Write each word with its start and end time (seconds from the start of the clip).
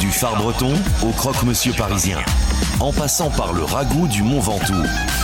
Du 0.00 0.10
phare 0.10 0.36
breton 0.36 0.74
au 1.02 1.10
croque-monsieur 1.10 1.72
parisien, 1.72 2.18
en 2.80 2.92
passant 2.92 3.30
par 3.30 3.52
le 3.54 3.64
ragoût 3.64 4.06
du 4.08 4.22
Mont 4.22 4.40
Ventoux. 4.40 4.74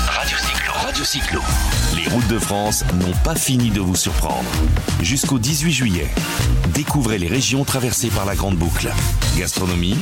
Radio 0.08 0.36
Cyclo. 0.38 0.72
Radio 0.74 1.04
Cyclo. 1.04 1.40
Les 1.94 2.08
routes 2.08 2.28
de 2.28 2.38
France 2.38 2.82
n'ont 2.94 3.12
pas 3.22 3.34
fini 3.34 3.70
de 3.70 3.80
vous 3.80 3.96
surprendre. 3.96 4.48
Jusqu'au 5.02 5.38
18 5.38 5.72
juillet, 5.72 6.08
découvrez 6.72 7.18
les 7.18 7.28
régions 7.28 7.64
traversées 7.64 8.08
par 8.08 8.24
la 8.24 8.34
Grande 8.34 8.56
Boucle. 8.56 8.90
Gastronomie, 9.36 9.96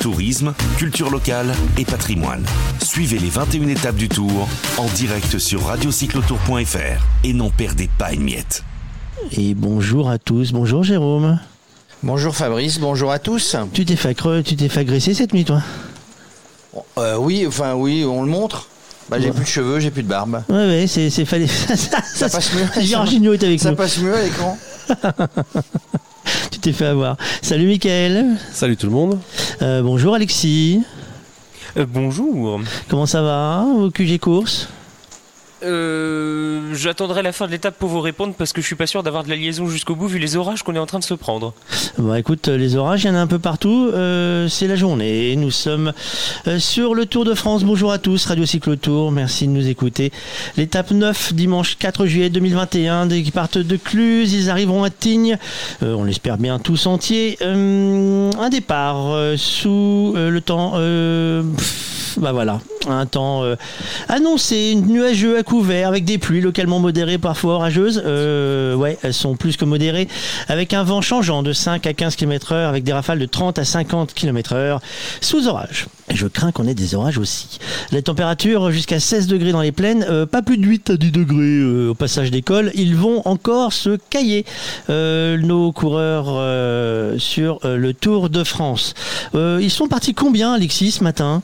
tourisme, 0.00 0.54
culture 0.76 1.10
locale 1.10 1.52
et 1.76 1.84
patrimoine. 1.84 2.44
Suivez 2.80 3.18
les 3.18 3.30
21 3.30 3.68
étapes 3.68 3.96
du 3.96 4.08
tour 4.08 4.48
en 4.78 4.86
direct 4.94 5.38
sur 5.38 5.66
radiocyclotour.fr 5.66 7.04
et 7.24 7.32
n'en 7.32 7.50
perdez 7.50 7.90
pas 7.98 8.12
une 8.12 8.22
miette. 8.22 8.62
Et 9.32 9.54
bonjour 9.54 10.08
à 10.08 10.18
tous. 10.18 10.52
Bonjour 10.52 10.84
Jérôme. 10.84 11.38
Bonjour 12.02 12.34
Fabrice, 12.34 12.78
bonjour 12.80 13.12
à 13.12 13.18
tous. 13.18 13.56
Tu 13.72 13.84
t'es 13.84 13.96
fait 13.96 14.14
creux, 14.14 14.42
tu 14.42 14.56
t'es 14.56 14.68
fait 14.68 14.80
agresser 14.80 15.14
cette 15.14 15.32
nuit, 15.32 15.44
toi 15.44 15.62
Euh, 16.98 17.16
oui, 17.16 17.44
enfin 17.46 17.74
oui, 17.74 18.04
on 18.04 18.22
le 18.22 18.28
montre. 18.28 18.66
Bah, 19.08 19.18
j'ai 19.20 19.26
Ouais. 19.26 19.32
plus 19.32 19.44
de 19.44 19.48
cheveux, 19.48 19.78
j'ai 19.80 19.90
plus 19.90 20.02
de 20.02 20.08
barbe. 20.08 20.42
Ouais, 20.48 20.54
ouais, 20.56 20.86
c'est, 20.88 21.10
c'est 21.10 21.24
fallait. 21.24 21.46
ça, 21.46 21.76
ça- 21.76 22.28
passe 22.28 22.52
mieux. 22.54 22.62
Est 23.34 23.44
avec 23.44 23.60
Ça 23.60 23.70
nous. 23.70 23.76
passe 23.76 23.98
mieux 23.98 24.14
à 24.14 24.22
l'écran 24.22 24.58
Tu 26.50 26.58
t'es 26.58 26.72
fait 26.72 26.86
avoir. 26.86 27.16
Salut 27.40 27.66
Mickaël. 27.66 28.36
Salut 28.52 28.76
tout 28.76 28.86
le 28.86 28.92
monde. 28.92 29.18
Euh, 29.60 29.82
bonjour 29.82 30.14
Alexis. 30.14 30.82
Euh, 31.76 31.86
bonjour. 31.88 32.60
Comment 32.88 33.06
ça 33.06 33.22
va 33.22 33.64
au 33.76 33.90
QG 33.90 34.18
course 34.18 34.68
Euh, 35.64 36.74
J'attendrai 36.74 37.22
la 37.22 37.32
fin 37.32 37.46
de 37.46 37.52
l'étape 37.52 37.76
pour 37.78 37.88
vous 37.88 38.00
répondre 38.00 38.34
parce 38.36 38.52
que 38.52 38.60
je 38.60 38.66
suis 38.66 38.76
pas 38.76 38.86
sûr 38.86 39.02
d'avoir 39.02 39.24
de 39.24 39.28
la 39.28 39.36
liaison 39.36 39.66
jusqu'au 39.68 39.94
bout 39.94 40.06
vu 40.08 40.18
les 40.18 40.36
orages 40.36 40.62
qu'on 40.62 40.74
est 40.74 40.78
en 40.78 40.86
train 40.86 40.98
de 40.98 41.04
se 41.04 41.14
prendre. 41.14 41.54
Bon, 41.98 42.14
écoute, 42.14 42.48
euh, 42.48 42.56
les 42.56 42.76
orages, 42.76 43.04
il 43.04 43.08
y 43.08 43.10
en 43.10 43.14
a 43.14 43.20
un 43.20 43.26
peu 43.26 43.38
partout. 43.38 43.90
Euh, 43.92 44.48
c'est 44.48 44.66
la 44.66 44.76
journée. 44.76 45.36
Nous 45.36 45.50
sommes 45.50 45.92
sur 46.58 46.94
le 46.94 47.06
Tour 47.06 47.24
de 47.24 47.34
France. 47.34 47.64
Bonjour 47.64 47.92
à 47.92 47.98
tous, 47.98 48.26
Radio 48.26 48.46
Cyclo 48.46 48.76
Tour. 48.76 49.12
Merci 49.12 49.46
de 49.46 49.52
nous 49.52 49.68
écouter. 49.68 50.12
L'étape 50.56 50.90
9, 50.90 51.34
dimanche 51.34 51.76
4 51.78 52.06
juillet 52.06 52.30
2021, 52.30 53.08
qui 53.08 53.30
partent 53.30 53.58
de 53.58 53.76
Cluse. 53.76 54.32
Ils 54.32 54.50
arriveront 54.50 54.84
à 54.84 54.90
Tignes. 54.90 55.38
On 55.82 56.04
l'espère 56.04 56.38
bien 56.38 56.58
tous 56.58 56.86
entiers. 56.86 57.38
Un 57.42 58.48
départ 58.50 59.16
sous 59.36 60.14
le 60.16 60.40
temps. 60.40 60.74
Bah 62.18 62.32
voilà, 62.32 62.60
un 62.88 63.06
temps 63.06 63.44
euh, 63.44 63.56
annoncé, 64.08 64.74
nuageux 64.74 65.38
à 65.38 65.42
couvert 65.42 65.88
avec 65.88 66.04
des 66.04 66.18
pluies 66.18 66.40
localement 66.40 66.78
modérées, 66.78 67.18
parfois 67.18 67.54
orageuses. 67.54 68.02
Euh, 68.04 68.74
ouais, 68.74 68.98
elles 69.02 69.14
sont 69.14 69.36
plus 69.36 69.56
que 69.56 69.64
modérées, 69.64 70.08
avec 70.48 70.74
un 70.74 70.82
vent 70.82 71.00
changeant 71.00 71.42
de 71.42 71.52
5 71.52 71.86
à 71.86 71.92
15 71.92 72.16
km/h, 72.16 72.68
avec 72.68 72.84
des 72.84 72.92
rafales 72.92 73.18
de 73.18 73.26
30 73.26 73.58
à 73.58 73.64
50 73.64 74.14
km/h 74.14 74.80
sous 75.20 75.48
orage. 75.48 75.86
Et 76.08 76.16
je 76.16 76.26
crains 76.26 76.52
qu'on 76.52 76.66
ait 76.66 76.74
des 76.74 76.94
orages 76.94 77.18
aussi. 77.18 77.58
Les 77.92 78.02
températures 78.02 78.70
jusqu'à 78.70 79.00
16 79.00 79.26
degrés 79.26 79.52
dans 79.52 79.62
les 79.62 79.72
plaines, 79.72 80.04
euh, 80.08 80.26
pas 80.26 80.42
plus 80.42 80.58
de 80.58 80.66
8 80.66 80.90
à 80.90 80.96
10 80.96 81.12
degrés 81.12 81.60
euh, 81.60 81.90
au 81.90 81.94
passage 81.94 82.30
d'école. 82.30 82.72
Ils 82.74 82.96
vont 82.96 83.22
encore 83.26 83.72
se 83.72 83.98
cailler, 84.10 84.44
nos 84.88 85.72
coureurs 85.72 86.26
sur 87.18 87.60
le 87.64 87.92
Tour 87.92 88.28
de 88.30 88.44
France. 88.44 88.94
Ils 89.34 89.70
sont 89.70 89.88
partis 89.88 90.14
combien, 90.14 90.54
Alexis, 90.54 90.92
ce 90.92 91.04
matin? 91.04 91.42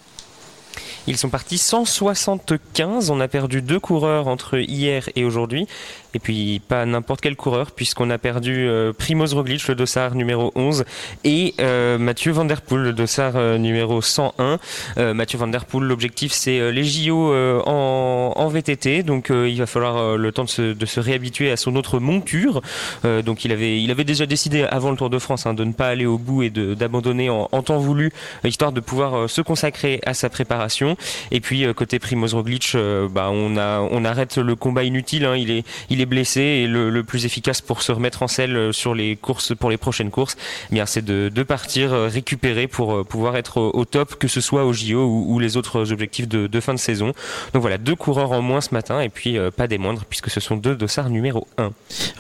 Ils 1.09 1.17
sont 1.17 1.31
partis 1.31 1.56
175. 1.56 3.09
On 3.09 3.19
a 3.20 3.28
perdu 3.28 3.62
deux 3.62 3.81
coureurs 3.81 4.28
entre 4.28 4.59
hier 4.59 5.09
et 5.17 5.25
aujourd'hui. 5.25 5.67
Et 6.14 6.19
puis 6.19 6.61
pas 6.67 6.87
n'importe 6.87 7.20
quel 7.20 7.37
coureur 7.37 7.73
puisqu'on 7.73 8.09
a 8.11 8.19
perdu 8.19 8.67
euh, 8.67 8.92
Primoz 8.92 9.34
Roglic, 9.34 9.67
le 9.69 9.75
dossard 9.75 10.15
numéro 10.15 10.53
11, 10.55 10.84
et 11.25 11.55
euh, 11.61 11.98
Mathieu 11.98 12.33
Van 12.33 12.47
Der 12.47 12.62
Poel, 12.62 12.83
le 12.83 12.92
dossard 12.92 13.34
euh, 13.37 13.59
numéro 13.59 14.00
101. 14.00 14.59
Euh, 14.97 15.12
Mathieu 15.12 15.39
Van 15.39 15.48
Der 15.48 15.67
Poel, 15.67 15.84
l'objectif 15.84 16.33
c'est 16.33 16.73
les 16.73 16.84
JO 16.84 17.34
en, 17.67 18.48
VTT, 18.48 19.03
donc 19.03 19.31
il 19.31 19.59
va 19.59 19.67
falloir 19.67 20.17
le 20.17 20.33
temps 20.33 20.44
de 20.44 20.87
se, 20.87 21.00
réhabituer 21.00 21.50
à 21.50 21.56
son 21.59 21.77
autre 21.77 21.99
monture. 21.99 22.62
Donc 23.04 23.44
il 23.44 23.53
avait, 23.53 23.83
il 23.83 23.91
avait 23.91 24.04
déjà 24.04 24.25
décidé 24.25 24.62
avant 24.62 24.91
le 24.91 24.97
Tour 24.97 25.10
de 25.10 25.19
France 25.19 25.44
hein, 25.44 25.53
de 25.53 25.65
ne 25.65 25.72
pas 25.72 25.88
aller 25.88 26.06
au 26.06 26.16
bout 26.16 26.43
et 26.43 26.50
d'abandonner 26.50 27.28
en, 27.28 27.47
temps 27.62 27.78
voulu, 27.78 28.10
histoire 28.44 28.72
de 28.72 28.81
pouvoir 28.81 29.28
se 29.28 29.43
consacrer 29.43 30.00
à 30.06 30.15
sa 30.15 30.31
préparation. 30.31 30.97
Et 31.31 31.41
puis 31.41 31.66
côté 31.75 31.99
Primoz 31.99 32.34
Roglic, 32.34 32.75
bah, 33.10 33.31
on, 33.31 34.04
arrête 34.04 34.38
le 34.38 34.56
combat 34.56 34.84
inutile. 34.84 35.27
hein. 35.27 35.37
il 35.37 35.97
est 36.00 36.06
blessé 36.06 36.41
et 36.41 36.66
le, 36.66 37.03
plus 37.03 37.25
efficace 37.25 37.60
pour 37.60 37.82
se 37.82 37.92
remettre 37.92 38.22
en 38.22 38.28
selle 38.28 38.56
euh, 38.56 38.72
sur 38.72 38.94
les 38.94 39.16
courses, 39.16 39.54
pour 39.54 39.70
les 39.70 39.76
prochaines 39.76 40.10
courses, 40.10 40.36
eh 40.70 40.75
bien 40.75 40.84
c'est 40.86 41.04
de, 41.04 41.42
partir 41.42 41.92
euh, 41.92 42.09
récupérer 42.09 42.66
pour 42.66 42.94
euh, 42.94 43.04
pouvoir 43.04 43.36
être 43.36 43.60
au, 43.60 43.84
top, 43.84 44.16
que 44.16 44.28
ce 44.28 44.41
soit 44.41 44.64
au 44.64 44.72
JO 44.72 45.06
ou, 45.06 45.38
les 45.38 45.56
autres 45.56 45.92
objectifs 45.92 46.28
de, 46.28 46.60
fin 46.60 46.75
de 46.75 46.78
saison. 46.78 47.12
Donc 47.53 47.62
voilà, 47.62 47.78
deux 47.78 47.94
coureurs 47.94 48.32
en 48.32 48.42
moins 48.42 48.60
ce 48.60 48.75
matin 48.75 49.00
et 49.00 49.09
puis 49.09 49.36
pas 49.56 49.66
des 49.66 49.78
moindres 49.78 50.04
puisque 50.04 50.31
ce 50.31 50.41
sont 50.41 50.56
deux 50.56 50.75
dossards 50.75 51.10
numéro 51.10 51.47
1. 51.56 51.70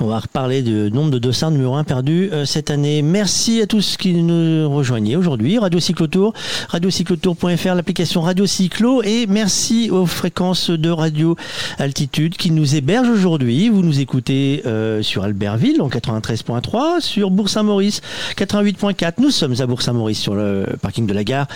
On 0.00 0.06
va 0.06 0.20
reparler 0.20 0.62
du 0.62 0.90
nombre 0.92 1.10
de 1.10 1.18
dossards 1.18 1.50
numéro 1.50 1.74
1 1.74 1.84
perdus 1.84 2.30
cette 2.44 2.70
année. 2.70 3.02
Merci 3.02 3.60
à 3.60 3.66
tous 3.66 3.96
qui 3.96 4.14
nous 4.14 4.70
rejoignaient 4.70 5.16
aujourd'hui. 5.16 5.58
Radio 5.58 5.80
Cyclotour, 5.80 6.32
radiocyclotour.fr, 6.68 7.74
l'application 7.74 8.22
Radio 8.22 8.46
Cyclo 8.46 9.02
et 9.02 9.26
merci 9.26 9.90
aux 9.90 10.06
fréquences 10.06 10.70
de 10.70 10.90
Radio 10.90 11.36
Altitude 11.78 12.36
qui 12.36 12.50
nous 12.50 12.74
hébergent 12.74 13.10
aujourd'hui. 13.10 13.67
Vous 13.70 13.82
nous 13.82 14.00
écoutez 14.00 14.62
euh, 14.66 15.02
sur 15.02 15.24
Albertville 15.24 15.82
en 15.82 15.88
93.3, 15.88 17.00
sur 17.00 17.30
Bourg-Saint-Maurice 17.30 18.00
88.4. 18.36 19.14
Nous 19.18 19.30
sommes 19.30 19.54
à 19.58 19.66
Bourg-Saint-Maurice 19.66 20.18
sur 20.18 20.34
le 20.34 20.64
parking 20.80 21.06
de 21.06 21.12
la 21.12 21.22
gare, 21.22 21.46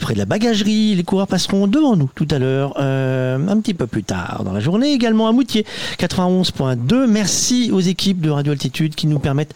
près 0.00 0.12
de 0.12 0.18
la 0.18 0.26
bagagerie. 0.26 0.94
Les 0.94 1.02
coureurs 1.02 1.26
passeront 1.26 1.66
devant 1.66 1.96
nous 1.96 2.10
tout 2.14 2.28
à 2.30 2.38
l'heure, 2.38 2.74
euh, 2.78 3.38
un 3.48 3.60
petit 3.60 3.72
peu 3.72 3.86
plus 3.86 4.02
tard 4.02 4.42
dans 4.44 4.52
la 4.52 4.60
journée. 4.60 4.92
Également 4.92 5.28
à 5.28 5.32
Moutier 5.32 5.64
91.2. 5.98 7.06
Merci 7.06 7.70
aux 7.72 7.80
équipes 7.80 8.20
de 8.20 8.28
Radio 8.28 8.52
Altitude 8.52 8.94
qui 8.94 9.06
nous 9.06 9.18
permettent 9.18 9.54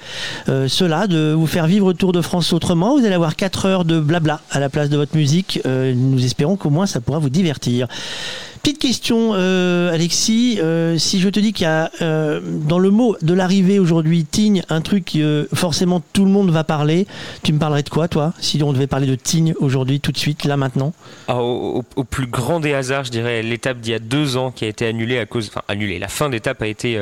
euh, 0.49 0.69
cela, 0.69 1.07
de 1.07 1.33
vous 1.33 1.47
faire 1.47 1.67
vivre 1.67 1.93
Tour 1.93 2.13
de 2.13 2.23
France 2.23 2.53
autrement. 2.55 2.99
Vous 2.99 3.05
allez 3.05 3.15
avoir 3.15 3.37
4 3.37 3.67
heures 3.67 3.85
de 3.85 4.01
blabla 4.01 4.41
à 4.51 4.61
la 4.61 4.71
place 4.71 4.89
de 4.89 4.97
votre 4.97 5.17
musique. 5.17 5.61
Nous 5.65 6.25
espérons 6.25 6.57
qu'au 6.57 6.71
moins 6.71 6.87
ça 6.87 7.01
pourra 7.01 7.19
vous 7.19 7.31
divertir. 7.31 7.89
Petite 8.67 8.81
question, 8.81 9.31
euh, 9.35 9.93
Alexis. 9.95 10.59
Euh, 10.61 10.99
si 10.99 11.21
je 11.21 11.29
te 11.29 11.39
dis 11.39 11.53
qu'il 11.53 11.63
y 11.63 11.71
a 11.71 11.89
euh, 12.03 12.41
dans 12.43 12.81
le 12.81 12.91
mot 12.91 13.17
de 13.23 13.33
l'arrivée 13.33 13.79
aujourd'hui, 13.79 14.25
Tignes, 14.25 14.65
un 14.71 14.81
truc 14.81 15.05
que 15.13 15.49
forcément 15.55 16.03
tout 16.13 16.25
le 16.25 16.33
monde 16.33 16.51
va 16.51 16.65
parler, 16.65 17.07
tu 17.45 17.53
me 17.53 17.61
parlerais 17.61 17.85
de 17.85 17.89
quoi, 17.91 18.09
toi 18.09 18.33
Si 18.41 18.61
on 18.65 18.73
devait 18.73 18.89
parler 18.89 19.07
de 19.07 19.15
Tignes 19.15 19.55
aujourd'hui, 19.61 20.01
tout 20.01 20.11
de 20.11 20.19
suite, 20.19 20.45
là, 20.45 20.57
maintenant? 20.57 20.93
Ah, 21.29 21.37
au, 21.41 21.79
au- 21.79 21.85
au 21.95 22.03
plus 22.03 22.27
grand 22.27 22.59
des 22.59 22.75
hasards, 22.75 23.05
je 23.05 23.13
dirais 23.13 23.41
l'étape 23.45 23.79
d'il 23.79 23.93
y 23.93 23.95
a 23.95 24.01
deux 24.01 24.37
ans 24.37 24.51
qui 24.51 24.65
a 24.65 24.69
été 24.69 24.85
annulée 24.85 25.21
à 25.21 25.27
cause, 25.27 25.47
enfin 25.49 25.63
annulée. 25.69 26.01
La 26.01 26.09
fin 26.09 26.29
d'étape 26.29 26.61
a 26.61 26.67
été 26.67 27.01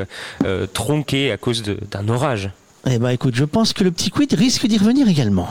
tronquée 0.74 1.32
à 1.32 1.38
cause 1.38 1.62
d'un 1.62 2.08
orage. 2.10 2.50
Eh 2.86 2.98
ben, 2.98 3.08
écoute, 3.08 3.36
je 3.36 3.44
pense 3.46 3.72
que 3.72 3.84
le 3.84 3.90
petit 3.90 4.10
quid 4.10 4.34
risque 4.34 4.66
d'y 4.66 4.76
revenir 4.76 5.08
également. 5.08 5.48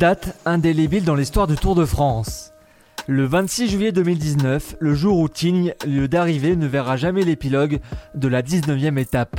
Date 0.00 0.34
indélébile 0.46 1.04
dans 1.04 1.14
l'histoire 1.14 1.46
du 1.46 1.56
Tour 1.56 1.74
de 1.74 1.84
France. 1.84 2.52
Le 3.06 3.26
26 3.26 3.68
juillet 3.68 3.92
2019, 3.92 4.76
le 4.80 4.94
jour 4.94 5.18
où 5.18 5.28
Tignes, 5.28 5.74
lieu 5.86 6.08
d'arrivée, 6.08 6.56
ne 6.56 6.66
verra 6.66 6.96
jamais 6.96 7.22
l'épilogue 7.22 7.80
de 8.14 8.26
la 8.26 8.40
19e 8.40 8.96
étape. 8.98 9.38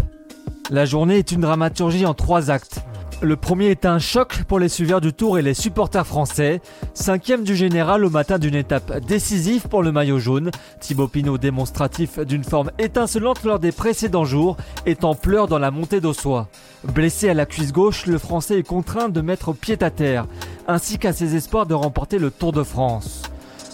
La 0.69 0.85
journée 0.85 1.17
est 1.17 1.31
une 1.31 1.41
dramaturgie 1.41 2.05
en 2.05 2.13
trois 2.13 2.51
actes. 2.51 2.81
Le 3.23 3.35
premier 3.35 3.67
est 3.67 3.85
un 3.85 3.99
choc 3.99 4.45
pour 4.47 4.57
les 4.57 4.67
suiveurs 4.67 4.99
du 4.99 5.13
Tour 5.13 5.37
et 5.37 5.43
les 5.43 5.53
supporters 5.53 6.07
français. 6.07 6.59
Cinquième 6.95 7.43
du 7.43 7.55
général 7.55 8.03
au 8.03 8.09
matin 8.09 8.39
d'une 8.39 8.55
étape 8.55 9.05
décisive 9.05 9.67
pour 9.67 9.83
le 9.83 9.91
maillot 9.91 10.17
jaune. 10.17 10.49
Thibaut 10.79 11.07
Pinot 11.07 11.37
démonstratif 11.37 12.17
d'une 12.17 12.43
forme 12.43 12.71
étincelante 12.79 13.43
lors 13.43 13.59
des 13.59 13.71
précédents 13.71 14.25
jours 14.25 14.57
est 14.87 15.03
en 15.03 15.13
pleurs 15.13 15.47
dans 15.47 15.59
la 15.59 15.69
montée 15.69 16.01
d'Ossois. 16.01 16.47
Blessé 16.83 17.29
à 17.29 17.35
la 17.35 17.45
cuisse 17.45 17.71
gauche, 17.71 18.07
le 18.07 18.17
Français 18.17 18.57
est 18.57 18.67
contraint 18.67 19.09
de 19.09 19.21
mettre 19.21 19.53
pied 19.53 19.77
à 19.81 19.91
terre, 19.91 20.25
ainsi 20.67 20.97
qu'à 20.97 21.13
ses 21.13 21.35
espoirs 21.35 21.67
de 21.67 21.75
remporter 21.75 22.17
le 22.17 22.31
Tour 22.31 22.53
de 22.53 22.63
France. 22.63 23.21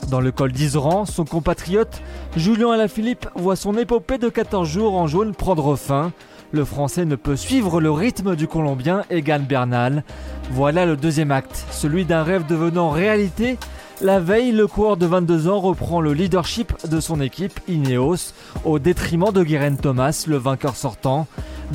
Dans 0.09 0.19
le 0.19 0.33
col 0.33 0.51
d'Iseran, 0.51 1.05
son 1.05 1.23
compatriote 1.23 2.01
Julien 2.35 2.71
Alaphilippe 2.71 3.27
voit 3.35 3.55
son 3.55 3.77
épopée 3.77 4.17
de 4.17 4.27
14 4.27 4.67
jours 4.67 4.95
en 4.95 5.07
jaune 5.07 5.33
prendre 5.33 5.77
fin. 5.77 6.11
Le 6.51 6.63
Français 6.63 7.05
ne 7.05 7.15
peut 7.15 7.35
suivre 7.35 7.81
le 7.81 7.91
rythme 7.91 8.35
du 8.35 8.47
Colombien 8.47 9.03
Egan 9.09 9.41
Bernal. 9.47 10.03
Voilà 10.51 10.85
le 10.85 10.95
deuxième 10.95 11.31
acte, 11.31 11.65
celui 11.71 12.05
d'un 12.05 12.23
rêve 12.23 12.45
devenant 12.47 12.89
réalité. 12.89 13.57
La 14.01 14.19
veille, 14.19 14.51
le 14.51 14.67
coureur 14.67 14.95
de 14.95 15.05
22 15.05 15.49
ans 15.49 15.59
reprend 15.59 15.99
le 15.99 16.13
leadership 16.13 16.73
de 16.88 16.99
son 16.99 17.19
équipe 17.19 17.59
Ineos 17.67 18.33
au 18.63 18.79
détriment 18.79 19.31
de 19.33 19.44
Guérin 19.44 19.75
Thomas, 19.75 20.25
le 20.27 20.38
vainqueur 20.38 20.75
sortant. 20.75 21.27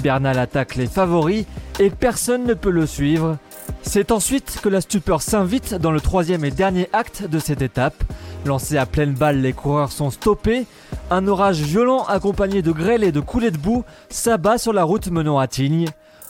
Bernal 0.02 0.38
attaque 0.38 0.76
les 0.76 0.86
favoris 0.86 1.44
et 1.78 1.90
personne 1.90 2.44
ne 2.44 2.54
peut 2.54 2.70
le 2.70 2.86
suivre. 2.86 3.36
C'est 3.82 4.10
ensuite 4.10 4.58
que 4.62 4.68
la 4.68 4.80
stupeur 4.80 5.22
s'invite 5.22 5.74
dans 5.74 5.90
le 5.90 6.00
troisième 6.00 6.44
et 6.44 6.50
dernier 6.50 6.88
acte 6.92 7.28
de 7.28 7.38
cette 7.38 7.62
étape. 7.62 8.02
Lancés 8.46 8.78
à 8.78 8.86
pleine 8.86 9.12
balle, 9.12 9.40
les 9.40 9.52
coureurs 9.52 9.92
sont 9.92 10.10
stoppés. 10.10 10.66
Un 11.10 11.28
orage 11.28 11.60
violent 11.60 12.04
accompagné 12.04 12.62
de 12.62 12.72
grêle 12.72 13.04
et 13.04 13.12
de 13.12 13.20
coulées 13.20 13.50
de 13.50 13.58
boue 13.58 13.84
s'abat 14.08 14.58
sur 14.58 14.72
la 14.72 14.84
route 14.84 15.10
menant 15.10 15.38
à 15.38 15.46
Tignes. 15.46 15.88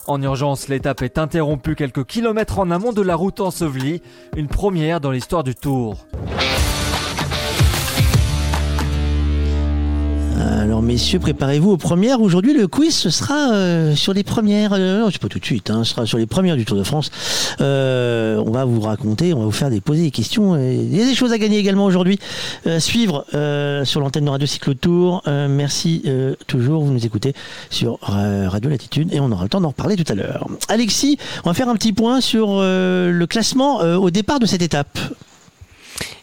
En 0.08 0.20
urgence, 0.20 0.68
l'étape 0.68 1.02
est 1.02 1.18
interrompue 1.18 1.76
quelques 1.76 2.04
kilomètres 2.04 2.58
en 2.58 2.70
amont 2.70 2.92
de 2.92 3.02
la 3.02 3.14
route 3.14 3.40
ensevelie, 3.40 4.02
une 4.36 4.48
première 4.48 5.00
dans 5.00 5.12
l'histoire 5.12 5.44
du 5.44 5.54
Tour. 5.54 6.06
Alors 10.38 10.82
messieurs, 10.82 11.18
préparez-vous 11.18 11.70
aux 11.70 11.76
premières. 11.76 12.20
Aujourd'hui, 12.20 12.54
le 12.54 12.66
quiz 12.66 12.94
ce 12.94 13.10
sera 13.10 13.52
euh, 13.52 13.94
sur 13.94 14.12
les 14.12 14.22
premières. 14.22 14.72
Euh, 14.72 15.08
c'est 15.10 15.20
pas 15.20 15.28
tout 15.28 15.38
de 15.38 15.44
suite. 15.44 15.70
Hein, 15.70 15.84
ce 15.84 15.90
sera 15.90 16.06
sur 16.06 16.18
les 16.18 16.26
premières 16.26 16.56
du 16.56 16.64
Tour 16.64 16.76
de 16.76 16.82
France. 16.82 17.10
Euh, 17.60 18.42
on 18.46 18.50
va 18.50 18.64
vous 18.64 18.80
raconter, 18.80 19.34
on 19.34 19.40
va 19.40 19.44
vous 19.44 19.50
faire 19.50 19.70
des 19.70 19.80
poser 19.80 20.02
des 20.02 20.10
questions. 20.10 20.56
Il 20.56 20.96
y 20.96 21.02
a 21.02 21.04
des 21.04 21.14
choses 21.14 21.32
à 21.32 21.38
gagner 21.38 21.58
également 21.58 21.84
aujourd'hui. 21.84 22.18
suivre 22.78 23.24
sur 23.84 24.00
l'antenne 24.00 24.24
de 24.24 24.30
Radio 24.30 24.46
Cyclo 24.46 24.74
Tour. 24.74 25.22
merci 25.26 26.04
toujours. 26.46 26.84
Vous 26.84 26.92
nous 26.92 27.04
écoutez 27.04 27.34
sur 27.70 27.98
Radio 28.02 28.70
Latitude 28.70 29.12
et 29.12 29.20
on 29.20 29.30
aura 29.30 29.44
le 29.44 29.48
temps 29.48 29.60
d'en 29.60 29.68
reparler 29.68 29.96
tout 29.96 30.10
à 30.10 30.14
l'heure. 30.14 30.46
Alexis, 30.68 31.18
on 31.44 31.50
va 31.50 31.54
faire 31.54 31.68
un 31.68 31.74
petit 31.74 31.92
point 31.92 32.20
sur 32.20 32.60
le 32.60 33.24
classement 33.26 33.78
au 33.78 34.10
départ 34.10 34.38
de 34.38 34.46
cette 34.46 34.62
étape. 34.62 34.98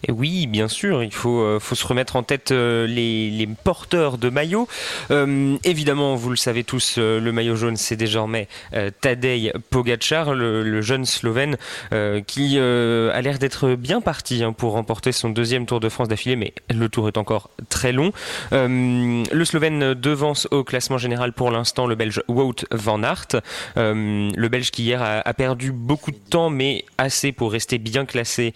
Et 0.07 0.11
oui, 0.11 0.47
bien 0.47 0.67
sûr, 0.67 1.03
il 1.03 1.13
faut, 1.13 1.41
euh, 1.41 1.59
se 1.59 1.85
remettre 1.85 2.15
en 2.15 2.23
tête 2.23 2.51
euh, 2.51 2.87
les, 2.87 3.47
porteurs 3.63 4.17
de 4.17 4.29
maillots. 4.29 4.67
Euh, 5.11 5.57
évidemment, 5.63 6.15
vous 6.15 6.29
le 6.29 6.35
savez 6.35 6.63
tous, 6.63 6.97
le 6.97 7.31
maillot 7.31 7.55
jaune, 7.55 7.77
c'est 7.77 7.95
désormais 7.95 8.47
Tadej 9.01 9.53
Pogacar, 9.69 10.33
le, 10.33 10.81
jeune 10.81 11.05
Slovène, 11.05 11.57
qui 12.27 12.57
a 12.59 13.21
l'air 13.21 13.39
d'être 13.39 13.75
bien 13.75 14.01
parti 14.01 14.43
hein, 14.43 14.53
pour 14.53 14.73
remporter 14.73 15.11
son 15.11 15.29
deuxième 15.29 15.65
Tour 15.65 15.79
de 15.79 15.89
France 15.89 16.07
d'affilée, 16.07 16.35
mais 16.35 16.53
le 16.69 16.89
tour 16.89 17.07
est 17.07 17.17
encore 17.17 17.49
très 17.69 17.91
long. 17.91 18.11
le 18.51 19.43
Slovène 19.43 19.93
devance 19.93 20.47
au 20.51 20.63
classement 20.63 20.97
général 20.97 21.33
pour 21.33 21.51
l'instant 21.51 21.87
le 21.87 21.95
Belge 21.95 22.21
Wout 22.27 22.65
van 22.71 23.03
Aert, 23.03 23.41
le 23.75 24.47
Belge 24.47 24.71
qui 24.71 24.83
hier 24.83 25.01
a, 25.01 25.33
perdu 25.33 25.71
beaucoup 25.71 26.11
de 26.11 26.17
temps, 26.17 26.49
mais 26.49 26.85
assez 26.97 27.31
pour 27.31 27.51
rester 27.51 27.77
bien 27.77 28.05
classé 28.05 28.53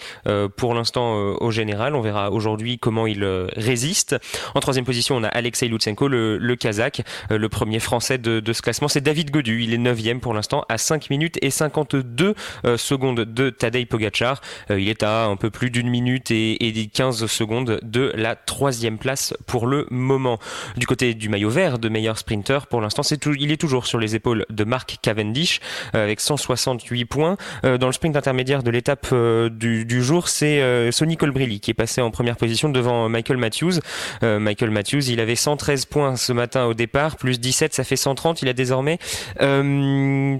pour 0.55 0.73
l'instant 0.73 1.32
au 1.39 1.51
général. 1.51 1.95
On 1.95 2.01
verra 2.01 2.31
aujourd'hui 2.31 2.79
comment 2.79 3.07
il 3.07 3.23
euh, 3.23 3.47
résiste. 3.55 4.15
En 4.55 4.59
troisième 4.59 4.85
position, 4.85 5.15
on 5.15 5.23
a 5.23 5.27
Alexei 5.27 5.67
Lutsenko, 5.67 6.07
le, 6.07 6.55
Kazakh, 6.55 7.01
euh, 7.31 7.37
le 7.37 7.49
premier 7.49 7.79
français 7.79 8.17
de, 8.17 8.41
ce 8.53 8.61
classement. 8.61 8.87
C'est 8.87 9.01
David 9.01 9.31
Godu. 9.31 9.63
Il 9.63 9.73
est 9.73 9.77
neuvième 9.77 10.19
pour 10.19 10.33
l'instant 10.33 10.65
à 10.69 10.77
5 10.77 11.09
minutes 11.09 11.37
et 11.41 11.49
52 11.49 12.35
euh, 12.65 12.77
secondes 12.77 13.21
de 13.21 13.49
Tadej 13.49 13.87
Pogacar. 13.87 14.41
il 14.69 14.89
est 14.89 15.03
à 15.03 15.25
un 15.25 15.35
peu 15.35 15.49
plus 15.49 15.69
d'une 15.69 15.89
minute 15.89 16.31
et, 16.31 16.67
et 16.67 16.87
15 16.87 17.25
secondes 17.25 17.79
de 17.81 18.11
la 18.15 18.35
troisième 18.35 18.97
place 18.97 19.33
pour 19.47 19.67
le 19.67 19.87
moment. 19.89 20.39
Du 20.77 20.85
côté 20.85 21.13
du 21.13 21.29
maillot 21.29 21.49
vert 21.49 21.79
de 21.79 21.89
meilleur 21.89 22.17
sprinter, 22.17 22.67
pour 22.67 22.81
l'instant, 22.81 23.03
c'est 23.03 23.25
il 23.25 23.51
est 23.51 23.57
toujours 23.57 23.85
sur 23.85 23.99
les 23.99 24.15
épaules 24.15 24.45
de 24.49 24.63
Mark 24.63 24.97
Cavendish 25.01 25.59
avec 25.93 26.19
168 26.19 27.05
points. 27.05 27.37
dans 27.63 27.87
le 27.87 27.93
sprint 27.93 28.15
intermédiaire 28.15 28.63
de 28.63 28.71
l'étape 28.71 29.13
du, 29.13 29.85
du, 29.85 30.03
jour, 30.03 30.27
c'est 30.27 30.91
Sonny 30.91 31.17
Colbrelli 31.23 31.61
qui 31.61 31.71
est 31.71 31.73
passé 31.73 32.01
en 32.01 32.11
première 32.11 32.35
position 32.35 32.67
devant 32.67 33.07
Michael 33.07 33.37
Matthews. 33.37 33.79
Euh, 34.23 34.39
Michael 34.39 34.71
Matthews, 34.71 35.09
il 35.09 35.21
avait 35.21 35.37
113 35.37 35.85
points 35.85 36.17
ce 36.17 36.33
matin 36.33 36.65
au 36.65 36.73
départ, 36.73 37.15
plus 37.15 37.39
17, 37.39 37.73
ça 37.73 37.85
fait 37.85 37.95
130. 37.95 38.41
Il 38.41 38.49
a 38.49 38.53
désormais 38.53 38.97
38 39.37 39.39
euh, 39.41 40.37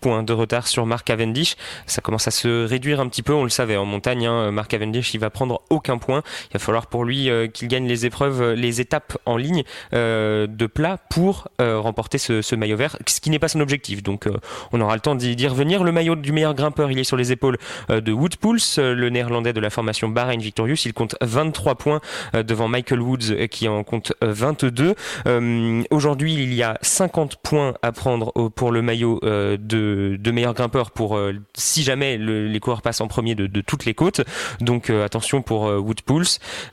points 0.00 0.22
de 0.22 0.32
retard 0.32 0.68
sur 0.68 0.86
Mark 0.86 1.04
Cavendish. 1.04 1.56
Ça 1.86 2.00
commence 2.00 2.28
à 2.28 2.30
se 2.30 2.64
réduire 2.64 3.00
un 3.00 3.08
petit 3.08 3.24
peu, 3.24 3.32
on 3.32 3.42
le 3.42 3.50
savait 3.50 3.76
en 3.76 3.84
montagne. 3.86 4.24
Hein, 4.28 4.52
Mark 4.52 4.70
Cavendish, 4.70 5.14
il 5.14 5.18
va 5.18 5.30
prendre 5.30 5.62
aucun 5.68 5.98
point. 5.98 6.22
Il 6.50 6.52
va 6.52 6.58
falloir 6.60 6.86
pour 6.86 7.04
lui 7.04 7.28
euh, 7.28 7.48
qu'il 7.48 7.66
gagne 7.66 7.88
les 7.88 8.06
épreuves, 8.06 8.52
les 8.52 8.80
étapes 8.80 9.18
en 9.26 9.36
ligne 9.36 9.64
de 9.92 10.66
plat 10.66 10.98
pour 11.10 11.48
remporter 11.58 12.18
ce, 12.18 12.54
maillot 12.54 12.76
vert, 12.76 12.96
ce 13.08 13.20
qui 13.20 13.30
n'est 13.30 13.40
pas 13.40 13.48
son 13.48 13.58
objectif. 13.58 14.04
Donc 14.04 14.28
on 14.70 14.80
aura 14.80 14.94
le 14.94 15.00
temps 15.00 15.16
d'y 15.16 15.48
revenir. 15.48 15.82
Le 15.82 15.90
maillot 15.90 16.14
du 16.14 16.30
meilleur 16.30 16.54
grimpeur, 16.54 16.92
il 16.92 17.00
est 17.00 17.04
sur 17.04 17.16
les 17.16 17.32
épaules 17.32 17.58
de 17.88 18.12
Woodpools, 18.12 18.60
le 18.76 19.08
néerlandais 19.08 19.52
de 19.52 19.60
la 19.60 19.70
formation 19.70 20.08
Bahrain 20.20 20.36
Victorious. 20.36 20.76
Il 20.84 20.92
compte 20.92 21.16
23 21.22 21.76
points 21.76 22.00
euh, 22.34 22.42
devant 22.42 22.68
Michael 22.68 23.00
Woods 23.00 23.30
euh, 23.30 23.46
qui 23.46 23.68
en 23.68 23.82
compte 23.84 24.12
22. 24.20 24.94
Euh, 25.26 25.82
aujourd'hui, 25.90 26.34
il 26.34 26.52
y 26.52 26.62
a 26.62 26.76
50 26.82 27.36
points 27.36 27.72
à 27.80 27.90
prendre 27.90 28.30
pour 28.50 28.70
le 28.70 28.82
maillot 28.82 29.18
de, 29.22 29.56
de 30.18 30.30
meilleur 30.30 30.52
grimpeur 30.52 30.90
pour 30.90 31.18
si 31.54 31.82
jamais 31.82 32.18
les 32.18 32.60
coureurs 32.60 32.82
passent 32.82 33.00
en 33.00 33.08
premier 33.08 33.34
de, 33.34 33.60
toutes 33.60 33.84
les 33.84 33.94
côtes. 33.94 34.20
Donc 34.60 34.90
attention 34.90 35.42
pour 35.42 35.62
Wood 35.62 36.00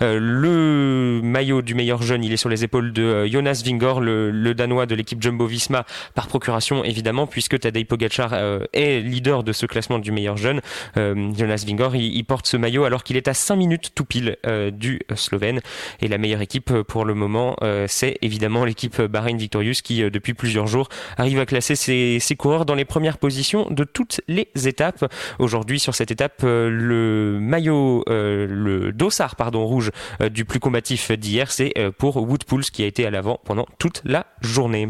le 0.01 1.21
maillot 1.23 1.61
du 1.61 1.75
meilleur 1.75 2.01
jeune, 2.01 2.23
il 2.23 2.33
est 2.33 2.37
sur 2.37 2.49
les 2.49 2.63
épaules 2.63 2.91
de 2.91 3.25
Jonas 3.27 3.61
Vingor, 3.65 4.01
le, 4.01 4.53
danois 4.53 4.85
de 4.85 4.95
l'équipe 4.95 5.21
Jumbo-Visma 5.21 5.85
par 6.15 6.27
procuration 6.27 6.83
évidemment 6.83 7.27
puisque 7.27 7.59
Tadej 7.59 7.85
Pogacar 7.85 8.33
est 8.73 8.99
leader 8.99 9.43
de 9.43 9.53
ce 9.53 9.65
classement 9.65 9.99
du 9.99 10.11
meilleur 10.11 10.37
jeune. 10.37 10.61
Jonas 10.95 11.63
Vingor, 11.67 11.95
il, 11.95 12.15
il 12.15 12.25
porte 12.25 12.47
ce 12.47 12.57
maillot 12.57 12.83
alors 12.83 13.03
qu'il 13.03 13.17
est 13.17 13.27
à 13.27 13.33
5 13.37 13.55
minutes 13.55 13.91
tout 13.95 14.05
pile 14.05 14.37
euh, 14.45 14.71
du 14.71 15.01
Slovène. 15.15 15.61
Et 16.01 16.07
la 16.07 16.17
meilleure 16.17 16.41
équipe 16.41 16.71
euh, 16.71 16.83
pour 16.83 17.05
le 17.05 17.13
moment, 17.13 17.55
euh, 17.61 17.85
c'est 17.87 18.17
évidemment 18.21 18.65
l'équipe 18.65 19.01
Bahrain 19.01 19.35
Victorious 19.37 19.75
qui, 19.83 20.01
depuis 20.09 20.33
plusieurs 20.33 20.67
jours, 20.67 20.89
arrive 21.17 21.39
à 21.39 21.45
classer 21.45 21.75
ses, 21.75 22.35
coureurs 22.37 22.65
dans 22.65 22.75
les 22.75 22.85
premières 22.85 23.17
positions 23.17 23.67
de 23.69 23.83
toutes 23.83 24.21
les 24.27 24.49
étapes. 24.67 25.11
Aujourd'hui, 25.39 25.79
sur 25.79 25.95
cette 25.95 26.11
étape, 26.11 26.41
le 26.43 27.39
maillot, 27.41 28.03
le 28.07 28.91
dossard 28.91 29.35
pardon, 29.35 29.65
rouge 29.65 29.91
du 30.31 30.45
plus 30.45 30.59
combatif 30.59 31.11
d'hier, 31.11 31.51
c'est 31.51 31.73
pour 31.97 32.17
Woodpools 32.17 32.65
qui 32.65 32.83
a 32.83 32.85
été 32.85 33.05
à 33.05 33.09
l'avant 33.09 33.39
pendant 33.43 33.65
toute 33.79 34.01
la 34.05 34.27
journée. 34.41 34.89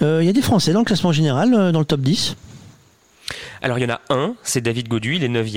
Il 0.00 0.24
y 0.24 0.28
a 0.28 0.32
des 0.32 0.42
Français 0.42 0.72
dans 0.72 0.80
le 0.80 0.84
classement 0.84 1.12
général, 1.12 1.72
dans 1.72 1.78
le 1.78 1.86
top 1.86 2.00
10 2.00 2.36
alors 3.64 3.78
il 3.78 3.82
y 3.82 3.90
en 3.90 3.94
a 3.94 4.00
un, 4.10 4.34
c'est 4.42 4.60
David 4.60 4.88
Godu, 4.88 5.16
il 5.16 5.24
est 5.24 5.28
9 5.28 5.48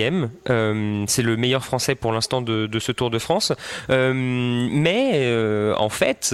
euh, 0.50 1.04
c'est 1.08 1.22
le 1.22 1.36
meilleur 1.36 1.66
français 1.66 1.94
pour 1.94 2.14
l'instant 2.14 2.42
de, 2.42 2.80
ce 2.80 2.94
Tour 2.94 3.10
de 3.10 3.20
France. 3.20 3.52
Euh, 3.90 4.14
mais 4.16 5.12
euh, 5.16 5.76
en 5.76 5.90
fait, 5.90 6.34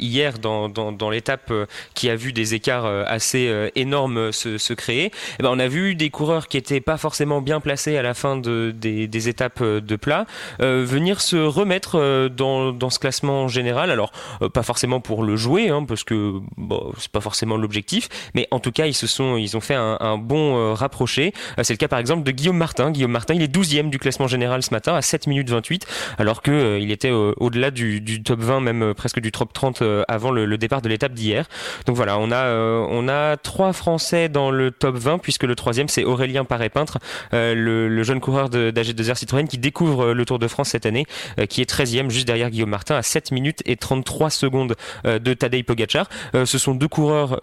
hier 0.00 0.38
dans, 0.40 0.68
dans, 0.68 1.10
l'étape 1.10 1.52
qui 1.94 2.10
a 2.10 2.16
vu 2.16 2.32
des 2.32 2.54
écarts 2.54 2.86
assez 3.06 3.70
énormes 3.76 4.32
se, 4.32 4.72
créer, 4.72 5.12
eh 5.38 5.42
ben, 5.44 5.50
on 5.52 5.60
a 5.60 5.68
vu 5.68 5.94
des 5.94 6.10
coureurs 6.10 6.48
qui 6.48 6.56
étaient 6.56 6.80
pas 6.80 6.96
forcément 6.96 7.40
bien 7.40 7.60
placés 7.60 7.96
à 7.96 8.02
la 8.02 8.14
fin 8.14 8.36
de, 8.36 8.74
des, 8.76 9.28
étapes 9.28 9.62
de 9.62 9.96
plat 9.96 10.26
venir 10.58 11.20
se 11.20 11.36
remettre 11.36 12.28
dans, 12.28 12.90
ce 12.90 12.98
classement 12.98 13.46
général. 13.46 13.92
Alors 13.92 14.10
pas 14.52 14.64
forcément 14.64 15.00
pour 15.00 15.22
le 15.22 15.36
jouer, 15.36 15.68
hein, 15.68 15.84
parce 15.86 16.02
que 16.02 16.40
bon, 16.56 16.92
c'est 16.98 17.12
pas 17.12 17.20
forcément 17.20 17.56
l'objectif, 17.56 18.08
mais 18.34 18.48
en 18.50 18.58
tout 18.58 18.72
cas 18.72 18.86
ils 18.86 18.94
se 18.94 19.06
sont, 19.06 19.36
ils 19.36 19.56
ont 19.56 19.60
fait 19.60 19.76
un, 19.76 19.96
un 20.00 20.18
bon 20.18 20.74
rapproché. 20.80 21.32
Euh, 21.58 21.62
c'est 21.62 21.72
le 21.72 21.78
cas 21.78 21.88
par 21.88 21.98
exemple 21.98 22.24
de 22.24 22.30
Guillaume 22.30 22.56
Martin. 22.56 22.90
Guillaume 22.90 23.12
Martin, 23.12 23.34
il 23.34 23.42
est 23.42 23.54
12e 23.54 23.90
du 23.90 23.98
classement 23.98 24.26
général 24.26 24.62
ce 24.62 24.72
matin 24.72 24.94
à 24.94 25.02
7 25.02 25.26
minutes 25.26 25.50
28, 25.50 25.86
alors 26.18 26.42
que 26.42 26.50
euh, 26.50 26.90
était 26.90 27.10
euh, 27.10 27.32
au-delà 27.36 27.70
du, 27.70 28.22
top 28.24 28.40
20, 28.40 28.60
même 28.60 28.94
presque 28.94 29.20
du 29.20 29.30
top 29.30 29.52
30 29.52 29.82
avant 30.08 30.32
le, 30.32 30.58
départ 30.58 30.82
de 30.82 30.88
l'étape 30.88 31.12
d'hier. 31.12 31.48
Donc 31.86 31.94
voilà, 31.94 32.18
on 32.18 32.32
a 32.32 32.52
on 32.52 33.08
a 33.08 33.36
trois 33.36 33.72
Français 33.72 34.28
dans 34.28 34.50
le 34.50 34.72
top 34.72 34.96
20 34.96 35.18
puisque 35.18 35.44
le 35.44 35.54
troisième 35.54 35.88
c'est 35.88 36.02
Aurélien 36.02 36.44
Paré-Peintre, 36.44 36.98
le, 37.32 38.02
jeune 38.02 38.20
coureur 38.20 38.50
d'AG2R 38.50 39.14
Citroën 39.14 39.46
qui 39.46 39.58
découvre 39.58 40.12
le 40.12 40.24
Tour 40.24 40.38
de 40.38 40.48
France 40.48 40.70
cette 40.70 40.84
année, 40.84 41.06
qui 41.48 41.60
est 41.60 41.70
13e 41.70 42.10
juste 42.10 42.26
derrière 42.26 42.50
Guillaume 42.50 42.70
Martin 42.70 42.96
à 42.96 43.02
7 43.02 43.30
minutes 43.30 43.62
et 43.66 43.76
33 43.76 44.30
secondes 44.30 44.74
de 45.04 45.34
Tadej 45.34 45.64
Pogacar. 45.64 46.08
ce 46.34 46.58
sont 46.58 46.74
deux 46.74 46.88
coureurs 46.88 47.40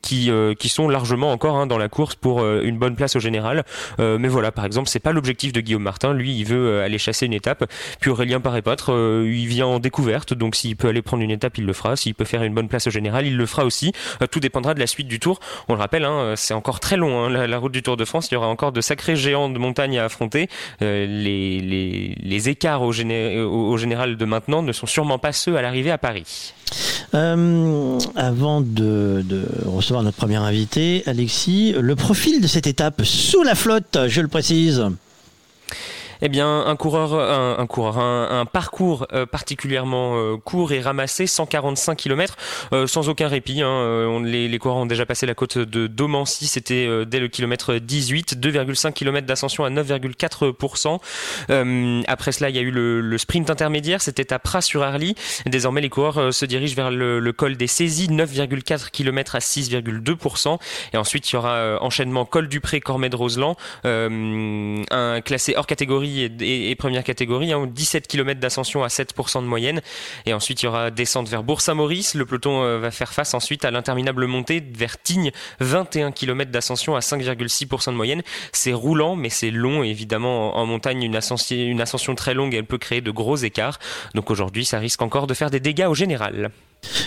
qui 0.00 0.30
qui 0.58 0.68
sont 0.68 0.88
largement 0.88 1.32
encore 1.32 1.56
hein, 1.56 1.66
dans 1.66 1.78
la 1.78 1.88
course 1.88 2.14
pour 2.14 2.33
euh, 2.42 2.62
une 2.64 2.78
bonne 2.78 2.96
place 2.96 3.16
au 3.16 3.20
général. 3.20 3.64
Euh, 4.00 4.18
mais 4.18 4.28
voilà, 4.28 4.52
par 4.52 4.64
exemple, 4.64 4.88
c'est 4.88 5.00
pas 5.00 5.12
l'objectif 5.12 5.52
de 5.52 5.60
Guillaume 5.60 5.82
Martin. 5.82 6.12
Lui, 6.12 6.36
il 6.36 6.44
veut 6.44 6.68
euh, 6.68 6.84
aller 6.84 6.98
chasser 6.98 7.26
une 7.26 7.32
étape. 7.32 7.64
Puis 8.00 8.10
Aurélien 8.10 8.40
Paré-Pâtre, 8.40 8.90
il 8.90 9.46
vient 9.46 9.66
en 9.66 9.78
découverte. 9.78 10.34
Donc 10.34 10.56
s'il 10.56 10.76
peut 10.76 10.88
aller 10.88 11.02
prendre 11.02 11.22
une 11.22 11.30
étape, 11.30 11.58
il 11.58 11.66
le 11.66 11.72
fera. 11.72 11.96
S'il 11.96 12.14
peut 12.14 12.24
faire 12.24 12.42
une 12.42 12.54
bonne 12.54 12.68
place 12.68 12.86
au 12.86 12.90
général, 12.90 13.26
il 13.26 13.36
le 13.36 13.46
fera 13.46 13.64
aussi. 13.64 13.92
tout 14.30 14.40
dépendra 14.40 14.74
de 14.74 14.80
la 14.80 14.86
suite 14.86 15.08
du 15.08 15.20
tour. 15.20 15.40
On 15.68 15.74
le 15.74 15.80
rappelle, 15.80 16.04
hein, 16.04 16.34
c'est 16.36 16.54
encore 16.54 16.80
très 16.80 16.96
long. 16.96 17.24
Hein, 17.24 17.46
la, 17.46 17.58
route 17.58 17.72
du 17.72 17.82
Tour 17.82 17.96
de 17.96 18.04
France, 18.04 18.28
il 18.30 18.34
y 18.34 18.36
aura 18.36 18.48
encore 18.48 18.72
de 18.72 18.80
sacrés 18.80 19.16
géants 19.16 19.48
de 19.48 19.58
montagne 19.58 19.98
à 19.98 20.04
affronter. 20.04 20.48
les, 20.80 22.48
écarts 22.48 22.82
au, 22.82 22.88
au, 22.88 23.76
général 23.76 24.16
de 24.16 24.24
maintenant 24.24 24.62
ne 24.62 24.72
sont 24.72 24.86
sûrement 24.86 25.18
pas 25.18 25.32
ceux 25.32 25.56
à 25.56 25.62
l'arrivée 25.62 25.90
à 25.90 25.98
Paris. 25.98 26.52
avant 27.12 28.60
de, 28.60 29.24
de, 29.24 29.46
recevoir 29.66 30.02
notre 30.02 30.16
premier 30.16 30.36
invité, 30.36 31.02
Alexis, 31.06 31.74
le 31.78 31.96
profil 31.96 32.23
de 32.32 32.46
cette 32.46 32.66
étape 32.66 33.02
sous 33.04 33.42
la 33.42 33.54
flotte, 33.54 33.98
je 34.08 34.22
le 34.22 34.28
précise 34.28 34.82
Eh 36.26 36.30
bien, 36.30 36.64
un 36.64 36.74
coureur, 36.74 37.12
un, 37.60 37.66
coureur, 37.66 37.98
un, 37.98 38.46
parcours 38.46 39.06
euh, 39.12 39.26
particulièrement 39.26 40.16
euh, 40.16 40.38
court 40.38 40.72
et 40.72 40.80
ramassé, 40.80 41.26
145 41.26 41.96
km, 41.96 42.36
euh, 42.72 42.86
sans 42.86 43.10
aucun 43.10 43.28
répit. 43.28 43.60
Hein. 43.60 44.22
les, 44.24 44.58
coureurs 44.58 44.78
ont 44.78 44.86
déjà 44.86 45.04
passé 45.04 45.26
la 45.26 45.34
côte 45.34 45.58
de 45.58 45.86
Domancy, 45.86 46.46
c'était 46.46 47.04
dès 47.04 47.20
le 47.20 47.28
kilomètre 47.28 47.74
18, 47.74 48.38
2,5 48.38 48.94
km 48.94 49.26
d'ascension 49.26 49.66
à 49.66 49.70
9,4%. 49.70 50.98
après 52.08 52.32
cela, 52.32 52.48
il 52.48 52.56
y 52.56 52.58
a 52.58 52.62
eu 52.62 52.70
le, 52.70 53.18
sprint 53.18 53.50
intermédiaire, 53.50 54.00
c'était 54.00 54.32
à 54.32 54.38
Pras-sur-Arly. 54.38 55.16
Désormais, 55.44 55.82
les 55.82 55.90
coureurs 55.90 56.32
se 56.32 56.46
dirigent 56.46 56.74
vers 56.74 56.90
le, 56.90 57.32
col 57.32 57.58
des 57.58 57.66
saisies, 57.66 58.08
9,4 58.08 58.90
km 58.90 59.36
à 59.36 59.40
6,2%. 59.40 60.58
Et 60.94 60.96
ensuite, 60.96 61.30
il 61.30 61.34
y 61.34 61.36
aura 61.36 61.76
enchaînement 61.82 62.24
col 62.24 62.48
du 62.48 62.62
Pré, 62.62 62.80
Cormet-Roseland, 62.80 63.56
un 63.84 65.20
classé 65.20 65.52
hors 65.54 65.66
catégorie 65.66 66.13
et, 66.22 66.74
première 66.76 67.04
catégorie, 67.04 67.52
hein, 67.52 67.66
17 67.66 68.06
km 68.06 68.40
d'ascension 68.40 68.84
à 68.84 68.88
7% 68.88 69.42
de 69.42 69.46
moyenne. 69.46 69.80
Et 70.26 70.34
ensuite, 70.34 70.62
il 70.62 70.66
y 70.66 70.68
aura 70.68 70.90
descente 70.90 71.28
vers 71.28 71.42
Bourg-Saint-Maurice. 71.42 72.14
Le 72.14 72.26
peloton 72.26 72.62
euh, 72.62 72.78
va 72.78 72.90
faire 72.90 73.12
face 73.12 73.34
ensuite 73.34 73.64
à 73.64 73.70
l'interminable 73.70 74.26
montée 74.26 74.62
vers 74.74 75.00
Tignes, 75.00 75.32
21 75.60 76.12
km 76.12 76.50
d'ascension 76.50 76.96
à 76.96 77.00
5,6% 77.00 77.90
de 77.90 77.96
moyenne. 77.96 78.22
C'est 78.52 78.72
roulant, 78.72 79.16
mais 79.16 79.30
c'est 79.30 79.50
long. 79.50 79.82
évidemment, 79.82 80.56
en, 80.56 80.66
montagne, 80.66 81.02
une 81.02 81.16
ascension, 81.16 81.56
une 81.56 81.80
ascension 81.80 82.14
très 82.14 82.34
longue, 82.34 82.54
elle 82.54 82.64
peut 82.64 82.78
créer 82.78 83.00
de 83.00 83.10
gros 83.10 83.36
écarts. 83.36 83.78
Donc 84.14 84.30
aujourd'hui, 84.30 84.64
ça 84.64 84.78
risque 84.78 85.02
encore 85.02 85.26
de 85.26 85.34
faire 85.34 85.50
des 85.50 85.60
dégâts 85.60 85.86
au 85.88 85.94
général. 85.94 86.50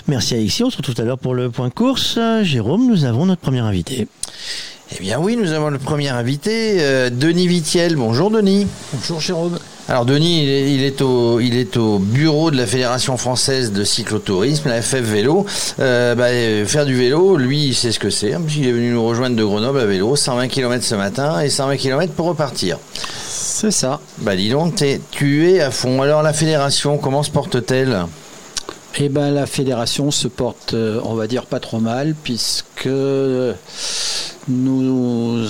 Merci 0.08 0.34
Alexis, 0.34 0.64
on 0.64 0.70
se 0.70 0.78
retrouve 0.78 0.96
tout 0.96 1.02
à 1.02 1.06
l'heure 1.06 1.20
pour 1.20 1.36
le 1.36 1.52
point 1.52 1.70
course. 1.70 2.18
Jérôme, 2.42 2.88
nous 2.88 3.06
avons 3.06 3.26
notre 3.26 3.42
premier 3.42 3.60
invité. 3.60 4.08
Eh 4.90 5.02
bien 5.02 5.20
oui, 5.20 5.36
nous 5.36 5.52
avons 5.52 5.70
le 5.70 5.80
premier 5.80 6.10
invité, 6.10 6.78
euh, 6.80 7.10
Denis 7.10 7.48
Vitiel. 7.48 7.98
Bonjour 7.98 8.32
Denis. 8.32 8.68
Bonjour 8.94 9.20
Jérôme. 9.20 9.60
Alors 9.90 10.06
Denis, 10.06 10.44
il 10.44 10.84
est, 10.84 11.02
au, 11.02 11.40
il 11.42 11.58
est 11.58 11.76
au 11.76 12.00
bureau 12.00 12.52
de 12.52 12.58
la 12.58 12.66
Fédération 12.66 13.18
française 13.18 13.74
de 13.74 13.84
cyclotourisme, 13.84 14.70
la 14.70 14.82
FF 14.82 15.02
Vélo. 15.02 15.46
Euh, 15.80 16.16
bah, 16.16 16.28
faire 16.66 16.86
du 16.86 16.96
vélo, 16.96 17.38
lui, 17.38 17.68
il 17.68 17.76
sait 17.76 17.92
ce 17.92 18.00
que 18.00 18.10
c'est. 18.10 18.34
Hein, 18.34 18.42
il 18.56 18.68
est 18.68 18.72
venu 18.72 18.92
nous 18.92 19.06
rejoindre 19.06 19.36
de 19.36 19.44
Grenoble 19.44 19.80
à 19.80 19.86
vélo, 19.86 20.16
120 20.16 20.48
km 20.48 20.84
ce 20.84 20.96
matin 20.96 21.42
et 21.42 21.50
120 21.50 21.78
km 21.78 22.14
pour 22.14 22.28
repartir. 22.28 22.78
C'est 23.28 23.72
ça. 23.72 24.00
Bah 24.20 24.36
dis 24.36 24.50
donc, 24.50 24.82
tu 25.12 25.50
es 25.50 25.62
à 25.62 25.72
fond. 25.72 26.02
Alors 26.02 26.22
la 26.24 26.34
fédération, 26.34 26.98
comment 26.98 27.24
se 27.24 27.32
porte-t-elle? 27.32 28.06
Eh 29.00 29.10
ben, 29.10 29.32
la 29.32 29.46
fédération 29.46 30.12
se 30.12 30.28
porte, 30.28 30.74
euh, 30.74 31.00
on 31.04 31.14
va 31.14 31.28
dire, 31.28 31.46
pas 31.46 31.60
trop 31.60 31.80
mal, 31.80 32.16
puisque 32.24 32.90
nous 34.48 35.44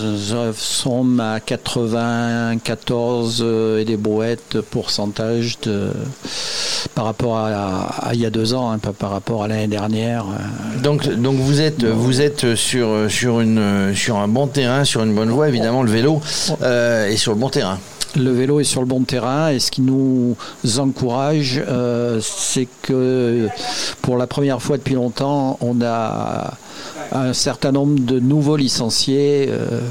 sommes 0.53 1.19
à 1.19 1.39
94 1.39 3.45
et 3.79 3.85
des 3.85 3.95
brouettes 3.95 4.59
pourcentage 4.59 5.59
de, 5.61 5.91
par 6.95 7.05
rapport 7.05 7.37
à, 7.37 8.09
il 8.13 8.19
y 8.19 8.25
a 8.25 8.29
deux 8.29 8.53
ans, 8.53 8.71
hein, 8.71 8.79
pas 8.79 8.91
par 8.91 9.11
rapport 9.11 9.43
à 9.43 9.47
l'année 9.47 9.67
dernière. 9.67 10.25
Donc, 10.83 11.07
donc 11.07 11.37
vous 11.37 11.61
êtes, 11.61 11.85
vous 11.85 12.19
êtes 12.21 12.55
sur, 12.55 13.09
sur, 13.09 13.39
une, 13.39 13.93
sur 13.95 14.17
un 14.17 14.27
bon 14.27 14.47
terrain, 14.47 14.83
sur 14.83 15.03
une 15.03 15.15
bonne 15.15 15.29
voie, 15.29 15.47
évidemment, 15.47 15.83
le 15.83 15.91
vélo 15.91 16.21
euh, 16.63 17.07
est 17.07 17.17
sur 17.17 17.33
le 17.33 17.39
bon 17.39 17.49
terrain 17.49 17.79
le 18.15 18.31
vélo 18.31 18.59
est 18.59 18.63
sur 18.63 18.81
le 18.81 18.87
bon 18.87 19.03
terrain 19.03 19.49
et 19.49 19.59
ce 19.59 19.71
qui 19.71 19.81
nous 19.81 20.35
encourage, 20.77 21.61
euh, 21.67 22.19
c'est 22.21 22.67
que 22.81 23.47
pour 24.01 24.17
la 24.17 24.27
première 24.27 24.61
fois 24.61 24.77
depuis 24.77 24.95
longtemps, 24.95 25.57
on 25.61 25.81
a 25.81 26.53
un 27.11 27.33
certain 27.33 27.71
nombre 27.71 27.99
de 27.99 28.19
nouveaux 28.19 28.57
licenciés. 28.57 29.49
Euh, 29.49 29.81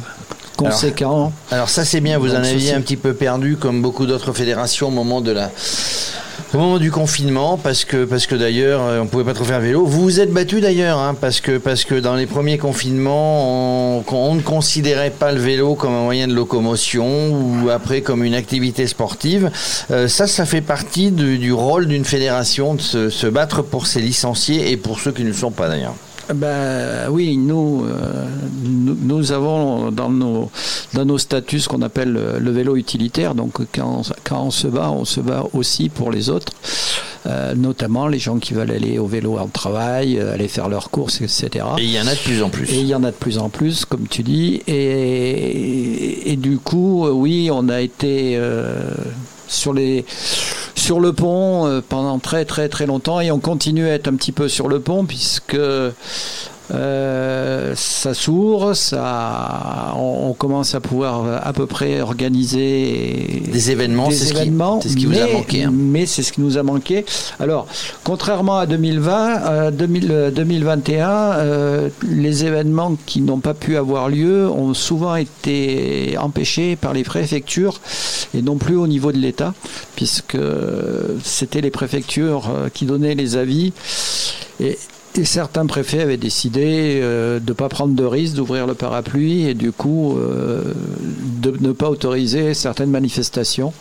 conséquents. 0.57 1.33
Alors, 1.51 1.69
ça 1.69 1.85
c'est 1.85 2.01
bien, 2.01 2.19
vous 2.19 2.35
en 2.35 2.43
aviez 2.43 2.73
un 2.73 2.81
petit 2.81 2.97
peu 2.97 3.13
perdu 3.13 3.57
comme 3.57 3.83
beaucoup 3.83 4.07
d'autres 4.07 4.33
fédérations 4.33 4.89
au 4.89 4.91
moment 4.91 5.21
de 5.21 5.33
la 5.33 5.51
au 6.55 6.59
moment 6.59 6.79
du 6.79 6.91
confinement, 6.91 7.57
parce 7.57 7.85
que, 7.85 8.05
parce 8.05 8.27
que 8.27 8.35
d'ailleurs, 8.35 8.83
euh, 8.83 9.01
on 9.01 9.07
pouvait 9.07 9.25
pas 9.25 9.35
trop 9.35 9.45
faire 9.45 9.61
vélo. 9.61 9.85
Vous 9.85 10.03
vous 10.03 10.21
êtes 10.21 10.33
battu 10.33 10.61
d'ailleurs, 10.61 10.99
hein, 10.99 11.15
parce, 11.21 11.41
que, 11.41 11.59
parce 11.59 11.85
que 11.85 11.97
dans 11.97 12.15
les 12.15 12.27
premiers 12.27 12.59
confinements, 12.59 14.01
on, 14.09 14.35
ne 14.35 14.41
considérait 14.41 15.11
pas 15.11 15.33
le 15.33 15.41
vélo 15.41 15.75
comme 15.75 15.93
un 15.93 16.03
moyen 16.03 16.29
de 16.29 16.35
locomotion 16.35 17.31
ou 17.31 17.71
après 17.71 18.01
comme 18.01 18.23
une 18.23 18.35
activité 18.35 18.87
sportive. 18.87 19.51
Euh, 19.91 20.09
ça, 20.09 20.27
ça 20.27 20.47
fait 20.47 20.61
partie 20.61 21.11
du, 21.11 21.53
rôle 21.53 21.87
d'une 21.87 22.05
fédération 22.05 22.75
de 22.75 22.81
se, 22.81 23.11
se 23.11 23.27
battre 23.27 23.63
pour 23.63 23.87
ses 23.87 24.01
licenciés 24.01 24.71
et 24.71 24.77
pour 24.77 25.01
ceux 25.01 25.13
qui 25.13 25.23
ne 25.23 25.29
le 25.29 25.35
sont 25.35 25.51
pas 25.51 25.69
d'ailleurs. 25.69 25.95
Ben 26.35 27.09
oui, 27.11 27.37
nous, 27.37 27.85
euh, 27.85 28.27
nous, 28.65 29.33
avons 29.33 29.93
dans 29.93 30.11
nos, 30.11 30.51
dans 30.93 31.05
nos 31.05 31.19
statuts 31.19 31.61
ce 31.61 31.69
qu'on 31.69 31.83
appelle 31.83 32.13
le, 32.13 32.51
vélo 32.51 32.77
utilitaire. 32.77 33.35
Donc 33.35 33.61
quand, 33.73 34.03
quand 34.25 34.43
on 34.43 34.51
se 34.51 34.67
bat, 34.67 34.91
on 34.91 35.05
se 35.05 35.21
bat 35.21 35.45
aussi 35.53 35.89
pour 35.89 36.11
les 36.11 36.29
autres. 36.31 36.53
Euh, 37.27 37.55
notamment 37.57 38.07
les 38.07 38.21
gens 38.21 38.39
qui 38.39 38.55
veulent 38.55 38.71
aller 38.71 38.99
au 38.99 39.07
vélo 39.07 39.37
en 39.39 39.49
travail, 39.49 40.19
euh, 40.19 40.35
aller 40.35 40.47
faire 40.47 40.69
leurs 40.69 40.91
courses, 40.91 41.21
etc. 41.21 41.65
Et 41.79 41.85
il 41.85 41.91
y 41.91 42.01
en 42.01 42.07
a 42.07 42.15
de 42.15 42.21
plus 42.21 42.43
en 42.43 42.51
plus. 42.51 42.73
Et 42.73 42.81
il 42.81 42.87
y 42.87 42.95
en 42.95 43.03
a 43.03 43.11
de 43.11 43.17
plus 43.17 43.39
en 43.39 43.49
plus, 43.49 43.85
comme 43.85 44.07
tu 44.07 44.23
dis. 44.23 44.63
Et, 44.69 46.33
et, 46.33 46.37
du 46.37 46.59
coup, 46.59 47.07
oui, 47.09 47.51
on 47.53 47.69
a 47.69 47.81
été 47.81 48.41
sur 49.49 49.73
les 49.75 50.05
sur 50.77 51.01
le 51.01 51.13
pont 51.13 51.67
euh, 51.67 51.81
pendant 51.87 52.19
très 52.19 52.45
très 52.45 52.69
très 52.69 52.87
longtemps 52.87 53.21
et 53.21 53.31
on 53.31 53.41
continue 53.41 53.89
à 53.89 53.95
être 53.95 54.09
un 54.09 54.15
petit 54.15 54.33
peu 54.33 54.49
sur 54.49 54.69
le 54.69 54.81
pont 54.81 55.05
puisque 55.05 55.57
euh, 56.73 57.75
ça 57.77 58.15
s'ouvre, 58.15 58.75
ça, 58.75 59.95
on, 59.97 60.33
commence 60.33 60.75
à 60.75 60.81
pouvoir 60.81 61.41
à 61.47 61.53
peu 61.53 61.67
près 61.67 62.01
organiser 62.01 63.43
des 63.51 63.71
événements. 63.71 64.11
C'est 64.11 64.27
ce, 64.27 64.35
ce, 64.35 64.97
qui 64.97 65.07
vous 65.07 65.19
a 65.19 65.27
manqué. 65.33 65.65
Hein. 65.65 65.73
Mais 65.73 66.07
c'est 66.07 66.23
ce 66.23 66.33
qui 66.33 66.41
nous 66.41 66.59
a 66.59 66.63
manqué. 66.63 67.05
Alors, 67.39 67.67
contrairement 68.05 68.59
à 68.59 68.67
2020, 68.67 69.71
2021, 69.71 71.09
euh, 71.09 71.89
les 72.03 72.45
événements 72.45 72.97
qui 73.07 73.21
n'ont 73.21 73.41
pas 73.41 73.55
pu 73.55 73.77
avoir 73.77 74.09
lieu 74.09 74.49
ont 74.51 74.75
souvent 74.75 75.17
été 75.17 76.17
empêchés 76.19 76.77
par 76.77 76.93
les 76.93 77.05
préfectures 77.05 77.81
et 78.35 78.43
non 78.43 78.57
plus 78.57 78.77
au 78.77 78.87
niveau 78.87 79.13
de 79.13 79.19
l'État, 79.19 79.55
puisque 79.95 80.39
c'était 81.23 81.61
les 81.61 81.71
préfectures 81.71 82.51
qui 82.75 82.85
donnaient 82.87 83.15
les 83.15 83.37
avis. 83.37 83.73
Et 84.61 84.79
certains 85.25 85.67
préfets 85.67 86.01
avaient 86.01 86.17
décidé 86.17 87.01
euh, 87.03 87.41
de 87.41 87.49
ne 87.49 87.53
pas 87.55 87.69
prendre 87.69 87.95
de 87.95 88.05
risque, 88.05 88.35
d'ouvrir 88.35 88.67
le 88.67 88.75
parapluie 88.75 89.47
et 89.47 89.55
du 89.55 89.73
coup 89.73 90.17
euh, 90.19 90.75
de 91.01 91.55
ne 91.61 91.73
pas 91.73 91.89
autoriser 91.89 92.55
certaines 92.55 92.91
manifestations, 92.91 93.73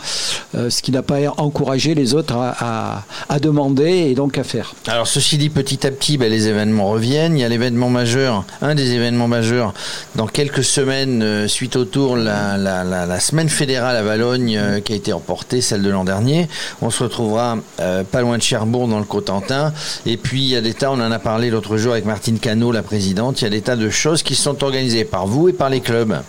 euh, 0.56 0.70
ce 0.70 0.82
qui 0.82 0.92
n'a 0.92 1.01
pas 1.01 1.18
encouragé 1.38 1.96
les 1.96 2.13
autres 2.13 2.36
à, 2.36 3.04
demander 3.42 3.89
et 4.10 4.15
donc 4.15 4.38
à 4.38 4.44
faire. 4.44 4.74
Alors 4.88 5.08
ceci 5.08 5.38
dit, 5.38 5.50
petit 5.50 5.86
à 5.86 5.92
petit, 5.92 6.18
ben, 6.18 6.32
les 6.32 6.48
événements 6.48 6.89
reviennent. 6.89 7.38
Il 7.38 7.42
y 7.42 7.44
a 7.44 7.50
l'événement 7.50 7.89
majeur, 7.89 8.46
un 8.62 8.75
des 8.75 8.92
événements 8.92 9.27
majeurs, 9.27 9.74
dans 10.15 10.25
quelques 10.25 10.63
semaines 10.63 11.48
suite 11.48 11.75
au 11.75 11.84
tour, 11.86 12.15
la, 12.15 12.58
la, 12.58 13.20
semaine 13.20 13.50
fédérale 13.50 13.98
à 13.98 14.04
Valogne 14.04 14.82
qui 14.84 14.94
a 14.94 14.96
été 14.96 15.12
remportée, 15.12 15.62
celle 15.62 15.82
de 15.82 15.89
l'an 15.89 16.06
dernier. 16.06 16.48
On 16.82 16.89
se 16.89 17.04
retrouvera 17.04 17.58
pas 17.77 18.22
loin 18.22 18.38
de 18.38 18.44
Cherbourg 18.44 18.88
dans 18.88 19.00
le 19.00 19.06
Cotentin. 19.06 19.74
Et 20.06 20.18
puis 20.18 20.42
il 20.42 20.50
y 20.50 20.56
a 20.56 20.62
des 20.62 20.74
tas, 20.74 20.92
on 20.92 21.00
en 21.01 21.12
a 21.12 21.20
parlé 21.25 21.50
l'autre 21.50 21.77
jour 21.77 21.94
avec 21.94 22.05
Martine 22.05 22.38
Cano, 22.38 22.72
la 22.72 22.84
présidente, 22.84 23.41
il 23.41 23.46
y 23.46 23.48
a 23.48 23.50
des 23.50 23.62
tas 23.62 23.75
de 23.75 23.89
choses 23.89 24.22
qui 24.22 24.36
sont 24.36 24.63
organisées 24.63 25.05
par 25.05 25.25
vous 25.25 25.50
et 25.50 25.53
par 25.53 25.72
les 25.72 25.82
clubs. 25.82 26.22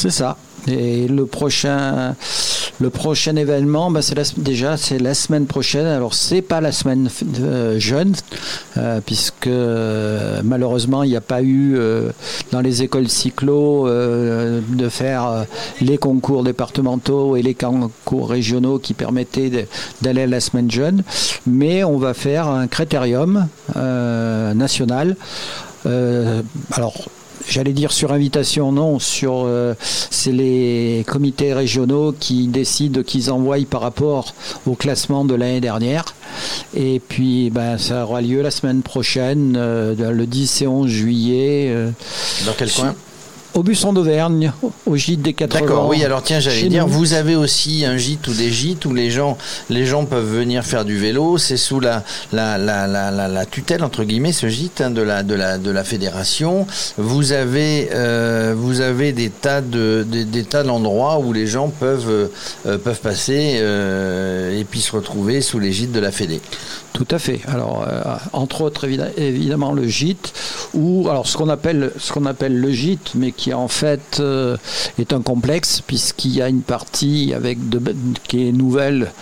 C'est 0.00 0.08
ça. 0.08 0.38
Et 0.66 1.06
le 1.08 1.26
prochain, 1.26 2.14
le 2.80 2.88
prochain 2.88 3.36
événement, 3.36 3.90
bah 3.90 4.00
c'est 4.00 4.16
déjà 4.38 4.78
c'est 4.78 4.98
la 4.98 5.12
semaine 5.12 5.44
prochaine. 5.44 5.84
Alors 5.84 6.14
c'est 6.14 6.40
pas 6.40 6.62
la 6.62 6.72
semaine 6.72 7.10
euh, 7.38 7.78
jeune, 7.78 8.14
euh, 8.78 9.02
puisque 9.04 9.46
euh, 9.46 10.40
malheureusement 10.42 11.02
il 11.02 11.10
n'y 11.10 11.16
a 11.16 11.20
pas 11.20 11.42
eu 11.42 11.78
dans 12.50 12.62
les 12.62 12.82
écoles 12.82 13.10
cyclo 13.10 13.86
de 13.90 14.88
faire 14.88 15.44
les 15.82 15.98
concours 15.98 16.44
départementaux 16.44 17.36
et 17.36 17.42
les 17.42 17.52
concours 17.52 18.30
régionaux 18.30 18.78
qui 18.78 18.94
permettaient 18.94 19.68
d'aller 20.00 20.22
à 20.22 20.26
la 20.26 20.40
semaine 20.40 20.70
jeune. 20.70 21.02
Mais 21.46 21.84
on 21.84 21.98
va 21.98 22.14
faire 22.14 22.48
un 22.48 22.68
critérium 22.68 23.48
national. 24.54 25.16
alors 25.84 26.94
j'allais 27.48 27.72
dire 27.72 27.92
sur 27.92 28.12
invitation, 28.12 28.72
non, 28.72 28.98
sur 28.98 29.44
euh, 29.44 29.74
c'est 29.80 30.32
les 30.32 31.04
comités 31.06 31.52
régionaux 31.52 32.12
qui 32.18 32.48
décident 32.48 33.02
qu'ils 33.02 33.30
envoient 33.30 33.58
par 33.68 33.80
rapport 33.80 34.34
au 34.66 34.74
classement 34.74 35.24
de 35.24 35.34
l'année 35.34 35.60
dernière. 35.60 36.14
Et 36.74 37.00
puis 37.06 37.50
ben, 37.50 37.78
ça 37.78 38.04
aura 38.04 38.20
lieu 38.20 38.42
la 38.42 38.50
semaine 38.50 38.82
prochaine, 38.82 39.54
euh, 39.56 40.12
le 40.12 40.26
10 40.26 40.62
et 40.62 40.66
11 40.66 40.88
juillet. 40.88 41.66
Euh, 41.70 41.90
Dans 42.46 42.52
quel 42.56 42.70
coin? 42.70 42.94
Au 43.54 43.62
Busson 43.64 43.92
d'Auvergne, 43.92 44.52
au 44.86 44.96
gîte 44.96 45.22
des 45.22 45.32
80. 45.32 45.60
D'accord, 45.60 45.88
oui, 45.88 46.04
alors 46.04 46.22
tiens, 46.22 46.38
j'allais 46.38 46.68
dire, 46.68 46.86
vous 46.86 47.14
avez 47.14 47.34
aussi 47.34 47.84
un 47.84 47.96
gîte 47.96 48.28
ou 48.28 48.32
des 48.32 48.50
gîtes 48.50 48.84
où 48.84 48.94
les 48.94 49.10
gens, 49.10 49.36
les 49.68 49.86
gens 49.86 50.04
peuvent 50.04 50.36
venir 50.36 50.64
faire 50.64 50.84
du 50.84 50.96
vélo. 50.96 51.36
C'est 51.36 51.56
sous 51.56 51.80
la, 51.80 52.04
la, 52.32 52.58
la, 52.58 52.86
la, 52.86 53.10
la, 53.10 53.46
tutelle, 53.46 53.82
entre 53.82 54.04
guillemets, 54.04 54.32
ce 54.32 54.48
gîte 54.48 54.80
hein, 54.80 54.90
de, 54.90 55.02
la, 55.02 55.22
de, 55.24 55.34
la, 55.34 55.58
de 55.58 55.70
la 55.70 55.82
fédération. 55.82 56.66
Vous 56.96 57.32
avez, 57.32 57.88
euh, 57.92 58.54
vous 58.56 58.80
avez 58.80 59.12
des 59.12 59.30
tas 59.30 59.60
de, 59.60 60.06
des, 60.08 60.44
tas 60.44 60.62
d'endroits 60.62 61.18
où 61.18 61.32
les 61.32 61.46
gens 61.48 61.68
peuvent, 61.68 62.30
euh, 62.66 62.78
peuvent 62.78 63.00
passer 63.00 63.56
euh, 63.56 64.58
et 64.58 64.64
puis 64.64 64.80
se 64.80 64.92
retrouver 64.92 65.40
sous 65.40 65.58
les 65.58 65.72
gîtes 65.72 65.92
de 65.92 66.00
la 66.00 66.12
Fédé. 66.12 66.40
Tout 66.92 67.06
à 67.10 67.18
fait. 67.18 67.40
Alors, 67.46 67.86
entre 68.32 68.62
autres, 68.62 68.86
évidemment, 69.16 69.72
le 69.72 69.86
gîte, 69.86 70.32
ou 70.74 71.08
alors 71.08 71.26
ce 71.26 71.36
qu'on 71.36 71.48
appelle, 71.48 71.92
ce 71.98 72.12
qu'on 72.12 72.26
appelle 72.26 72.58
le 72.58 72.70
gîte, 72.70 73.12
mais 73.14 73.32
qui 73.32 73.52
en 73.52 73.68
fait 73.68 74.18
euh, 74.20 74.56
est 74.98 75.12
un 75.12 75.20
complexe 75.20 75.82
puisqu'il 75.86 76.34
y 76.34 76.42
a 76.42 76.48
une 76.48 76.62
partie 76.62 77.32
avec 77.34 77.68
de, 77.68 77.80
qui 78.28 78.48
est 78.48 78.52
nouvelle, 78.52 79.12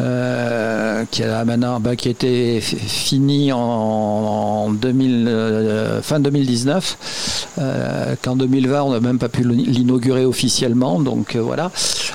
euh, 0.00 1.04
qui 1.10 1.22
a 1.22 1.44
maintenant 1.44 1.80
bah, 1.80 1.96
qui 1.96 2.08
été 2.08 2.60
finie 2.60 3.52
en, 3.52 4.70
2000, 4.72 5.26
euh, 5.28 6.02
fin 6.02 6.20
2019, 6.20 7.56
qu'en 8.22 8.36
2020 8.36 8.82
on 8.82 8.90
n'a 8.90 9.00
même 9.00 9.18
pas 9.18 9.28
pu 9.28 9.42
l'inaugurer 9.42 10.24
officiellement. 10.24 11.00
Donc 11.00 11.36
voilà, 11.36 11.70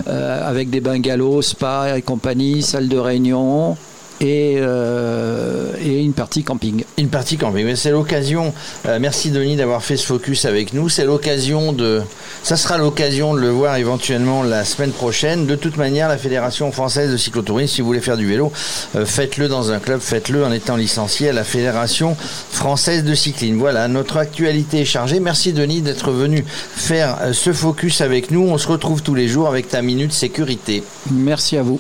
avec 0.08 0.70
des 0.70 0.82
bungalows, 0.82 1.42
spa 1.42 1.98
et 1.98 2.02
compagnie, 2.02 2.62
salle 2.62 2.88
de 2.88 2.98
réunion, 2.98 3.78
et, 4.22 4.58
euh, 4.60 5.74
et, 5.84 6.04
une 6.04 6.14
partie 6.14 6.44
camping. 6.44 6.84
Une 6.98 7.10
partie 7.10 7.38
camping. 7.38 7.66
Mais 7.66 7.76
c'est 7.76 7.90
l'occasion, 7.90 8.54
euh, 8.88 9.00
merci 9.02 9.32
Denis 9.32 9.56
d'avoir 9.56 9.84
fait 9.84 9.98
ce 9.98 10.06
focus 10.06 10.46
avec 10.46 10.74
nous, 10.74 10.90
c'est 10.90 11.06
l'occasion 11.06 11.74
de, 11.74 12.02
ça 12.44 12.56
sera 12.56 12.78
l'occasion 12.78 13.34
de 13.34 13.40
le 13.40 13.50
voir 13.50 13.78
éventuellement 13.78 14.44
la 14.44 14.64
semaine 14.64 14.92
prochaine. 14.92 15.48
De 15.48 15.56
toute 15.56 15.78
manière, 15.78 16.08
la 16.08 16.20
Fédération 16.20 16.72
française 16.72 17.12
de 17.12 17.18
cyclotourisme, 17.18 17.74
si 17.74 17.82
vous 17.82 17.88
voulez 17.88 18.00
faire 18.00 18.18
du 18.18 18.28
vélo, 18.28 18.52
euh, 18.96 19.06
faites-le 19.06 19.48
dans 19.48 19.72
un 19.72 19.80
club, 19.80 20.00
faites-le 20.00 20.46
en 20.46 20.52
étant 20.52 20.76
licencié 20.76 21.30
à 21.30 21.34
la 21.34 21.44
Fédération 21.44 22.16
française 22.52 23.04
de 23.04 23.16
cyclisme. 23.16 23.58
Voilà, 23.58 23.88
notre 23.88 24.18
actualité 24.18 24.82
est 24.82 24.86
chargée. 24.86 25.20
Merci 25.20 25.52
Denis 25.52 25.82
d'être 25.82 26.12
venu 26.12 26.46
faire 26.48 27.18
ce 27.34 27.54
focus 27.54 28.02
avec 28.02 28.30
nous. 28.30 28.48
On 28.48 28.60
se 28.60 28.68
retrouve 28.68 29.02
tous 29.02 29.16
les 29.16 29.28
jours 29.28 29.48
avec 29.48 29.68
ta 29.68 29.82
minute 29.82 30.14
sécurité. 30.14 30.84
Merci 31.10 31.58
à 31.58 31.64
vous. 31.64 31.80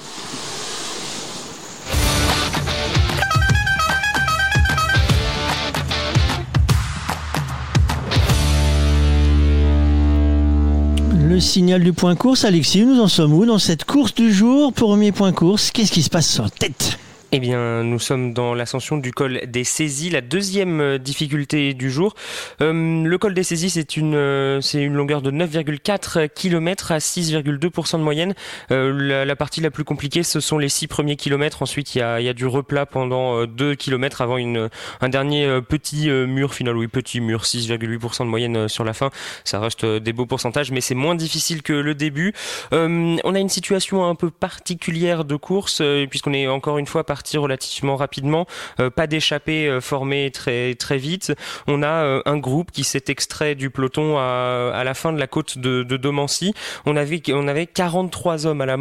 Signal 11.42 11.84
du 11.84 11.92
point 11.94 12.16
course. 12.16 12.46
Alexis, 12.46 12.86
nous 12.86 13.02
en 13.02 13.08
sommes 13.08 13.34
où 13.34 13.46
dans 13.46 13.60
cette 13.60 13.84
course 13.84 14.14
du 14.14 14.32
jour? 14.32 14.72
Premier 14.72 15.12
point 15.12 15.34
course, 15.34 15.72
qu'est-ce 15.72 15.92
qui 15.92 16.04
se 16.04 16.10
passe 16.10 16.40
la 16.44 16.50
tête? 16.50 16.98
Eh 17.34 17.40
bien, 17.40 17.84
nous 17.84 18.00
sommes 18.00 18.34
dans 18.34 18.54
l'ascension 18.54 18.98
du 18.98 19.14
col 19.14 19.40
des 19.48 19.64
saisies, 19.64 20.10
la 20.10 20.20
deuxième 20.20 20.82
euh, 20.82 20.98
difficulté 20.98 21.74
du 21.74 21.90
jour. 21.90 22.14
Euh, 22.60 23.06
le 23.06 23.18
col 23.18 23.34
des 23.34 23.44
saisies, 23.44 23.70
c'est 23.70 23.96
une, 23.96 24.16
euh, 24.16 24.60
c'est 24.60 24.84
une 24.84 24.96
longueur 24.96 25.22
de 25.22 25.32
9,4 25.32 26.28
km 26.28 26.92
à 26.92 26.98
6,2% 26.98 28.00
de 28.00 28.04
moyenne. 28.04 28.34
la, 28.70 29.36
partie 29.38 29.62
la 29.62 29.72
plus 29.72 29.86
compliquée, 29.86 30.24
ce 30.24 30.42
sont 30.42 30.58
les 30.58 30.68
six 30.68 30.88
premiers 30.88 31.16
kilomètres. 31.16 31.62
Ensuite, 31.62 31.96
il 31.96 32.00
y 32.00 32.02
a, 32.02 32.20
y 32.20 32.28
a 32.28 32.34
du 32.34 32.46
replat 32.46 32.86
pendant 32.86 33.46
2 33.46 33.76
km 33.76 34.20
avant 34.20 34.36
une, 34.36 34.70
un 35.00 35.10
dernier 35.10 35.62
petit 35.62 36.10
mur 36.10 36.54
final. 36.54 36.76
Oui, 36.76 36.90
petit 36.90 37.22
mur, 37.22 37.44
6,8% 37.44 38.24
de 38.24 38.30
moyenne 38.30 38.68
sur 38.68 38.84
la 38.84 38.94
fin. 38.94 39.10
Ça 39.46 39.62
reste 39.62 39.86
des 39.86 40.12
beaux 40.12 40.26
pourcentages, 40.26 40.72
mais 40.72 40.82
c'est 40.82 40.96
moins 40.96 41.16
difficile 41.16 41.62
que 41.64 41.74
le 41.74 41.96
début. 41.96 42.34
on 42.72 43.36
a 43.36 43.40
une 43.40 43.50
situation 43.50 44.06
un 44.06 44.16
peu 44.16 44.30
particulière 44.30 45.24
de 45.24 45.38
course, 45.38 45.82
puisqu'on 46.10 46.34
est 46.34 46.48
encore 46.48 46.78
une 46.78 46.88
fois 46.88 47.06
par 47.06 47.21
relativement 47.38 47.96
rapidement, 47.96 48.46
euh, 48.80 48.90
pas 48.90 49.08
d'échappée 49.08 49.68
euh, 49.68 49.82
formée 49.82 50.32
très 50.32 50.76
très 50.76 50.98
vite. 50.98 51.34
On 51.68 51.84
a 51.84 51.88
euh, 51.88 52.22
un 52.26 52.38
groupe 52.38 52.72
qui 52.72 52.84
s'est 52.84 53.06
extrait 53.08 53.56
du 53.56 53.70
peloton 53.70 54.18
à, 54.18 54.72
à, 54.74 54.84
la 54.84 54.94
fin 54.94 55.14
de 55.14 55.20
la 55.20 55.28
côte 55.28 55.58
de, 55.58 55.84
de 55.84 55.98
Domancy. 55.98 56.54
On 56.86 56.96
avait 56.96 57.22
on 57.30 57.48
avait 57.48 57.68
43 57.68 58.46
hommes 58.46 58.62
à 58.62 58.72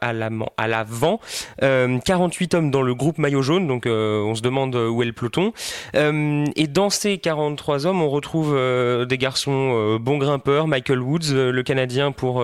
à 0.00 0.12
l'avant, 0.12 0.48
à 0.56 0.68
l'avant, 0.68 1.20
48 1.60 2.54
hommes 2.54 2.70
dans 2.70 2.82
le 2.82 2.94
groupe 2.94 3.18
maillot 3.18 3.42
jaune. 3.42 3.66
Donc 3.66 3.84
on 3.86 4.34
se 4.34 4.42
demande 4.42 4.74
où 4.74 5.02
est 5.02 5.06
le 5.06 5.12
peloton. 5.12 5.52
et 5.94 6.66
dans 6.66 6.90
ces 6.90 7.18
43 7.18 7.86
hommes, 7.86 8.02
on 8.02 8.08
retrouve 8.08 8.56
des 9.06 9.18
garçons 9.18 9.98
bons 10.00 10.18
grimpeurs, 10.18 10.66
Michael 10.66 11.00
Woods, 11.00 11.32
le 11.32 11.62
Canadien 11.62 12.12
pour 12.12 12.42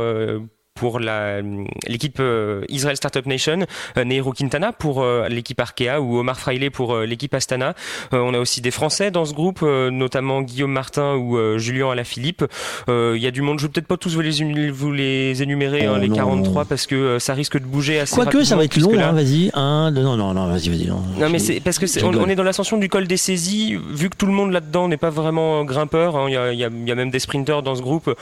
pour 0.80 0.98
l'équipe 0.98 2.20
euh, 2.20 2.62
Israel 2.70 2.96
Startup 2.96 3.26
Nation, 3.26 3.66
euh, 3.98 4.04
Nehru 4.04 4.32
Quintana 4.32 4.72
pour 4.72 5.02
euh, 5.02 5.28
l'équipe 5.28 5.60
Arkea 5.60 6.00
ou 6.00 6.18
Omar 6.18 6.40
Fraile 6.40 6.70
pour 6.70 6.96
l'équipe 7.00 7.34
Astana. 7.34 7.74
on 8.12 8.32
a 8.32 8.38
aussi 8.38 8.62
des 8.62 8.70
Français 8.70 9.10
dans 9.10 9.26
ce 9.26 9.34
groupe, 9.34 9.60
notamment 9.60 10.40
Guillaume 10.40 10.72
Martin 10.72 11.16
ou 11.16 11.38
Julien 11.58 11.90
Alaphilippe. 11.90 12.44
Il 12.88 13.18
y 13.18 13.26
a 13.26 13.30
du 13.30 13.42
monde, 13.42 13.58
je 13.58 13.66
vais 13.66 13.72
peut-être 13.72 13.86
pas 13.86 13.98
tous 13.98 14.14
vous 14.14 14.22
les, 14.22 14.70
vous 14.70 14.92
les 14.92 15.42
énumérer, 15.42 15.84
hein, 15.84 15.94
oh 15.96 16.00
les 16.00 16.08
43, 16.08 16.64
parce 16.64 16.86
que 16.86 17.18
ça 17.18 17.34
risque 17.34 17.58
de 17.58 17.66
bouger 17.66 18.00
assez 18.00 18.14
Quoique, 18.14 18.42
ça 18.44 18.56
va 18.56 18.64
être 18.64 18.78
long, 18.78 18.98
hein, 18.98 19.12
vas-y. 19.12 19.50
Un, 19.52 19.92
deux, 19.92 20.02
non, 20.02 20.16
non, 20.16 20.32
non, 20.32 20.46
vas-y, 20.48 20.70
vas-y. 20.70 20.86
Non, 20.86 21.02
non 21.18 21.28
mais 21.28 21.38
c'est 21.38 21.60
parce 21.60 21.78
que 21.78 22.04
on, 22.04 22.28
est 22.28 22.36
dans 22.36 22.42
l'ascension 22.42 22.78
du 22.78 22.88
col 22.88 23.06
des 23.06 23.18
saisies, 23.18 23.78
vu 23.90 24.08
que 24.08 24.16
tout 24.16 24.26
le 24.26 24.32
monde 24.32 24.52
là-dedans 24.52 24.88
n'est 24.88 24.96
pas 24.96 25.10
vraiment 25.10 25.62
grimpeur, 25.64 26.16
hein, 26.16 26.24
il 26.28 26.32
y, 26.32 26.36
a, 26.36 26.52
y, 26.52 26.64
a, 26.64 26.94
même 26.94 27.10
des 27.10 27.18
sprinteurs 27.18 27.62
dans 27.62 27.74
ce 27.74 27.82
groupe, 27.82 28.14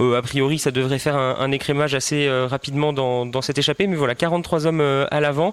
a 0.00 0.22
priori 0.22 0.58
ça 0.58 0.70
devrait 0.70 0.98
faire 0.98 1.16
un, 1.16 1.36
un 1.40 1.52
écrémage 1.52 1.94
assez 1.94 2.05
euh, 2.12 2.46
rapidement 2.46 2.92
dans, 2.92 3.42
cette 3.42 3.58
échappée. 3.58 3.86
Mais 3.86 3.96
voilà, 3.96 4.14
43 4.14 4.66
hommes 4.66 4.80
euh, 4.80 5.06
à 5.10 5.20
l'avant. 5.20 5.52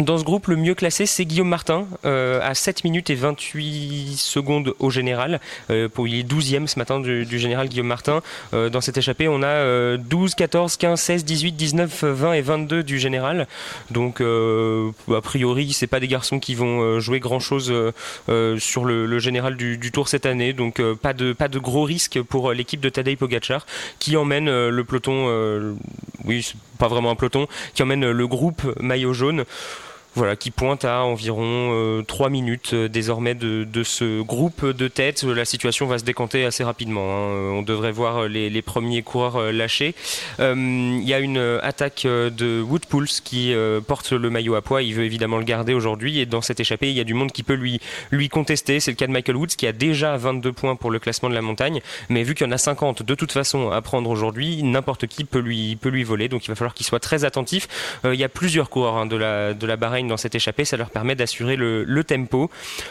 Euh, 0.00 0.04
dans 0.04 0.18
ce 0.18 0.24
groupe, 0.24 0.46
le 0.48 0.56
mieux 0.56 0.74
classé, 0.74 1.06
c'est 1.06 1.24
Guillaume 1.24 1.48
Martin, 1.48 1.86
euh, 2.04 2.40
à 2.42 2.54
7 2.54 2.84
minutes 2.84 3.10
et 3.10 3.14
28 3.14 4.16
secondes 4.16 4.74
au 4.78 4.90
général. 4.90 5.40
Euh, 5.70 5.88
pour, 5.88 6.08
il 6.08 6.20
est 6.20 6.28
12e 6.28 6.66
ce 6.66 6.78
matin 6.78 7.00
du, 7.00 7.24
du 7.24 7.38
général 7.38 7.68
Guillaume 7.68 7.86
Martin. 7.86 8.22
Euh, 8.54 8.70
dans 8.70 8.80
cette 8.80 8.96
échappée, 8.96 9.28
on 9.28 9.42
a 9.42 9.96
12, 9.96 10.34
14, 10.34 10.76
15, 10.76 11.00
16, 11.00 11.24
18, 11.24 11.52
19, 11.52 12.04
20 12.04 12.32
et 12.34 12.40
22 12.40 12.82
du 12.82 12.98
général. 12.98 13.46
Donc, 13.90 14.20
a 14.20 15.20
priori, 15.20 15.72
c'est 15.72 15.86
pas 15.86 16.00
des 16.00 16.08
garçons 16.08 16.38
qui 16.38 16.54
vont 16.54 17.00
jouer 17.00 17.20
grand-chose 17.20 17.72
sur 18.58 18.84
le, 18.84 19.06
le, 19.06 19.18
général 19.18 19.56
du, 19.56 19.78
du, 19.78 19.92
Tour 19.92 20.08
cette 20.08 20.26
année. 20.26 20.52
Donc, 20.52 20.80
pas, 21.02 21.12
de, 21.12 21.32
pas 21.32 21.48
de 21.48 21.58
gros 21.58 21.84
risques 21.84 22.20
pour 22.22 22.52
l'équipe 22.52 22.80
de 22.80 22.88
Tadej 22.88 23.16
Pogacar, 23.16 23.66
qui 23.98 24.16
emmène 24.16 24.68
le 24.68 24.84
peloton, 24.84 25.76
oui, 26.24 26.52
pas 26.78 26.88
vraiment 26.88 27.10
un 27.10 27.16
peloton, 27.16 27.46
qui 27.74 27.82
emmène 27.82 28.10
le 28.10 28.26
groupe 28.26 28.62
maillot 28.80 29.12
jaune 29.12 29.44
voilà, 30.18 30.34
qui 30.34 30.50
pointe 30.50 30.84
à 30.84 31.04
environ 31.04 32.02
3 32.06 32.26
euh, 32.26 32.30
minutes 32.30 32.70
euh, 32.74 32.88
désormais 32.88 33.34
de, 33.34 33.82
ce 33.84 34.20
groupe 34.20 34.66
de 34.66 34.88
tête. 34.88 35.22
La 35.22 35.44
situation 35.44 35.86
va 35.86 35.98
se 35.98 36.04
décanter 36.04 36.44
assez 36.44 36.64
rapidement. 36.64 37.02
Hein. 37.02 37.52
On 37.54 37.62
devrait 37.62 37.92
voir 37.92 38.26
les, 38.26 38.62
premiers 38.62 39.02
coureurs 39.02 39.36
euh, 39.36 39.52
lâchés. 39.52 39.94
Il 40.40 41.04
y 41.04 41.14
a 41.14 41.20
une 41.20 41.38
attaque 41.62 42.02
de 42.04 42.60
Woodpulse 42.60 43.20
qui 43.20 43.54
porte 43.86 44.10
le 44.12 44.28
maillot 44.30 44.56
à 44.56 44.62
poids. 44.62 44.82
Il 44.82 44.94
veut 44.94 45.04
évidemment 45.04 45.38
le 45.38 45.44
garder 45.44 45.72
aujourd'hui. 45.72 46.18
Et 46.18 46.26
dans 46.26 46.42
cette 46.42 46.58
échappée, 46.58 46.90
il 46.90 46.96
y 46.96 47.00
a 47.00 47.04
du 47.04 47.14
monde 47.14 47.30
qui 47.30 47.44
peut 47.44 47.54
lui, 47.54 47.80
contester. 48.28 48.80
C'est 48.80 48.90
le 48.90 48.96
cas 48.96 49.06
de 49.06 49.12
Michael 49.12 49.36
Woods 49.36 49.54
qui 49.56 49.66
a 49.66 49.72
déjà 49.72 50.16
22 50.16 50.52
points 50.52 50.74
pour 50.74 50.90
le 50.90 50.98
classement 50.98 51.28
de 51.28 51.34
la 51.34 51.42
montagne. 51.42 51.80
Mais 52.08 52.24
vu 52.24 52.34
qu'il 52.34 52.46
y 52.46 52.48
en 52.48 52.52
a 52.52 52.58
50 52.58 53.04
de 53.04 53.14
toute 53.14 53.30
façon 53.30 53.70
à 53.70 53.80
prendre 53.82 54.10
aujourd'hui, 54.10 54.64
n'importe 54.64 55.06
qui 55.06 55.24
peut 55.24 55.38
lui, 55.38 55.76
peut 55.76 56.02
voler. 56.02 56.28
Donc 56.28 56.44
il 56.46 56.48
va 56.48 56.56
falloir 56.56 56.74
qu'il 56.74 56.86
soit 56.86 57.00
très 57.00 57.24
attentif. 57.24 57.68
il 58.04 58.18
y 58.18 58.24
a 58.24 58.28
plusieurs 58.28 58.68
coureurs 58.68 58.96
hein, 58.96 59.06
de 59.06 59.16
la, 59.16 59.52
la 59.52 59.76
dans 60.08 60.16
cette 60.16 60.34
échappée, 60.34 60.64
ça 60.64 60.76
leur 60.76 60.90
permet 60.90 61.14
d'assurer 61.14 61.56
le, 61.56 62.02
tempo. 62.06 62.50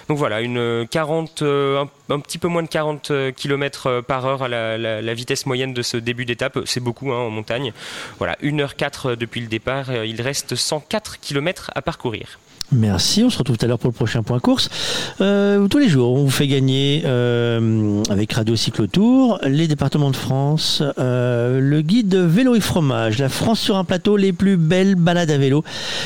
Donc 0.09 0.17
voilà, 0.17 0.41
40, 0.89 1.41
euh, 1.41 1.83
un, 2.09 2.19
petit 2.19 2.37
peu 2.37 2.47
moins 2.47 2.63
de 2.63 2.67
40 2.67 3.11
euh, 3.11 3.31
km 3.31 4.01
par 4.01 4.25
heure 4.25 4.43
à 4.43 4.47
la, 4.47 5.13
vitesse 5.13 5.45
moyenne 5.45 5.73
de 5.73 5.81
ce 5.81 5.97
début 5.97 6.25
d'étape, 6.25 6.59
c'est 6.65 6.79
beaucoup 6.79 7.11
hein, 7.11 7.17
en 7.17 7.29
montagne. 7.29 7.73
Voilà, 8.19 8.37
1h04 8.43 9.15
depuis 9.15 9.41
le 9.41 9.47
départ, 9.47 9.91
il 9.93 10.21
reste 10.21 10.55
104 10.55 11.19
km 11.19 11.71
à 11.73 11.81
parcourir. 11.81 12.39
Merci, 12.73 13.23
on 13.23 13.29
se 13.29 13.37
retrouve 13.37 13.57
tout 13.57 13.63
à 13.63 13.69
l'heure 13.69 13.79
pour 13.79 13.89
le 13.89 13.95
prochain 13.95 14.23
point 14.23 14.39
course. 14.39 14.67
Euh, 15.21 15.69
tous 15.69 15.77
les 15.77 15.87
jours, 15.87 16.11
on 16.11 16.25
vous 16.25 16.29
fait 16.29 16.49
gagner 16.49 17.01
euh, 17.05 18.03
avec 18.09 18.33
Radio 18.33 18.57
Cyclotour, 18.57 19.39
les 19.45 19.69
départements 19.69 20.11
de 20.11 20.17
France, 20.17 20.83
euh, 20.99 21.61
le 21.61 21.81
guide 21.81 22.15
vélo 22.15 22.55
et 22.55 22.59
fromage, 22.59 23.19
la 23.19 23.29
France 23.29 23.61
sur 23.61 23.77
un 23.77 23.85
plateau, 23.85 24.17
les 24.17 24.33
plus 24.33 24.57
belles 24.57 24.95
balades 24.95 25.31
à 25.31 25.37
vélo. 25.37 25.63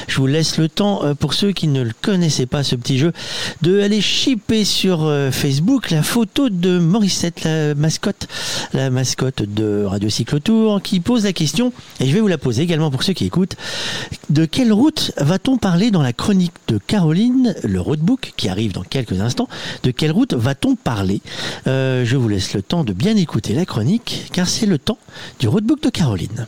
Je 0.07 0.17
vous 0.17 0.27
laisse 0.27 0.59
le 0.59 0.69
temps, 0.69 1.01
pour 1.19 1.33
ceux 1.33 1.51
qui 1.51 1.67
ne 1.67 1.81
le 1.81 1.93
connaissaient 1.99 2.45
pas, 2.45 2.61
ce 2.61 2.75
petit 2.75 2.99
jeu, 2.99 3.11
de 3.63 3.81
aller 3.81 3.99
shipper 3.99 4.63
sur 4.63 5.11
Facebook 5.31 5.89
la 5.89 6.03
photo 6.03 6.49
de 6.49 6.77
Morissette, 6.77 7.43
la 7.43 7.73
mascotte, 7.73 8.27
la 8.73 8.91
mascotte 8.91 9.41
de 9.41 9.83
Radio 9.85 10.09
Cyclotour, 10.09 10.79
qui 10.83 10.99
pose 10.99 11.23
la 11.23 11.33
question, 11.33 11.73
et 11.99 12.05
je 12.05 12.13
vais 12.13 12.19
vous 12.19 12.27
la 12.27 12.37
poser 12.37 12.61
également 12.61 12.91
pour 12.91 13.01
ceux 13.01 13.13
qui 13.13 13.25
écoutent, 13.25 13.55
de 14.29 14.45
quelle 14.45 14.71
route 14.71 15.11
va-t-on 15.17 15.57
parler 15.57 15.89
dans 15.89 16.03
la 16.03 16.13
chronique 16.13 16.50
de 16.67 16.77
Caroline, 16.77 17.55
le 17.63 17.81
roadbook 17.81 18.33
qui 18.37 18.49
arrive 18.49 18.73
dans 18.73 18.83
quelques 18.83 19.19
instants. 19.19 19.47
De 19.83 19.91
quelle 19.91 20.11
route 20.11 20.33
va-t-on 20.33 20.75
parler 20.75 21.21
euh, 21.67 22.05
Je 22.05 22.17
vous 22.17 22.29
laisse 22.29 22.53
le 22.53 22.61
temps 22.61 22.83
de 22.83 22.93
bien 22.93 23.15
écouter 23.17 23.53
la 23.53 23.65
chronique 23.65 24.29
car 24.31 24.47
c'est 24.47 24.65
le 24.65 24.77
temps 24.77 24.99
du 25.39 25.47
roadbook 25.47 25.81
de 25.81 25.89
Caroline. 25.89 26.47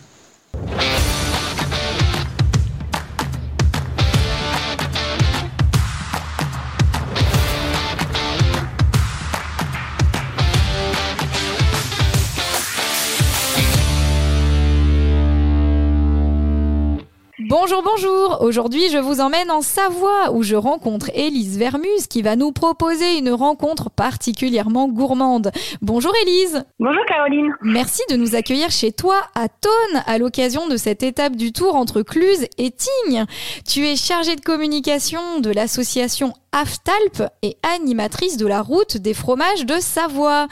Bonjour, 17.55 17.83
bonjour. 17.83 18.41
Aujourd'hui, 18.41 18.89
je 18.89 18.97
vous 18.97 19.19
emmène 19.19 19.51
en 19.51 19.61
Savoie 19.61 20.31
où 20.31 20.41
je 20.41 20.55
rencontre 20.55 21.11
Élise 21.13 21.59
Vermus 21.59 22.07
qui 22.09 22.23
va 22.23 22.35
nous 22.35 22.51
proposer 22.51 23.19
une 23.19 23.29
rencontre 23.29 23.91
particulièrement 23.91 24.87
gourmande. 24.87 25.51
Bonjour 25.79 26.11
Élise. 26.23 26.63
Bonjour 26.79 27.05
Caroline. 27.07 27.53
Merci 27.61 28.01
de 28.09 28.15
nous 28.15 28.33
accueillir 28.33 28.71
chez 28.71 28.91
toi 28.91 29.21
à 29.35 29.49
Thône 29.49 30.01
à 30.07 30.17
l'occasion 30.17 30.67
de 30.67 30.77
cette 30.77 31.03
étape 31.03 31.35
du 31.35 31.53
tour 31.53 31.75
entre 31.75 32.01
Cluse 32.01 32.47
et 32.57 32.71
Tignes. 32.71 33.25
Tu 33.69 33.85
es 33.85 33.97
chargée 33.97 34.35
de 34.35 34.41
communication 34.41 35.39
de 35.39 35.51
l'association 35.51 36.33
Aftalp 36.53 37.21
et 37.43 37.57
animatrice 37.61 38.37
de 38.37 38.47
la 38.47 38.63
route 38.63 38.97
des 38.97 39.13
fromages 39.13 39.67
de 39.67 39.75
Savoie. 39.79 40.47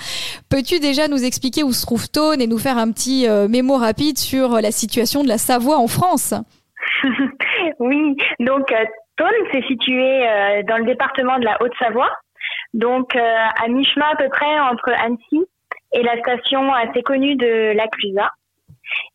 Peux-tu 0.49 0.79
déjà 0.79 1.07
nous 1.07 1.23
expliquer 1.23 1.63
où 1.63 1.73
se 1.73 1.83
trouve 1.83 2.05
et 2.39 2.45
nous 2.45 2.59
faire 2.59 2.77
un 2.77 2.91
petit 2.91 3.27
euh, 3.27 3.47
mémo 3.47 3.77
rapide 3.77 4.19
sur 4.19 4.61
la 4.61 4.71
situation 4.71 5.23
de 5.23 5.27
la 5.27 5.39
Savoie 5.39 5.79
en 5.79 5.87
France? 5.87 6.35
oui, 7.79 8.15
donc 8.39 8.71
euh, 8.71 8.85
Thône, 9.17 9.29
c'est 9.51 9.63
situé 9.65 10.27
euh, 10.27 10.63
dans 10.63 10.77
le 10.77 10.85
département 10.85 11.37
de 11.39 11.45
la 11.45 11.61
Haute-Savoie, 11.61 12.11
donc 12.73 13.15
euh, 13.15 13.19
à 13.19 13.67
mi-chemin 13.67 14.07
à 14.11 14.15
peu 14.15 14.29
près 14.29 14.59
entre 14.59 14.91
Annecy 14.91 15.45
et 15.93 16.03
la 16.03 16.17
station 16.19 16.73
assez 16.73 17.01
connue 17.03 17.35
de 17.35 17.73
la 17.75 17.87
Clusa. 17.87 18.29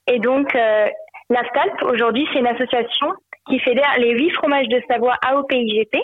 Et 0.06 0.18
donc 0.18 0.54
l'AFTALP, 1.30 1.82
aujourd'hui, 1.82 2.26
c'est 2.32 2.38
une 2.38 2.46
association 2.46 3.12
qui 3.48 3.58
fédère 3.60 3.96
les 3.98 4.12
huit 4.12 4.30
fromages 4.30 4.68
de 4.68 4.80
Savoie 4.88 5.16
AOP-IGP. 5.22 5.96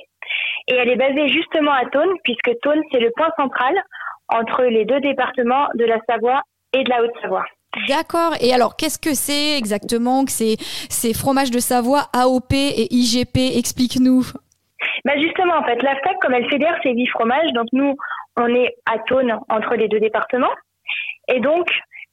Et 0.69 0.75
elle 0.75 0.89
est 0.89 0.97
basée 0.97 1.29
justement 1.29 1.73
à 1.73 1.85
Thône, 1.87 2.13
puisque 2.25 2.51
Thône, 2.63 2.81
c'est 2.91 3.01
le 3.01 3.11
point 3.17 3.31
central 3.37 3.75
entre 4.29 4.65
les 4.65 4.85
deux 4.85 5.01
départements 5.01 5.69
de 5.75 5.85
la 5.85 5.99
Savoie 6.09 6.43
et 6.73 6.85
de 6.85 6.91
la 6.91 7.03
Haute-Savoie. 7.03 7.45
D'accord. 7.89 8.35
Et 8.41 8.53
alors, 8.53 8.77
qu'est-ce 8.77 8.99
que 8.99 9.15
c'est 9.15 9.57
exactement 9.57 10.25
que 10.25 10.31
ces, 10.31 10.57
ces 10.91 11.15
fromages 11.15 11.51
de 11.51 11.59
Savoie 11.59 12.07
AOP 12.13 12.53
et 12.53 12.93
IGP 12.95 13.57
Explique-nous. 13.57 14.25
Bah 15.05 15.19
justement, 15.19 15.55
en 15.57 15.65
fait, 15.65 15.83
l'AFTAC, 15.83 16.19
comme 16.21 16.35
elle 16.35 16.49
fédère 16.51 16.79
ces 16.83 16.93
huit 16.93 17.07
fromages, 17.09 17.53
donc 17.55 17.67
nous, 17.73 17.97
on 18.37 18.47
est 18.55 18.75
à 18.87 18.99
Thône, 18.99 19.39
entre 19.49 19.75
les 19.75 19.89
deux 19.89 20.01
départements. 20.01 20.53
Et 21.29 21.41
donc, 21.41 21.69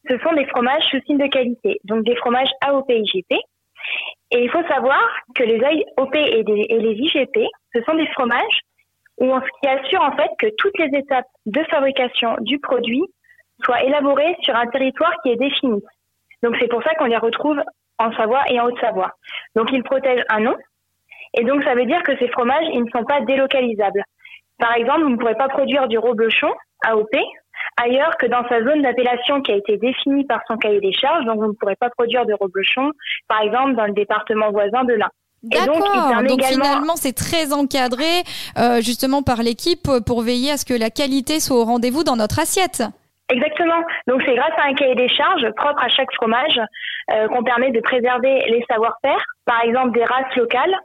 ce 0.09 0.17
sont 0.19 0.33
des 0.33 0.45
fromages 0.45 0.83
sous 0.89 0.99
signe 1.05 1.17
de 1.17 1.27
qualité, 1.27 1.79
donc 1.83 2.03
des 2.03 2.15
fromages 2.15 2.49
AOP 2.61 2.89
et 2.89 2.99
IGP. 2.99 3.33
Et 4.31 4.43
il 4.43 4.49
faut 4.49 4.63
savoir 4.67 5.01
que 5.35 5.43
les 5.43 5.59
AOP 5.63 6.15
et, 6.15 6.43
les 6.43 6.93
IGP, 6.93 7.39
ce 7.73 7.81
sont 7.83 7.95
des 7.95 8.07
fromages 8.07 8.59
où 9.17 9.25
on, 9.25 9.39
qui 9.39 9.67
assurent 9.67 10.03
en 10.03 10.15
fait 10.15 10.29
que 10.39 10.47
toutes 10.57 10.77
les 10.77 10.97
étapes 10.97 11.27
de 11.45 11.61
fabrication 11.69 12.37
du 12.41 12.59
produit 12.59 13.03
soit 13.63 13.83
élaboré 13.83 14.35
sur 14.41 14.55
un 14.55 14.67
territoire 14.67 15.13
qui 15.23 15.31
est 15.31 15.35
défini. 15.35 15.81
Donc 16.43 16.55
c'est 16.59 16.67
pour 16.67 16.83
ça 16.83 16.95
qu'on 16.95 17.05
les 17.05 17.17
retrouve 17.17 17.61
en 17.97 18.11
Savoie 18.13 18.43
et 18.49 18.59
en 18.59 18.65
Haute-Savoie. 18.65 19.11
Donc 19.55 19.69
ils 19.71 19.83
protègent 19.83 20.23
un 20.29 20.39
nom, 20.41 20.55
et 21.33 21.43
donc 21.43 21.63
ça 21.63 21.75
veut 21.75 21.85
dire 21.85 22.01
que 22.03 22.17
ces 22.17 22.27
fromages, 22.29 22.65
ils 22.73 22.83
ne 22.83 22.89
sont 22.89 23.03
pas 23.03 23.21
délocalisables. 23.21 24.03
Par 24.57 24.73
exemple, 24.75 25.03
vous 25.03 25.09
ne 25.09 25.17
pourrez 25.17 25.35
pas 25.35 25.47
produire 25.47 25.87
du 25.87 25.97
reblochon, 25.97 26.51
AOP, 26.85 27.15
ailleurs 27.81 28.17
que 28.17 28.25
dans 28.25 28.47
sa 28.49 28.63
zone 28.63 28.81
d'appellation 28.81 29.41
qui 29.41 29.51
a 29.51 29.55
été 29.55 29.77
définie 29.77 30.25
par 30.25 30.41
son 30.47 30.57
cahier 30.57 30.81
des 30.81 30.93
charges, 30.93 31.25
donc 31.25 31.39
vous 31.39 31.47
ne 31.47 31.53
pourrez 31.53 31.75
pas 31.75 31.89
produire 31.89 32.25
de 32.25 32.33
reblochon, 32.33 32.91
par 33.27 33.41
exemple 33.41 33.75
dans 33.75 33.85
le 33.85 33.93
département 33.93 34.51
voisin 34.51 34.83
de 34.83 34.93
l'Ain. 34.93 35.09
D'accord, 35.41 36.21
donc, 36.27 36.43
finalement 36.43 36.97
c'est 36.97 37.13
très 37.13 37.53
encadré 37.53 38.23
euh, 38.57 38.81
justement 38.81 39.23
par 39.23 39.41
l'équipe 39.41 39.87
pour 40.05 40.21
veiller 40.21 40.51
à 40.51 40.57
ce 40.57 40.65
que 40.65 40.73
la 40.73 40.89
qualité 40.89 41.39
soit 41.39 41.55
au 41.55 41.63
rendez-vous 41.63 42.03
dans 42.03 42.17
notre 42.17 42.39
assiette. 42.39 42.83
Exactement. 43.29 43.81
Donc 44.07 44.21
c'est 44.25 44.35
grâce 44.35 44.57
à 44.57 44.67
un 44.67 44.73
cahier 44.73 44.95
des 44.95 45.09
charges 45.09 45.49
propre 45.55 45.83
à 45.83 45.89
chaque 45.89 46.11
fromage 46.13 46.59
euh, 47.11 47.27
qu'on 47.27 47.43
permet 47.43 47.71
de 47.71 47.79
préserver 47.79 48.43
les 48.49 48.63
savoir-faire, 48.69 49.23
par 49.45 49.61
exemple 49.63 49.91
des 49.91 50.03
races 50.03 50.35
locales, 50.35 50.75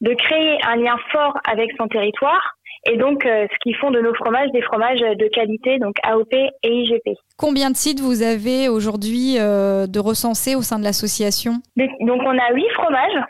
de 0.00 0.14
créer 0.14 0.58
un 0.64 0.76
lien 0.76 0.96
fort 1.10 1.38
avec 1.44 1.70
son 1.78 1.88
territoire 1.88 2.56
et 2.84 2.96
donc 2.96 3.24
euh, 3.24 3.46
ce 3.50 3.58
qui 3.62 3.74
font 3.74 3.90
de 3.90 4.00
nos 4.00 4.14
fromages 4.14 4.50
des 4.50 4.62
fromages 4.62 5.00
de 5.00 5.28
qualité, 5.28 5.78
donc 5.78 5.94
AOP 6.02 6.32
et 6.32 6.50
IGP. 6.64 7.16
Combien 7.38 7.70
de 7.70 7.76
sites 7.76 8.00
vous 8.00 8.22
avez 8.22 8.68
aujourd'hui 8.68 9.36
euh, 9.38 9.86
de 9.86 10.00
recensés 10.00 10.56
au 10.56 10.62
sein 10.62 10.78
de 10.78 10.84
l'association? 10.84 11.54
Donc 11.76 12.20
on 12.24 12.38
a 12.38 12.52
huit 12.52 12.68
fromages. 12.74 13.22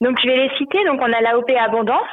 Donc 0.00 0.18
je 0.22 0.26
vais 0.26 0.36
les 0.36 0.50
citer. 0.56 0.84
Donc 0.86 1.00
on 1.00 1.12
a 1.12 1.20
l'AOP 1.20 1.50
Abondance, 1.50 2.08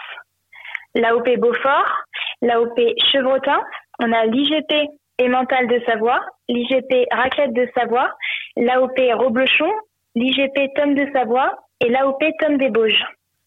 l'AOP 0.93 1.39
Beaufort, 1.39 2.03
l'AOP 2.41 2.79
Chevrotin, 3.11 3.59
on 3.99 4.11
a 4.11 4.25
l'IGP 4.25 4.91
Emmental 5.19 5.67
de 5.67 5.81
Savoie, 5.85 6.19
l'IGP 6.47 7.07
Raclette 7.11 7.53
de 7.53 7.67
Savoie, 7.75 8.09
l'AOP 8.55 8.99
Roblochon, 9.15 9.71
l'IGP 10.15 10.73
Tome 10.75 10.95
de 10.95 11.07
Savoie 11.13 11.51
et 11.81 11.89
l'AOP 11.89 12.23
Tome 12.39 12.57
des 12.57 12.69
Bauges. 12.69 13.03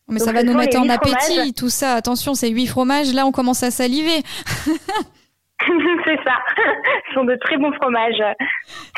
Mais 0.09 0.19
ça 0.19 0.33
va 0.33 0.43
nous 0.43 0.55
mettre 0.55 0.79
en 0.81 0.89
appétit, 0.89 1.55
tout 1.55 1.69
ça. 1.69 1.95
Attention, 1.95 2.35
ces 2.35 2.51
huit 2.51 2.67
fromages, 2.67 3.15
là, 3.15 3.27
on 3.27 3.33
commence 3.33 3.63
à 3.63 3.71
saliver. 3.71 4.23
c'est 6.05 6.19
ça. 6.25 6.35
Ce 7.09 7.15
sont 7.15 7.25
de 7.25 7.37
très 7.41 7.57
bons 7.57 7.73
fromages. 7.73 8.23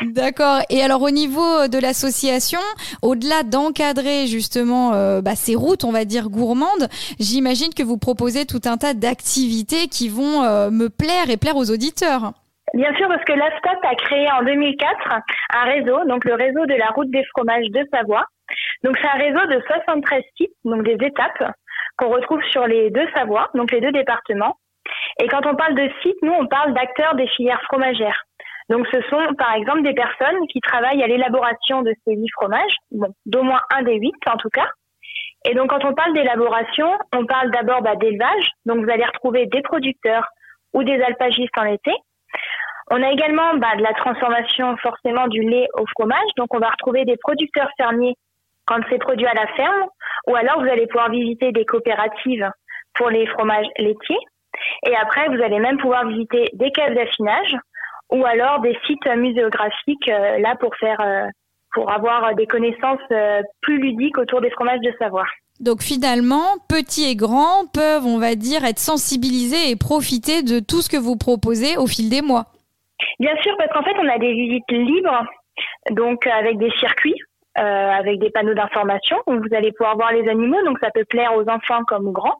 D'accord. 0.01 0.61
Et 0.69 0.81
alors 0.81 1.01
au 1.01 1.11
niveau 1.11 1.67
de 1.67 1.77
l'association, 1.77 2.59
au-delà 3.01 3.43
d'encadrer 3.43 4.27
justement 4.27 4.93
euh, 4.93 5.21
bah, 5.21 5.35
ces 5.35 5.55
routes, 5.55 5.83
on 5.83 5.91
va 5.91 6.05
dire 6.05 6.29
gourmandes, 6.29 6.87
j'imagine 7.19 7.73
que 7.73 7.83
vous 7.83 7.97
proposez 7.97 8.45
tout 8.45 8.61
un 8.65 8.77
tas 8.77 8.93
d'activités 8.93 9.87
qui 9.87 10.09
vont 10.09 10.43
euh, 10.43 10.69
me 10.69 10.89
plaire 10.89 11.29
et 11.29 11.37
plaire 11.37 11.57
aux 11.57 11.69
auditeurs. 11.69 12.33
Bien 12.73 12.91
sûr, 12.95 13.07
parce 13.07 13.23
que 13.23 13.33
l'AFTOP 13.33 13.85
a 13.85 13.95
créé 13.95 14.31
en 14.31 14.43
2004 14.43 15.19
un 15.53 15.63
réseau, 15.63 16.05
donc 16.05 16.25
le 16.25 16.33
réseau 16.33 16.65
de 16.65 16.73
la 16.73 16.87
route 16.87 17.09
des 17.11 17.23
fromages 17.25 17.69
de 17.69 17.87
Savoie. 17.93 18.25
Donc 18.83 18.97
c'est 18.99 19.07
un 19.07 19.19
réseau 19.19 19.45
de 19.45 19.61
73 19.67 20.23
sites, 20.35 20.53
donc 20.65 20.83
des 20.83 20.97
étapes 21.05 21.53
qu'on 21.97 22.09
retrouve 22.09 22.43
sur 22.45 22.65
les 22.65 22.89
deux 22.89 23.07
Savoies, 23.15 23.47
donc 23.53 23.71
les 23.71 23.79
deux 23.79 23.91
départements. 23.91 24.57
Et 25.19 25.27
quand 25.27 25.45
on 25.45 25.55
parle 25.55 25.75
de 25.75 25.87
sites, 26.01 26.17
nous 26.23 26.33
on 26.33 26.47
parle 26.47 26.73
d'acteurs 26.73 27.13
des 27.13 27.27
filières 27.27 27.61
fromagères. 27.63 28.23
Donc 28.69 28.87
ce 28.91 29.01
sont 29.03 29.21
par 29.37 29.53
exemple 29.53 29.83
des 29.83 29.93
personnes 29.93 30.47
qui 30.47 30.59
travaillent 30.59 31.03
à 31.03 31.07
l'élaboration 31.07 31.83
de 31.83 31.93
ces 32.05 32.15
huit 32.15 32.31
fromages, 32.33 32.75
bon, 32.91 33.13
d'au 33.27 33.43
moins 33.43 33.61
un 33.71 33.83
des 33.83 33.97
huit 33.97 34.15
en 34.25 34.37
tout 34.37 34.49
cas. 34.49 34.67
Et 35.45 35.53
donc 35.53 35.69
quand 35.69 35.85
on 35.85 35.93
parle 35.93 36.13
d'élaboration, 36.13 36.87
on 37.15 37.25
parle 37.27 37.51
d'abord 37.51 37.83
bah, 37.83 37.95
d'élevage, 37.97 38.49
donc 38.65 38.83
vous 38.83 38.89
allez 38.89 39.05
retrouver 39.05 39.45
des 39.45 39.61
producteurs 39.61 40.25
ou 40.73 40.83
des 40.83 40.99
alpagistes 41.03 41.57
en 41.57 41.65
été. 41.65 41.91
On 42.95 43.01
a 43.01 43.11
également 43.11 43.55
bah, 43.55 43.75
de 43.75 43.81
la 43.81 43.93
transformation 43.93 44.77
forcément 44.77 45.27
du 45.27 45.41
lait 45.41 45.67
au 45.73 45.83
fromage. 45.97 46.29
Donc 46.37 46.53
on 46.53 46.59
va 46.59 46.69
retrouver 46.69 47.05
des 47.05 47.17
producteurs 47.17 47.69
fermiers 47.75 48.13
quand 48.67 48.77
c'est 48.87 48.99
produit 48.99 49.25
à 49.25 49.33
la 49.33 49.47
ferme, 49.55 49.87
ou 50.27 50.35
alors 50.35 50.61
vous 50.61 50.69
allez 50.69 50.85
pouvoir 50.85 51.09
visiter 51.09 51.51
des 51.51 51.65
coopératives 51.65 52.47
pour 52.93 53.09
les 53.09 53.25
fromages 53.25 53.65
laitiers. 53.79 54.19
Et 54.85 54.95
après, 54.95 55.27
vous 55.27 55.41
allez 55.41 55.57
même 55.57 55.79
pouvoir 55.79 56.07
visiter 56.07 56.45
des 56.53 56.69
caves 56.69 56.93
d'affinage 56.93 57.57
ou 58.11 58.23
alors 58.25 58.59
des 58.61 58.77
sites 58.85 59.07
muséographiques 59.17 60.09
euh, 60.09 60.37
là 60.37 60.55
pour 60.59 60.75
faire 60.75 61.01
euh, 61.01 61.25
pour 61.73 61.91
avoir 61.91 62.35
des 62.35 62.45
connaissances 62.45 62.99
euh, 63.11 63.41
plus 63.61 63.79
ludiques 63.79 64.19
autour 64.19 64.39
des 64.39 64.51
fromages 64.51 64.81
de 64.81 64.93
savoir. 64.99 65.25
Donc 65.59 65.81
finalement, 65.81 66.45
petits 66.69 67.09
et 67.09 67.15
grands 67.15 67.65
peuvent, 67.73 68.05
on 68.05 68.19
va 68.19 68.35
dire, 68.35 68.63
être 68.63 68.77
sensibilisés 68.77 69.71
et 69.71 69.75
profiter 69.75 70.43
de 70.43 70.59
tout 70.59 70.83
ce 70.83 70.89
que 70.89 70.97
vous 70.97 71.15
proposez 71.15 71.75
au 71.77 71.87
fil 71.87 72.09
des 72.09 72.21
mois. 72.21 72.52
Bien 73.19 73.35
sûr, 73.41 73.55
parce 73.57 73.71
qu'en 73.71 73.83
fait, 73.83 73.95
on 73.99 74.07
a 74.07 74.17
des 74.17 74.33
visites 74.33 74.71
libres, 74.71 75.25
donc 75.91 76.25
avec 76.27 76.57
des 76.57 76.71
circuits, 76.79 77.19
euh, 77.57 77.61
avec 77.61 78.19
des 78.19 78.31
panneaux 78.31 78.53
d'information 78.53 79.17
où 79.27 79.33
vous 79.33 79.55
allez 79.55 79.71
pouvoir 79.71 79.95
voir 79.95 80.11
les 80.11 80.27
animaux, 80.27 80.63
donc 80.63 80.79
ça 80.79 80.89
peut 80.91 81.05
plaire 81.05 81.35
aux 81.35 81.47
enfants 81.49 81.83
comme 81.87 82.07
aux 82.07 82.11
grands. 82.11 82.39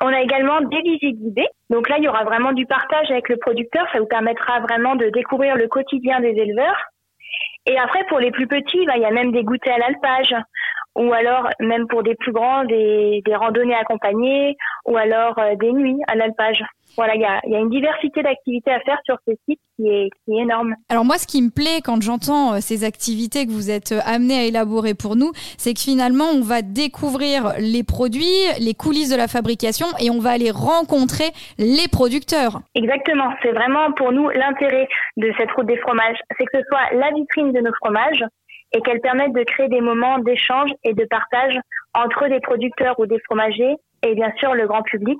On 0.00 0.08
a 0.08 0.20
également 0.20 0.60
des 0.60 0.80
visites 0.82 1.18
guidées. 1.18 1.48
Donc 1.70 1.88
là, 1.88 1.96
il 1.98 2.04
y 2.04 2.08
aura 2.08 2.24
vraiment 2.24 2.52
du 2.52 2.66
partage 2.66 3.10
avec 3.10 3.28
le 3.28 3.36
producteur. 3.36 3.86
Ça 3.92 4.00
vous 4.00 4.06
permettra 4.06 4.60
vraiment 4.60 4.96
de 4.96 5.08
découvrir 5.10 5.56
le 5.56 5.68
quotidien 5.68 6.20
des 6.20 6.30
éleveurs. 6.30 6.76
Et 7.66 7.78
après, 7.78 8.04
pour 8.08 8.18
les 8.18 8.32
plus 8.32 8.48
petits, 8.48 8.84
bah, 8.86 8.94
il 8.96 9.02
y 9.02 9.06
a 9.06 9.12
même 9.12 9.30
des 9.30 9.44
goûters 9.44 9.74
à 9.74 9.78
l'alpage 9.78 10.34
ou 10.96 11.12
alors 11.12 11.48
même 11.60 11.86
pour 11.88 12.02
des 12.02 12.14
plus 12.14 12.32
grands, 12.32 12.64
des, 12.64 13.22
des 13.24 13.34
randonnées 13.34 13.74
accompagnées, 13.74 14.56
ou 14.86 14.96
alors 14.96 15.38
euh, 15.38 15.54
des 15.56 15.72
nuits 15.72 16.00
à 16.08 16.14
l'alpage. 16.14 16.62
Voilà, 16.96 17.14
il 17.14 17.22
y 17.22 17.24
a, 17.24 17.40
y 17.46 17.54
a, 17.54 17.58
une 17.58 17.70
diversité 17.70 18.22
d'activités 18.22 18.70
à 18.70 18.80
faire 18.80 18.98
sur 19.06 19.16
ce 19.26 19.32
site 19.48 19.60
qui 19.76 19.88
est, 19.88 20.10
qui 20.24 20.36
est 20.36 20.42
énorme. 20.42 20.74
Alors 20.90 21.06
moi, 21.06 21.16
ce 21.16 21.26
qui 21.26 21.40
me 21.40 21.48
plaît 21.48 21.80
quand 21.82 22.02
j'entends 22.02 22.54
euh, 22.54 22.58
ces 22.60 22.84
activités 22.84 23.46
que 23.46 23.50
vous 23.50 23.70
êtes 23.70 23.92
euh, 23.92 24.00
amenés 24.04 24.38
à 24.38 24.44
élaborer 24.44 24.92
pour 24.92 25.16
nous, 25.16 25.32
c'est 25.56 25.72
que 25.72 25.80
finalement, 25.80 26.26
on 26.34 26.42
va 26.42 26.60
découvrir 26.60 27.54
les 27.58 27.82
produits, 27.82 28.44
les 28.60 28.74
coulisses 28.74 29.10
de 29.10 29.16
la 29.16 29.28
fabrication, 29.28 29.86
et 30.00 30.10
on 30.10 30.18
va 30.18 30.30
aller 30.30 30.50
rencontrer 30.50 31.30
les 31.58 31.88
producteurs. 31.90 32.60
Exactement, 32.74 33.32
c'est 33.42 33.52
vraiment 33.52 33.92
pour 33.92 34.12
nous 34.12 34.28
l'intérêt 34.28 34.86
de 35.16 35.32
cette 35.38 35.50
route 35.52 35.66
des 35.66 35.78
fromages, 35.78 36.18
c'est 36.38 36.44
que 36.44 36.58
ce 36.58 36.64
soit 36.68 36.92
la 36.98 37.10
vitrine 37.12 37.52
de 37.52 37.60
nos 37.60 37.72
fromages, 37.82 38.24
et 38.72 38.80
qu'elle 38.80 39.00
permette 39.00 39.32
de 39.32 39.42
créer 39.44 39.68
des 39.68 39.80
moments 39.80 40.18
d'échange 40.18 40.70
et 40.84 40.94
de 40.94 41.04
partage 41.04 41.58
entre 41.94 42.28
des 42.28 42.40
producteurs 42.40 42.98
ou 42.98 43.06
des 43.06 43.18
fromagers 43.20 43.76
et 44.02 44.14
bien 44.14 44.32
sûr 44.38 44.54
le 44.54 44.66
grand 44.66 44.82
public 44.82 45.18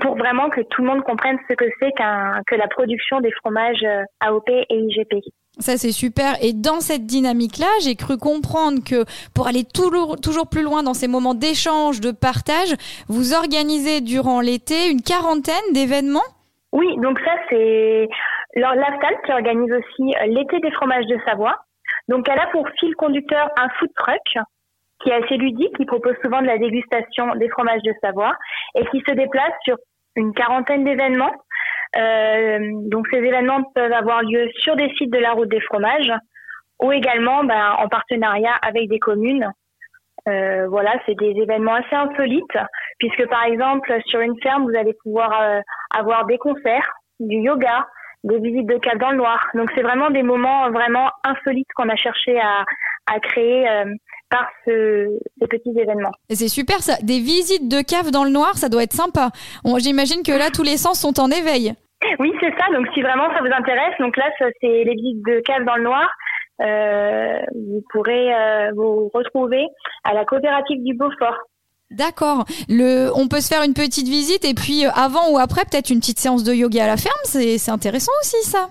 pour 0.00 0.16
vraiment 0.16 0.50
que 0.50 0.60
tout 0.60 0.82
le 0.82 0.88
monde 0.88 1.04
comprenne 1.04 1.38
ce 1.48 1.54
que 1.54 1.66
c'est 1.78 1.92
qu'un, 1.92 2.40
que 2.46 2.56
la 2.56 2.68
production 2.68 3.20
des 3.20 3.30
fromages 3.32 3.84
euh, 3.84 4.02
AOP 4.20 4.48
et 4.48 4.66
IGP. 4.70 5.14
Ça, 5.60 5.76
c'est 5.76 5.92
super. 5.92 6.34
Et 6.42 6.52
dans 6.52 6.80
cette 6.80 7.06
dynamique-là, 7.06 7.68
j'ai 7.82 7.94
cru 7.94 8.18
comprendre 8.18 8.80
que 8.84 9.04
pour 9.34 9.46
aller 9.46 9.62
toujours, 9.62 10.16
toujours 10.20 10.48
plus 10.48 10.62
loin 10.62 10.82
dans 10.82 10.94
ces 10.94 11.06
moments 11.06 11.34
d'échange, 11.34 12.00
de 12.00 12.10
partage, 12.10 12.74
vous 13.08 13.34
organisez 13.34 14.00
durant 14.00 14.40
l'été 14.40 14.90
une 14.90 15.00
quarantaine 15.00 15.72
d'événements? 15.72 16.26
Oui, 16.72 16.88
donc 16.96 17.20
ça, 17.20 17.36
c'est 17.48 18.08
l'AFTAL 18.56 19.14
qui 19.24 19.32
organise 19.32 19.72
aussi 19.72 20.14
euh, 20.16 20.26
l'été 20.26 20.58
des 20.58 20.72
fromages 20.72 21.06
de 21.06 21.16
Savoie. 21.24 21.54
Donc 22.08 22.28
elle 22.28 22.38
a 22.38 22.46
pour 22.48 22.68
fil 22.78 22.94
conducteur 22.96 23.48
un 23.56 23.68
food 23.78 23.90
truck 23.96 24.44
qui 25.00 25.10
est 25.10 25.24
assez 25.24 25.36
ludique, 25.36 25.76
qui 25.76 25.84
propose 25.84 26.14
souvent 26.22 26.40
de 26.40 26.46
la 26.46 26.58
dégustation 26.58 27.34
des 27.36 27.48
fromages 27.48 27.82
de 27.82 27.92
Savoie 28.02 28.36
et 28.74 28.84
qui 28.86 29.02
se 29.06 29.12
déplace 29.12 29.52
sur 29.64 29.76
une 30.16 30.32
quarantaine 30.32 30.84
d'événements. 30.84 31.32
Euh, 31.96 32.58
donc 32.88 33.06
ces 33.10 33.18
événements 33.18 33.62
peuvent 33.74 33.92
avoir 33.92 34.22
lieu 34.22 34.48
sur 34.56 34.76
des 34.76 34.90
sites 34.96 35.12
de 35.12 35.18
la 35.18 35.32
route 35.32 35.48
des 35.48 35.60
fromages 35.60 36.12
ou 36.82 36.92
également 36.92 37.44
ben, 37.44 37.76
en 37.78 37.88
partenariat 37.88 38.54
avec 38.62 38.88
des 38.88 38.98
communes. 38.98 39.50
Euh, 40.26 40.66
voilà, 40.68 40.94
c'est 41.04 41.14
des 41.16 41.34
événements 41.36 41.74
assez 41.74 41.94
insolites 41.94 42.58
puisque 42.98 43.28
par 43.28 43.44
exemple 43.44 43.94
sur 44.06 44.20
une 44.20 44.40
ferme 44.42 44.64
vous 44.64 44.76
allez 44.76 44.94
pouvoir 45.02 45.40
euh, 45.40 45.60
avoir 45.94 46.24
des 46.26 46.38
concerts, 46.38 46.90
du 47.20 47.36
yoga, 47.36 47.86
des 48.24 48.38
visites 48.40 48.66
de 48.66 48.78
cave 48.78 48.98
dans 48.98 49.10
le 49.10 49.18
noir. 49.18 49.46
Donc 49.54 49.70
c'est 49.74 49.82
vraiment 49.82 50.10
des 50.10 50.22
moments 50.22 50.70
vraiment 50.70 51.10
insolites 51.22 51.68
qu'on 51.76 51.88
a 51.88 51.96
cherché 51.96 52.38
à, 52.40 52.64
à 53.06 53.20
créer 53.20 53.68
euh, 53.68 53.84
par 54.30 54.48
ce, 54.64 55.06
ces 55.38 55.46
petits 55.46 55.78
événements. 55.78 56.12
Et 56.28 56.34
c'est 56.34 56.48
super 56.48 56.78
ça, 56.82 56.94
des 57.02 57.20
visites 57.20 57.68
de 57.68 57.80
cave 57.82 58.10
dans 58.10 58.24
le 58.24 58.30
noir, 58.30 58.56
ça 58.56 58.68
doit 58.68 58.82
être 58.82 58.92
sympa. 58.92 59.30
J'imagine 59.78 60.22
que 60.22 60.32
là 60.32 60.50
tous 60.52 60.64
les 60.64 60.76
sens 60.76 61.00
sont 61.00 61.20
en 61.20 61.30
éveil. 61.30 61.74
Oui, 62.18 62.32
c'est 62.40 62.52
ça. 62.58 62.66
Donc 62.74 62.86
si 62.92 63.00
vraiment 63.00 63.32
ça 63.34 63.40
vous 63.40 63.52
intéresse, 63.52 63.94
donc 64.00 64.16
là 64.16 64.24
c'est 64.38 64.84
les 64.84 64.94
visites 64.94 65.24
de 65.26 65.40
cave 65.40 65.64
dans 65.64 65.76
le 65.76 65.84
noir. 65.84 66.10
Euh, 66.60 67.40
vous 67.52 67.82
pourrez 67.90 68.32
euh, 68.32 68.70
vous 68.76 69.10
retrouver 69.12 69.66
à 70.04 70.14
la 70.14 70.24
coopérative 70.24 70.82
du 70.84 70.94
Beaufort. 70.94 71.36
D'accord. 71.90 72.44
Le, 72.68 73.10
on 73.14 73.28
peut 73.28 73.40
se 73.40 73.48
faire 73.48 73.62
une 73.62 73.74
petite 73.74 74.08
visite 74.08 74.44
et 74.44 74.54
puis 74.54 74.86
euh, 74.86 74.90
avant 74.94 75.30
ou 75.30 75.38
après 75.38 75.64
peut-être 75.64 75.90
une 75.90 76.00
petite 76.00 76.18
séance 76.18 76.42
de 76.42 76.52
yoga 76.52 76.84
à 76.84 76.86
la 76.86 76.96
ferme. 76.96 77.14
C'est 77.24 77.68
intéressant 77.68 78.12
aussi 78.22 78.36
ça. 78.44 78.70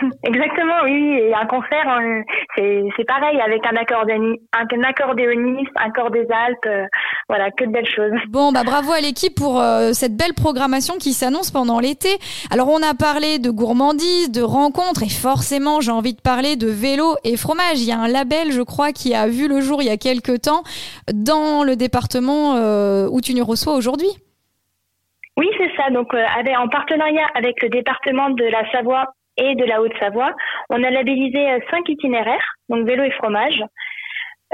Exactement, 0.24 0.82
oui. 0.84 1.18
Et 1.20 1.34
un 1.34 1.46
concert, 1.46 1.86
hein, 1.86 2.22
c'est 2.56 3.06
pareil 3.06 3.40
avec 3.40 3.64
un, 3.66 3.76
accordéoniste, 3.76 4.42
un 4.52 4.82
accordéoniste, 4.82 5.70
un 5.76 5.90
corps 5.90 6.10
des 6.10 6.26
Alpes. 6.30 6.66
Euh, 6.66 6.86
voilà, 7.28 7.50
que 7.50 7.64
de 7.64 7.70
belles 7.70 7.88
choses. 7.88 8.12
Bon, 8.28 8.52
bah 8.52 8.62
bravo 8.64 8.92
à 8.92 9.00
l'équipe 9.00 9.34
pour 9.34 9.60
euh, 9.60 9.92
cette 9.92 10.16
belle 10.16 10.34
programmation 10.34 10.94
qui 10.98 11.12
s'annonce 11.12 11.50
pendant 11.50 11.78
l'été. 11.80 12.08
Alors, 12.50 12.68
on 12.68 12.82
a 12.82 12.94
parlé 12.94 13.38
de 13.38 13.50
gourmandise, 13.50 14.30
de 14.30 14.42
rencontres, 14.42 15.02
et 15.02 15.08
forcément, 15.08 15.80
j'ai 15.80 15.92
envie 15.92 16.14
de 16.14 16.20
parler 16.20 16.56
de 16.56 16.68
vélo 16.68 17.16
et 17.24 17.36
fromage. 17.36 17.80
Il 17.80 17.88
y 17.88 17.92
a 17.92 17.98
un 17.98 18.08
label, 18.08 18.50
je 18.50 18.62
crois, 18.62 18.92
qui 18.92 19.14
a 19.14 19.28
vu 19.28 19.48
le 19.48 19.60
jour 19.60 19.82
il 19.82 19.86
y 19.86 19.90
a 19.90 19.96
quelques 19.96 20.42
temps 20.42 20.62
dans 21.12 21.64
le 21.64 21.76
département 21.76 22.56
euh, 22.56 23.08
où 23.10 23.20
tu 23.20 23.34
nous 23.34 23.44
reçois 23.44 23.74
aujourd'hui. 23.74 24.10
Oui, 25.38 25.48
c'est 25.56 25.70
ça. 25.76 25.90
Donc, 25.90 26.12
en 26.14 26.68
partenariat 26.68 27.26
avec 27.34 27.62
le 27.62 27.70
département 27.70 28.28
de 28.30 28.44
la 28.44 28.70
Savoie 28.70 29.06
et 29.36 29.54
de 29.54 29.64
la 29.64 29.80
Haute-Savoie. 29.80 30.32
On 30.70 30.82
a 30.82 30.90
labellisé 30.90 31.50
euh, 31.50 31.58
cinq 31.70 31.88
itinéraires, 31.88 32.54
donc 32.68 32.86
vélo 32.86 33.02
et 33.02 33.10
fromage. 33.12 33.62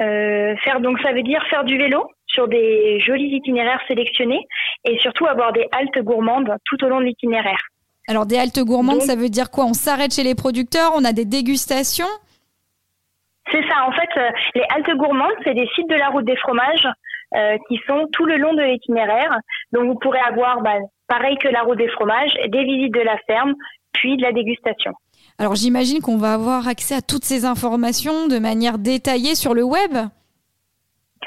Euh, 0.00 0.54
faire 0.62 0.80
donc 0.80 1.00
ça 1.00 1.12
veut 1.12 1.22
dire 1.22 1.42
faire 1.50 1.64
du 1.64 1.76
vélo 1.76 2.08
sur 2.26 2.46
des 2.46 3.00
jolis 3.00 3.34
itinéraires 3.34 3.80
sélectionnés 3.88 4.46
et 4.84 4.96
surtout 5.00 5.26
avoir 5.26 5.52
des 5.52 5.66
haltes 5.72 5.98
gourmandes 6.04 6.54
tout 6.66 6.84
au 6.84 6.88
long 6.88 7.00
de 7.00 7.06
l'itinéraire. 7.06 7.60
Alors 8.06 8.24
des 8.24 8.38
haltes 8.38 8.60
gourmandes, 8.60 9.02
ça 9.02 9.16
veut 9.16 9.28
dire 9.28 9.50
quoi? 9.50 9.64
On 9.64 9.74
s'arrête 9.74 10.14
chez 10.14 10.22
les 10.22 10.34
producteurs, 10.34 10.92
on 10.94 11.04
a 11.04 11.12
des 11.12 11.24
dégustations? 11.24 12.06
C'est 13.50 13.66
ça, 13.66 13.86
en 13.86 13.92
fait, 13.92 14.08
euh, 14.16 14.30
les 14.54 14.64
haltes 14.74 14.96
gourmandes, 14.96 15.34
c'est 15.44 15.54
des 15.54 15.66
sites 15.74 15.88
de 15.88 15.94
la 15.94 16.08
route 16.08 16.24
des 16.24 16.36
fromages 16.36 16.86
euh, 17.34 17.56
qui 17.68 17.80
sont 17.86 18.06
tout 18.12 18.24
le 18.24 18.36
long 18.36 18.54
de 18.54 18.62
l'itinéraire. 18.62 19.36
Donc 19.72 19.86
vous 19.86 19.98
pourrez 19.98 20.20
avoir, 20.20 20.60
bah, 20.60 20.76
pareil 21.08 21.36
que 21.38 21.48
la 21.48 21.62
route 21.62 21.78
des 21.78 21.88
fromages, 21.88 22.32
des 22.48 22.64
visites 22.64 22.94
de 22.94 23.00
la 23.00 23.18
ferme, 23.26 23.54
puis 23.98 24.16
de 24.16 24.22
la 24.22 24.32
dégustation. 24.32 24.92
Alors 25.38 25.54
j'imagine 25.54 26.00
qu'on 26.00 26.16
va 26.16 26.34
avoir 26.34 26.66
accès 26.66 26.94
à 26.94 27.02
toutes 27.02 27.24
ces 27.24 27.44
informations 27.44 28.28
de 28.28 28.38
manière 28.38 28.78
détaillée 28.78 29.34
sur 29.34 29.54
le 29.54 29.62
web 29.62 29.92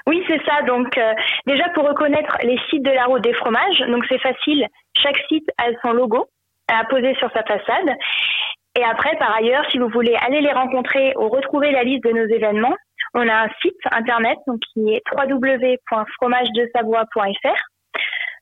oui, 0.08 0.24
c'est 0.28 0.44
ça. 0.46 0.64
Donc, 0.64 0.98
euh, 0.98 1.14
déjà 1.46 1.70
pour 1.76 1.88
reconnaître 1.88 2.36
les 2.44 2.58
sites 2.70 2.82
de 2.84 2.92
la 2.92 3.06
route 3.06 3.22
des 3.22 3.34
fromages, 3.34 3.80
donc 3.88 4.04
c'est 4.10 4.18
facile. 4.20 4.66
Chaque 4.98 5.18
site 5.28 5.48
a 5.58 5.66
son 5.84 5.94
logo 5.94 6.26
à 6.68 6.84
poser 6.86 7.14
sur 7.16 7.32
sa 7.34 7.44
façade. 7.44 7.96
Et 8.80 8.84
après, 8.84 9.16
par 9.18 9.36
ailleurs, 9.36 9.66
si 9.70 9.78
vous 9.78 9.90
voulez 9.90 10.16
aller 10.16 10.42
les 10.42 10.54
rencontrer 10.54 11.14
ou 11.18 11.30
retrouver 11.30 11.70
la 11.72 11.84
liste 11.84 12.04
de 12.06 12.14
nos 12.14 12.26
événements, 12.26 12.76
on 13.14 13.28
a 13.28 13.44
un 13.46 13.50
site 13.62 13.78
internet 13.92 14.40
donc 14.48 14.62
qui 14.74 14.94
est 14.94 15.04
www.fromagedesavoie.fr. 15.12 17.62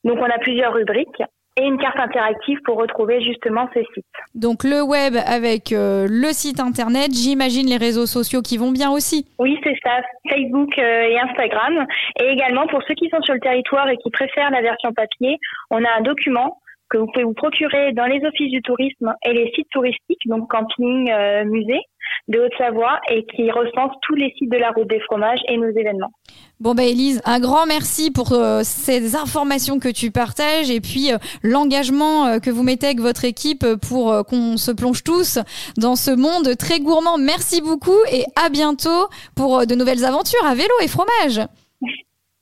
Donc, 0.05 0.19
on 0.19 0.29
a 0.29 0.37
plusieurs 0.37 0.73
rubriques 0.73 1.21
et 1.59 1.65
une 1.65 1.77
carte 1.77 1.99
interactive 1.99 2.59
pour 2.63 2.77
retrouver 2.77 3.21
justement 3.21 3.67
ces 3.73 3.83
sites. 3.93 4.05
Donc 4.33 4.63
le 4.63 4.81
web 4.81 5.15
avec 5.25 5.71
euh, 5.71 6.07
le 6.09 6.31
site 6.31 6.59
internet, 6.59 7.11
j'imagine 7.11 7.67
les 7.67 7.77
réseaux 7.77 8.05
sociaux 8.05 8.41
qui 8.41 8.57
vont 8.57 8.71
bien 8.71 8.91
aussi. 8.91 9.25
Oui, 9.39 9.59
c'est 9.63 9.75
ça, 9.83 10.01
Facebook 10.29 10.77
euh, 10.77 11.09
et 11.09 11.19
Instagram. 11.19 11.85
Et 12.21 12.29
également 12.31 12.65
pour 12.67 12.81
ceux 12.87 12.93
qui 12.95 13.09
sont 13.09 13.21
sur 13.21 13.33
le 13.33 13.39
territoire 13.39 13.89
et 13.89 13.97
qui 13.97 14.09
préfèrent 14.09 14.51
la 14.51 14.61
version 14.61 14.93
papier, 14.93 15.37
on 15.69 15.83
a 15.83 15.89
un 15.97 16.01
document 16.01 16.57
que 16.89 16.97
vous 16.97 17.07
pouvez 17.07 17.25
vous 17.25 17.33
procurer 17.33 17.91
dans 17.93 18.05
les 18.05 18.25
offices 18.25 18.51
du 18.51 18.61
tourisme 18.61 19.13
et 19.23 19.33
les 19.33 19.51
sites 19.53 19.69
touristiques, 19.71 20.21
donc 20.25 20.49
camping, 20.49 21.11
euh, 21.11 21.45
musée 21.45 21.81
de 22.27 22.39
Haute-Savoie 22.39 22.99
et 23.11 23.25
qui 23.25 23.49
recense 23.51 23.91
tous 24.01 24.15
les 24.15 24.33
sites 24.37 24.51
de 24.51 24.57
la 24.57 24.71
route 24.71 24.87
des 24.87 24.99
fromages 25.01 25.39
et 25.47 25.57
nos 25.57 25.69
événements. 25.69 26.11
Bon 26.61 26.75
bah 26.75 26.83
Elise, 26.83 27.21
un 27.23 27.39
grand 27.39 27.65
merci 27.65 28.11
pour 28.11 28.33
euh, 28.33 28.63
ces 28.63 29.15
informations 29.15 29.79
que 29.79 29.87
tu 29.87 30.11
partages 30.11 30.69
et 30.69 30.81
puis 30.81 31.13
euh, 31.13 31.17
l'engagement 31.41 32.25
euh, 32.25 32.39
que 32.39 32.49
vous 32.49 32.63
mettez 32.63 32.87
avec 32.87 32.99
votre 32.99 33.23
équipe 33.23 33.65
pour 33.87 34.25
qu'on 34.25 34.57
se 34.57 34.71
plonge 34.73 35.05
tous 35.05 35.39
dans 35.77 35.95
ce 35.95 36.11
monde 36.11 36.57
très 36.57 36.81
gourmand. 36.81 37.17
Merci 37.17 37.61
beaucoup 37.61 37.97
et 38.11 38.25
à 38.35 38.49
bientôt 38.49 39.07
pour 39.37 39.65
de 39.65 39.73
nouvelles 39.73 40.03
aventures 40.03 40.45
à 40.45 40.53
vélo 40.53 40.73
et 40.83 40.89
fromage. 40.89 41.47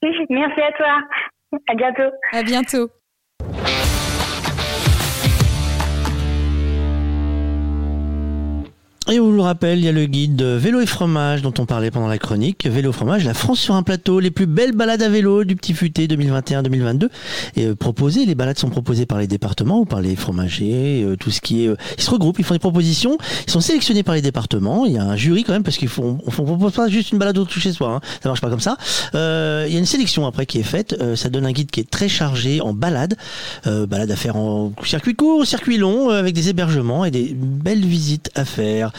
Merci 0.01 0.62
à 0.62 0.71
toi. 0.71 1.60
À 1.67 1.75
bientôt. 1.75 2.12
À 2.34 2.41
bientôt. 2.41 2.89
Et 9.10 9.22
on 9.22 9.28
vous 9.28 9.32
le 9.32 9.41
rappelle, 9.41 9.80
il 9.80 9.86
y 9.86 9.88
a 9.88 9.93
le 9.93 10.06
guide 10.06 10.41
vélo 10.41 10.82
et 10.82 10.86
fromage 10.86 11.41
dont 11.41 11.54
on 11.60 11.65
parlait 11.65 11.91
pendant 11.91 12.10
la 12.10 12.17
chronique. 12.17 12.67
Vélo 12.67 12.91
fromage, 12.91 13.24
la 13.24 13.34
France 13.34 13.58
sur 13.58 13.74
un 13.76 13.82
plateau, 13.82 14.20
les 14.20 14.32
plus 14.32 14.48
belles 14.48 14.74
balades 14.74 15.02
à 15.02 15.08
vélo 15.08 15.46
du 15.46 15.56
petit 15.56 15.74
futé 15.74 16.08
2021-2022. 16.08 17.08
Et 17.56 17.67
euh, 17.67 17.76
proposées, 17.76 18.26
les 18.26 18.36
balades 18.36 18.58
sont 18.58 18.70
proposées 18.70 19.06
par 19.06 19.17
les 19.20 19.28
départements 19.28 19.80
ou 19.80 19.86
par 19.86 20.02
les 20.02 20.17
fromagers, 20.17 21.04
euh, 21.06 21.15
tout 21.15 21.32
ce 21.32 21.39
qui 21.39 21.63
est. 21.63 21.70
Euh, 21.70 21.78
ils 21.98 22.04
se 22.04 22.10
regroupent, 22.10 22.38
ils 22.39 22.43
font 22.43 22.54
des 22.54 22.60
propositions, 22.60 23.17
ils 23.48 23.52
sont 23.52 23.62
sélectionnés 23.62 24.04
par 24.04 24.13
les 24.13 24.22
départements. 24.22 24.86
Il 24.86 24.91
y 24.91 24.98
a 24.98 25.04
un 25.06 25.15
jury 25.15 25.46
quand 25.46 25.54
même 25.54 25.63
parce 25.63 25.78
qu'ils 25.78 25.88
font, 25.88 26.17
on, 26.26 26.30
propose 26.30 26.74
pas 26.74 26.89
juste 26.89 27.13
une 27.13 27.17
balade 27.17 27.38
autour 27.38 27.62
chez 27.62 27.72
soi, 27.72 27.93
hein. 27.93 28.02
ça 28.22 28.28
marche 28.28 28.41
pas 28.41 28.50
comme 28.50 28.60
ça. 28.60 28.76
Euh, 29.15 29.63
il 29.70 29.74
y 29.74 29.78
a 29.78 29.80
une 29.80 29.86
sélection 29.86 30.28
après 30.28 30.46
qui 30.46 30.60
est 30.60 30.63
faite. 30.63 31.02
ça 31.15 31.30
donne 31.30 31.46
un 31.46 31.54
guide 31.54 31.72
qui 31.72 31.80
est 31.80 31.89
très 31.89 32.10
chargé 32.10 32.60
en 32.60 32.74
balade, 32.74 33.15
balade 33.65 34.12
à 34.12 34.17
faire 34.17 34.36
en 34.36 34.74
circuit 34.84 35.15
court, 35.15 35.46
circuit 35.46 35.78
long, 35.78 36.10
avec 36.10 36.36
des 36.36 36.50
hébergements 36.50 37.06
et 37.06 37.12
des 37.12 37.34
belles 37.34 37.86
visites 37.86 38.32
à 38.36 38.43
faire. 38.43 38.91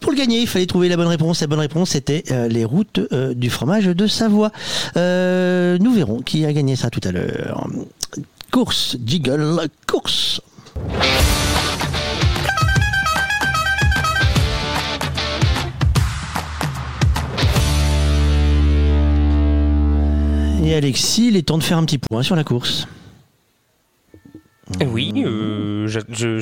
Pour 0.00 0.12
le 0.12 0.18
gagner, 0.18 0.40
il 0.40 0.46
fallait 0.46 0.66
trouver 0.66 0.88
la 0.88 0.96
bonne 0.96 1.06
réponse. 1.06 1.40
La 1.40 1.46
bonne 1.46 1.60
réponse 1.60 1.90
c'était 1.90 2.24
euh, 2.30 2.48
les 2.48 2.64
routes 2.64 3.00
euh, 3.12 3.34
du 3.34 3.50
fromage 3.50 3.86
de 3.86 4.06
Savoie. 4.06 4.52
Euh, 4.96 5.78
nous 5.78 5.92
verrons 5.92 6.20
qui 6.20 6.44
a 6.44 6.52
gagné 6.52 6.76
ça 6.76 6.90
tout 6.90 7.00
à 7.04 7.12
l'heure. 7.12 7.66
Course, 8.50 8.96
jiggle, 9.04 9.68
course. 9.86 10.40
Et 20.64 20.74
Alexis, 20.74 21.28
il 21.28 21.36
est 21.36 21.42
temps 21.42 21.58
de 21.58 21.62
faire 21.64 21.78
un 21.78 21.84
petit 21.84 21.98
point 21.98 22.22
sur 22.22 22.36
la 22.36 22.44
course. 22.44 22.86
Eh 24.78 24.86
oui, 24.86 25.12
euh, 25.26 25.88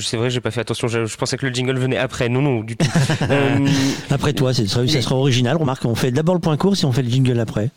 c'est 0.00 0.16
vrai, 0.16 0.28
j'ai 0.30 0.40
pas 0.40 0.50
fait 0.50 0.60
attention. 0.60 0.86
Je, 0.86 1.16
pensais 1.16 1.36
que 1.38 1.46
le 1.46 1.54
jingle 1.54 1.78
venait 1.78 1.96
après. 1.96 2.28
Non, 2.28 2.42
non, 2.42 2.62
du 2.62 2.76
tout. 2.76 2.86
Euh, 3.30 3.66
après 4.10 4.32
toi, 4.32 4.54
ça 4.54 4.66
sera 4.66 5.16
original. 5.16 5.56
Remarque, 5.56 5.84
on 5.84 5.94
fait 5.94 6.10
d'abord 6.10 6.34
le 6.34 6.40
point 6.40 6.56
course 6.56 6.82
et 6.82 6.86
on 6.86 6.92
fait 6.92 7.02
le 7.02 7.10
jingle 7.10 7.38
après. 7.40 7.70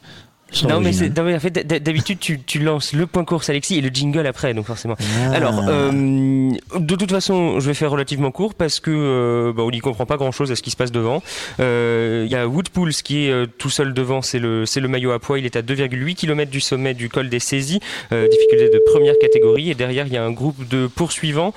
Non 0.67 0.79
mais, 0.81 0.91
en 1.35 1.39
fait, 1.39 1.65
d'habitude, 1.81 2.19
tu, 2.19 2.39
tu, 2.41 2.59
lances 2.59 2.93
le 2.93 3.07
point 3.07 3.23
course, 3.23 3.49
Alexis, 3.49 3.77
et 3.77 3.81
le 3.81 3.89
jingle 3.89 4.27
après, 4.27 4.53
donc 4.53 4.65
forcément. 4.65 4.95
Ah. 4.99 5.31
Alors, 5.33 5.63
euh, 5.67 5.91
de 5.91 6.95
toute 6.95 7.11
façon, 7.11 7.59
je 7.59 7.67
vais 7.67 7.73
faire 7.73 7.91
relativement 7.91 8.31
court 8.31 8.53
parce 8.53 8.79
que 8.79 8.91
euh, 8.91 9.53
bah, 9.53 9.63
on 9.63 9.71
n'y 9.71 9.79
comprend 9.79 10.05
pas 10.05 10.17
grand-chose 10.17 10.51
à 10.51 10.55
ce 10.55 10.61
qui 10.61 10.71
se 10.71 10.75
passe 10.75 10.91
devant. 10.91 11.23
Euh, 11.59 12.23
il 12.25 12.31
y 12.31 12.35
a 12.35 12.47
Woodpools 12.47 12.91
qui 12.91 13.27
est 13.27 13.47
tout 13.57 13.69
seul 13.69 13.93
devant, 13.93 14.21
c'est 14.21 14.39
le, 14.39 14.65
c'est 14.65 14.81
le 14.81 14.87
maillot 14.87 15.11
à 15.11 15.19
poids. 15.19 15.39
Il 15.39 15.45
est 15.45 15.55
à 15.55 15.61
2,8 15.61 16.15
km 16.15 16.51
du 16.51 16.59
sommet 16.59 16.93
du 16.93 17.09
col 17.09 17.29
des 17.29 17.39
saisies, 17.39 17.79
difficulté 18.11 18.69
de 18.69 18.81
première 18.91 19.17
catégorie. 19.19 19.71
Et 19.71 19.75
derrière, 19.75 20.07
il 20.07 20.13
y 20.13 20.17
a 20.17 20.23
un 20.23 20.31
groupe 20.31 20.67
de 20.67 20.87
poursuivants. 20.87 21.53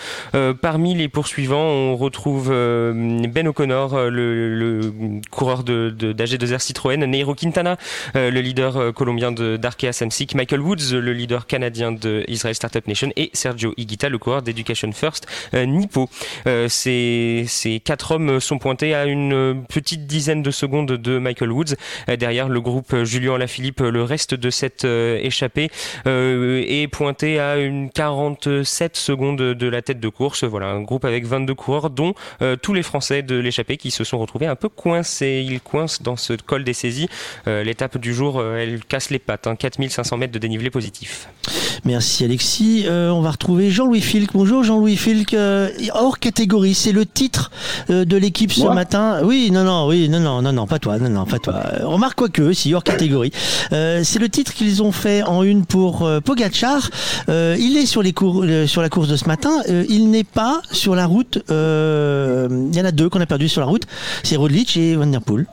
parmi 0.60 0.94
les 0.94 1.08
poursuivants, 1.08 1.66
on 1.66 1.96
retrouve 1.96 2.48
Ben 2.48 3.48
O'Connor, 3.48 4.10
le, 4.10 4.54
le, 4.54 4.92
coureur 5.30 5.64
de, 5.64 5.90
de, 5.90 6.12
d'AG2R 6.12 6.60
Citroën, 6.60 7.04
Neiro 7.04 7.34
Quintana, 7.34 7.76
le 8.14 8.40
leader 8.40 8.83
euh, 8.84 8.92
colombien 8.92 9.32
d'Arkea 9.32 9.92
Samsic, 9.92 10.34
Michael 10.34 10.60
Woods, 10.60 10.92
le 10.92 11.12
leader 11.12 11.46
canadien 11.46 11.92
de 11.92 12.24
Israel 12.28 12.54
Startup 12.54 12.86
Nation, 12.86 13.10
et 13.16 13.30
Sergio 13.32 13.74
Higuita, 13.76 14.08
le 14.08 14.18
coureur 14.18 14.42
d'Education 14.42 14.92
First 14.92 15.26
euh, 15.54 15.64
Nippo. 15.64 16.08
Euh, 16.46 16.68
ces, 16.68 17.44
ces 17.48 17.80
quatre 17.80 18.12
hommes 18.12 18.40
sont 18.40 18.58
pointés 18.58 18.94
à 18.94 19.06
une 19.06 19.64
petite 19.68 20.06
dizaine 20.06 20.42
de 20.42 20.50
secondes 20.50 20.92
de 20.92 21.18
Michael 21.18 21.52
Woods. 21.52 21.74
derrière 22.18 22.48
le 22.48 22.60
groupe 22.60 23.04
Julien 23.04 23.38
Lafilippe, 23.38 23.80
le 23.80 24.02
reste 24.02 24.34
de 24.34 24.50
cette 24.50 24.84
échappée 24.84 25.70
est 26.06 26.88
pointé 26.88 27.38
à 27.38 27.58
une 27.58 27.90
47 27.90 28.96
secondes 28.96 29.36
de 29.38 29.68
la 29.68 29.82
tête 29.82 30.00
de 30.00 30.08
course. 30.08 30.44
Voilà, 30.44 30.68
un 30.68 30.82
groupe 30.82 31.04
avec 31.04 31.24
22 31.24 31.54
coureurs, 31.54 31.90
dont 31.90 32.14
tous 32.62 32.74
les 32.74 32.82
Français 32.82 33.22
de 33.22 33.36
l'échappée 33.36 33.76
qui 33.76 33.90
se 33.90 34.04
sont 34.04 34.18
retrouvés 34.18 34.46
un 34.46 34.56
peu 34.56 34.68
coincés. 34.68 35.44
Ils 35.46 35.60
coincent 35.60 36.02
dans 36.02 36.16
ce 36.16 36.34
col 36.34 36.64
des 36.64 36.74
saisies. 36.74 37.08
L'étape 37.46 37.98
du 37.98 38.14
jour, 38.14 38.42
elle 38.42 38.73
casse 38.78 39.10
les 39.10 39.18
pattes. 39.18 39.48
4500 39.58 40.14
hein. 40.14 40.18
mètres 40.18 40.32
de 40.32 40.38
dénivelé 40.38 40.70
positif. 40.70 41.28
Merci 41.84 42.24
Alexis. 42.24 42.84
Euh, 42.86 43.10
on 43.10 43.20
va 43.20 43.30
retrouver 43.30 43.70
Jean-Louis 43.70 44.00
Filk. 44.00 44.30
Bonjour 44.32 44.64
Jean-Louis 44.64 44.96
Filk. 44.96 45.34
Euh, 45.34 45.68
hors 45.92 46.18
catégorie, 46.18 46.74
c'est 46.74 46.92
le 46.92 47.04
titre 47.04 47.50
euh, 47.90 48.04
de 48.04 48.16
l'équipe 48.16 48.52
ce 48.52 48.66
matin. 48.66 49.20
Oui, 49.22 49.50
non, 49.52 49.64
non, 49.64 49.86
oui, 49.86 50.08
non, 50.08 50.20
non, 50.20 50.40
non, 50.40 50.52
non, 50.52 50.66
pas 50.66 50.78
toi, 50.78 50.98
non, 50.98 51.10
non, 51.10 51.26
pas 51.26 51.38
toi. 51.38 51.62
remarque 51.82 52.16
quoi 52.16 52.28
que, 52.28 52.52
si 52.52 52.72
hors 52.72 52.84
catégorie. 52.84 53.32
c'est 53.70 54.18
le 54.18 54.28
titre 54.28 54.54
qu'ils 54.54 54.82
ont 54.82 54.92
fait 54.92 55.22
en 55.22 55.42
une 55.42 55.66
pour 55.66 56.08
Pogachar. 56.24 56.90
il 57.28 57.76
est 57.76 57.86
sur 57.86 58.02
les 58.02 58.12
cours, 58.12 58.44
sur 58.66 58.80
la 58.80 58.88
course 58.88 59.08
de 59.08 59.16
ce 59.16 59.26
matin. 59.26 59.62
il 59.88 60.10
n'est 60.10 60.24
pas 60.24 60.62
sur 60.70 60.94
la 60.94 61.06
route. 61.06 61.38
Il 61.48 62.76
y 62.76 62.80
en 62.80 62.84
a 62.84 62.92
deux 62.92 63.08
qu'on 63.08 63.20
a 63.20 63.26
perdu 63.26 63.48
sur 63.48 63.60
la 63.60 63.66
route. 63.66 63.84
C'est 64.22 64.36
Rodlich 64.36 64.76
et 64.76 64.96
Van 64.96 65.06
Der 65.06 65.20
Poel. 65.20 65.46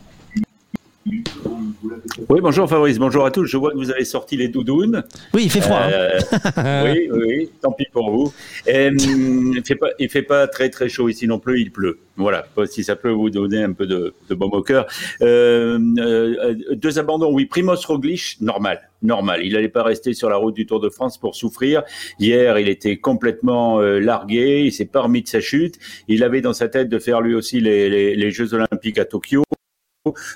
Oui, 1.05 2.39
bonjour 2.41 2.69
Fabrice, 2.69 2.99
bonjour 2.99 3.25
à 3.25 3.31
tous. 3.31 3.45
Je 3.45 3.57
vois 3.57 3.71
que 3.71 3.77
vous 3.77 3.89
avez 3.89 4.05
sorti 4.05 4.37
les 4.37 4.49
doudounes. 4.49 5.03
Oui, 5.33 5.43
il 5.45 5.51
fait 5.51 5.61
froid. 5.61 5.79
Hein. 5.81 6.19
Euh, 6.57 6.93
oui, 6.93 7.09
oui, 7.11 7.49
tant 7.61 7.71
pis 7.71 7.87
pour 7.91 8.11
vous. 8.11 8.33
Hum, 8.67 8.97
il 8.99 9.51
ne 9.51 9.61
fait, 9.63 9.75
pas, 9.75 9.89
fait 10.09 10.21
pas 10.21 10.47
très 10.47 10.69
très 10.69 10.89
chaud 10.89 11.09
ici 11.09 11.27
non 11.27 11.39
plus, 11.39 11.61
il 11.61 11.71
pleut. 11.71 11.99
Voilà, 12.17 12.45
si 12.65 12.83
ça 12.83 12.95
peut 12.95 13.09
vous 13.09 13.31
donner 13.31 13.63
un 13.63 13.73
peu 13.73 13.87
de, 13.87 14.13
de 14.29 14.35
baume 14.35 14.53
au 14.53 14.61
cœur. 14.61 14.85
Euh, 15.21 15.79
euh, 15.97 16.55
deux 16.73 16.99
abandons, 16.99 17.33
oui. 17.33 17.45
Primos 17.45 17.83
Roglic, 17.87 18.37
normal, 18.39 18.89
normal. 19.01 19.41
Il 19.43 19.53
n'allait 19.53 19.69
pas 19.69 19.83
rester 19.83 20.13
sur 20.13 20.29
la 20.29 20.35
route 20.35 20.53
du 20.53 20.67
Tour 20.67 20.79
de 20.79 20.89
France 20.89 21.17
pour 21.17 21.35
souffrir. 21.35 21.83
Hier, 22.19 22.59
il 22.59 22.69
était 22.69 22.97
complètement 22.97 23.79
largué, 23.79 24.61
il 24.65 24.71
s'est 24.71 24.85
pas 24.85 25.01
remis 25.01 25.23
de 25.23 25.27
sa 25.27 25.41
chute. 25.41 25.79
Il 26.07 26.23
avait 26.23 26.41
dans 26.41 26.53
sa 26.53 26.67
tête 26.67 26.89
de 26.89 26.99
faire 26.99 27.21
lui 27.21 27.33
aussi 27.33 27.59
les, 27.59 28.15
les 28.15 28.31
Jeux 28.31 28.53
Olympiques 28.53 28.99
à 28.99 29.05
Tokyo. 29.05 29.43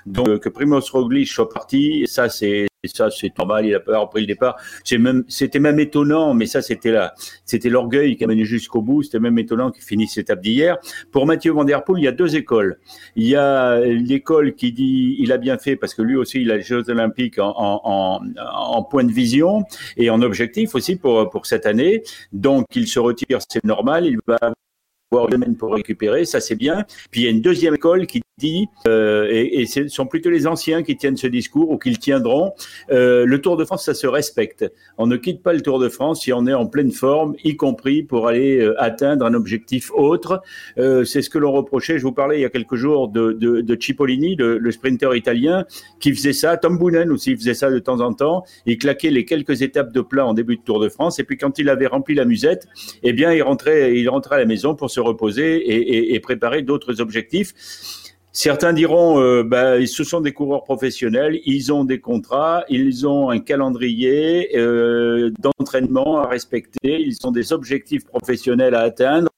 Donc 0.06 0.41
que 0.41 0.49
Primoz 0.49 0.91
Roglic 0.91 1.28
soit 1.28 1.49
parti, 1.49 2.06
ça 2.06 2.30
c'est 2.30 2.67
ça 2.84 3.10
c'est 3.10 3.36
normal, 3.36 3.65
il 3.65 3.73
a 3.73 3.80
pas 3.80 3.97
repris 3.97 4.21
le 4.21 4.28
départ. 4.28 4.58
C'est 4.84 4.99
même 4.99 5.23
c'était 5.28 5.58
même 5.58 5.80
étonnant, 5.80 6.36
mais 6.36 6.45
ça 6.45 6.62
c'était 6.62 6.91
là, 6.91 7.15
c'était 7.45 7.69
l'orgueil 7.69 8.15
qui 8.15 8.23
a 8.23 8.28
mené 8.28 8.45
jusqu'au 8.45 8.84
bout. 8.84 9.01
C'était 9.01 9.19
même 9.19 9.39
étonnant 9.39 9.71
qu'il 9.71 9.84
finisse 9.84 10.17
l'étape 10.17 10.41
d'hier. 10.41 10.78
Pour 11.12 11.25
Mathieu 11.25 11.51
Van 11.51 11.63
Der 11.63 11.84
Poel, 11.84 11.99
il 11.99 12.06
y 12.06 12.08
a 12.08 12.12
deux 12.12 12.36
écoles. 12.36 12.78
Il 13.15 13.25
y 13.28 13.36
a 13.36 13.80
l'école 13.80 14.54
qui 14.54 14.71
dit 14.71 15.15
il 15.17 15.32
a 15.32 15.38
bien 15.38 15.58
fait 15.58 15.75
parce 15.75 15.95
que 15.95 16.04
lui 16.04 16.15
aussi 16.15 16.41
il 16.41 16.51
a 16.51 16.58
les 16.58 16.62
Jeux 16.62 16.88
Olympiques 16.88 17.39
en, 17.39 17.54
en, 17.58 18.21
en, 18.38 18.84
point 18.84 19.04
de 19.04 19.12
vision 19.12 19.63
et 19.97 20.12
en 20.12 20.21
objectif 20.21 20.75
aussi 20.75 20.95
pour 20.95 21.28
pour 21.32 21.47
cette 21.47 21.65
année. 21.65 22.04
Donc 22.34 22.67
il 22.75 22.88
se 22.88 22.99
retire, 22.99 23.39
c'est 23.49 23.63
normal. 23.63 24.06
Il 24.06 24.19
va 24.28 24.54
avoir 25.12 25.32
une 25.32 25.56
pour 25.56 25.74
récupérer, 25.74 26.26
ça 26.26 26.39
c'est 26.39 26.56
bien. 26.56 26.86
Puis 27.12 27.22
il 27.22 27.24
y 27.26 27.28
a 27.28 27.30
une 27.30 27.41
deuxième 27.41 27.76
école 27.76 28.08
qui 28.08 28.22
dit, 28.38 28.68
euh, 28.88 29.30
et, 29.32 29.65
ce 29.65 29.88
sont 29.88 30.08
plutôt 30.08 30.30
les 30.30 30.46
anciens 30.46 30.84
qui 30.84 30.98
tiennent 30.98 31.15
ce 31.15 31.28
discours 31.28 31.70
ou 31.70 31.78
qui 31.78 31.89
le 31.89 31.98
tiendront, 31.98 32.54
euh, 32.91 33.26
le 33.26 33.39
Tour 33.39 33.56
de 33.56 33.63
France, 33.63 33.86
ça 33.86 33.94
se 33.94 34.08
respecte. 34.08 34.65
On 34.98 35.08
ne 35.08 35.15
quitte 35.15 35.41
pas 35.41 35.54
le 35.54 35.62
Tour 35.62 35.80
de 35.80 35.88
France 35.88 36.24
si 36.24 36.34
on 36.34 36.46
est 36.48 36.54
en 36.54 36.65
pleine 36.65 36.91
forme, 36.91 37.36
y 37.44 37.56
compris 37.56 38.04
pour 38.04 38.28
aller 38.28 38.60
euh, 38.60 38.76
atteindre 38.82 39.26
un 39.26 39.34
objectif 39.34 39.91
autre. 39.94 40.41
C'est 40.78 41.22
ce 41.22 41.30
que 41.30 41.38
l'on 41.38 41.52
reprochait, 41.52 41.98
je 41.98 42.04
vous 42.04 42.12
parlais 42.12 42.39
il 42.39 42.41
y 42.41 42.46
a 42.46 42.50
quelques 42.50 42.76
jours 42.76 43.08
de, 43.08 43.32
de, 43.32 43.62
de 43.62 43.78
Cipollini, 43.80 44.36
le, 44.36 44.58
le, 44.58 44.72
sprinter 44.72 45.15
italien, 45.15 45.65
qui 46.00 46.13
faisait 46.13 46.34
ça, 46.34 46.58
Tom 46.58 46.78
Boonen 46.78 47.12
aussi 47.12 47.36
faisait 47.36 47.54
ça 47.54 47.70
de 47.70 47.80
temps 47.80 48.02
en 48.02 48.13
temps, 48.13 48.44
il 48.65 48.78
claquait 48.78 49.12
les 49.12 49.26
quelques 49.26 49.62
étapes 49.62 49.91
de 49.94 50.02
plat 50.02 50.26
en 50.26 50.34
début 50.34 50.58
de 50.58 50.62
Tour 50.62 50.80
de 50.80 50.89
France, 50.89 51.20
et 51.20 51.24
puis 51.24 51.38
quand 51.38 51.58
il 51.60 51.70
avait 51.70 51.88
rempli 51.88 52.15
la 52.15 52.26
musette, 52.26 52.68
eh 53.04 53.13
bien 53.13 53.32
il 53.32 53.41
rentrait, 53.41 53.96
il 53.96 54.10
rentrait 54.10 54.36
à 54.36 54.39
la 54.39 54.46
maison 54.46 54.76
pour 54.76 54.89
se 54.89 54.95
reposer 55.00 55.58
et, 55.58 55.76
et, 55.76 56.16
et 56.16 56.20
préparer 56.20 56.62
d'autres 56.62 57.02
objectifs. 57.02 57.54
Certains 58.38 58.74
diront, 58.74 59.22
euh, 59.22 59.44
bah, 59.44 59.86
ce 59.86 60.04
sont 60.04 60.20
des 60.20 60.34
coureurs 60.34 60.66
professionnels, 60.66 61.40
ils 61.46 61.72
ont 61.72 61.86
des 61.86 62.02
contrats, 62.02 62.66
ils 62.68 63.08
ont 63.08 63.30
un 63.30 63.40
calendrier 63.40 64.58
euh, 64.58 65.32
d'entraînement 65.40 66.18
à 66.18 66.28
respecter, 66.28 67.00
ils 67.00 67.16
ont 67.24 67.32
des 67.32 67.54
objectifs 67.54 68.04
professionnels 68.04 68.76
à 68.76 68.82
atteindre 68.82 69.30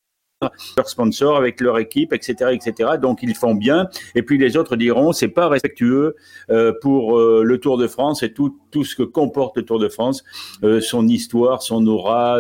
leurs 0.41 0.89
sponsors, 0.89 1.36
avec 1.36 1.60
leur 1.62 1.80
équipe, 1.80 2.13
etc., 2.13 2.52
etc. 2.54 2.91
Donc 3.02 3.19
ils 3.23 3.36
font 3.36 3.56
bien. 3.56 3.89
Et 4.15 4.21
puis 4.21 4.38
les 4.38 4.56
autres 4.56 4.76
diront 4.76 5.12
c'est 5.12 5.28
pas 5.28 5.47
respectueux 5.47 6.15
euh, 6.50 6.73
pour 6.82 7.17
euh, 7.17 7.43
le 7.43 7.60
Tour 7.60 7.78
de 7.78 7.88
France 7.88 8.21
et 8.21 8.32
tout 8.32 8.56
tout 8.69 8.84
ce 8.84 8.95
que 8.95 9.04
comporte 9.04 9.58
le 9.58 9.63
Tour 9.63 9.80
de 9.80 9.89
France, 9.89 10.23
euh, 10.63 10.80
son 10.80 11.08
histoire, 11.08 11.63
son 11.63 11.86
aura, 11.88 12.39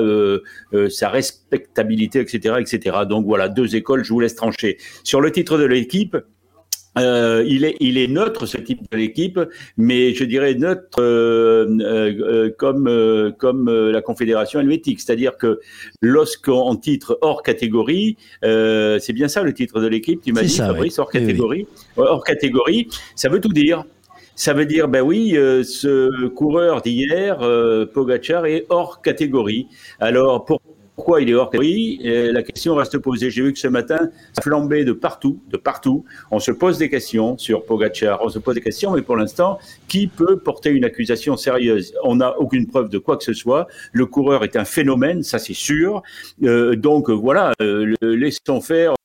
sa 0.89 1.09
respectabilité, 1.09 2.19
etc., 2.19 2.55
etc. 2.59 2.97
Donc 3.09 3.25
voilà 3.25 3.49
deux 3.49 3.75
écoles. 3.75 4.03
Je 4.03 4.13
vous 4.13 4.19
laisse 4.19 4.35
trancher 4.35 4.77
sur 5.03 5.21
le 5.21 5.31
titre 5.31 5.57
de 5.57 5.65
l'équipe. 5.65 6.17
Euh, 6.97 7.43
il, 7.47 7.63
est, 7.65 7.75
il 7.79 7.97
est 7.97 8.07
neutre 8.07 8.45
ce 8.45 8.57
type 8.57 8.81
de 8.91 8.97
l'équipe, 8.97 9.39
mais 9.77 10.13
je 10.13 10.23
dirais 10.23 10.53
neutre 10.55 10.99
euh, 10.99 11.67
euh, 11.81 12.49
comme, 12.57 12.87
euh, 12.87 13.31
comme 13.31 13.69
euh, 13.69 13.91
la 13.91 14.01
Confédération 14.01 14.59
helvétique, 14.59 14.99
c'est-à-dire 14.99 15.37
que 15.37 15.59
lorsqu'on 16.01 16.75
titre 16.75 17.17
hors 17.21 17.43
catégorie, 17.43 18.17
c'est 18.41 19.13
bien 19.13 19.27
ça 19.27 19.43
le 19.43 19.53
titre 19.53 19.79
de 19.79 19.87
l'équipe, 19.87 20.21
tu 20.21 20.33
m'as 20.33 20.41
dit 20.41 20.57
Fabrice, 20.57 20.99
hors 20.99 21.11
catégorie, 21.11 21.67
hors 21.95 22.23
catégorie, 22.23 22.87
ça 23.15 23.29
veut 23.29 23.41
tout 23.41 23.53
dire. 23.53 23.83
Ça 24.39 24.53
veut 24.53 24.67
dire, 24.67 24.87
ben 24.87 25.01
oui, 25.01 25.31
ce 25.31 26.27
coureur 26.27 26.83
d'hier, 26.83 27.39
Pogachar, 27.91 28.45
est 28.45 28.67
hors 28.69 29.01
catégorie. 29.01 29.67
Alors, 29.99 30.45
pour 30.45 30.61
pourquoi 30.97 31.21
il 31.21 31.29
est 31.29 31.35
hors 31.35 31.51
catégorie 31.51 31.99
La 32.03 32.41
question 32.41 32.75
reste 32.75 32.97
posée. 32.97 33.29
J'ai 33.29 33.43
vu 33.43 33.53
que 33.53 33.59
ce 33.59 33.67
matin, 33.67 34.09
ça 34.33 34.41
flambait 34.41 34.83
de 34.83 34.93
partout, 34.93 35.39
de 35.47 35.55
partout. 35.55 36.03
On 36.31 36.39
se 36.39 36.51
pose 36.51 36.79
des 36.79 36.89
questions 36.89 37.37
sur 37.37 37.63
Pogachar, 37.63 38.19
on 38.23 38.29
se 38.29 38.39
pose 38.39 38.55
des 38.55 38.61
questions, 38.61 38.91
mais 38.91 39.03
pour 39.03 39.15
l'instant, 39.15 39.59
qui 39.87 40.07
peut 40.07 40.39
porter 40.39 40.71
une 40.71 40.83
accusation 40.83 41.37
sérieuse? 41.37 41.93
On 42.03 42.15
n'a 42.15 42.37
aucune 42.39 42.65
preuve 42.65 42.89
de 42.89 42.97
quoi 42.97 43.15
que 43.15 43.23
ce 43.23 43.33
soit. 43.33 43.67
Le 43.93 44.07
coureur 44.07 44.43
est 44.43 44.55
un 44.55 44.65
phénomène, 44.65 45.21
ça 45.21 45.37
c'est 45.37 45.53
sûr. 45.53 46.01
Euh, 46.43 46.75
donc 46.75 47.11
voilà, 47.11 47.53
euh, 47.61 47.93
laissons 48.01 48.59
faire 48.59 48.96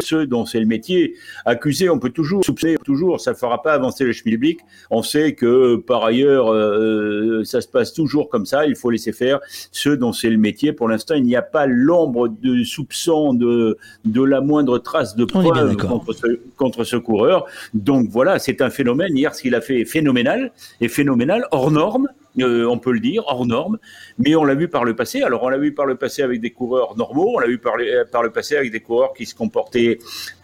ceux 0.00 0.26
dont 0.26 0.44
c'est 0.44 0.58
le 0.58 0.66
métier. 0.66 1.14
Accuser, 1.44 1.88
on 1.88 2.00
peut 2.00 2.10
toujours 2.10 2.44
soupçonner, 2.44 2.76
toujours, 2.84 3.20
ça 3.20 3.30
ne 3.30 3.36
fera 3.36 3.62
pas 3.62 3.72
avancer 3.72 4.04
le 4.04 4.12
schmilblick. 4.12 4.60
On 4.90 5.04
sait 5.04 5.34
que 5.34 5.76
par 5.76 6.04
ailleurs, 6.04 6.52
euh, 6.52 7.44
ça 7.44 7.60
se 7.60 7.68
passe 7.68 7.92
toujours 7.92 8.28
comme 8.28 8.44
ça. 8.44 8.66
Il 8.66 8.74
faut 8.74 8.90
laisser 8.90 9.12
faire 9.12 9.38
ceux 9.70 9.96
dont 9.96 10.12
c'est 10.12 10.30
le 10.30 10.36
métier. 10.36 10.72
Pour 10.72 10.88
l'instant, 10.88 11.14
il 11.14 11.22
n'y 11.22 11.36
a 11.36 11.42
pas 11.42 11.66
l'ombre 11.66 12.28
de 12.28 12.64
soupçon 12.64 13.34
de 13.34 13.78
de 14.04 14.22
la 14.22 14.40
moindre 14.40 14.78
trace 14.78 15.14
de 15.14 15.24
preuve 15.24 15.76
contre 15.76 16.12
ce, 16.12 16.40
contre 16.56 16.82
ce 16.82 16.96
coureur. 16.96 17.46
Donc 17.72 18.08
voilà, 18.10 18.40
c'est 18.40 18.60
un 18.62 18.70
phénomène. 18.70 19.16
Hier, 19.16 19.32
ce 19.32 19.42
qu'il 19.42 19.54
a 19.54 19.60
fait 19.60 19.82
est 19.82 19.84
phénoménal, 19.84 20.50
et 20.80 20.88
phénoménal, 20.88 21.46
hors 21.52 21.70
norme. 21.70 22.08
Euh, 22.40 22.66
on 22.66 22.78
peut 22.78 22.92
le 22.92 23.00
dire, 23.00 23.24
hors 23.26 23.46
norme, 23.46 23.78
mais 24.18 24.36
on 24.36 24.44
l'a 24.44 24.54
vu 24.54 24.68
par 24.68 24.84
le 24.84 24.94
passé. 24.94 25.22
Alors 25.22 25.42
on 25.42 25.48
l'a 25.48 25.58
vu 25.58 25.72
par 25.72 25.86
le 25.86 25.96
passé 25.96 26.22
avec 26.22 26.40
des 26.40 26.50
coureurs 26.50 26.96
normaux, 26.96 27.32
on 27.36 27.38
l'a 27.38 27.48
vu 27.48 27.58
par, 27.58 27.74
par, 28.12 28.22
le 28.22 28.30
passé 28.30 28.56
avec 28.56 28.70
des 28.70 28.80
coureurs 28.80 29.12
qui 29.12 29.26
se 29.26 29.34
comportaient 29.34 29.98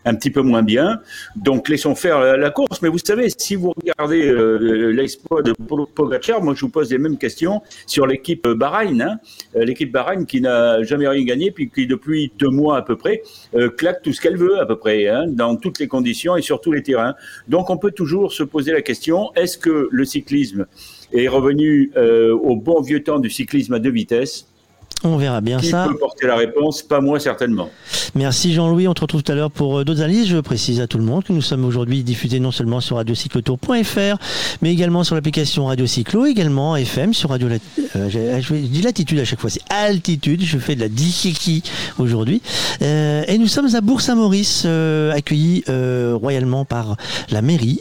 un 0.05 0.15
petit 0.15 0.31
peu 0.31 0.43
moins 0.43 0.63
bien. 0.63 1.01
Donc 1.37 1.69
laissons 1.69 1.95
faire 1.95 2.37
la, 2.37 2.51
course. 2.51 2.83
Mais 2.83 2.89
vous 2.89 2.99
savez, 2.99 3.29
si 3.37 3.55
vous 3.55 3.73
regardez 3.77 4.27
euh, 4.27 4.91
l'exploit 4.91 5.43
de 5.43 5.53
Pogacar, 5.53 6.43
moi 6.43 6.55
je 6.55 6.61
vous 6.63 6.69
pose 6.69 6.91
les 6.91 6.99
mêmes 6.99 7.19
questions 7.19 7.63
sur 7.87 8.07
l'équipe 8.07 8.47
Bahreïn. 8.47 9.01
Hein. 9.01 9.19
Euh, 9.57 9.65
l'équipe 9.65 9.91
Bahreïn 9.91 10.25
qui 10.27 10.41
n'a 10.41 10.83
jamais 10.83 11.09
rien 11.09 11.25
gagné, 11.25 11.51
puis 11.51 11.71
qui 11.71 11.87
depuis 11.87 12.33
deux 12.39 12.51
mois 12.51 12.77
à 12.77 12.83
peu 12.83 12.97
près 12.97 13.23
euh, 13.55 13.71
claque 13.71 14.03
tout 14.03 14.13
ce 14.13 14.21
qu'elle 14.21 14.37
veut 14.37 14.59
à 14.61 14.67
peu 14.67 14.77
près, 14.77 15.09
hein, 15.09 15.25
dans 15.29 15.57
toutes 15.57 15.79
les 15.79 15.89
conditions 15.89 16.37
et 16.37 16.43
sur 16.43 16.61
tous 16.61 16.73
les 16.73 16.83
terrains. 16.83 17.15
Donc 17.49 17.71
on 17.71 17.79
peut 17.79 17.93
toujours 17.93 18.33
se 18.33 18.43
poser 18.43 18.73
la 18.73 18.83
question, 18.83 19.33
est-ce 19.35 19.59
que 19.59 19.89
le 19.91 20.05
cyclisme 20.05 20.67
est 21.15 21.29
revenu 21.29 21.93
au 21.97 22.57
bon 22.57 22.81
vieux 22.81 23.03
temps 23.03 23.19
du 23.19 23.31
cyclisme 23.31 23.75
à 23.75 23.79
deux 23.79 23.91
vitesses 23.91 24.54
on 25.05 25.17
verra 25.17 25.41
bien 25.41 25.59
Qui 25.59 25.69
ça. 25.69 25.87
peut 25.89 25.97
porter 25.99 26.27
la 26.27 26.37
réponse? 26.37 26.83
Pas 26.83 27.01
moi 27.01 27.21
certainement. 27.21 27.71
Merci 28.15 28.53
Jean-Louis. 28.55 28.89
On 28.89 28.95
te 28.95 29.01
retrouve 29.01 29.23
tout 29.23 29.33
à 29.33 29.35
l'heure 29.35 29.51
pour 29.51 29.79
euh, 29.79 29.85
d'autres 29.85 30.01
analyses. 30.01 30.29
Je 30.29 30.39
précise 30.39 30.81
à 30.81 30.87
tout 30.87 30.99
le 30.99 31.05
monde 31.05 31.25
que 31.25 31.33
nous 31.33 31.43
sommes 31.43 31.65
aujourd'hui 31.65 32.03
diffusés 32.03 32.41
non 32.41 32.51
seulement 32.53 32.81
sur 32.81 32.97
radiocyclotour.fr, 32.97 34.17
mais 34.63 34.73
également 34.73 35.05
sur 35.05 35.15
l'application 35.15 35.67
Radio 35.67 35.87
Cyclo, 35.87 36.27
également 36.27 36.77
FM 36.77 37.13
sur 37.15 37.31
Radio. 37.31 37.49
Euh, 37.97 38.09
je 38.41 38.55
dis 38.55 38.83
latitude 38.83 39.19
à 39.21 39.25
chaque 39.25 39.41
fois, 39.41 39.51
c'est 39.51 39.63
altitude. 39.71 40.43
Je 40.43 40.59
fais 40.59 40.75
de 40.75 40.81
la 40.81 40.89
dikiki 40.89 41.63
aujourd'hui. 41.99 42.43
Euh, 42.83 43.23
et 43.29 43.39
nous 43.39 43.47
sommes 43.47 43.75
à 43.75 43.81
Bourg-Saint-Maurice, 43.81 44.63
euh, 44.67 45.13
accueillis 45.13 45.65
euh, 45.69 46.17
royalement 46.21 46.65
par 46.65 46.97
la 47.31 47.43
mairie 47.43 47.81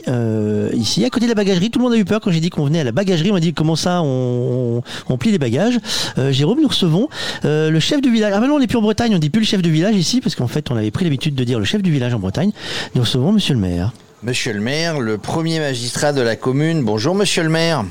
ici, 0.74 1.06
à 1.06 1.10
côté 1.10 1.26
de 1.26 1.32
la 1.32 1.36
bagagerie. 1.36 1.70
Tout 1.70 1.80
le 1.80 1.84
monde 1.86 1.94
a 1.94 1.98
eu 1.98 2.06
peur 2.06 2.20
quand 2.22 2.32
j'ai 2.32 2.40
dit 2.40 2.50
qu'on 2.50 2.66
venait 2.66 2.80
à 2.80 2.84
la 2.84 2.92
bagagerie. 2.92 3.32
On 3.32 3.36
m'a 3.36 3.40
dit 3.40 3.54
comment 3.54 3.76
ça, 3.76 4.02
on, 4.02 4.78
on, 4.78 4.82
on 5.14 5.18
plie 5.18 5.32
les 5.32 5.38
bagages? 5.40 5.80
Jérôme, 6.32 6.60
nous 6.62 6.68
recevons 6.68 7.10
euh, 7.46 7.70
le 7.70 7.80
chef 7.80 8.02
du 8.02 8.12
village. 8.12 8.34
Ah 8.36 8.40
maintenant 8.40 8.56
on 8.56 8.60
n'est 8.60 8.68
plus 8.68 8.78
en 8.78 8.82
Bretagne, 8.82 9.16
on 9.16 9.20
dit 9.20 9.30
plus 9.30 9.42
le 9.42 9.46
chef 9.46 9.62
de 9.62 9.70
village 9.70 9.96
ici, 9.96 10.22
parce 10.22 10.36
qu'en 10.36 10.48
fait 10.48 10.72
on 10.72 10.76
avait 10.76 10.92
pris 10.92 11.04
l'habitude 11.04 11.36
de 11.36 11.44
dire 11.44 11.60
le 11.60 11.66
chef 11.66 11.82
du 11.82 11.92
village 11.92 12.14
en 12.14 12.20
Bretagne. 12.20 12.52
Nous 12.96 13.02
recevons 13.02 13.32
monsieur 13.32 13.54
le 13.54 13.60
maire. 13.60 13.94
Monsieur 14.24 14.54
le 14.54 14.62
maire, 14.62 15.00
le 15.00 15.18
premier 15.18 15.60
magistrat 15.60 16.14
de 16.14 16.22
la 16.22 16.36
commune. 16.36 16.84
Bonjour 16.84 17.16
monsieur 17.16 17.44
le 17.44 17.50
maire. 17.50 17.84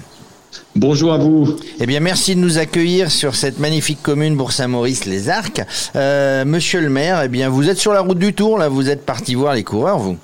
Bonjour 0.77 1.12
à 1.12 1.18
vous. 1.18 1.57
Eh 1.81 1.87
bien, 1.87 2.01
merci 2.01 2.35
de 2.35 2.41
nous 2.41 2.59
accueillir 2.59 3.11
sur 3.11 3.35
cette 3.35 3.59
magnifique 3.59 4.03
commune 4.03 4.37
Bourg-Saint-Maurice-les 4.37 5.29
Arcs. 5.29 5.62
Euh, 5.97 6.45
monsieur 6.45 6.81
le 6.81 6.89
maire, 6.89 7.23
eh 7.25 7.29
bien, 7.29 7.49
vous 7.49 7.68
êtes 7.68 7.79
sur 7.79 7.93
la 7.93 8.01
route 8.01 8.18
du 8.18 8.33
Tour, 8.35 8.59
là, 8.59 8.68
vous 8.68 8.89
êtes 8.89 9.05
parti 9.05 9.35
voir 9.35 9.55
les 9.55 9.64
coureurs, 9.64 9.99
vous 9.99 10.16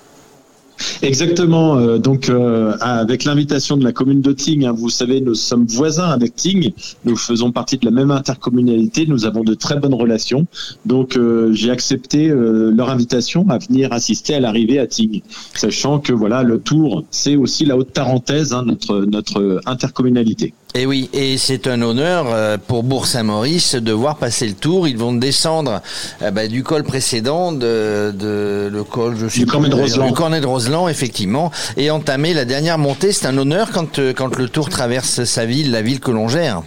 Exactement. 1.03 1.77
Euh, 1.77 1.99
donc, 1.99 2.29
euh, 2.29 2.77
avec 2.81 3.25
l'invitation 3.25 3.77
de 3.77 3.85
la 3.85 3.93
commune 3.93 4.21
de 4.21 4.33
Tignes, 4.33 4.67
hein, 4.67 4.73
vous 4.73 4.91
savez, 4.91 5.21
nous 5.21 5.35
sommes 5.35 5.67
voisins 5.67 6.09
avec 6.09 6.35
Tignes. 6.35 6.73
Nous 7.05 7.17
faisons 7.17 7.53
partie 7.53 7.79
de 7.79 7.85
la 7.85 7.91
même 7.91 8.11
intercommunalité. 8.11 9.07
Nous 9.07 9.25
avons 9.25 9.45
de 9.45 9.55
très 9.55 9.79
bonnes 9.79 9.95
relations. 9.95 10.47
Donc, 10.87 11.17
euh, 11.17 11.53
j'ai 11.53 11.71
accepté 11.71 12.29
leur 12.29 12.91
invitation 12.91 13.49
à 13.49 13.59
venir 13.59 13.93
assister 13.93 14.35
à 14.35 14.41
l'arrivée 14.41 14.79
à 14.79 14.87
Tignes, 14.87 15.23
sachant 15.55 15.99
que 15.99 16.13
voilà, 16.13 16.43
le 16.43 16.59
Tour, 16.59 17.05
c'est 17.11 17.37
aussi 17.37 17.65
la 17.65 17.77
haute 17.77 17.93
tarentaise, 17.93 18.53
hein, 18.53 18.65
notre 18.67 19.05
notre 19.05 19.61
intercommunalité. 19.67 20.55
Et 20.75 20.83
eh 20.83 20.87
oui, 20.87 21.09
et 21.15 21.39
c'est 21.39 21.67
un 21.67 21.81
honneur 21.81 22.59
pour 22.61 22.83
Bourg-Saint-Maurice 22.83 23.75
de 23.75 23.91
voir 23.91 24.17
passer 24.17 24.47
le 24.47 24.53
tour. 24.53 24.87
Ils 24.87 24.99
vont 24.99 25.15
descendre 25.15 25.81
bah, 26.21 26.47
du 26.47 26.63
col 26.63 26.85
précédent, 26.85 27.53
de, 27.53 28.15
de 28.15 28.69
le 28.71 28.85
col, 28.85 29.17
je 29.19 29.27
suis 29.27 29.41
du 29.41 29.47
Cornet 29.47 29.71
de 29.71 29.75
Roseland. 29.75 30.13
Cornet 30.13 30.41
de 30.41 30.47
Roseland 30.47 30.89
effectivement, 30.89 31.51
et 31.77 31.91
entamer 31.91 32.35
la 32.35 32.45
dernière 32.45 32.79
montée. 32.79 33.13
C'est 33.13 33.27
un 33.27 33.39
honneur 33.39 33.71
quand, 33.73 33.99
euh, 33.99 34.13
quand 34.13 34.37
le 34.37 34.49
Tour 34.49 34.69
traverse 34.69 35.25
sa 35.25 35.47
ville, 35.47 35.71
la 35.71 35.83
ville 35.83 36.01
que 36.01 36.11
l'on 36.11 36.29
gère. 36.29 36.63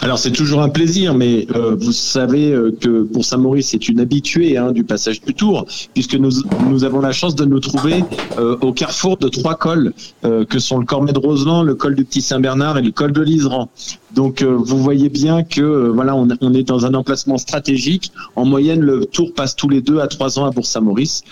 Alors 0.00 0.18
c'est 0.18 0.32
toujours 0.32 0.62
un 0.62 0.68
plaisir, 0.68 1.14
mais 1.14 1.46
euh, 1.54 1.76
vous 1.78 1.92
savez 1.92 2.52
euh, 2.52 2.76
que 2.78 3.02
pour 3.02 3.24
Saint-Maurice 3.24 3.68
c'est 3.68 3.88
une 3.88 4.00
habituée 4.00 4.56
hein, 4.56 4.72
du 4.72 4.84
passage 4.84 5.20
du 5.20 5.34
Tour, 5.34 5.66
puisque 5.94 6.14
nous, 6.14 6.30
nous 6.68 6.84
avons 6.84 7.00
la 7.00 7.12
chance 7.12 7.34
de 7.34 7.44
nous 7.44 7.60
trouver 7.60 8.04
euh, 8.38 8.56
au 8.60 8.72
carrefour 8.72 9.16
de 9.16 9.28
trois 9.28 9.54
cols, 9.54 9.92
que 10.22 10.58
sont 10.58 10.78
le 10.78 10.84
Cormet 10.84 11.12
de 11.12 11.18
Roseland, 11.18 11.62
le 11.62 11.74
col 11.74 11.94
du 11.94 12.04
Petit 12.04 12.22
Saint-Bernard 12.22 12.78
et 12.78 12.82
le 12.82 12.90
col 12.90 13.12
de 13.12 13.20
l'Iseran. 13.20 13.68
Donc 14.14 14.42
vous 14.42 14.78
voyez 14.78 15.08
bien 15.08 15.42
que 15.42 15.88
voilà 15.88 16.14
on, 16.14 16.28
on, 16.40 16.54
est 16.54 16.62
dans 16.62 16.84
un 16.86 16.94
emplacement 16.94 17.38
stratégique. 17.38 18.12
En 18.36 18.44
moyenne, 18.44 18.80
le 18.80 19.06
Tour 19.06 19.32
passe 19.34 19.56
tous 19.56 19.68
les 19.68 19.80
deux 19.80 20.00
à 20.00 20.06
trois 20.06 20.38
ans 20.38 20.44
à 20.44 20.50
Bourg-Saint-Maurice 20.50 21.22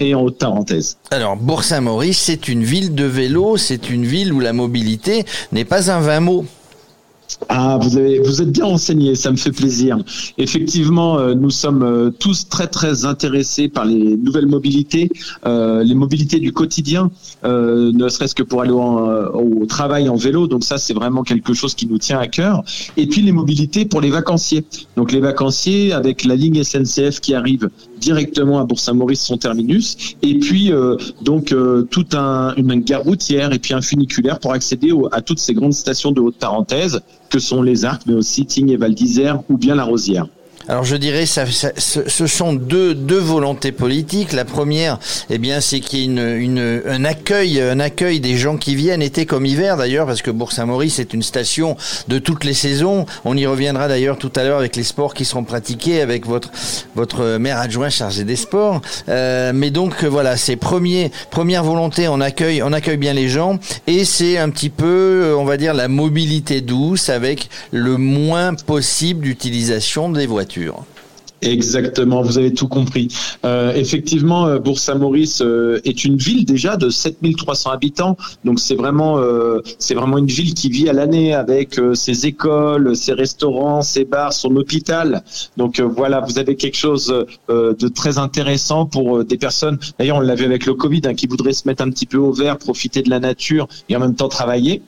et 0.00 0.14
en 0.14 0.22
Haute-Tarentaise. 0.22 0.98
Alors 1.10 1.36
Bourg-Saint-Maurice, 1.36 2.18
c'est 2.18 2.48
une 2.48 2.64
ville 2.64 2.94
de 2.94 3.04
vélo, 3.04 3.56
c'est 3.56 3.90
une 3.90 4.04
ville 4.04 4.32
où 4.32 4.40
la 4.40 4.52
mobilité 4.52 5.24
n'est 5.52 5.64
pas 5.64 5.90
un 5.90 6.00
vain 6.00 6.20
mot. 6.20 6.44
Ah, 7.48 7.78
vous 7.80 7.96
avez, 7.96 8.18
vous 8.20 8.42
êtes 8.42 8.50
bien 8.50 8.64
renseigné, 8.64 9.14
ça 9.14 9.30
me 9.30 9.36
fait 9.36 9.52
plaisir. 9.52 9.98
Effectivement, 10.38 11.18
euh, 11.18 11.34
nous 11.34 11.50
sommes 11.50 11.82
euh, 11.82 12.10
tous 12.10 12.48
très 12.48 12.66
très 12.66 13.04
intéressés 13.04 13.68
par 13.68 13.84
les 13.84 14.16
nouvelles 14.16 14.46
mobilités, 14.46 15.10
euh, 15.46 15.82
les 15.82 15.94
mobilités 15.94 16.40
du 16.40 16.52
quotidien, 16.52 17.10
ne 17.44 18.08
serait-ce 18.08 18.34
que 18.34 18.42
pour 18.42 18.62
aller 18.62 18.72
au, 18.72 19.66
travail 19.66 20.08
en 20.08 20.16
vélo. 20.16 20.46
Donc 20.46 20.64
ça, 20.64 20.78
c'est 20.78 20.94
vraiment 20.94 21.22
quelque 21.22 21.52
chose 21.52 21.74
qui 21.74 21.86
nous 21.86 21.98
tient 21.98 22.18
à 22.18 22.26
cœur. 22.26 22.64
Et 22.96 23.06
puis 23.06 23.22
les 23.22 23.32
mobilités 23.32 23.84
pour 23.84 24.00
les 24.00 24.10
vacanciers. 24.10 24.64
Donc 24.96 25.12
les 25.12 25.20
vacanciers 25.20 25.92
avec 25.92 26.24
la 26.24 26.34
ligne 26.34 26.62
SNCF 26.62 27.20
qui 27.20 27.34
arrive 27.34 27.68
directement 27.98 28.60
à 28.60 28.64
Bourg-Saint-Maurice, 28.64 29.20
son 29.20 29.36
terminus, 29.36 30.16
et 30.22 30.38
puis 30.38 30.72
donc 31.22 31.54
toute 31.90 32.14
un, 32.14 32.54
une 32.56 32.80
gare 32.80 33.02
routière 33.02 33.52
et 33.52 33.58
puis 33.58 33.74
un 33.74 33.80
funiculaire 33.80 34.38
pour 34.38 34.52
accéder 34.52 34.92
à 35.12 35.20
toutes 35.20 35.38
ces 35.38 35.54
grandes 35.54 35.74
stations 35.74 36.12
de 36.12 36.20
haute 36.20 36.36
parenthèse 36.36 37.00
que 37.30 37.38
sont 37.38 37.62
les 37.62 37.84
Arcs, 37.84 38.02
mais 38.06 38.14
aussi 38.14 38.46
Tignes 38.46 38.70
et 38.70 38.76
Val 38.76 38.94
d'Isère 38.94 39.42
ou 39.48 39.56
bien 39.56 39.74
la 39.74 39.84
Rosière. 39.84 40.26
Alors 40.70 40.84
je 40.84 40.96
dirais 40.96 41.24
ce, 41.24 42.26
sont 42.26 42.52
deux, 42.52 42.94
deux 42.94 43.18
volontés 43.18 43.72
politiques. 43.72 44.34
La 44.34 44.44
première, 44.44 44.98
eh 45.30 45.38
bien, 45.38 45.62
c'est 45.62 45.80
qu'il 45.80 45.98
y 46.00 46.02
ait 46.02 46.36
une, 46.36 46.82
un 46.86 47.04
accueil, 47.06 47.58
un 47.58 47.80
accueil 47.80 48.20
des 48.20 48.36
gens 48.36 48.58
qui 48.58 48.74
viennent 48.74 49.00
été 49.00 49.24
comme 49.24 49.46
hiver 49.46 49.78
d'ailleurs, 49.78 50.04
parce 50.04 50.20
que 50.20 50.30
Bourg-Saint-Maurice 50.30 50.98
est 50.98 51.14
une 51.14 51.22
station 51.22 51.78
de 52.08 52.18
toutes 52.18 52.44
les 52.44 52.52
saisons. 52.52 53.06
On 53.24 53.34
y 53.34 53.46
reviendra 53.46 53.88
d'ailleurs 53.88 54.18
tout 54.18 54.30
à 54.36 54.44
l'heure 54.44 54.58
avec 54.58 54.76
les 54.76 54.82
sports 54.82 55.14
qui 55.14 55.24
seront 55.24 55.42
pratiqués 55.42 56.02
avec 56.02 56.26
votre 56.26 56.50
votre 56.94 57.38
maire 57.38 57.58
adjoint 57.58 57.88
chargé 57.88 58.24
des 58.24 58.36
sports. 58.36 58.82
Euh, 59.08 59.52
mais 59.54 59.70
donc 59.70 60.04
voilà, 60.04 60.36
c'est 60.36 60.56
premier 60.56 61.10
première 61.30 61.64
volonté, 61.64 62.08
on 62.08 62.20
accueille 62.20 62.62
on 62.62 62.74
accueille 62.74 62.98
bien 62.98 63.14
les 63.14 63.30
gens 63.30 63.58
et 63.86 64.04
c'est 64.04 64.36
un 64.36 64.50
petit 64.50 64.70
peu, 64.70 65.34
on 65.38 65.46
va 65.46 65.56
dire, 65.56 65.72
la 65.72 65.88
mobilité 65.88 66.60
douce 66.60 67.08
avec 67.08 67.48
le 67.72 67.96
moins 67.96 68.52
possible 68.52 69.22
d'utilisation 69.22 70.10
des 70.10 70.26
voitures 70.26 70.57
culture. 70.58 70.97
Exactement, 71.40 72.22
vous 72.22 72.36
avez 72.36 72.52
tout 72.52 72.66
compris. 72.66 73.08
Euh, 73.44 73.72
effectivement, 73.72 74.46
euh, 74.46 74.58
Bourg-Saint-Maurice 74.58 75.40
euh, 75.40 75.80
est 75.84 76.04
une 76.04 76.16
ville 76.16 76.44
déjà 76.44 76.76
de 76.76 76.90
7300 76.90 77.70
habitants, 77.70 78.16
donc 78.44 78.58
c'est 78.58 78.74
vraiment 78.74 79.18
euh, 79.18 79.60
c'est 79.78 79.94
vraiment 79.94 80.18
une 80.18 80.26
ville 80.26 80.52
qui 80.54 80.68
vit 80.68 80.88
à 80.88 80.92
l'année 80.92 81.34
avec 81.34 81.80
ses 81.94 82.26
écoles, 82.26 82.96
ses 82.96 83.12
restaurants, 83.12 83.82
ses 83.82 84.04
bars, 84.04 84.32
son 84.32 84.56
hôpital. 84.56 85.22
Donc 85.56 85.80
voilà, 85.80 86.20
vous 86.20 86.38
avez 86.38 86.56
quelque 86.56 86.76
chose 86.76 87.14
de 87.48 87.88
très 87.88 88.18
intéressant 88.18 88.86
pour 88.86 89.24
des 89.24 89.36
personnes. 89.36 89.78
D'ailleurs, 89.98 90.16
on 90.16 90.20
l'avait 90.20 90.44
avec 90.44 90.66
le 90.66 90.74
Covid, 90.74 91.02
hein, 91.04 91.14
qui 91.14 91.26
voudraient 91.26 91.52
se 91.52 91.68
mettre 91.68 91.82
un 91.82 91.90
petit 91.90 92.06
peu 92.06 92.18
au 92.18 92.32
vert, 92.32 92.58
profiter 92.58 93.02
de 93.02 93.10
la 93.10 93.20
nature 93.20 93.68
et 93.88 93.96
en 93.96 94.00
même 94.00 94.14
temps 94.14 94.28
travailler. 94.28 94.82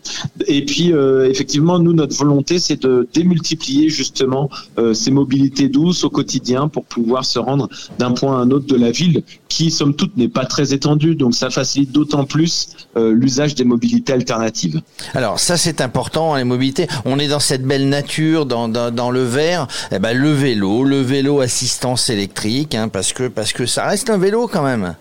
Et 0.46 0.64
puis 0.64 0.92
effectivement, 1.28 1.78
nous 1.78 1.92
notre 1.92 2.16
volonté, 2.16 2.59
c'est 2.59 2.82
de 2.82 3.09
démultiplier 3.14 3.88
justement 3.88 4.51
ces 4.92 5.11
mobilités 5.11 5.68
douces 5.68 6.05
au 6.05 6.11
quotidien 6.11 6.39
pour 6.72 6.84
pouvoir 6.84 7.24
se 7.24 7.38
rendre 7.38 7.68
d'un 7.99 8.12
point 8.12 8.38
à 8.38 8.43
un 8.43 8.51
autre 8.51 8.66
de 8.66 8.76
la 8.76 8.91
ville 8.91 9.22
qui, 9.49 9.70
somme 9.70 9.95
toute, 9.95 10.16
n'est 10.16 10.28
pas 10.28 10.45
très 10.45 10.72
étendue. 10.72 11.14
Donc 11.14 11.34
ça 11.34 11.51
facilite 11.51 11.93
d'autant 11.93 12.24
plus 12.24 12.70
euh, 12.97 13.12
l'usage 13.12 13.55
des 13.55 13.64
mobilités 13.64 14.12
alternatives. 14.12 14.80
Alors 15.14 15.38
ça 15.38 15.57
c'est 15.57 15.80
important, 15.80 16.34
hein, 16.34 16.38
les 16.38 16.45
mobilités. 16.45 16.86
On 17.05 17.18
est 17.18 17.28
dans 17.28 17.41
cette 17.41 17.64
belle 17.64 17.88
nature, 17.88 18.47
dans, 18.47 18.68
dans, 18.68 19.11
le 19.11 19.22
vert. 19.22 19.66
Eh 19.93 19.99
ben, 19.99 20.16
le 20.16 20.32
vélo, 20.32 20.84
le 20.84 21.01
vélo 21.01 21.41
assistance 21.41 22.11
électrique, 22.11 22.74
hein, 22.74 22.88
parce, 22.88 23.12
que, 23.12 23.28
parce 23.28 23.53
que 23.53 23.66
ça 23.66 23.86
reste 23.86 24.11
un 24.11 24.18
vélo 24.18 24.49
quand 24.49 24.62
même. 24.62 24.95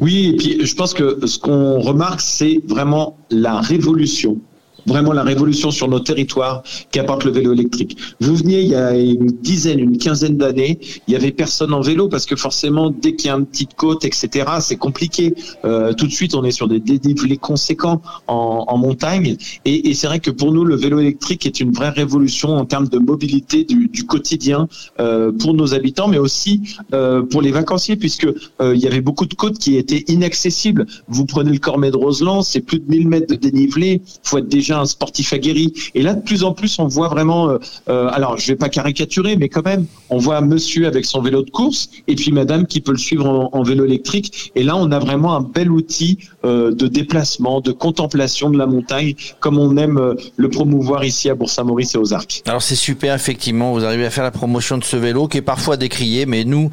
Oui, 0.00 0.28
et 0.28 0.36
puis 0.36 0.64
je 0.64 0.74
pense 0.74 0.94
que 0.94 1.26
ce 1.26 1.38
qu'on 1.38 1.80
remarque, 1.80 2.20
c'est 2.20 2.60
vraiment 2.66 3.16
la 3.30 3.60
révolution 3.60 4.38
vraiment 4.86 5.12
la 5.12 5.22
révolution 5.22 5.70
sur 5.70 5.88
nos 5.88 6.00
territoires 6.00 6.62
qu'apporte 6.90 7.24
le 7.24 7.30
vélo 7.30 7.52
électrique. 7.52 7.96
Vous 8.20 8.34
veniez 8.34 8.62
il 8.62 8.68
y 8.68 8.74
a 8.74 8.96
une 8.96 9.26
dizaine, 9.26 9.78
une 9.78 9.98
quinzaine 9.98 10.36
d'années, 10.36 10.78
il 11.06 11.12
y 11.12 11.16
avait 11.16 11.32
personne 11.32 11.72
en 11.72 11.80
vélo 11.80 12.08
parce 12.08 12.26
que 12.26 12.36
forcément, 12.36 12.90
dès 12.90 13.14
qu'il 13.14 13.28
y 13.28 13.30
a 13.30 13.36
une 13.36 13.46
petite 13.46 13.74
côte, 13.74 14.04
etc., 14.04 14.46
c'est 14.60 14.76
compliqué. 14.76 15.34
Euh, 15.64 15.92
tout 15.92 16.06
de 16.06 16.12
suite, 16.12 16.34
on 16.34 16.44
est 16.44 16.50
sur 16.50 16.68
des 16.68 16.80
dénivelés 16.80 17.36
conséquents 17.36 18.02
en, 18.26 18.64
en 18.68 18.78
montagne. 18.78 19.36
Et, 19.64 19.90
et 19.90 19.94
c'est 19.94 20.06
vrai 20.06 20.20
que 20.20 20.30
pour 20.30 20.52
nous, 20.52 20.64
le 20.64 20.76
vélo 20.76 21.00
électrique 21.00 21.46
est 21.46 21.60
une 21.60 21.72
vraie 21.72 21.90
révolution 21.90 22.50
en 22.50 22.64
termes 22.64 22.88
de 22.88 22.98
mobilité 22.98 23.64
du, 23.64 23.88
du 23.88 24.04
quotidien 24.04 24.68
euh, 25.00 25.32
pour 25.32 25.54
nos 25.54 25.74
habitants, 25.74 26.08
mais 26.08 26.18
aussi 26.18 26.62
euh, 26.92 27.22
pour 27.22 27.42
les 27.42 27.50
vacanciers, 27.50 27.96
puisque 27.96 28.24
euh, 28.24 28.74
il 28.74 28.80
y 28.80 28.86
avait 28.86 29.00
beaucoup 29.00 29.26
de 29.26 29.34
côtes 29.34 29.58
qui 29.58 29.76
étaient 29.76 30.04
inaccessibles. 30.08 30.86
Vous 31.08 31.26
prenez 31.26 31.52
le 31.52 31.58
Cormet 31.58 31.90
de 31.90 31.96
Roseland, 31.96 32.42
c'est 32.42 32.60
plus 32.60 32.78
de 32.78 32.88
1000 32.88 33.08
mètres 33.08 33.26
de 33.26 33.36
dénivelé. 33.36 34.02
faut 34.22 34.38
être 34.38 34.48
déjà 34.48 34.71
un 34.80 34.86
sportif 34.86 35.32
aguerri. 35.32 35.72
Et 35.94 36.02
là, 36.02 36.14
de 36.14 36.22
plus 36.22 36.44
en 36.44 36.52
plus, 36.52 36.78
on 36.78 36.86
voit 36.86 37.08
vraiment, 37.08 37.48
euh, 37.48 37.58
euh, 37.88 38.08
alors 38.12 38.38
je 38.38 38.46
vais 38.48 38.56
pas 38.56 38.68
caricaturer, 38.68 39.36
mais 39.36 39.48
quand 39.48 39.64
même, 39.64 39.86
on 40.10 40.18
voit 40.18 40.40
monsieur 40.40 40.86
avec 40.86 41.04
son 41.04 41.20
vélo 41.20 41.42
de 41.42 41.50
course 41.50 41.90
et 42.08 42.14
puis 42.14 42.32
madame 42.32 42.66
qui 42.66 42.80
peut 42.80 42.92
le 42.92 42.98
suivre 42.98 43.50
en, 43.52 43.62
vélo 43.62 43.84
électrique. 43.84 44.52
Et 44.56 44.64
là, 44.64 44.76
on 44.76 44.90
a 44.90 44.98
vraiment 44.98 45.36
un 45.36 45.40
bel 45.40 45.70
outil 45.70 46.18
euh, 46.44 46.72
de 46.72 46.86
déplacement, 46.86 47.60
de 47.60 47.72
contemplation 47.72 48.50
de 48.50 48.58
la 48.58 48.66
montagne, 48.66 49.14
comme 49.40 49.58
on 49.58 49.76
aime 49.76 50.16
le 50.36 50.48
promouvoir 50.48 51.04
ici 51.04 51.30
à 51.30 51.34
Bourg-Saint-Maurice 51.34 51.94
et 51.94 51.98
aux 51.98 52.12
Arcs. 52.12 52.42
Alors 52.46 52.62
c'est 52.62 52.74
super, 52.74 53.14
effectivement, 53.14 53.72
vous 53.72 53.84
arrivez 53.84 54.06
à 54.06 54.10
faire 54.10 54.24
la 54.24 54.30
promotion 54.30 54.78
de 54.78 54.84
ce 54.84 54.96
vélo 54.96 55.28
qui 55.28 55.38
est 55.38 55.42
parfois 55.42 55.76
décrié, 55.76 56.26
mais 56.26 56.44
nous, 56.44 56.70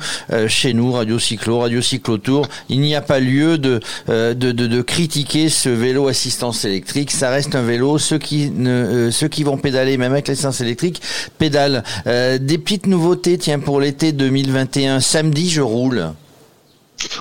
chez 0.47 0.73
nous, 0.73 0.91
Radio 0.91 1.19
Cyclo, 1.19 1.59
Radio 1.59 1.81
Cyclo 1.81 2.17
Tour, 2.17 2.47
il 2.69 2.81
n'y 2.81 2.95
a 2.95 3.01
pas 3.01 3.19
lieu 3.19 3.57
de, 3.57 3.79
de, 4.07 4.33
de 4.33 4.81
critiquer 4.81 5.49
ce 5.49 5.69
vélo 5.69 6.07
assistance 6.07 6.65
électrique. 6.65 7.11
Ça 7.11 7.29
reste 7.29 7.55
un 7.55 7.63
vélo. 7.63 7.88
Ceux 7.97 8.17
qui 8.17 8.49
ne, 8.49 8.69
euh, 8.69 9.11
ceux 9.11 9.27
qui 9.27 9.43
vont 9.43 9.57
pédaler, 9.57 9.97
même 9.97 10.11
avec 10.11 10.27
l'essence 10.27 10.61
électrique, 10.61 11.01
pédalent. 11.37 11.83
Euh, 12.07 12.37
des 12.37 12.57
petites 12.57 12.87
nouveautés, 12.87 13.37
tiens, 13.37 13.59
pour 13.59 13.79
l'été 13.79 14.11
2021. 14.11 14.99
Samedi, 14.99 15.49
je 15.49 15.61
roule. 15.61 16.13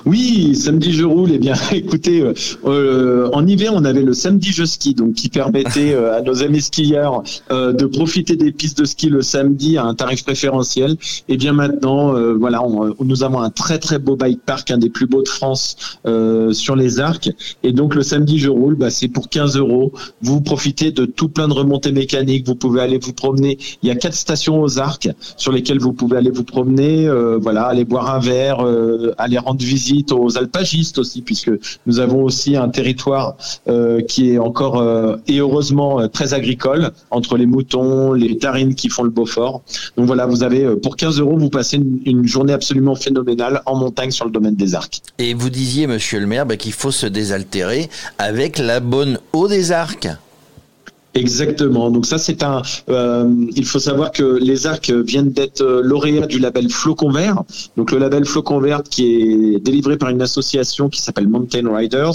Oui, 0.07 0.55
samedi 0.55 0.93
je 0.93 1.05
roule. 1.05 1.31
Eh 1.33 1.39
bien, 1.39 1.55
écoutez, 1.73 2.21
euh, 2.21 2.33
euh, 2.65 3.31
en 3.33 3.47
hiver, 3.47 3.73
on 3.75 3.85
avait 3.85 4.03
le 4.03 4.15
samedi 4.15 4.51
je 4.53 4.65
ski, 4.65 4.95
donc 4.95 5.15
qui 5.15 5.29
permettait 5.29 5.93
euh, 5.93 6.17
à 6.17 6.23
nos 6.23 6.43
amis 6.43 6.63
skieurs 6.63 7.23
de 7.51 7.87
profiter 7.87 8.37
des 8.37 8.53
pistes 8.53 8.79
de 8.79 8.85
ski 8.85 9.09
le 9.09 9.23
samedi 9.23 9.77
à 9.77 9.85
un 9.85 9.95
tarif 9.95 10.25
préférentiel. 10.25 10.93
Et 10.93 11.35
eh 11.35 11.37
bien 11.37 11.53
maintenant, 11.53 12.15
voilà, 12.35 12.63
nous 13.01 13.23
avons 13.23 13.41
un 13.41 13.51
très 13.51 13.79
très 13.79 13.99
beau 13.99 14.17
bike 14.17 14.41
park, 14.45 14.71
un 14.71 14.79
des 14.79 14.91
plus 14.91 15.07
beaux 15.07 15.23
de 15.23 15.29
France 15.29 15.77
sur 16.53 16.77
les 16.77 17.01
arcs. 17.01 17.31
Et 17.63 17.73
donc 17.73 17.95
le 17.95 18.03
samedi 18.03 18.39
je 18.39 18.49
roule, 18.49 18.75
bah, 18.75 18.91
c'est 18.91 19.09
pour 19.09 19.29
15 19.29 19.57
euros. 19.57 19.93
Vous 20.23 20.41
profitez 20.41 20.91
de 20.91 21.05
tout 21.05 21.29
plein 21.29 21.49
de 21.49 21.53
remontées 21.53 21.93
mécaniques. 21.93 22.47
Vous 22.47 22.55
pouvez 22.55 22.81
aller 22.81 22.99
vous 22.99 23.13
promener. 23.13 23.59
Il 23.83 23.89
y 23.89 23.93
a 23.93 23.97
quatre 23.97 24.15
stations 24.15 24.61
aux 24.61 24.79
arcs 24.79 25.09
sur 25.37 25.53
lesquelles 25.53 25.81
vous 25.81 25.93
pouvez 25.93 26.17
aller 26.17 26.31
vous 26.31 26.45
promener. 26.45 27.09
voilà, 27.41 27.65
aller 27.65 27.85
boire 27.85 28.15
un 28.15 28.21
verre, 28.21 28.65
aller 29.19 29.39
rendre 29.39 29.59
visite 29.69 30.13
aux 30.13 30.39
alpagistes 30.39 30.99
aussi, 30.99 31.23
puisque 31.23 31.51
nous 31.87 32.01
avons 32.01 32.23
aussi 32.25 32.57
un 32.57 32.69
territoire 32.69 33.37
euh, 33.69 34.01
qui 34.01 34.33
est 34.33 34.39
encore 34.39 34.81
euh, 34.81 35.17
et 35.27 35.39
heureusement 35.39 36.01
euh, 36.01 36.09
très 36.09 36.35
agricole 36.35 36.91
entre 37.11 37.37
les 37.37 37.47
moutons, 37.47 38.13
les 38.13 38.39
tarines 38.39 38.75
qui 38.75 38.89
font 38.89 39.03
le 39.03 39.11
Beaufort. 39.11 39.63
Donc 39.97 40.07
voilà, 40.07 40.27
vous 40.27 40.43
avez 40.43 40.77
pour 40.77 40.97
15 40.97 41.21
euros, 41.21 41.37
vous 41.37 41.51
passez 41.51 41.77
une, 41.77 42.27
journée 42.27 42.53
absolument 42.53 42.95
phénoménale 42.95 43.63
en 43.67 43.77
montagne 43.77 44.11
sur 44.11 44.25
le 44.25 44.31
domaine 44.31 44.55
des 44.55 44.75
arcs. 44.75 45.01
Et 45.19 45.35
vous 45.35 45.51
disiez, 45.51 45.87
Monsieur 45.87 46.21
le 46.21 46.27
Maire, 46.27 46.47
bah, 46.47 46.57
qu'il 46.57 46.73
faut 46.73 46.91
se 46.91 47.07
désaltérer 47.07 47.89
avec 48.19 48.59
la 48.59 48.81
bonne 48.81 49.19
eau 49.33 49.49
des 49.49 49.73
arcs. 49.73 50.09
Exactement. 51.19 51.91
Donc 51.91 52.07
ça, 52.07 52.19
c'est 52.19 52.43
un. 52.43 52.63
Euh, 52.89 53.47
il 53.57 53.65
faut 53.65 53.81
savoir 53.81 54.13
que 54.13 54.39
les 54.41 54.67
arcs 54.67 54.91
viennent 54.91 55.33
d'être 55.33 55.65
lauréats 55.83 56.27
du 56.27 56.39
label 56.39 56.71
Flocon 56.71 57.11
Vert. 57.11 57.43
Donc 57.77 57.91
le 57.91 57.99
label 57.99 58.25
Flocon 58.25 58.61
Vert 58.61 58.83
qui 58.85 59.05
est 59.07 59.59
délivré 59.59 59.97
par 59.97 60.11
une 60.11 60.23
association 60.23 60.89
qui 60.89 61.01
s'appelle 61.03 61.29
Mountain 61.29 61.75
Riders. 61.75 62.15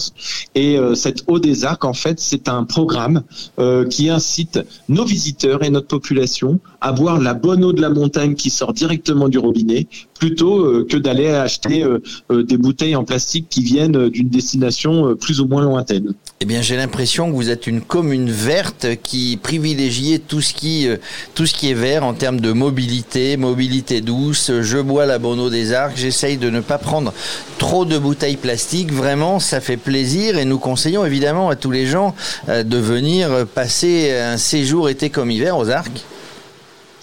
Et 0.55 0.77
euh, 0.77 0.95
cette 0.95 1.23
eau 1.27 1.39
des 1.39 1.65
arcs, 1.65 1.83
en 1.83 1.93
fait, 1.93 2.19
c'est 2.19 2.47
un 2.47 2.63
programme 2.63 3.23
euh, 3.59 3.85
qui 3.85 4.09
incite 4.09 4.59
nos 4.87 5.05
visiteurs 5.05 5.63
et 5.63 5.69
notre 5.69 5.87
population 5.87 6.59
à 6.79 6.91
boire 6.93 7.19
la 7.19 7.33
bonne 7.33 7.63
eau 7.63 7.73
de 7.73 7.81
la 7.81 7.89
montagne 7.89 8.35
qui 8.35 8.49
sort 8.49 8.73
directement 8.73 9.29
du 9.29 9.37
robinet, 9.37 9.87
plutôt 10.23 10.85
que 10.85 10.95
d'aller 10.95 11.27
acheter 11.27 11.85
des 12.29 12.57
bouteilles 12.57 12.95
en 12.95 13.03
plastique 13.03 13.47
qui 13.49 13.61
viennent 13.63 14.09
d'une 14.09 14.29
destination 14.29 15.15
plus 15.17 15.41
ou 15.41 15.47
moins 15.47 15.61
lointaine. 15.63 16.13
Eh 16.43 16.45
bien, 16.45 16.61
j'ai 16.61 16.75
l'impression 16.75 17.31
que 17.31 17.35
vous 17.37 17.49
êtes 17.49 17.67
une 17.67 17.79
commune 17.79 18.29
verte 18.29 18.85
qui 19.01 19.39
privilégiait 19.41 20.19
tout 20.19 20.41
ce 20.41 20.53
qui, 20.53 20.89
euh, 20.89 20.97
tout 21.35 21.45
ce 21.45 21.53
qui 21.53 21.71
est 21.71 21.73
vert 21.73 22.03
en 22.03 22.13
termes 22.13 22.41
de 22.41 22.51
mobilité, 22.51 23.37
mobilité 23.37 24.01
douce. 24.01 24.51
Je 24.61 24.77
bois 24.77 25.05
la 25.05 25.19
Bono 25.19 25.49
des 25.49 25.71
Arcs. 25.71 25.95
J'essaye 25.95 26.35
de 26.35 26.49
ne 26.49 26.59
pas 26.59 26.77
prendre 26.77 27.13
trop 27.59 27.85
de 27.85 27.97
bouteilles 27.97 28.35
plastiques. 28.35 28.91
Vraiment, 28.91 29.39
ça 29.39 29.61
fait 29.61 29.77
plaisir 29.77 30.37
et 30.37 30.43
nous 30.43 30.59
conseillons 30.59 31.05
évidemment 31.05 31.49
à 31.49 31.55
tous 31.55 31.71
les 31.71 31.85
gens 31.85 32.13
euh, 32.49 32.63
de 32.63 32.77
venir 32.77 33.47
passer 33.55 34.11
un 34.11 34.35
séjour 34.35 34.89
été 34.89 35.09
comme 35.09 35.31
hiver 35.31 35.57
aux 35.57 35.69
Arcs. 35.69 36.03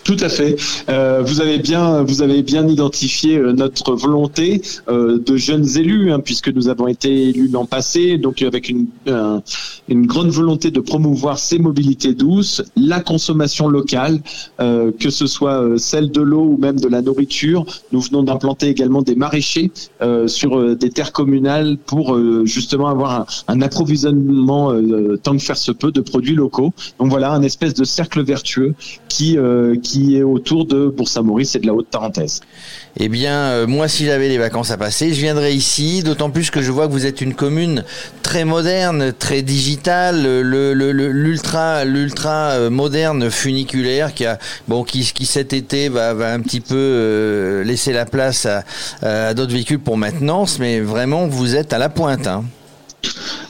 Tout 0.04 0.16
à 0.20 0.28
fait. 0.28 0.56
Euh, 0.88 1.22
vous 1.24 1.40
avez 1.40 1.58
bien, 1.58 2.02
vous 2.02 2.22
avez 2.22 2.42
bien 2.42 2.66
identifié 2.66 3.36
euh, 3.36 3.52
notre 3.52 3.94
volonté 3.94 4.62
euh, 4.88 5.18
de 5.18 5.36
jeunes 5.36 5.66
élus, 5.76 6.12
hein, 6.12 6.20
puisque 6.20 6.48
nous 6.48 6.68
avons 6.68 6.86
été 6.86 7.28
élus 7.28 7.48
l'an 7.48 7.66
passé, 7.66 8.16
donc 8.18 8.42
avec 8.42 8.68
une, 8.68 8.86
une 9.88 10.06
grande 10.06 10.30
volonté 10.30 10.70
de 10.70 10.80
promouvoir 10.80 11.38
ces 11.38 11.58
mobilités 11.58 12.14
douces, 12.14 12.62
la 12.76 13.00
consommation 13.00 13.68
locale, 13.68 14.20
que 14.58 15.10
ce 15.10 15.26
soit 15.26 15.78
celle 15.78 16.10
de 16.10 16.20
l'eau 16.20 16.44
ou 16.44 16.56
même 16.56 16.78
de 16.78 16.88
la 16.88 17.02
nourriture. 17.02 17.66
Nous 17.92 18.00
venons 18.00 18.22
d'implanter 18.22 18.68
également 18.68 19.02
des 19.02 19.14
maraîchers 19.14 19.70
sur 20.26 20.76
des 20.76 20.90
terres 20.90 21.12
communales 21.12 21.76
pour 21.86 22.18
justement 22.46 22.88
avoir 22.88 23.26
un, 23.48 23.60
approvisionnement 23.60 24.72
tant 25.22 25.32
que 25.32 25.42
faire 25.42 25.58
se 25.58 25.72
peut 25.72 25.92
de 25.92 26.00
produits 26.00 26.34
locaux. 26.34 26.72
Donc 26.98 27.08
voilà, 27.08 27.32
un 27.32 27.42
espèce 27.42 27.74
de 27.74 27.84
cercle 27.84 28.22
vertueux 28.22 28.74
qui 29.08 29.36
qui 29.90 30.16
est 30.16 30.22
autour 30.22 30.66
de 30.66 30.86
Bourg-Saint-Maurice 30.86 31.56
et 31.56 31.58
de 31.58 31.66
la 31.66 31.74
Haute-Tarentaise. 31.74 32.40
Eh 32.96 33.08
bien, 33.08 33.34
euh, 33.34 33.66
moi, 33.66 33.88
si 33.88 34.04
j'avais 34.04 34.28
des 34.28 34.38
vacances 34.38 34.70
à 34.70 34.76
passer, 34.76 35.12
je 35.12 35.20
viendrais 35.20 35.54
ici, 35.54 36.02
d'autant 36.02 36.30
plus 36.30 36.50
que 36.50 36.62
je 36.62 36.70
vois 36.70 36.86
que 36.86 36.92
vous 36.92 37.06
êtes 37.06 37.20
une 37.20 37.34
commune 37.34 37.84
très 38.22 38.44
moderne, 38.44 39.12
très 39.16 39.42
digitale, 39.42 40.42
l'ultra, 40.42 41.84
l'ultra 41.84 42.50
euh, 42.50 42.70
moderne 42.70 43.30
funiculaire 43.30 44.14
qui 44.14 44.26
a, 44.26 44.38
bon, 44.68 44.84
qui, 44.84 45.00
qui 45.12 45.26
cet 45.26 45.52
été 45.52 45.88
va, 45.88 46.14
va 46.14 46.32
un 46.32 46.40
petit 46.40 46.60
peu 46.60 46.74
euh, 46.76 47.64
laisser 47.64 47.92
la 47.92 48.06
place 48.06 48.46
à, 48.46 48.64
à 49.02 49.34
d'autres 49.34 49.52
véhicules 49.52 49.80
pour 49.80 49.96
maintenance, 49.96 50.58
mais 50.58 50.80
vraiment, 50.80 51.26
vous 51.26 51.56
êtes 51.56 51.72
à 51.72 51.78
la 51.78 51.88
pointe. 51.88 52.26
Hein. 52.26 52.44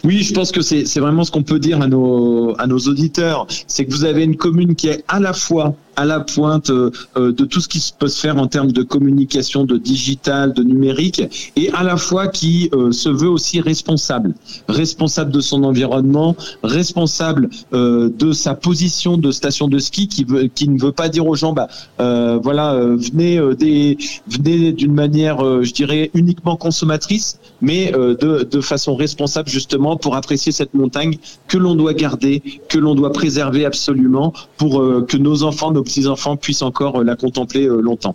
Oui, 0.05 0.22
je 0.22 0.32
pense 0.32 0.53
que 0.53 0.62
c'est 0.62 1.01
vraiment 1.01 1.24
ce 1.24 1.30
qu'on 1.30 1.43
peut 1.43 1.59
dire 1.59 1.82
à 1.82 1.88
nos, 1.88 2.55
à 2.59 2.66
nos 2.66 2.78
auditeurs. 2.78 3.47
C'est 3.66 3.84
que 3.84 3.91
vous 3.91 4.05
avez 4.05 4.24
une 4.24 4.36
commune 4.36 4.74
qui 4.74 4.88
est 4.88 5.05
à 5.09 5.20
la 5.20 5.32
fois 5.32 5.74
à 5.97 6.05
la 6.05 6.20
pointe 6.20 6.70
euh, 6.70 6.91
de 7.16 7.45
tout 7.45 7.61
ce 7.61 7.68
qui 7.68 7.93
peut 7.99 8.09
se 8.09 8.20
faire 8.20 8.36
en 8.36 8.47
termes 8.47 8.72
de 8.72 8.82
communication, 8.82 9.64
de 9.64 9.76
digital, 9.76 10.53
de 10.53 10.62
numérique, 10.62 11.22
et 11.57 11.70
à 11.72 11.82
la 11.82 11.97
fois 11.97 12.28
qui 12.28 12.70
euh, 12.72 12.93
se 12.93 13.09
veut 13.09 13.28
aussi 13.28 13.61
responsable, 13.61 14.34
responsable 14.68 15.30
de 15.30 15.41
son 15.41 15.64
environnement, 15.64 16.36
responsable 16.62 17.51
euh, 17.72 18.11
de 18.16 18.32
sa 18.32 18.55
position 18.55 19.16
de 19.16 19.30
station 19.30 19.68
de 19.68 19.78
ski, 19.78 20.09
qui, 20.09 20.24
veut, 20.24 20.45
qui 20.45 20.68
ne 20.68 20.80
veut 20.80 20.93
pas 20.93 21.09
dire 21.09 21.26
aux 21.26 21.34
gens, 21.34 21.53
bah, 21.53 21.68
voilà, 21.99 22.74
venez 22.74 23.41
des, 23.57 23.99
venez 24.28 24.72
d'une 24.72 24.95
manière, 24.95 25.62
je 25.62 25.72
dirais, 25.72 26.11
uniquement 26.14 26.57
consommatrice, 26.57 27.38
mais 27.61 27.93
de, 27.93 28.49
de 28.51 28.61
façon 28.61 28.95
responsable 28.95 29.49
justement 29.49 29.97
pour 29.97 30.16
apprécier 30.16 30.53
cette 30.53 30.74
montagne 30.74 31.18
que 31.49 31.59
l'on 31.59 31.74
doit 31.74 31.95
garder, 31.95 32.43
que 32.68 32.78
l'on 32.78 32.95
doit 32.95 33.12
préserver 33.12 33.64
absolument 33.64 34.32
pour 34.57 34.82
que 35.07 35.16
nos 35.16 35.43
enfants, 35.43 35.72
nos 35.81 35.85
petits-enfants 35.85 36.37
puissent 36.37 36.62
encore 36.62 37.01
euh, 37.01 37.05
la 37.05 37.16
contempler 37.16 37.64
euh, 37.64 37.81
longtemps. 37.81 38.14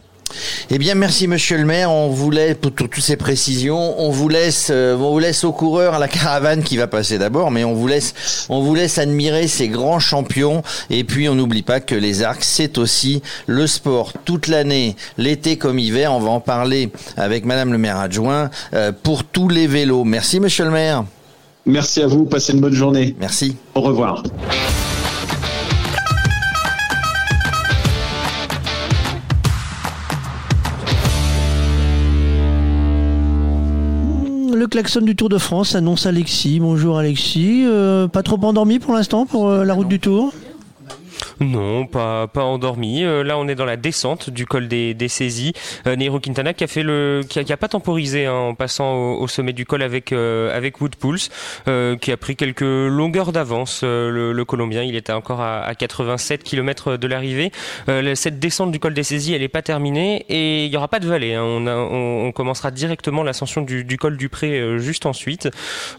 Eh 0.70 0.78
bien, 0.80 0.95
merci 0.95 1.28
Monsieur 1.28 1.57
le 1.57 1.66
Maire. 1.66 1.91
On 1.91 2.09
vous 2.09 2.32
laisse 2.32 2.57
pour 2.59 2.72
toutes 2.72 2.99
ces 2.99 3.16
précisions. 3.16 3.99
On 3.99 4.09
vous 4.09 4.28
laisse, 4.28 4.70
euh, 4.72 4.95
on 4.95 5.11
vous 5.11 5.20
laisse 5.20 5.43
au 5.43 5.51
coureur 5.51 5.95
à 5.95 5.99
la 5.99 6.07
caravane 6.07 6.63
qui 6.63 6.78
va 6.78 6.88
passer 6.88 7.18
d'abord, 7.18 7.51
mais 7.51 7.63
on 7.63 7.74
vous 7.74 7.88
laisse, 7.88 8.13
on 8.49 8.61
vous 8.61 8.76
laisse 8.76 8.97
admirer 8.97 9.47
ces 9.47 9.68
grands 9.68 9.99
champions. 9.99 10.61
Et 10.89 11.03
puis, 11.03 11.28
on 11.30 11.36
n'oublie 11.36 11.61
pas 11.63 11.80
que 11.80 11.95
les 11.95 12.22
arcs, 12.22 12.43
c'est 12.43 12.78
aussi 12.78 13.22
le 13.47 13.66
sport 13.66 14.13
toute 14.26 14.47
l'année, 14.47 14.95
l'été 15.18 15.57
comme 15.57 15.80
hiver. 15.80 16.11
On 16.11 16.20
va 16.20 16.30
en 16.30 16.41
parler 16.41 16.91
avec 17.18 17.45
Madame 17.45 17.72
le 17.72 17.78
Maire 17.78 17.97
adjoint 17.97 18.49
pour 19.03 19.24
tous 19.24 19.47
les 19.47 19.68
vélos. 19.68 20.03
Merci 20.03 20.39
Monsieur 20.39 20.66
le 20.66 20.72
Maire. 20.72 21.05
Merci 21.66 22.01
à 22.01 22.07
vous. 22.07 22.26
Passez 22.26 22.53
une 22.53 22.61
bonne 22.61 22.74
journée. 22.74 23.16
Merci. 23.20 23.55
Au 23.74 23.82
revoir. 23.82 24.24
Le 34.66 34.70
klaxon 34.70 35.01
du 35.01 35.16
Tour 35.16 35.30
de 35.30 35.38
France 35.38 35.76
annonce 35.76 36.07
Alexis. 36.07 36.59
Bonjour 36.59 36.97
Alexis. 36.97 37.66
Euh, 37.68 38.07
pas 38.07 38.24
trop 38.24 38.43
endormi 38.43 38.80
pour 38.80 38.95
l'instant 38.95 39.28
pour 39.28 39.47
euh, 39.47 39.63
la 39.63 39.76
route 39.76 39.88
du 39.88 39.99
Tour? 39.99 40.34
Non, 41.39 41.86
pas, 41.86 42.27
pas 42.27 42.43
endormi. 42.43 43.03
Euh, 43.03 43.23
là, 43.23 43.38
on 43.38 43.47
est 43.47 43.55
dans 43.55 43.65
la 43.65 43.75
descente 43.75 44.29
du 44.29 44.45
col 44.45 44.67
des, 44.67 44.93
des 44.93 45.07
saisies. 45.07 45.53
Euh, 45.86 45.95
Nairo 45.95 46.19
Quintana 46.19 46.53
qui 46.53 46.63
a 46.63 46.67
fait 46.67 46.83
le, 46.83 47.23
qui 47.27 47.39
a, 47.39 47.57
pas 47.57 47.67
temporisé 47.67 48.25
hein, 48.25 48.33
en 48.33 48.55
passant 48.55 49.15
au, 49.15 49.27
sommet 49.27 49.53
du 49.53 49.65
col 49.65 49.81
avec 49.81 50.11
euh, 50.11 50.55
avec 50.55 50.75
Pulse, 50.99 51.29
qui 51.65 52.11
a 52.11 52.17
pris 52.17 52.36
quelques 52.36 52.61
longueurs 52.61 53.31
d'avance. 53.31 53.83
Le, 53.83 54.45
Colombien, 54.45 54.83
il 54.83 54.95
était 54.95 55.11
encore 55.11 55.41
à, 55.41 55.61
à 55.63 55.73
87 55.73 56.43
km 56.43 56.97
de 56.97 57.07
l'arrivée. 57.07 57.51
cette 58.13 58.39
descente 58.39 58.71
du 58.71 58.79
col 58.79 58.93
des 58.93 59.03
saisies, 59.03 59.33
elle 59.33 59.41
est 59.41 59.47
pas 59.47 59.63
terminée 59.63 60.25
et 60.29 60.65
il 60.65 60.71
y 60.71 60.77
aura 60.77 60.88
pas 60.88 60.99
de 60.99 61.07
vallée. 61.07 61.33
Hein. 61.33 61.43
On, 61.43 62.27
on, 62.27 62.31
commencera 62.31 62.69
directement 62.69 63.23
l'ascension 63.23 63.61
du, 63.61 63.83
du, 63.83 63.97
col 63.97 64.17
du 64.17 64.29
Pré 64.29 64.77
juste 64.77 65.05
ensuite. 65.05 65.49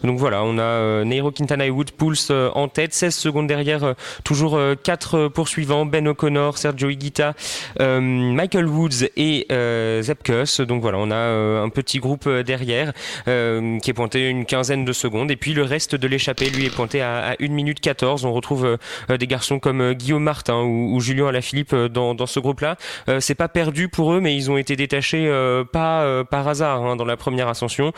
Donc 0.03 0.17
voilà, 0.17 0.43
on 0.43 0.57
a 0.57 1.03
Nairo 1.03 1.31
Quintana 1.31 1.65
et 1.65 1.69
Wood 1.69 1.91
Pulse 1.91 2.31
en 2.31 2.67
tête, 2.69 2.93
16 2.93 3.13
secondes 3.13 3.47
derrière, 3.47 3.95
toujours 4.23 4.59
4 4.83 5.26
poursuivants, 5.29 5.85
Ben 5.85 6.07
O'Connor, 6.07 6.57
Sergio 6.57 6.89
Higuita, 6.89 7.33
euh, 7.79 7.99
Michael 7.99 8.67
Woods 8.67 9.09
et 9.15 9.45
euh, 9.51 10.01
Zepkus. 10.01 10.61
Donc 10.61 10.81
voilà, 10.81 10.97
on 10.97 11.11
a 11.11 11.15
euh, 11.15 11.63
un 11.63 11.69
petit 11.69 11.99
groupe 11.99 12.27
derrière 12.29 12.93
qui 13.25 13.89
est 13.89 13.93
pointé 13.93 14.29
une 14.29 14.45
quinzaine 14.45 14.85
de 14.85 14.93
secondes. 14.93 15.31
Et 15.31 15.35
puis 15.35 15.53
le 15.53 15.63
reste 15.63 15.95
de 15.95 16.07
l'échappée, 16.07 16.49
lui, 16.49 16.65
est 16.65 16.75
pointé 16.75 17.01
à, 17.01 17.35
1 17.39 17.47
minute 17.49 17.79
14. 17.79 18.25
On 18.25 18.33
retrouve 18.33 18.77
des 19.09 19.27
garçons 19.27 19.59
comme 19.59 19.93
Guillaume 19.93 20.23
Martin 20.23 20.61
ou, 20.61 20.99
Julien 20.99 21.27
Alaphilippe 21.27 21.75
dans, 21.75 22.15
dans 22.15 22.25
ce 22.25 22.39
groupe-là. 22.39 22.77
c'est 23.19 23.35
pas 23.35 23.47
perdu 23.47 23.89
pour 23.89 24.13
eux, 24.13 24.19
mais 24.19 24.35
ils 24.35 24.49
ont 24.51 24.57
été 24.57 24.75
détachés 24.75 25.31
pas 25.71 26.23
par 26.25 26.47
hasard 26.47 26.83
hein, 26.83 26.95
dans 26.95 27.05
la 27.05 27.17
première 27.17 27.47
ascension. 27.47 27.93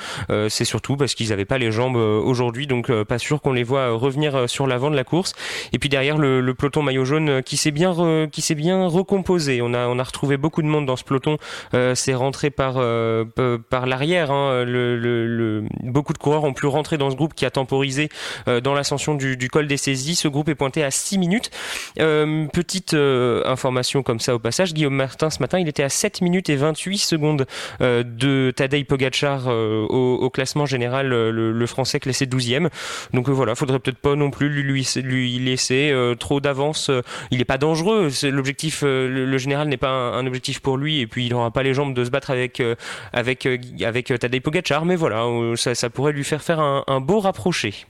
c'est 0.50 0.66
surtout 0.66 0.98
parce 0.98 1.16
qu'ils 1.16 1.30
n'avaient 1.30 1.46
pas 1.46 1.58
les 1.58 1.72
jambes 1.72 1.96
aujourd'hui, 1.96 2.68
donc 2.68 2.92
pas 3.04 3.20
sûr 3.20 3.42
qu'on 3.42 3.54
les 3.54 3.64
voit 3.64 3.92
revenir 3.92 4.50
sur 4.50 4.68
l'avant 4.68 4.92
de 4.92 4.96
la 4.96 5.04
course. 5.04 5.34
Et 5.74 5.80
puis 5.80 5.90
derrière, 5.90 6.18
le, 6.18 6.42
le 6.42 6.54
peloton 6.54 6.84
maillot 6.84 7.06
jaune 7.06 7.19
euh, 7.28 7.42
qui 7.42 7.58
s'est 7.58 7.72
bien 7.72 8.28
qui 8.32 8.42
s'est 8.42 8.56
bien 8.56 8.88
recomposé. 8.88 9.62
On 9.62 9.74
a 9.74 9.88
on 9.88 10.00
a 10.00 10.04
retrouvé 10.04 10.38
beaucoup 10.38 10.62
de 10.62 10.68
monde 10.68 10.86
dans 10.86 10.96
ce 10.96 11.04
peloton. 11.04 11.38
Euh, 11.74 11.96
c'est 11.96 12.14
rentré 12.14 12.50
par 12.50 12.76
euh, 12.78 13.26
par 13.70 13.86
l'arrière. 13.86 14.32
Hein. 14.32 14.66
Beaucoup 15.84 16.14
de 16.14 16.18
coureurs 16.18 16.44
ont 16.44 16.54
pu 16.54 16.68
rentrer 16.68 16.98
dans 16.98 17.10
ce 17.10 17.16
groupe 17.16 17.34
qui 17.34 17.46
a 17.46 17.52
temporisé 17.52 18.10
dans 18.64 18.74
l'ascension 18.74 19.16
du, 19.16 19.50
col 19.50 19.68
des 19.68 19.78
saisies. 19.78 20.16
Ce 20.16 20.28
groupe 20.28 20.50
est 20.50 20.56
pointé 20.56 20.84
à 20.84 20.92
6 20.92 21.18
minutes. 21.18 21.52
petite 21.96 22.94
information 22.94 24.04
comme 24.04 24.20
ça 24.20 24.36
au 24.36 24.40
passage. 24.40 24.74
Guillaume 24.74 24.96
Martin 24.96 25.30
ce 25.30 25.40
matin, 25.40 25.60
il 25.60 25.68
était 25.68 25.84
à 25.84 25.90
7 25.90 26.22
minutes 26.22 26.50
et 26.50 26.56
28 26.56 26.98
secondes 26.98 27.46
de 27.80 28.54
Tadej 28.56 28.86
Pogacar 28.86 29.48
au, 29.48 30.30
classement 30.30 30.66
général. 30.66 31.08
Le, 31.10 31.66
Français 31.66 32.00
classé 32.00 32.26
12e. 32.26 32.70
Donc 33.14 33.30
voilà, 33.30 33.56
faudrait 33.56 33.80
peut-être 33.80 34.00
pas 34.00 34.16
non 34.16 34.32
plus 34.32 34.50
lui 34.50 35.40
laisser 35.40 35.94
trop 36.20 36.40
d'avance 36.40 36.90
il 37.32 37.40
n'est 37.40 37.46
pas 37.46 37.58
dangereux. 37.58 38.10
L'objectif, 38.24 38.84
euh, 38.84 39.08
le, 39.08 39.38
général 39.38 39.68
n'est 39.68 39.78
pas 39.78 39.90
un, 39.90 40.26
objectif 40.26 40.60
pour 40.60 40.78
lui, 40.78 41.00
et 41.00 41.08
puis 41.08 41.26
il 41.26 41.32
n'aura 41.32 41.52
pas 41.52 41.64
les 41.64 41.74
jambes 41.74 41.94
de 41.94 42.04
se 42.04 42.10
battre 42.10 42.32
avec 42.32 42.60
euh, 42.60 42.76
avec 43.14 43.46
euh, 43.46 43.58
avec 43.84 44.08
Tadej 44.20 44.42
Pogacar, 44.42 44.86
mais 44.86 44.96
voilà, 44.96 45.26
ça, 45.56 45.90
pourrait 45.90 46.14
lui 46.14 46.24
faire 46.24 46.42
faire 46.42 46.60
un 46.60 47.00
beau 47.02 47.20
rapproché. 47.20 47.86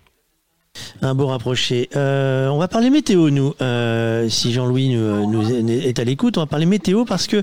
Un 1.02 1.16
beau 1.16 1.28
rapproché. 1.28 1.90
Euh, 1.96 2.50
on 2.50 2.58
va 2.58 2.68
parler 2.68 2.90
météo, 2.90 3.30
nous. 3.30 3.54
Euh, 3.62 4.28
si 4.30 4.52
Jean-Louis 4.52 4.90
nous, 4.90 5.70
est 5.70 5.98
à 5.98 6.04
l'écoute, 6.04 6.38
on 6.38 6.42
va 6.42 6.46
parler 6.46 6.66
météo 6.66 7.06
parce 7.06 7.28
que 7.28 7.42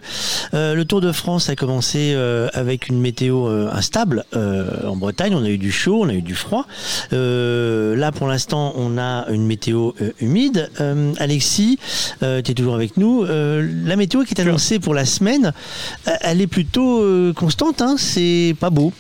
euh, 0.53 0.75
le 0.75 0.85
Tour 0.85 1.01
de 1.01 1.11
France 1.11 1.49
a 1.49 1.57
commencé 1.57 2.15
avec 2.53 2.89
une 2.89 3.01
météo 3.01 3.47
instable. 3.73 4.25
en 4.35 4.97
Bretagne, 4.97 5.35
on 5.35 5.45
a 5.45 5.49
eu 5.49 5.59
du 5.59 5.73
chaud, 5.73 6.01
on 6.03 6.09
a 6.09 6.15
eu 6.15 6.23
du 6.23 6.35
froid. 6.35 6.67
là, 7.13 8.13
pour 8.13 8.29
l'instant, 8.29 8.75
on 8.77 8.99
a 8.99 9.27
une 9.31 9.47
météo 9.47 9.93
humide. 10.21 10.71
Alexis, 11.19 11.79
tu 12.21 12.27
es 12.27 12.55
toujours 12.55 12.75
avec 12.75 12.97
nous. 12.97 13.25
la 13.25 13.97
météo 13.97 14.25
qui 14.25 14.35
est 14.35 14.41
annoncée 14.41 14.79
pour 14.79 14.95
la 14.95 15.05
semaine, 15.05 15.53
elle 16.21 16.41
est 16.41 16.47
plutôt 16.47 17.05
constante. 17.35 17.81
Hein 17.81 17.97
C'est 17.99 18.55
pas 18.61 18.71
beau. 18.71 18.93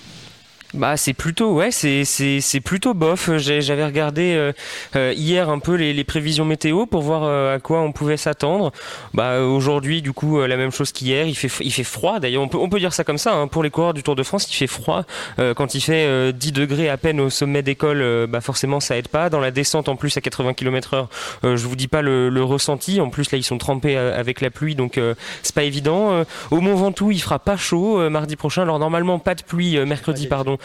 Bah 0.76 0.98
c'est 0.98 1.14
plutôt 1.14 1.54
ouais 1.54 1.70
c'est 1.70 2.04
c'est 2.04 2.42
c'est 2.42 2.60
plutôt 2.60 2.92
bof. 2.92 3.30
J'avais 3.38 3.84
regardé 3.84 4.34
euh, 4.34 4.52
euh, 4.94 5.14
hier 5.16 5.48
un 5.48 5.58
peu 5.58 5.74
les, 5.74 5.94
les, 5.94 6.04
prévisions 6.04 6.44
météo 6.44 6.84
pour 6.84 7.00
voir 7.00 7.24
euh, 7.24 7.56
à 7.56 7.58
quoi 7.60 7.80
on 7.80 7.92
pouvait 7.92 8.18
s'attendre. 8.18 8.72
Bah 9.14 9.40
aujourd'hui 9.40 10.02
du 10.02 10.12
coup 10.12 10.40
la 10.42 10.56
même 10.58 10.70
chose 10.70 10.92
qu'hier. 10.92 11.26
Il 11.26 11.34
fait 11.34 11.50
il 11.64 11.72
fait 11.72 11.82
froid. 11.82 12.20
D'ailleurs 12.20 12.42
on 12.42 12.48
peut 12.48 12.58
on 12.58 12.68
peut 12.68 12.78
dire 12.78 12.92
ça 12.92 13.04
comme 13.04 13.16
ça 13.16 13.34
hein. 13.34 13.48
pour 13.48 13.62
les 13.62 13.70
coureurs 13.70 13.94
du 13.94 14.02
Tour 14.02 14.16
de 14.16 14.22
France. 14.22 14.46
Il 14.50 14.54
fait 14.54 14.66
froid 14.66 15.04
quand 15.38 15.74
il 15.74 15.80
fait 15.80 16.32
10 16.32 16.52
degrés 16.52 16.90
à 16.90 16.98
peine 16.98 17.20
au 17.20 17.30
sommet 17.30 17.62
d'école. 17.62 18.26
bah 18.28 18.42
forcément 18.42 18.80
ça 18.80 18.98
aide 18.98 19.08
pas. 19.08 19.30
Dans 19.30 19.40
la 19.40 19.50
descente 19.50 19.88
en 19.88 19.96
plus 19.96 20.14
à 20.16 20.20
80 20.20 20.52
km/h, 20.54 21.06
je 21.42 21.66
vous 21.66 21.76
dis 21.76 21.88
pas 21.88 22.02
le, 22.02 22.28
le, 22.28 22.42
ressenti. 22.42 23.00
En 23.00 23.08
plus 23.08 23.32
là 23.32 23.38
ils 23.38 23.44
sont 23.44 23.58
trempés 23.58 23.96
avec 23.96 24.42
la 24.42 24.50
pluie 24.50 24.74
donc 24.74 25.00
c'est 25.42 25.54
pas 25.54 25.64
évident. 25.64 26.24
au 26.50 26.60
Mont 26.60 26.74
Ventoux 26.74 27.12
il 27.12 27.20
fera 27.20 27.38
pas 27.38 27.56
chaud 27.56 28.10
mardi 28.10 28.36
prochain. 28.36 28.62
Alors 28.62 28.78
normalement 28.78 29.18
pas 29.18 29.34
de 29.34 29.42
pluie 29.42 29.78
mercredi 29.86 30.26
pardon 30.26 30.58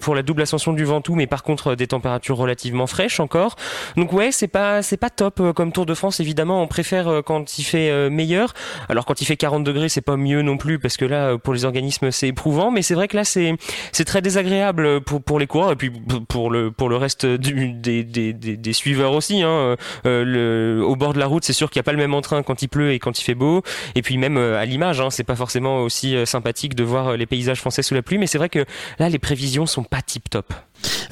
pour 0.00 0.14
la 0.14 0.22
double 0.22 0.42
ascension 0.42 0.72
du 0.72 0.84
Ventoux, 0.84 1.14
mais 1.14 1.26
par 1.26 1.42
contre 1.42 1.74
des 1.74 1.86
températures 1.86 2.36
relativement 2.36 2.86
fraîches 2.86 3.20
encore. 3.20 3.56
Donc 3.96 4.12
ouais, 4.12 4.32
c'est 4.32 4.48
pas 4.48 4.82
c'est 4.82 4.96
pas 4.96 5.10
top 5.10 5.40
euh, 5.40 5.52
comme 5.52 5.72
Tour 5.72 5.86
de 5.86 5.94
France. 5.94 6.20
Évidemment, 6.20 6.62
on 6.62 6.66
préfère 6.66 7.08
euh, 7.08 7.22
quand 7.22 7.58
il 7.58 7.64
fait 7.64 8.10
meilleur. 8.10 8.54
Alors 8.88 9.04
quand 9.04 9.20
il 9.20 9.24
fait 9.24 9.36
40 9.36 9.64
degrés, 9.64 9.88
c'est 9.88 10.00
pas 10.00 10.16
mieux 10.16 10.42
non 10.42 10.56
plus 10.56 10.78
parce 10.78 10.96
que 10.96 11.04
là, 11.04 11.38
pour 11.38 11.54
les 11.54 11.64
organismes, 11.64 12.10
c'est 12.10 12.28
éprouvant. 12.28 12.70
Mais 12.70 12.82
c'est 12.82 12.94
vrai 12.94 13.08
que 13.08 13.16
là, 13.16 13.24
c'est 13.24 13.54
c'est 13.92 14.04
très 14.04 14.22
désagréable 14.22 15.00
pour 15.00 15.22
pour 15.22 15.38
les 15.38 15.46
coureurs 15.46 15.72
et 15.72 15.76
puis 15.76 15.90
pour 16.28 16.50
le 16.50 16.70
pour 16.70 16.88
le 16.88 16.96
reste 16.96 17.26
du, 17.26 17.72
des, 17.72 18.04
des, 18.04 18.32
des, 18.32 18.72
suiveurs 18.72 19.12
aussi. 19.12 19.42
Hein. 19.42 19.76
au 20.04 20.96
bord 20.96 21.12
de 21.12 21.18
la 21.18 21.26
route, 21.26 21.44
c'est 21.44 21.52
sûr 21.52 21.70
qu'il 21.70 21.78
n'y 21.78 21.84
a 21.84 21.84
pas 21.84 21.92
le 21.92 21.98
même 21.98 22.14
entrain 22.14 22.42
quand 22.42 22.62
il 22.62 22.68
pleut 22.68 22.92
et 22.92 22.98
quand 22.98 23.18
il 23.18 23.22
fait 23.22 23.34
beau. 23.34 23.62
Et 23.94 24.02
puis 24.02 24.18
même 24.18 24.36
à 24.36 24.64
l'image, 24.64 25.00
hein, 25.00 25.10
c'est 25.10 25.24
pas 25.24 25.36
forcément 25.36 25.82
aussi 25.82 26.14
sympathique 26.26 26.74
de 26.74 26.84
voir 26.84 27.16
les 27.16 27.26
paysages 27.26 27.60
français 27.60 27.82
sous 27.82 27.94
la 27.94 28.02
pluie. 28.02 28.18
Mais 28.18 28.26
c'est 28.26 28.38
vrai 28.38 28.48
que 28.48 28.64
là, 28.98 29.08
les 29.08 29.18
prévisions 29.18 29.37
sont 29.66 29.84
pas 29.84 30.02
tip 30.02 30.28
top. 30.30 30.52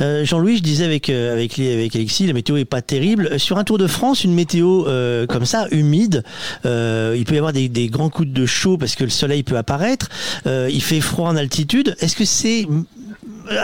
Euh, 0.00 0.24
Jean-Louis, 0.24 0.58
je 0.58 0.62
disais 0.62 0.84
avec 0.84 1.10
euh, 1.10 1.32
avec 1.32 1.58
avec 1.58 1.96
Alexis, 1.96 2.26
la 2.26 2.32
météo 2.32 2.56
est 2.56 2.64
pas 2.64 2.82
terrible. 2.82 3.28
Euh, 3.32 3.38
sur 3.38 3.58
un 3.58 3.64
Tour 3.64 3.78
de 3.78 3.86
France, 3.86 4.24
une 4.24 4.34
météo 4.34 4.84
comme 5.28 5.46
ça, 5.46 5.66
humide, 5.70 6.22
il 6.64 7.24
peut 7.26 7.34
y 7.34 7.38
avoir 7.38 7.52
des, 7.52 7.88
grands 7.88 8.10
coups 8.10 8.28
de 8.28 8.46
chaud 8.46 8.76
parce 8.76 8.94
que 8.94 9.04
le 9.04 9.10
soleil 9.10 9.42
peut 9.42 9.56
apparaître. 9.56 10.08
il 10.46 10.82
fait 10.82 11.00
froid 11.00 11.28
en 11.28 11.36
altitude. 11.36 11.96
Est-ce 12.00 12.16
que 12.16 12.24
c'est 12.24 12.66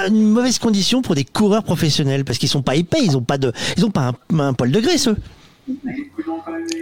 une 0.09 0.31
mauvaise 0.31 0.59
condition 0.59 1.03
pour 1.03 1.15
des 1.15 1.25
coureurs 1.25 1.63
professionnels? 1.63 2.25
Parce 2.25 2.39
qu'ils 2.39 2.49
sont 2.49 2.63
pas 2.63 2.77
épais, 2.77 3.01
ils 3.03 3.17
ont 3.17 3.23
pas 3.23 3.39
de, 3.39 3.53
ils 3.77 3.85
ont 3.85 3.91
pas 3.91 4.13
un, 4.33 4.39
un 4.39 4.53
poil 4.55 4.71
de 4.71 4.81
graisse 4.81 5.09
eux. 5.09 5.17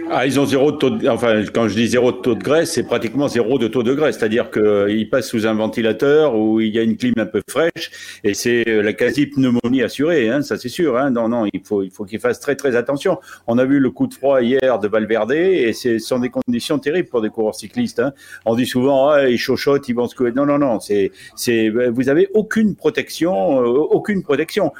Ah, 0.09 0.25
ils 0.25 0.39
ont 0.39 0.45
zéro 0.45 0.71
de 0.71 0.77
taux 0.77 0.89
de, 0.89 1.07
enfin, 1.07 1.43
quand 1.53 1.67
je 1.67 1.75
dis 1.75 1.87
zéro 1.87 2.11
de 2.11 2.17
taux 2.17 2.35
de 2.35 2.43
graisse, 2.43 2.71
c'est 2.73 2.83
pratiquement 2.83 3.27
zéro 3.27 3.57
de 3.57 3.67
taux 3.67 3.83
de 3.83 3.93
graisse. 3.93 4.17
C'est-à-dire 4.17 4.51
qu'ils 4.51 5.09
passent 5.09 5.29
sous 5.29 5.45
un 5.45 5.53
ventilateur 5.53 6.35
où 6.35 6.59
il 6.59 6.73
y 6.73 6.79
a 6.79 6.83
une 6.83 6.97
clim 6.97 7.13
un 7.17 7.25
peu 7.25 7.41
fraîche 7.49 8.19
et 8.23 8.33
c'est 8.33 8.63
la 8.65 8.93
quasi-pneumonie 8.93 9.81
assurée, 9.81 10.29
hein, 10.29 10.41
ça 10.41 10.57
c'est 10.57 10.69
sûr. 10.69 10.97
Hein. 10.97 11.11
Non, 11.11 11.29
non, 11.29 11.45
il 11.53 11.61
faut, 11.63 11.83
il 11.83 11.91
faut 11.91 12.05
qu'ils 12.05 12.19
fassent 12.19 12.39
très, 12.39 12.55
très 12.55 12.75
attention. 12.75 13.19
On 13.47 13.57
a 13.57 13.65
vu 13.65 13.79
le 13.79 13.91
coup 13.91 14.07
de 14.07 14.13
froid 14.13 14.41
hier 14.41 14.79
de 14.79 14.87
Valverde 14.87 15.31
et 15.31 15.73
ce 15.73 15.99
sont 15.99 16.19
des 16.19 16.29
conditions 16.29 16.79
terribles 16.79 17.09
pour 17.09 17.21
des 17.21 17.29
coureurs 17.29 17.55
cyclistes. 17.55 17.99
Hein. 17.99 18.13
On 18.45 18.55
dit 18.55 18.65
souvent, 18.65 19.09
ah, 19.09 19.27
ils 19.27 19.37
chochotent, 19.37 19.87
ils 19.89 19.95
vont 19.95 20.07
se 20.07 20.15
couler. 20.15 20.31
Non, 20.31 20.45
non, 20.45 20.57
non, 20.57 20.79
c'est, 20.79 21.11
c'est, 21.35 21.69
vous 21.69 22.09
avez 22.09 22.27
aucune 22.33 22.75
protection, 22.75 23.61
euh, 23.61 23.65
aucune 23.65 24.23
protection. 24.23 24.71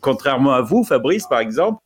Contrairement 0.00 0.52
à 0.52 0.62
vous, 0.62 0.84
Fabrice, 0.84 1.26
par 1.28 1.40
exemple, 1.40 1.80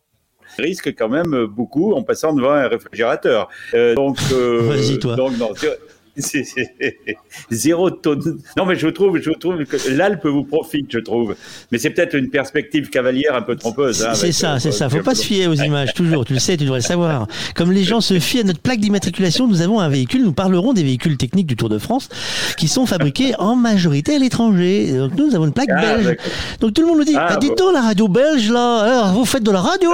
risque 0.58 0.94
quand 0.96 1.08
même 1.08 1.46
beaucoup 1.46 1.92
en 1.94 2.02
passant 2.02 2.32
devant 2.32 2.52
un 2.52 2.68
réfrigérateur. 2.68 3.48
Euh, 3.74 3.94
donc, 3.94 4.18
euh, 4.32 4.60
Vas-y, 4.68 4.98
toi. 4.98 5.16
Donc, 5.16 5.32
c'est 5.56 5.78
zéro 7.50 7.90
de... 7.90 8.38
Non, 8.56 8.66
mais 8.66 8.76
je 8.76 8.88
trouve, 8.88 9.20
je 9.20 9.30
trouve 9.30 9.64
que 9.64 9.76
l'Alpe 9.90 10.26
vous 10.26 10.44
profite, 10.44 10.86
je 10.90 10.98
trouve. 10.98 11.34
Mais 11.72 11.78
c'est 11.78 11.90
peut-être 11.90 12.14
une 12.14 12.30
perspective 12.30 12.88
cavalière 12.88 13.34
un 13.34 13.42
peu 13.42 13.56
trompeuse. 13.56 14.04
Hein, 14.04 14.14
c'est 14.14 14.32
ça, 14.32 14.60
c'est 14.60 14.70
ça. 14.70 14.88
Faut 14.88 15.00
pas 15.00 15.14
se 15.14 15.24
fier 15.24 15.48
aux 15.48 15.54
images, 15.62 15.92
toujours. 15.94 16.24
Tu 16.24 16.34
le 16.34 16.38
sais, 16.38 16.56
tu 16.56 16.64
devrais 16.64 16.78
le 16.78 16.84
savoir. 16.84 17.26
Comme 17.54 17.72
les 17.72 17.82
gens 17.82 18.00
se 18.00 18.20
fient 18.20 18.40
à 18.40 18.44
notre 18.44 18.60
plaque 18.60 18.80
d'immatriculation, 18.80 19.48
nous 19.48 19.60
avons 19.60 19.80
un 19.80 19.88
véhicule. 19.88 20.22
Nous 20.22 20.32
parlerons 20.32 20.72
des 20.72 20.84
véhicules 20.84 21.16
techniques 21.16 21.46
du 21.46 21.56
Tour 21.56 21.68
de 21.68 21.78
France 21.78 22.08
qui 22.56 22.68
sont 22.68 22.86
fabriqués 22.86 23.34
en 23.38 23.56
majorité 23.56 24.14
à 24.14 24.18
l'étranger. 24.18 24.92
Donc 24.92 25.14
nous 25.16 25.34
avons 25.34 25.46
une 25.46 25.52
plaque 25.52 25.70
ah, 25.72 25.80
belge. 25.80 26.16
Donc 26.60 26.74
tout 26.74 26.82
le 26.82 26.88
monde 26.88 26.98
nous 26.98 27.04
dit, 27.04 27.16
ah, 27.16 27.36
dites 27.40 27.58
donc 27.58 27.72
la 27.72 27.82
radio 27.82 28.06
belge 28.06 28.50
là, 28.50 28.80
alors, 28.80 29.14
vous 29.14 29.24
faites 29.24 29.42
de 29.42 29.50
la 29.50 29.60
radio. 29.60 29.90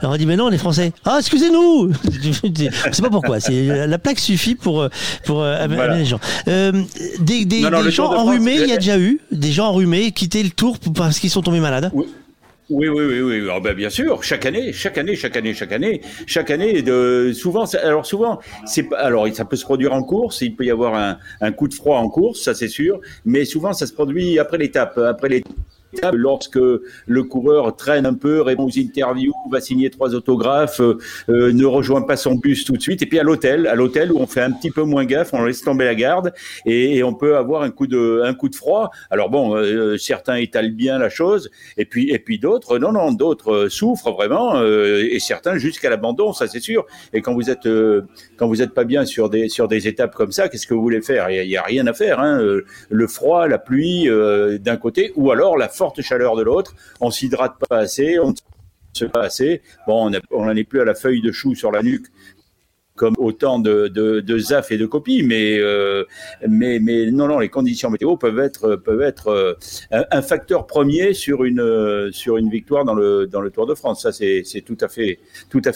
Alors 0.00 0.14
on 0.14 0.16
dit, 0.16 0.26
mais 0.26 0.36
non, 0.36 0.48
les 0.48 0.58
Français. 0.58 0.92
Ah, 1.04 1.16
excusez-nous. 1.18 1.92
Je 2.22 2.92
sais 2.92 3.02
pas 3.02 3.10
pourquoi. 3.10 3.38
La 3.48 3.98
plaque 3.98 4.20
suffit 4.20 4.54
pour 4.54 4.88
pour 5.24 5.42
euh, 5.56 6.04
gens. 6.04 6.20
Euh, 6.48 6.72
des, 7.20 7.44
des, 7.44 7.62
gens 7.90 8.12
enrhumés, 8.12 8.56
il 8.56 8.68
y 8.68 8.72
a 8.72 8.76
déjà 8.76 8.98
eu 8.98 9.20
des 9.30 9.52
gens 9.52 9.68
enrhumés 9.68 10.12
quitter 10.12 10.42
le 10.42 10.50
tour 10.50 10.78
parce 10.94 11.18
qu'ils 11.18 11.30
sont 11.30 11.42
tombés 11.42 11.60
malades. 11.60 11.90
Oui. 11.92 12.06
Oui, 12.68 12.88
oui, 12.88 13.04
oui, 13.04 13.20
oui. 13.20 13.48
Oh, 13.48 13.60
ben, 13.60 13.74
bien 13.74 13.90
sûr, 13.90 14.24
chaque 14.24 14.44
année, 14.44 14.72
chaque 14.72 14.98
année, 14.98 15.14
chaque 15.14 15.36
année, 15.36 15.54
chaque 15.54 15.70
année, 15.70 16.00
chaque 16.26 16.50
année. 16.50 16.82
De, 16.82 17.30
souvent, 17.32 17.64
alors 17.76 18.04
souvent, 18.04 18.40
c'est 18.64 18.92
alors 18.94 19.28
ça 19.32 19.44
peut 19.44 19.54
se 19.54 19.64
produire 19.64 19.92
en 19.92 20.02
course. 20.02 20.40
Il 20.40 20.56
peut 20.56 20.64
y 20.64 20.70
avoir 20.72 20.94
un, 20.94 21.18
un 21.40 21.52
coup 21.52 21.68
de 21.68 21.74
froid 21.74 21.98
en 21.98 22.08
course, 22.08 22.40
ça 22.42 22.54
c'est 22.54 22.66
sûr. 22.66 23.00
Mais 23.24 23.44
souvent, 23.44 23.72
ça 23.72 23.86
se 23.86 23.92
produit 23.92 24.40
après 24.40 24.58
l'étape, 24.58 24.98
après 24.98 25.28
l'étape 25.28 25.52
lorsque 26.12 26.58
le 26.58 27.22
coureur 27.22 27.76
traîne 27.76 28.06
un 28.06 28.14
peu, 28.14 28.40
répond 28.40 28.64
aux 28.64 28.78
interviews, 28.78 29.32
va 29.50 29.60
signer 29.60 29.90
trois 29.90 30.14
autographes, 30.14 30.80
euh, 30.80 30.98
euh, 31.28 31.52
ne 31.52 31.64
rejoint 31.64 32.02
pas 32.02 32.16
son 32.16 32.34
bus 32.34 32.64
tout 32.64 32.76
de 32.76 32.82
suite, 32.82 33.02
et 33.02 33.06
puis 33.06 33.18
à 33.18 33.22
l'hôtel, 33.22 33.66
à 33.66 33.74
l'hôtel 33.74 34.12
où 34.12 34.18
on 34.18 34.26
fait 34.26 34.42
un 34.42 34.50
petit 34.50 34.70
peu 34.70 34.82
moins 34.82 35.04
gaffe, 35.04 35.32
on 35.32 35.44
laisse 35.44 35.62
tomber 35.62 35.84
la 35.84 35.94
garde, 35.94 36.32
et, 36.64 37.02
on 37.06 37.14
peut 37.14 37.36
avoir 37.36 37.62
un 37.62 37.70
coup 37.70 37.86
de, 37.86 38.22
froid. 38.54 38.90
Alors 39.10 39.30
bon, 39.30 39.54
euh, 39.54 39.96
certains 39.96 40.36
étalent 40.36 40.74
bien 40.74 40.98
la 40.98 41.08
chose, 41.08 41.50
et 41.76 41.84
puis, 41.84 42.38
d'autres, 42.38 42.78
non, 42.78 42.92
non, 42.92 43.12
d'autres 43.12 43.68
souffrent 43.68 44.12
vraiment, 44.12 44.62
et 44.62 45.18
certains 45.20 45.58
jusqu'à 45.58 45.90
l'abandon, 45.90 46.32
ça 46.32 46.46
c'est 46.48 46.60
sûr. 46.60 46.86
Et 47.12 47.20
quand 47.20 47.34
vous 47.34 47.50
êtes, 47.50 47.68
quand 48.36 48.48
vous 48.48 48.62
êtes 48.62 48.74
pas 48.74 48.84
bien 48.84 49.04
sur 49.04 49.28
des, 49.28 49.48
étapes 49.88 50.14
comme 50.14 50.32
ça, 50.32 50.48
qu'est-ce 50.48 50.66
que 50.66 50.74
vous 50.74 50.82
voulez 50.82 51.00
faire? 51.00 51.30
Il 51.30 51.48
y, 51.48 51.56
a 51.56 51.62
rien 51.62 51.86
à 51.86 51.92
faire. 51.92 52.20
Hein. 52.20 52.40
Le 52.90 53.06
froid, 53.06 53.46
la 53.46 53.58
pluie 53.58 54.08
d'un 54.60 54.76
côté, 54.76 55.12
ou 55.16 55.30
alors 55.30 55.56
la 55.56 55.68
force 55.68 55.85
chaleur 56.02 56.36
de 56.36 56.42
l'autre, 56.42 56.74
on 57.00 57.10
s'hydrate 57.10 57.56
pas 57.68 57.78
assez, 57.78 58.18
on 58.18 58.30
ne 58.30 58.34
se 58.92 59.04
pas 59.04 59.22
assez. 59.22 59.62
Bon, 59.86 60.10
on 60.30 60.44
n'en 60.44 60.56
est 60.56 60.64
plus 60.64 60.80
à 60.80 60.84
la 60.84 60.94
feuille 60.94 61.20
de 61.20 61.32
chou 61.32 61.54
sur 61.54 61.70
la 61.70 61.82
nuque 61.82 62.06
comme 62.96 63.14
autant 63.18 63.58
de, 63.58 63.88
de, 63.88 64.38
ZAF 64.38 64.72
et 64.72 64.78
de 64.78 64.86
copies, 64.86 65.22
mais, 65.22 65.58
euh, 65.58 66.04
mais, 66.48 66.80
non, 66.80 67.28
non, 67.28 67.38
les 67.38 67.50
conditions 67.50 67.90
météo 67.90 68.16
peuvent 68.16 68.40
être, 68.40 69.28
euh, 69.28 69.54
un, 69.90 70.22
facteur 70.22 70.66
premier 70.66 71.12
sur 71.12 71.44
une, 71.44 72.10
sur 72.10 72.38
une 72.38 72.48
victoire 72.48 72.84
dans 72.84 72.94
le, 72.94 73.26
dans 73.26 73.42
le 73.42 73.50
Tour 73.50 73.66
de 73.66 73.74
France. 73.74 74.02
Ça, 74.02 74.12
c'est 74.12 74.42
tout 74.62 74.78
à 74.80 74.88
fait 74.88 75.18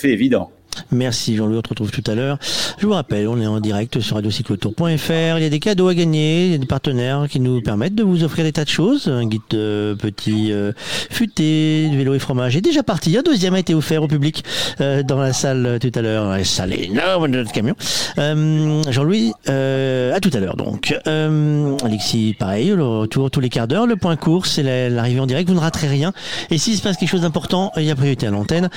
évident. 0.04 0.50
Merci 0.90 1.36
Jean-Louis, 1.36 1.56
on 1.56 1.62
se 1.62 1.68
retrouve 1.68 1.90
tout 1.90 2.04
à 2.06 2.14
l'heure. 2.14 2.38
Je 2.78 2.86
vous 2.86 2.92
rappelle, 2.92 3.28
on 3.28 3.40
est 3.40 3.46
en 3.46 3.60
direct 3.60 4.00
sur 4.00 4.16
radiocyclotour.fr. 4.16 5.36
Il 5.38 5.42
y 5.42 5.46
a 5.46 5.48
des 5.48 5.60
cadeaux 5.60 5.88
à 5.88 5.94
gagner, 5.94 6.46
il 6.46 6.52
y 6.52 6.54
a 6.54 6.58
des 6.58 6.66
partenaires 6.66 7.26
qui 7.28 7.40
nous 7.40 7.60
permettent 7.60 7.94
de 7.94 8.02
vous 8.02 8.24
offrir 8.24 8.44
des 8.44 8.52
tas 8.52 8.64
de 8.64 8.68
choses. 8.68 9.08
Un 9.08 9.26
guide 9.26 9.40
de 9.50 9.96
petit 9.98 10.52
euh, 10.52 10.72
futé, 11.10 11.90
vélo 11.92 12.14
et 12.14 12.18
fromage 12.18 12.56
est 12.56 12.60
déjà 12.60 12.82
parti. 12.82 13.16
Un 13.16 13.22
deuxième 13.22 13.54
a 13.54 13.58
été 13.58 13.74
offert 13.74 14.02
au 14.02 14.08
public 14.08 14.44
euh, 14.80 15.02
dans 15.02 15.18
la 15.18 15.32
salle 15.32 15.66
euh, 15.66 15.78
tout 15.78 15.90
à 15.94 16.02
l'heure. 16.02 16.30
La 16.30 16.44
salle 16.44 16.72
énorme 16.72 17.30
de 17.30 17.38
notre 17.38 17.52
camion. 17.52 17.74
Jean-Louis, 18.16 19.32
à 19.46 20.20
tout 20.20 20.30
à 20.32 20.40
l'heure 20.40 20.56
donc. 20.56 20.94
Alexis, 21.06 22.34
pareil, 22.38 22.68
le 22.68 22.84
retour 22.84 23.30
tous 23.30 23.40
les 23.40 23.48
quarts 23.48 23.68
d'heure. 23.68 23.86
Le 23.86 23.96
point 23.96 24.16
court, 24.16 24.46
c'est 24.46 24.90
l'arrivée 24.90 25.20
en 25.20 25.26
direct. 25.26 25.48
Vous 25.48 25.54
ne 25.54 25.60
raterez 25.60 25.88
rien. 25.88 26.12
Et 26.50 26.58
s'il 26.58 26.76
se 26.76 26.82
passe 26.82 26.96
quelque 26.96 27.08
chose 27.08 27.22
d'important, 27.22 27.72
il 27.76 27.84
y 27.84 27.90
a 27.90 27.96
priorité 27.96 28.26
à 28.26 28.30
l'antenne. 28.30 28.70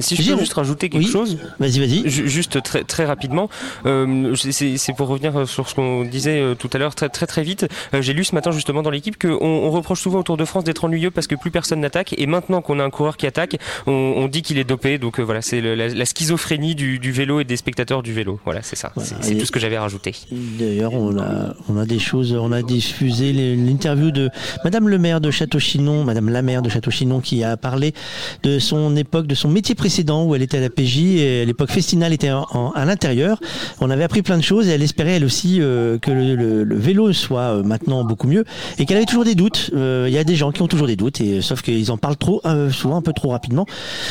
si 0.00 0.16
je 0.16 0.32
peux 0.32 0.38
juste 0.38 0.54
rajouter 0.54 0.88
quelque 0.88 1.08
chose 1.08 1.25
Vas-y, 1.58 1.78
vas-y. 1.78 2.08
Juste 2.08 2.62
très, 2.62 2.84
très 2.84 3.04
rapidement, 3.04 3.48
euh, 3.86 4.34
c'est 4.36 4.92
pour 4.96 5.08
revenir 5.08 5.48
sur 5.48 5.68
ce 5.68 5.74
qu'on 5.74 6.04
disait 6.04 6.40
euh, 6.40 6.54
tout 6.54 6.70
à 6.72 6.78
l'heure 6.78 6.94
très, 6.94 7.08
très 7.08 7.26
très 7.26 7.42
vite. 7.42 7.66
Euh, 7.94 8.02
j'ai 8.02 8.12
lu 8.12 8.24
ce 8.24 8.34
matin 8.34 8.50
justement 8.50 8.82
dans 8.82 8.90
l'équipe 8.90 9.20
qu'on 9.20 9.38
on 9.40 9.70
reproche 9.70 10.00
souvent 10.00 10.20
au 10.20 10.22
Tour 10.22 10.36
de 10.36 10.44
France 10.44 10.64
d'être 10.64 10.84
ennuyeux 10.84 11.10
parce 11.10 11.26
que 11.26 11.34
plus 11.34 11.50
personne 11.50 11.80
n'attaque 11.80 12.14
et 12.16 12.26
maintenant 12.26 12.62
qu'on 12.62 12.78
a 12.78 12.84
un 12.84 12.90
coureur 12.90 13.16
qui 13.16 13.26
attaque, 13.26 13.56
on, 13.86 14.28
dit 14.28 14.42
qu'il 14.42 14.58
est 14.58 14.64
dopé. 14.64 14.98
Donc 14.98 15.20
voilà, 15.20 15.42
c'est 15.42 15.60
la, 15.60 16.04
schizophrénie 16.04 16.74
du, 16.74 17.12
vélo 17.12 17.40
et 17.40 17.44
des 17.44 17.56
spectateurs 17.56 18.02
du 18.02 18.12
vélo. 18.12 18.40
Voilà, 18.44 18.62
c'est 18.62 18.76
ça. 18.76 18.92
c'est 19.20 19.36
tout 19.36 19.46
ce 19.46 19.52
que 19.52 19.60
j'avais 19.60 19.78
rajouté. 19.78 20.14
D'ailleurs, 20.30 20.94
on 20.94 21.18
a, 21.18 21.54
on 21.68 21.76
a 21.78 21.86
des 21.86 21.98
choses, 21.98 22.32
on 22.32 22.52
a 22.52 22.62
diffusé 22.62 23.32
l'interview 23.32 24.10
de 24.10 24.30
Madame 24.64 24.88
le 24.88 24.98
maire 24.98 25.20
de 25.20 25.30
Château-Chinon, 25.30 26.04
Madame 26.04 26.28
la 26.28 26.42
maire 26.42 26.62
de 26.62 26.68
Château-Chinon 26.68 27.20
qui 27.20 27.44
a 27.44 27.56
parlé 27.56 27.94
de 28.42 28.58
son 28.58 28.96
époque, 28.96 29.26
de 29.26 29.34
son 29.34 29.48
métier 29.48 29.74
précédent 29.74 30.24
où 30.24 30.34
elle 30.34 30.42
était 30.42 30.58
à 30.58 30.60
la 30.60 30.70
PJ 30.70 30.96
l'époque 31.44 31.70
festinale 31.70 32.12
était 32.12 32.28
à 32.28 32.84
l'intérieur. 32.84 33.40
On 33.80 33.90
avait 33.90 34.04
appris 34.04 34.22
plein 34.22 34.36
de 34.36 34.42
choses 34.42 34.68
et 34.68 34.72
elle 34.72 34.82
espérait 34.82 35.12
elle 35.12 35.24
aussi 35.24 35.60
euh, 35.60 35.98
que 35.98 36.10
le, 36.10 36.76
vélo 36.76 37.12
soit 37.12 37.40
euh, 37.40 37.62
maintenant 37.62 38.04
beaucoup 38.04 38.26
mieux 38.26 38.44
et 38.78 38.86
qu'elle 38.86 38.96
avait 38.96 39.06
toujours 39.06 39.24
des 39.24 39.34
doutes. 39.34 39.70
Euh, 39.74 40.06
il 40.08 40.14
y 40.14 40.18
a 40.18 40.24
des 40.24 40.36
gens 40.36 40.52
qui 40.52 40.62
ont 40.62 40.68
toujours 40.68 40.86
des 40.86 40.96
doutes 40.96 41.20
et 41.20 41.40
sauf 41.42 41.62
qu'ils 41.62 41.90
en 41.90 41.98
parlent 41.98 42.16
trop, 42.16 42.40
souvent 42.70 42.96
un 42.96 43.02
peu 43.02 43.12
trop 43.12 43.30
rapidement, 43.30 43.66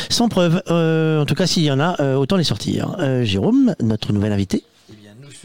sans 0.08 0.28
preuve. 0.28 0.62
en 0.68 1.24
tout 1.24 1.34
cas, 1.34 1.46
s'il 1.46 1.64
y 1.64 1.70
en 1.70 1.80
a, 1.80 2.16
autant 2.16 2.36
les 2.36 2.44
sortir. 2.44 2.96
Jérôme, 3.22 3.74
notre 3.82 4.12
nouvelle 4.12 4.32
invitée. 4.32 4.64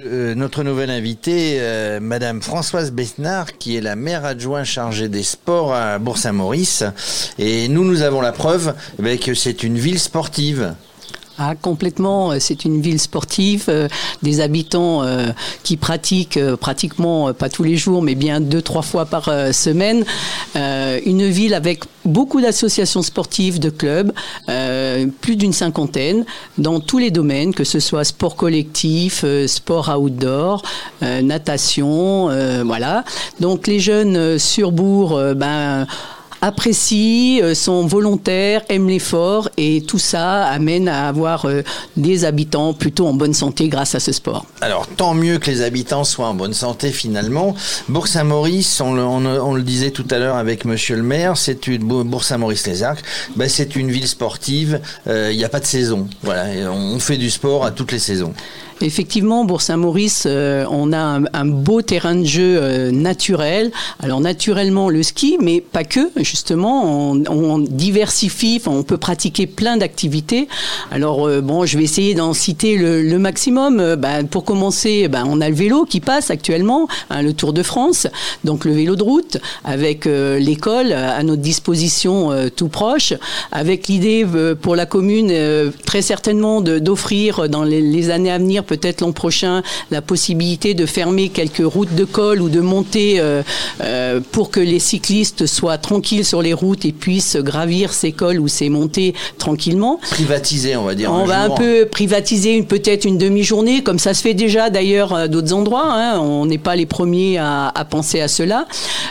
Eh 0.04 0.36
notre 0.36 0.64
nouvelle 0.64 0.90
invitée, 0.90 1.60
Madame 2.02 2.42
Françoise 2.42 2.92
Besnard, 2.92 3.58
qui 3.58 3.76
est 3.76 3.82
la 3.82 3.96
maire 3.96 4.26
adjointe 4.26 4.66
chargée 4.66 5.10
des 5.10 5.24
sports 5.24 5.74
à 5.74 6.00
Bourg-Saint-Maurice. 6.00 6.84
Et 7.38 7.68
nous, 7.68 7.84
nous 7.84 8.02
avons 8.02 8.22
la 8.22 8.32
preuve 8.32 8.74
eh 9.04 9.18
que 9.18 9.34
c'est 9.34 9.64
une 9.64 9.78
ville 9.78 10.00
sportive. 10.00 10.74
Ah, 11.44 11.56
complètement. 11.60 12.40
C'est 12.40 12.66
une 12.66 12.82
ville 12.82 13.00
sportive, 13.00 13.66
euh, 13.68 13.88
des 14.22 14.42
habitants 14.42 15.02
euh, 15.02 15.30
qui 15.64 15.76
pratiquent 15.76 16.38
euh, 16.38 16.56
pratiquement 16.56 17.34
pas 17.34 17.50
tous 17.50 17.64
les 17.64 17.78
jours, 17.78 18.04
mais 18.04 18.14
bien 18.14 18.40
deux 18.40 18.62
trois 18.62 18.84
fois 18.84 19.08
par 19.08 19.26
semaine. 19.52 20.06
une 20.56 21.28
ville 21.28 21.56
avec 21.56 21.84
beaucoup 22.06 22.42
d'associations 22.42 23.02
sportives, 23.02 23.60
de 23.60 23.70
clubs, 23.72 24.12
plus 25.22 25.36
d'une 25.36 25.54
cinquantaine 25.54 26.26
dans 26.58 26.80
tous 26.80 26.98
les 27.00 27.10
domaines, 27.12 27.54
que 27.54 27.64
ce 27.64 27.80
soit 27.80 28.04
sport 28.04 28.36
collectif, 28.36 29.26
sport 29.48 29.90
outdoor, 29.98 30.62
natation, 31.02 32.30
voilà. 32.66 33.04
Donc 33.40 33.68
les 33.68 33.80
jeunes 33.80 34.38
sur 34.38 34.72
Bourg, 34.72 35.20
ben 35.36 35.88
apprécient, 36.42 37.44
euh, 37.44 37.54
sont 37.54 37.86
volontaires, 37.86 38.64
aiment 38.70 38.90
l'effort 38.90 39.50
et 39.58 39.84
tout 39.88 40.00
ça 40.00 40.46
amène 40.46 40.88
à 40.88 41.08
avoir 41.08 41.46
euh, 41.46 41.62
des 41.98 42.26
habitants 42.26 42.74
plutôt 42.74 43.08
en 43.08 43.14
bonne 43.14 43.34
santé 43.34 43.68
grâce 43.68 43.96
à 43.96 44.00
ce 44.00 44.12
sport. 44.12 44.46
Alors 44.62 44.88
tant 44.88 45.14
mieux 45.14 45.38
que 45.38 45.50
les 45.50 45.62
habitants 45.62 46.04
soient 46.04 46.28
en 46.28 46.34
bonne 46.34 46.54
santé 46.54 46.92
finalement. 46.92 47.56
Bourg-Saint-Maurice, 47.90 48.82
on, 48.82 49.54
le 49.54 49.62
disait 49.62 49.92
tout 49.92 50.06
à 50.10 50.18
l'heure 50.18 50.36
avec 50.36 50.66
Monsieur 50.66 50.96
le 50.96 51.04
maire, 51.04 51.38
c'est 51.38 51.68
une 51.68 51.84
Bourg-Saint-Maurice-les-Arcs, 51.84 53.04
ben, 53.36 53.48
c'est 53.48 53.76
une 53.76 53.92
ville 53.92 54.08
sportive. 54.08 54.82
Euh, 55.08 55.30
il 55.32 55.38
n'y 55.38 55.46
a 55.46 55.50
pas 55.50 55.60
de 55.60 55.66
saison. 55.66 56.08
On 56.26 57.00
fait 57.00 57.18
du 57.18 57.30
sport 57.30 57.66
à 57.66 57.72
toutes 57.72 57.92
les 57.92 58.00
saisons. 58.00 58.34
Effectivement, 58.82 59.46
Bourg-Saint-Maurice, 59.46 60.24
euh, 60.26 60.66
on 60.70 60.92
a 60.94 61.20
un, 61.34 61.46
beau 61.46 61.82
terrain 61.82 62.16
de 62.16 62.26
jeu 62.26 62.58
euh, 62.62 62.92
naturel. 62.92 63.72
Alors 64.02 64.20
naturellement 64.20 64.90
le 64.90 65.04
ski, 65.04 65.38
mais 65.42 65.62
pas 65.62 65.84
que. 65.84 66.10
Justement, 66.18 67.12
on, 67.12 67.60
diversifie. 67.60 68.62
on 68.66 68.84
peut 68.84 68.98
pratiquer 68.98 69.48
plein 69.48 69.78
d'activités. 69.78 70.48
Alors 70.92 71.28
euh, 71.28 71.42
bon, 71.42 71.66
je 71.66 71.78
vais 71.78 71.84
essayer 71.84 72.16
d'en 72.16 72.34
citer 72.34 72.78
le, 72.78 73.20
maximum. 73.20 73.96
Ben, 73.96 74.28
pour 74.28 74.44
commencer, 74.44 75.08
ben, 75.08 75.26
on 75.28 75.42
a 75.42 75.50
le 75.50 75.56
vélo 75.56 75.86
qui 75.86 76.00
passe 76.00 76.32
actuellement, 76.32 76.88
hein, 77.10 77.22
le 77.22 77.34
Tour 77.34 77.54
de 77.54 77.64
France. 77.64 78.08
Donc 78.44 78.66
le 78.66 78.72
vélo 78.72 78.96
de 78.96 79.04
route 79.04 79.38
avec 79.64 80.06
l'école 80.06 80.92
à 80.94 81.22
notre 81.24 81.42
disposition 81.42 82.32
tout 82.56 82.68
proche, 82.68 83.14
avec 83.52 83.88
l'idée 83.88 84.26
pour 84.62 84.76
la 84.76 84.86
commune 84.86 85.32
très 85.86 86.02
certainement 86.02 86.62
d'offrir 86.62 87.50
dans 87.50 87.64
les 87.64 88.10
années 88.10 88.32
à 88.32 88.38
venir 88.38 88.64
peut-être 88.72 89.02
l'an 89.02 89.12
prochain 89.12 89.64
la 89.90 90.02
possibilité 90.02 90.74
de 90.74 90.86
fermer 90.86 91.28
quelques 91.28 91.66
routes 91.66 91.94
de 91.94 92.06
col 92.06 92.42
ou 92.42 92.48
de 92.48 92.62
monter 92.62 93.20
euh, 93.20 93.44
euh, 93.84 94.22
pour 94.32 94.50
que 94.50 94.62
les 94.62 94.80
cyclistes 94.80 95.46
soient 95.46 95.78
tranquilles 95.78 96.24
sur 96.24 96.42
les 96.42 96.54
routes 96.54 96.86
et 96.86 96.94
puissent 96.94 97.36
gravir 97.36 97.92
ces 97.92 98.14
cols 98.14 98.40
ou 98.40 98.48
ces 98.48 98.70
montées 98.70 99.14
tranquillement. 99.38 100.00
Privatiser, 100.12 100.78
on 100.78 100.86
va 100.86 100.96
dire. 100.96 101.12
On 101.12 101.26
va 101.26 101.42
un 101.42 101.50
peu 101.50 101.86
privatiser 101.86 102.62
peut-être 102.64 103.04
une 103.04 103.18
demi-journée, 103.18 103.84
comme 103.84 104.00
ça 104.00 104.14
se 104.14 104.22
fait 104.22 104.34
déjà 104.34 104.70
d'ailleurs 104.70 105.14
à 105.14 105.28
d'autres 105.28 105.54
endroits. 105.54 105.92
Hein. 105.92 106.20
On 106.20 106.46
n'est 106.46 106.58
pas 106.58 106.78
les 106.78 106.86
premiers 106.86 107.38
à, 107.38 107.74
penser 107.90 108.22
à 108.22 108.30
cela. 108.30 108.68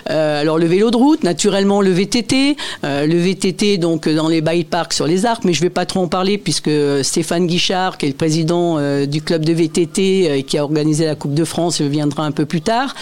Euh, 0.09 0.41
alors 0.41 0.57
le 0.57 0.67
vélo 0.67 0.91
de 0.91 0.97
route, 0.97 1.23
naturellement 1.23 1.83
le 1.83 1.91
VTT, 1.91 2.57
le 2.83 3.19
VTT 3.19 3.77
donc 3.77 4.09
dans 4.09 4.29
les 4.29 4.41
bike 4.41 4.71
parks 4.71 4.95
sur 4.95 5.07
les 5.07 5.27
arcs, 5.27 5.45
mais 5.45 5.53
je 5.53 5.61
vais 5.61 5.71
pas 5.71 5.85
trop 5.85 6.01
en 6.01 6.09
parler 6.09 6.39
puisque 6.39 6.71
Stéphane 7.03 7.47
Guichard, 7.47 7.99
qui 7.99 8.07
est 8.07 8.09
le 8.09 8.15
président 8.15 8.79
du 9.05 9.21
club 9.21 9.45
de 9.45 9.50
VTT 9.53 10.29
euh, 10.29 10.43
qui 10.43 10.59
a 10.59 10.65
organisé 10.65 11.05
la 11.07 11.15
Coupe 11.15 11.35
de 11.35 11.45
France 11.45 11.81
viendra 11.81 12.25
un 12.25 12.31
peu 12.31 12.47
plus 12.47 12.61
tard. 12.61 12.95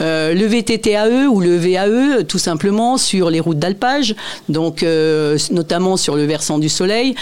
Euh, 0.00 0.34
le 0.34 0.46
VTTAE 0.46 1.28
ou 1.28 1.40
le 1.40 1.56
VAE, 1.56 2.24
tout 2.24 2.38
simplement 2.38 2.96
sur 2.96 3.30
les 3.30 3.40
routes 3.40 3.58
d'alpage, 3.58 4.14
donc 4.48 4.82
euh, 4.82 5.38
notamment 5.50 5.96
sur 5.96 6.16
le 6.16 6.24
versant 6.24 6.58
du 6.58 6.68
soleil, 6.68 7.14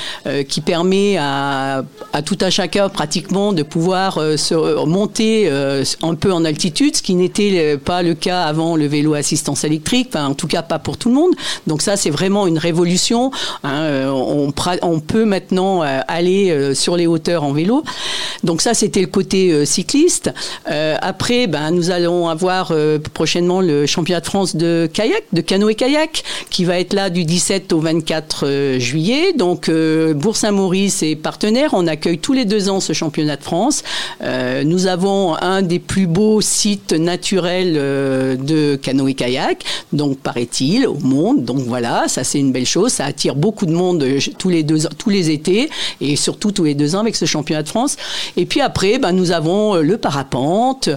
qui 0.48 0.60
permet 0.60 1.16
à, 1.18 1.84
tout 2.24 2.38
un 2.40 2.50
chacun 2.50 2.88
pratiquement 2.88 3.52
de 3.52 3.62
pouvoir 3.62 4.20
monter 4.86 5.50
un 6.02 6.14
peu 6.14 6.32
en 6.32 6.44
altitude, 6.44 6.96
ce 6.96 7.02
qui 7.02 7.14
n'était 7.14 7.76
pas 7.78 8.02
le 8.02 8.14
cas 8.14 8.42
avant 8.42 8.76
le 8.76 8.86
vélo 8.86 9.14
assistance 9.14 9.64
électrique, 9.64 10.14
en 10.14 10.34
tout 10.34 10.46
cas 10.46 10.62
pas 10.62 10.78
pour 10.78 10.96
tout 10.96 11.08
le 11.08 11.14
monde. 11.14 11.32
Donc 11.66 11.82
ça, 11.82 11.96
c'est 11.96 12.10
vraiment 12.10 12.46
une 12.46 12.58
révolution. 12.58 13.30
Hein, 13.64 14.08
on, 14.08 14.52
on, 14.82 15.00
peut 15.00 15.24
maintenant 15.24 15.82
aller 15.82 16.74
sur 16.74 16.96
les 16.96 17.06
hauteurs 17.06 17.44
en 17.44 17.52
vélo. 17.52 17.82
Donc 18.44 18.60
ça, 18.60 18.67
ça, 18.68 18.74
c'était 18.74 19.00
le 19.00 19.06
côté 19.06 19.64
cycliste. 19.64 20.30
après, 20.66 21.46
ben, 21.46 21.70
nous 21.70 21.90
allons 21.90 22.28
avoir 22.28 22.72
prochainement 23.14 23.62
le 23.62 23.86
championnat 23.86 24.20
de 24.20 24.26
France 24.26 24.56
de 24.56 24.90
kayak, 24.92 25.22
de 25.32 25.40
canoë-kayak, 25.40 26.22
qui 26.50 26.66
va 26.66 26.78
être 26.78 26.92
là 26.92 27.08
du 27.08 27.24
17 27.24 27.72
au 27.72 27.80
24 27.80 28.76
juillet. 28.78 29.32
Donc, 29.32 29.70
Bourg-Saint-Maurice 29.70 31.02
est 31.02 31.16
partenaire. 31.16 31.70
On 31.72 31.86
accueille 31.86 32.18
tous 32.18 32.34
les 32.34 32.44
deux 32.44 32.68
ans 32.68 32.80
ce 32.80 32.92
championnat 32.92 33.36
de 33.36 33.42
France. 33.42 33.82
nous 34.64 34.86
avons 34.86 35.34
un 35.36 35.62
des 35.62 35.78
plus 35.78 36.06
beaux 36.06 36.42
sites 36.42 36.92
naturels 36.92 37.72
de 37.72 38.76
canoë-kayak, 38.76 39.64
donc 39.94 40.18
paraît-il, 40.18 40.86
au 40.86 40.98
monde. 40.98 41.42
Donc 41.44 41.60
voilà, 41.60 42.04
ça 42.08 42.22
c'est 42.22 42.38
une 42.38 42.52
belle 42.52 42.66
chose. 42.66 42.92
Ça 42.92 43.06
attire 43.06 43.34
beaucoup 43.34 43.64
de 43.64 43.72
monde 43.72 44.04
tous 44.38 44.50
les 44.50 44.62
deux, 44.62 44.80
tous 44.98 45.08
les 45.08 45.30
étés 45.30 45.70
et 46.02 46.16
surtout 46.16 46.52
tous 46.52 46.64
les 46.64 46.74
deux 46.74 46.94
ans 46.94 47.00
avec 47.00 47.16
ce 47.16 47.24
championnat 47.24 47.62
de 47.62 47.68
France. 47.68 47.96
Et 48.36 48.44
puis 48.48 48.60
après, 48.60 48.98
ben, 48.98 49.12
nous 49.12 49.32
avons 49.32 49.76
le 49.76 49.96
parapente, 49.96 50.88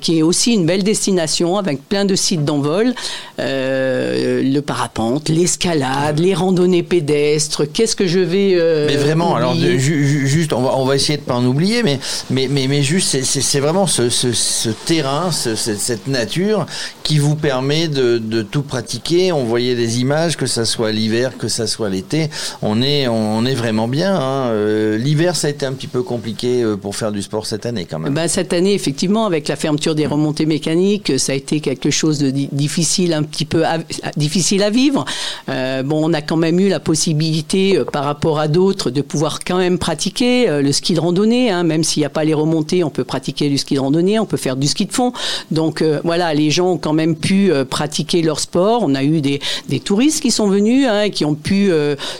qui 0.00 0.18
est 0.18 0.22
aussi 0.22 0.52
une 0.52 0.66
belle 0.66 0.82
destination 0.82 1.56
avec 1.56 1.86
plein 1.88 2.04
de 2.04 2.14
sites 2.14 2.44
d'envol. 2.44 2.94
Euh, 3.40 4.42
le 4.42 4.60
parapente, 4.60 5.28
l'escalade, 5.28 6.18
les 6.18 6.34
randonnées 6.34 6.82
pédestres. 6.82 7.62
Qu'est-ce 7.72 7.94
que 7.94 8.06
je 8.06 8.18
vais. 8.18 8.54
Euh, 8.54 8.86
mais 8.88 8.96
vraiment, 8.96 9.36
alors 9.36 9.54
juste, 9.54 10.52
on 10.52 10.62
va, 10.62 10.76
on 10.76 10.84
va 10.84 10.96
essayer 10.96 11.18
de 11.18 11.22
pas 11.22 11.34
en 11.34 11.44
oublier, 11.44 11.82
mais, 11.84 12.00
mais, 12.30 12.48
mais, 12.50 12.66
mais 12.66 12.82
juste, 12.82 13.22
c'est 13.22 13.60
vraiment 13.60 13.86
ce, 13.86 14.08
ce, 14.10 14.32
ce 14.32 14.70
terrain, 14.70 15.30
ce, 15.30 15.54
cette 15.54 16.08
nature 16.08 16.66
qui 17.04 17.18
vous 17.18 17.36
permet 17.36 17.86
de, 17.86 18.18
de, 18.18 18.42
tout 18.42 18.62
pratiquer. 18.62 19.30
On 19.30 19.44
voyait 19.44 19.76
des 19.76 20.00
images, 20.00 20.36
que 20.36 20.46
ça 20.46 20.64
soit 20.64 20.90
l'hiver, 20.90 21.38
que 21.38 21.48
ça 21.48 21.66
soit 21.66 21.88
l'été. 21.88 22.30
On 22.60 22.82
est, 22.82 23.06
on 23.06 23.46
est 23.46 23.54
vraiment 23.54 23.86
bien. 23.86 24.16
Hein. 24.16 24.48
Euh, 24.48 24.98
l'hiver, 24.98 25.36
ça 25.36 25.46
a 25.46 25.50
été 25.50 25.64
un 25.64 25.72
petit 25.72 25.86
peu 25.86 26.02
compliqué 26.02 26.64
pour 26.78 26.96
faire 26.96 27.12
du 27.12 27.22
sport 27.22 27.46
cette 27.46 27.66
année 27.66 27.84
quand 27.84 27.98
même. 27.98 28.14
Ben, 28.14 28.28
cette 28.28 28.52
année, 28.52 28.74
effectivement, 28.74 29.26
avec 29.26 29.48
la 29.48 29.56
fermeture 29.56 29.94
des 29.94 30.06
remontées 30.06 30.46
mécaniques, 30.46 31.18
ça 31.18 31.32
a 31.32 31.34
été 31.34 31.60
quelque 31.60 31.90
chose 31.90 32.18
de 32.18 32.30
difficile, 32.30 33.12
un 33.12 33.22
petit 33.22 33.44
peu 33.44 33.64
difficile 34.16 34.62
à 34.62 34.70
vivre. 34.70 35.04
Euh, 35.48 35.82
bon, 35.82 36.08
on 36.08 36.12
a 36.12 36.22
quand 36.22 36.36
même 36.36 36.60
eu 36.60 36.68
la 36.68 36.80
possibilité, 36.80 37.78
euh, 37.78 37.84
par 37.84 38.04
rapport 38.04 38.38
à 38.38 38.48
d'autres, 38.48 38.90
de 38.90 39.02
pouvoir 39.02 39.40
quand 39.44 39.58
même 39.58 39.78
pratiquer 39.78 40.48
euh, 40.48 40.62
le 40.62 40.72
ski 40.72 40.94
de 40.94 41.00
randonnée. 41.00 41.50
Hein. 41.50 41.64
même 41.64 41.84
s'il 41.84 42.00
n'y 42.00 42.06
a 42.06 42.10
pas 42.10 42.24
les 42.24 42.34
remontées, 42.34 42.84
on 42.84 42.90
peut 42.90 43.04
pratiquer 43.04 43.48
du 43.48 43.58
ski 43.58 43.74
de 43.74 43.80
randonnée, 43.80 44.18
on 44.18 44.26
peut 44.26 44.36
faire 44.36 44.56
du 44.56 44.66
ski 44.66 44.86
de 44.86 44.92
fond. 44.92 45.12
Donc 45.50 45.82
voilà, 46.04 46.34
les 46.34 46.50
gens 46.50 46.72
ont 46.72 46.78
quand 46.78 46.92
même 46.92 47.16
pu 47.16 47.50
pratiquer 47.68 48.22
leur 48.22 48.40
sport. 48.40 48.82
On 48.82 48.94
a 48.94 49.02
eu 49.02 49.20
des, 49.20 49.40
des 49.68 49.80
touristes 49.80 50.20
qui 50.20 50.30
sont 50.30 50.48
venus 50.48 50.86
hein, 50.88 51.02
et 51.02 51.10
qui 51.10 51.24
ont 51.24 51.34
pu 51.34 51.70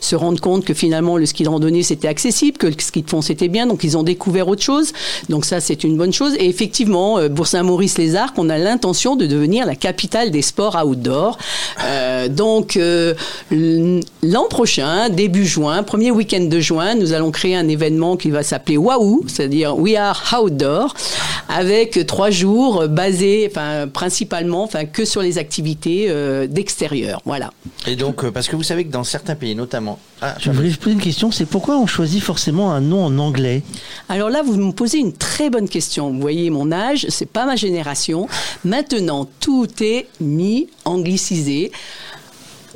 se 0.00 0.16
rendre 0.16 0.40
compte 0.40 0.64
que 0.64 0.74
finalement 0.74 1.16
le 1.16 1.26
ski 1.26 1.42
de 1.42 1.48
randonnée 1.48 1.82
c'était 1.82 2.08
accessible, 2.08 2.58
que 2.58 2.66
le 2.66 2.74
ski 2.78 3.02
de 3.02 3.10
fond 3.10 3.22
c'était 3.22 3.48
bien. 3.48 3.66
Donc 3.66 3.84
ils 3.84 3.96
ont 3.96 4.02
découvert 4.02 4.47
autre 4.48 4.62
chose. 4.62 4.92
Donc 5.28 5.44
ça 5.44 5.60
c'est 5.60 5.84
une 5.84 5.96
bonne 5.96 6.12
chose. 6.12 6.34
Et 6.38 6.48
effectivement, 6.48 7.28
Bourg-Saint-Maurice-les-Arcs, 7.28 8.34
on 8.38 8.48
a 8.48 8.58
l'intention 8.58 9.16
de 9.16 9.26
devenir 9.26 9.66
la 9.66 9.76
capitale 9.76 10.30
des 10.30 10.42
sports 10.42 10.76
outdoor. 10.84 11.38
Euh, 11.84 12.28
donc 12.28 12.76
euh, 12.76 13.14
l'an 13.50 14.46
prochain, 14.48 15.08
début 15.08 15.46
juin, 15.46 15.82
premier 15.82 16.10
week-end 16.10 16.44
de 16.44 16.60
juin, 16.60 16.94
nous 16.94 17.12
allons 17.12 17.30
créer 17.30 17.56
un 17.56 17.68
événement 17.68 18.16
qui 18.16 18.30
va 18.30 18.42
s'appeler 18.42 18.76
Waouh, 18.76 19.24
c'est-à-dire 19.26 19.78
We 19.78 19.96
Are 19.96 20.40
Outdoor, 20.40 20.94
avec 21.48 22.06
trois 22.06 22.30
jours 22.30 22.88
basés, 22.88 23.48
enfin 23.50 23.88
principalement, 23.88 24.64
enfin 24.64 24.84
que 24.84 25.04
sur 25.04 25.22
les 25.22 25.38
activités 25.38 26.06
euh, 26.08 26.46
d'extérieur. 26.46 27.20
Voilà. 27.24 27.52
Et 27.86 27.96
donc, 27.96 28.28
parce 28.30 28.48
que 28.48 28.56
vous 28.56 28.62
savez 28.62 28.84
que 28.84 28.92
dans 28.92 29.04
certains 29.04 29.34
pays, 29.34 29.54
notamment. 29.54 29.98
Ah, 30.20 30.34
je 30.40 30.50
voulais 30.50 30.70
poser 30.70 30.92
une 30.92 31.00
question, 31.00 31.30
c'est 31.30 31.46
pourquoi 31.46 31.78
on 31.78 31.86
choisit 31.86 32.22
forcément 32.22 32.72
un 32.72 32.80
nom 32.80 33.04
en 33.04 33.18
anglais? 33.18 33.62
Alors 34.08 34.30
là, 34.30 34.37
vous 34.42 34.56
me 34.56 34.72
posez 34.72 34.98
une 34.98 35.12
très 35.12 35.50
bonne 35.50 35.68
question. 35.68 36.10
Vous 36.10 36.20
voyez 36.20 36.50
mon 36.50 36.72
âge, 36.72 37.06
c'est 37.08 37.30
pas 37.30 37.46
ma 37.46 37.56
génération. 37.56 38.28
Maintenant, 38.64 39.28
tout 39.40 39.68
est 39.80 40.06
mis 40.20 40.68
anglicisé 40.84 41.72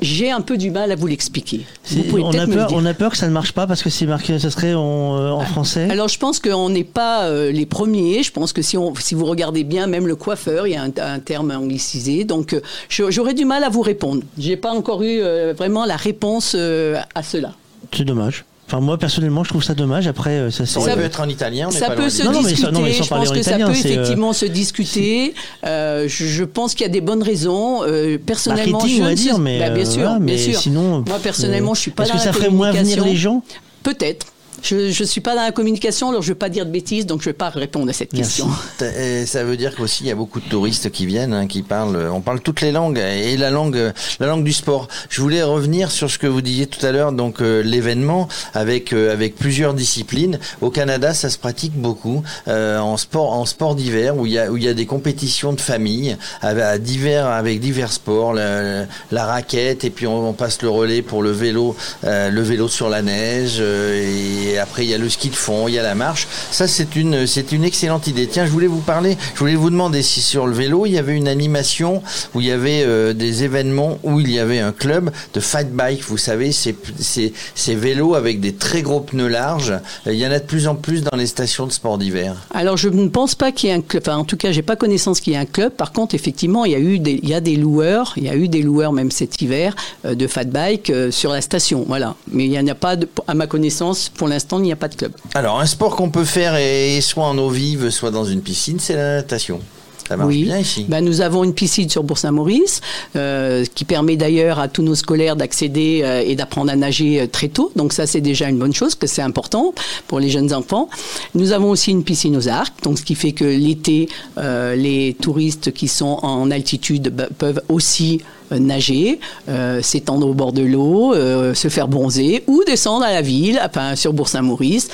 j'ai 0.03 0.31
un 0.31 0.41
peu 0.41 0.57
du 0.57 0.69
mal 0.69 0.91
à 0.91 0.95
vous 0.95 1.07
l'expliquer. 1.07 1.65
On, 2.11 2.37
a 2.37 2.45
peur, 2.45 2.69
on 2.73 2.85
a 2.85 2.93
peur 2.93 3.11
que 3.11 3.17
ça 3.17 3.27
ne 3.27 3.31
marche 3.31 3.53
pas 3.53 3.67
parce 3.67 3.81
que 3.81 3.89
c'est 3.89 4.05
marqué, 4.05 4.37
ça 4.37 4.51
serait 4.51 4.73
en, 4.73 5.17
euh, 5.17 5.39
français. 5.45 5.87
Alors 5.89 6.09
je 6.09 6.19
pense 6.19 6.39
qu'on 6.39 6.69
n'est 6.69 6.83
pas 6.83 7.25
euh, 7.25 7.51
les 7.51 7.65
premiers. 7.65 8.21
Je 8.21 8.31
pense 8.31 8.53
que 8.53 8.61
si, 8.61 8.77
on, 8.77 8.93
si 8.95 9.15
vous 9.15 9.25
regardez 9.25 9.63
bien, 9.63 9.87
même 9.87 10.07
le 10.07 10.15
coiffeur, 10.15 10.67
il 10.67 10.73
y 10.73 10.75
a 10.75 10.83
un, 10.83 11.19
terme 11.19 11.51
anglicisé. 11.51 12.25
Donc 12.25 12.53
euh, 12.53 12.61
j'aurais 12.89 13.33
du 13.33 13.45
mal 13.45 13.63
à 13.63 13.69
vous 13.69 13.81
répondre. 13.81 14.23
J'ai 14.37 14.57
pas 14.57 14.71
encore 14.71 15.03
eu 15.03 15.21
vraiment 15.55 15.85
la 15.85 15.95
réponse 15.95 16.55
à 16.55 17.23
cela. 17.23 17.53
C'est 17.93 18.05
dommage. 18.05 18.45
Enfin, 18.73 18.81
moi 18.83 18.97
personnellement, 18.97 19.43
je 19.43 19.49
trouve 19.49 19.63
ça 19.63 19.75
dommage. 19.75 20.07
Après, 20.07 20.31
euh, 20.31 20.49
ça, 20.49 20.65
ça 20.65 20.95
peut 20.95 21.03
être 21.03 21.21
en 21.21 21.29
italien. 21.29 21.69
ça 21.69 21.91
peut 21.91 22.09
se 22.09 22.23
discuter. 22.23 22.93
je 22.93 23.07
pense 23.07 23.29
que 23.29 23.43
ça 23.43 23.57
peut 23.59 23.71
effectivement 23.71 24.33
se 24.33 24.45
discuter. 24.45 25.35
Euh, 25.63 26.07
je, 26.07 26.43
pense 26.43 26.73
qu'il 26.73 26.85
y 26.85 26.89
a 26.89 26.91
des 26.91 27.01
bonnes 27.01 27.21
raisons. 27.21 27.83
Euh, 27.83 28.17
personnellement, 28.17 28.79
je 28.79 29.01
on 29.01 29.05
va 29.05 29.13
dire, 29.13 29.37
mais 29.37 29.59
bah, 29.59 29.69
bien 29.69 29.85
sûr, 29.85 30.17
mais 30.19 30.35
bien 30.35 30.43
sûr. 30.43 30.59
Sinon, 30.59 31.03
moi 31.07 31.19
personnellement, 31.21 31.75
je 31.75 31.81
suis 31.81 31.91
pas. 31.91 32.03
Est-ce 32.03 32.13
que 32.13 32.19
ça 32.19 32.33
ferait 32.33 32.49
moins 32.49 32.71
venir 32.71 33.05
les 33.05 33.15
gens? 33.15 33.43
Peut-être. 33.83 34.32
Je 34.63 34.75
ne 34.75 35.07
suis 35.07 35.21
pas 35.21 35.35
dans 35.35 35.41
la 35.41 35.51
communication, 35.51 36.09
alors 36.09 36.21
je 36.21 36.29
ne 36.29 36.33
vais 36.33 36.39
pas 36.39 36.49
dire 36.49 36.65
de 36.65 36.71
bêtises, 36.71 37.05
donc 37.05 37.21
je 37.21 37.27
ne 37.27 37.33
vais 37.33 37.37
pas 37.37 37.49
répondre 37.49 37.89
à 37.89 37.93
cette 37.93 38.11
question. 38.11 38.47
ça 38.77 39.43
veut 39.43 39.57
dire 39.57 39.75
qu'aussi 39.75 40.03
il 40.03 40.07
y 40.07 40.11
a 40.11 40.15
beaucoup 40.15 40.39
de 40.39 40.47
touristes 40.47 40.89
qui 40.89 41.05
viennent, 41.05 41.33
hein, 41.33 41.47
qui 41.47 41.63
parlent. 41.63 42.09
On 42.11 42.21
parle 42.21 42.39
toutes 42.39 42.61
les 42.61 42.71
langues 42.71 42.97
et 42.97 43.35
la 43.35 43.49
langue, 43.49 43.91
la 44.19 44.27
langue 44.27 44.43
du 44.43 44.53
sport. 44.53 44.87
Je 45.09 45.21
voulais 45.21 45.43
revenir 45.43 45.91
sur 45.91 46.09
ce 46.09 46.17
que 46.17 46.27
vous 46.27 46.41
disiez 46.41 46.67
tout 46.67 46.83
à 46.85 46.91
l'heure, 46.91 47.11
donc 47.11 47.41
euh, 47.41 47.61
l'événement 47.61 48.27
avec 48.53 48.93
euh, 48.93 49.11
avec 49.11 49.35
plusieurs 49.35 49.73
disciplines. 49.73 50.39
Au 50.61 50.69
Canada, 50.69 51.13
ça 51.13 51.29
se 51.29 51.37
pratique 51.37 51.73
beaucoup 51.73 52.23
euh, 52.47 52.79
en 52.79 52.97
sport, 52.97 53.33
en 53.33 53.45
sport 53.45 53.75
d'hiver 53.75 54.15
où 54.15 54.25
il 54.25 54.33
y 54.33 54.39
a 54.39 54.49
où 54.49 54.57
il 54.57 54.63
y 54.63 54.69
a 54.69 54.73
des 54.73 54.85
compétitions 54.85 55.53
de 55.53 55.61
famille 55.61 56.15
avec 56.41 56.81
divers 56.81 57.27
avec 57.27 57.59
divers 57.59 57.91
sports, 57.91 58.33
la, 58.33 58.85
la 59.11 59.25
raquette 59.25 59.83
et 59.83 59.89
puis 59.89 60.07
on, 60.07 60.29
on, 60.29 60.33
passe 60.33 60.61
le 60.61 60.69
relais 60.69 61.01
pour 61.01 61.21
le 61.21 61.31
vélo, 61.31 61.75
le 62.03 62.41
vélo 62.41 62.67
sur 62.67 62.89
la 62.89 63.01
neige 63.01 63.59
et 63.59 64.52
après 64.57 64.83
il 64.85 64.89
y 64.89 64.93
a 64.93 64.97
le 64.97 65.09
ski 65.09 65.29
de 65.29 65.35
fond, 65.35 65.67
il 65.67 65.73
y 65.75 65.79
a 65.79 65.83
la 65.83 65.95
marche. 65.95 66.27
Ça 66.51 66.67
c'est 66.67 66.95
une 66.95 67.27
c'est 67.27 67.51
une 67.51 67.63
excellente 67.63 68.07
idée. 68.07 68.27
Tiens, 68.27 68.45
je 68.45 68.51
voulais 68.51 68.67
vous 68.67 68.81
parler, 68.81 69.17
je 69.33 69.39
voulais 69.39 69.55
vous 69.55 69.69
demander 69.69 70.01
si 70.01 70.21
sur 70.21 70.47
le 70.47 70.53
vélo 70.53 70.85
il 70.85 70.93
y 70.93 70.97
avait 70.97 71.15
une 71.15 71.27
animation 71.27 72.01
où 72.33 72.41
il 72.41 72.47
y 72.47 72.51
avait 72.51 72.83
euh, 72.83 73.13
des 73.13 73.43
événements 73.43 73.99
où 74.03 74.19
il 74.19 74.31
y 74.31 74.39
avait 74.39 74.59
un 74.59 74.71
club 74.71 75.11
de 75.33 75.39
fight 75.39 75.71
bike. 75.71 76.03
Vous 76.03 76.17
savez, 76.17 76.51
ces, 76.51 76.75
ces, 76.99 77.33
ces 77.55 77.75
vélos 77.75 78.15
avec 78.15 78.39
des 78.39 78.53
très 78.53 78.81
gros 78.81 78.99
pneus 78.99 79.27
larges. 79.27 79.73
Il 80.05 80.13
y 80.13 80.25
en 80.25 80.31
a 80.31 80.39
de 80.39 80.45
plus 80.45 80.67
en 80.67 80.75
plus 80.75 81.03
dans 81.03 81.17
les 81.17 81.27
stations 81.27 81.67
de 81.67 81.71
sport 81.71 81.97
d'hiver. 81.97 82.35
Alors 82.53 82.77
je 82.77 82.89
ne 82.89 83.07
pense 83.07 83.35
pas 83.35 83.51
qu'il 83.51 83.69
y 83.69 83.71
ait 83.71 83.75
un 83.75 83.81
club. 83.81 84.03
Enfin, 84.05 84.17
en 84.17 84.25
tout 84.25 84.37
cas, 84.37 84.51
j'ai 84.51 84.61
pas 84.61 84.75
connaissance 84.75 85.19
qu'il 85.19 85.33
y 85.33 85.35
ait 85.35 85.39
un 85.39 85.45
club. 85.45 85.71
Par 85.73 85.91
contre, 85.91 86.15
effectivement, 86.15 86.65
il 86.65 86.71
y 86.71 86.75
a 86.75 86.79
eu 86.79 86.99
des 86.99 87.19
il 87.23 87.29
y 87.29 87.33
a 87.33 87.41
des 87.41 87.55
loueurs, 87.55 88.13
il 88.17 88.23
y 88.23 88.29
a 88.29 88.35
eu 88.35 88.47
des 88.47 88.61
loueurs 88.61 88.91
même 88.91 89.11
cet 89.11 89.41
hiver 89.41 89.75
euh, 90.05 90.15
de 90.15 90.27
fat 90.27 90.43
bike 90.43 90.89
euh, 90.89 91.11
sur 91.11 91.31
la 91.31 91.41
station. 91.41 91.85
Voilà. 91.87 92.15
Mais 92.31 92.45
il 92.45 92.51
n'y 92.51 92.59
en 92.59 92.67
a 92.67 92.75
pas 92.75 92.95
à 93.27 93.33
ma 93.33 93.47
connaissance 93.47 94.09
pour 94.09 94.27
l'instant 94.27 94.42
il 94.51 94.61
n'y 94.61 94.71
a 94.71 94.75
pas 94.75 94.87
de 94.87 94.95
club. 94.95 95.13
Alors, 95.33 95.59
un 95.59 95.65
sport 95.65 95.95
qu'on 95.95 96.09
peut 96.09 96.25
faire 96.25 96.55
et 96.55 96.99
soit 97.01 97.25
en 97.25 97.37
eau 97.37 97.49
vive, 97.49 97.89
soit 97.89 98.11
dans 98.11 98.25
une 98.25 98.41
piscine, 98.41 98.79
c'est 98.79 98.95
la 98.95 99.15
natation. 99.15 99.59
Ça 100.07 100.17
marche 100.17 100.35
bien 100.35 100.59
ici. 100.59 100.85
Ben, 100.87 101.03
nous 101.03 101.21
avons 101.21 101.43
une 101.43 101.53
piscine 101.53 101.89
sur 101.89 102.03
Bourg-Saint-Maurice 102.03 102.81
euh, 103.15 103.63
qui 103.73 103.85
permet 103.85 104.17
d'ailleurs 104.17 104.59
à 104.59 104.67
tous 104.67 104.81
nos 104.81 104.95
scolaires 104.95 105.35
d'accéder 105.35 106.01
euh, 106.03 106.23
et 106.25 106.35
d'apprendre 106.35 106.71
à 106.71 106.75
nager 106.75 107.21
euh, 107.21 107.27
très 107.27 107.47
tôt. 107.47 107.71
Donc 107.75 107.93
ça, 107.93 108.05
c'est 108.05 108.21
déjà 108.21 108.49
une 108.49 108.57
bonne 108.57 108.73
chose, 108.73 108.95
que 108.95 109.07
c'est 109.07 109.21
important 109.21 109.73
pour 110.07 110.19
les 110.19 110.29
jeunes 110.29 110.53
enfants. 110.53 110.89
Nous 111.35 111.51
avons 111.51 111.69
aussi 111.69 111.91
une 111.91 112.03
piscine 112.03 112.35
aux 112.35 112.47
arcs, 112.47 112.73
donc 112.83 112.99
ce 112.99 113.03
qui 113.03 113.15
fait 113.15 113.31
que 113.31 113.45
l'été, 113.45 114.09
les 114.37 115.15
touristes 115.21 115.71
qui 115.71 115.87
sont 115.87 116.19
en 116.21 116.51
altitude 116.51 117.13
peuvent 117.37 117.61
aussi 117.69 118.21
nager, 118.51 119.19
euh, 119.49 119.81
s'étendre 119.81 120.27
au 120.27 120.33
bord 120.33 120.53
de 120.53 120.61
l'eau, 120.61 121.13
euh, 121.13 121.53
se 121.53 121.67
faire 121.67 121.87
bronzer 121.87 122.43
ou 122.47 122.63
descendre 122.65 123.05
à 123.05 123.11
la 123.11 123.21
ville, 123.21 123.59
sur 123.95 124.13
Bourg-Saint-Maurice, 124.13 124.89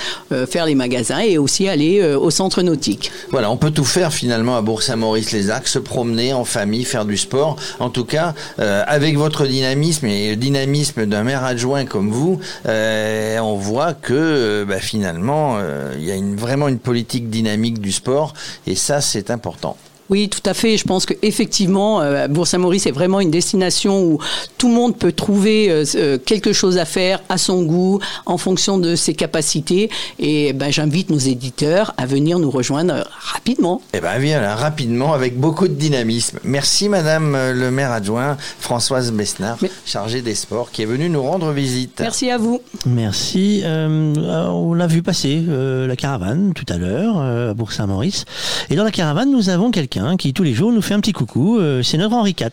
faire 0.47 0.66
les 0.66 0.76
magasins 0.76 1.20
et 1.20 1.38
aussi 1.38 1.68
aller 1.68 2.04
au 2.04 2.30
centre 2.30 2.62
nautique. 2.62 3.12
Voilà, 3.32 3.52
on 3.52 3.58
peut 3.58 3.72
tout 3.72 3.86
faire 3.86 4.14
finalement 4.14 4.56
à 4.56 4.62
Bourg-Saint-Maurice-les-Arcs, 4.62 5.68
se 5.68 5.80
promener 5.80 6.34
en 6.34 6.45
famille, 6.45 6.86
faire 6.86 7.06
du 7.06 7.18
sport. 7.18 7.58
En 7.80 7.89
tout 7.89 8.06
cas, 8.06 8.34
avec 8.58 9.18
votre 9.18 9.45
dynamisme 9.45 10.06
et 10.08 10.32
le 10.32 10.36
dynamisme 10.36 11.06
d'un 11.06 11.24
maire 11.24 11.43
adjoint 11.43 11.86
comme 11.86 12.10
vous, 12.10 12.39
on 12.66 13.56
voit 13.56 13.93
que 13.93 14.66
bah, 14.68 14.80
finalement, 14.80 15.58
il 15.97 16.04
y 16.04 16.12
a 16.12 16.16
vraiment 16.38 16.68
une 16.68 16.80
politique 16.80 17.30
dynamique 17.30 17.80
du 17.80 17.91
sport 17.91 18.34
et 18.68 18.76
ça, 18.76 19.02
c'est 19.02 19.30
important. 19.32 19.78
Oui, 20.10 20.28
tout 20.28 20.41
à 20.45 20.53
fait. 20.53 20.78
Je 20.78 20.86
pense 20.86 21.05
qu'effectivement, 21.05 22.01
euh, 22.01 22.28
Bourg-Saint-Maurice 22.28 22.88
est 22.88 22.91
vraiment 22.91 23.20
une 23.20 23.30
destination 23.30 24.03
où 24.03 24.20
tout 24.57 24.68
le 24.68 24.74
monde 24.74 24.97
peut 24.97 25.12
trouver 25.12 25.70
euh, 25.70 25.84
euh, 25.95 26.18
quelque 26.18 26.51
chose 26.51 26.78
à 26.80 26.86
faire 26.86 27.22
à 27.30 27.38
son 27.38 27.62
goût, 27.64 27.99
en 28.26 28.38
fonction 28.38 28.80
de 28.80 28.95
ses 28.95 29.14
capacités. 29.14 29.89
Et 30.18 30.53
ben, 30.53 30.72
j'invite 30.72 31.12
nos 31.12 31.20
éditeurs 31.20 31.93
à 31.97 32.07
venir 32.07 32.39
nous 32.39 32.49
rejoindre 32.49 33.07
rapidement. 33.20 33.82
Eh 33.93 34.01
bien, 34.01 34.18
viens 34.18 34.41
là, 34.41 34.55
rapidement, 34.55 35.14
avec 35.14 35.39
beaucoup 35.39 35.68
de 35.68 35.74
dynamisme. 35.74 36.39
Merci, 36.43 36.89
Madame 36.89 37.38
le 37.53 37.70
maire 37.72 37.91
adjoint, 37.91 38.38
Françoise 38.60 39.12
Besnard, 39.12 39.60
chargée 39.86 40.22
des 40.22 40.36
sports, 40.36 40.72
qui 40.72 40.82
est 40.82 40.86
venue 40.86 41.10
nous 41.10 41.22
rendre 41.22 41.51
visite. 41.51 41.99
Merci 41.99 42.32
à 42.32 42.38
vous. 42.38 42.62
Merci. 42.86 43.64
on 43.66 44.74
l'a 44.74 44.88
vu 44.88 45.03
passer, 45.03 45.43
la 45.47 45.95
caravane, 45.95 46.53
tout 46.53 46.66
à 46.70 46.78
l'heure, 46.78 47.18
à 47.18 47.53
Bourg-Saint-Maurice. 47.53 48.26
Et 48.70 48.76
dans 48.76 48.84
la 48.84 48.91
caravane, 48.91 49.32
nous 49.32 49.49
avons 49.49 49.72
quelqu'un 49.72 49.99
qui 50.18 50.34
tous 50.34 50.43
les 50.43 50.54
jours 50.54 50.72
nous 50.72 50.82
fait 50.82 50.93
un 50.93 51.00
petit 51.00 51.14
coucou. 51.14 51.58
Euh, 51.60 51.84
c'est 51.84 51.97
notre 51.97 52.16
Henri 52.16 52.36
IV. 52.39 52.50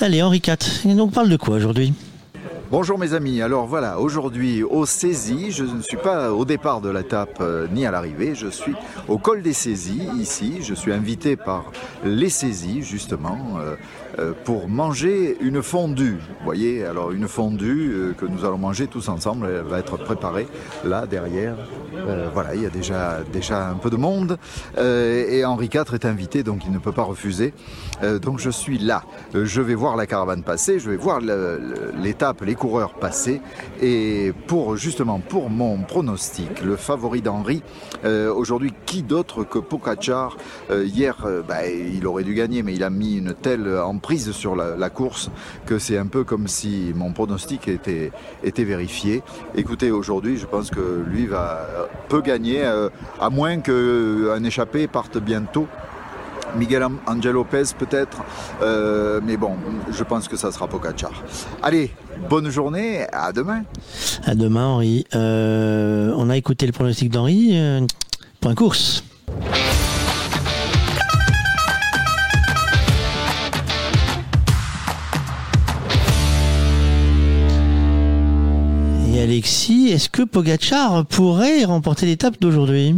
Allez, 0.00 0.22
Henri 0.22 0.42
IV. 0.46 0.90
Et 0.90 0.94
donc, 0.94 1.12
parle 1.12 1.28
de 1.28 1.36
quoi 1.36 1.56
aujourd'hui? 1.56 1.92
Bonjour 2.70 2.98
mes 2.98 3.14
amis, 3.14 3.40
alors 3.40 3.66
voilà, 3.66 3.98
aujourd'hui 3.98 4.62
au 4.62 4.84
Saisies, 4.84 5.52
je 5.52 5.64
ne 5.64 5.80
suis 5.80 5.96
pas 5.96 6.32
au 6.32 6.44
départ 6.44 6.82
de 6.82 6.90
la 6.90 7.02
tape 7.02 7.38
euh, 7.40 7.66
ni 7.72 7.86
à 7.86 7.90
l'arrivée, 7.90 8.34
je 8.34 8.48
suis 8.48 8.74
au 9.08 9.16
col 9.16 9.40
des 9.40 9.54
Saisies 9.54 10.06
ici, 10.20 10.58
je 10.60 10.74
suis 10.74 10.92
invité 10.92 11.34
par 11.34 11.72
les 12.04 12.28
Saisies 12.28 12.82
justement, 12.82 13.38
euh, 13.58 13.76
pour 14.44 14.68
manger 14.68 15.36
une 15.40 15.62
fondue. 15.62 16.18
Vous 16.38 16.44
voyez, 16.44 16.84
alors 16.84 17.12
une 17.12 17.28
fondue 17.28 17.92
euh, 17.92 18.12
que 18.12 18.26
nous 18.26 18.44
allons 18.44 18.58
manger 18.58 18.86
tous 18.86 19.08
ensemble, 19.08 19.46
elle 19.46 19.62
va 19.62 19.78
être 19.78 19.96
préparée 19.96 20.46
là 20.84 21.06
derrière. 21.06 21.56
Euh, 21.94 22.28
voilà, 22.32 22.54
il 22.54 22.62
y 22.62 22.66
a 22.66 22.70
déjà, 22.70 23.18
déjà 23.32 23.68
un 23.68 23.74
peu 23.74 23.90
de 23.90 23.96
monde 23.96 24.38
et 24.76 25.44
Henri 25.44 25.66
IV 25.72 25.94
est 25.94 26.04
invité, 26.04 26.42
donc 26.42 26.64
il 26.64 26.72
ne 26.72 26.78
peut 26.78 26.92
pas 26.92 27.02
refuser. 27.02 27.52
donc 28.22 28.38
je 28.38 28.50
suis 28.50 28.78
là. 28.78 29.02
je 29.34 29.60
vais 29.60 29.74
voir 29.74 29.96
la 29.96 30.06
caravane 30.06 30.42
passer, 30.42 30.78
je 30.78 30.90
vais 30.90 30.96
voir 30.96 31.20
l'étape, 31.20 32.42
les 32.42 32.54
coureurs 32.54 32.94
passer 32.94 33.40
et 33.80 34.32
pour 34.46 34.76
justement 34.76 35.20
pour 35.20 35.50
mon 35.50 35.78
pronostic, 35.78 36.62
le 36.62 36.76
favori 36.76 37.22
d'Henri, 37.22 37.62
aujourd'hui 38.04 38.72
qui 38.86 39.02
d'autre 39.02 39.44
que 39.44 39.58
Pocacar 39.58 40.36
Hier, 40.70 41.16
bah, 41.46 41.66
il 41.66 42.06
aurait 42.06 42.24
dû 42.24 42.34
gagner, 42.34 42.62
mais 42.62 42.74
il 42.74 42.82
a 42.82 42.90
mis 42.90 43.16
une 43.16 43.34
telle 43.34 43.68
emprise 43.78 44.07
sur 44.16 44.56
la, 44.56 44.90
course 44.90 45.30
que 45.66 45.78
c'est 45.78 45.98
un 45.98 46.06
peu 46.06 46.24
comme 46.24 46.48
si 46.48 46.92
mon 46.94 47.12
pronostic 47.12 47.68
était, 47.68 48.10
était 48.42 48.64
vérifié. 48.64 49.22
Écoutez, 49.54 49.90
aujourd'hui, 49.90 50.38
je 50.38 50.46
pense 50.46 50.70
que 50.70 51.04
lui 51.06 51.26
va 51.26 51.66
peut 52.08 52.22
gagner, 52.22 52.64
euh, 52.64 52.88
à 53.20 53.28
moins 53.28 53.58
qu'un 53.58 54.42
échappé 54.44 54.86
parte 54.86 55.18
bientôt. 55.18 55.66
Miguel 56.56 56.86
Angel 57.06 57.32
Lopez 57.32 57.64
peut-être, 57.78 58.22
euh, 58.62 59.20
mais 59.22 59.36
bon, 59.36 59.56
je 59.92 60.02
pense 60.02 60.28
que 60.28 60.36
ça 60.36 60.50
sera 60.50 60.66
Pogacar. 60.66 61.12
Allez, 61.62 61.90
bonne 62.30 62.48
journée, 62.48 63.06
à 63.12 63.32
demain. 63.32 63.64
À 64.24 64.34
demain, 64.34 64.64
Henri. 64.64 65.04
Euh, 65.14 66.14
on 66.16 66.30
a 66.30 66.38
écouté 66.38 66.64
le 66.64 66.72
pronostic 66.72 67.10
d'Henri. 67.10 67.54
point 68.40 68.54
course. 68.54 69.04
Alexis, 79.38 79.90
est-ce 79.92 80.08
que 80.08 80.22
Pogachar 80.22 81.06
pourrait 81.06 81.64
remporter 81.64 82.06
l'étape 82.06 82.40
d'aujourd'hui? 82.40 82.96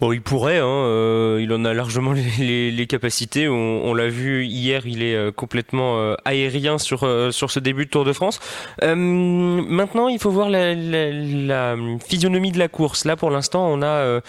Bon, 0.00 0.12
il 0.12 0.22
pourrait, 0.22 0.56
hein, 0.56 0.64
euh, 0.64 1.40
il 1.42 1.52
en 1.52 1.62
a 1.66 1.74
largement 1.74 2.14
les, 2.38 2.86
capacités. 2.86 3.48
On, 3.48 3.92
l'a 3.92 4.08
vu 4.08 4.46
hier, 4.46 4.86
il 4.86 5.02
est 5.02 5.14
euh, 5.14 5.30
complètement 5.30 5.98
euh, 5.98 6.14
aérien 6.24 6.78
sur 6.78 7.00
sur 7.32 7.50
ce 7.50 7.60
début 7.60 7.84
de 7.84 7.90
Tour 7.90 8.06
de 8.06 8.14
France. 8.14 8.40
maintenant, 8.82 10.08
il 10.08 10.18
faut 10.18 10.30
voir 10.30 10.48
la, 10.48 10.74
la, 10.74 11.76
physionomie 12.02 12.50
de 12.50 12.58
la 12.58 12.68
course. 12.68 13.04
Là, 13.04 13.16
pour 13.16 13.30
l'instant, 13.30 13.68
on 13.70 13.82
a 13.82 14.20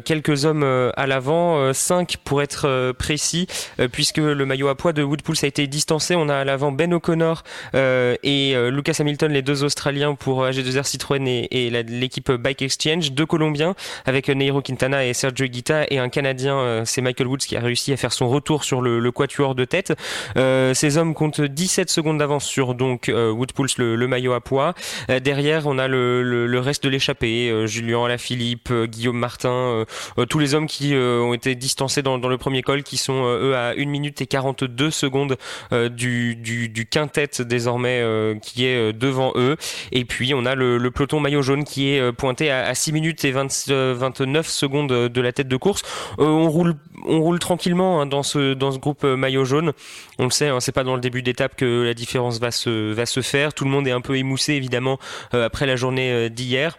quelques 0.00 0.44
hommes 0.44 0.64
à 0.64 1.06
l'avant, 1.06 1.72
cinq 1.72 2.16
pour 2.24 2.42
être 2.42 2.92
précis, 2.92 3.46
puisque 3.92 4.18
le 4.18 4.44
maillot 4.44 4.68
à 4.68 4.74
poids 4.74 4.92
de 4.92 5.02
Woodpulse 5.02 5.44
a 5.44 5.46
été 5.46 5.66
distancé. 5.68 6.16
On 6.16 6.28
a 6.28 6.36
à 6.36 6.44
l'avant 6.44 6.72
Ben 6.72 6.92
O'Connor 6.92 7.44
et 7.74 8.54
Lucas 8.70 8.96
Hamilton, 8.98 9.32
les 9.32 9.42
deux 9.42 9.62
Australiens 9.62 10.14
pour 10.14 10.44
AG2R 10.44 10.84
Citroën 10.84 11.26
et, 11.26 11.66
et 11.66 11.70
l'équipe 11.70 12.32
Bike 12.32 12.62
Exchange, 12.62 13.12
deux 13.12 13.26
Colombiens 13.26 13.74
avec 14.06 14.28
Neiro 14.28 14.60
Quintana 14.60 15.04
et 15.04 15.14
Sergio 15.20 15.46
Guita 15.48 15.84
et 15.90 15.98
un 15.98 16.08
Canadien, 16.08 16.56
euh, 16.56 16.82
c'est 16.86 17.02
Michael 17.02 17.26
Woods 17.26 17.40
qui 17.40 17.54
a 17.54 17.60
réussi 17.60 17.92
à 17.92 17.98
faire 17.98 18.12
son 18.12 18.30
retour 18.30 18.64
sur 18.64 18.80
le, 18.80 19.12
quatuor 19.12 19.54
de 19.54 19.66
tête. 19.66 19.92
Euh, 20.38 20.72
ces 20.72 20.96
hommes 20.96 21.12
comptent 21.12 21.42
17 21.42 21.90
secondes 21.90 22.16
d'avance 22.16 22.46
sur 22.46 22.74
donc 22.74 23.10
euh, 23.10 23.30
Woodpulse, 23.30 23.76
le, 23.76 23.96
le, 23.96 24.08
maillot 24.08 24.32
à 24.32 24.40
poids. 24.40 24.72
derrière, 25.22 25.66
on 25.66 25.78
a 25.78 25.88
le, 25.88 26.58
reste 26.58 26.84
de 26.84 26.88
l'échappée, 26.88 27.66
Julien 27.66 28.04
Alaphilippe, 28.04 28.72
Guillaume 28.72 29.18
Martin, 29.18 29.84
tous 30.28 30.38
les 30.38 30.54
hommes 30.54 30.66
qui 30.66 30.94
ont 30.94 31.34
été 31.34 31.54
distancés 31.54 32.02
dans, 32.02 32.16
le 32.16 32.38
premier 32.38 32.62
col, 32.62 32.82
qui 32.82 32.96
sont 32.96 33.24
eux 33.24 33.54
à 33.54 33.74
1 33.76 33.84
minute 33.86 34.20
et 34.22 34.26
42 34.26 34.90
secondes 34.90 35.36
du, 35.90 36.88
quintet 36.90 37.28
désormais 37.40 38.02
qui 38.42 38.64
est 38.64 38.92
devant 38.92 39.32
eux. 39.36 39.56
Et 39.92 40.04
puis 40.04 40.32
on 40.34 40.46
a 40.46 40.54
le, 40.54 40.90
peloton 40.90 41.20
maillot 41.20 41.42
jaune 41.42 41.64
qui 41.64 41.90
est 41.90 42.12
pointé 42.12 42.50
à, 42.50 42.66
à 42.66 42.74
6 42.74 42.92
minutes 42.92 43.24
et 43.24 43.32
20, 43.32 43.68
29 43.68 44.48
secondes 44.48 45.09
de 45.12 45.20
la 45.20 45.32
tête 45.32 45.48
de 45.48 45.56
course. 45.56 45.82
Euh, 46.18 46.24
on 46.24 46.48
roule, 46.48 46.74
on 47.06 47.20
roule 47.20 47.38
tranquillement 47.38 48.00
hein, 48.00 48.06
dans 48.06 48.22
ce 48.22 48.54
dans 48.54 48.72
ce 48.72 48.78
groupe 48.78 49.04
euh, 49.04 49.16
maillot 49.16 49.44
jaune. 49.44 49.72
On 50.18 50.24
le 50.24 50.30
sait, 50.30 50.48
hein, 50.48 50.60
c'est 50.60 50.72
pas 50.72 50.84
dans 50.84 50.94
le 50.94 51.00
début 51.00 51.22
d'étape 51.22 51.56
que 51.56 51.84
la 51.84 51.94
différence 51.94 52.38
va 52.38 52.50
se 52.50 52.92
va 52.92 53.06
se 53.06 53.20
faire. 53.20 53.52
Tout 53.52 53.64
le 53.64 53.70
monde 53.70 53.86
est 53.86 53.92
un 53.92 54.00
peu 54.00 54.16
émoussé 54.16 54.54
évidemment 54.54 54.98
euh, 55.34 55.46
après 55.46 55.66
la 55.66 55.76
journée 55.76 56.30
d'hier. 56.30 56.78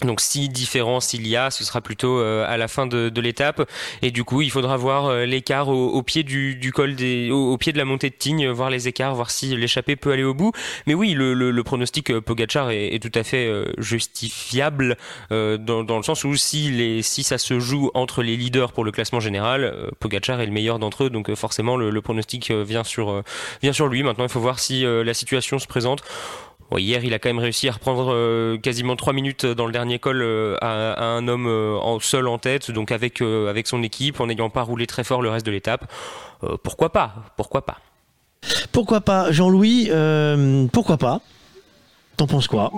Donc 0.00 0.20
si 0.20 0.48
différence 0.48 1.14
il 1.14 1.26
y 1.28 1.36
a, 1.36 1.50
ce 1.50 1.64
sera 1.64 1.80
plutôt 1.80 2.18
euh, 2.18 2.44
à 2.48 2.56
la 2.56 2.66
fin 2.66 2.86
de, 2.86 3.08
de 3.08 3.20
l'étape. 3.20 3.68
Et 4.00 4.10
du 4.10 4.24
coup, 4.24 4.42
il 4.42 4.50
faudra 4.50 4.76
voir 4.76 5.06
euh, 5.06 5.26
l'écart 5.26 5.68
au, 5.68 6.02
pied 6.02 6.22
du, 6.22 6.56
du 6.56 6.72
col 6.72 6.96
des, 6.96 7.30
au, 7.30 7.56
pied 7.56 7.72
de 7.72 7.78
la 7.78 7.84
montée 7.84 8.10
de 8.10 8.14
Tignes, 8.14 8.48
voir 8.48 8.70
les 8.70 8.88
écarts, 8.88 9.14
voir 9.14 9.30
si 9.30 9.54
l'échappée 9.56 9.96
peut 9.96 10.10
aller 10.10 10.24
au 10.24 10.34
bout. 10.34 10.52
Mais 10.86 10.94
oui, 10.94 11.12
le, 11.12 11.34
le, 11.34 11.50
le 11.50 11.62
pronostic 11.62 12.10
euh, 12.10 12.20
Pogachar 12.20 12.70
est, 12.70 12.94
est, 12.94 12.98
tout 13.02 13.16
à 13.18 13.22
fait 13.22 13.50
justifiable 13.78 14.96
dans, 15.30 15.58
dans, 15.84 15.96
le 15.96 16.02
sens 16.02 16.24
où 16.24 16.36
si, 16.36 16.70
les, 16.70 17.02
si 17.02 17.22
ça 17.22 17.38
se 17.38 17.58
joue 17.58 17.90
entre 17.94 18.22
les 18.22 18.36
leaders 18.36 18.72
pour 18.72 18.84
le 18.84 18.92
classement 18.92 19.20
général, 19.20 19.90
Pogachar 19.98 20.40
est 20.40 20.46
le 20.46 20.52
meilleur 20.52 20.78
d'entre 20.78 21.04
eux. 21.04 21.10
Donc 21.10 21.34
forcément, 21.34 21.76
le, 21.76 21.90
le 21.90 22.00
pronostic 22.00 22.50
vient 22.50 22.84
sur, 22.84 23.22
vient 23.60 23.72
sur 23.72 23.88
lui. 23.88 24.02
Maintenant, 24.02 24.24
il 24.24 24.30
faut 24.30 24.40
voir 24.40 24.58
si 24.58 24.84
la 24.84 25.14
situation 25.14 25.58
se 25.58 25.66
présente 25.66 26.02
hier, 26.78 27.04
il 27.04 27.14
a 27.14 27.18
quand 27.18 27.28
même 27.28 27.38
réussi 27.38 27.68
à 27.68 27.72
reprendre 27.72 28.12
euh, 28.12 28.56
quasiment 28.56 28.96
3 28.96 29.12
minutes 29.12 29.46
dans 29.46 29.66
le 29.66 29.72
dernier 29.72 29.98
col 29.98 30.22
euh, 30.22 30.56
à, 30.60 31.04
un 31.04 31.28
homme 31.28 31.46
euh, 31.46 31.76
en, 31.76 32.00
seul 32.00 32.28
en 32.28 32.38
tête, 32.38 32.70
donc 32.70 32.92
avec, 32.92 33.20
avec 33.20 33.66
son 33.66 33.82
équipe, 33.82 34.20
en 34.20 34.26
n'ayant 34.26 34.50
pas 34.50 34.62
roulé 34.62 34.86
très 34.86 35.04
fort 35.04 35.22
le 35.22 35.30
reste 35.30 35.46
de 35.46 35.50
l'étape. 35.50 35.90
pourquoi 36.62 36.90
pas? 36.90 37.14
Pourquoi 37.36 37.64
pas? 37.64 37.78
Pourquoi 38.72 39.00
pas 39.00 39.30
Jean-Louis, 39.30 39.90
pourquoi 40.72 40.96
pas? 40.96 41.20
T'en 42.16 42.26
penses 42.26 42.48
quoi? 42.48 42.72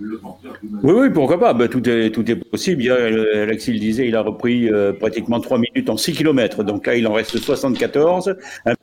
Oui, 0.00 0.92
oui, 0.94 1.10
pourquoi 1.10 1.38
pas? 1.38 1.52
Bah, 1.52 1.68
tout, 1.68 1.88
est, 1.88 2.10
tout 2.10 2.28
est 2.30 2.36
possible. 2.36 2.90
Alexis 2.90 3.72
le 3.72 3.78
disait, 3.78 4.08
il 4.08 4.16
a 4.16 4.22
repris 4.22 4.68
pratiquement 4.98 5.40
3 5.40 5.58
minutes 5.58 5.90
en 5.90 5.96
6 5.96 6.12
km. 6.14 6.64
Donc 6.64 6.86
là, 6.86 6.96
il 6.96 7.06
en 7.06 7.12
reste 7.12 7.38
74, 7.38 8.34
un 8.66 8.74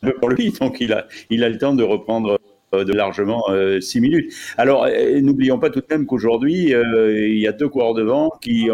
peu 0.00 0.14
pour 0.14 0.28
lui. 0.28 0.52
Donc 0.60 0.76
il 0.80 0.92
a, 0.92 1.06
il 1.30 1.44
a 1.44 1.48
le 1.48 1.58
temps 1.58 1.74
de 1.74 1.82
reprendre 1.82 2.38
de 2.82 2.92
largement 2.92 3.44
6 3.48 3.52
euh, 3.52 4.00
minutes. 4.00 4.32
Alors, 4.56 4.86
euh, 4.86 5.20
n'oublions 5.20 5.58
pas 5.58 5.70
tout 5.70 5.80
de 5.80 5.86
même 5.90 6.06
qu'aujourd'hui, 6.06 6.74
euh, 6.74 7.28
il 7.28 7.38
y 7.38 7.46
a 7.46 7.52
deux 7.52 7.68
coureurs 7.68 7.94
devant, 7.94 8.30
qui, 8.40 8.68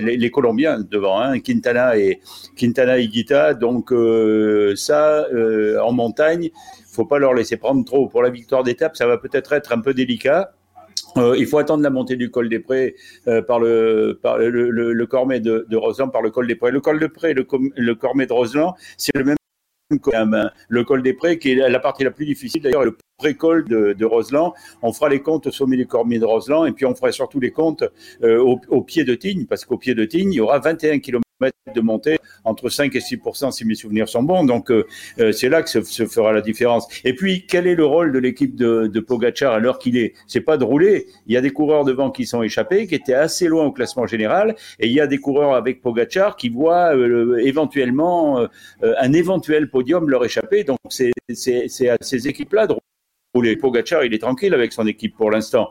les, 0.00 0.30
Colombiens 0.30 0.78
devant, 0.88 1.20
hein, 1.20 1.40
Quintana 1.40 1.96
et 1.98 2.20
Quintana 2.56 2.98
et 2.98 3.08
Guita. 3.08 3.54
Donc, 3.54 3.92
ça, 4.76 5.26
en 5.82 5.92
montagne, 5.92 6.44
il 6.44 6.94
faut 6.94 7.06
pas 7.06 7.18
leur 7.18 7.34
laisser 7.34 7.56
prendre 7.56 7.84
trop. 7.84 8.08
Pour 8.08 8.22
la 8.22 8.30
victoire 8.30 8.62
d'étape, 8.62 8.96
ça 8.96 9.06
va 9.06 9.18
peut-être 9.18 9.52
être 9.52 9.72
un 9.72 9.80
peu 9.80 9.94
délicat. 9.94 10.52
il 11.16 11.46
faut 11.46 11.58
attendre 11.58 11.82
la 11.82 11.90
montée 11.90 12.16
du 12.16 12.30
col 12.30 12.48
des 12.48 12.60
Prés 12.60 12.94
par 13.46 13.58
le 13.58 14.18
par 14.22 14.38
le, 14.38 14.70
le, 14.70 15.06
Cormet 15.06 15.40
de, 15.40 15.76
Roseland, 15.76 16.08
par 16.08 16.22
le 16.22 16.30
col 16.30 16.46
des 16.46 16.54
Prés. 16.54 16.70
Le 16.70 16.80
col 16.80 17.00
de 17.00 17.06
Prés, 17.06 17.34
le, 17.34 17.46
le 17.76 17.94
Cormet 17.94 18.26
de 18.26 18.32
Roseland, 18.32 18.74
c'est 18.96 19.16
le 19.16 19.24
même 19.24 19.36
le 20.68 20.84
col 20.84 21.02
des 21.02 21.12
Prés, 21.12 21.38
qui 21.38 21.52
est 21.52 21.68
la 21.68 21.80
partie 21.80 22.04
la 22.04 22.10
plus 22.10 22.26
difficile 22.26 22.62
d'ailleurs, 22.62 22.84
le 22.84 22.96
pré-col 23.22 23.64
de, 23.68 24.04
Roseland. 24.04 24.52
On 24.82 24.92
fera 24.92 25.08
les 25.08 25.20
comptes 25.20 25.46
au 25.46 25.52
sommet 25.52 25.76
du 25.76 25.86
Cormier 25.86 26.18
de 26.18 26.24
Roseland 26.24 26.64
et 26.66 26.72
puis 26.72 26.86
on 26.86 26.94
fera 26.94 27.12
surtout 27.12 27.38
les 27.38 27.52
comptes 27.52 27.84
euh, 28.24 28.38
au, 28.68 28.82
pied 28.82 29.04
de 29.04 29.14
Tignes, 29.14 29.46
parce 29.46 29.64
qu'au 29.64 29.78
pied 29.78 29.94
de 29.94 30.04
Tignes, 30.04 30.32
il 30.32 30.36
y 30.36 30.40
aura 30.40 30.58
21 30.58 30.98
km 30.98 31.22
de 31.74 31.80
monter 31.80 32.18
entre 32.44 32.68
5 32.68 32.94
et 32.94 32.98
6% 32.98 33.52
si 33.52 33.64
mes 33.64 33.74
souvenirs 33.74 34.08
sont 34.08 34.24
bons. 34.24 34.44
Donc 34.44 34.70
euh, 34.70 34.86
euh, 35.20 35.30
c'est 35.30 35.48
là 35.48 35.62
que 35.62 35.68
se, 35.68 36.06
fera 36.06 36.32
la 36.32 36.40
différence. 36.40 36.88
Et 37.04 37.14
puis 37.14 37.46
quel 37.46 37.68
est 37.68 37.76
le 37.76 37.84
rôle 37.84 38.10
de 38.12 38.18
l'équipe 38.18 38.56
de, 38.56 38.88
de 38.88 39.00
Pogacar 39.00 39.52
à 39.52 39.60
l'heure 39.60 39.78
qu'il 39.78 39.96
est? 39.96 40.14
C'est 40.26 40.40
pas 40.40 40.56
de 40.56 40.64
rouler. 40.64 41.06
Il 41.26 41.34
y 41.34 41.36
a 41.36 41.40
des 41.40 41.50
coureurs 41.50 41.84
devant 41.84 42.10
qui 42.10 42.26
sont 42.26 42.42
échappés, 42.42 42.88
qui 42.88 42.96
étaient 42.96 43.14
assez 43.14 43.46
loin 43.46 43.64
au 43.64 43.72
classement 43.72 44.06
général, 44.06 44.56
et 44.80 44.88
il 44.88 44.92
y 44.92 45.00
a 45.00 45.06
des 45.06 45.18
coureurs 45.18 45.54
avec 45.54 45.80
Pogacar 45.80 46.36
qui 46.36 46.48
voient 46.48 46.92
éventuellement 47.40 48.46
un 48.82 49.12
éventuel 49.12 49.70
podium 49.70 50.10
leur 50.10 50.24
échapper. 50.24 50.64
Donc 50.64 50.78
c'est 50.88 51.12
à 51.88 51.96
ces 52.00 52.28
équipes-là 52.28 52.66
de 52.66 52.74
rouler. 53.34 53.56
Pogacar, 53.56 54.04
il 54.04 54.14
est 54.14 54.18
tranquille 54.18 54.54
avec 54.54 54.72
son 54.72 54.86
équipe 54.86 55.16
pour 55.16 55.30
l'instant. 55.30 55.70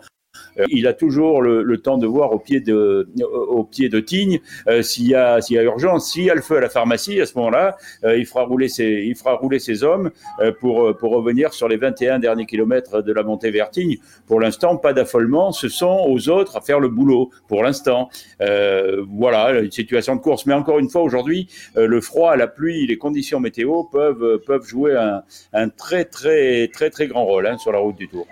Euh, 0.59 0.65
il 0.69 0.87
a 0.87 0.93
toujours 0.93 1.41
le, 1.41 1.77
temps 1.77 1.97
de 1.97 2.05
voir 2.05 2.31
au 2.31 2.39
pied 2.39 2.59
de, 2.59 3.09
au 3.23 3.63
pied 3.63 3.89
de 3.89 3.99
Tignes 3.99 4.39
euh, 4.67 4.81
s'il 4.81 5.07
y 5.07 5.15
a, 5.15 5.41
s'il 5.41 5.55
y 5.55 5.59
a 5.59 5.63
urgence, 5.63 6.11
s'il 6.11 6.25
y 6.25 6.29
a 6.29 6.35
le 6.35 6.41
feu 6.41 6.57
à 6.57 6.61
la 6.61 6.69
pharmacie, 6.69 7.19
à 7.19 7.25
ce 7.25 7.35
moment-là, 7.37 7.77
euh, 8.03 8.17
il 8.17 8.25
fera 8.25 8.43
rouler 8.43 8.67
ses, 8.67 9.03
il 9.05 9.15
fera 9.15 9.33
rouler 9.35 9.59
ses 9.59 9.83
hommes 9.83 10.11
pour, 10.59 10.95
pour 10.97 11.11
revenir 11.11 11.53
sur 11.53 11.67
les 11.67 11.77
21 11.77 12.19
derniers 12.19 12.45
kilomètres 12.45 13.01
de 13.01 13.13
la 13.13 13.23
montée 13.23 13.51
vers 13.51 13.71
Tignes. 13.71 13.97
Pour 14.27 14.39
l'instant, 14.39 14.77
pas 14.77 14.93
d'affolement. 14.93 15.51
Ce 15.51 15.69
sont 15.69 16.05
aux 16.07 16.29
autres 16.29 16.57
à 16.57 16.61
faire 16.61 16.79
le 16.79 16.89
boulot. 16.89 17.29
Pour 17.47 17.63
l'instant, 17.63 18.09
voilà, 18.39 19.59
une 19.59 19.71
situation 19.71 20.15
de 20.15 20.21
course. 20.21 20.45
Mais 20.45 20.53
encore 20.53 20.79
une 20.79 20.89
fois, 20.89 21.01
aujourd'hui, 21.01 21.47
le 21.75 22.01
froid, 22.01 22.35
la 22.35 22.47
pluie, 22.47 22.87
les 22.87 22.97
conditions 22.97 23.39
météo 23.39 23.83
peuvent, 23.83 24.39
peuvent 24.45 24.65
jouer 24.65 24.95
un, 24.95 25.23
un 25.53 25.69
très, 25.69 26.05
très, 26.05 26.67
très, 26.67 26.89
très 26.89 27.07
grand 27.07 27.25
rôle 27.25 27.47
hein, 27.47 27.57
sur 27.57 27.71
la 27.71 27.79
route 27.79 27.97
du 27.97 28.07
Tour. 28.07 28.27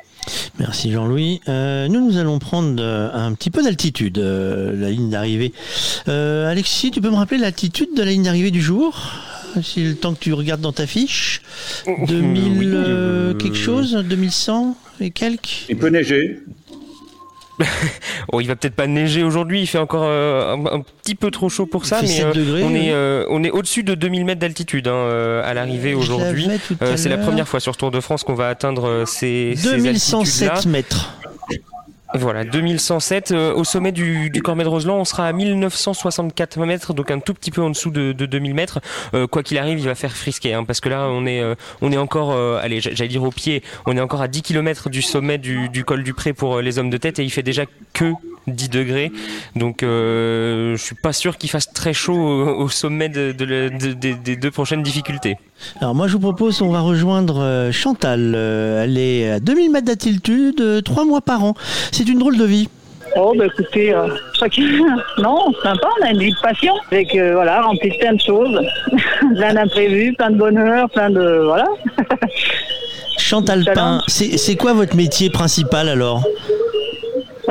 Merci 0.59 0.91
Jean-Louis. 0.91 1.41
Euh, 1.47 1.87
nous, 1.87 2.05
nous 2.05 2.17
allons 2.17 2.39
prendre 2.39 2.81
euh, 2.81 3.09
un 3.13 3.33
petit 3.33 3.49
peu 3.49 3.63
d'altitude, 3.63 4.17
euh, 4.17 4.75
la 4.75 4.89
ligne 4.89 5.09
d'arrivée. 5.09 5.53
Alexis, 6.07 6.91
tu 6.91 7.01
peux 7.01 7.09
me 7.09 7.15
rappeler 7.15 7.37
l'altitude 7.37 7.89
de 7.95 8.03
la 8.03 8.11
ligne 8.11 8.23
d'arrivée 8.23 8.51
du 8.51 8.61
jour? 8.61 9.11
Si 9.63 9.83
le 9.83 9.95
temps 9.95 10.13
que 10.13 10.19
tu 10.19 10.33
regardes 10.33 10.61
dans 10.61 10.71
ta 10.71 10.85
fiche. 10.85 11.41
2000 11.87 13.35
quelque 13.39 13.57
chose? 13.57 13.93
2100 13.95 14.77
et 15.01 15.09
quelques? 15.09 15.65
Il 15.69 15.77
peut 15.77 15.89
neiger. 15.89 16.39
oh, 18.31 18.41
il 18.41 18.47
va 18.47 18.55
peut-être 18.55 18.75
pas 18.75 18.87
neiger 18.87 19.23
aujourd'hui, 19.23 19.61
il 19.61 19.67
fait 19.67 19.77
encore 19.77 20.05
euh, 20.05 20.55
un, 20.55 20.81
petit 20.81 21.15
peu 21.15 21.31
trop 21.31 21.49
chaud 21.49 21.65
pour 21.65 21.85
ça, 21.85 22.01
mais 22.01 22.23
euh, 22.23 22.61
on, 22.63 22.73
est, 22.73 22.91
euh, 22.91 23.25
on 23.29 23.43
est 23.43 23.51
au-dessus 23.51 23.83
de 23.83 23.95
2000 23.95 24.25
mètres 24.25 24.39
d'altitude 24.39 24.87
hein, 24.87 25.41
à 25.43 25.53
l'arrivée 25.53 25.93
aujourd'hui. 25.93 26.47
c'est 26.95 27.09
la 27.09 27.17
première 27.17 27.47
fois 27.47 27.59
sur 27.59 27.75
Tour 27.77 27.91
de 27.91 27.99
France 27.99 28.23
qu'on 28.23 28.35
va 28.35 28.49
atteindre 28.49 29.03
ces, 29.05 29.55
2107 29.63 30.65
mètres. 30.67 31.13
Voilà, 32.15 32.43
2107 32.43 33.31
euh, 33.31 33.53
au 33.53 33.63
sommet 33.63 33.91
du, 33.91 34.31
du 34.31 34.39
de 34.39 34.67
Roseland, 34.67 34.97
on 34.97 35.05
sera 35.05 35.27
à 35.27 35.31
1964 35.31 36.59
mètres, 36.65 36.93
donc 36.93 37.11
un 37.11 37.19
tout 37.19 37.35
petit 37.35 37.51
peu 37.51 37.61
en 37.61 37.69
dessous 37.69 37.91
de, 37.91 38.13
de 38.13 38.25
2000 38.25 38.55
mètres. 38.55 38.79
Euh, 39.13 39.27
quoi 39.27 39.43
qu'il 39.43 39.59
arrive, 39.59 39.77
il 39.77 39.85
va 39.85 39.93
faire 39.93 40.15
frisquer, 40.15 40.55
hein, 40.55 40.63
parce 40.63 40.81
que 40.81 40.89
là, 40.89 41.07
on 41.07 41.27
est, 41.27 41.39
euh, 41.39 41.53
on 41.81 41.91
est 41.91 41.97
encore, 41.97 42.31
allez, 42.57 42.81
j'allais 42.81 43.07
dire 43.07 43.23
au 43.23 43.29
pied, 43.29 43.61
on 43.85 43.95
est 43.95 44.01
encore 44.01 44.23
à 44.23 44.27
10 44.27 44.41
km 44.41 44.89
du 44.89 45.03
sommet 45.03 45.37
du 45.37 45.83
col 45.85 46.03
du 46.03 46.15
Pré 46.15 46.33
pour 46.33 46.61
les 46.61 46.79
hommes 46.79 46.89
de 46.89 46.97
tête, 46.97 47.19
et 47.19 47.23
il 47.23 47.29
fait 47.29 47.43
déjà 47.43 47.65
que 47.93 48.13
10 48.49 48.69
degrés. 48.69 49.11
Donc 49.55 49.83
euh, 49.83 50.75
je 50.75 50.83
suis 50.83 50.95
pas 50.95 51.13
sûr 51.13 51.37
qu'il 51.37 51.49
fasse 51.49 51.71
très 51.71 51.93
chaud 51.93 52.15
au, 52.15 52.69
sommet 52.69 53.09
de, 53.09 53.31
des 53.31 54.35
deux 54.35 54.51
prochaines 54.51 54.83
difficultés. 54.83 55.37
Alors 55.81 55.95
moi 55.95 56.07
je 56.07 56.13
vous 56.13 56.19
propose, 56.19 56.61
on 56.61 56.71
va 56.71 56.81
rejoindre 56.81 57.41
euh, 57.41 57.71
Chantal. 57.71 58.33
Euh, 58.35 58.83
elle 58.83 58.97
est 58.97 59.31
à 59.31 59.39
2000 59.39 59.71
mètres 59.71 59.85
d'altitude, 59.85 60.83
3 60.83 61.05
mois 61.05 61.21
par 61.21 61.43
an. 61.43 61.53
C'est 61.91 62.07
une 62.07 62.19
drôle 62.19 62.37
de 62.37 62.45
vie. 62.45 62.69
Oh, 63.15 63.33
bah 63.35 63.45
écoutez, 63.47 63.95
chacun. 64.39 64.61
Non, 65.17 65.51
sympa, 65.63 65.87
on 65.99 66.05
a 66.05 66.11
une 66.11 66.19
vie 66.19 66.31
de 66.31 66.41
passion. 66.43 66.75
Avec, 66.91 67.11
voilà, 67.13 67.63
rempli 67.63 67.89
de 67.89 67.97
plein 67.97 68.13
de 68.13 68.21
choses. 68.21 68.59
plein 69.35 69.53
d'imprévus, 69.55 70.13
plein 70.13 70.29
de 70.29 70.37
bonheur, 70.37 70.89
plein 70.91 71.09
de. 71.09 71.41
Voilà. 71.43 71.65
Chantal 73.19 73.65
Pain, 73.75 74.01
c'est 74.07 74.55
quoi 74.55 74.73
votre 74.73 74.95
métier 74.95 75.29
principal 75.29 75.89
alors? 75.89 76.23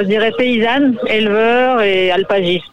Je 0.03 0.09
dirais 0.09 0.33
paysanne, 0.37 0.97
éleveur 1.07 1.83
et 1.83 2.11
alpagiste. 2.11 2.65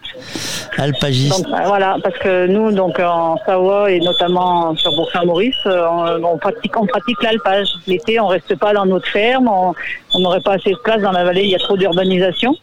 Alpagiste. 0.77 1.45
Euh, 1.47 1.63
voilà, 1.65 1.97
parce 2.03 2.17
que 2.17 2.47
nous, 2.47 2.71
donc 2.71 2.99
en 2.99 3.37
Savoie 3.45 3.91
et 3.91 3.99
notamment 3.99 4.75
sur 4.75 4.91
Bourg-Saint-Maurice, 4.91 5.55
euh, 5.65 6.19
on, 6.23 6.37
pratique, 6.37 6.79
on 6.79 6.85
pratique 6.85 7.21
l'alpage. 7.23 7.67
L'été, 7.87 8.19
on 8.19 8.27
reste 8.27 8.55
pas 8.55 8.73
dans 8.73 8.85
notre 8.85 9.07
ferme, 9.07 9.49
on 9.49 10.19
n'aurait 10.19 10.41
pas 10.41 10.53
assez 10.53 10.71
de 10.71 10.77
place 10.83 11.01
dans 11.01 11.11
la 11.11 11.23
vallée, 11.23 11.43
il 11.43 11.49
y 11.49 11.55
a 11.55 11.59
trop 11.59 11.77
d'urbanisation. 11.77 12.55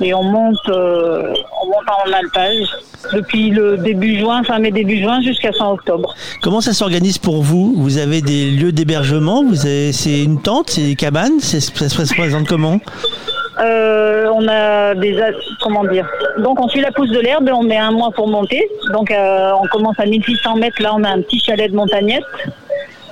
Et 0.00 0.14
on 0.14 0.22
monte, 0.22 0.68
euh, 0.68 1.34
on 1.62 1.66
monte 1.66 1.88
en 2.06 2.12
alpage 2.12 2.68
depuis 3.12 3.50
le 3.50 3.76
début 3.76 4.18
juin, 4.18 4.44
fin 4.44 4.60
mai 4.60 4.70
début 4.70 4.98
juin 4.98 5.20
jusqu'à 5.20 5.52
fin 5.52 5.68
octobre. 5.68 6.14
Comment 6.42 6.60
ça 6.60 6.72
s'organise 6.72 7.18
pour 7.18 7.42
vous? 7.42 7.74
Vous 7.76 7.98
avez 7.98 8.22
des 8.22 8.52
lieux 8.52 8.70
d'hébergement? 8.70 9.42
Vous 9.42 9.56
c'est 9.56 10.22
une 10.22 10.40
tente, 10.40 10.70
c'est 10.70 10.82
des 10.82 10.94
cabanes? 10.94 11.40
Ça 11.40 11.60
se 11.60 12.14
présente 12.14 12.46
comment? 12.46 12.80
Euh, 13.60 14.30
on 14.32 14.46
a 14.48 14.94
des 14.94 15.18
comment 15.60 15.84
dire? 15.84 16.08
Donc 16.38 16.60
on 16.60 16.68
suit 16.68 16.80
la 16.80 16.92
pousse 16.92 17.10
de 17.10 17.20
l'herbe 17.20 17.50
on 17.52 17.62
met 17.62 17.76
un 17.76 17.90
mois 17.90 18.10
pour 18.10 18.28
monter. 18.28 18.68
Donc 18.92 19.10
euh, 19.10 19.50
on 19.60 19.66
commence 19.68 19.98
à 19.98 20.06
1600 20.06 20.56
mètres. 20.56 20.80
Là 20.80 20.92
on 20.94 21.02
a 21.02 21.08
un 21.08 21.20
petit 21.22 21.40
chalet 21.40 21.70
de 21.70 21.76
montagnette. 21.76 22.24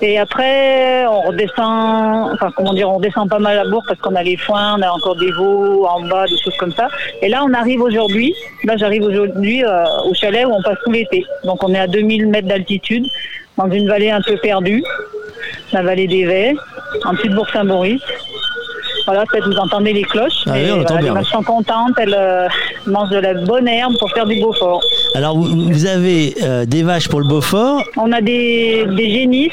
Et 0.02 0.18
après 0.18 1.06
on 1.06 1.22
redescend 1.22 2.30
enfin 2.34 2.52
comment 2.54 2.74
dire 2.74 2.88
on 2.90 3.00
descend 3.00 3.28
pas 3.30 3.38
mal 3.38 3.58
à 3.58 3.64
bourg 3.64 3.82
parce 3.88 3.98
qu'on 4.00 4.14
a 4.14 4.22
les 4.22 4.36
foins 4.36 4.76
on 4.78 4.82
a 4.82 4.90
encore 4.90 5.16
des 5.16 5.30
veaux 5.32 5.86
en 5.86 6.02
bas 6.02 6.26
des 6.26 6.36
choses 6.38 6.56
comme 6.58 6.72
ça. 6.72 6.88
Et 7.22 7.28
là 7.28 7.42
on 7.44 7.52
arrive 7.54 7.80
aujourd'hui 7.80 8.34
là 8.64 8.76
j'arrive 8.76 9.02
aujourd'hui 9.02 9.64
euh, 9.64 9.84
au 10.04 10.14
chalet 10.14 10.46
où 10.46 10.50
on 10.52 10.62
passe 10.62 10.78
tout 10.84 10.92
l'été. 10.92 11.24
Donc 11.44 11.64
on 11.64 11.72
est 11.72 11.78
à 11.78 11.86
2000 11.86 12.28
mètres 12.28 12.48
d'altitude 12.48 13.06
dans 13.56 13.70
une 13.70 13.88
vallée 13.88 14.10
un 14.10 14.20
peu 14.20 14.36
perdue. 14.36 14.84
La 15.72 15.82
vallée 15.82 16.06
des 16.06 16.26
Vets 16.26 16.54
en 17.04 17.14
dessous 17.14 17.28
de 17.28 17.34
Bourg-Saint-Maurice 17.34 18.02
voilà, 19.06 19.24
peut-être 19.24 19.46
vous 19.48 19.58
entendez 19.58 19.92
les 19.92 20.02
cloches. 20.02 20.42
Ah 20.46 20.52
oui, 20.54 20.70
on 20.72 20.80
entend 20.80 20.98
bien. 20.98 21.16
Elles 21.16 21.24
sont 21.24 21.42
contentes, 21.42 21.94
elles 21.98 22.16
euh, 22.16 22.48
mangent 22.86 23.10
de 23.10 23.18
la 23.18 23.34
bonne 23.34 23.68
herbe 23.68 23.96
pour 23.98 24.10
faire 24.10 24.26
du 24.26 24.40
Beaufort. 24.40 24.82
Alors, 25.14 25.36
vous, 25.38 25.86
avez 25.86 26.34
euh, 26.42 26.66
des 26.66 26.82
vaches 26.82 27.08
pour 27.08 27.20
le 27.20 27.26
Beaufort 27.28 27.82
On 27.96 28.12
a 28.12 28.20
des, 28.20 28.84
des 28.96 29.10
génisses. 29.10 29.52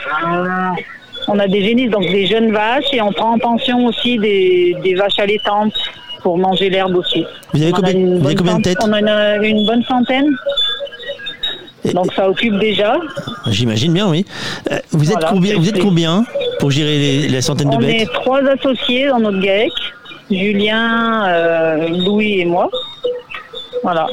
On 1.28 1.39
a 1.39 1.47
des 1.47 1.64
génisses, 1.64 1.91
donc 1.91 2.04
des 2.04 2.26
jeunes 2.26 2.51
vaches, 2.51 2.91
et 2.91 3.01
on 3.01 3.12
prend 3.12 3.34
en 3.36 3.38
pension 3.38 3.86
aussi 3.86 4.18
des, 4.18 4.76
des 4.84 4.95
vaches 4.95 5.20
allaitantes 5.20 5.78
pour 6.22 6.38
manger 6.38 6.70
l'herbe 6.70 6.95
aussi. 6.95 7.26
Vous 7.54 7.62
avez 7.62 7.72
combien, 7.72 8.58
de 8.58 8.62
têtes 8.62 8.78
On 8.82 8.91
a 8.91 8.99
une, 9.38 9.43
une 9.43 9.66
bonne 9.66 9.84
centaine. 9.84 10.36
Donc 11.91 12.13
ça 12.13 12.29
occupe 12.29 12.57
déjà. 12.59 12.97
J'imagine 13.47 13.93
bien, 13.93 14.09
oui. 14.09 14.25
Euh, 14.71 14.79
vous, 14.91 15.11
êtes 15.11 15.25
combien, 15.27 15.57
vous 15.57 15.69
êtes 15.69 15.79
combien 15.79 16.25
pour 16.59 16.71
gérer 16.71 16.97
les, 16.97 17.29
la 17.29 17.41
centaine 17.41 17.69
de 17.69 17.77
bêtes 17.77 17.88
On 17.88 18.03
est 18.03 18.13
trois 18.13 18.39
associés 18.47 19.07
dans 19.07 19.19
notre 19.19 19.39
GAEC, 19.39 19.71
Julien, 20.31 21.27
euh, 21.27 21.89
Louis 22.05 22.39
et 22.39 22.45
moi. 22.45 22.69
Voilà. 23.84 24.07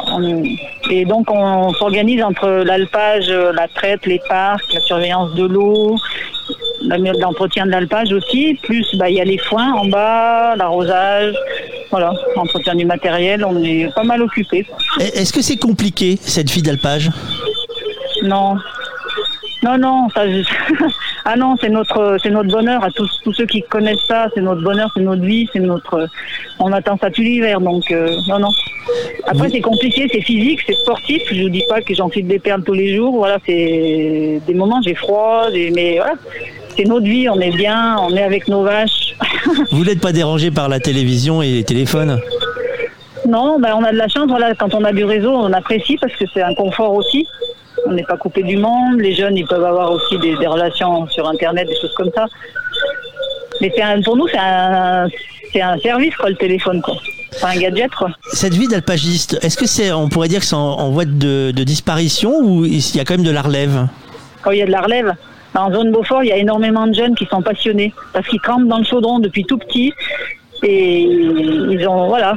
et 0.91 1.05
donc 1.05 1.31
on 1.31 1.73
s'organise 1.75 2.25
entre 2.25 2.49
l'alpage, 2.67 3.29
la 3.29 3.69
traite, 3.69 4.05
les 4.05 4.21
parcs, 4.29 4.65
la 4.75 4.81
surveillance 4.81 5.33
de 5.35 5.45
l'eau, 5.45 5.97
l'entretien 6.83 7.67
de 7.67 7.71
l'alpage 7.71 8.13
aussi, 8.13 8.59
plus 8.63 8.85
bah, 8.97 9.09
il 9.09 9.17
y 9.17 9.21
a 9.21 9.25
les 9.25 9.39
foins 9.39 9.73
en 9.75 9.87
bas, 9.87 10.57
l'arrosage, 10.57 11.35
voilà, 11.91 12.13
entretien 12.37 12.75
du 12.75 12.85
matériel, 12.85 13.45
on 13.45 13.63
est 13.63 13.93
pas 13.95 14.03
mal 14.03 14.23
occupé. 14.23 14.67
Est-ce 14.99 15.33
que 15.33 15.43
c'est 15.43 15.57
compliqué 15.57 16.19
cette 16.21 16.51
vie 16.51 16.63
d'alpage? 16.63 17.11
Non. 18.23 18.57
Non, 19.63 19.77
non, 19.77 20.09
ça, 20.15 20.23
ah 21.27 21.37
non, 21.37 21.55
c'est 21.61 21.69
notre, 21.69 22.17
c'est 22.23 22.31
notre 22.31 22.51
bonheur 22.51 22.83
à 22.83 22.91
tous, 22.91 23.21
tous 23.23 23.35
ceux 23.35 23.45
qui 23.45 23.63
connaissent 23.63 24.07
ça, 24.09 24.29
c'est 24.35 24.41
notre 24.41 24.63
bonheur, 24.63 24.91
c'est 24.97 25.03
notre 25.03 25.23
vie, 25.23 25.49
c'est 25.53 25.61
notre, 25.61 26.09
on 26.59 26.73
attend 26.73 26.97
ça 26.97 27.11
tout 27.11 27.21
l'hiver, 27.21 27.61
donc 27.61 27.91
euh, 27.91 28.17
non, 28.27 28.39
non. 28.39 28.49
Après, 29.27 29.51
c'est 29.51 29.61
compliqué, 29.61 30.09
c'est 30.11 30.23
physique, 30.23 30.61
c'est 30.67 30.75
sportif. 30.75 31.23
Je 31.31 31.43
vous 31.43 31.51
dis 31.51 31.65
pas 31.69 31.83
que 31.83 31.95
j'enfile 31.95 32.27
des 32.27 32.39
perles 32.39 32.63
tous 32.65 32.73
les 32.73 32.97
jours. 32.97 33.17
Voilà, 33.17 33.37
c'est 33.47 34.41
des 34.47 34.55
moments 34.55 34.81
j'ai 34.83 34.95
froid, 34.95 35.49
mais 35.53 35.97
voilà, 35.97 36.15
c'est 36.77 36.85
notre 36.85 37.05
vie, 37.05 37.29
on 37.29 37.39
est 37.39 37.55
bien, 37.55 37.99
on 37.99 38.17
est 38.17 38.23
avec 38.23 38.49
nos 38.49 38.63
vaches. 38.63 39.15
vous 39.73 39.85
n'êtes 39.85 40.01
pas 40.01 40.13
dérangé 40.13 40.51
par 40.51 40.71
la 40.71 40.81
télévision 40.81 41.43
et 41.43 41.51
les 41.51 41.65
téléphones? 41.65 42.19
Non, 43.29 43.61
ben 43.61 43.75
on 43.77 43.85
a 43.85 43.93
de 43.93 43.99
la 43.99 44.09
chance. 44.09 44.27
Voilà, 44.29 44.55
quand 44.55 44.75
on 44.75 44.85
a 44.85 44.93
du 44.93 45.05
réseau, 45.05 45.33
on 45.33 45.53
apprécie 45.53 45.99
parce 45.99 46.15
que 46.17 46.25
c'est 46.33 46.43
un 46.43 46.55
confort 46.55 46.95
aussi 46.95 47.27
on 47.87 47.93
n'est 47.93 48.05
pas 48.05 48.17
coupé 48.17 48.43
du 48.43 48.57
monde. 48.57 49.01
Les 49.01 49.15
jeunes, 49.15 49.37
ils 49.37 49.47
peuvent 49.47 49.65
avoir 49.65 49.93
aussi 49.93 50.19
des, 50.19 50.35
relations 50.47 51.07
sur 51.09 51.29
Internet, 51.29 51.69
des 51.69 51.77
choses 51.81 51.95
comme 51.95 52.11
ça. 52.15 52.27
Mais 53.61 53.73
pour 54.05 54.17
nous, 54.17 54.29
c'est 54.29 54.39
un, 54.39 55.09
un 55.61 55.79
service, 55.79 56.15
quoi, 56.17 56.31
le 56.31 56.37
téléphone, 56.37 56.81
quoi. 56.81 56.97
C'est 57.33 57.47
un 57.47 57.57
gadget, 57.57 57.95
quoi. 57.95 58.11
Cette 58.33 58.55
vie 58.55 58.69
d'alpagiste, 58.69 59.39
est-ce 59.43 59.57
que 59.57 59.67
c'est, 59.67 59.93
on 59.93 60.09
pourrait 60.09 60.29
dire 60.29 60.41
que 60.41 60.47
c'est 60.47 60.57
en, 60.57 60.91
voie 60.91 61.05
de, 61.05 61.51
disparition 61.53 62.33
ou 62.41 62.65
il 62.65 62.97
y 62.97 63.01
a 63.01 63.05
quand 63.05 63.15
même 63.15 63.27
de 63.27 63.31
la 63.31 63.43
relève? 63.43 63.87
Quand 64.43 64.51
il 64.51 64.59
y 64.59 64.63
a 64.63 64.67
de 64.67 64.71
la 64.71 64.81
relève, 64.81 65.15
en 65.55 65.73
zone 65.73 65.93
Beaufort, 65.93 66.25
il 66.25 66.29
y 66.29 66.33
a 66.33 66.37
énormément 66.37 66.87
de 66.87 66.95
jeunes 66.95 67.15
qui 67.15 67.27
sont 67.27 67.43
passionnés 67.43 67.93
parce 68.13 68.27
qu'ils 68.29 68.41
campent 68.41 68.69
dans 68.69 68.79
le 68.79 68.85
chaudron 68.85 69.19
depuis 69.19 69.45
tout 69.45 69.59
petit 69.59 69.93
et 70.63 71.03
ils 71.03 71.87
ont, 71.89 72.09
voilà, 72.09 72.37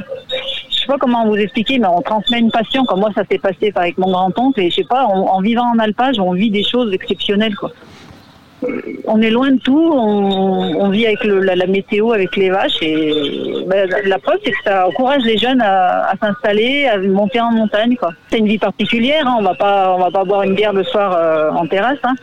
sais 0.84 0.92
pas 0.92 0.98
comment 0.98 1.26
vous 1.26 1.36
expliquer, 1.36 1.78
mais 1.78 1.86
on 1.86 2.02
transmet 2.02 2.38
une 2.38 2.50
passion. 2.50 2.84
Comme 2.84 3.00
moi, 3.00 3.10
ça 3.14 3.22
s'est 3.30 3.38
passé 3.38 3.72
avec 3.74 3.98
mon 3.98 4.10
grand-oncle. 4.10 4.60
Et 4.60 4.70
je 4.70 4.76
sais 4.76 4.84
pas, 4.84 5.04
en 5.04 5.40
vivant 5.40 5.70
en 5.74 5.78
alpage, 5.78 6.18
on 6.18 6.32
vit 6.32 6.50
des 6.50 6.64
choses 6.64 6.92
exceptionnelles, 6.92 7.54
quoi 7.56 7.70
on 9.06 9.20
est 9.20 9.30
loin 9.30 9.52
de 9.52 9.58
tout, 9.58 9.92
on, 9.94 10.88
vit 10.90 11.06
avec 11.06 11.24
la, 11.24 11.66
météo, 11.66 12.12
avec 12.12 12.36
les 12.36 12.50
vaches 12.50 12.82
et 12.82 13.64
ben, 13.66 13.88
la 14.04 14.18
preuve 14.18 14.38
c'est 14.44 14.52
que 14.52 14.62
ça 14.64 14.88
encourage 14.88 15.22
les 15.24 15.38
jeunes 15.38 15.60
à, 15.60 16.12
s'installer, 16.20 16.86
à 16.86 16.98
monter 16.98 17.40
en 17.40 17.50
montagne. 17.50 17.96
C'est 18.30 18.38
une 18.38 18.46
vie 18.46 18.58
particulière, 18.58 19.26
hein. 19.26 19.36
on 19.38 19.42
va 19.42 19.54
pas 19.54 19.94
on 19.94 19.98
va 19.98 20.10
pas 20.10 20.24
boire 20.24 20.42
une 20.42 20.54
bière 20.54 20.72
le 20.72 20.84
soir 20.84 21.14
euh, 21.16 21.50
en 21.50 21.66
terrasse. 21.66 21.98
Hein. 22.04 22.14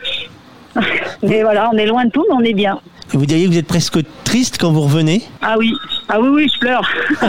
mais 1.22 1.42
voilà, 1.42 1.70
on 1.72 1.76
est 1.76 1.86
loin 1.86 2.04
de 2.04 2.10
tout, 2.10 2.24
mais 2.28 2.34
on 2.34 2.44
est 2.44 2.54
bien. 2.54 2.80
Vous 3.10 3.26
diriez 3.26 3.46
que 3.46 3.50
vous 3.50 3.58
êtes 3.58 3.66
presque 3.66 3.98
triste 4.24 4.58
quand 4.58 4.72
vous 4.72 4.80
revenez 4.82 5.22
Ah 5.42 5.56
oui, 5.58 5.74
ah 6.08 6.20
oui, 6.20 6.28
oui, 6.28 6.50
je 6.52 6.58
pleure. 6.58 6.88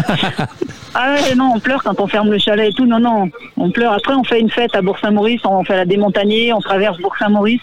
ah 0.94 1.14
ouais, 1.14 1.36
non, 1.36 1.54
on 1.56 1.60
pleure 1.60 1.84
quand 1.84 2.00
on 2.00 2.08
ferme 2.08 2.32
le 2.32 2.38
chalet 2.38 2.70
et 2.72 2.74
tout. 2.74 2.86
Non, 2.86 3.00
non, 3.00 3.30
on 3.58 3.72
pleure. 3.72 3.94
Après, 3.94 4.14
on 4.14 4.24
fait 4.24 4.40
une 4.40 4.50
fête 4.50 4.76
à 4.76 4.82
Bourg-Saint-Maurice, 4.82 5.42
on 5.46 5.64
fait 5.64 5.76
la 5.76 5.86
démontagner, 5.86 6.54
on 6.54 6.62
traverse 6.62 6.98
Bourg-Saint-Maurice 7.00 7.62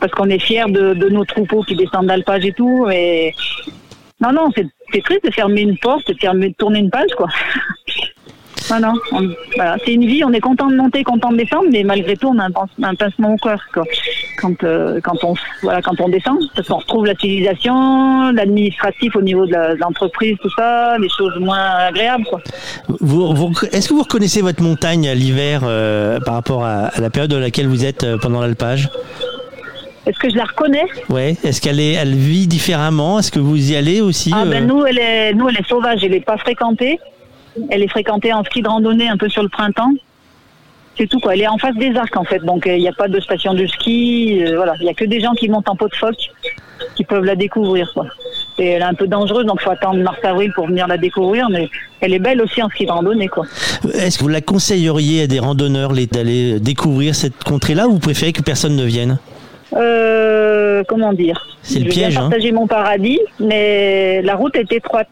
parce 0.00 0.12
qu'on 0.12 0.28
est 0.28 0.38
fiers 0.38 0.64
de, 0.68 1.08
nos 1.08 1.24
troupeaux 1.24 1.62
qui 1.62 1.74
descendent 1.74 2.06
d'alpage 2.06 2.44
et 2.44 2.52
tout. 2.52 2.88
Et 2.90 3.34
non, 4.20 4.32
non, 4.32 4.50
c'est 4.54 5.02
triste 5.02 5.24
de 5.24 5.30
fermer 5.30 5.62
une 5.62 5.78
porte, 5.78 6.08
de, 6.08 6.52
tourner 6.52 6.80
une 6.80 6.90
page, 6.90 7.10
quoi. 7.16 7.28
non, 8.70 8.80
non, 8.80 9.34
voilà, 9.56 9.76
c'est 9.84 9.94
une 9.94 10.06
vie, 10.06 10.22
on 10.24 10.32
est 10.32 10.40
content 10.40 10.68
de 10.68 10.76
monter, 10.76 11.04
content 11.04 11.32
de 11.32 11.38
descendre, 11.38 11.68
mais 11.70 11.82
malgré 11.82 12.16
tout, 12.16 12.28
on 12.28 12.38
a 12.38 12.46
un, 12.46 12.94
pincement 12.94 13.34
au 13.34 13.36
cœur, 13.36 13.60
quoi. 13.72 13.84
Quand, 14.40 14.62
euh, 14.62 15.00
quand, 15.02 15.24
on, 15.24 15.34
voilà, 15.62 15.82
quand 15.82 16.00
on 16.00 16.08
descend, 16.08 16.38
parce 16.54 16.68
qu'on 16.68 16.76
retrouve 16.76 17.06
la 17.06 17.14
civilisation, 17.14 18.30
l'administratif 18.30 19.16
au 19.16 19.22
niveau 19.22 19.46
de 19.46 19.76
l'entreprise, 19.78 20.36
tout 20.40 20.50
ça, 20.50 20.96
des 21.00 21.08
choses 21.08 21.38
moins 21.40 21.70
agréables, 21.88 22.24
quoi. 22.24 22.40
Est-ce 23.72 23.88
que 23.88 23.94
vous 23.94 24.02
reconnaissez 24.02 24.42
votre 24.42 24.62
montagne 24.62 25.08
à 25.08 25.14
l'hiver 25.14 25.62
euh, 25.64 26.20
par 26.20 26.34
rapport 26.34 26.64
à, 26.64 26.86
à, 26.86 27.00
la 27.00 27.10
période 27.10 27.30
dans 27.30 27.40
laquelle 27.40 27.66
vous 27.66 27.84
êtes 27.84 28.04
euh, 28.04 28.16
pendant 28.16 28.40
l'alpage? 28.40 28.88
Est-ce 30.06 30.18
que 30.18 30.30
je 30.30 30.36
la 30.36 30.44
reconnais? 30.44 30.86
Oui. 31.10 31.36
Est-ce 31.44 31.60
qu'elle 31.60 31.80
est, 31.80 31.92
elle 31.92 32.14
vit 32.14 32.46
différemment? 32.46 33.18
Est-ce 33.18 33.30
que 33.30 33.40
vous 33.40 33.72
y 33.72 33.76
allez 33.76 34.00
aussi 34.00 34.32
Ah 34.34 34.44
ben 34.46 34.66
nous, 34.66 34.86
elle 34.86 34.98
est, 34.98 35.34
nous, 35.34 35.48
elle 35.48 35.58
est 35.58 35.68
sauvage. 35.68 36.02
Elle 36.02 36.12
n'est 36.12 36.20
pas 36.20 36.38
fréquentée. 36.38 36.98
Elle 37.70 37.82
est 37.82 37.88
fréquentée 37.88 38.32
en 38.32 38.42
ski 38.44 38.62
de 38.62 38.68
randonnée 38.68 39.08
un 39.08 39.18
peu 39.18 39.28
sur 39.28 39.42
le 39.42 39.50
printemps. 39.50 39.92
C'est 40.98 41.06
tout 41.06 41.20
quoi. 41.20 41.34
Elle 41.34 41.42
est 41.42 41.48
en 41.48 41.58
face 41.58 41.76
des 41.76 41.94
arcs 41.96 42.16
en 42.16 42.24
fait, 42.24 42.40
donc 42.40 42.66
euh, 42.66 42.76
il 42.76 42.80
n'y 42.80 42.88
a 42.88 42.92
pas 42.92 43.06
de 43.06 43.20
station 43.20 43.54
de 43.54 43.66
ski. 43.66 44.42
Euh, 44.42 44.56
voilà, 44.56 44.74
il 44.80 44.84
n'y 44.84 44.90
a 44.90 44.94
que 44.94 45.04
des 45.04 45.20
gens 45.20 45.32
qui 45.32 45.48
montent 45.48 45.68
en 45.68 45.76
pot 45.76 45.88
de 45.88 45.94
phoque 45.94 46.30
qui 46.96 47.04
peuvent 47.04 47.24
la 47.24 47.36
découvrir 47.36 47.90
quoi. 47.94 48.06
Et 48.58 48.66
elle 48.70 48.82
est 48.82 48.84
un 48.84 48.94
peu 48.94 49.06
dangereuse, 49.06 49.46
donc 49.46 49.58
il 49.60 49.64
faut 49.64 49.70
attendre 49.70 50.02
mars-avril 50.02 50.52
pour 50.52 50.66
venir 50.66 50.88
la 50.88 50.98
découvrir, 50.98 51.48
mais 51.50 51.68
elle 52.00 52.12
est 52.12 52.18
belle 52.18 52.42
aussi 52.42 52.60
en 52.60 52.68
ski 52.68 52.86
de 52.86 52.90
randonnée. 52.90 53.28
Quoi. 53.28 53.46
Est-ce 53.94 54.18
que 54.18 54.24
vous 54.24 54.28
la 54.28 54.40
conseilleriez 54.40 55.22
à 55.22 55.26
des 55.28 55.38
randonneurs 55.38 55.92
d'aller 56.10 56.58
découvrir 56.58 57.14
cette 57.14 57.44
contrée-là 57.44 57.86
ou 57.86 57.92
vous 57.92 57.98
préférez 58.00 58.32
que 58.32 58.42
personne 58.42 58.74
ne 58.74 58.84
vienne? 58.84 59.18
Euh, 59.76 60.82
comment 60.88 61.12
dire? 61.12 61.46
C'est 61.62 61.78
le 61.78 61.88
piège. 61.88 62.16
Hein. 62.16 62.22
partager 62.22 62.50
mon 62.50 62.66
paradis, 62.66 63.20
mais 63.38 64.22
la 64.22 64.34
route 64.34 64.56
est 64.56 64.72
étroite. 64.72 65.08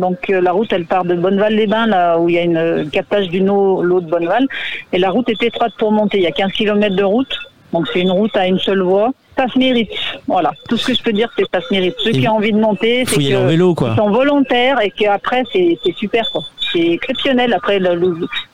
Donc 0.00 0.30
euh, 0.30 0.40
la 0.40 0.52
route, 0.52 0.72
elle 0.72 0.86
part 0.86 1.04
de 1.04 1.14
Bonneval-les-Bains, 1.14 1.86
là 1.86 2.18
où 2.18 2.28
il 2.28 2.34
y 2.34 2.38
a 2.38 2.42
une 2.42 2.88
captage 2.90 3.28
d'une 3.28 3.50
eau, 3.50 3.82
l'eau 3.82 4.00
de 4.00 4.08
Bonneval, 4.08 4.46
et 4.92 4.98
la 4.98 5.10
route 5.10 5.28
est 5.28 5.42
étroite 5.42 5.72
pour 5.78 5.92
monter. 5.92 6.18
Il 6.18 6.24
y 6.24 6.26
a 6.26 6.32
15 6.32 6.52
km 6.52 6.96
de 6.96 7.04
route, 7.04 7.38
donc 7.72 7.86
c'est 7.92 8.00
une 8.00 8.10
route 8.10 8.34
à 8.36 8.46
une 8.46 8.58
seule 8.58 8.80
voie. 8.82 9.10
Ça 9.36 9.46
se 9.48 9.58
mérite. 9.58 9.90
Voilà. 10.26 10.52
Tout 10.68 10.76
ce 10.76 10.86
que 10.86 10.94
je 10.94 11.02
peux 11.02 11.12
dire, 11.12 11.30
c'est 11.36 11.44
que 11.44 11.48
ça 11.52 11.60
se 11.60 11.72
mérite. 11.72 11.94
Ceux 11.98 12.10
qui 12.12 12.26
ont 12.28 12.36
envie 12.36 12.52
de 12.52 12.58
monter, 12.58 13.04
c'est 13.06 13.18
qu'ils 13.18 13.34
sont 13.34 14.10
volontaires 14.10 14.80
et 14.80 14.90
qu'après, 14.90 15.44
c'est 15.52 15.78
super. 15.96 16.24
C'est 16.72 16.88
exceptionnel. 16.92 17.52
Après, 17.52 17.80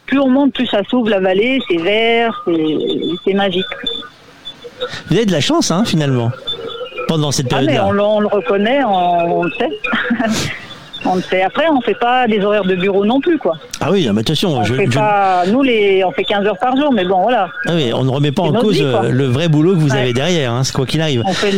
plus 0.06 0.18
on 0.18 0.28
monte, 0.28 0.52
plus 0.52 0.66
ça 0.66 0.82
s'ouvre 0.85 1.10
la 1.10 1.20
vallée, 1.20 1.60
c'est 1.68 1.78
vert, 1.78 2.44
c'est 3.24 3.35
magique. 3.35 3.64
Vous 5.09 5.16
avez 5.16 5.27
de 5.27 5.32
la 5.32 5.40
chance, 5.40 5.70
hein, 5.70 5.85
finalement, 5.85 6.31
pendant 7.09 7.32
cette 7.32 7.47
ah, 7.52 7.56
période-là. 7.56 7.86
on, 7.86 8.20
le 8.20 8.27
reconnaît, 8.27 8.85
on, 8.85 9.44
le 9.44 9.51
sait. 9.52 9.70
on. 11.06 11.18
Après, 11.44 11.68
on 11.68 11.76
ne 11.76 11.82
fait 11.82 11.94
pas 11.94 12.26
des 12.26 12.40
horaires 12.40 12.64
de 12.64 12.74
bureau 12.74 13.04
non 13.04 13.20
plus, 13.20 13.38
quoi. 13.38 13.56
Ah 13.80 13.90
oui, 13.90 14.08
mais 14.12 14.20
attention. 14.20 14.62
je, 14.64 14.74
fait 14.74 14.86
Pas, 14.86 15.44
nous, 15.46 15.62
les, 15.62 16.04
on 16.04 16.12
fait 16.12 16.24
15 16.24 16.46
heures 16.46 16.58
par 16.58 16.76
jour, 16.76 16.92
mais 16.92 17.04
bon, 17.04 17.22
voilà. 17.22 17.48
Ah 17.66 17.72
oui, 17.74 17.92
on 17.94 18.04
ne 18.04 18.10
remet 18.10 18.32
pas 18.32 18.42
en 18.42 18.52
cause 18.52 18.80
euh, 18.80 19.10
le 19.10 19.26
vrai 19.26 19.48
boulot 19.48 19.74
que 19.74 19.80
vous 19.80 19.94
avez 19.94 20.12
derrière, 20.12 20.52
hein, 20.52 20.62
quoi 20.74 20.86
qu'il 20.86 21.00
arrive. 21.00 21.22
On 21.26 21.32
fait 21.32 21.54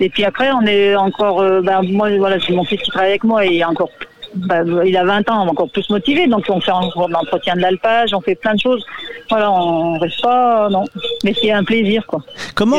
Et 0.00 0.08
puis 0.08 0.24
après, 0.24 0.50
on 0.52 0.66
est 0.66 0.94
encore. 0.96 1.40
Euh, 1.40 1.60
ben, 1.62 1.82
moi, 1.82 2.08
voilà, 2.18 2.36
c'est 2.44 2.52
mon 2.52 2.64
fils 2.64 2.80
qui 2.80 2.90
travaille 2.90 3.10
avec 3.10 3.24
moi 3.24 3.44
et 3.44 3.64
encore 3.64 3.90
bah, 4.34 4.62
il 4.84 4.96
a 4.96 5.04
20 5.04 5.30
ans, 5.30 5.48
encore 5.48 5.70
plus 5.70 5.88
motivé. 5.90 6.26
Donc 6.26 6.44
on 6.48 6.60
fait 6.60 6.70
encore 6.70 7.08
de 7.08 7.12
l'entretien 7.12 7.56
de 7.56 7.60
l'alpage, 7.60 8.14
on 8.14 8.20
fait 8.20 8.34
plein 8.34 8.54
de 8.54 8.60
choses. 8.60 8.84
Voilà, 9.28 9.50
on 9.50 9.98
reste 9.98 10.20
pas, 10.22 10.68
non. 10.70 10.84
Mais 11.24 11.34
c'est 11.40 11.52
un 11.52 11.64
plaisir, 11.64 12.06
quoi. 12.06 12.22
Comment, 12.54 12.78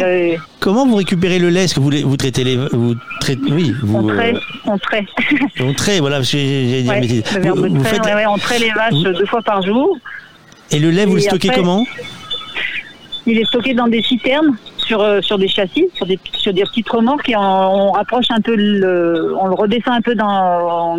comment 0.60 0.86
vous 0.86 0.96
récupérez 0.96 1.40
le 1.40 1.50
lait? 1.50 1.66
Est-ce 1.66 1.76
que 1.76 1.80
vous, 1.80 1.92
vous 2.04 2.18
traitez 2.18 2.44
les, 2.44 2.58
vous 2.58 2.96
traitez, 3.20 3.52
oui, 3.52 3.74
vous, 3.84 3.98
on 3.98 4.08
traite, 4.08 4.38
on 4.66 4.78
traite. 4.78 5.06
on 5.60 5.74
traite, 5.74 6.00
voilà. 6.00 6.22
J'ai 6.22 6.84
ouais, 6.88 7.02
dit, 7.02 7.24
vous, 7.44 7.56
vous 7.56 7.84
faites, 7.84 8.06
ouais, 8.06 8.26
on 8.26 8.38
traite 8.38 8.60
les 8.60 8.72
vaches 8.72 9.02
deux 9.02 9.26
fois 9.26 9.42
par 9.42 9.62
jour. 9.62 9.98
Et 10.72 10.80
le 10.80 10.90
lait, 10.90 11.06
vous 11.06 11.16
le 11.16 11.22
stockez 11.22 11.50
comment? 11.50 11.86
Il 13.28 13.38
est 13.38 13.46
stocké 13.46 13.74
dans 13.74 13.88
des 13.88 14.02
citernes 14.02 14.58
sur, 14.78 15.02
euh, 15.02 15.22
sur 15.22 15.38
des 15.38 15.48
châssis, 15.48 15.88
sur 15.94 16.06
des, 16.06 16.20
sur 16.34 16.54
des 16.54 16.64
petites 16.64 16.90
remorques 16.90 17.30
et 17.30 17.36
on, 17.36 17.92
rapproche 17.92 18.32
un 18.32 18.42
peu, 18.42 18.56
le, 18.56 19.36
on 19.40 19.48
le 19.48 19.54
redescend 19.54 19.96
un 19.96 20.02
peu 20.02 20.16
dans, 20.16 20.98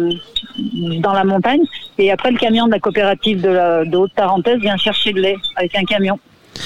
dans 1.00 1.12
la 1.12 1.24
montagne. 1.24 1.62
Et 1.98 2.10
après, 2.10 2.30
le 2.30 2.38
camion 2.38 2.66
de 2.66 2.72
la 2.72 2.78
coopérative 2.78 3.40
de, 3.40 3.88
de 3.88 3.96
Haute-Tarentaise 3.96 4.60
vient 4.60 4.76
chercher 4.76 5.12
le 5.12 5.22
lait 5.22 5.36
avec 5.56 5.76
un 5.76 5.84
camion. 5.84 6.18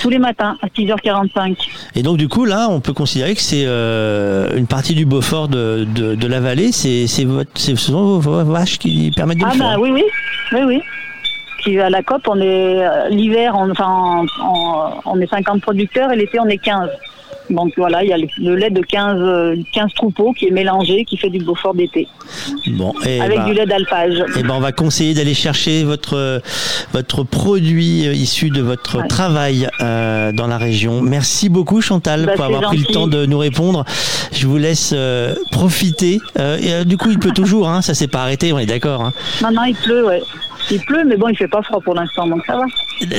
Tous 0.03 0.11
les 0.11 0.19
matins 0.19 0.57
à 0.63 0.67
6h45. 0.67 1.57
Et 1.95 2.03
donc 2.03 2.17
du 2.17 2.29
coup 2.29 2.45
là, 2.45 2.67
on 2.69 2.81
peut 2.81 2.93
considérer 2.93 3.35
que 3.35 3.41
c'est 3.41 3.65
euh, 3.67 4.57
une 4.57 4.67
partie 4.67 4.95
du 4.95 5.07
Beaufort 5.07 5.49
de, 5.49 5.85
de, 5.85 6.27
la 6.27 6.41
vallée. 6.41 6.73
C'est 6.73 7.07
ce 7.07 7.77
sont 7.77 8.19
vos 8.19 8.45
vaches 8.45 8.79
qui 8.79 9.13
permettent 9.15 9.39
de 9.39 9.45
ah 9.47 9.55
le 9.55 9.59
bah, 9.61 9.77
oui 9.79 9.91
oui 9.93 10.05
oui 10.53 10.61
oui. 10.67 10.83
Qui 11.67 11.81
à 11.81 11.91
la 11.91 12.03
COP, 12.05 12.29
on 12.29 12.41
est 12.41 12.87
euh, 12.87 13.09
l'hiver, 13.09 13.57
on, 13.59 13.71
enfin, 13.71 14.25
on 15.05 15.21
est 15.21 15.27
50 15.27 15.61
producteurs 15.61 16.13
et 16.13 16.17
l'été 16.17 16.39
on 16.39 16.47
est 16.47 16.59
15. 16.59 16.89
Donc 17.51 17.73
voilà, 17.77 18.03
il 18.03 18.09
y 18.11 18.13
a 18.13 18.17
le, 18.17 18.55
lait 18.55 18.71
de 18.71 18.81
15, 18.81 19.59
15 19.73 19.95
troupeaux 19.95 20.33
qui 20.33 20.47
est 20.47 20.51
mélangé, 20.51 21.05
qui 21.05 21.17
fait 21.17 21.31
du 21.31 21.39
Beaufort 21.39 21.75
d'été. 21.75 22.09
Bon, 22.69 22.93
et 23.05 23.21
avec 23.21 23.45
du 23.45 23.53
lait 23.53 23.67
d'alpage. 23.67 24.25
Et 24.37 24.43
ben 24.43 24.55
on 24.57 24.61
va 24.61 24.73
conseiller 24.73 25.15
d'aller 25.15 25.35
chercher 25.35 25.85
votre 25.85 26.41
votre 26.93 27.23
produit 27.25 28.03
issu 28.07 28.51
de 28.51 28.63
votre 28.63 29.07
travail 29.07 29.69
euh, 29.81 30.33
dans 30.33 30.47
la 30.47 30.59
région. 30.59 31.01
Merci 31.03 31.49
beaucoup 31.49 31.81
Chantal 31.81 32.27
bah, 32.27 32.33
pour 32.35 32.45
avoir 32.45 32.63
pris 32.63 32.79
le 32.79 32.93
temps 32.93 33.07
de 33.07 33.27
nous 33.27 33.39
répondre. 33.39 33.85
Je 34.33 34.47
vous 34.47 34.59
laisse 34.59 34.93
euh, 34.95 35.35
profiter. 35.53 36.21
Euh, 36.39 36.83
et, 36.83 36.85
du 36.85 36.97
coup, 36.97 37.11
il 37.11 37.19
pleut 37.19 37.33
toujours, 37.33 37.69
hein, 37.69 37.83
ça 37.83 37.95
s'est 37.95 38.09
pas 38.09 38.23
arrêté, 38.23 38.53
on 38.53 38.59
est 38.59 38.67
d'accord. 38.67 39.03
Hein. 39.03 39.13
Non, 39.43 39.51
non, 39.53 39.65
il 39.65 39.75
pleut, 39.75 40.05
ouais. 40.07 40.23
Il 40.71 40.81
pleut, 40.81 41.05
mais 41.05 41.17
bon, 41.17 41.29
il 41.29 41.37
fait 41.37 41.49
pas 41.49 41.63
froid 41.63 41.81
pour 41.81 41.95
l'instant, 41.95 42.27
donc 42.27 42.45
ça 42.47 42.57
va. 42.57 42.65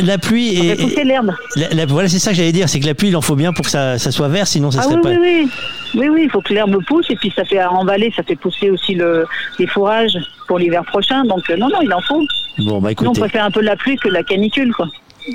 La 0.04 0.18
pluie 0.18 0.72
et. 0.72 0.76
pousser 0.76 1.04
l'herbe. 1.04 1.32
voilà, 1.88 2.10
c'est 2.10 2.20
ça 2.20 2.32
que 2.32 2.38
j'allais 2.38 2.52
dire, 2.52 2.68
c'est 2.68 2.80
que 2.80 2.86
la 2.86 2.96
pluie, 2.96 3.10
il 3.10 3.16
en 3.16 3.22
faut 3.22 3.36
bien 3.36 3.54
pour 3.54 3.66
que 3.66 3.72
ça, 3.72 3.98
ça 3.98 4.12
soit 4.12 4.28
vert, 4.28 4.48
sinon 4.48 4.72
ça 4.72 4.80
ah, 4.82 4.84
serait 4.84 4.96
oui, 4.96 5.02
pas. 5.02 5.10
Oui, 5.10 5.18
oui, 5.22 5.50
oui, 5.96 6.10
oui, 6.10 6.22
il 6.26 6.30
faut 6.30 6.42
que 6.42 6.54
l'herbe 6.54 6.78
pousse 6.86 7.10
et 7.10 7.16
puis 7.16 7.32
ça 7.36 7.46
fait 7.46 7.64
en 7.64 7.86
vallée, 7.86 8.12
ça 8.16 8.24
fait 8.24 8.36
pousser 8.36 8.70
aussi 8.70 8.96
le, 8.96 9.26
les 9.60 9.68
fourrages 9.68 10.18
pour 10.48 10.60
l'hiver 10.60 10.84
prochain. 10.86 11.24
Donc 11.26 11.50
euh, 11.50 11.58
non, 11.58 11.70
non, 11.70 11.80
il 11.82 11.94
en 11.94 12.02
faut. 12.02 12.24
Bon, 12.60 12.80
bah 12.80 12.92
écoutez. 12.92 13.06
Nous, 13.06 13.12
on 13.12 13.20
préfère 13.20 13.46
un 13.46 13.52
peu 13.52 13.62
la 13.62 13.76
pluie 13.76 13.98
que 13.98 14.10
la 14.10 14.24
canicule, 14.24 14.74
quoi. 14.74 14.88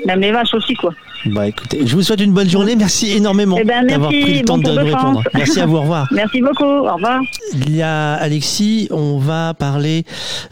Même 0.05 0.19
les 0.19 0.31
vaches 0.31 0.53
aussi, 0.53 0.73
quoi. 0.73 0.93
Bah 1.25 1.47
écoutez, 1.47 1.87
je 1.87 1.95
vous 1.95 2.01
souhaite 2.01 2.19
une 2.19 2.33
bonne 2.33 2.49
journée. 2.49 2.75
Merci 2.75 3.11
énormément 3.11 3.57
eh 3.59 3.63
ben, 3.63 3.87
d'avoir 3.87 4.09
pris 4.09 4.39
le 4.39 4.45
temps 4.45 4.57
de 4.57 4.69
nous 4.69 4.75
répondre. 4.75 5.23
Merci 5.33 5.61
à 5.61 5.65
vous, 5.65 5.77
au 5.77 5.81
revoir. 5.81 6.07
Merci 6.11 6.41
beaucoup, 6.41 6.65
au 6.65 6.93
revoir. 6.93 7.21
Il 7.53 7.75
y 7.75 7.81
a 7.81 8.13
Alexis, 8.13 8.89
on 8.91 9.19
va 9.19 9.53
parler, 9.53 10.03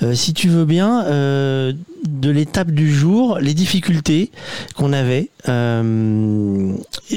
euh, 0.02 0.14
si 0.14 0.34
tu 0.34 0.48
veux 0.48 0.66
bien, 0.66 1.04
euh, 1.06 1.74
de 2.08 2.30
l'étape 2.30 2.72
du 2.72 2.90
jour, 2.92 3.38
les 3.42 3.54
difficultés 3.54 4.32
qu'on 4.76 4.94
avait. 4.94 5.30
Euh, 5.50 6.74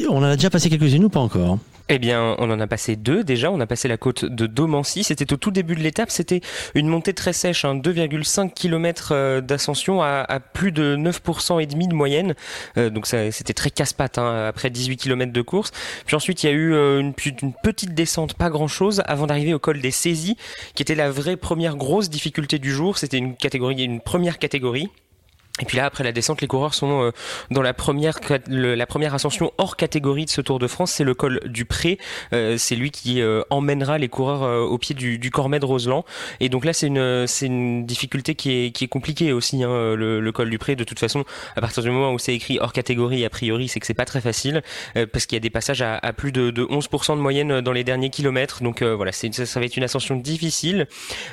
on 0.09 0.17
en 0.17 0.23
a 0.23 0.37
déjà 0.37 0.51
passé 0.51 0.69
quelques-unes 0.69 1.05
ou 1.05 1.09
pas 1.09 1.21
encore? 1.21 1.59
Eh 1.91 1.99
bien, 1.99 2.35
on 2.39 2.51
en 2.51 2.61
a 2.61 2.67
passé 2.67 2.97
deux 2.97 3.25
déjà. 3.25 3.51
On 3.51 3.61
a 3.61 3.67
passé 3.67 3.89
la 3.89 3.99
côte 3.99 4.25
de 4.25 4.47
Domancy. 4.47 5.05
C'était 5.05 5.31
au 5.35 5.37
tout 5.37 5.51
début 5.51 5.75
de 5.75 5.81
l'étape. 5.81 6.11
C'était 6.11 6.41
une 6.75 6.89
montée 6.89 7.13
très 7.13 7.35
sèche, 7.35 7.65
2,5 7.65 8.41
hein, 8.41 8.49
km 8.49 9.13
euh, 9.13 9.41
d'ascension 9.43 10.03
à, 10.03 10.41
plus 10.41 10.73
de 10.73 10.97
9% 10.97 11.61
et 11.61 11.67
demi 11.67 11.87
de 11.87 11.95
moyenne. 11.95 12.35
Euh, 12.79 12.89
donc 12.89 13.07
c'était 13.07 13.53
très 13.53 13.71
casse-patte 13.71 14.17
hein, 14.17 14.47
après 14.47 14.71
18 14.71 14.97
km 14.97 15.33
de 15.33 15.43
course. 15.43 15.73
Puis 16.07 16.17
ensuite, 16.17 16.43
il 16.43 16.47
y 16.47 16.49
a 16.49 16.53
eu 16.53 16.73
euh, 16.73 17.01
une, 17.01 17.13
une, 17.43 17.53
petite 17.53 17.95
descente, 17.95 18.35
pas 18.35 18.49
grand-chose, 18.49 19.03
avant 19.07 19.27
d'arriver 19.27 19.53
au 19.53 19.59
col 19.59 19.81
des 19.81 19.91
saisies, 19.91 20.39
qui 20.75 20.83
était 20.83 20.95
la 20.95 21.11
vraie 21.11 21.37
première 21.37 21.77
grosse 21.77 22.09
difficulté 22.09 22.59
du 22.59 22.73
jour. 22.73 22.97
C'était 22.97 23.19
une 23.19 23.37
catégorie, 23.37 23.85
une 23.85 24.01
première 24.01 24.39
catégorie. 24.39 24.89
Et 25.61 25.67
puis 25.67 25.77
là, 25.77 25.87
après 25.87 26.03
la 26.03 26.11
descente, 26.11 26.41
les 26.41 26.49
coureurs 26.49 26.75
sont 26.75 27.01
euh, 27.05 27.11
dans 27.53 27.63
la 27.63 27.75
première, 27.75 28.19
la 28.49 28.87
première 28.87 29.15
ascension 29.15 29.53
hors 29.57 29.77
catégorie 29.77 30.25
de 30.25 30.31
ce 30.31 30.41
Tour 30.41 30.59
de 30.59 30.67
France, 30.67 30.91
c'est 30.91 31.05
le 31.05 31.15
col 31.15 31.41
du 31.45 31.65
Pré. 31.65 31.99
Euh, 32.33 32.57
c'est 32.59 32.75
lui 32.75 32.91
qui 32.91 33.21
euh, 33.21 33.43
emmènera 33.51 33.99
les 33.99 34.09
coureurs 34.09 34.69
au 34.69 34.79
pied 34.79 34.97
du, 34.97 35.31
Cormet 35.31 35.61
de 35.61 35.65
Roseland. 35.65 36.05
Et 36.41 36.49
donc 36.49 36.65
là, 36.65 36.73
c'est 36.73 36.89
une, 36.89 37.29
c'est 37.29 37.47
une 37.47 37.87
difficulté 37.87 38.35
qui 38.35 38.51
est, 38.51 38.71
qui 38.73 38.83
est 38.83 38.89
compliquée 38.89 39.33
aussi, 39.33 39.63
hein, 39.63 39.95
le, 39.95 40.33
col 40.33 40.51
du 40.51 40.59
Pré. 40.59 40.75
De 40.75 40.83
toute 40.83 40.99
façon, 40.99 41.25
à 41.55 41.61
partir 41.61 41.85
du 41.85 41.91
moment 41.91 42.13
où 42.13 42.19
c'est 42.19 42.35
écrit 42.35 42.59
hors 42.61 42.73
catégorie, 42.73 43.25
a 43.25 43.31
priori, 43.31 43.69
c'est 43.69 43.79
que 43.79 43.87
c'est 43.87 43.95
pas 43.95 44.07
très 44.07 44.21
facile, 44.21 44.63
parce 45.13 45.27
qu'il 45.27 45.37
y 45.37 45.39
a 45.39 45.41
des 45.41 45.51
passages 45.51 45.83
à, 45.83 46.13
plus 46.13 46.33
de, 46.33 46.51
de, 46.51 46.65
11% 46.65 47.17
de 47.17 47.21
moyenne 47.21 47.61
dans 47.61 47.73
les 47.73 47.85
derniers 47.85 48.11
kilomètres. 48.11 48.65
Donc 48.65 48.83
voilà, 48.83 49.13
c'est, 49.13 49.33
ça, 49.33 49.47
ça, 49.47 49.61
va 49.61 49.67
être 49.67 49.77
une 49.77 49.85
ascension 49.85 50.17
difficile. 50.17 50.89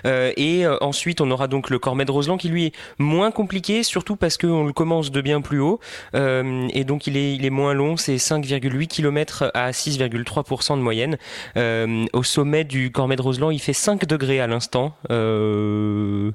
et 0.05 0.65
ensuite, 0.79 1.21
on 1.21 1.31
aura 1.31 1.47
donc 1.47 1.71
le 1.71 1.79
Cormet 1.79 2.05
de 2.05 2.11
Roseland 2.11 2.37
qui 2.37 2.49
lui 2.49 2.67
est 2.67 2.73
moins 2.99 3.31
compliqué, 3.31 3.81
surtout 3.81 4.10
parce 4.15 4.37
qu'on 4.37 4.65
le 4.65 4.73
commence 4.73 5.11
de 5.11 5.21
bien 5.21 5.41
plus 5.41 5.59
haut 5.59 5.79
euh, 6.15 6.67
et 6.73 6.83
donc 6.83 7.07
il 7.07 7.17
est, 7.17 7.49
moins 7.49 7.73
long, 7.73 7.97
c'est 7.97 8.15
5,8 8.15 8.87
km 8.87 9.51
à 9.53 9.71
6,3% 9.71 10.77
de 10.77 10.81
moyenne. 10.81 11.17
Euh, 11.57 12.05
au 12.13 12.23
sommet 12.23 12.63
du 12.63 12.91
Cormet 12.91 13.15
de 13.15 13.21
Roseland, 13.21 13.51
il 13.51 13.59
fait 13.59 13.73
5 13.73 14.05
degrés 14.05 14.39
à 14.39 14.47
l'instant. 14.47 14.95
Euh, 15.09 16.31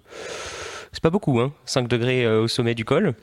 c'est 0.92 1.02
pas 1.02 1.10
beaucoup, 1.10 1.40
hein, 1.40 1.52
5 1.64 1.88
degrés 1.88 2.26
au 2.26 2.48
sommet 2.48 2.74
du 2.74 2.84
col. 2.84 3.14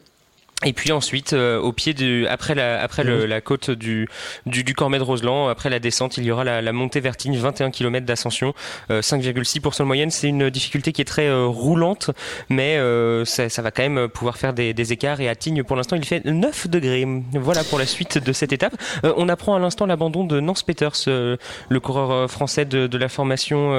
Et 0.66 0.74
puis 0.74 0.92
ensuite, 0.92 1.34
euh, 1.34 1.60
au 1.60 1.74
pied 1.74 1.94
du, 1.94 2.26
après 2.28 2.56
la, 2.56 2.82
après 2.82 3.04
le, 3.04 3.26
la 3.26 3.42
côte 3.42 3.70
du, 3.70 4.08
du, 4.46 4.64
du 4.64 4.74
Cormet 4.74 4.98
de 4.98 5.04
Roseland, 5.04 5.48
après 5.50 5.70
la 5.70 5.80
descente, 5.80 6.18
il 6.18 6.24
y 6.24 6.32
aura 6.32 6.44
la, 6.44 6.62
la 6.62 6.72
montée 6.72 7.00
vertigne, 7.00 7.36
21 7.36 7.72
km 7.72 8.06
d'ascension, 8.06 8.54
euh, 8.90 9.02
5,6% 9.02 9.80
de 9.80 9.84
moyenne. 9.84 10.10
C'est 10.10 10.30
une 10.30 10.50
difficulté 10.50 10.94
qui 10.94 11.02
est 11.02 11.06
très 11.06 11.28
euh, 11.28 11.46
roulante, 11.46 12.12
mais 12.50 12.78
euh, 12.78 13.26
ça, 13.26 13.50
ça, 13.50 13.62
va 13.62 13.72
quand 13.72 13.84
même 13.84 14.08
pouvoir 14.08 14.38
faire 14.38 14.54
des, 14.54 14.74
des 14.74 14.94
écarts. 14.94 15.20
Et 15.20 15.28
à 15.28 15.36
Tignes, 15.36 15.64
pour 15.64 15.76
l'instant, 15.76 15.96
il 15.96 16.06
fait 16.06 16.24
9 16.26 16.70
degrés. 16.70 17.06
Voilà 17.34 17.64
pour 17.64 17.80
la 17.80 17.86
suite 17.86 18.18
de 18.18 18.34
cette 18.34 18.54
étape. 18.54 18.76
on 19.04 19.28
apprend 19.30 19.56
à 19.56 19.60
l'instant 19.60 19.86
l'abandon 19.86 20.24
de 20.24 20.40
Nance 20.40 20.64
Peters, 20.64 20.94
le 21.08 21.80
coureur 21.80 22.30
français 22.30 22.66
de, 22.66 22.88
de 22.88 22.98
la 22.98 23.10
formation 23.10 23.72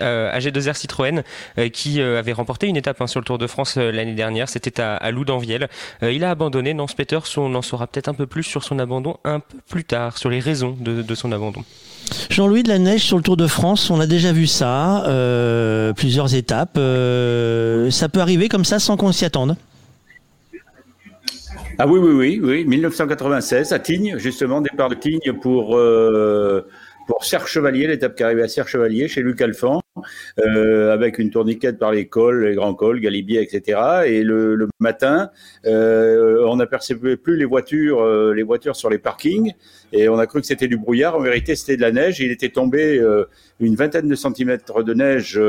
euh, 0.00 0.36
AG2R 0.36 0.74
Citroën 0.74 1.22
euh, 1.58 1.68
qui 1.68 2.00
euh, 2.00 2.18
avait 2.18 2.32
remporté 2.32 2.66
une 2.66 2.76
étape 2.76 3.00
hein, 3.00 3.06
sur 3.06 3.20
le 3.20 3.24
Tour 3.24 3.38
de 3.38 3.46
France 3.46 3.76
l'année 3.76 4.14
dernière. 4.14 4.48
C'était 4.48 4.80
à, 4.80 4.96
à 4.96 5.10
Loudanviel. 5.10 5.68
il 6.02 6.24
a 6.24 6.30
abandonné. 6.30 6.74
Nance 6.74 6.94
Peters, 6.94 7.24
on 7.36 7.54
en 7.54 7.62
saura 7.62 7.86
peut-être 7.86 8.08
un 8.08 8.14
peu 8.14 8.26
plus 8.26 8.42
sur 8.42 8.64
son 8.64 8.78
abandon 8.78 9.16
un 9.24 9.40
peu 9.40 9.58
plus 9.68 9.84
tard, 9.84 10.18
sur 10.18 10.30
les 10.30 10.40
raisons 10.40 10.76
de, 10.78 11.02
de 11.02 11.14
son 11.14 11.32
abandon. 11.32 11.64
Jean-Louis 12.28 12.62
de 12.62 12.68
la 12.68 12.78
neige 12.78 13.02
sur 13.02 13.16
le 13.16 13.22
Tour 13.22 13.36
de 13.36 13.46
France, 13.46 13.90
on 13.90 14.00
a 14.00 14.06
déjà 14.06 14.32
vu 14.32 14.46
ça, 14.46 15.04
euh, 15.06 15.92
plusieurs 15.92 16.34
étapes. 16.34 16.76
Euh, 16.76 17.90
ça 17.90 18.08
peut 18.08 18.20
arriver 18.20 18.48
comme 18.48 18.64
ça 18.64 18.78
sans 18.78 18.96
qu'on 18.96 19.12
s'y 19.12 19.24
attende? 19.24 19.56
Ah 21.78 21.86
oui, 21.86 21.98
oui, 21.98 22.12
oui, 22.12 22.40
oui. 22.42 22.64
1996 22.66 23.72
à 23.72 23.78
Tignes, 23.78 24.16
justement, 24.18 24.60
départ 24.60 24.90
de 24.90 24.94
Tignes 24.94 25.32
pour 25.40 25.76
euh, 25.76 26.66
pour 27.10 27.24
Serre 27.24 27.48
Chevalier, 27.48 27.88
l'étape 27.88 28.14
qui 28.14 28.22
arrivait 28.22 28.44
à 28.44 28.48
Serre 28.48 28.68
Chevalier, 28.68 29.08
chez 29.08 29.20
Luc 29.20 29.42
Alphand, 29.42 29.82
euh, 30.38 30.94
avec 30.94 31.18
une 31.18 31.30
tourniquette 31.30 31.76
par 31.76 31.90
les 31.90 32.06
cols, 32.06 32.44
les 32.44 32.54
grands 32.54 32.72
cols, 32.72 33.00
Galibier, 33.00 33.42
etc. 33.42 33.80
Et 34.06 34.22
le, 34.22 34.68
matin, 34.78 35.30
euh, 35.66 36.44
on 36.46 36.54
n'apercevait 36.54 37.16
plus 37.16 37.36
les 37.36 37.44
voitures, 37.44 38.00
euh, 38.00 38.32
les 38.32 38.44
voitures 38.44 38.76
sur 38.76 38.90
les 38.90 38.98
parkings, 38.98 39.54
et 39.92 40.08
on 40.08 40.20
a 40.20 40.28
cru 40.28 40.40
que 40.40 40.46
c'était 40.46 40.68
du 40.68 40.76
brouillard. 40.76 41.16
En 41.16 41.20
vérité, 41.20 41.56
c'était 41.56 41.76
de 41.76 41.82
la 41.82 41.90
neige. 41.90 42.20
Il 42.20 42.30
était 42.30 42.50
tombé 42.50 43.04
une 43.58 43.74
vingtaine 43.74 44.06
de 44.06 44.14
centimètres 44.14 44.84
de 44.84 44.94
neige 44.94 45.40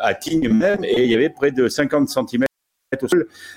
à 0.00 0.12
Tignes 0.12 0.50
même, 0.50 0.84
et 0.84 1.02
il 1.02 1.10
y 1.10 1.14
avait 1.14 1.30
près 1.30 1.50
de 1.50 1.66
50 1.66 2.10
centimètres 2.10 2.53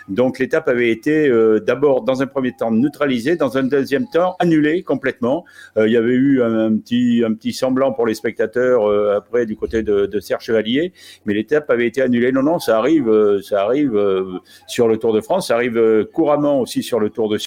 donc 0.08 0.40
l'étape 0.40 0.68
avait 0.68 0.90
été 0.90 1.28
euh, 1.28 1.60
d'abord 1.60 2.04
dans 2.04 2.22
un 2.22 2.28
premier 2.28 2.54
temps 2.54 2.72
neutralisée, 2.72 3.36
dans 3.36 3.58
un 3.58 3.64
deuxième 3.64 4.08
temps 4.08 4.36
annulée 4.40 4.84
complètement. 4.84 5.46
Euh, 5.78 5.88
il 5.88 5.94
y 5.94 5.98
avait 5.98 6.14
eu 6.14 6.42
un, 6.42 6.78
petit 6.78 7.24
un 7.26 7.36
semblant 7.52 7.94
pour 7.94 8.06
les 8.06 8.14
spectateurs 8.14 8.90
euh, 8.90 9.18
après 9.18 9.46
du 9.46 9.56
côté 9.56 9.84
de, 9.84 10.06
de 10.06 10.20
Chevalier, 10.40 10.94
mais 11.26 11.34
l'étape 11.34 11.70
avait 11.70 11.88
été 11.88 12.02
annulée. 12.02 12.32
Non 12.32 12.44
non, 12.44 12.60
ça 12.60 12.78
arrive, 12.78 13.40
ça 13.42 13.64
arrive 13.64 14.00
sur 14.68 14.88
le 14.88 14.98
Tour 14.98 15.14
de 15.14 15.22
France, 15.22 15.48
ça 15.48 15.56
arrive 15.56 16.06
couramment 16.14 16.62
aussi 16.62 16.84
sur 16.84 17.00
le 17.00 17.10
Tour 17.10 17.30
de 17.30 17.38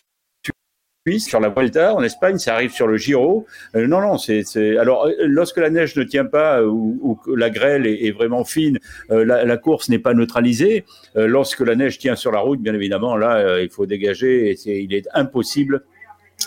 sur 1.18 1.40
la 1.40 1.48
Vuelta 1.48 1.94
en 1.94 2.02
Espagne, 2.02 2.36
ça 2.36 2.54
arrive 2.54 2.72
sur 2.72 2.86
le 2.86 2.98
Giro. 2.98 3.46
Euh, 3.74 3.86
non, 3.86 4.02
non, 4.02 4.18
c'est 4.18 4.44
alors 4.76 5.06
euh, 5.06 5.12
lorsque 5.20 5.56
la 5.56 5.70
neige 5.70 5.96
ne 5.96 6.02
tient 6.02 6.26
pas 6.26 6.62
ou, 6.62 6.98
ou 7.00 7.14
que 7.14 7.30
la 7.30 7.48
grêle 7.48 7.86
est, 7.86 8.10
vraiment 8.10 8.44
fine, 8.44 8.78
euh, 9.10 9.24
la, 9.24 9.44
la, 9.46 9.56
course 9.56 9.88
n'est 9.88 9.98
pas 9.98 10.12
neutralisée. 10.12 10.84
Euh, 11.16 11.26
lorsque 11.26 11.60
la 11.60 11.74
neige 11.74 11.98
tient 11.98 12.16
sur 12.16 12.32
la 12.32 12.40
route, 12.40 12.60
bien 12.60 12.74
évidemment, 12.74 13.16
là, 13.16 13.36
euh, 13.36 13.62
il 13.62 13.70
faut 13.70 13.86
dégager. 13.86 14.50
Et 14.50 14.80
il 14.80 14.92
est 14.92 15.08
impossible 15.14 15.84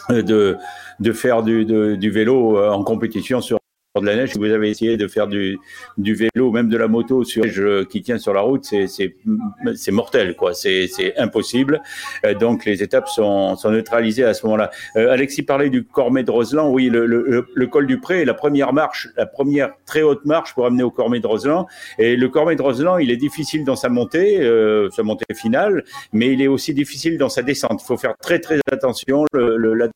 de, 0.09 0.55
de 0.99 1.11
faire 1.13 1.41
du, 1.41 1.65
de, 1.65 1.95
du 1.95 2.11
vélo 2.11 2.57
en 2.57 2.83
compétition 2.83 3.41
sur 3.41 3.59
de 4.01 4.07
la 4.07 4.15
neige, 4.15 4.31
si 4.31 4.39
vous 4.39 4.45
avez 4.45 4.71
essayé 4.71 4.97
de 4.97 5.07
faire 5.07 5.27
du, 5.27 5.59
du 5.99 6.15
vélo, 6.15 6.51
même 6.51 6.67
de 6.67 6.77
la 6.77 6.87
moto 6.87 7.23
sur 7.23 7.43
qui 7.87 8.01
tient 8.01 8.17
sur 8.17 8.33
la 8.33 8.41
route, 8.41 8.65
c'est 8.65 9.91
mortel, 9.91 10.35
quoi. 10.35 10.53
C'est 10.55 11.13
impossible. 11.17 11.81
Euh, 12.25 12.33
donc 12.33 12.65
les 12.65 12.81
étapes 12.81 13.07
sont, 13.07 13.55
sont 13.55 13.69
neutralisées 13.69 14.23
à 14.23 14.33
ce 14.33 14.45
moment-là. 14.47 14.71
Euh, 14.95 15.11
Alexis 15.11 15.43
parlait 15.43 15.69
du 15.69 15.83
Cormet 15.83 16.23
de 16.23 16.31
Roseland. 16.31 16.71
Oui, 16.71 16.89
le, 16.89 17.05
le, 17.05 17.47
le, 17.53 17.67
col 17.67 17.85
du 17.85 17.99
Pré 17.99 18.21
est 18.21 18.25
la 18.25 18.33
première 18.33 18.73
marche, 18.73 19.09
la 19.15 19.27
première 19.27 19.73
très 19.85 20.01
haute 20.01 20.25
marche 20.25 20.55
pour 20.55 20.65
amener 20.65 20.83
au 20.83 20.91
Cormet 20.91 21.19
de 21.19 21.27
Roseland. 21.27 21.67
Et 21.99 22.15
le 22.15 22.29
Cormet 22.29 22.55
de 22.55 22.61
Roseland, 22.63 22.97
il 22.97 23.11
est 23.11 23.17
difficile 23.17 23.63
dans 23.63 23.75
sa 23.75 23.89
montée, 23.89 24.41
euh, 24.41 24.89
sa 24.89 25.03
montée 25.03 25.25
finale, 25.35 25.83
mais 26.13 26.33
il 26.33 26.41
est 26.41 26.47
aussi 26.47 26.73
difficile 26.73 27.17
dans 27.19 27.29
sa 27.29 27.43
descente. 27.43 27.81
Il 27.83 27.85
faut 27.85 27.97
faire 27.97 28.15
très 28.19 28.39
très 28.39 28.59
attention. 28.71 29.25
Le, 29.33 29.57
le, 29.57 29.75
la 29.75 29.87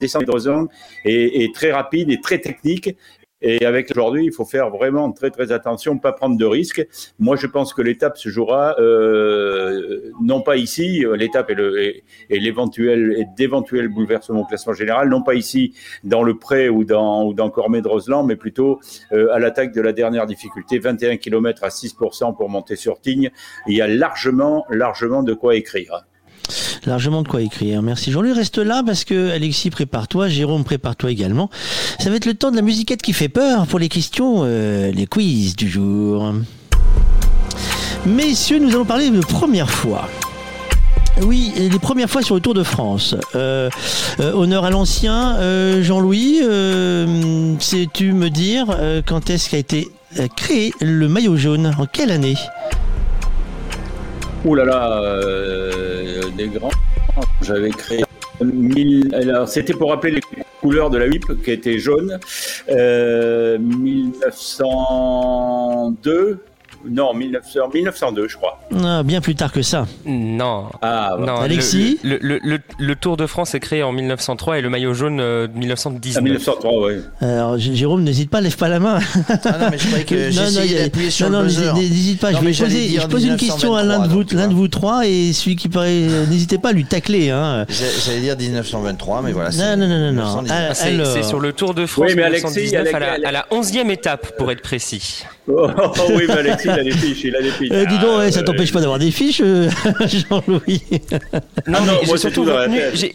descente 0.00 0.26
de 0.26 0.30
Roseland 0.30 0.68
est, 1.04 1.42
est 1.42 1.54
très 1.54 1.72
rapide 1.72 2.10
et 2.10 2.20
très 2.20 2.38
technique 2.38 2.96
et 3.40 3.64
avec 3.64 3.90
aujourd'hui, 3.90 4.24
il 4.24 4.32
faut 4.32 4.44
faire 4.44 4.70
vraiment 4.70 5.12
très 5.12 5.30
très 5.30 5.52
attention, 5.52 5.98
pas 5.98 6.12
prendre 6.12 6.36
de 6.36 6.44
risques. 6.44 6.86
Moi, 7.18 7.36
je 7.36 7.46
pense 7.46 7.72
que 7.72 7.82
l'étape 7.82 8.18
se 8.18 8.28
jouera 8.28 8.76
euh, 8.80 10.10
non 10.20 10.42
pas 10.42 10.56
ici, 10.56 11.04
l'étape 11.14 11.50
et 11.50 12.02
l'éventuel 12.30 13.14
et 13.16 13.24
d'éventuels 13.36 13.88
bouleversements 13.88 14.40
au 14.40 14.44
classement 14.44 14.72
général, 14.72 15.08
non 15.08 15.22
pas 15.22 15.34
ici 15.34 15.74
dans 16.02 16.22
le 16.22 16.36
Pré 16.36 16.68
ou 16.68 16.84
dans 16.84 17.24
ou 17.24 17.34
dans 17.34 17.50
Cormet 17.50 17.80
de 17.80 17.88
Roseland, 17.88 18.24
mais 18.24 18.36
plutôt 18.36 18.80
euh, 19.12 19.32
à 19.32 19.38
l'attaque 19.38 19.72
de 19.72 19.80
la 19.80 19.92
dernière 19.92 20.26
difficulté, 20.26 20.78
21 20.78 21.16
km 21.16 21.62
à 21.64 21.68
6% 21.68 22.36
pour 22.36 22.48
monter 22.48 22.76
sur 22.76 23.00
Tignes. 23.00 23.30
Il 23.66 23.76
y 23.76 23.80
a 23.80 23.86
largement 23.86 24.64
largement 24.68 25.22
de 25.22 25.34
quoi 25.34 25.54
écrire. 25.54 26.07
Largement 26.88 27.20
de 27.20 27.28
quoi 27.28 27.42
écrire. 27.42 27.82
Merci 27.82 28.10
Jean-Louis. 28.10 28.32
Reste 28.32 28.56
là 28.56 28.82
parce 28.84 29.04
que 29.04 29.30
Alexis, 29.30 29.68
prépare-toi. 29.68 30.28
Jérôme, 30.28 30.64
prépare-toi 30.64 31.10
également. 31.10 31.50
Ça 31.98 32.08
va 32.08 32.16
être 32.16 32.24
le 32.24 32.32
temps 32.32 32.50
de 32.50 32.56
la 32.56 32.62
musiquette 32.62 33.02
qui 33.02 33.12
fait 33.12 33.28
peur 33.28 33.66
pour 33.66 33.78
les 33.78 33.90
questions, 33.90 34.40
euh, 34.44 34.90
les 34.90 35.06
quiz 35.06 35.54
du 35.54 35.68
jour. 35.68 36.32
Messieurs, 38.06 38.58
nous 38.58 38.70
allons 38.70 38.86
parler 38.86 39.10
de 39.10 39.20
première 39.20 39.68
fois. 39.68 40.08
Oui, 41.20 41.52
les 41.58 41.78
premières 41.78 42.08
fois 42.08 42.22
sur 42.22 42.36
le 42.36 42.40
Tour 42.40 42.54
de 42.54 42.62
France. 42.62 43.14
Euh, 43.34 43.68
euh, 44.20 44.32
honneur 44.32 44.64
à 44.64 44.70
l'ancien 44.70 45.36
Jean-Louis. 45.82 46.38
Sais-tu 47.60 48.12
me 48.12 48.30
dire 48.30 48.64
quand 49.04 49.28
est-ce 49.28 49.50
qu'a 49.50 49.58
été 49.58 49.88
créé 50.36 50.72
le 50.80 51.06
maillot 51.06 51.36
jaune? 51.36 51.70
En 51.78 51.84
quelle 51.84 52.10
année? 52.10 52.36
Ouh 54.44 54.54
là 54.54 54.64
là, 54.64 55.02
euh, 55.02 56.22
des 56.36 56.46
grands. 56.48 56.70
J'avais 57.42 57.70
créé. 57.70 58.04
Alors, 59.12 59.48
c'était 59.48 59.74
pour 59.74 59.90
rappeler 59.90 60.12
les 60.12 60.20
couleurs 60.60 60.90
de 60.90 60.98
la 60.98 61.08
WIP 61.08 61.42
qui 61.42 61.50
était 61.50 61.78
jaune. 61.78 62.20
Euh, 62.68 63.58
1902. 63.58 66.38
Non, 66.90 67.14
1900, 67.14 67.70
1902, 67.74 68.28
je 68.28 68.36
crois. 68.36 68.60
Ah, 68.82 69.02
bien 69.02 69.20
plus 69.20 69.34
tard 69.34 69.52
que 69.52 69.62
ça. 69.62 69.86
Non. 70.06 70.66
Ah, 70.82 71.16
non. 71.18 71.36
Alexis 71.36 71.98
le, 72.02 72.18
le, 72.20 72.38
le, 72.42 72.58
le, 72.78 72.96
Tour 72.96 73.16
de 73.16 73.26
France 73.26 73.54
est 73.54 73.60
créé 73.60 73.82
en 73.82 73.92
1903 73.92 74.58
et 74.58 74.60
le 74.60 74.70
maillot 74.70 74.94
jaune 74.94 75.20
euh, 75.20 75.46
1919. 75.54 76.18
Ah, 76.18 76.20
1903, 76.22 76.86
oui. 76.86 76.94
Alors, 77.20 77.58
Jérôme, 77.58 78.02
n'hésite 78.02 78.30
pas, 78.30 78.40
lève 78.40 78.56
pas 78.56 78.68
la 78.68 78.80
main. 78.80 78.98
Ah 79.28 79.58
non, 79.58 79.68
mais 79.70 79.78
je 79.78 79.86
croyais 79.86 80.04
que 80.04 80.30
j'essayais 80.30 80.84
d'appuyer 80.84 81.10
sur 81.10 81.30
non, 81.30 81.40
le 81.40 81.44
buzzer. 81.46 81.66
Non, 81.66 81.74
n'hésite 81.74 82.20
pas. 82.20 82.32
Non, 82.32 82.38
je, 82.40 82.44
vais 82.44 82.64
poser, 82.64 83.00
je 83.00 83.06
pose 83.06 83.24
une 83.24 83.36
question 83.36 83.74
à 83.74 83.82
l'un 83.82 84.00
de 84.00 84.08
vous, 84.08 84.24
l'un 84.32 84.48
de 84.48 84.54
vous 84.54 84.68
trois 84.68 85.06
et 85.06 85.32
celui 85.32 85.56
qui 85.56 85.68
paraît, 85.68 86.06
n'hésitez 86.28 86.58
pas 86.58 86.70
à 86.70 86.72
lui 86.72 86.84
tacler. 86.84 87.30
Hein. 87.30 87.66
J'allais 87.68 88.20
dire 88.20 88.36
1923, 88.36 89.22
mais 89.22 89.32
voilà. 89.32 89.50
Non, 89.50 89.76
non, 89.76 89.88
non, 89.88 90.12
non. 90.12 90.42
non. 90.42 90.44
Ah, 90.50 90.74
c'est 90.74 91.22
sur 91.22 91.40
le 91.40 91.52
Tour 91.52 91.74
de 91.74 91.86
France 91.86 92.06
Oui, 92.08 92.14
mais 92.16 92.24
1919 92.24 92.72
Alexis, 92.72 92.94
à, 92.94 92.98
la, 92.98 93.12
Alexis- 93.12 93.26
à 93.26 93.32
la 93.32 93.46
11e 93.50 93.90
étape, 93.90 94.36
pour 94.36 94.50
être 94.50 94.62
précis. 94.62 95.24
Oh, 95.48 95.66
oh, 95.76 95.92
oui, 96.10 96.24
mais 96.28 96.38
Alexis, 96.38 96.68
il 96.82 96.88
a 96.88 96.92
des 96.92 96.92
fiches, 96.98 97.24
il 97.24 97.36
a 97.36 97.42
des 97.42 97.50
fiches. 97.50 97.70
Euh, 97.72 97.84
dis 97.86 97.98
donc, 97.98 98.10
Ah, 98.14 98.18
ouais, 98.18 98.32
ça 98.32 98.40
euh, 98.40 98.42
t'empêche 98.44 98.72
pas 98.72 98.80
d'avoir 98.80 98.98
des 98.98 99.10
fiches, 99.10 99.40
euh, 99.42 99.68
Jean-Louis. 100.06 100.82
Non, 101.66 101.80
non, 101.80 101.92
mais 102.00 102.06
moi, 102.06 102.18
surtout 102.18 102.42
tout 102.42 102.44
dans 102.46 102.54
la 102.56 102.62
retenu, 102.62 102.80
j'ai- 102.94 103.14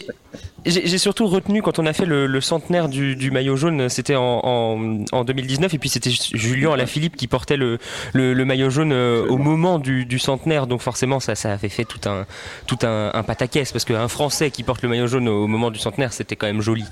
j'ai 0.65 0.97
surtout 0.97 1.27
retenu 1.27 1.61
quand 1.61 1.79
on 1.79 1.85
a 1.85 1.93
fait 1.93 2.05
le, 2.05 2.41
centenaire 2.41 2.89
du, 2.89 3.31
maillot 3.31 3.55
jaune, 3.55 3.89
c'était 3.89 4.15
en, 4.15 4.99
en, 5.11 5.23
2019, 5.23 5.73
et 5.73 5.77
puis 5.77 5.89
c'était 5.89 6.11
Julien 6.11 6.73
Alaphilippe 6.73 7.15
qui 7.15 7.27
portait 7.27 7.57
le, 7.57 7.79
le, 8.13 8.45
maillot 8.45 8.69
jaune 8.69 8.91
euh, 8.91 9.25
au 9.27 9.37
moment 9.37 9.79
du, 9.79 10.19
centenaire, 10.19 10.67
donc 10.67 10.81
forcément 10.81 11.19
ça, 11.19 11.35
ça 11.35 11.53
avait 11.53 11.69
fait 11.69 11.85
tout 11.85 12.07
un, 12.07 12.25
tout 12.67 12.79
un, 12.83 13.11
un 13.13 13.23
pataquès, 13.23 13.71
parce 13.71 13.85
qu'un 13.85 14.07
Français 14.07 14.51
qui 14.51 14.63
porte 14.63 14.81
le 14.81 14.89
maillot 14.89 15.07
jaune 15.07 15.27
au 15.27 15.47
moment 15.47 15.71
du 15.71 15.79
centenaire, 15.79 16.13
c'était 16.13 16.35
quand 16.35 16.47
même 16.47 16.61
joli. 16.61 16.85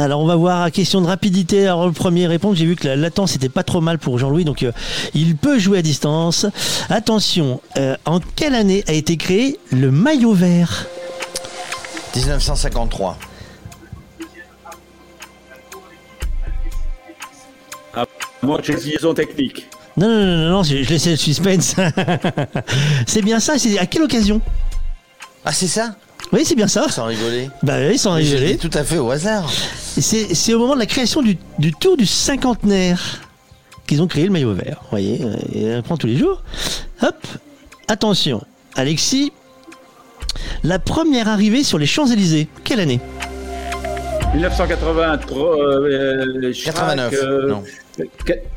Alors 0.00 0.20
on 0.20 0.26
va 0.26 0.36
voir 0.36 0.62
à 0.62 0.70
question 0.70 1.00
de 1.00 1.08
rapidité. 1.08 1.66
Alors 1.66 1.84
le 1.84 1.92
premier 1.92 2.28
répondre, 2.28 2.54
j'ai 2.54 2.66
vu 2.66 2.76
que 2.76 2.86
la 2.86 2.94
latence 2.94 3.34
était 3.34 3.48
pas 3.48 3.64
trop 3.64 3.80
mal 3.80 3.98
pour 3.98 4.16
Jean-Louis, 4.16 4.44
donc 4.44 4.62
euh, 4.62 4.70
il 5.12 5.36
peut 5.36 5.58
jouer 5.58 5.78
à 5.78 5.82
distance. 5.82 6.46
Attention, 6.88 7.60
euh, 7.76 7.96
en 8.06 8.20
quelle 8.20 8.54
année 8.54 8.84
a 8.86 8.92
été 8.92 9.16
créé 9.16 9.58
le 9.72 9.90
maillot 9.90 10.34
vert? 10.34 10.86
1953. 12.14 13.18
Ah, 17.94 18.04
moi, 18.42 18.60
j'ai 18.62 18.74
liaison 18.74 19.14
technique. 19.14 19.68
Non, 19.96 20.08
non, 20.08 20.24
non, 20.24 20.48
non, 20.50 20.62
je, 20.62 20.82
je 20.82 20.90
laissais 20.90 21.10
le 21.10 21.16
suspense. 21.16 21.74
c'est 23.06 23.22
bien 23.22 23.40
ça, 23.40 23.58
c'est 23.58 23.78
à 23.78 23.86
quelle 23.86 24.02
occasion? 24.02 24.40
Ah, 25.44 25.52
c'est 25.52 25.66
ça? 25.66 25.94
Oui, 26.32 26.44
c'est 26.44 26.54
bien 26.54 26.68
ça. 26.68 26.88
Sans 26.88 27.06
rigoler. 27.06 27.48
Bah 27.62 27.78
oui, 27.88 27.98
sans 27.98 28.12
rigoler. 28.14 28.58
Tout 28.58 28.70
à 28.74 28.84
fait 28.84 28.98
au 28.98 29.10
hasard. 29.10 29.50
C'est 29.50 30.54
au 30.54 30.58
moment 30.58 30.74
de 30.74 30.80
la 30.80 30.86
création 30.86 31.22
du, 31.22 31.38
du 31.58 31.72
tour 31.72 31.96
du 31.96 32.06
cinquantenaire 32.06 33.20
qu'ils 33.86 34.02
ont 34.02 34.06
créé 34.06 34.24
le 34.24 34.30
maillot 34.30 34.52
vert. 34.52 34.78
Vous 34.82 34.90
voyez, 34.90 35.20
il 35.54 35.72
apprend 35.72 35.96
tous 35.96 36.06
les 36.06 36.18
jours. 36.18 36.42
Hop, 37.02 37.26
attention. 37.88 38.42
Alexis, 38.76 39.32
la 40.64 40.78
première 40.78 41.28
arrivée 41.28 41.62
sur 41.62 41.78
les 41.78 41.86
Champs-Élysées, 41.86 42.48
quelle 42.64 42.80
année? 42.80 43.00
1983. 44.34 45.58
Euh, 45.58 46.52
89. 46.64 47.14
Euh, 47.14 47.48
non. 47.48 47.64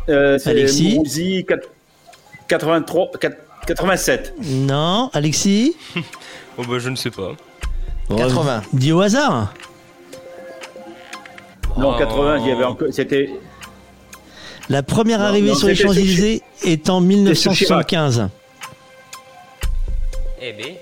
Euh, 0.09 0.37
Alexis? 0.45 0.99
83, 2.47 3.11
87. 3.65 4.33
Non, 4.41 5.09
Alexis? 5.13 5.75
Oh 6.57 6.63
bah 6.67 6.79
je 6.79 6.89
ne 6.89 6.97
sais 6.97 7.09
pas. 7.09 7.31
80. 8.09 8.63
Dis 8.73 8.91
au 8.91 8.99
hasard. 8.99 9.53
Non, 11.77 11.97
80, 11.97 12.39
il 12.39 12.47
y 12.47 12.51
avait 12.51 12.65
encore. 12.65 12.89
C'était. 12.91 13.29
La 14.69 14.83
première 14.83 15.21
arrivée 15.21 15.55
sur 15.55 15.69
les 15.69 15.75
Champs-Élysées 15.75 16.41
est 16.65 16.89
en 16.89 16.99
1975. 16.99 18.27
Eh 20.41 20.53
ben. 20.53 20.75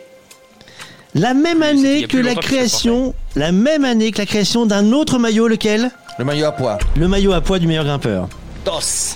La 1.15 1.33
même 1.33 1.63
année 1.63 2.05
que 2.07 2.17
la 2.17 2.35
création, 2.35 3.15
la 3.35 3.51
même 3.51 3.83
année 3.83 4.11
que 4.11 4.19
la 4.19 4.25
création 4.25 4.65
d'un 4.65 4.91
autre 4.91 5.17
maillot, 5.17 5.47
lequel? 5.47 5.91
Le 6.19 6.25
maillot 6.25 6.45
à 6.45 6.51
poids. 6.51 6.77
Le 6.95 7.07
maillot 7.07 7.33
à 7.33 7.41
poids 7.41 7.59
du 7.59 7.67
meilleur 7.67 7.85
grimpeur. 7.85 8.27
Dos. 8.63 9.15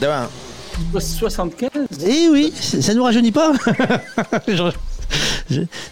Demain. 0.00 0.28
75 0.98 1.70
Eh 2.06 2.28
oui, 2.30 2.52
ça 2.56 2.94
nous 2.94 3.04
rajeunit 3.04 3.32
pas. 3.32 3.52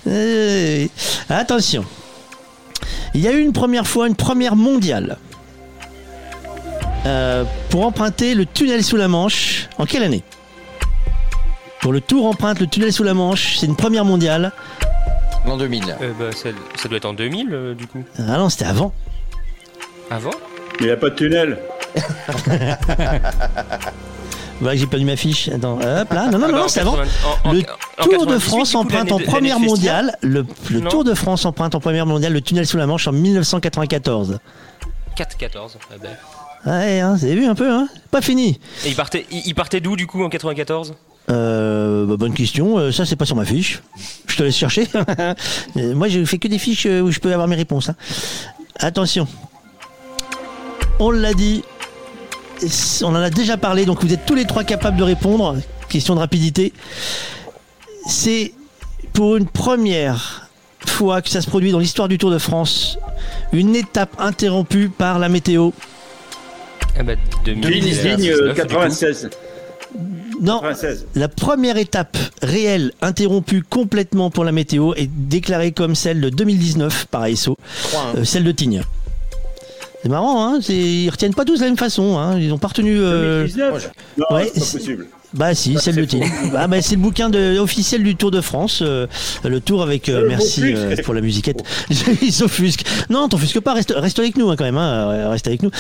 Euh, 0.07 0.87
attention. 1.29 1.85
Il 3.13 3.21
y 3.21 3.29
a 3.29 3.33
eu 3.33 3.41
une 3.43 3.53
première 3.53 3.87
fois, 3.87 4.07
une 4.09 4.15
première 4.15 4.57
mondiale. 4.57 5.19
Euh, 7.05 7.45
pour 7.69 7.85
emprunter 7.85 8.35
le 8.35 8.47
tunnel 8.47 8.83
sous 8.83 8.97
la 8.97 9.09
Manche. 9.09 9.69
En 9.77 9.85
quelle 9.85 10.03
année? 10.03 10.23
Pour 11.83 11.93
le 11.93 12.01
Tour 12.01 12.25
emprunte 12.25 12.61
le 12.61 12.67
tunnel 12.67 12.93
sous 12.93 13.03
la 13.03 13.13
Manche. 13.13 13.59
C'est 13.59 13.67
une 13.67 13.77
première 13.77 14.07
mondiale. 14.07 14.53
En 15.47 15.57
2000. 15.57 15.97
Euh, 16.01 16.13
bah, 16.19 16.31
ça, 16.33 16.89
doit 16.89 16.97
être 16.97 17.05
en 17.05 17.13
2000 17.13 17.49
euh, 17.53 17.75
du 17.75 17.87
coup. 17.87 18.05
Ah 18.19 18.39
non, 18.39 18.49
c'était 18.49 18.67
avant. 18.67 18.93
Avant 20.11 20.31
Il 20.81 20.87
n'y 20.87 20.93
a 20.93 20.97
pas 20.97 21.11
de 21.11 21.15
tunnel. 21.15 21.59
Voilà, 24.61 24.77
j'ai 24.79 24.87
perdu 24.87 25.05
ma 25.05 25.17
fiche. 25.17 25.49
Attends, 25.49 25.79
hop 25.79 26.13
là. 26.13 26.29
Non, 26.31 26.39
non, 26.39 26.49
non, 26.49 26.69
c'est 26.69 26.81
avant. 26.81 26.97
le 27.47 27.63
Tour 28.03 28.27
de 28.27 28.39
France 28.39 28.75
emprunte 28.75 29.13
en 29.13 29.19
première 29.19 29.61
mondiale. 29.61 30.17
Le, 30.23 30.45
Tour 30.89 31.05
de 31.05 31.15
France 31.15 31.45
emprunte 31.45 31.75
en 31.75 31.81
première 31.81 32.07
mondiale 32.07 32.33
le 32.33 32.41
tunnel 32.41 32.67
sous 32.67 32.77
la 32.77 32.87
Manche 32.87 33.09
en 33.09 33.13
1994. 33.13 34.39
4-14. 35.17 35.73
ben. 36.01 36.11
Ouais, 36.67 37.01
hein, 37.01 37.15
vous 37.17 37.25
avez 37.25 37.35
vu 37.35 37.47
un 37.47 37.55
peu, 37.55 37.71
hein 37.71 37.89
Pas 38.11 38.21
fini. 38.21 38.61
Et 38.85 38.89
il 38.89 38.95
partait, 38.95 39.27
il 39.31 39.55
partait 39.55 39.81
d'où 39.81 39.97
du 39.97 40.07
coup 40.07 40.23
en 40.23 40.29
94 40.29 40.95
euh, 41.31 42.07
bah, 42.07 42.17
bonne 42.17 42.35
question. 42.35 42.79
Euh, 42.79 42.93
ça, 42.93 43.07
c'est 43.07 43.17
pas 43.17 43.25
sur 43.25 43.37
ma 43.37 43.45
fiche. 43.45 43.83
Je 44.27 44.37
te 44.37 44.43
laisse 44.43 44.57
chercher. 44.57 44.87
Moi, 45.77 46.09
je 46.09 46.25
fais 46.25 46.39
que 46.39 46.49
des 46.49 46.59
fiches 46.59 46.87
euh, 46.87 47.01
où 47.01 47.11
je 47.11 47.21
peux 47.21 47.33
avoir 47.33 47.49
mes 47.49 47.57
réponses. 47.57 47.89
Hein. 47.89 47.97
Attention. 48.77 49.27
On 50.99 51.11
l'a 51.11 51.35
dit. 51.35 51.63
On 53.03 53.09
en 53.09 53.15
a 53.15 53.31
déjà 53.31 53.57
parlé, 53.57 53.87
donc 53.87 54.05
vous 54.05 54.13
êtes 54.13 54.27
tous 54.27 54.35
les 54.35 54.45
trois 54.45 54.65
capables 54.65 54.99
de 54.99 55.03
répondre. 55.03 55.57
Question 55.89 56.15
de 56.15 56.21
rapidité. 56.21 56.73
C'est 58.07 58.53
pour 59.13 59.37
une 59.37 59.47
première 59.47 60.49
fois 60.87 61.23
que 61.23 61.29
ça 61.29 61.41
se 61.41 61.49
produit 61.49 61.73
dans 61.73 61.79
l'histoire 61.79 62.09
du 62.09 62.19
Tour 62.19 62.31
de 62.31 62.39
France, 62.39 62.99
une 63.53 63.75
étape 63.77 64.15
interrompue 64.19 64.89
par 64.89 65.19
la 65.19 65.29
météo. 65.29 65.71
Ah 66.99 67.03
bah, 67.03 67.15
96. 68.55 69.31
Non, 70.41 70.63
la 71.15 71.29
première 71.29 71.77
étape 71.77 72.17
réelle 72.43 72.93
interrompue 73.03 73.63
complètement 73.63 74.31
pour 74.31 74.45
la 74.45 74.53
météo 74.53 74.95
est 74.95 75.11
déclarée 75.11 75.73
comme 75.73 75.95
celle 75.95 76.21
de 76.21 76.31
2019 76.31 77.07
par 77.07 77.23
ASO, 77.23 77.57
euh, 78.17 78.25
celle 78.25 78.45
de 78.45 78.53
Tignes. 78.53 78.83
C'est 80.03 80.09
marrant, 80.09 80.43
hein 80.43 80.61
ils 80.69 81.11
retiennent 81.11 81.35
pas 81.35 81.45
tous 81.45 81.57
de 81.57 81.61
la 81.61 81.67
même 81.67 81.77
façon. 81.77 82.19
Hein 82.19 82.39
ils 82.39 82.53
ont 82.55 82.59
pas 82.59 82.69
retenu. 82.69 82.99
Euh... 82.99 83.47
Non, 84.17 84.35
ouais, 84.35 84.51
c'est 84.55 84.61
pas 84.61 84.79
possible. 84.79 85.07
Bah 85.35 85.55
si, 85.55 85.77
c'est 85.79 85.93
le 85.93 86.07
titre. 86.07 86.27
Ah, 86.57 86.67
bah, 86.67 86.83
c'est 86.83 86.97
le 86.97 87.01
bouquin 87.01 87.31
de, 87.31 87.59
officiel 87.59 88.03
du 88.03 88.17
Tour 88.17 88.31
de 88.31 88.41
France. 88.41 88.81
Euh, 88.83 89.07
le 89.45 89.61
Tour 89.61 89.83
avec 89.83 90.09
euh, 90.09 90.27
merci 90.29 90.63
euh, 90.75 90.97
pour 91.05 91.15
la 91.15 91.21
musiquette. 91.21 91.63
Ils 92.23 92.33
s'offusquent. 92.33 92.85
Non, 93.11 93.29
t'offusques 93.29 93.61
pas. 93.61 93.75
Reste, 93.75 93.95
reste 93.97 94.19
avec 94.19 94.37
nous 94.37 94.51
hein, 94.51 94.57
quand 94.57 94.65
même. 94.65 94.77
Hein, 94.77 95.31
reste 95.31 95.47
avec 95.47 95.63
nous. 95.63 95.71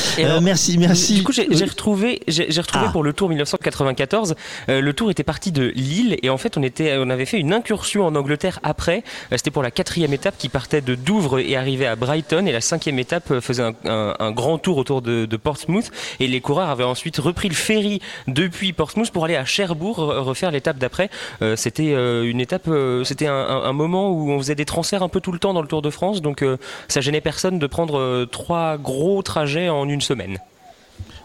merci, 0.40 0.78
merci. 0.78 1.14
Du 1.14 1.22
coup, 1.24 1.32
j'ai 1.32 1.64
retrouvé, 1.64 2.20
j'ai 2.28 2.60
retrouvé 2.60 2.86
ah. 2.89 2.93
pour 2.93 3.02
le 3.02 3.12
Tour 3.12 3.28
1994. 3.28 4.35
le 4.68 4.93
Tour 4.93 5.10
était 5.10 5.24
parti 5.24 5.51
de 5.51 5.72
Lille 5.74 6.16
et 6.22 6.31
en 6.31 6.39
fait, 6.39 6.56
on 6.56 6.62
était, 6.62 6.97
on 6.98 7.10
avait 7.10 7.27
fait 7.27 7.39
une 7.39 7.52
incursion 7.52 8.06
en 8.06 8.14
Angleterre 8.14 8.60
après. 8.62 9.02
C'était 9.32 9.51
pour 9.51 9.62
la 9.62 9.70
quatrième 9.70 10.12
étape 10.12 10.36
qui 10.39 10.48
partait 10.48 10.81
de 10.81 10.94
Douvres 10.94 11.40
et 11.40 11.56
arrivait 11.56 11.86
à 11.86 11.97
Brighton 11.97 12.47
et 12.47 12.52
la 12.52 12.60
cinquième 12.60 12.98
étape 12.98 13.40
faisait 13.40 13.62
un, 13.62 14.14
un, 14.18 14.31
grand 14.31 14.59
tour 14.59 14.77
autour 14.77 15.02
de, 15.02 15.27
de 15.27 15.36
Portsmouth 15.36 15.90
et 16.20 16.28
les 16.28 16.40
coureurs 16.40 16.70
avaient 16.70 16.85
ensuite 16.85 17.18
repris 17.18 17.48
le 17.48 17.55
ferry 17.55 18.01
depuis 18.28 18.72
Portsmouth 18.72 19.10
pour 19.10 19.24
aller 19.24 19.36
à 19.36 19.39
Cherbourg 19.44 19.96
refaire 19.98 20.50
l'étape 20.50 20.78
d'après. 20.78 21.10
Euh, 21.42 21.56
c'était 21.56 21.92
euh, 21.94 22.24
une 22.24 22.40
étape, 22.40 22.68
euh, 22.68 23.04
c'était 23.04 23.26
un, 23.26 23.72
moment 23.72 24.10
où 24.10 24.30
on 24.30 24.38
faisait 24.38 24.54
des 24.54 24.64
transferts 24.64 25.02
un 25.02 25.08
peu 25.08 25.20
tout 25.20 25.32
le 25.32 25.38
temps 25.38 25.54
dans 25.54 25.62
le 25.62 25.68
Tour 25.68 25.82
de 25.82 25.90
France, 25.90 26.20
donc 26.22 26.44
ça 26.88 27.00
gênait 27.00 27.20
personne 27.20 27.58
de 27.58 27.66
prendre 27.66 28.24
trois 28.26 28.76
gros 28.76 29.22
trajets 29.22 29.68
en 29.68 29.88
une 29.88 30.00
semaine. 30.00 30.38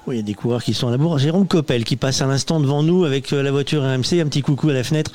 Oui, 0.07 0.15
il 0.15 0.17
y 0.17 0.19
a 0.19 0.23
des 0.23 0.35
coureurs 0.35 0.63
qui 0.63 0.75
sont 0.75 0.87
à 0.87 0.91
la 0.91 0.97
bourre. 0.97 1.17
Jérôme 1.17 1.47
Coppel 1.47 1.83
qui 1.83 1.95
passe 1.95 2.21
à 2.21 2.27
l'instant 2.27 2.59
devant 2.59 2.83
nous 2.83 3.05
avec 3.05 3.33
euh, 3.33 3.41
la 3.41 3.49
voiture 3.49 3.81
RMC. 3.81 4.21
Un 4.21 4.27
petit 4.27 4.43
coucou 4.43 4.69
à 4.69 4.73
la 4.73 4.83
fenêtre. 4.83 5.11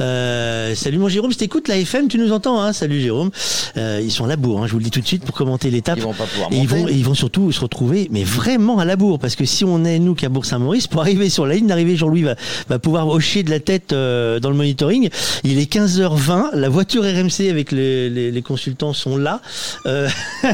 Euh, 0.00 0.74
salut 0.74 0.98
mon 0.98 1.08
Jérôme, 1.08 1.30
si 1.30 1.38
t'écoutes 1.38 1.68
la 1.68 1.78
FM, 1.78 2.08
tu 2.08 2.18
nous 2.18 2.32
entends, 2.32 2.60
hein 2.60 2.72
Salut 2.72 3.00
Jérôme. 3.00 3.30
Euh, 3.76 4.00
ils 4.02 4.10
sont 4.10 4.24
à 4.24 4.28
la 4.28 4.34
bourre, 4.34 4.62
hein, 4.62 4.66
je 4.66 4.72
vous 4.72 4.78
le 4.78 4.84
dis 4.84 4.90
tout 4.90 5.00
de 5.00 5.06
suite 5.06 5.24
pour 5.24 5.36
commenter 5.36 5.70
l'étape. 5.70 5.98
Ils 5.98 6.02
vont 6.02 6.12
pas 6.12 6.26
pouvoir 6.26 6.52
et 6.52 6.56
ils 6.56 6.66
vont, 6.66 6.88
et 6.88 6.92
ils 6.92 7.04
vont 7.04 7.14
surtout 7.14 7.52
se 7.52 7.60
retrouver, 7.60 8.08
mais 8.10 8.24
vraiment 8.24 8.80
à 8.80 8.84
la 8.84 8.96
bourre, 8.96 9.20
parce 9.20 9.36
que 9.36 9.44
si 9.44 9.64
on 9.64 9.84
est 9.84 10.00
nous 10.00 10.14
qu'à 10.16 10.28
Bourg-Saint-Maurice, 10.28 10.88
pour 10.88 11.02
arriver 11.02 11.30
sur 11.30 11.46
la 11.46 11.54
ligne 11.54 11.68
d'arrivée, 11.68 11.94
Jean-Louis 11.94 12.22
va, 12.22 12.34
va 12.68 12.78
pouvoir 12.80 13.06
hocher 13.08 13.44
de 13.44 13.50
la 13.50 13.60
tête 13.60 13.92
euh, 13.92 14.40
dans 14.40 14.50
le 14.50 14.56
monitoring. 14.56 15.08
Il 15.44 15.58
est 15.58 15.72
15h20, 15.72 16.56
la 16.56 16.68
voiture 16.68 17.04
RMC 17.04 17.48
avec 17.48 17.70
les, 17.70 18.10
les, 18.10 18.32
les 18.32 18.42
consultants 18.42 18.92
sont 18.92 19.16
là. 19.16 19.40
Euh, 19.86 20.08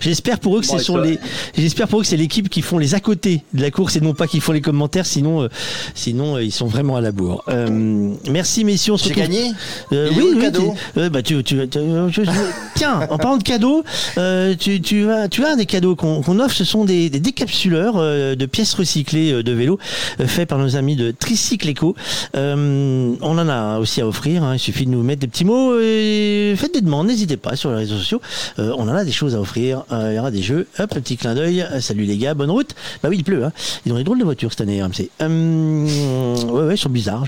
j'espère 0.00 0.40
pour 0.40 0.56
eux 0.56 0.60
que 0.60 0.66
c'est 0.66 0.78
sur 0.78 0.98
les, 0.98 1.20
j'espère 1.56 1.86
pour 1.86 2.00
eux 2.00 2.02
que 2.02 2.08
c'est 2.08 2.16
l'équipe 2.16 2.48
qui 2.48 2.62
font 2.62 2.78
les 2.78 2.94
à 2.94 3.00
côté 3.00 3.27
de 3.52 3.62
la 3.62 3.70
course 3.70 3.96
et 3.96 4.00
non 4.00 4.14
pas 4.14 4.26
qu'ils 4.26 4.40
font 4.40 4.52
les 4.52 4.60
commentaires, 4.60 5.06
sinon, 5.06 5.42
euh, 5.42 5.48
sinon 5.94 6.36
euh, 6.36 6.42
ils 6.42 6.52
sont 6.52 6.66
vraiment 6.66 6.96
à 6.96 7.00
la 7.00 7.12
bourre. 7.12 7.44
Euh, 7.48 8.12
merci 8.30 8.64
messieurs. 8.64 8.94
J'ai 8.96 9.12
gagné. 9.12 9.52
oui, 9.90 10.08
oui. 10.16 10.38
Cadeau 10.40 10.74
bah, 10.96 11.22
tu, 11.22 11.42
tu, 11.44 11.58
tiens, 12.74 13.00
en 13.10 13.18
parlant 13.18 13.36
de 13.36 13.42
cadeaux, 13.42 13.84
tu, 14.58 14.80
tu, 14.80 15.10
as, 15.10 15.28
tu 15.28 15.44
as 15.44 15.56
des 15.56 15.66
cadeaux 15.66 15.96
qu'on 15.96 16.40
offre. 16.40 16.54
Ce 16.54 16.64
sont 16.64 16.84
des, 16.84 17.10
des 17.10 17.20
décapsuleurs 17.20 17.96
de 17.96 18.46
pièces 18.46 18.74
recyclées 18.74 19.42
de 19.42 19.52
vélo 19.52 19.78
faits 20.26 20.48
par 20.48 20.58
nos 20.58 20.76
amis 20.76 20.96
de 20.96 21.10
Tricycle 21.10 21.70
Eco. 21.70 21.94
on 22.34 23.16
en 23.20 23.48
a 23.48 23.78
aussi 23.78 24.00
à 24.00 24.06
offrir. 24.06 24.42
Hein. 24.42 24.54
il 24.54 24.58
suffit 24.58 24.86
de 24.86 24.90
nous 24.90 25.02
mettre 25.02 25.20
des 25.20 25.28
petits 25.28 25.44
mots 25.44 25.78
et 25.80 26.54
faites 26.56 26.74
des 26.74 26.80
demandes. 26.80 27.06
N'hésitez 27.06 27.36
pas 27.36 27.56
sur 27.56 27.70
les 27.70 27.76
réseaux 27.76 27.96
sociaux. 27.96 28.20
on 28.58 28.88
en 28.88 28.94
a 28.94 29.04
des 29.04 29.12
choses 29.12 29.34
à 29.34 29.40
offrir. 29.40 29.84
Il 29.90 30.14
y 30.14 30.18
aura 30.18 30.30
des 30.30 30.42
jeux. 30.42 30.66
Hop, 30.78 30.92
un 30.96 31.00
petit 31.00 31.16
clin 31.16 31.34
d'œil. 31.34 31.66
Salut 31.80 32.04
les 32.04 32.16
gars, 32.16 32.34
bonne 32.34 32.50
route. 32.50 32.74
Bah 33.02 33.08
oui, 33.10 33.17
il 33.18 33.24
pleut. 33.24 33.44
Hein. 33.44 33.52
Ils 33.84 33.92
ont 33.92 33.96
des 33.96 34.04
drôles 34.04 34.18
de 34.18 34.24
voitures 34.24 34.50
cette 34.50 34.62
année, 34.62 34.82
RMC. 34.82 35.10
Euh, 35.20 36.44
ouais, 36.46 36.62
ouais, 36.62 36.74
ils 36.74 36.78
sont 36.78 36.88
bizarres. 36.88 37.24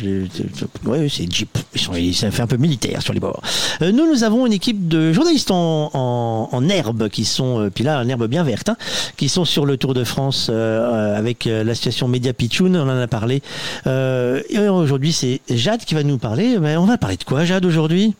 Ouais, 0.86 1.08
c'est 1.08 1.30
Jeep. 1.30 1.58
Ils 1.74 1.80
sont, 1.80 1.92
ça 2.14 2.30
fait 2.30 2.42
un 2.42 2.46
peu 2.46 2.56
militaire 2.56 3.02
sur 3.02 3.12
les 3.12 3.20
bords. 3.20 3.42
Euh, 3.82 3.92
nous, 3.92 4.06
nous 4.06 4.24
avons 4.24 4.46
une 4.46 4.52
équipe 4.52 4.88
de 4.88 5.12
journalistes 5.12 5.50
en, 5.50 6.68
herbe 6.70 7.08
qui 7.08 7.24
sont, 7.24 7.60
euh, 7.60 7.70
puis 7.70 7.84
là, 7.84 8.00
en 8.00 8.08
herbe 8.08 8.26
bien 8.26 8.44
verte, 8.44 8.68
hein, 8.68 8.76
qui 9.16 9.28
sont 9.28 9.44
sur 9.44 9.66
le 9.66 9.76
Tour 9.76 9.94
de 9.94 10.04
France 10.04 10.48
avec 10.50 11.44
l'association 11.44 12.08
Media 12.08 12.32
Pichoun. 12.32 12.76
On 12.76 12.82
en 12.82 13.00
a 13.00 13.06
parlé. 13.06 13.42
et 13.86 14.68
aujourd'hui, 14.68 15.12
c'est 15.12 15.40
Jade 15.50 15.84
qui 15.84 15.94
va 15.94 16.02
nous 16.02 16.18
parler. 16.18 16.58
Mais 16.58 16.76
on 16.76 16.86
va 16.86 16.98
parler 16.98 17.16
de 17.16 17.24
quoi, 17.24 17.44
Jade, 17.44 17.64
aujourd'hui? 17.64 18.14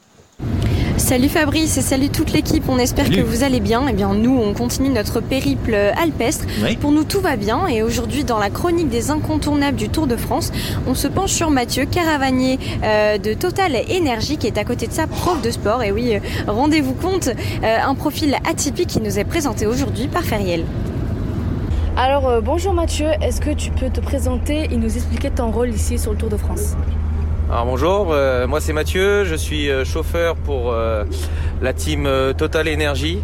Salut 1.01 1.29
Fabrice 1.29 1.77
et 1.79 1.81
salut 1.81 2.11
toute 2.11 2.31
l'équipe, 2.31 2.65
on 2.69 2.79
espère 2.79 3.11
que 3.11 3.21
vous 3.21 3.43
allez 3.43 3.59
bien. 3.59 3.87
Eh 3.89 3.93
bien 3.93 4.15
nous, 4.15 4.37
on 4.37 4.53
continue 4.53 4.91
notre 4.91 5.21
périple 5.21 5.75
alpestre. 5.75 6.45
Pour 6.81 6.93
nous, 6.93 7.05
tout 7.05 7.21
va 7.21 7.37
bien 7.37 7.67
et 7.67 7.83
aujourd'hui, 7.83 8.23
dans 8.23 8.39
la 8.39 8.51
chronique 8.51 8.91
des 8.91 9.11
incontournables 9.11 9.77
du 9.77 9.89
Tour 9.89 10.07
de 10.07 10.17
France, 10.17 10.53
on 10.87 10.95
se 10.95 11.09
penche 11.09 11.33
sur 11.33 11.51
Mathieu 11.51 11.87
Caravanier 11.87 12.59
euh, 12.85 13.19
de 13.19 13.33
Total 13.33 13.75
Énergie 13.89 14.37
qui 14.37 14.47
est 14.47 14.59
à 14.59 14.65
côté 14.65 14.87
de 14.87 14.93
sa 14.93 15.07
prof 15.07 15.41
de 15.43 15.51
sport. 15.51 15.83
Et 15.83 15.91
oui, 15.91 16.15
euh, 16.15 16.21
rendez-vous 16.53 16.95
compte, 16.95 17.29
euh, 17.29 17.77
un 17.83 17.95
profil 17.95 18.37
atypique 18.49 18.89
qui 18.89 19.01
nous 19.01 19.19
est 19.19 19.25
présenté 19.25 19.67
aujourd'hui 19.67 20.07
par 20.07 20.23
Feriel. 20.23 20.65
Alors 21.97 22.41
bonjour 22.41 22.73
Mathieu, 22.73 23.09
est-ce 23.21 23.41
que 23.41 23.51
tu 23.51 23.71
peux 23.73 23.91
te 23.91 24.01
présenter 24.01 24.69
et 24.71 24.77
nous 24.77 24.97
expliquer 24.97 25.31
ton 25.31 25.51
rôle 25.51 25.71
ici 25.71 25.99
sur 25.99 26.13
le 26.13 26.19
Tour 26.19 26.29
de 26.29 26.37
France? 26.37 26.77
Alors 27.53 27.67
bonjour, 27.67 28.13
euh, 28.13 28.47
moi 28.47 28.61
c'est 28.61 28.73
Mathieu, 28.73 29.25
je 29.25 29.35
suis 29.35 29.69
euh, 29.69 29.85
chauffeur 29.85 30.37
pour 30.37 30.71
euh, 30.71 31.03
la 31.61 31.73
team 31.73 32.09
Total 32.39 32.69
Energy. 32.73 33.19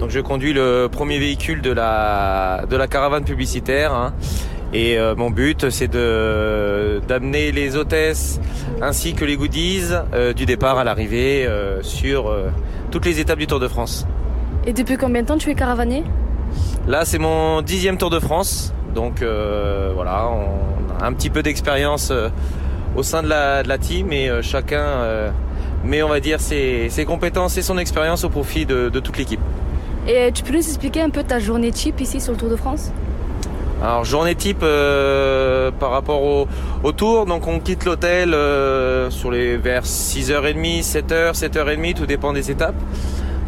Donc 0.00 0.08
je 0.08 0.20
conduis 0.20 0.54
le 0.54 0.88
premier 0.90 1.18
véhicule 1.18 1.60
de 1.60 1.70
la 1.70 2.64
de 2.66 2.76
la 2.78 2.86
caravane 2.86 3.24
publicitaire. 3.24 3.92
Hein. 3.92 4.14
Et 4.72 4.98
mon 5.16 5.30
but 5.30 5.68
c'est 5.70 5.88
de 5.88 7.00
d'amener 7.08 7.52
les 7.52 7.76
hôtesses 7.76 8.40
ainsi 8.80 9.14
que 9.14 9.24
les 9.24 9.36
goodies 9.36 9.90
du 10.36 10.46
départ 10.46 10.78
à 10.78 10.84
l'arrivée 10.84 11.48
sur 11.80 12.32
toutes 12.90 13.06
les 13.06 13.18
étapes 13.18 13.38
du 13.38 13.46
Tour 13.46 13.60
de 13.60 13.68
France. 13.68 14.06
Et 14.66 14.72
depuis 14.72 14.96
combien 14.96 15.22
de 15.22 15.26
temps 15.26 15.38
tu 15.38 15.50
es 15.50 15.54
caravanier? 15.54 16.04
Là 16.86 17.04
c'est 17.04 17.18
mon 17.18 17.62
dixième 17.62 17.96
Tour 17.96 18.10
de 18.10 18.20
France. 18.20 18.72
Donc 18.94 19.22
voilà, 19.22 20.28
on 20.30 21.02
a 21.02 21.06
un 21.06 21.12
petit 21.14 21.30
peu 21.30 21.42
d'expérience 21.42 22.12
au 22.96 23.02
sein 23.02 23.22
de 23.22 23.28
la, 23.28 23.62
de 23.62 23.68
la 23.68 23.78
team 23.78 24.12
et 24.12 24.28
euh, 24.28 24.42
chacun 24.42 24.80
euh, 24.80 25.30
met, 25.84 26.02
on 26.02 26.08
va 26.08 26.20
dire, 26.20 26.40
ses, 26.40 26.88
ses, 26.90 27.04
compétences 27.04 27.56
et 27.56 27.62
son 27.62 27.78
expérience 27.78 28.24
au 28.24 28.28
profit 28.28 28.66
de, 28.66 28.88
de 28.88 29.00
toute 29.00 29.18
l'équipe. 29.18 29.40
Et 30.06 30.32
tu 30.32 30.42
peux 30.42 30.52
nous 30.52 30.58
expliquer 30.58 31.02
un 31.02 31.10
peu 31.10 31.22
ta 31.22 31.38
journée 31.38 31.70
type 31.70 32.00
ici 32.00 32.20
sur 32.20 32.32
le 32.32 32.38
Tour 32.38 32.50
de 32.50 32.56
France? 32.56 32.92
Alors 33.80 34.04
journée 34.04 34.34
type 34.34 34.62
euh, 34.64 35.70
par 35.70 35.92
rapport 35.92 36.22
au, 36.22 36.48
au, 36.82 36.90
tour, 36.90 37.26
donc 37.26 37.46
on 37.46 37.60
quitte 37.60 37.84
l'hôtel 37.84 38.34
euh, 38.34 39.08
sur 39.10 39.30
les 39.30 39.56
vers 39.56 39.84
6h30, 39.84 40.82
7h, 40.82 41.38
7h30, 41.38 41.94
tout 41.94 42.06
dépend 42.06 42.32
des 42.32 42.50
étapes. 42.50 42.74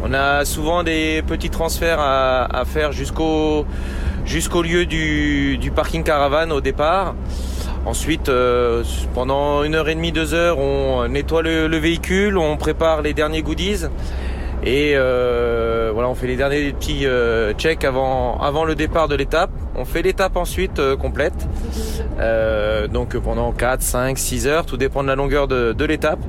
On 0.03 0.13
a 0.13 0.45
souvent 0.45 0.83
des 0.83 1.21
petits 1.27 1.49
transferts 1.49 1.99
à, 1.99 2.45
à 2.45 2.63
faire 2.63 2.93
jusqu'au 2.93 3.65
jusqu'au 4.25 4.61
lieu 4.61 4.85
du, 4.85 5.57
du, 5.57 5.69
parking 5.69 6.03
caravane 6.03 6.53
au 6.53 6.61
départ. 6.61 7.13
Ensuite, 7.85 8.29
euh, 8.29 8.83
pendant 9.15 9.63
une 9.63 9.73
heure 9.73 9.89
et 9.89 9.95
demie, 9.95 10.11
deux 10.11 10.33
heures, 10.33 10.59
on 10.59 11.07
nettoie 11.07 11.41
le, 11.41 11.77
véhicule, 11.77 12.37
on 12.37 12.55
prépare 12.55 13.01
les 13.01 13.13
derniers 13.13 13.41
goodies 13.41 13.85
et 14.63 14.93
euh, 14.93 15.89
voilà, 15.91 16.07
on 16.07 16.13
fait 16.13 16.27
les 16.27 16.35
derniers 16.35 16.71
petits 16.71 17.07
euh, 17.07 17.53
checks 17.53 17.83
avant 17.83 18.39
avant 18.39 18.65
le 18.65 18.75
départ 18.75 19.07
de 19.07 19.15
l'étape. 19.15 19.49
On 19.75 19.85
fait 19.85 20.03
l'étape 20.03 20.37
ensuite 20.37 20.79
complète, 20.97 21.47
donc 22.91 23.17
pendant 23.17 23.51
4, 23.51 23.81
5, 23.81 24.17
6 24.17 24.47
heures, 24.47 24.65
tout 24.65 24.77
dépend 24.77 25.01
de 25.01 25.07
la 25.07 25.15
longueur 25.15 25.47
de 25.47 25.85
l'étape. 25.85 26.19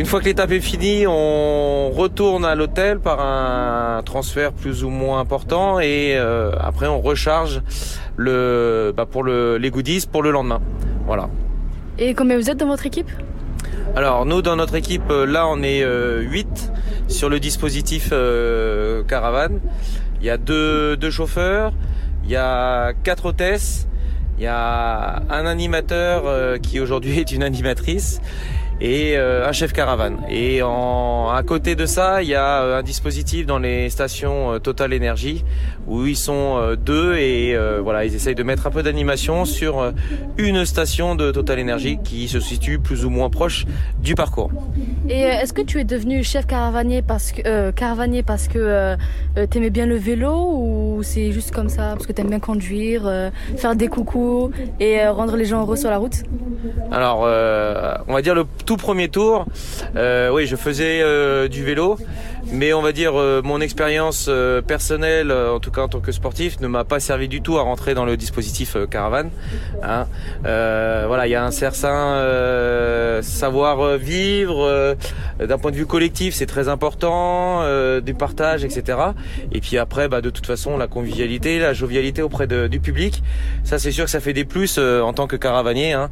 Une 0.00 0.06
fois 0.06 0.20
que 0.20 0.24
l'étape 0.24 0.50
est 0.52 0.60
finie, 0.60 1.06
on 1.06 1.90
retourne 1.90 2.46
à 2.46 2.54
l'hôtel 2.54 3.00
par 3.00 3.20
un 3.20 4.02
transfert 4.02 4.50
plus 4.50 4.82
ou 4.82 4.88
moins 4.88 5.20
important 5.20 5.78
et 5.78 6.16
après 6.58 6.86
on 6.86 7.02
recharge 7.02 7.60
le, 8.16 8.94
bah 8.96 9.04
pour 9.04 9.22
le, 9.22 9.58
les 9.58 9.68
goodies 9.68 10.06
pour 10.10 10.22
le 10.22 10.30
lendemain. 10.30 10.62
Voilà. 11.04 11.28
Et 11.98 12.14
combien 12.14 12.38
vous 12.38 12.48
êtes 12.48 12.56
dans 12.56 12.66
votre 12.66 12.86
équipe? 12.86 13.10
Alors 13.94 14.24
nous 14.24 14.40
dans 14.40 14.56
notre 14.56 14.74
équipe 14.74 15.10
euh, 15.10 15.26
là 15.26 15.46
on 15.46 15.62
est 15.62 15.82
8 15.82 15.84
euh, 15.84 17.08
sur 17.08 17.28
le 17.28 17.38
dispositif 17.38 18.08
euh, 18.10 19.02
caravane. 19.04 19.60
Il 20.22 20.26
y 20.26 20.30
a 20.30 20.38
deux, 20.38 20.96
deux 20.96 21.10
chauffeurs, 21.10 21.74
il 22.24 22.30
y 22.30 22.36
a 22.36 22.94
quatre 23.04 23.26
hôtesses, 23.26 23.86
il 24.38 24.44
y 24.44 24.46
a 24.46 25.22
un 25.28 25.44
animateur 25.44 26.58
qui 26.62 26.80
aujourd'hui 26.80 27.18
est 27.18 27.32
une 27.32 27.42
animatrice 27.42 28.22
et 28.80 29.16
euh, 29.16 29.46
un 29.46 29.52
chef 29.52 29.72
caravane. 29.72 30.18
Et 30.28 30.62
en, 30.62 31.28
à 31.28 31.42
côté 31.42 31.74
de 31.74 31.86
ça, 31.86 32.22
il 32.22 32.28
y 32.28 32.34
a 32.34 32.62
euh, 32.62 32.78
un 32.78 32.82
dispositif 32.82 33.46
dans 33.46 33.58
les 33.58 33.90
stations 33.90 34.52
euh, 34.52 34.58
Total 34.58 34.94
Energy 34.94 35.44
où 35.86 36.06
ils 36.06 36.16
sont 36.16 36.76
deux 36.76 37.16
et 37.16 37.56
voilà, 37.82 38.04
ils 38.04 38.14
essayent 38.14 38.36
de 38.36 38.44
mettre 38.44 38.68
un 38.68 38.70
peu 38.70 38.82
d'animation 38.84 39.44
sur 39.44 39.92
une 40.38 40.64
station 40.64 41.16
de 41.16 41.32
Total 41.32 41.58
Energy 41.58 41.98
qui 42.04 42.28
se 42.28 42.38
situe 42.38 42.78
plus 42.78 43.04
ou 43.04 43.10
moins 43.10 43.28
proche 43.28 43.66
du 43.98 44.14
parcours. 44.14 44.52
Et 45.08 45.22
est-ce 45.22 45.52
que 45.52 45.62
tu 45.62 45.80
es 45.80 45.84
devenu 45.84 46.22
chef 46.22 46.46
caravanier 46.46 47.02
parce 47.02 47.32
que 47.32 47.72
caravanier 47.72 48.22
parce 48.22 48.46
que 48.46 48.96
tu 49.50 49.58
aimais 49.58 49.70
bien 49.70 49.86
le 49.86 49.96
vélo 49.96 50.32
ou 50.32 51.00
c'est 51.02 51.32
juste 51.32 51.50
comme 51.50 51.70
ça 51.70 51.94
parce 51.94 52.06
que 52.06 52.12
tu 52.12 52.20
aimes 52.20 52.30
bien 52.30 52.38
conduire, 52.38 53.10
faire 53.56 53.74
des 53.74 53.88
coucous 53.88 54.52
et 54.78 55.04
rendre 55.08 55.34
les 55.34 55.46
gens 55.46 55.62
heureux 55.62 55.76
sur 55.76 55.90
la 55.90 55.98
route? 55.98 56.22
Alors, 56.92 57.22
on 58.06 58.12
va 58.12 58.22
dire 58.22 58.36
le 58.36 58.44
tout 58.70 58.76
premier 58.76 59.08
tour, 59.08 59.46
euh, 59.96 60.30
oui, 60.32 60.46
je 60.46 60.54
faisais 60.54 61.00
euh, 61.02 61.48
du 61.48 61.64
vélo, 61.64 61.98
mais 62.52 62.72
on 62.72 62.82
va 62.82 62.92
dire 62.92 63.18
euh, 63.18 63.42
mon 63.42 63.60
expérience 63.60 64.30
personnelle, 64.64 65.32
en 65.32 65.58
tout 65.58 65.72
cas 65.72 65.80
en 65.80 65.88
tant 65.88 65.98
que 65.98 66.12
sportif, 66.12 66.60
ne 66.60 66.68
m'a 66.68 66.84
pas 66.84 67.00
servi 67.00 67.26
du 67.26 67.42
tout 67.42 67.58
à 67.58 67.62
rentrer 67.62 67.94
dans 67.94 68.04
le 68.04 68.16
dispositif 68.16 68.76
caravane. 68.88 69.30
Hein. 69.82 70.06
voilà, 70.44 71.26
il 71.26 71.30
y 71.30 71.34
a 71.34 71.44
un 71.44 71.50
certain 71.50 73.20
savoir 73.22 73.98
vivre 73.98 74.96
d'un 75.40 75.58
point 75.58 75.72
de 75.72 75.76
vue 75.76 75.86
collectif, 75.86 76.34
c'est 76.34 76.46
très 76.46 76.68
important, 76.68 77.64
du 78.00 78.14
partage, 78.14 78.64
etc. 78.64 78.98
Et 79.50 79.60
puis 79.60 79.78
après, 79.78 80.06
bah, 80.06 80.20
de 80.20 80.30
toute 80.30 80.46
façon, 80.46 80.76
la 80.76 80.86
convivialité, 80.86 81.58
la 81.58 81.72
jovialité 81.72 82.22
auprès 82.22 82.46
du 82.46 82.78
public, 82.78 83.20
ça 83.64 83.80
c'est 83.80 83.90
sûr 83.90 84.04
que 84.04 84.12
ça 84.12 84.20
fait 84.20 84.32
des 84.32 84.44
plus 84.44 84.78
en 84.78 85.12
tant 85.12 85.26
que 85.26 85.34
caravanier. 85.34 85.92
Hein. 85.92 86.08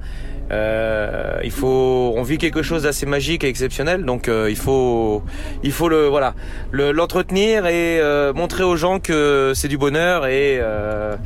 Euh, 0.51 1.39
il 1.45 1.51
faut, 1.51 2.15
on 2.17 2.23
vit 2.23 2.39
quelque 2.39 2.63
chose 2.63 2.85
d'assez 2.85 3.05
magique 3.05 3.45
et 3.45 3.49
exceptionnel, 3.49 4.05
donc 4.05 4.29
euh, 4.29 4.49
il 4.49 4.57
faut, 4.57 5.23
il 5.63 5.73
faut 5.73 5.89
le, 5.89 6.07
voilà, 6.07 6.35
l'entretenir 6.73 7.67
et 7.67 8.01
euh, 8.01 8.33
montrer 8.33 8.65
aux 8.65 8.77
gens 8.77 8.99
que 8.99 9.53
c'est 9.55 9.69
du 9.69 9.77
bonheur 9.77 10.27
et 10.27 10.59
euh, 10.61 11.17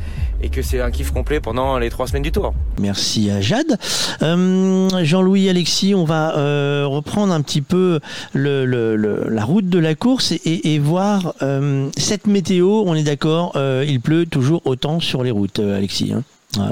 et 0.44 0.48
que 0.48 0.60
c'est 0.60 0.80
un 0.80 0.90
kiff 0.90 1.12
complet 1.12 1.38
pendant 1.38 1.78
les 1.78 1.88
trois 1.88 2.08
semaines 2.08 2.24
du 2.24 2.32
tour. 2.32 2.52
Merci 2.80 3.30
à 3.30 3.40
Jade. 3.40 3.78
Euh, 4.22 4.88
Jean-Louis 5.04 5.48
Alexis, 5.48 5.94
on 5.94 6.02
va 6.04 6.36
euh, 6.36 6.84
reprendre 6.84 7.32
un 7.32 7.42
petit 7.42 7.62
peu 7.62 8.00
le, 8.32 8.64
le, 8.66 8.96
le, 8.96 9.28
la 9.28 9.44
route 9.44 9.68
de 9.68 9.78
la 9.78 9.94
course 9.94 10.32
et, 10.32 10.74
et 10.74 10.80
voir 10.80 11.34
euh, 11.42 11.88
cette 11.96 12.26
météo. 12.26 12.82
On 12.84 12.96
est 12.96 13.04
d'accord, 13.04 13.52
il 13.56 14.00
pleut 14.00 14.26
toujours 14.26 14.62
autant 14.64 14.98
sur 14.98 15.22
les 15.22 15.30
routes, 15.30 15.60
Alexis. 15.60 16.12
Hein 16.12 16.24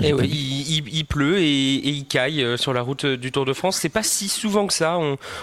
et 0.02 0.10
il, 0.10 1.04
pleut 1.06 1.38
et, 1.38 1.88
il 1.88 2.06
caille 2.06 2.42
euh, 2.42 2.56
sur 2.56 2.72
la 2.72 2.82
route 2.82 3.04
euh, 3.04 3.16
du 3.16 3.32
Tour 3.32 3.46
de 3.46 3.52
France. 3.52 3.76
C'est 3.76 3.88
pas 3.88 4.02
si 4.02 4.28
souvent 4.28 4.66
que 4.66 4.74
ça. 4.74 4.98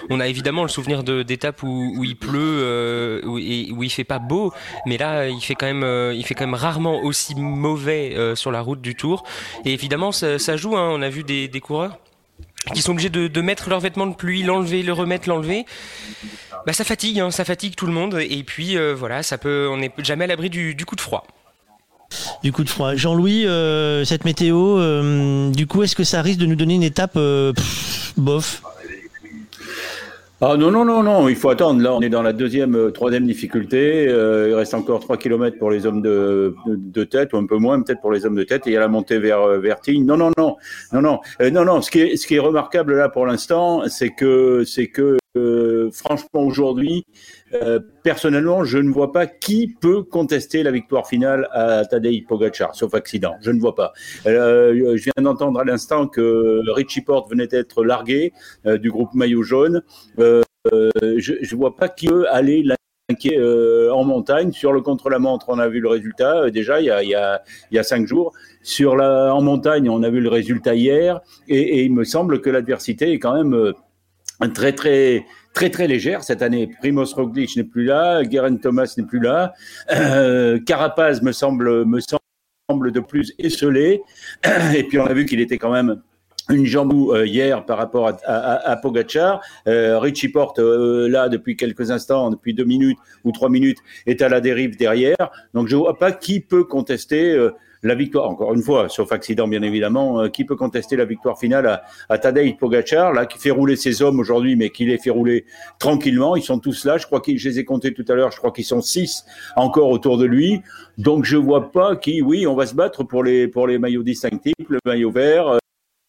On, 0.09 0.19
a 0.19 0.27
évidemment 0.27 0.63
le 0.63 0.69
souvenir 0.69 1.03
d'étapes 1.03 1.63
où, 1.63 1.93
où, 1.95 2.03
il 2.03 2.15
pleut 2.15 2.39
euh, 2.39 3.21
où, 3.25 3.37
et 3.37 3.71
où 3.71 3.83
il 3.83 3.89
fait 3.89 4.03
pas 4.03 4.19
beau, 4.19 4.53
mais 4.85 4.97
là 4.97 5.27
il 5.27 5.41
fait 5.41 5.55
quand 5.55 5.67
même, 5.67 6.13
il 6.13 6.25
fait 6.25 6.33
quand 6.33 6.45
même 6.45 6.55
rarement 6.55 7.01
aussi 7.03 7.35
mauvais 7.35 8.15
sur 8.35 8.51
la 8.51 8.61
route 8.61 8.81
du 8.81 8.95
Tour. 8.95 9.23
Et 9.65 9.73
évidemment 9.73 10.11
ça, 10.11 10.57
joue. 10.57 10.75
Hein. 10.75 10.89
On 10.91 11.01
a 11.01 11.09
vu 11.09 11.23
des, 11.23 11.49
coureurs 11.61 11.97
qui 12.73 12.81
sont 12.81 12.91
obligés 12.91 13.09
de, 13.09 13.41
mettre 13.41 13.69
leurs 13.69 13.79
vêtements 13.79 14.07
de 14.07 14.15
pluie, 14.15 14.43
l'enlever, 14.43 14.83
le 14.83 14.93
remettre, 14.93 15.29
l'enlever. 15.29 15.65
Bah 16.65 16.73
ça 16.73 16.83
fatigue, 16.83 17.19
hein. 17.19 17.31
ça 17.31 17.45
fatigue 17.45 17.75
tout 17.75 17.87
le 17.87 17.93
monde. 17.93 18.19
Et 18.19 18.43
puis 18.43 18.75
voilà, 18.95 19.23
ça 19.23 19.37
peut, 19.37 19.67
on 19.71 19.77
n'est 19.77 19.91
jamais 19.99 20.25
à 20.25 20.27
l'abri 20.27 20.49
du 20.49 20.85
coup 20.85 20.95
de 20.95 21.01
froid 21.01 21.25
du 22.43 22.51
coup 22.51 22.63
de 22.63 22.69
froid. 22.69 22.95
Jean-Louis, 22.95 23.45
euh, 23.45 24.05
cette 24.05 24.25
météo, 24.25 24.77
euh, 24.77 25.49
du 25.51 25.67
coup, 25.67 25.83
est-ce 25.83 25.95
que 25.95 26.03
ça 26.03 26.21
risque 26.21 26.39
de 26.39 26.45
nous 26.45 26.55
donner 26.55 26.75
une 26.75 26.83
étape 26.83 27.13
euh, 27.15 27.53
bof? 28.17 28.61
Ah 30.39 30.55
non, 30.55 30.69
non, 30.69 30.85
non, 30.85 31.01
non, 31.01 31.27
il 31.29 31.35
faut 31.35 31.49
attendre. 31.49 31.81
Là, 31.81 31.95
on 31.95 32.01
est 32.01 32.09
dans 32.09 32.21
la 32.21 32.31
deuxième, 32.31 32.91
troisième 32.91 33.25
difficulté. 33.25 34.03
il 34.03 34.53
reste 34.53 34.75
encore 34.75 34.99
3 34.99 35.17
km 35.17 35.57
pour 35.57 35.71
les 35.71 35.87
hommes 35.87 36.03
de, 36.03 37.03
tête, 37.05 37.33
ou 37.33 37.37
un 37.37 37.47
peu 37.47 37.57
moins 37.57 37.81
peut-être 37.81 38.01
pour 38.01 38.11
les 38.11 38.23
hommes 38.23 38.35
de 38.35 38.43
tête. 38.43 38.67
Et 38.67 38.69
il 38.69 38.73
y 38.73 38.77
a 38.77 38.81
la 38.81 38.87
montée 38.87 39.17
vers, 39.17 39.47
vers 39.59 39.77
Non, 39.87 40.15
non, 40.15 40.31
non, 40.37 40.57
non, 40.93 41.01
non, 41.01 41.19
non, 41.51 41.65
non. 41.65 41.81
Ce 41.81 41.89
qui 41.89 42.01
est, 42.01 42.17
ce 42.17 42.27
qui 42.27 42.35
est 42.35 42.39
remarquable 42.39 42.95
là 42.95 43.09
pour 43.09 43.25
l'instant, 43.25 43.81
c'est 43.87 44.11
que, 44.11 44.63
c'est 44.63 44.87
que 44.87 45.17
franchement 45.91 46.41
aujourd'hui, 46.41 47.03
personnellement, 48.03 48.63
je 48.63 48.77
ne 48.77 48.91
vois 48.91 49.11
pas 49.11 49.25
qui 49.25 49.75
peut 49.79 50.03
contester 50.03 50.63
la 50.63 50.71
victoire 50.71 51.07
finale 51.07 51.47
à 51.51 51.85
Tadej 51.85 52.25
Pogacar, 52.27 52.75
sauf 52.75 52.93
accident. 52.93 53.35
Je 53.41 53.51
ne 53.51 53.59
vois 53.59 53.75
pas. 53.75 53.93
je 54.25 55.03
viens 55.03 55.23
d'entendre 55.23 55.59
à 55.59 55.63
l'instant 55.63 56.07
que 56.07 56.61
Richie 56.71 57.01
Porte 57.01 57.29
venait 57.29 57.47
d'être 57.47 57.83
largué 57.83 58.33
du 58.65 58.91
groupe 58.91 59.13
maillot 59.13 59.43
jaune. 59.43 59.81
je 60.17 60.41
ne 60.73 61.55
vois 61.55 61.75
pas 61.75 61.89
qui 61.89 62.07
peut 62.07 62.27
aller 62.29 62.63
euh, 63.25 63.89
en 63.91 64.03
montagne. 64.03 64.51
Sur 64.51 64.73
le 64.73 64.81
contre-la-montre, 64.81 65.45
on 65.47 65.59
a 65.59 65.69
vu 65.69 65.79
le 65.79 65.87
résultat 65.87 66.41
euh, 66.41 66.49
déjà 66.49 66.81
il 66.81 66.87
y, 67.07 67.15
a, 67.15 67.83
cinq 67.83 68.05
jours. 68.05 68.33
Sur 68.63 68.97
la, 68.97 69.33
en 69.33 69.41
montagne, 69.41 69.89
on 69.89 70.03
a 70.03 70.09
vu 70.09 70.19
le 70.19 70.27
résultat 70.27 70.75
hier. 70.75 71.21
Et, 71.47 71.85
il 71.85 71.93
me 71.93 72.03
semble 72.03 72.41
que 72.41 72.49
l'adversité 72.49 73.13
est 73.13 73.19
quand 73.19 73.33
même 73.33 73.53
euh, 73.53 73.73
très, 74.53 74.73
très, 74.73 75.25
très, 75.57 75.71
très 75.71 75.87
légère 75.87 76.21
cette 76.21 76.43
année. 76.43 76.69
Primoz 76.79 77.15
Roglic 77.15 77.57
n'est 77.57 77.63
plus 77.63 77.83
là, 77.83 78.23
Guerin 78.23 78.57
Thomas 78.57 78.93
n'est 78.95 79.05
plus 79.05 79.19
là. 79.19 79.53
Euh, 79.91 80.59
Carapaz 80.59 81.23
me 81.23 81.31
semble, 81.31 81.83
me 81.83 81.99
semble 81.99 82.91
de 82.91 82.99
plus 82.99 83.33
esselé. 83.39 84.03
Et 84.75 84.83
puis 84.83 84.99
on 84.99 85.07
a 85.07 85.13
vu 85.13 85.25
qu'il 85.25 85.39
était 85.39 85.57
quand 85.57 85.71
même 85.71 86.03
une 86.51 86.67
jambe 86.67 86.93
euh, 86.93 87.25
hier 87.25 87.65
par 87.65 87.79
rapport 87.79 88.07
à, 88.07 88.19
à, 88.23 88.77
Pogacar. 88.77 89.41
Euh, 89.67 89.97
Richie 89.97 90.29
Porte, 90.29 90.59
là, 90.59 91.27
depuis 91.27 91.57
quelques 91.57 91.89
instants, 91.89 92.29
depuis 92.29 92.53
deux 92.53 92.63
minutes 92.63 92.99
ou 93.23 93.31
trois 93.31 93.49
minutes, 93.49 93.79
est 94.05 94.21
à 94.21 94.29
la 94.29 94.41
dérive 94.41 94.77
derrière. 94.77 95.31
Donc, 95.55 95.69
je 95.69 95.75
vois 95.75 95.97
pas 95.97 96.11
qui 96.11 96.39
peut 96.39 96.65
contester 96.65 97.35
la 97.83 97.95
victoire. 97.95 98.29
Encore 98.29 98.53
une 98.53 98.61
fois, 98.61 98.89
sauf 98.89 99.11
accident, 99.11 99.47
bien 99.47 99.61
évidemment, 99.61 100.29
qui 100.29 100.45
peut 100.45 100.55
contester 100.55 100.95
la 100.95 101.05
victoire 101.05 101.39
finale 101.39 101.67
à, 101.67 101.83
à 102.09 102.17
Tadej 102.17 102.57
Pogacar, 102.57 103.13
là, 103.13 103.25
qui 103.25 103.37
fait 103.37 103.51
rouler 103.51 103.75
ses 103.75 104.01
hommes 104.01 104.19
aujourd'hui, 104.19 104.55
mais 104.55 104.69
qui 104.69 104.85
les 104.85 104.97
fait 104.97 105.09
rouler 105.09 105.45
tranquillement. 105.79 106.35
Ils 106.35 106.43
sont 106.43 106.59
tous 106.59 106.85
là. 106.85 106.97
Je 106.97 107.05
crois 107.05 107.21
que 107.21 107.35
je 107.35 107.49
les 107.49 107.59
ai 107.59 107.65
comptés 107.65 107.93
tout 107.93 108.05
à 108.07 108.13
l'heure. 108.15 108.31
Je 108.31 108.37
crois 108.37 108.51
qu'ils 108.51 108.65
sont 108.65 108.81
six 108.81 109.25
encore 109.55 109.89
autour 109.89 110.17
de 110.17 110.25
lui. 110.25 110.61
Donc, 110.97 111.25
je 111.25 111.37
vois 111.37 111.71
pas 111.71 111.95
qui, 111.95 112.21
oui, 112.21 112.47
on 112.47 112.55
va 112.55 112.65
se 112.65 112.75
battre 112.75 113.03
pour 113.03 113.23
les, 113.23 113.47
pour 113.47 113.67
les 113.67 113.77
maillots 113.77 114.03
distinctifs, 114.03 114.53
le 114.69 114.79
maillot 114.85 115.11
vert 115.11 115.57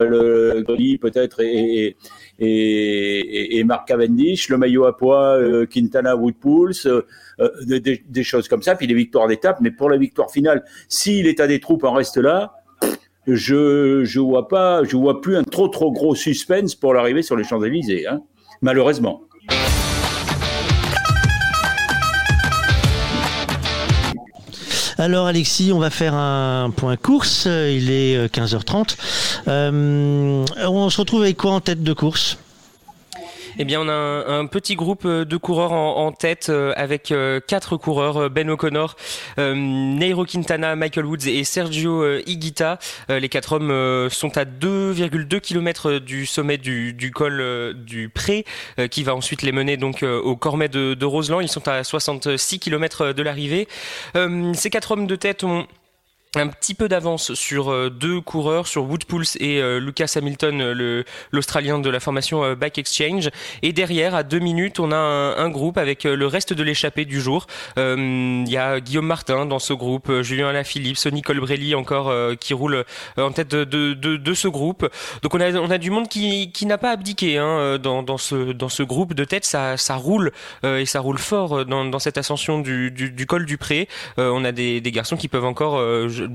le 0.00 0.98
peut-être 0.98 1.40
et, 1.40 1.96
et, 2.38 3.58
et, 3.58 3.64
Mark 3.64 3.88
Cavendish, 3.88 4.48
le 4.48 4.56
maillot 4.56 4.84
à 4.84 4.96
poids 4.96 5.36
euh, 5.36 5.66
Quintana 5.66 6.14
Woodpools, 6.14 6.72
euh, 6.86 7.02
euh, 7.40 7.50
des, 7.66 8.02
des, 8.06 8.22
choses 8.22 8.48
comme 8.48 8.62
ça, 8.62 8.76
puis 8.76 8.86
les 8.86 8.94
victoires 8.94 9.26
d'étape. 9.26 9.58
Mais 9.60 9.70
pour 9.70 9.90
la 9.90 9.96
victoire 9.96 10.30
finale, 10.30 10.64
si 10.88 11.22
l'état 11.22 11.46
des 11.46 11.58
troupes 11.58 11.84
en 11.84 11.92
reste 11.92 12.16
là, 12.16 12.52
je 13.26 14.04
je 14.04 14.20
vois 14.20 14.48
vois 14.92 15.20
plus 15.20 15.36
un 15.36 15.42
trop 15.42 15.68
trop 15.68 15.90
gros 15.92 16.14
suspense 16.14 16.74
pour 16.74 16.94
l'arrivée 16.94 17.22
sur 17.22 17.36
les 17.36 17.44
Champs 17.44 17.62
Élysées, 17.62 18.06
hein, 18.06 18.22
malheureusement. 18.62 19.22
Alors 25.00 25.28
Alexis, 25.28 25.70
on 25.72 25.78
va 25.78 25.90
faire 25.90 26.14
un 26.14 26.70
point 26.74 26.96
course. 26.96 27.44
Il 27.46 27.88
est 27.88 28.34
15h30. 28.34 28.96
Euh, 29.46 30.44
on 30.66 30.90
se 30.90 31.00
retrouve 31.00 31.22
avec 31.22 31.36
quoi 31.36 31.52
en 31.52 31.60
tête 31.60 31.84
de 31.84 31.92
course? 31.92 32.36
Eh 33.60 33.64
bien, 33.64 33.80
on 33.80 33.88
a 33.88 33.92
un, 33.92 34.46
petit 34.46 34.76
groupe 34.76 35.04
euh, 35.04 35.24
de 35.24 35.36
coureurs 35.36 35.72
en, 35.72 36.12
tête 36.12 36.46
euh, 36.48 36.72
avec 36.76 37.10
euh, 37.10 37.40
quatre 37.44 37.76
coureurs 37.76 38.30
Ben 38.30 38.48
O'Connor, 38.50 38.94
Nairo 39.36 40.24
Quintana, 40.24 40.76
Michael 40.76 41.06
Woods 41.06 41.26
et 41.26 41.42
Sergio 41.42 42.18
Higuita. 42.20 42.78
les 43.08 43.28
quatre 43.28 43.52
hommes 43.52 44.08
sont 44.10 44.36
à 44.38 44.44
2,2 44.44 45.40
km 45.40 45.98
du 45.98 46.26
sommet 46.26 46.56
du, 46.56 46.92
du 46.92 47.10
col 47.10 47.74
du 47.74 48.08
Pré, 48.08 48.44
qui 48.90 49.02
va 49.02 49.14
ensuite 49.14 49.42
les 49.42 49.52
mener 49.52 49.76
donc 49.76 50.02
au 50.02 50.36
Cormet 50.36 50.68
de, 50.68 50.94
de 50.94 51.06
Roseland. 51.06 51.40
Ils 51.40 51.48
sont 51.48 51.66
à 51.68 51.84
66 51.84 52.58
km 52.58 53.12
de 53.12 53.22
l'arrivée. 53.22 53.68
ces 54.54 54.70
quatre 54.70 54.92
hommes 54.92 55.06
de 55.06 55.16
tête 55.16 55.44
ont 55.44 55.66
un 56.38 56.48
petit 56.48 56.74
peu 56.74 56.88
d'avance 56.88 57.34
sur 57.34 57.70
euh, 57.70 57.90
deux 57.90 58.20
coureurs, 58.20 58.66
sur 58.66 58.84
Woodpools 58.84 59.24
et 59.40 59.60
euh, 59.60 59.80
Lucas 59.80 60.12
Hamilton, 60.16 60.60
euh, 60.60 61.02
l'Australien 61.32 61.78
de 61.78 61.90
la 61.90 62.00
formation 62.00 62.54
Back 62.54 62.78
Exchange. 62.78 63.30
Et 63.62 63.72
derrière, 63.72 64.14
à 64.14 64.22
deux 64.22 64.38
minutes, 64.38 64.80
on 64.80 64.92
a 64.92 64.96
un, 64.96 65.48
groupe 65.48 65.78
avec 65.78 66.04
le 66.04 66.26
reste 66.26 66.52
de 66.52 66.62
l'échappée 66.62 67.06
du 67.06 67.20
jour. 67.20 67.46
Il 67.76 68.48
y 68.48 68.56
a 68.56 68.80
Guillaume 68.80 69.06
Martin 69.06 69.46
dans 69.46 69.58
ce 69.58 69.72
groupe, 69.72 70.20
Julien 70.20 70.48
Alaphilippe, 70.48 70.98
Sonny 70.98 71.22
Colbrelli 71.22 71.74
encore 71.74 72.12
qui 72.38 72.52
roule 72.52 72.84
en 73.16 73.32
tête 73.32 73.48
de, 73.48 73.94
de, 73.94 74.34
ce 74.34 74.46
groupe. 74.46 74.88
Donc 75.22 75.34
on 75.34 75.40
a, 75.40 75.52
on 75.54 75.70
a 75.70 75.78
du 75.78 75.90
monde 75.90 76.08
qui, 76.08 76.52
qui 76.52 76.66
n'a 76.66 76.76
pas 76.76 76.90
abdiqué 76.90 77.38
hein, 77.38 77.78
dans, 77.78 78.02
dans, 78.02 78.18
ce, 78.18 78.52
dans 78.52 78.68
ce 78.68 78.82
groupe 78.82 79.14
de 79.14 79.24
tête. 79.24 79.46
Ça, 79.46 79.78
ça 79.78 79.96
roule 79.96 80.32
et 80.64 80.84
ça 80.84 81.00
roule 81.00 81.18
fort 81.18 81.64
dans, 81.64 81.98
cette 81.98 82.18
ascension 82.18 82.60
du, 82.60 82.90
du, 82.90 83.26
col 83.26 83.46
du 83.46 83.56
Pré. 83.56 83.88
on 84.18 84.44
a 84.44 84.52
des 84.52 84.82
garçons 84.92 85.16
qui 85.16 85.28
peuvent 85.28 85.46
encore 85.46 85.80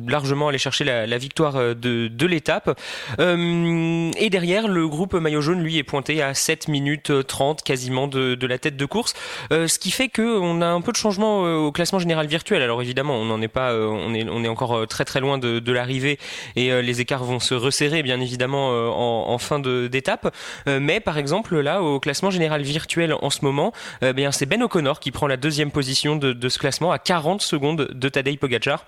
largement 0.07 0.48
aller 0.49 0.57
chercher 0.57 0.84
la, 0.84 1.07
la 1.07 1.18
victoire 1.18 1.56
euh, 1.56 1.74
de, 1.74 2.07
de 2.07 2.26
l'étape. 2.26 2.80
Euh, 3.20 4.11
et 4.18 4.30
derrière, 4.30 4.68
le 4.68 4.88
groupe 4.88 5.14
maillot 5.14 5.41
jaune, 5.41 5.61
lui, 5.61 5.78
est 5.78 5.84
pointé 5.84 6.22
à 6.22 6.34
7 6.34 6.68
minutes 6.68 7.11
30 7.28 7.64
quasiment 7.64 8.07
de, 8.07 8.36
de 8.36 8.48
la 8.48 8.57
tête 8.57 8.78
de 8.78 8.86
course. 8.86 9.14
Euh, 9.52 9.68
ce 9.68 9.80
qui 9.80 9.91
fait 9.91 10.10
que 10.10 10.40
on 10.40 10.61
a 10.61 10.68
un 10.68 10.82
peu 10.82 10.91
de 10.91 10.98
changement 10.98 11.45
euh, 11.45 11.56
au 11.57 11.72
classement 11.72 11.99
général 11.99 12.28
virtuel. 12.28 12.61
Alors 12.61 12.82
évidemment, 12.82 13.15
on 13.15 13.26
n'en 13.26 13.41
est 13.41 13.48
pas, 13.48 13.72
euh, 13.72 13.88
on 13.88 14.14
est, 14.14 14.28
on 14.30 14.44
est 14.44 14.48
encore 14.48 14.88
très 14.88 15.06
très 15.06 15.20
loin 15.20 15.38
de, 15.38 15.60
de 15.60 15.72
l'arrivée 15.72 16.20
et 16.56 16.82
les 16.82 17.02
écarts 17.02 17.24
vont 17.24 17.40
se 17.40 17.53
resserrer, 17.53 18.03
bien 18.03 18.20
évidemment, 18.20 18.70
en, 18.70 19.32
en, 19.32 19.38
fin 19.38 19.60
d'étape. 19.60 20.34
mais 20.68 20.99
par 20.99 21.18
exemple, 21.18 21.60
là, 21.60 21.82
au 21.82 21.99
classement 21.99 22.30
général 22.32 22.61
virtuel 22.61 23.14
en 23.22 23.30
ce 23.30 23.44
moment, 23.44 23.74
bien 24.15 24.32
c'est 24.32 24.45
Ben 24.45 24.61
O'Connor 24.64 24.99
qui 24.99 25.11
prend 25.11 25.28
la 25.28 25.38
deuxième 25.38 25.72
position 25.72 26.15
de, 26.15 26.34
de 26.34 26.49
ce 26.49 26.60
classement 26.60 26.91
à 26.91 26.99
40 26.99 27.41
secondes 27.41 27.90
de 27.91 28.10
Tadej 28.10 28.38
Pogacar. 28.38 28.86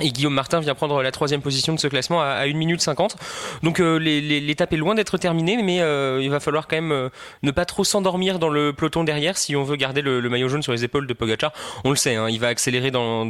Et 0.00 0.10
Guillaume 0.10 0.32
Martin 0.32 0.60
vient 0.60 0.74
prendre 0.74 1.02
la 1.02 1.12
troisième 1.12 1.42
position 1.42 1.74
de 1.74 1.78
ce 1.78 1.86
classement 1.86 2.22
à, 2.22 2.46
1 2.46 2.54
minute 2.54 2.80
50. 2.80 3.14
Donc 3.62 3.78
euh, 3.78 3.98
l'étape 3.98 4.72
est 4.72 4.78
loin 4.78 4.94
d'être 4.94 5.18
terminée, 5.18 5.62
mais 5.62 5.82
euh, 5.82 6.18
il 6.22 6.30
va 6.30 6.40
falloir 6.40 6.66
quand 6.66 6.76
même 6.76 6.92
euh, 6.92 7.10
ne 7.42 7.50
pas 7.50 7.66
trop 7.66 7.84
s'endormir 7.84 8.38
dans 8.38 8.48
le 8.48 8.72
peloton 8.72 9.04
derrière 9.04 9.36
si 9.36 9.54
on 9.54 9.64
veut 9.64 9.76
garder 9.76 10.00
le, 10.00 10.26
maillot 10.30 10.48
jaune 10.48 10.62
sur 10.62 10.72
les 10.72 10.82
épaules 10.82 11.06
de 11.06 11.12
Pogacar. 11.12 11.52
On 11.84 11.90
le 11.90 11.96
sait, 11.96 12.16
hein, 12.16 12.30
il 12.30 12.40
va 12.40 12.48
accélérer 12.48 12.90
dans, 12.90 13.22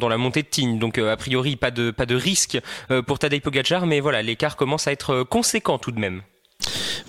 la 0.00 0.16
montée 0.16 0.42
de 0.42 0.48
Tignes, 0.48 0.80
donc 0.80 0.98
euh, 0.98 1.12
a 1.12 1.16
priori 1.16 1.54
pas 1.54 1.70
de, 1.70 1.92
pas 1.92 2.06
risque 2.08 2.58
pour 3.06 3.20
Tadej 3.20 3.40
Pogacar, 3.40 3.86
mais 3.86 4.00
voilà, 4.00 4.20
l'écart 4.20 4.56
commence 4.56 4.88
à 4.88 4.92
être 4.92 5.22
conséquent 5.22 5.78
tout 5.78 5.92
de 5.92 6.00
même. 6.00 6.22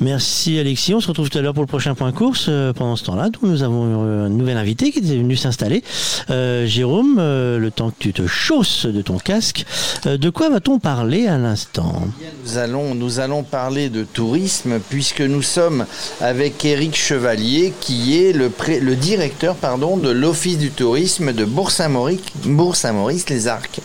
Merci 0.02 0.58
Alexis. 0.58 0.96
On 0.96 1.00
se 1.00 1.08
retrouve 1.08 1.30
tout 1.30 1.38
à 1.38 1.42
l'heure 1.42 1.54
pour 1.54 1.62
le 1.62 1.68
prochain 1.68 1.94
point 1.94 2.12
course. 2.12 2.48
Euh, 2.50 2.74
pendant 2.74 2.96
ce 2.96 3.04
temps-là, 3.04 3.30
nous 3.44 3.62
avons 3.62 4.02
un 4.02 4.30
nouvel 4.30 4.58
invité 4.58 4.92
qui 4.92 4.98
est 4.98 5.18
venu 5.18 5.36
s'installer. 5.36 5.84
Euh, 6.32 6.66
Jérôme, 6.66 7.18
euh, 7.20 7.60
le 7.60 7.70
temps 7.70 7.92
que 7.92 7.96
tu 8.00 8.12
te 8.12 8.26
chausses 8.26 8.88
de 8.88 9.02
ton 9.04 9.18
casque, 9.18 9.64
euh, 10.08 10.18
de 10.18 10.32
quoi 10.32 10.50
va-t-on 10.50 10.80
parler 10.80 11.28
à 11.28 11.38
l'instant? 11.38 12.02
Nous 12.96 13.20
allons, 13.20 13.44
parler 13.44 13.90
de 13.90 14.04
tourisme 14.04 14.80
puisque 14.90 15.22
nous 15.22 15.44
sommes 15.44 15.86
avec 16.20 16.66
Éric 16.66 16.96
Chevalier 16.96 17.72
qui 17.80 18.18
est 18.18 18.34
le, 18.34 18.52
le 18.82 18.96
directeur 18.96 19.56
pardon, 19.56 19.98
de 19.98 20.10
l'Office 20.10 20.58
du 20.58 20.72
tourisme 20.72 21.32
de 21.32 21.46
Bourg-Saint-Maurice, 21.46 23.30
les 23.30 23.48
Arcs. 23.48 23.82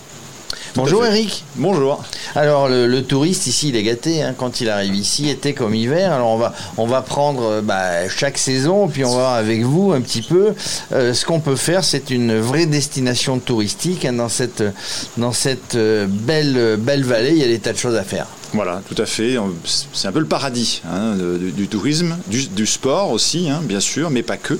Bonjour 0.77 1.07
Eric. 1.07 1.43
Bonjour. 1.57 2.05
Alors 2.35 2.69
le, 2.69 2.86
le, 2.86 3.03
touriste 3.03 3.47
ici, 3.47 3.70
il 3.70 3.77
est 3.77 3.82
gâté 3.82 4.23
hein, 4.23 4.35
quand 4.36 4.61
il 4.61 4.69
arrive 4.69 4.94
ici, 4.94 5.31
été 5.31 5.55
comme 5.55 5.74
hiver. 5.74 6.12
Alors 6.12 6.28
on 6.28 6.36
va, 6.36 6.53
on 6.77 6.86
va 6.86 7.01
prendre 7.01 7.62
bah, 7.62 8.07
chaque 8.11 8.36
saison, 8.36 8.86
puis 8.86 9.03
on 9.03 9.09
va 9.09 9.16
voir 9.16 9.35
avec 9.35 9.62
vous 9.62 9.93
un 9.93 10.03
petit 10.03 10.20
peu 10.20 10.53
euh, 10.93 11.15
ce 11.15 11.24
qu'on 11.24 11.40
peut 11.40 11.57
faire. 11.57 11.82
C'est 11.82 12.11
une 12.11 12.39
vraie 12.39 12.66
destination 12.66 13.39
touristique 13.39 14.05
hein, 14.05 14.12
dans 14.12 14.28
cette, 14.28 14.62
dans 15.16 15.32
cette 15.32 15.77
euh, 15.77 16.07
belle, 16.09 16.77
belle 16.78 17.05
vallée. 17.05 17.31
Il 17.31 17.39
y 17.39 17.44
a 17.44 17.48
des 17.48 17.59
tas 17.59 17.73
de 17.73 17.78
choses 17.78 17.97
à 17.97 18.05
faire. 18.05 18.27
Voilà, 18.53 18.82
tout 18.86 19.01
à 19.01 19.07
fait. 19.07 19.36
C'est 19.94 20.09
un 20.09 20.12
peu 20.12 20.20
le 20.20 20.27
paradis 20.27 20.82
hein, 20.90 21.15
du, 21.15 21.53
du, 21.53 21.69
tourisme, 21.69 22.19
du, 22.27 22.48
du 22.48 22.66
sport 22.66 23.12
aussi, 23.12 23.48
bien 23.62 23.81
sûr, 23.81 24.11
mais 24.11 24.23
pas 24.23 24.36
que. 24.36 24.59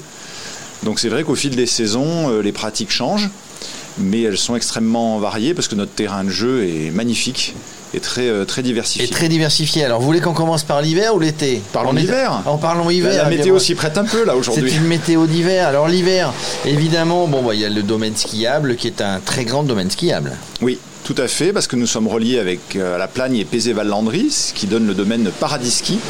Donc 0.83 1.01
c'est 1.01 1.09
vrai 1.09 1.25
qu'au 1.25 1.35
fil 1.35 1.57
des 1.57 1.67
saisons, 1.67 2.31
euh, 2.31 2.43
les 2.43 2.53
pratiques 2.53 2.91
changent 2.91 3.31
mais 3.99 4.23
elles 4.23 4.39
sont 4.39 4.57
extrêmement 4.57 5.19
variées 5.19 5.55
parce 5.55 5.69
que 5.69 5.75
notre 5.75 5.93
terrain 5.93 6.25
de 6.25 6.31
jeu 6.31 6.65
est 6.65 6.91
magnifique 6.91 7.55
et 7.95 8.01
très, 8.01 8.29
euh, 8.29 8.45
très 8.45 8.63
diversifié. 8.63 9.07
Et 9.07 9.11
très 9.11 9.29
diversifié. 9.29 9.85
Alors, 9.85 10.01
vous 10.01 10.07
voulez 10.07 10.21
qu'on 10.21 10.35
commence 10.35 10.65
par 10.65 10.83
l'hiver 10.83 11.15
ou 11.15 11.21
l'été? 11.21 11.63
Parlons 11.73 11.95
d'hiver. 11.95 12.43
En 12.47 12.59
parlant 12.59 12.91
hiver. 12.91 13.17
La, 13.17 13.23
la 13.25 13.31
météo 13.31 13.59
s'y 13.59 13.75
prête 13.75 13.97
un 13.97 14.05
peu 14.05 14.25
là 14.25 14.37
aujourd'hui. 14.37 14.71
C'est 14.71 14.77
une 14.77 14.87
météo 14.87 15.27
d'hiver. 15.27 15.69
Alors, 15.69 15.89
l'hiver, 15.89 16.33
évidemment, 16.65 17.27
bon, 17.27 17.43
bah, 17.43 17.55
il 17.55 17.61
y 17.61 17.65
a 17.65 17.71
le 17.71 17.83
domaine 17.83 18.17
skiable 18.17 18.77
qui 18.77 18.87
est 18.87 19.01
un 19.01 19.21
très 19.21 19.45
grand 19.45 19.63
domaine 19.63 19.91
skiable. 19.91 20.33
Oui. 20.61 20.79
Tout 21.05 21.15
à 21.19 21.29
fait, 21.29 21.53
parce 21.53 21.69
que 21.69 21.77
nous 21.77 21.87
sommes 21.87 22.09
reliés 22.09 22.41
avec 22.41 22.75
euh, 22.75 22.99
la 22.99 23.07
Plagne 23.07 23.37
et 23.37 23.45
Pézé-Val-Landry, 23.45 24.53
qui 24.57 24.67
donne 24.67 24.89
le 24.89 24.95
domaine 24.95 25.31
Paradis 25.39 25.71
Ski. 25.71 26.01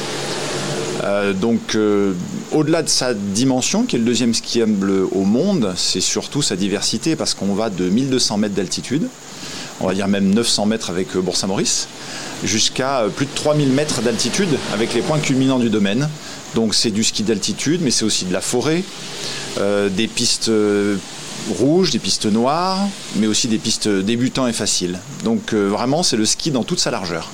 Euh, 1.06 1.32
donc, 1.32 1.74
euh, 1.74 2.14
au-delà 2.52 2.82
de 2.82 2.88
sa 2.88 3.14
dimension, 3.14 3.84
qui 3.84 3.96
est 3.96 3.98
le 3.98 4.04
deuxième 4.04 4.34
skiable 4.34 4.90
au 5.12 5.22
monde, 5.22 5.72
c'est 5.76 6.00
surtout 6.00 6.42
sa 6.42 6.56
diversité, 6.56 7.14
parce 7.14 7.34
qu'on 7.34 7.54
va 7.54 7.70
de 7.70 7.88
1200 7.88 8.38
mètres 8.38 8.54
d'altitude, 8.54 9.08
on 9.80 9.86
va 9.86 9.94
dire 9.94 10.08
même 10.08 10.34
900 10.34 10.66
mètres 10.66 10.90
avec 10.90 11.14
euh, 11.14 11.20
Bourg-Saint-Maurice, 11.20 11.86
jusqu'à 12.42 13.04
plus 13.14 13.26
de 13.26 13.30
3000 13.34 13.68
mètres 13.68 14.02
d'altitude 14.02 14.48
avec 14.74 14.94
les 14.94 15.00
points 15.00 15.18
culminants 15.18 15.58
du 15.58 15.70
domaine, 15.70 16.08
Donc 16.54 16.74
c'est 16.74 16.90
du 16.90 17.04
ski 17.04 17.22
d'altitude, 17.22 17.80
mais 17.82 17.90
c'est 17.90 18.04
aussi 18.04 18.24
de 18.24 18.32
la 18.32 18.40
forêt, 18.40 18.82
des 19.58 20.06
pistes 20.06 20.50
rouges, 21.58 21.90
des 21.90 21.98
pistes 21.98 22.26
noires, 22.26 22.78
mais 23.16 23.26
aussi 23.26 23.48
des 23.48 23.56
pistes 23.58 23.88
débutants 23.88 24.46
et 24.46 24.52
faciles. 24.52 24.98
Donc 25.24 25.54
vraiment, 25.54 26.02
c'est 26.02 26.16
le 26.16 26.26
ski 26.26 26.50
dans 26.50 26.62
toute 26.62 26.78
sa 26.78 26.90
largeur. 26.90 27.30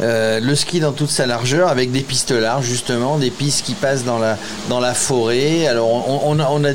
Euh, 0.00 0.40
le 0.40 0.54
ski 0.54 0.80
dans 0.80 0.92
toute 0.92 1.10
sa 1.10 1.26
largeur 1.26 1.68
avec 1.68 1.92
des 1.92 2.00
pistes 2.00 2.30
larges 2.30 2.66
justement, 2.66 3.18
des 3.18 3.30
pistes 3.30 3.64
qui 3.64 3.74
passent 3.74 4.04
dans 4.04 4.18
la, 4.18 4.38
dans 4.68 4.80
la 4.80 4.94
forêt. 4.94 5.66
Alors 5.66 5.88
on, 6.26 6.38
a, 6.38 6.48
on, 6.50 6.64
a, 6.64 6.72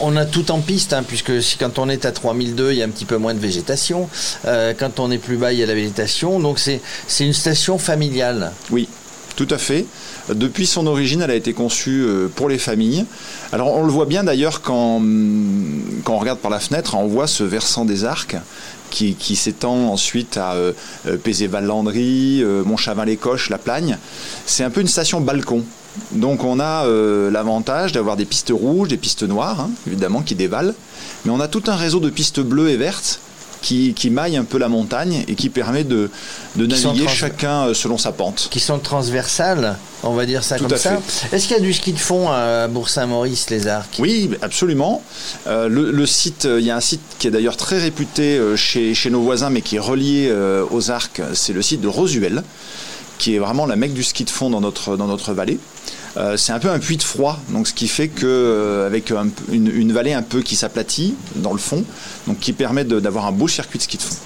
on 0.00 0.16
a 0.16 0.24
tout 0.24 0.50
en 0.50 0.60
piste 0.60 0.92
hein, 0.92 1.02
puisque 1.06 1.32
quand 1.58 1.78
on 1.78 1.88
est 1.88 2.04
à 2.04 2.12
3002 2.12 2.72
il 2.72 2.78
y 2.78 2.82
a 2.82 2.84
un 2.84 2.90
petit 2.90 3.04
peu 3.04 3.16
moins 3.16 3.34
de 3.34 3.40
végétation. 3.40 4.08
Euh, 4.46 4.74
quand 4.78 5.00
on 5.00 5.10
est 5.10 5.18
plus 5.18 5.36
bas 5.36 5.52
il 5.52 5.58
y 5.58 5.62
a 5.62 5.66
la 5.66 5.74
végétation. 5.74 6.38
Donc 6.38 6.58
c'est 6.60 6.80
une 7.20 7.32
station 7.32 7.78
familiale. 7.78 8.52
Oui, 8.70 8.88
tout 9.34 9.48
à 9.50 9.58
fait. 9.58 9.86
Depuis 10.32 10.66
son 10.66 10.86
origine, 10.86 11.22
elle 11.22 11.30
a 11.30 11.34
été 11.34 11.54
conçue 11.54 12.02
euh, 12.02 12.28
pour 12.28 12.48
les 12.48 12.58
familles. 12.58 13.06
Alors 13.52 13.74
on 13.74 13.84
le 13.84 13.90
voit 13.90 14.06
bien 14.06 14.24
d'ailleurs 14.24 14.60
quand, 14.60 15.00
quand 16.04 16.14
on 16.14 16.18
regarde 16.18 16.38
par 16.38 16.50
la 16.50 16.60
fenêtre, 16.60 16.94
on 16.96 17.06
voit 17.06 17.26
ce 17.26 17.42
versant 17.44 17.84
des 17.84 18.04
arcs 18.04 18.36
qui, 18.90 19.36
s'étend 19.36 19.92
ensuite 19.92 20.36
à 20.36 20.54
euh, 20.54 20.72
Pézé-Val-Landry, 21.22 22.42
euh, 22.42 22.64
Montchavin-les-Coches, 22.64 23.50
La 23.50 23.58
Plagne. 23.58 23.98
C'est 24.46 24.64
un 24.64 24.70
peu 24.70 24.80
une 24.80 24.88
station 24.88 25.20
balcon. 25.20 25.64
Donc 26.12 26.44
on 26.44 26.60
a 26.60 26.86
euh, 26.86 27.30
l'avantage 27.30 27.92
d'avoir 27.92 28.16
des 28.16 28.24
pistes 28.24 28.52
rouges, 28.54 28.88
des 28.88 28.96
pistes 28.96 29.24
noires, 29.24 29.60
hein, 29.60 29.70
évidemment, 29.86 30.22
qui 30.22 30.34
dévalent. 30.34 30.74
Mais 31.24 31.30
on 31.30 31.40
a 31.40 31.48
tout 31.48 31.64
un 31.66 31.76
réseau 31.76 32.00
de 32.00 32.10
pistes 32.10 32.40
bleues 32.40 32.70
et 32.70 32.76
vertes 32.76 33.20
qui, 33.60 33.94
qui 33.94 34.10
maille 34.10 34.36
un 34.36 34.44
peu 34.44 34.58
la 34.58 34.68
montagne 34.68 35.24
et 35.28 35.34
qui 35.34 35.48
permet 35.48 35.84
de, 35.84 36.10
de 36.56 36.66
naviguer 36.66 37.04
trans- 37.04 37.12
chacun 37.14 37.66
euh, 37.68 37.74
selon 37.74 37.98
sa 37.98 38.12
pente. 38.12 38.48
Qui 38.50 38.60
sont 38.60 38.78
transversales, 38.78 39.76
on 40.02 40.14
va 40.14 40.26
dire 40.26 40.44
ça 40.44 40.56
Tout 40.58 40.68
comme 40.68 40.78
ça. 40.78 41.00
Est-ce 41.32 41.48
qu'il 41.48 41.56
y 41.56 41.60
a 41.60 41.62
du 41.62 41.72
ski 41.72 41.92
de 41.92 41.98
fond 41.98 42.28
à 42.30 42.68
Bourg-Saint-Maurice, 42.68 43.50
les 43.50 43.66
Arcs? 43.66 43.96
Oui, 43.98 44.30
absolument. 44.42 45.02
Euh, 45.46 45.68
le, 45.68 45.90
le 45.90 46.06
site, 46.06 46.44
euh, 46.44 46.60
il 46.60 46.66
y 46.66 46.70
a 46.70 46.76
un 46.76 46.80
site 46.80 47.00
qui 47.18 47.26
est 47.26 47.30
d'ailleurs 47.30 47.56
très 47.56 47.78
réputé 47.78 48.40
chez, 48.56 48.94
chez 48.94 49.10
nos 49.10 49.22
voisins, 49.22 49.50
mais 49.50 49.62
qui 49.62 49.76
est 49.76 49.80
relié 49.80 50.32
aux 50.70 50.90
arcs. 50.90 51.20
C'est 51.34 51.52
le 51.52 51.62
site 51.62 51.80
de 51.80 51.88
Rosuel, 51.88 52.42
qui 53.18 53.34
est 53.34 53.38
vraiment 53.38 53.66
la 53.66 53.76
mecque 53.76 53.94
du 53.94 54.02
ski 54.04 54.24
de 54.24 54.30
fond 54.30 54.50
dans 54.50 54.60
notre, 54.60 54.96
dans 54.96 55.06
notre 55.06 55.32
vallée. 55.32 55.58
Euh, 56.18 56.36
c'est 56.36 56.52
un 56.52 56.58
peu 56.58 56.68
un 56.68 56.80
puits 56.80 56.96
de 56.96 57.02
froid, 57.02 57.38
donc 57.50 57.68
ce 57.68 57.74
qui 57.74 57.86
fait 57.86 58.08
que 58.08 58.26
euh, 58.26 58.86
avec 58.86 59.12
une, 59.52 59.92
vallée 59.92 60.14
un 60.14 60.22
peu 60.22 60.42
qui 60.42 60.56
s'aplatit 60.56 61.14
dans 61.36 61.52
le 61.52 61.58
fond, 61.58 61.84
donc 62.26 62.40
qui 62.40 62.52
permet 62.52 62.84
d'avoir 62.84 63.26
un 63.26 63.32
beau 63.32 63.46
circuit 63.46 63.78
de 63.78 63.84
ski 63.84 63.98
de 63.98 64.02
fond. 64.02 64.16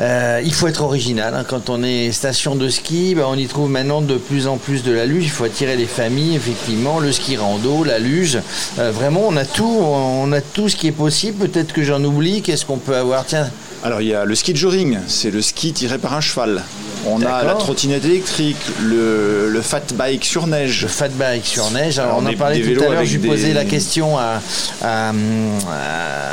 Euh, 0.00 0.40
il 0.42 0.52
faut 0.54 0.66
être 0.66 0.82
original. 0.82 1.34
hein. 1.34 1.44
Quand 1.46 1.68
on 1.68 1.82
est 1.84 2.10
station 2.12 2.56
de 2.56 2.68
ski, 2.68 3.14
ben, 3.14 3.24
on 3.28 3.36
y 3.36 3.46
trouve 3.46 3.70
maintenant 3.70 4.00
de 4.00 4.16
plus 4.16 4.46
en 4.46 4.56
plus 4.56 4.82
de 4.82 4.90
la 4.90 5.04
luge. 5.06 5.24
Il 5.24 5.30
faut 5.30 5.44
attirer 5.44 5.76
les 5.76 5.86
familles, 5.86 6.34
effectivement. 6.34 6.98
Le 6.98 7.12
ski 7.12 7.36
rando, 7.36 7.84
la 7.84 7.98
luge. 7.98 8.38
Vraiment, 8.78 9.26
on 9.28 9.36
a 9.36 9.44
tout. 9.44 9.68
On 9.68 10.32
a 10.32 10.40
tout 10.40 10.70
ce 10.70 10.76
qui 10.76 10.86
est 10.86 10.92
possible. 10.92 11.46
Peut-être 11.46 11.74
que 11.74 11.82
j'en 11.82 12.02
oublie. 12.02 12.40
Qu'est-ce 12.40 12.64
qu'on 12.64 12.78
peut 12.78 12.96
avoir? 12.96 13.26
Tiens. 13.26 13.50
Alors 13.84 14.00
il 14.00 14.08
y 14.08 14.14
a 14.14 14.24
le 14.24 14.34
ski 14.34 14.52
de 14.52 14.58
joring, 14.58 14.98
c'est 15.08 15.30
le 15.30 15.42
ski 15.42 15.72
tiré 15.72 15.98
par 15.98 16.14
un 16.14 16.20
cheval. 16.20 16.62
On 17.04 17.20
a 17.22 17.42
la 17.42 17.54
trottinette 17.54 18.04
électrique, 18.04 18.56
le, 18.80 19.48
le 19.48 19.60
fat 19.60 19.80
bike 19.94 20.24
sur 20.24 20.46
neige. 20.46 20.82
Le 20.82 20.88
fat 20.88 21.08
bike 21.08 21.44
sur 21.44 21.68
neige. 21.72 21.98
Alors, 21.98 22.18
on 22.18 22.26
en 22.26 22.28
des 22.28 22.62
tout 22.76 22.84
à 22.84 22.88
l'heure. 22.90 23.02
des- 23.18 23.28
posais 23.28 23.52
la 23.52 23.64
question 23.64 24.16
à, 24.18 24.40
à, 24.82 25.08
à- 25.10 25.12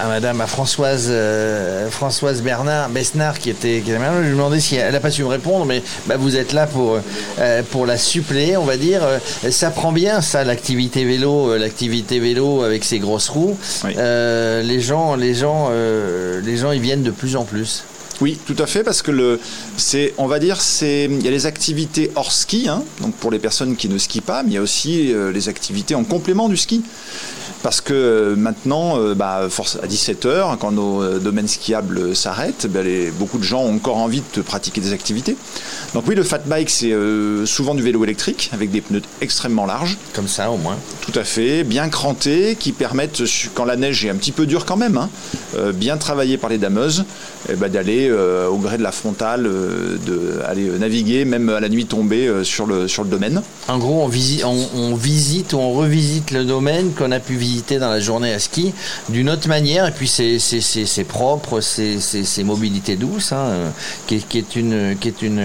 à 0.03 0.07
Madame, 0.07 0.41
à 0.41 0.45
Françoise, 0.45 1.07
euh, 1.09 1.89
Françoise 1.89 2.43
Bernard, 2.43 2.89
Besnard, 2.89 3.39
qui 3.39 3.49
était, 3.49 3.81
qui 3.83 3.89
était. 3.91 3.99
Je 3.99 4.27
lui 4.27 4.29
demandais 4.29 4.59
si 4.59 4.75
elle 4.75 4.93
n'a 4.93 4.99
pas 4.99 5.09
su 5.09 5.23
me 5.23 5.27
répondre, 5.27 5.65
mais 5.65 5.81
bah, 6.05 6.17
vous 6.19 6.35
êtes 6.35 6.53
là 6.53 6.67
pour, 6.67 6.99
euh, 7.39 7.63
pour 7.71 7.87
la 7.87 7.97
suppléer, 7.97 8.55
on 8.55 8.65
va 8.65 8.77
dire. 8.77 9.01
Euh, 9.03 9.17
Ça 9.49 9.71
prend 9.71 9.91
bien, 9.91 10.21
ça, 10.21 10.43
l'activité 10.43 11.03
vélo, 11.03 11.57
l'activité 11.57 12.19
vélo 12.19 12.61
avec 12.61 12.83
ses 12.85 12.99
grosses 12.99 13.29
roues. 13.29 13.57
Euh, 13.97 14.61
les 14.61 14.79
gens, 14.81 15.15
les 15.15 15.33
gens, 15.33 15.71
les 16.43 16.57
gens, 16.57 16.71
ils 16.71 16.81
viennent 16.81 17.01
de 17.03 17.09
plus 17.11 17.35
en 17.35 17.38
plus. 17.43 17.83
Oui, 18.21 18.37
tout 18.45 18.55
à 18.59 18.65
fait, 18.65 18.83
parce 18.83 19.01
que 19.01 19.11
le, 19.11 19.39
c'est, 19.77 20.13
on 20.17 20.27
va 20.27 20.39
dire, 20.39 20.59
c'est, 20.59 21.05
il 21.05 21.23
y 21.23 21.27
a 21.27 21.31
les 21.31 21.45
activités 21.45 22.11
hors 22.15 22.33
ski, 22.33 22.67
hein, 22.67 22.83
donc 23.01 23.13
pour 23.15 23.31
les 23.31 23.39
personnes 23.39 23.77
qui 23.77 23.87
ne 23.87 23.97
skient 23.97 24.19
pas, 24.19 24.43
mais 24.43 24.49
il 24.49 24.53
y 24.55 24.57
a 24.57 24.61
aussi 24.61 25.13
euh, 25.13 25.31
les 25.31 25.47
activités 25.47 25.95
en 25.95 26.03
complément 26.03 26.49
du 26.49 26.57
ski. 26.57 26.83
Parce 27.61 27.81
que 27.81 28.35
maintenant, 28.37 28.97
euh, 28.97 29.15
bah, 29.15 29.41
à 29.43 29.87
17h, 29.87 30.57
quand 30.57 30.71
nos 30.71 31.03
euh, 31.03 31.19
domaines 31.19 31.47
skiables 31.47 32.15
s'arrêtent, 32.15 32.67
bah, 32.67 32.79
beaucoup 33.17 33.37
de 33.37 33.43
gens 33.43 33.61
ont 33.63 33.75
encore 33.75 33.97
envie 33.97 34.23
de 34.33 34.41
pratiquer 34.41 34.79
des 34.79 34.93
activités. 34.93 35.35
Donc 35.93 36.05
oui, 36.07 36.15
le 36.15 36.23
fat 36.23 36.39
bike, 36.45 36.69
c'est 36.69 36.93
euh, 36.93 37.45
souvent 37.45 37.75
du 37.75 37.83
vélo 37.83 38.01
électrique, 38.03 38.49
avec 38.53 38.71
des 38.71 38.79
pneus 38.79 39.01
extrêmement 39.19 39.65
larges. 39.65 39.97
Comme 40.13 40.29
ça, 40.29 40.51
au 40.51 40.57
moins. 40.57 40.77
Tout 41.01 41.17
à 41.19 41.25
fait, 41.25 41.63
bien 41.63 41.89
crantés, 41.89 42.55
qui 42.57 42.71
permettent, 42.71 43.23
quand 43.55 43.65
la 43.65 43.75
neige 43.75 44.05
est 44.05 44.09
un 44.09 44.15
petit 44.15 44.31
peu 44.31 44.45
dure 44.45 44.65
quand 44.65 44.77
même, 44.77 44.97
hein, 44.97 45.09
euh, 45.57 45.73
bien 45.73 45.97
travaillé 45.97 46.37
par 46.37 46.49
les 46.49 46.57
dameuses, 46.59 47.03
eh 47.49 47.55
ben, 47.55 47.69
d'aller 47.69 48.07
euh, 48.09 48.47
au 48.47 48.57
gré 48.57 48.77
de 48.77 48.83
la 48.83 48.93
frontale, 48.93 49.43
de 49.43 50.39
aller 50.47 50.69
naviguer, 50.79 51.25
même 51.25 51.49
à 51.49 51.59
la 51.59 51.67
nuit 51.67 51.85
tombée, 51.85 52.31
sur, 52.43 52.65
le, 52.65 52.87
sur 52.87 53.03
le 53.03 53.09
domaine. 53.09 53.41
En 53.67 53.79
gros, 53.79 54.09
on, 54.45 54.67
on 54.75 54.95
visite 54.95 55.51
ou 55.53 55.57
on 55.57 55.73
revisite 55.73 56.31
le 56.31 56.45
domaine 56.45 56.93
qu'on 56.93 57.11
a 57.11 57.19
pu 57.19 57.33
visiter 57.33 57.48
dans 57.57 57.89
la 57.89 57.99
journée 57.99 58.33
à 58.33 58.39
ski 58.39 58.73
d'une 59.09 59.29
autre 59.29 59.47
manière. 59.47 59.87
Et 59.87 59.91
puis 59.91 60.07
c'est 60.07 60.39
c'est- 60.39 60.61
c'est- 60.61 60.85
c'est 60.85 61.03
propre, 61.03 61.61
c'est 61.61 61.99
c'est- 61.99 62.23
c'est 62.23 62.43
mobilité 62.43 62.95
douce, 62.95 63.31
hein, 63.31 63.71
qui, 64.07 64.15
est, 64.15 64.27
qui 64.27 64.37
est 64.37 64.55
une 64.55 64.95
qui 64.99 65.07
est 65.07 65.21
une, 65.21 65.41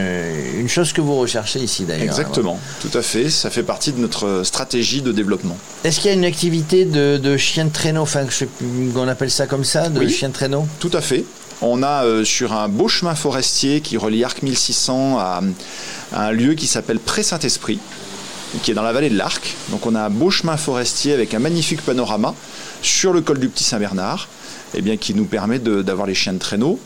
une 0.58 0.68
chose 0.68 0.92
que 0.92 1.00
vous 1.00 1.16
recherchez 1.16 1.60
ici 1.60 1.84
d'ailleurs. 1.84 2.04
Exactement, 2.04 2.58
tout 2.80 2.96
à 2.96 3.02
fait, 3.02 3.30
ça 3.30 3.50
fait 3.50 3.62
partie 3.62 3.92
de 3.92 3.98
notre 4.00 4.42
stratégie 4.44 5.02
de 5.02 5.12
développement. 5.12 5.56
Est-ce 5.84 6.00
qu'il 6.00 6.10
y 6.10 6.14
a 6.14 6.16
une 6.16 6.24
activité 6.24 6.84
de, 6.84 7.16
de 7.22 7.36
chien 7.36 7.64
de 7.66 7.72
traîneau, 7.72 8.02
enfin, 8.02 8.24
je 8.28 8.34
sais 8.34 8.46
plus, 8.46 8.66
on 8.96 9.08
appelle 9.08 9.30
ça 9.30 9.46
comme 9.46 9.64
ça, 9.64 9.88
de 9.88 9.98
Oui. 10.00 10.10
chien 10.10 10.28
de 10.28 10.34
traîneau? 10.34 10.66
Tout 10.80 10.90
à 10.92 11.00
fait. 11.00 11.24
On 11.62 11.82
a 11.82 12.04
euh, 12.04 12.24
sur 12.24 12.52
un 12.52 12.68
beau 12.68 12.88
chemin 12.88 13.14
forestier 13.14 13.80
qui 13.80 13.96
relie 13.96 14.24
Arc 14.24 14.42
1600 14.42 15.18
à, 15.18 15.40
à 16.12 16.26
un 16.26 16.32
lieu 16.32 16.54
qui 16.54 16.66
s'appelle 16.66 16.98
Pré-Saint-Esprit, 16.98 17.78
qui 18.62 18.70
est 18.70 18.74
dans 18.74 18.82
la 18.82 18.92
vallée 18.92 19.10
de 19.10 19.16
l'Arc. 19.16 19.54
Donc 19.70 19.86
on 19.86 19.94
a 19.94 20.02
un 20.02 20.10
beau 20.10 20.30
chemin 20.30 20.56
forestier 20.56 21.12
avec 21.12 21.34
un 21.34 21.38
magnifique 21.38 21.82
panorama 21.82 22.34
sur 22.82 23.12
le 23.12 23.20
col 23.20 23.38
du 23.38 23.48
Petit 23.48 23.64
Saint-Bernard, 23.64 24.28
eh 24.74 24.82
bien, 24.82 24.96
qui 24.96 25.14
nous 25.14 25.24
permet 25.24 25.58
d'avoir 25.58 26.06
les 26.06 26.14
chiens 26.14 26.32
de 26.32 26.38
traîneau. 26.38 26.78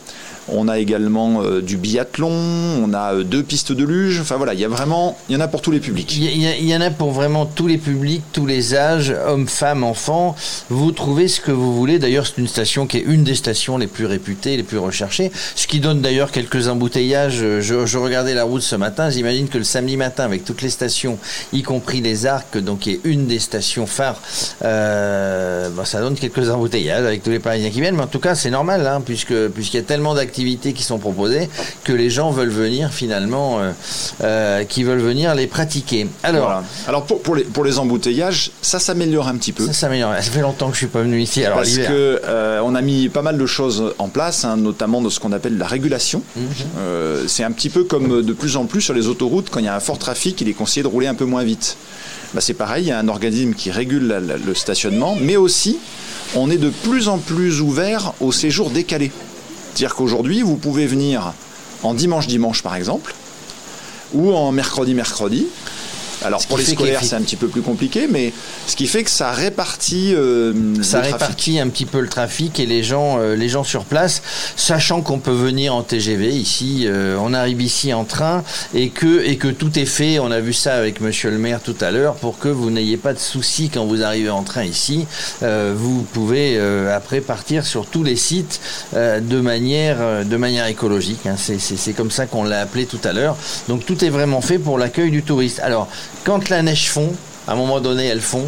On 0.47 0.67
a 0.67 0.79
également 0.79 1.43
euh, 1.43 1.61
du 1.61 1.77
biathlon, 1.77 2.29
on 2.29 2.93
a 2.93 3.13
euh, 3.13 3.23
deux 3.23 3.43
pistes 3.43 3.71
de 3.71 3.83
luge. 3.83 4.19
Enfin 4.19 4.37
voilà, 4.37 4.53
il 4.53 4.59
y 4.59 4.65
a 4.65 4.67
vraiment, 4.67 5.17
il 5.29 5.33
y 5.33 5.35
en 5.35 5.41
a 5.41 5.47
pour 5.47 5.61
tous 5.61 5.71
les 5.71 5.79
publics. 5.79 6.15
Il 6.15 6.67
y, 6.67 6.75
en 6.75 6.81
a 6.81 6.89
pour 6.89 7.11
vraiment 7.11 7.45
tous 7.45 7.67
les 7.67 7.77
publics, 7.77 8.23
tous 8.33 8.45
les 8.45 8.75
âges, 8.75 9.13
hommes, 9.27 9.47
femmes, 9.47 9.83
enfants. 9.83 10.35
Vous 10.69 10.91
trouvez 10.91 11.27
ce 11.27 11.39
que 11.39 11.51
vous 11.51 11.75
voulez. 11.75 11.99
D'ailleurs, 11.99 12.25
c'est 12.25 12.37
une 12.37 12.47
station 12.47 12.87
qui 12.87 12.97
est 12.97 13.03
une 13.05 13.23
des 13.23 13.35
stations 13.35 13.77
les 13.77 13.87
plus 13.87 14.05
réputées, 14.05 14.57
les 14.57 14.63
plus 14.63 14.77
recherchées. 14.77 15.31
Ce 15.55 15.67
qui 15.67 15.79
donne 15.79 16.01
d'ailleurs 16.01 16.31
quelques 16.31 16.67
embouteillages. 16.67 17.59
Je, 17.59 17.97
regardais 17.97 18.33
la 18.33 18.43
route 18.43 18.61
ce 18.61 18.75
matin. 18.75 19.09
J'imagine 19.09 19.49
que 19.49 19.57
le 19.57 19.63
samedi 19.63 19.97
matin, 19.97 20.23
avec 20.23 20.45
toutes 20.45 20.61
les 20.61 20.69
stations, 20.69 21.19
y 21.53 21.61
compris 21.61 22.01
les 22.01 22.25
Arcs, 22.25 22.57
donc 22.57 22.79
qui 22.79 22.91
est 22.91 22.99
une 23.03 23.27
des 23.27 23.39
stations 23.39 23.85
phares, 23.85 24.21
euh, 24.63 25.69
bon, 25.69 25.85
ça 25.85 25.99
donne 25.99 26.15
quelques 26.15 26.49
embouteillages 26.49 27.05
avec 27.05 27.23
tous 27.23 27.31
les 27.31 27.39
Parisiens 27.39 27.69
qui 27.69 27.81
viennent. 27.81 27.95
Mais 27.95 28.03
en 28.03 28.07
tout 28.07 28.19
cas, 28.19 28.35
c'est 28.35 28.49
normal, 28.49 28.87
hein, 28.87 29.01
puisque 29.05 29.49
puisqu'il 29.49 29.77
y 29.77 29.81
a 29.81 29.83
tellement 29.83 30.13
d'activités 30.15 30.38
qui 30.43 30.83
sont 30.83 30.97
proposées 30.99 31.49
que 31.83 31.91
les 31.93 32.09
gens 32.09 32.31
veulent 32.31 32.49
venir 32.49 32.91
finalement, 32.91 33.59
euh, 33.59 33.71
euh, 34.23 34.63
qui 34.63 34.83
veulent 34.83 34.99
venir 35.01 35.35
les 35.35 35.47
pratiquer. 35.47 36.07
Alors. 36.23 36.43
Voilà. 36.45 36.63
Alors 36.87 37.05
pour, 37.05 37.21
pour 37.21 37.35
les, 37.35 37.43
pour 37.43 37.63
les 37.63 37.77
embouteillages, 37.79 38.51
ça 38.61 38.79
s'améliore 38.79 39.27
un 39.27 39.35
petit 39.35 39.51
peu. 39.51 39.65
Ça 39.67 39.73
s'améliore. 39.73 40.13
Ça 40.15 40.21
fait 40.31 40.41
longtemps 40.41 40.67
que 40.67 40.73
je 40.73 40.79
suis 40.79 40.87
pas 40.87 41.01
venu 41.01 41.21
ici. 41.21 41.43
Alors 41.43 41.57
Parce 41.59 41.77
que 41.77 42.21
euh, 42.25 42.61
on 42.63 42.73
a 42.75 42.81
mis 42.81 43.09
pas 43.09 43.21
mal 43.21 43.37
de 43.37 43.45
choses 43.45 43.93
en 43.99 44.07
place, 44.07 44.45
hein, 44.45 44.55
notamment 44.57 45.01
de 45.01 45.09
ce 45.09 45.19
qu'on 45.19 45.31
appelle 45.31 45.57
la 45.57 45.67
régulation. 45.67 46.21
Mhm. 46.35 47.27
C'est 47.27 47.43
un 47.43 47.51
petit 47.51 47.69
peu 47.69 47.83
comme 47.83 48.21
de 48.21 48.33
plus 48.33 48.55
en 48.57 48.65
plus 48.65 48.81
sur 48.81 48.93
les 48.93 49.07
autoroutes, 49.07 49.49
quand 49.49 49.59
il 49.59 49.65
y 49.65 49.69
a 49.69 49.75
un 49.75 49.79
fort 49.79 49.97
trafic, 49.99 50.39
il 50.41 50.47
est 50.49 50.53
conseillé 50.53 50.83
de 50.83 50.87
rouler 50.87 51.07
un 51.07 51.15
peu 51.15 51.25
moins 51.25 51.43
vite. 51.43 51.77
Bah, 52.33 52.41
c'est 52.41 52.53
pareil, 52.53 52.85
il 52.85 52.87
y 52.89 52.91
a 52.91 52.99
un 52.99 53.07
organisme 53.07 53.53
qui 53.53 53.71
régule 53.71 54.05
la- 54.07 54.19
la- 54.19 54.37
le 54.37 54.53
stationnement, 54.53 55.17
mais 55.19 55.35
aussi 55.35 55.79
on 56.35 56.51
est 56.51 56.57
de 56.57 56.69
plus 56.69 57.07
en 57.07 57.17
plus 57.17 57.59
ouvert 57.61 58.13
aux 58.19 58.31
séjours 58.31 58.69
décalés. 58.69 59.11
C'est-à-dire 59.73 59.95
qu'aujourd'hui, 59.95 60.41
vous 60.41 60.55
pouvez 60.55 60.85
venir 60.85 61.33
en 61.83 61.93
dimanche-dimanche 61.93 62.63
par 62.63 62.75
exemple, 62.75 63.13
ou 64.13 64.33
en 64.33 64.51
mercredi-mercredi. 64.51 65.47
Alors 66.25 66.41
Ce 66.41 66.47
pour 66.47 66.57
les 66.57 66.65
scolaires, 66.65 66.99
c'est 67.03 67.15
un 67.15 67.21
petit 67.21 67.35
peu 67.37 67.47
plus 67.47 67.61
compliqué, 67.61 68.07
mais 68.09 68.33
ce 68.67 68.75
qui 68.75 68.87
fait 68.87 69.03
que 69.03 69.09
ça 69.09 69.31
répartit 69.31 70.13
euh, 70.15 70.53
ça 70.81 70.97
le 70.97 71.03
trafic. 71.09 71.11
répartit 71.21 71.59
un 71.59 71.67
petit 71.69 71.85
peu 71.85 71.99
le 72.01 72.09
trafic 72.09 72.59
et 72.59 72.65
les 72.65 72.83
gens, 72.83 73.17
euh, 73.19 73.35
les 73.35 73.47
gens 73.49 73.63
sur 73.63 73.85
place, 73.85 74.21
sachant 74.55 75.01
qu'on 75.01 75.19
peut 75.19 75.31
venir 75.31 75.73
en 75.73 75.81
TGV 75.83 76.29
ici, 76.29 76.83
euh, 76.87 77.17
on 77.21 77.33
arrive 77.33 77.61
ici 77.61 77.93
en 77.93 78.03
train 78.03 78.43
et 78.73 78.89
que 78.89 79.23
et 79.25 79.37
que 79.37 79.47
tout 79.47 79.77
est 79.79 79.85
fait. 79.85 80.19
On 80.19 80.31
a 80.31 80.39
vu 80.39 80.53
ça 80.53 80.73
avec 80.75 80.99
Monsieur 81.01 81.29
le 81.31 81.37
Maire 81.37 81.61
tout 81.61 81.75
à 81.81 81.91
l'heure 81.91 82.15
pour 82.15 82.37
que 82.39 82.49
vous 82.49 82.69
n'ayez 82.69 82.97
pas 82.97 83.13
de 83.13 83.19
soucis 83.19 83.69
quand 83.69 83.85
vous 83.85 84.03
arrivez 84.03 84.29
en 84.29 84.43
train 84.43 84.63
ici. 84.63 85.05
Euh, 85.43 85.73
vous 85.75 86.01
pouvez 86.13 86.55
euh, 86.57 86.95
après 86.95 87.21
partir 87.21 87.65
sur 87.65 87.85
tous 87.85 88.03
les 88.03 88.15
sites 88.15 88.59
euh, 88.93 89.19
de 89.19 89.39
manière 89.39 89.97
euh, 89.99 90.23
de 90.23 90.35
manière 90.37 90.65
écologique. 90.67 91.25
hein. 91.25 91.35
C'est- 91.37 91.59
C'est 91.59 91.77
c'est 91.77 91.93
comme 91.93 92.11
ça 92.11 92.25
qu'on 92.25 92.43
l'a 92.43 92.61
appelé 92.61 92.85
tout 92.85 92.99
à 93.03 93.13
l'heure. 93.13 93.35
Donc 93.67 93.85
tout 93.85 94.03
est 94.03 94.09
vraiment 94.09 94.41
fait 94.41 94.59
pour 94.59 94.77
l'accueil 94.77 95.11
du 95.11 95.23
touriste. 95.23 95.59
Alors 95.61 95.87
quand 96.23 96.49
la 96.49 96.61
neige 96.61 96.89
fond, 96.89 97.11
À 97.47 97.53
un 97.53 97.55
moment 97.55 97.79
donné, 97.79 98.05
elles 98.05 98.21
font. 98.21 98.47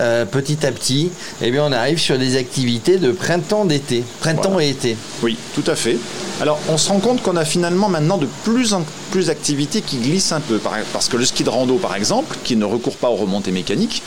Euh, 0.00 0.24
petit 0.24 0.66
à 0.66 0.72
petit, 0.72 1.12
eh 1.40 1.52
bien, 1.52 1.64
on 1.64 1.70
arrive 1.70 1.98
sur 2.00 2.18
des 2.18 2.36
activités 2.36 2.96
de 2.98 3.12
printemps-d'été, 3.12 4.02
printemps 4.18 4.58
et 4.58 4.70
été. 4.70 4.96
Oui, 5.22 5.36
tout 5.54 5.62
à 5.70 5.76
fait. 5.76 5.96
Alors, 6.40 6.58
on 6.68 6.76
se 6.76 6.88
rend 6.88 6.98
compte 6.98 7.22
qu'on 7.22 7.36
a 7.36 7.44
finalement 7.44 7.88
maintenant 7.88 8.18
de 8.18 8.26
plus 8.42 8.74
en 8.74 8.82
plus 9.12 9.26
d'activités 9.26 9.82
qui 9.82 9.98
glissent 9.98 10.32
un 10.32 10.40
peu. 10.40 10.58
Par- 10.58 10.78
Parce 10.92 11.08
que 11.08 11.16
le 11.16 11.24
ski 11.24 11.44
de 11.44 11.48
rando, 11.50 11.76
par 11.76 11.94
exemple, 11.94 12.36
qui 12.42 12.56
ne 12.56 12.64
recourt 12.64 12.96
pas 12.96 13.08
aux 13.08 13.14
remontées 13.16 13.52
mécaniques, 13.52 14.02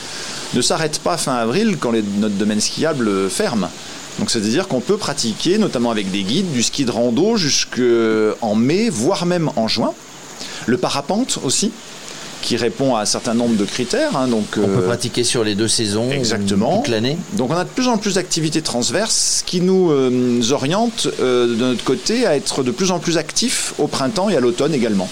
ne 0.55 0.61
s'arrête 0.61 0.99
pas 0.99 1.15
fin 1.15 1.35
avril 1.35 1.77
quand 1.79 1.91
les, 1.91 2.03
notre 2.17 2.35
domaine 2.35 2.59
skiable 2.59 3.29
ferme. 3.29 3.69
Donc, 4.19 4.29
c'est-à-dire 4.29 4.67
qu'on 4.67 4.81
peut 4.81 4.97
pratiquer, 4.97 5.57
notamment 5.57 5.89
avec 5.91 6.11
des 6.11 6.23
guides, 6.23 6.51
du 6.51 6.63
ski 6.63 6.83
de 6.83 6.91
rando 6.91 7.37
jusqu'en 7.37 8.55
mai, 8.55 8.89
voire 8.89 9.25
même 9.25 9.49
en 9.55 9.69
juin. 9.69 9.93
Le 10.65 10.77
parapente 10.77 11.39
aussi, 11.45 11.71
qui 12.43 12.57
répond 12.57 12.95
à 12.95 13.01
un 13.01 13.05
certain 13.05 13.33
nombre 13.33 13.55
de 13.55 13.65
critères. 13.65 14.15
hein, 14.15 14.27
donc, 14.27 14.45
On 14.57 14.67
peut 14.67 14.83
euh, 14.83 14.87
pratiquer 14.87 15.23
sur 15.23 15.43
les 15.43 15.55
deux 15.55 15.67
saisons, 15.69 16.11
Exactement. 16.11 16.77
toute 16.77 16.89
l'année. 16.89 17.17
Donc 17.33 17.49
on 17.49 17.55
a 17.55 17.63
de 17.63 17.69
plus 17.69 17.87
en 17.87 17.97
plus 17.97 18.15
d'activités 18.15 18.61
transverses 18.61 19.41
qui 19.45 19.61
nous 19.61 19.89
euh, 19.91 20.41
orientent 20.51 21.07
euh, 21.21 21.47
de 21.47 21.55
notre 21.55 21.83
côté 21.83 22.25
à 22.27 22.35
être 22.35 22.61
de 22.61 22.71
plus 22.71 22.91
en 22.91 22.99
plus 22.99 23.17
actifs 23.17 23.73
au 23.79 23.87
printemps 23.87 24.29
et 24.29 24.35
à 24.35 24.39
l'automne 24.41 24.73
également. 24.73 25.09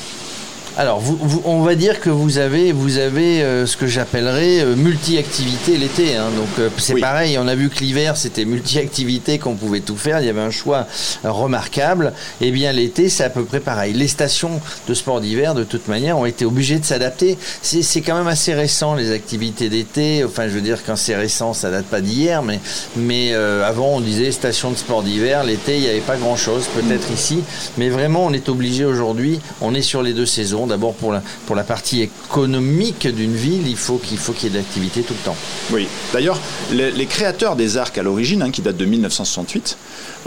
Alors, 0.77 0.99
vous, 0.99 1.17
vous- 1.19 1.41
on 1.43 1.61
va 1.63 1.75
dire 1.75 1.99
que 1.99 2.09
vous 2.09 2.37
avez, 2.37 2.71
vous 2.71 2.97
avez 2.97 3.41
euh, 3.43 3.65
ce 3.65 3.75
que 3.75 3.87
j'appellerais 3.87 4.61
euh, 4.61 4.75
multi-activité 4.75 5.77
l'été. 5.77 6.15
hein. 6.15 6.29
Donc, 6.35 6.47
euh, 6.59 6.69
c'est 6.77 6.95
pareil. 7.01 7.37
On 7.37 7.47
a 7.47 7.55
vu 7.55 7.69
que 7.69 7.79
l'hiver, 7.79 8.15
c'était 8.15 8.45
multi-activité, 8.45 9.37
qu'on 9.37 9.55
pouvait 9.55 9.81
tout 9.81 9.97
faire. 9.97 10.21
Il 10.21 10.25
y 10.25 10.29
avait 10.29 10.39
un 10.41 10.49
choix 10.49 10.87
euh, 11.25 11.31
remarquable. 11.31 12.13
Et 12.39 12.51
bien, 12.51 12.71
l'été, 12.71 13.09
c'est 13.09 13.25
à 13.25 13.29
peu 13.29 13.43
près 13.43 13.59
pareil. 13.59 13.93
Les 13.93 14.07
stations 14.07 14.61
de 14.87 14.93
sport 14.93 15.19
d'hiver, 15.19 15.55
de 15.55 15.65
toute 15.65 15.89
manière, 15.89 16.17
ont 16.17 16.25
été 16.25 16.45
obligées 16.45 16.79
de 16.79 16.85
s'adapter. 16.85 17.37
C'est 17.61 17.81
c'est 17.81 18.01
quand 18.01 18.15
même 18.17 18.27
assez 18.27 18.53
récent, 18.53 18.95
les 18.95 19.11
activités 19.11 19.67
d'été. 19.67 20.23
Enfin, 20.23 20.43
je 20.47 20.53
veux 20.53 20.61
dire, 20.61 20.77
quand 20.85 20.95
c'est 20.95 21.15
récent, 21.17 21.53
ça 21.53 21.69
date 21.69 21.85
pas 21.85 21.99
d'hier. 21.99 22.43
Mais, 22.43 22.61
mais 22.95 23.31
euh, 23.33 23.67
avant, 23.67 23.95
on 23.95 23.99
disait 23.99 24.31
station 24.31 24.71
de 24.71 24.77
sport 24.77 25.03
d'hiver. 25.03 25.43
L'été, 25.43 25.75
il 25.75 25.81
n'y 25.81 25.89
avait 25.89 25.99
pas 25.99 26.15
grand-chose, 26.15 26.63
peut-être 26.73 27.11
ici. 27.11 27.39
Mais 27.77 27.89
vraiment, 27.89 28.25
on 28.25 28.31
est 28.31 28.47
obligé 28.47 28.85
aujourd'hui. 28.85 29.41
On 29.59 29.75
est 29.75 29.81
sur 29.81 30.01
les 30.01 30.13
deux 30.13 30.25
saisons. 30.25 30.60
D'abord, 30.67 30.93
pour 30.93 31.11
la, 31.11 31.21
pour 31.45 31.55
la 31.55 31.63
partie 31.63 32.01
économique 32.01 33.07
d'une 33.07 33.35
ville, 33.35 33.67
il 33.67 33.77
faut 33.77 33.97
qu'il 33.97 34.17
faut 34.17 34.33
qu'il 34.33 34.45
y 34.45 34.47
ait 34.47 34.51
de 34.51 34.57
l'activité 34.57 35.01
tout 35.01 35.13
le 35.13 35.25
temps. 35.25 35.35
Oui. 35.71 35.87
D'ailleurs, 36.13 36.39
les, 36.71 37.05
créateurs 37.05 37.55
des 37.55 37.77
arcs 37.77 37.97
à 37.97 38.03
l'origine, 38.03 38.41
hein, 38.41 38.51
qui 38.51 38.61
datent 38.61 38.77
de 38.77 38.85
1968, 38.85 39.77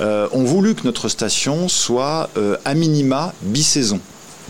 euh, 0.00 0.28
ont 0.32 0.44
voulu 0.44 0.74
que 0.74 0.84
notre 0.84 1.08
station 1.08 1.68
soit 1.68 2.30
euh, 2.36 2.56
à 2.64 2.74
minima 2.74 3.32
bisaison, 3.42 4.00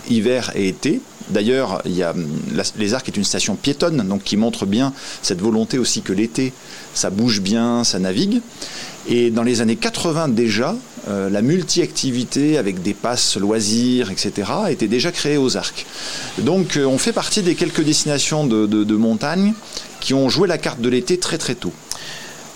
hiver 0.09 0.51
et 0.55 0.69
été. 0.69 1.01
D'ailleurs, 1.31 1.81
il 1.87 1.97
y 1.97 2.03
a, 2.03 2.15
les 2.77 2.95
arcs 2.95 3.09
est 3.09 3.17
une 3.17 3.25
station 3.25 3.57
piétonne, 3.57 3.97
donc 4.07 4.25
qui 4.25 4.37
montre 4.37 4.67
bien 4.67 4.93
cette 5.23 5.41
volonté 5.41 5.79
aussi 5.79 6.03
que 6.03 6.13
l'été, 6.13 6.53
ça 6.93 7.11
bouge 7.11 7.41
bien, 7.41 7.83
ça 7.85 7.99
navigue. 7.99 8.41
Et 9.09 9.31
dans 9.31 9.43
les 9.43 9.61
années 9.61 9.77
80 9.77 10.29
déjà, 10.29 10.77
euh, 11.09 11.29
la 11.31 11.43
multi-activité 11.43 12.57
avec 12.59 12.83
des 12.83 12.95
passes 12.95 13.37
loisirs, 13.37 14.11
etc., 14.11 14.51
était 14.71 14.89
déjà 14.89 15.13
créée 15.13 15.37
aux 15.37 15.57
arcs. 15.57 15.87
Donc 16.39 16.77
euh, 16.77 16.85
on 16.87 16.99
fait 16.99 17.13
partie 17.13 17.43
des 17.43 17.55
quelques 17.55 17.83
destinations 17.83 18.47
de, 18.47 18.67
de- 18.67 18.85
de 18.85 18.97
montagne 18.97 19.55
qui 20.01 20.15
ont 20.15 20.29
joué 20.29 20.49
la 20.49 20.59
carte 20.59 20.81
de 20.81 20.89
l'été 20.89 21.19
très 21.19 21.39
très 21.39 21.55
tôt. 21.55 21.73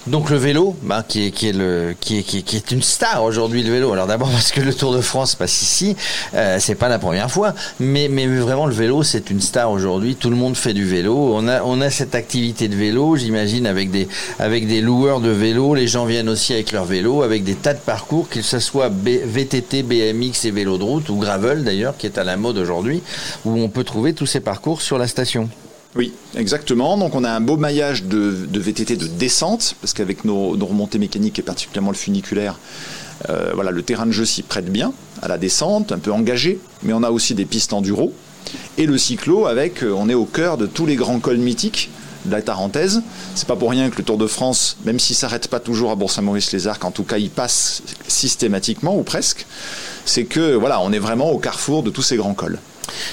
Donc 0.09 0.30
le 0.30 0.39
vélo, 0.39 0.74
qui, 1.06 1.26
est, 1.26 2.70
une 2.70 2.82
star 2.82 3.22
aujourd'hui 3.24 3.62
le 3.62 3.72
vélo. 3.72 3.93
Alors 3.93 4.06
d'abord 4.06 4.30
parce 4.32 4.52
que 4.52 4.60
le 4.62 4.72
Tour 4.72 4.94
de 4.94 5.02
France 5.02 5.35
passe 5.35 5.60
ici, 5.60 5.97
euh, 6.35 6.56
c'est 6.60 6.76
pas 6.76 6.89
la 6.89 6.98
première 6.98 7.30
fois, 7.30 7.55
mais, 7.78 8.09
vraiment 8.09 8.66
le 8.66 8.72
vélo 8.72 9.02
c'est 9.02 9.28
une 9.30 9.43
star 9.43 9.70
aujourd'hui. 9.70 10.14
Tout 10.14 10.30
le 10.30 10.36
monde 10.36 10.56
fait 10.56 10.72
du 10.72 10.86
vélo. 10.86 11.35
On 11.36 11.47
a, 11.80 11.90
cette 11.90 12.14
activité 12.14 12.68
de 12.68 12.74
vélo, 12.74 13.16
j'imagine 13.16 13.66
avec 13.66 13.90
des, 13.90 14.80
loueurs 14.80 15.20
de 15.20 15.30
vélo. 15.30 15.74
Les 15.74 15.86
gens 15.86 16.06
viennent 16.06 16.30
aussi 16.30 16.55
avec 16.55 16.72
leur 16.72 16.86
vélo, 16.86 17.22
avec 17.22 17.44
des 17.44 17.55
tas 17.55 17.74
de 17.74 17.78
parcours, 17.78 18.28
que 18.30 18.40
ce 18.40 18.60
soit 18.60 18.90
VTT, 18.90 19.82
BMX 19.82 20.47
et 20.47 20.51
vélo 20.51 20.78
de 20.78 20.85
route 20.85 21.09
ou 21.10 21.16
gravel 21.16 21.64
d'ailleurs, 21.64 21.97
qui 21.98 22.06
est 22.06 22.16
à 22.16 22.24
la 22.24 22.39
mode 22.39 22.56
aujourd'hui, 22.56 23.02
où 23.44 23.60
on 23.60 23.68
peut 23.68 23.85
trouver 23.85 24.14
tous 24.14 24.26
ces 24.26 24.40
parcours 24.40 24.80
sur 24.80 24.97
la 24.97 25.06
station. 25.06 25.51
Oui, 25.99 26.12
exactement. 26.37 26.97
Donc 26.97 27.16
on 27.16 27.25
a 27.25 27.31
un 27.31 27.41
beau 27.41 27.57
maillage 27.57 28.05
de, 28.05 28.47
VTT 28.53 28.95
de 28.95 29.09
descente, 29.09 29.75
parce 29.81 29.93
qu'avec 29.93 30.25
nos, 30.25 30.57
nos 30.57 30.66
remontées 30.66 31.01
mécaniques 31.01 31.41
et 31.41 31.43
particulièrement 31.43 31.91
le 31.91 31.97
funiculaire, 31.97 32.57
euh, 33.29 33.51
voilà, 33.53 33.73
le 33.73 33.83
terrain 33.83 34.07
de 34.07 34.12
jeu 34.12 34.25
s'y 34.25 34.43
prête 34.43 34.70
bien 34.70 34.93
à 35.23 35.27
la 35.27 35.39
descente, 35.39 35.91
un 35.91 35.99
peu 35.99 36.12
engagé, 36.12 36.61
mais 36.85 36.93
on 36.93 37.03
a 37.03 37.11
aussi 37.11 37.35
des 37.35 37.45
pistes 37.45 37.73
enduro. 37.73 38.12
Et 38.79 38.87
le 38.87 38.97
cyclo, 38.97 39.47
avec, 39.47 39.83
euh, 39.83 39.93
on 39.93 40.09
est 40.09 40.15
au 40.15 40.25
cœur 40.25 40.57
de 40.57 40.66
tous 40.66 40.87
les 40.87 40.95
grands 40.95 41.19
cols 41.19 41.39
mythiques 41.39 41.91
de 42.27 42.31
la 42.31 42.43
Tarentaise. 42.43 43.03
C'est 43.35 43.49
pas 43.49 43.57
pour 43.57 43.70
rien 43.70 43.91
que 43.91 43.99
le 43.99 44.05
Tour 44.05 44.19
de 44.19 44.29
France, 44.29 44.77
même 44.85 45.01
s'il 45.01 45.16
s'arrête 45.16 45.49
pas 45.49 45.59
toujours 45.59 45.91
à 45.91 45.97
Bourg-Saint-Maurice-les-Arcs, 45.97 46.85
en 46.85 46.93
tout 46.93 47.03
cas 47.03 47.19
il 47.19 47.31
passe 47.31 47.83
systématiquement 48.07 48.97
ou 48.97 49.03
presque. 49.03 49.47
C'est 50.05 50.25
que 50.25 50.55
voilà, 50.55 50.81
on 50.81 50.93
est 50.93 51.01
vraiment 51.01 51.33
au 51.33 51.39
carrefour 51.39 51.83
de 51.83 51.91
tous 51.91 52.03
ces 52.03 52.16
grands 52.16 52.35
cols. 52.35 52.61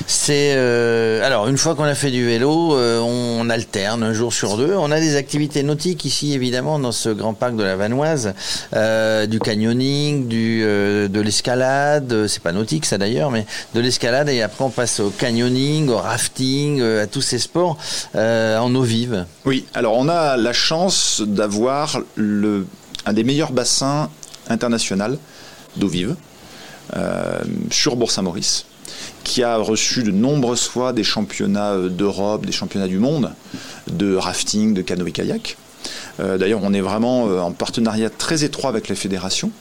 C'est 0.07 0.53
euh, 0.55 1.25
alors 1.25 1.47
une 1.47 1.57
fois 1.57 1.75
qu'on 1.75 1.83
a 1.83 1.95
fait 1.95 2.11
du 2.11 2.25
vélo, 2.25 2.75
euh, 2.75 2.99
on 2.99 3.49
alterne 3.49 4.03
un 4.03 4.13
jour 4.13 4.33
sur 4.33 4.57
deux. 4.57 4.73
On 4.75 4.91
a 4.91 4.99
des 4.99 5.15
activités 5.15 5.63
nautiques 5.63 6.05
ici 6.05 6.33
évidemment 6.33 6.79
dans 6.79 6.91
ce 6.91 7.09
grand 7.09 7.33
parc 7.33 7.55
de 7.55 7.63
la 7.63 7.75
Vanoise, 7.75 8.33
euh, 8.73 9.25
du 9.25 9.39
canyoning, 9.39 10.27
de 10.27 11.21
l'escalade. 11.21 12.27
C'est 12.27 12.41
pas 12.41 12.51
nautique 12.51 12.85
ça 12.85 12.97
d'ailleurs, 12.97 13.31
mais 13.31 13.45
de 13.73 13.79
l'escalade 13.79 14.29
et 14.29 14.41
après 14.41 14.63
on 14.63 14.69
passe 14.69 14.99
au 14.99 15.09
canyoning, 15.09 15.89
au 15.89 15.97
rafting, 15.97 16.81
à 16.81 17.07
tous 17.07 17.21
ces 17.21 17.39
sports 17.39 17.77
en 18.15 18.75
eau 18.75 18.81
vive. 18.81 19.25
Oui, 19.45 19.65
alors 19.73 19.97
on 19.97 20.09
a 20.09 20.37
la 20.37 20.53
chance 20.53 21.21
d'avoir 21.25 21.99
le, 22.15 22.67
un 23.05 23.13
des 23.13 23.23
meilleurs 23.23 23.51
bassins 23.51 24.09
internationaux 24.49 25.17
d'eau 25.75 25.87
vive 25.87 26.15
sur 27.71 27.95
Bourg-Saint-Maurice, 27.95 28.65
qui 29.25 29.43
a 29.43 29.57
reçu 29.57 30.03
de 30.03 30.11
nombreuses 30.11 30.67
fois 30.67 30.93
des 30.93 31.03
championnats 31.03 31.73
euh, 31.73 31.89
d'Europe, 31.89 32.45
des 32.45 32.53
championnats 32.53 32.87
du 32.87 32.99
monde 32.99 33.33
de 33.91 34.15
rafting, 34.15 34.73
de 34.73 34.81
canoë-kayak. 34.81 35.57
Euh, 36.21 36.37
D'ailleurs, 36.37 36.61
on 36.63 36.73
est 36.73 36.81
vraiment 36.81 37.27
euh, 37.27 37.39
en 37.39 37.51
partenariat 37.51 38.09
très 38.09 38.45
étroit 38.45 38.69
avec 38.69 38.87
la 38.87 38.95
fédération. 38.95 39.51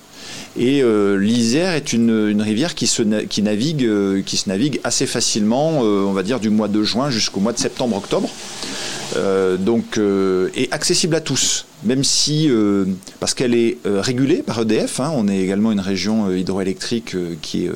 Et 0.57 0.85
l'Isère 1.19 1.73
est 1.73 1.93
une, 1.93 2.41
rivière 2.41 2.77
qui 2.77 2.87
se, 2.87 3.03
navigue, 3.03 4.81
assez 4.85 5.05
facilement, 5.05 5.81
on 5.81 6.13
va 6.13 6.23
dire 6.23 6.39
du 6.39 6.49
mois 6.49 6.69
de 6.69 6.81
juin 6.85 7.11
jusqu'au 7.11 7.41
mois 7.41 7.53
de 7.53 7.59
septembre-octobre. 7.59 8.31
Euh, 9.17 9.57
donc, 9.57 9.99
euh, 9.99 10.51
et 10.55 10.69
accessible 10.71 11.15
à 11.15 11.21
tous, 11.21 11.67
même 11.85 12.05
si, 12.05 12.49
euh, 12.51 12.85
parce 13.21 13.35
qu'elle 13.35 13.55
est 13.55 13.79
régulée 13.85 14.43
par 14.43 14.61
EDF, 14.63 15.01
hein, 15.01 15.13
on 15.15 15.29
est 15.29 15.39
également 15.39 15.73
une 15.73 15.81
région 15.81 16.31
hydroélectrique 16.33 17.17
qui, 17.41 17.67
est, 17.67 17.73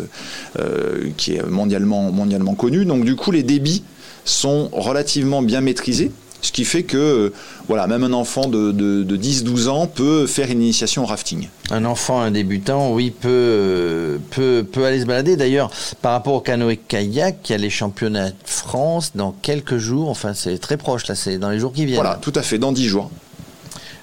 qui 1.17 1.37
est 1.37 1.47
mondialement, 1.47 2.11
mondialement 2.11 2.55
connue, 2.55 2.85
donc 2.85 3.05
du 3.05 3.17
coup 3.17 3.31
les 3.31 3.43
débits 3.43 3.83
sont 4.25 4.69
relativement 4.73 5.43
bien 5.43 5.61
maîtrisés. 5.61 6.11
Ce 6.41 6.53
qui 6.53 6.65
fait 6.65 6.85
que 6.85 7.33
voilà, 7.67 7.87
même 7.87 8.05
un 8.05 8.13
enfant 8.13 8.49
de, 8.49 8.71
de, 8.73 9.03
de 9.03 9.17
10-12 9.17 9.69
ans 9.69 9.87
peut 9.87 10.27
faire 10.27 10.51
une 10.51 10.63
initiation 10.63 11.03
au 11.03 11.07
rafting. 11.07 11.49
Un 11.71 11.85
enfant, 11.85 12.21
un 12.21 12.31
débutant, 12.31 12.93
oui, 12.93 13.11
peut, 13.11 13.29
euh, 13.29 14.19
peut, 14.31 14.65
peut 14.71 14.85
aller 14.85 15.01
se 15.01 15.07
balader. 15.07 15.37
D'ailleurs, 15.37 15.71
par 16.01 16.13
rapport 16.13 16.35
au 16.35 16.41
canoë-kayak, 16.41 17.37
il 17.49 17.53
y 17.53 17.55
a 17.55 17.59
les 17.59 17.71
championnats 17.71 18.31
de 18.31 18.35
France 18.45 19.13
dans 19.15 19.33
quelques 19.43 19.79
jours. 19.79 20.09
Enfin, 20.11 20.33
c'est 20.35 20.59
très 20.59 20.77
proche, 20.77 21.07
là, 21.09 21.15
c'est 21.15 21.39
dans 21.39 21.51
les 21.51 21.59
jours 21.59 21.73
qui 21.73 21.85
viennent. 21.87 22.01
Voilà, 22.01 22.19
tout 22.23 22.33
à 22.35 22.43
fait, 22.43 22.59
dans 22.59 22.73
10 22.73 22.87
jours. 22.87 23.11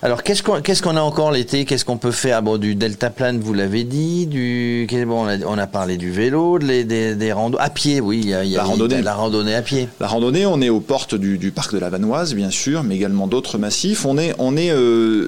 Alors, 0.05 0.21
qu'est-ce 0.21 0.43
qu'on 0.83 0.97
a 0.97 1.01
encore 1.01 1.31
l'été? 1.31 1.65
Qu'est-ce 1.65 1.83
qu'on 1.83 1.97
peut 1.97 2.11
faire? 2.11 2.43
Bon, 2.43 2.57
du 2.59 2.75
deltaplane, 2.75 3.39
vous 3.39 3.55
l'avez 3.55 3.83
dit. 3.83 4.27
Du, 4.27 4.85
bon, 5.07 5.25
on, 5.25 5.27
a, 5.27 5.37
on 5.47 5.57
a 5.57 5.65
parlé 5.65 5.97
du 5.97 6.11
vélo, 6.11 6.59
de 6.59 6.65
les- 6.67 6.83
des, 6.83 7.15
des 7.15 7.33
randos. 7.33 7.57
À 7.59 7.71
pied, 7.71 8.01
oui. 8.01 8.19
Il 8.21 8.29
y 8.29 8.35
a, 8.35 8.43
La 8.43 8.63
randonnée. 8.65 9.01
La 9.01 9.15
randonnée 9.15 9.55
à 9.55 9.63
pied. 9.63 9.89
La 9.99 10.05
randonnée, 10.05 10.45
on 10.45 10.61
est 10.61 10.69
aux 10.69 10.79
portes 10.79 11.15
du, 11.15 11.39
du 11.39 11.49
parc 11.49 11.73
de 11.73 11.79
la 11.79 11.89
Vanoise, 11.89 12.35
bien 12.35 12.51
sûr, 12.51 12.83
mais 12.83 12.93
également 12.95 13.25
d'autres 13.25 13.57
massifs. 13.57 14.05
On 14.05 14.19
est, 14.19 14.35
on 14.37 14.55
est 14.57 14.69
euh, 14.69 15.27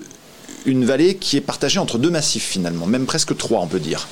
une 0.68 0.86
vallée 0.86 1.16
qui 1.16 1.38
est 1.38 1.42
partagée 1.42 1.80
entre 1.80 1.98
deux 1.98 2.12
massifs 2.12 2.46
finalement, 2.46 2.86
même 2.86 3.08
presque 3.08 3.36
trois, 3.36 3.62
on 3.62 3.68
peut 3.68 3.80
dire. 3.80 4.08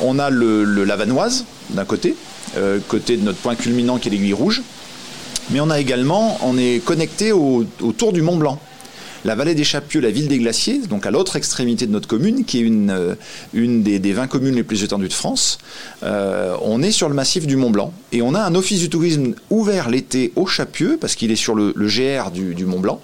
On 0.00 0.18
a 0.18 0.30
le, 0.30 0.64
le- 0.64 0.84
la 0.84 0.96
Vanoise 0.96 1.44
d'un 1.68 1.84
côté, 1.84 2.14
euh, 2.56 2.78
côté 2.88 3.18
de 3.18 3.24
notre 3.24 3.40
point 3.40 3.56
culminant 3.56 3.98
qui 3.98 4.08
est 4.08 4.12
l'aiguille 4.12 4.32
rouge, 4.32 4.62
mais 5.50 5.60
on 5.60 5.68
a 5.68 5.78
également, 5.78 6.38
on 6.42 6.56
est 6.56 6.82
connecté 6.82 7.30
au, 7.32 7.66
autour 7.82 8.14
du 8.14 8.22
Mont 8.22 8.36
Blanc. 8.38 8.58
La 9.28 9.34
vallée 9.34 9.54
des 9.54 9.62
Chapieux, 9.62 10.00
la 10.00 10.10
ville 10.10 10.26
des 10.26 10.38
glaciers, 10.38 10.78
donc 10.88 11.04
à 11.04 11.10
l'autre 11.10 11.36
extrémité 11.36 11.86
de 11.86 11.92
notre 11.92 12.08
commune, 12.08 12.46
qui 12.46 12.60
est 12.60 12.62
une, 12.62 12.88
euh, 12.88 13.14
des, 13.52 13.98
des 13.98 14.12
20 14.14 14.26
communes 14.26 14.54
les 14.54 14.62
plus 14.62 14.84
étendues 14.84 15.08
de 15.08 15.12
France, 15.12 15.58
euh, 16.02 16.56
on 16.62 16.80
est 16.80 16.92
sur 16.92 17.10
le 17.10 17.14
massif 17.14 17.46
du 17.46 17.56
Mont 17.56 17.68
Blanc 17.68 17.92
et 18.10 18.22
on 18.22 18.34
a 18.34 18.40
un 18.40 18.54
office 18.54 18.80
du 18.80 18.88
tourisme 18.88 19.34
ouvert 19.50 19.90
l'été 19.90 20.32
au 20.34 20.46
Chapieux, 20.46 20.96
parce 20.98 21.14
qu'il 21.14 21.30
est 21.30 21.36
sur 21.36 21.54
le, 21.54 21.74
GR 21.76 22.30
du, 22.30 22.54
du 22.54 22.64
Mont 22.64 22.80
Blanc. 22.80 23.02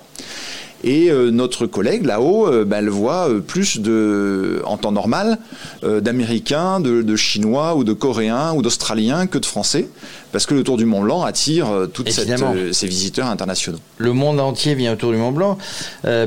Et 0.87 1.11
notre 1.33 1.67
collègue 1.67 2.05
là-haut, 2.05 2.65
ben, 2.65 2.79
elle 2.79 2.91
voit 2.91 3.29
plus 3.47 3.81
de, 3.81 4.61
en 4.67 4.77
temps 4.77 4.93
normal 4.93 5.39
d'Américains, 5.83 6.79
de, 6.79 7.01
de, 7.01 7.17
Chinois 7.17 7.75
ou 7.75 7.85
de 7.85 7.95
Coréens 7.95 8.53
ou 8.55 8.61
d'Australiens 8.61 9.27
que 9.27 9.39
de 9.39 9.47
Français, 9.47 9.89
parce 10.31 10.45
que 10.45 10.53
le 10.53 10.63
Tour 10.63 10.77
du 10.77 10.85
Mont 10.85 11.01
Blanc 11.01 11.23
attire 11.23 11.69
toutes 11.93 12.11
ces 12.11 12.87
visiteurs 12.87 13.29
internationaux. 13.29 13.79
Le 13.97 14.13
monde 14.13 14.41
entier 14.41 14.75
vient 14.75 14.93
au 14.93 14.97
Tour 14.97 15.13
du 15.13 15.17
Mont 15.17 15.33
Blanc. 15.33 15.57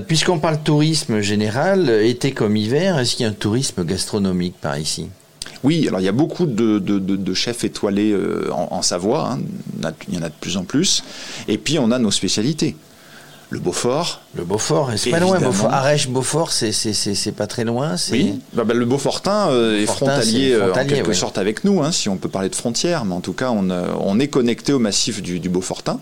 Puisqu'on 0.07 0.39
parle 0.39 0.57
tourisme 0.63 1.21
général, 1.21 1.89
été 1.89 2.31
comme 2.31 2.57
hiver, 2.57 2.97
est-ce 2.97 3.15
qu'il 3.15 3.25
y 3.25 3.27
a 3.27 3.31
un 3.31 3.35
tourisme 3.35 3.85
gastronomique 3.85 4.55
par 4.59 4.79
ici? 4.79 5.07
Oui, 5.63 5.87
alors 5.87 5.99
il 5.99 6.03
y 6.03 6.09
a 6.09 6.13
beaucoup 6.13 6.45
de, 6.45 7.33
chefs 7.33 7.63
étoilés 7.63 8.11
euh, 8.11 8.49
en, 8.51 8.81
Savoie, 8.81 9.31
hein. 9.31 9.91
il 10.07 10.15
y 10.15 10.17
en 10.17 10.21
a 10.21 10.29
de 10.29 10.33
plus 10.39 10.57
en 10.57 10.63
plus. 10.63 11.03
Et 11.47 11.57
puis 11.57 11.79
on 11.79 11.91
a 11.91 11.99
nos 11.99 12.11
spécialités. 12.11 12.75
Le 13.49 13.59
Beaufort. 13.59 14.21
Le 14.35 14.43
Beaufort, 14.43 14.91
c'est 14.97 15.09
pas 15.09 15.19
loin. 15.19 15.39
Beaufort? 15.39 15.73
Arèche, 15.73 16.09
Beaufort, 16.09 16.51
c'est 16.51 17.31
pas 17.35 17.47
très 17.47 17.63
loin. 17.63 17.95
Oui, 18.11 18.39
bah, 18.53 18.65
bah, 18.65 18.73
le 18.73 18.85
Beaufortin 18.85 19.49
euh, 19.49 19.81
est 19.81 19.85
frontalier, 19.85 20.51
euh, 20.51 20.73
en 20.73 20.85
quelque 20.85 21.13
sorte 21.13 21.37
avec 21.37 21.63
nous, 21.63 21.81
hein, 21.81 21.91
si 21.91 22.09
on 22.09 22.17
peut 22.17 22.27
parler 22.27 22.49
de 22.49 22.55
frontières. 22.55 23.05
Mais 23.05 23.13
en 23.13 23.21
tout 23.21 23.33
cas, 23.33 23.51
on, 23.51 24.19
est 24.19 24.27
connecté 24.27 24.73
au 24.73 24.79
massif 24.79 25.21
du, 25.21 25.49
Beaufortin. 25.49 25.99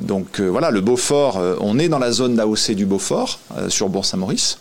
donc 0.00 0.40
voilà, 0.40 0.70
le 0.70 0.80
Beaufort, 0.80 1.40
on 1.60 1.78
est 1.78 1.88
dans 1.88 2.00
la 2.00 2.10
zone 2.10 2.34
d'AOC 2.34 2.72
du 2.72 2.86
Beaufort, 2.86 3.38
sur 3.68 3.88
Bourg-Saint-Maurice. 3.88 4.58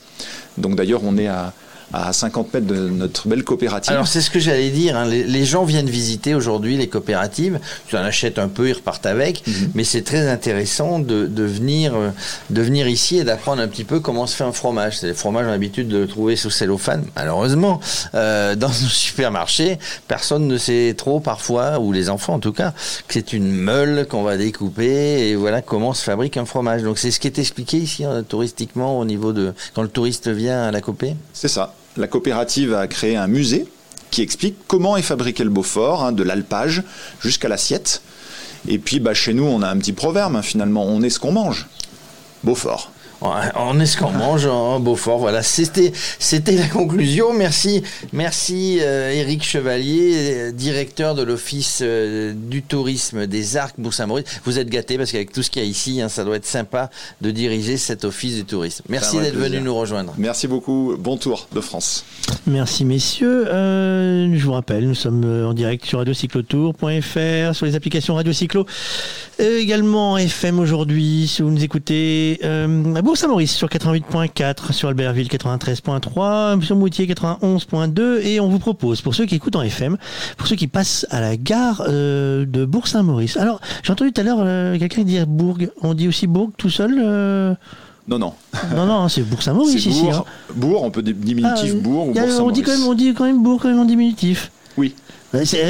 Donc 0.58 0.76
d'ailleurs, 0.76 1.02
on 1.04 1.18
est 1.18 1.28
à, 1.28 1.52
à 1.94 2.14
50 2.14 2.54
mètres 2.54 2.68
de 2.68 2.90
notre 2.90 3.28
belle 3.28 3.44
coopérative. 3.44 3.94
Alors 3.94 4.08
c'est 4.08 4.22
ce 4.22 4.30
que 4.30 4.40
j'allais 4.40 4.70
dire, 4.70 4.96
hein. 4.96 5.06
les, 5.06 5.46
gens 5.46 5.64
viennent 5.64 5.90
visiter 5.90 6.34
aujourd'hui 6.34 6.78
les 6.78 6.88
coopératives, 6.88 7.60
tu 7.88 7.96
en 7.96 8.02
achètes 8.02 8.40
un 8.40 8.48
peu, 8.48 8.68
ils 8.68 8.74
repartent 8.74 9.06
avec, 9.06 9.46
mhm. 9.46 9.72
mais 9.76 9.84
c'est 9.84 10.02
très 10.02 10.28
intéressant 10.28 11.00
de, 11.00 11.28
de, 11.28 11.44
venir, 11.44 11.94
euh, 11.96 12.10
de 12.50 12.62
venir 12.62 12.88
ici 12.88 13.18
et 13.18 13.24
d'apprendre 13.24 13.62
un 13.62 13.68
petit 13.68 13.84
peu 13.84 14.00
comment 14.00 14.26
se 14.28 14.36
fait 14.36 14.44
un 14.44 14.52
fromage. 14.52 15.00
C'est 15.00 15.08
les 15.08 15.14
fromages, 15.14 15.46
on 15.46 15.50
a 15.50 15.52
l'habitude 15.52 15.88
de 15.88 16.00
le 16.00 16.08
trouver 16.08 16.36
sous 16.36 16.50
cellophane, 16.50 17.06
malheureusement. 17.16 17.80
Euh, 18.16 18.56
dans 18.56 18.70
nos 18.70 18.74
supermarchés, 18.90 19.78
personne 20.08 20.48
ne 20.48 20.58
sait 20.58 20.96
trop 20.98 21.20
parfois, 21.20 21.80
ou 21.80 21.92
les 21.92 22.10
enfants 22.10 22.34
en 22.34 22.40
tout 22.40 22.54
cas, 22.54 22.74
que 23.08 23.14
c'est 23.14 23.34
une 23.34 23.52
meule 23.52 24.08
qu'on 24.08 24.24
va 24.24 24.38
découper 24.38 25.30
et 25.30 25.36
voilà 25.36 25.62
comment 25.62 25.94
se 25.94 26.04
fabrique 26.04 26.38
un 26.38 26.46
fromage. 26.46 26.84
Donc 26.84 26.98
c'est 26.98 27.12
ce 27.12 27.20
qui 27.20 27.28
est 27.28 27.40
expliqué 27.40 27.78
ici 27.78 28.04
hein, 28.04 28.24
touristiquement 28.28 29.00
au 29.00 29.06
niveau 29.06 29.34
de 29.34 29.54
quand 29.74 29.84
le 29.84 29.90
touriste 29.90 30.28
vient 30.28 30.64
à 30.64 30.72
la 30.72 30.82
copée 30.82 31.16
C'est 31.34 31.48
ça 31.48 31.75
la 31.98 32.08
coopérative 32.08 32.74
a 32.74 32.88
créé 32.88 33.16
un 33.16 33.28
musée 33.28 33.68
qui 34.12 34.22
explique 34.22 34.56
comment 34.68 34.98
est 34.98 35.02
fabriqué 35.02 35.44
le 35.44 35.50
Beaufort, 35.50 36.04
hein, 36.04 36.12
de 36.12 36.24
l'alpage 36.24 36.84
jusqu'à 37.22 37.50
l'assiette. 37.50 38.02
Et 38.68 38.78
puis 38.78 39.00
bah, 39.00 39.14
chez 39.14 39.34
nous, 39.34 39.44
on 39.44 39.62
a 39.62 39.70
un 39.70 39.78
petit 39.78 39.94
proverbe, 39.94 40.36
hein, 40.36 40.42
finalement, 40.42 40.86
on 40.86 41.02
est 41.02 41.10
ce 41.10 41.20
qu'on 41.20 41.32
mange. 41.32 41.68
Beaufort. 42.44 42.92
On 43.22 43.80
est 43.80 43.86
ce 43.86 43.98
qu'on 43.98 44.12
mange 44.12 44.46
en 44.46 44.80
Beaufort. 44.80 45.20
Voilà, 45.20 45.42
c'était 45.42 45.92
c'était 46.20 46.56
la 46.56 46.68
conclusion. 46.68 47.34
Merci, 47.34 47.84
merci 48.14 48.80
euh, 48.82 49.12
Éric 49.12 49.44
Chevalier, 49.44 50.52
directeur 50.52 51.16
de 51.16 51.24
l'office 51.24 51.80
euh, 51.82 52.34
du 52.36 52.62
tourisme 52.62 53.28
des 53.28 53.58
Arcs 53.58 53.76
Bourg-Saint-Maurice. 53.78 54.26
Vous 54.46 54.60
êtes 54.60 54.70
gâté 54.70 54.98
parce 54.98 55.12
qu'avec 55.12 55.32
tout 55.32 55.44
ce 55.44 55.50
qu'il 55.50 55.64
y 55.64 55.66
a 55.66 55.68
ici, 55.68 56.02
hein, 56.02 56.10
ça 56.10 56.24
doit 56.24 56.36
être 56.36 56.46
sympa 56.46 56.90
de 57.22 57.32
diriger 57.32 57.78
cet 57.78 58.06
office 58.06 58.36
du 58.36 58.46
tourisme. 58.46 58.84
Merci 58.90 59.20
d'être 59.20 59.36
venu 59.36 59.62
nous 59.62 59.76
rejoindre. 59.76 60.14
Merci 60.18 60.48
beaucoup. 60.48 60.96
Bon 60.98 61.18
tour 61.18 61.48
de 61.54 61.62
France. 61.62 62.06
Merci 62.48 62.86
messieurs. 62.86 63.48
Euh, 63.48 64.36
je 64.36 64.46
vous 64.46 64.54
rappelle, 64.54 64.88
nous 64.88 64.96
sommes 64.96 65.46
en 65.46 65.54
direct 65.54 65.86
sur 65.86 66.00
radiocyclotour.fr, 66.00 67.56
sur 67.56 67.66
les 67.66 67.76
applications 67.76 68.16
Radio 68.16 68.34
Cyclo, 68.34 68.66
également 69.40 70.18
FM 70.18 70.60
aujourd'hui. 70.60 71.28
Si 71.28 71.42
vous 71.42 71.52
nous 71.52 71.64
écoutez 71.64 72.40
à 72.44 73.02
Bourg 73.06 73.18
Saint-Maurice 73.18 73.54
sur 73.54 73.68
88.4, 73.68 74.72
sur 74.72 74.90
Albertville 74.90 75.28
93.3, 75.28 76.60
sur 76.64 76.76
Moutier 76.76 77.06
91.2 77.06 78.26
et 78.26 78.40
on 78.40 78.50
vous 78.50 78.58
propose, 78.58 79.02
pour 79.02 79.14
ceux 79.14 79.28
qui 79.28 79.36
écoutent 79.36 79.56
en 79.56 79.62
FM, 79.62 79.98
pour 80.38 80.48
ceux 80.48 80.56
qui 80.56 80.66
passent 80.66 81.06
à 81.12 81.22
la 81.22 81.38
gare 81.38 81.84
euh, 81.88 82.48
de 82.48 82.66
Bourg-Saint-Maurice. 82.66 83.38
Alors, 83.38 83.62
j'ai 83.84 83.94
entendu 83.94 84.12
tout 84.12 84.22
à 84.22 84.24
l'heure 84.24 84.40
euh, 84.40 84.80
quelqu'un 84.80 85.04
dire 85.04 85.28
Bourg. 85.28 85.60
On 85.84 85.94
dit 85.94 86.08
aussi 86.08 86.26
Bourg 86.26 86.50
tout 86.58 86.72
seul 86.72 87.00
euh 87.00 87.54
Non, 88.08 88.18
non. 88.18 88.34
Non, 88.76 88.88
non, 88.88 89.08
c'est 89.08 89.22
Bourg-Saint-Maurice 89.22 89.86
ici. 89.86 90.02
Bourg, 90.02 90.16
hein. 90.16 90.24
Bourg, 90.56 90.84
on 90.84 90.90
peut 90.90 91.04
diminutif 91.04 91.74
ah, 91.76 91.82
Bourg 91.84 92.08
ou. 92.08 92.16
On 92.18 92.50
dit, 92.50 92.64
quand 92.64 92.72
même, 92.72 92.88
on 92.88 92.96
dit 92.96 93.14
quand 93.14 93.26
même 93.26 93.44
Bourg 93.44 93.60
quand 93.62 93.70
même 93.70 93.80
en 93.80 93.86
diminutif. 93.86 94.52
Oui 94.78 94.96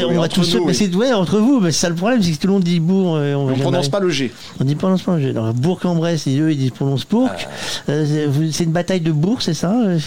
on 0.10 0.20
va 0.20 0.28
tous 0.28 0.58
mais 0.66 0.74
c'est 0.74 0.94
ouais, 0.96 1.14
entre 1.14 1.40
vous, 1.40 1.60
mais 1.60 1.72
c'est 1.72 1.82
ça 1.82 1.90
le 1.90 1.96
problème, 1.96 2.22
c'est 2.22 2.32
que 2.32 2.38
tout 2.38 2.48
le 2.48 2.54
monde 2.54 2.64
dit 2.64 2.80
bourg. 2.80 3.16
Euh, 3.16 3.34
on 3.36 3.50
ne 3.50 3.56
prononce 3.56 3.90
pas 3.90 4.00
le 4.00 4.10
G. 4.10 4.32
On 4.60 4.64
dit 4.64 4.76
prononce 4.76 5.02
pas 5.04 5.16
le 5.16 5.22
G. 5.22 5.30
Alors, 5.30 5.54
Bourg-en-Bresse, 5.54 6.28
eux, 6.28 6.52
ils 6.52 6.58
disent 6.58 6.72
prononce 6.72 7.06
Bourg. 7.06 7.30
Ah. 7.32 7.92
Euh, 7.92 8.50
c'est 8.52 8.64
une 8.64 8.72
bataille 8.72 9.02
de 9.02 9.12
bourg, 9.12 9.42
c'est 9.42 9.54
ça 9.54 9.74
euh, 9.86 10.00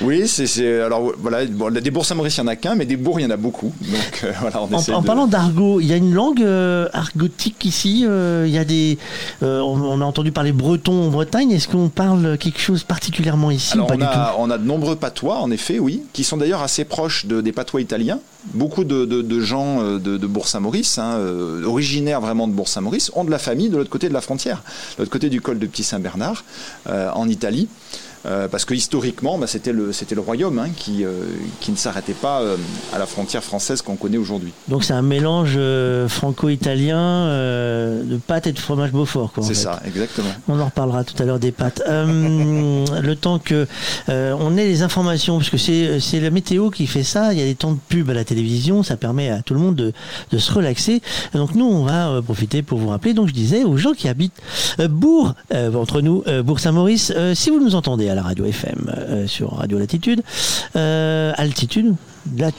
Oui, 0.00 0.26
c'est 0.26 0.82
alors 0.82 1.12
voilà, 1.18 1.44
bon, 1.46 1.72
des 1.72 1.90
bourgs 1.90 2.06
Saint-Maurice, 2.06 2.36
il 2.36 2.40
n'y 2.42 2.48
en 2.48 2.52
a 2.52 2.56
qu'un, 2.56 2.74
mais 2.74 2.86
des 2.86 2.96
bourgs, 2.96 3.20
il 3.20 3.24
y 3.24 3.26
en 3.26 3.30
a 3.30 3.36
beaucoup. 3.36 3.72
Donc 3.80 4.26
voilà, 4.40 4.62
on 4.62 4.74
en, 4.74 4.94
en 4.98 5.02
parlant 5.02 5.26
d'argot, 5.26 5.80
il 5.80 5.86
y 5.86 5.92
a 5.92 5.96
une 5.96 6.14
langue 6.14 6.44
argotique 6.92 7.64
ici. 7.64 8.04
Il 8.04 8.50
y 8.50 8.58
a 8.58 8.64
des, 8.64 8.98
on, 9.42 10.00
a 10.00 10.04
entendu 10.04 10.32
parler 10.32 10.52
breton 10.52 11.04
en 11.04 11.10
Bretagne. 11.10 11.50
Est-ce 11.50 11.68
qu'on 11.68 11.88
parle 11.88 12.38
quelque 12.38 12.60
chose 12.60 12.84
particulièrement 12.84 13.50
ici 13.50 13.74
alors, 13.74 13.86
pas 13.86 13.94
on, 13.96 14.02
a, 14.02 14.34
on 14.38 14.50
a 14.50 14.58
de 14.58 14.64
nombreux 14.64 14.96
patois, 14.96 15.38
en 15.40 15.50
effet, 15.50 15.78
oui, 15.78 16.02
qui 16.12 16.24
sont 16.24 16.36
d'ailleurs 16.36 16.62
assez 16.62 16.84
proches 16.84 17.26
de, 17.26 17.40
des 17.40 17.52
patois 17.52 17.80
italiens. 17.80 18.18
Beaucoup 18.52 18.84
de, 18.84 19.40
gens 19.40 19.82
euh, 19.82 19.98
de, 19.98 20.18
de 20.18 20.26
Bourg-Saint-Maurice, 20.26 20.98
hein, 20.98 21.14
euh, 21.14 21.64
originaires 21.64 22.20
vraiment 22.20 22.46
de 22.46 22.52
Bourg-Saint-Maurice, 22.52 23.10
ont 23.14 23.24
de 23.24 23.30
la 23.30 23.38
famille 23.38 23.70
de 23.70 23.76
l'autre 23.76 23.90
côté 23.90 24.08
de 24.08 24.12
la 24.12 24.20
frontière, 24.20 24.62
de 24.96 25.02
l'autre 25.02 25.10
côté 25.10 25.30
du 25.30 25.40
col 25.40 25.58
de 25.58 25.66
Petit-Saint-Bernard, 25.66 26.44
euh, 26.88 27.10
en 27.12 27.28
Italie. 27.28 27.68
Euh, 28.26 28.48
parce 28.48 28.64
que 28.64 28.72
historiquement, 28.72 29.36
bah, 29.36 29.46
c'était 29.46 29.72
le, 29.72 29.92
royaume 30.16 30.58
hein, 30.58 30.68
qui, 30.74 31.04
euh, 31.04 31.24
qui 31.60 31.70
ne 31.72 31.76
s'arrêtait 31.76 32.14
pas 32.14 32.40
euh, 32.40 32.56
à 32.92 32.98
la 32.98 33.06
frontière 33.06 33.44
française 33.44 33.82
qu'on 33.82 33.96
connaît 33.96 34.16
aujourd'hui. 34.16 34.52
Donc 34.68 34.84
c'est 34.84 34.94
un 34.94 35.02
mélange 35.02 35.58
franco-italien 36.08 37.26
de 37.26 38.18
pâtes 38.26 38.46
et 38.46 38.52
de 38.52 38.58
fromage 38.58 38.92
Beaufort. 38.92 39.32
C'est 39.42 39.54
ça, 39.54 39.80
exactement. 39.84 40.28
On 40.48 40.58
en 40.58 40.66
reparlera 40.66 41.04
tout 41.04 41.20
à 41.22 41.26
l'heure 41.26 41.38
des 41.38 41.52
pâtes. 41.52 41.82
le 41.86 43.14
temps 43.14 43.38
que 43.38 43.66
on 44.08 44.56
ait 44.56 44.66
les 44.66 44.82
informations, 44.82 45.38
parce 45.38 45.50
que 45.50 45.58
c'est, 45.58 46.20
la 46.20 46.30
météo 46.30 46.70
qui 46.70 46.86
fait 46.86 47.02
ça, 47.02 47.32
il 47.32 47.38
y 47.38 47.42
a 47.42 47.44
des 47.44 47.54
temps 47.54 47.72
de 47.72 47.78
pub 47.88 48.08
à 48.10 48.14
la 48.14 48.24
télévision, 48.24 48.82
ça 48.82 48.96
permet 48.96 49.30
à 49.30 49.42
tout 49.42 49.54
le 49.54 49.60
monde 49.60 49.74
de, 49.74 49.92
de 50.30 50.38
se 50.38 50.52
relaxer. 50.52 51.02
Donc 51.34 51.54
nous, 51.54 51.66
on 51.66 51.84
va 51.84 52.22
profiter 52.22 52.62
pour 52.62 52.78
vous 52.78 52.88
rappeler, 52.88 53.12
donc 53.12 53.28
je 53.28 53.34
disais, 53.34 53.64
aux 53.64 53.76
gens 53.76 53.92
qui 53.92 54.08
habitent 54.08 54.40
Bourg, 54.88 55.34
entre 55.52 56.00
nous, 56.00 56.24
Bourg-Saint-Maurice, 56.44 57.12
si 57.34 57.50
vous 57.50 57.60
nous 57.60 57.74
entendez, 57.74 58.13
la 58.14 58.22
radio 58.22 58.44
FM 58.44 58.90
euh, 58.96 59.26
sur 59.26 59.52
Radio 59.52 59.78
Latitude. 59.78 60.22
Euh, 60.76 61.32
altitude 61.36 61.94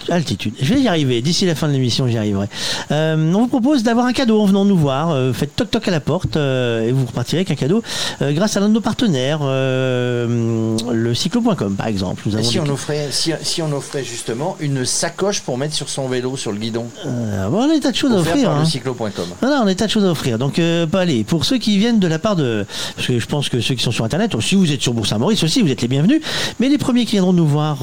Altitude. 0.09 0.53
Je 0.61 0.73
vais 0.73 0.81
y 0.81 0.87
arriver. 0.87 1.21
D'ici 1.21 1.45
la 1.45 1.55
fin 1.55 1.67
de 1.67 1.73
l'émission, 1.73 2.07
j'y 2.07 2.17
arriverai. 2.17 2.47
Euh, 2.91 3.33
on 3.33 3.41
vous 3.41 3.47
propose 3.47 3.83
d'avoir 3.83 4.05
un 4.05 4.13
cadeau 4.13 4.39
en 4.41 4.45
venant 4.45 4.65
nous 4.65 4.77
voir. 4.77 5.11
Euh, 5.11 5.33
faites 5.33 5.55
toc 5.55 5.71
toc 5.71 5.87
à 5.87 5.91
la 5.91 5.99
porte 5.99 6.37
euh, 6.37 6.87
et 6.87 6.91
vous 6.91 7.05
repartirez 7.05 7.39
avec 7.39 7.51
un 7.51 7.55
cadeau 7.55 7.81
grâce 8.21 8.57
à 8.57 8.59
l'un 8.59 8.69
de 8.69 8.73
nos 8.73 8.81
partenaires, 8.81 9.39
le 9.43 11.13
cyclo.com 11.13 11.75
par 11.75 11.87
exemple. 11.87 12.23
Nous 12.25 12.43
si, 12.43 12.59
on 12.59 12.69
offrait, 12.69 13.09
si, 13.11 13.61
on 13.61 13.71
offrait 13.71 14.03
justement 14.03 14.55
une 14.59 14.85
sacoche 14.85 15.41
pour 15.41 15.57
mettre 15.57 15.73
sur 15.73 15.89
son 15.89 16.07
vélo 16.07 16.37
sur 16.37 16.51
le 16.51 16.59
guidon 16.59 16.87
bon, 17.03 17.57
On 17.57 17.69
a 17.69 17.73
des 17.73 17.79
tas 17.79 17.91
de 17.91 17.95
choses 17.95 18.11
à 18.11 18.17
offrir. 18.17 18.49
Hein. 18.49 18.59
Le 18.59 18.65
cyclo.com. 18.65 19.09
Non, 19.41 19.49
non, 19.49 19.55
on 19.63 19.63
a 19.63 19.65
des 19.67 19.75
tas 19.75 19.87
de 19.87 19.91
choses 19.91 20.05
à 20.05 20.11
offrir. 20.11 20.37
Donc, 20.37 20.61
pas 20.91 21.01
aller. 21.01 21.23
Pour 21.23 21.45
ceux 21.45 21.57
qui 21.57 21.77
viennent 21.77 21.99
de 21.99 22.07
la 22.07 22.19
part 22.19 22.35
de. 22.35 22.65
Parce 22.95 23.07
que 23.07 23.19
je 23.19 23.25
pense 23.25 23.49
que 23.49 23.61
ceux 23.61 23.75
qui 23.75 23.83
sont 23.83 23.91
sur 23.91 24.05
Internet, 24.05 24.39
si 24.41 24.55
vous 24.55 24.71
êtes 24.71 24.81
sur 24.81 24.93
Bourg-Saint-Maurice 24.93 25.43
aussi, 25.43 25.61
vous 25.61 25.71
êtes 25.71 25.81
les 25.81 25.87
bienvenus. 25.87 26.21
Mais 26.59 26.69
les 26.69 26.77
premiers 26.77 27.05
qui 27.05 27.13
viendront 27.13 27.33
nous 27.33 27.47
voir, 27.47 27.79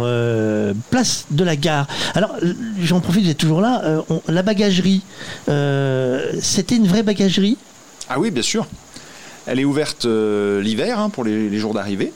place 0.91 1.27
de 1.31 1.45
la 1.45 1.57
gare 1.57 1.72
alors, 2.15 2.37
j'en 2.81 3.01
profite, 3.01 3.25
vous 3.25 3.31
êtes 3.31 3.39
toujours 3.39 3.61
là. 3.61 3.83
Euh, 3.85 4.03
la 4.29 4.43
bagagerie, 4.43 5.03
euh, 5.49 6.33
c'était 6.41 6.77
une 6.77 6.87
vraie 6.87 7.03
bagagerie? 7.03 7.57
Ah 8.09 8.19
oui, 8.19 8.31
bien 8.31 8.43
sûr. 8.43 8.67
Elle 9.47 9.59
est 9.59 9.65
ouverte 9.65 10.05
euh, 10.05 10.61
l'hiver 10.61 10.99
hein, 10.99 11.11
pour 11.11 11.25
les, 11.25 11.59
jours 11.59 11.75
d'arrivée. 11.75 12.13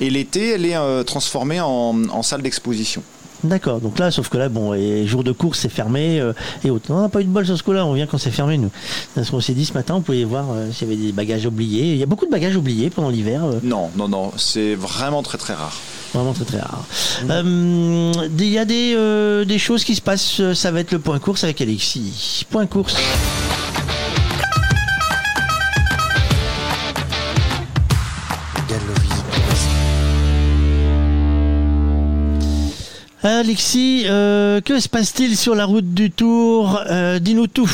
Et 0.00 0.10
l'été, 0.10 0.50
elle 0.50 0.66
est 0.66 1.04
transformée 1.04 1.60
en, 1.60 2.22
salle 2.22 2.42
d'exposition. 2.42 3.02
D'accord, 3.44 3.80
donc 3.80 3.98
là, 3.98 4.10
sauf 4.10 4.28
que 4.30 4.38
là, 4.38 4.48
bon, 4.48 4.72
les 4.72 5.06
jours 5.06 5.22
de 5.22 5.30
course, 5.30 5.60
c'est 5.60 5.68
fermé 5.68 6.20
et 6.64 6.70
autres. 6.70 6.86
On 6.88 7.02
n'a 7.02 7.10
pas 7.10 7.20
eu 7.20 7.24
de 7.24 7.28
bol 7.28 7.44
sur 7.44 7.56
ce 7.56 7.62
coup-là, 7.62 7.84
on 7.84 7.92
vient 7.92 8.06
quand 8.06 8.18
c'est 8.18 8.30
fermé, 8.30 8.56
nous. 8.56 8.70
Parce 9.14 9.30
qu'on 9.30 9.40
s'est 9.40 9.52
dit 9.52 9.66
ce 9.66 9.74
matin, 9.74 9.96
on 9.96 10.00
pouvait 10.00 10.24
voir 10.24 10.46
s'il 10.72 10.88
y 10.88 10.92
avait 10.92 11.00
des 11.00 11.12
bagages 11.12 11.46
oubliés. 11.46 11.92
Il 11.92 11.98
y 11.98 12.02
a 12.02 12.06
beaucoup 12.06 12.24
de 12.26 12.30
bagages 12.30 12.56
oubliés 12.56 12.90
pendant 12.90 13.10
l'hiver. 13.10 13.42
Non, 13.62 13.90
non, 13.96 14.08
non, 14.08 14.32
c'est 14.36 14.74
vraiment 14.74 15.22
très 15.22 15.38
très 15.38 15.54
rare. 15.54 15.76
Vraiment 16.14 16.32
très 16.32 16.44
très 16.44 16.60
rare. 16.60 16.84
Euh, 17.28 18.12
il 18.38 18.48
y 18.48 18.58
a 18.58 18.64
des, 18.64 18.94
euh, 18.96 19.44
des 19.44 19.58
choses 19.58 19.82
qui 19.82 19.96
se 19.96 20.00
passent, 20.00 20.38
euh, 20.38 20.54
ça 20.54 20.70
va 20.70 20.78
être 20.78 20.92
le 20.92 21.00
point 21.00 21.18
course 21.18 21.42
avec 21.42 21.60
Alexis. 21.60 22.46
Point 22.50 22.66
course. 22.66 22.96
Alexis, 33.24 34.04
que 34.04 34.78
se 34.78 34.88
passe-t-il 34.88 35.36
sur 35.36 35.54
la 35.54 35.64
route 35.64 35.94
du 35.94 36.10
Tour? 36.10 36.78
Dis-nous 37.20 37.46
tout. 37.46 37.70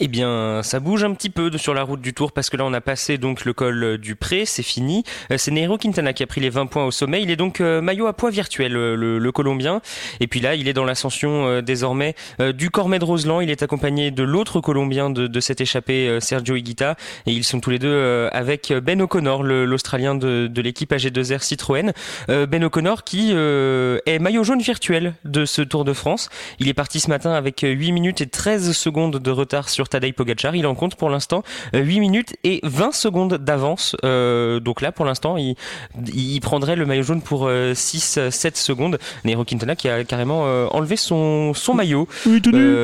Eh 0.00 0.06
bien, 0.06 0.60
ça 0.62 0.78
bouge 0.78 1.02
un 1.02 1.12
petit 1.12 1.28
peu 1.28 1.50
sur 1.58 1.74
la 1.74 1.82
route 1.82 2.00
du 2.00 2.14
Tour 2.14 2.30
parce 2.30 2.50
que 2.50 2.56
là, 2.56 2.64
on 2.64 2.72
a 2.72 2.80
passé 2.80 3.18
donc 3.18 3.44
le 3.44 3.52
col 3.52 3.98
du 3.98 4.14
Pré, 4.14 4.44
c'est 4.44 4.62
fini. 4.62 5.02
Euh, 5.32 5.38
c'est 5.38 5.50
Nairo 5.50 5.76
Quintana 5.76 6.12
qui 6.12 6.22
a 6.22 6.26
pris 6.28 6.40
les 6.40 6.50
20 6.50 6.66
points 6.66 6.84
au 6.84 6.92
sommet. 6.92 7.20
Il 7.20 7.32
est 7.32 7.36
donc 7.36 7.60
euh, 7.60 7.80
maillot 7.80 8.06
à 8.06 8.12
poids 8.12 8.30
virtuel, 8.30 8.76
euh, 8.76 8.94
le, 8.94 9.32
Colombien. 9.32 9.82
Et 10.20 10.28
puis 10.28 10.38
là, 10.38 10.54
il 10.54 10.68
est 10.68 10.72
dans 10.72 10.84
l'ascension 10.84 11.60
désormais 11.60 12.14
du 12.54 12.70
Cormet 12.70 12.98
de 12.98 13.04
Roseland. 13.04 13.40
Il 13.40 13.50
est 13.50 13.62
accompagné 13.62 14.10
de 14.10 14.22
l'autre 14.22 14.60
Colombien 14.60 15.10
de, 15.10 15.26
de 15.26 15.40
cette 15.40 15.60
échappée, 15.60 16.18
Sergio 16.20 16.56
Higuita. 16.56 16.96
Et 17.26 17.32
ils 17.32 17.44
sont 17.44 17.60
tous 17.60 17.70
les 17.70 17.78
deux 17.78 18.28
avec 18.32 18.72
Ben 18.72 19.00
O'Connor, 19.02 19.44
l'Australien 19.44 20.14
de, 20.14 20.48
de 20.48 20.62
l'équipe 20.62 20.92
AG2R 20.92 21.42
Citroën. 21.42 21.92
Ben 22.26 22.64
O'Connor 22.64 23.04
qui 23.04 23.30
est 23.32 24.18
maillot 24.18 24.42
jaune 24.42 24.62
virtuel 24.62 25.14
de 25.24 25.44
ce 25.44 25.62
Tour 25.62 25.84
de 25.84 25.92
France. 25.92 26.30
Il 26.58 26.68
est 26.68 26.74
parti 26.74 26.98
ce 26.98 27.08
matin 27.08 27.32
avec 27.32 27.60
8 27.60 27.92
minutes 27.92 28.20
et 28.22 28.26
13 28.26 28.72
secondes 28.72 29.18
de 29.18 29.30
retard 29.30 29.68
sur 29.68 29.87
Tadej 29.88 30.12
Pogacar. 30.12 30.54
Il 30.54 30.66
en 30.66 30.74
compte 30.74 30.94
pour 30.96 31.10
l'instant 31.10 31.42
8 31.74 31.78
euh, 31.78 32.00
minutes 32.00 32.36
et 32.44 32.60
20 32.62 32.92
secondes 32.92 33.34
d'avance. 33.34 33.96
Euh, 34.04 34.60
donc 34.60 34.80
là, 34.80 34.92
pour 34.92 35.04
l'instant, 35.04 35.36
il, 35.36 35.54
il, 36.14 36.40
prendrait 36.40 36.76
le 36.76 36.86
maillot 36.86 37.02
jaune 37.02 37.22
pour 37.22 37.48
6-7 37.48 38.18
euh, 38.18 38.30
secondes. 38.54 38.98
Nairo 39.24 39.44
Quintana 39.44 39.76
qui 39.76 39.88
a 39.88 40.04
carrément 40.04 40.42
enlevé 40.72 40.96
son, 40.96 41.54
son 41.54 41.74
maillot. 41.74 42.08
Oui, 42.26 42.40
tout 42.40 42.52
nu. 42.52 42.74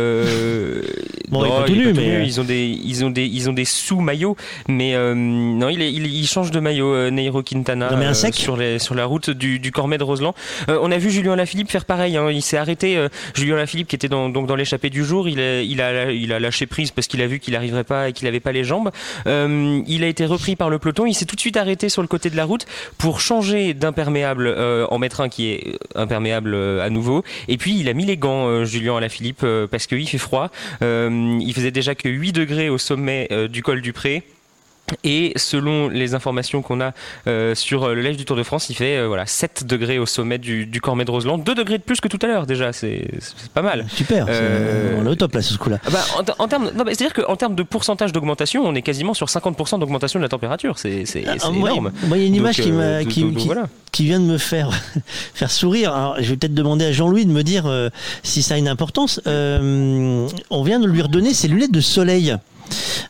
bon, 1.28 1.44
il 1.66 1.89
est 1.89 1.93
mais... 1.93 2.26
Ils 2.26 2.40
ont 2.40 2.44
des, 2.44 2.66
ils 2.66 3.05
ont 3.05 3.10
des, 3.10 3.26
ils 3.26 3.48
ont 3.51 3.52
des 3.52 3.64
sous-maillots. 3.64 4.36
Mais 4.68 4.94
non, 5.14 5.68
il, 5.68 5.82
est, 5.82 5.93
il, 5.93 6.26
change 6.26 6.51
de 6.51 6.60
maillot, 6.60 7.10
Nairo 7.10 7.43
Quintana. 7.43 7.90
Non, 7.90 7.97
mais 7.97 8.06
un 8.06 8.14
sec. 8.14 8.35
sur, 8.35 8.56
les, 8.56 8.78
sur 8.78 8.94
la 8.94 9.05
route 9.05 9.31
du, 9.31 9.59
du 9.59 9.72
Cormet 9.72 9.98
de 9.98 10.05
Roseland. 10.05 10.35
on 10.68 10.90
a 10.90 10.98
vu 10.98 11.10
Julien 11.10 11.36
Lafilippe 11.36 11.70
faire 11.70 11.85
pareil. 11.85 12.16
Hein. 12.16 12.31
Il 12.31 12.43
s'est 12.43 12.56
arrêté. 12.56 13.06
Julien 13.35 13.56
Lafilippe 13.56 13.89
qui 13.89 13.97
était 13.97 14.09
dans, 14.09 14.28
donc 14.28 14.47
dans 14.47 14.56
l'échappée 14.56 14.90
du 14.90 15.05
jour, 15.05 15.28
il 15.28 15.40
a, 15.40 15.62
il 15.62 15.81
a, 15.81 16.10
il 16.12 16.32
a 16.32 16.40
lâché 16.40 16.66
prise 16.66 16.90
parce 16.94 17.06
qu'il 17.06 17.22
a 17.22 17.26
vu 17.26 17.38
qu'il 17.38 17.54
n'arriverait 17.54 17.84
pas 17.84 18.08
et 18.08 18.12
qu'il 18.12 18.26
n'avait 18.26 18.40
pas 18.40 18.52
les 18.52 18.64
jambes. 18.64 18.90
Euh, 19.26 19.82
il 19.86 20.04
a 20.04 20.06
été 20.06 20.26
repris 20.26 20.56
par 20.56 20.70
le 20.70 20.78
peloton. 20.78 21.06
Il 21.06 21.14
s'est 21.14 21.24
tout 21.24 21.36
de 21.36 21.40
suite 21.40 21.56
arrêté 21.56 21.88
sur 21.88 22.02
le 22.02 22.08
côté 22.08 22.30
de 22.30 22.36
la 22.36 22.44
route 22.44 22.66
pour 22.98 23.20
changer 23.20 23.74
d'imperméable 23.74 24.46
euh, 24.46 24.86
en 24.90 24.98
mettre 24.98 25.20
un 25.20 25.28
qui 25.28 25.48
est 25.48 25.78
imperméable 25.94 26.54
euh, 26.54 26.84
à 26.84 26.90
nouveau. 26.90 27.24
Et 27.48 27.56
puis 27.56 27.78
il 27.78 27.88
a 27.88 27.92
mis 27.92 28.04
les 28.04 28.16
gants, 28.16 28.64
Julien 28.64 28.96
Alaphilippe, 28.96 29.46
parce 29.70 29.86
qu'il 29.86 30.08
fait 30.08 30.18
froid. 30.18 30.50
il 30.80 31.52
faisait 31.54 31.70
déjà 31.70 31.94
que 31.94 32.08
8 32.08 32.32
degrés 32.32 32.68
au 32.68 32.78
sommet 32.78 33.28
du 33.48 33.62
col 33.62 33.80
du 33.80 33.92
Pré. 33.92 34.22
Et 35.02 35.32
selon 35.36 35.89
les 35.89 36.15
informations 36.15 36.61
qu'on 36.61 36.81
a 36.81 36.93
euh, 37.27 37.55
sur 37.55 37.89
le 37.89 38.01
live 38.02 38.16
du 38.16 38.24
Tour 38.24 38.36
de 38.36 38.43
France, 38.43 38.69
il 38.69 38.74
fait 38.74 38.98
euh, 38.98 39.06
voilà 39.06 39.24
7 39.24 39.66
degrés 39.66 39.98
au 39.98 40.05
sommet 40.05 40.36
du, 40.39 40.66
du 40.66 40.81
Cormet 40.81 41.06
de 41.06 41.11
Roseland, 41.11 41.39
2 41.39 41.55
degrés 41.55 41.78
de 41.78 41.82
plus 41.82 42.01
que 42.01 42.09
tout 42.09 42.19
à 42.23 42.27
l'heure 42.27 42.47
déjà, 42.47 42.73
c'est 42.73 43.06
pas 43.55 43.62
mal. 43.62 43.86
Super, 43.89 44.27
euh, 44.28 44.98
on 44.98 45.06
est 45.06 45.09
au 45.09 45.15
top 45.15 45.32
là 45.35 45.43
ce 45.43 45.56
coup-là. 45.56 45.78
Ah 45.86 45.90
bah, 45.90 46.05
en, 46.39 46.48
termes, 46.48 46.70
c'est-à-dire 46.86 47.15
qu'en 47.15 47.36
termes 47.36 47.55
de 47.55 47.62
pourcentage 47.62 48.12
d'augmentation, 48.12 48.62
on 48.65 48.74
est 48.74 48.82
quasiment 48.82 49.15
sur 49.15 49.27
50% 49.27 49.78
d'augmentation 49.78 50.19
de 50.19 50.24
la 50.24 50.28
température, 50.28 50.78
c'est 50.78 51.05
ah, 51.27 51.48
énorme. 51.48 51.90
Moi, 52.06 52.19
il 52.19 52.20
y 52.20 52.24
a 52.24 52.27
une 52.27 52.35
image 52.35 52.56
qui, 52.56 52.73
qui, 53.09 53.35
qui, 53.90 54.05
vient 54.05 54.20
de 54.20 54.27
me 54.27 54.39
faire 54.39 54.70
faire 55.35 55.51
sourire. 55.51 55.94
Alors, 55.94 56.16
je 56.19 56.28
vais 56.28 56.36
peut-être 56.36 56.55
demander 56.55 56.85
à 56.85 56.93
Jean-Louis 56.93 57.24
de 57.24 57.32
me 57.32 57.43
dire 57.43 57.65
si 58.23 58.43
ça 58.43 58.55
a 58.55 58.59
une 58.59 58.69
importance. 58.69 59.20
on 59.27 60.62
vient 60.62 60.78
de 60.78 60.86
lui 60.86 61.01
redonner 61.01 61.32
ses 61.32 61.48
lunettes 61.48 61.73
de 61.73 61.81
soleil. 61.81 62.36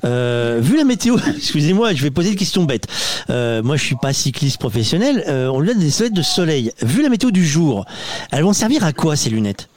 Euh, 0.04 0.58
vu 0.60 0.76
la 0.76 0.84
météo, 0.84 1.16
excusez-moi, 1.36 1.94
je 1.94 2.02
vais 2.02 2.10
poser 2.10 2.30
une 2.30 2.36
question 2.36 2.64
bête. 2.64 2.86
Euh, 3.30 3.62
moi, 3.62 3.76
je 3.76 3.84
suis 3.84 3.96
pas 3.96 4.12
cycliste 4.12 4.58
professionnel. 4.58 5.24
Euh, 5.28 5.48
on 5.48 5.60
lui 5.60 5.74
des 5.74 5.86
lunettes 5.86 6.14
de 6.14 6.22
soleil. 6.22 6.72
Vu 6.82 7.02
la 7.02 7.08
météo 7.08 7.30
du 7.30 7.44
jour, 7.44 7.84
elles 8.30 8.42
vont 8.42 8.52
servir 8.52 8.84
à 8.84 8.92
quoi 8.92 9.16
ces 9.16 9.30
lunettes? 9.30 9.68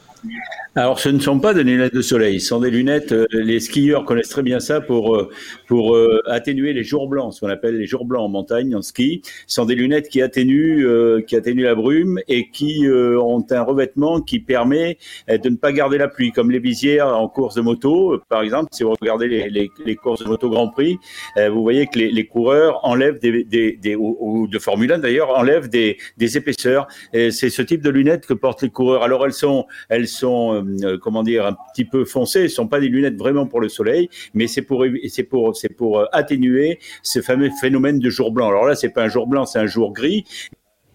Alors, 0.74 1.00
ce 1.00 1.08
ne 1.08 1.18
sont 1.18 1.40
pas 1.40 1.54
des 1.54 1.64
lunettes 1.64 1.94
de 1.94 2.02
soleil, 2.02 2.40
ce 2.40 2.48
sont 2.48 2.60
des 2.60 2.70
lunettes. 2.70 3.14
Les 3.32 3.58
skieurs 3.58 4.04
connaissent 4.04 4.28
très 4.28 4.42
bien 4.42 4.60
ça 4.60 4.80
pour 4.80 5.28
pour 5.68 5.94
euh, 5.94 6.20
atténuer 6.26 6.72
les 6.72 6.82
jours 6.82 7.08
blancs, 7.08 7.34
ce 7.34 7.40
qu'on 7.40 7.48
appelle 7.48 7.76
les 7.76 7.86
jours 7.86 8.04
blancs 8.04 8.22
en 8.22 8.28
montagne, 8.28 8.74
en 8.74 8.82
ski. 8.82 9.22
Sont 9.46 9.64
des 9.64 9.76
lunettes 9.76 10.08
qui 10.08 10.20
atténuent 10.20 10.86
qui 11.26 11.36
atténuent 11.36 11.64
la 11.64 11.74
brume 11.74 12.18
et 12.28 12.50
qui 12.50 12.86
ont 12.88 13.44
un 13.50 13.62
revêtement 13.62 14.20
qui 14.20 14.40
permet 14.40 14.98
de 15.28 15.48
ne 15.48 15.56
pas 15.56 15.72
garder 15.72 15.98
la 15.98 16.08
pluie, 16.08 16.32
comme 16.32 16.50
les 16.50 16.58
visières 16.58 17.08
en 17.08 17.28
course 17.28 17.54
de 17.54 17.60
moto, 17.60 18.20
par 18.28 18.42
exemple. 18.42 18.68
Si 18.72 18.82
vous 18.82 18.94
regardez 19.00 19.28
les, 19.28 19.50
les, 19.50 19.70
les 19.84 19.96
courses 19.96 20.22
de 20.22 20.28
moto 20.28 20.48
Grand 20.48 20.68
Prix, 20.68 20.98
vous 21.36 21.62
voyez 21.62 21.86
que 21.86 21.98
les, 21.98 22.10
les 22.10 22.26
coureurs 22.26 22.80
enlèvent 22.84 23.18
des, 23.18 23.44
des, 23.44 23.72
des 23.76 23.96
ou, 23.96 24.46
de 24.50 24.58
Formule 24.58 24.92
1 24.92 24.98
d'ailleurs 24.98 25.30
enlèvent 25.30 25.68
des, 25.68 25.98
des 26.16 26.36
épaisseurs. 26.36 26.86
C'est 27.12 27.50
ce 27.50 27.62
type 27.62 27.82
de 27.82 27.90
lunettes 27.90 28.26
que 28.26 28.34
portent 28.34 28.62
les 28.62 28.70
coureurs. 28.70 29.02
Alors 29.02 29.24
elles 29.24 29.32
sont 29.32 29.66
elles 29.88 30.08
sont 30.08 30.64
euh, 30.84 30.98
comment 30.98 31.22
dire, 31.22 31.46
un 31.46 31.56
petit 31.72 31.84
peu 31.84 32.04
foncées. 32.04 32.48
Ce 32.48 32.54
sont 32.54 32.68
pas 32.68 32.80
des 32.80 32.88
lunettes 32.88 33.16
vraiment 33.16 33.46
pour 33.46 33.60
le 33.60 33.68
soleil, 33.68 34.08
mais 34.34 34.46
c'est 34.46 34.62
pour, 34.62 34.84
c'est 35.08 35.22
pour, 35.22 35.56
c'est 35.60 35.74
pour 35.74 36.00
euh, 36.00 36.06
atténuer 36.12 36.78
ce 37.02 37.20
fameux 37.20 37.50
phénomène 37.60 37.98
de 37.98 38.10
jour 38.10 38.32
blanc. 38.32 38.48
Alors 38.48 38.66
là, 38.66 38.74
c'est 38.74 38.90
pas 38.90 39.02
un 39.02 39.08
jour 39.08 39.26
blanc, 39.26 39.46
c'est 39.46 39.58
un 39.58 39.66
jour 39.66 39.92
gris, 39.92 40.24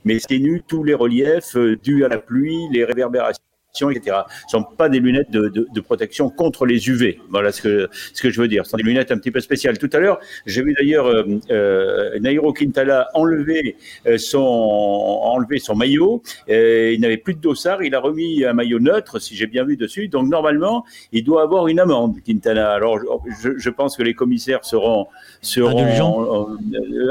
mais 0.06 0.20
c'est 0.20 0.40
nu 0.40 0.62
tous 0.68 0.84
les 0.84 0.94
reliefs 0.94 1.56
euh, 1.56 1.78
dus 1.78 2.04
à 2.06 2.08
la 2.08 2.20
pluie, 2.20 2.68
les 2.72 2.84
réverbérations 2.84 3.44
etc. 3.74 4.18
Ce 4.48 4.52
sont 4.58 4.64
pas 4.64 4.88
des 4.88 5.00
lunettes 5.00 5.32
de, 5.32 5.50
de, 5.50 5.68
de, 5.74 5.82
protection 5.82 6.30
contre 6.30 6.68
les 6.68 6.90
UV. 6.90 7.20
Voilà 7.30 7.52
ce 7.52 7.60
que 7.60 7.90
ce 8.14 8.22
que 8.22 8.30
je 8.30 8.40
veux 8.40 8.48
dire. 8.48 8.66
Ce 8.66 8.72
sont 8.72 8.78
des 8.78 8.84
lunettes 8.84 9.12
un 9.12 9.18
petit 9.18 9.32
peu 9.32 9.40
spéciales. 9.40 9.80
Tout 9.80 9.90
à 9.94 10.00
l'heure, 10.00 10.20
j'ai 10.46 10.62
vu 10.62 10.76
d'ailleurs 10.78 11.08
euh, 11.08 11.24
euh, 11.50 12.20
Nairo 12.20 12.54
Quintana 12.54 13.08
enlever 13.16 13.76
euh, 14.06 14.20
son 14.20 14.40
enlever 14.40 15.58
son 15.58 15.76
maillot. 15.76 16.22
il 16.48 17.00
n'avait 17.00 17.18
plus 17.18 17.34
de 17.34 17.40
dossard. 17.40 17.82
Il 17.82 17.96
a 17.96 18.00
remis 18.00 18.46
un 18.46 18.54
maillot 18.54 18.80
neutre, 18.80 19.18
si 19.18 19.36
j'ai 19.36 19.48
bien 19.48 19.64
vu 19.64 19.76
dessus. 19.76 20.08
Donc 20.08 20.30
normalement, 20.30 20.86
il 21.12 21.24
doit 21.24 21.42
avoir 21.42 21.68
une 21.68 21.80
amende, 21.80 22.18
Quintana. 22.24 22.74
Alors 22.74 23.00
je, 23.42 23.58
je 23.58 23.70
pense 23.72 23.98
que 23.98 24.04
les 24.04 24.14
commissaires 24.14 24.66
seront 24.66 25.08
seront 25.42 26.48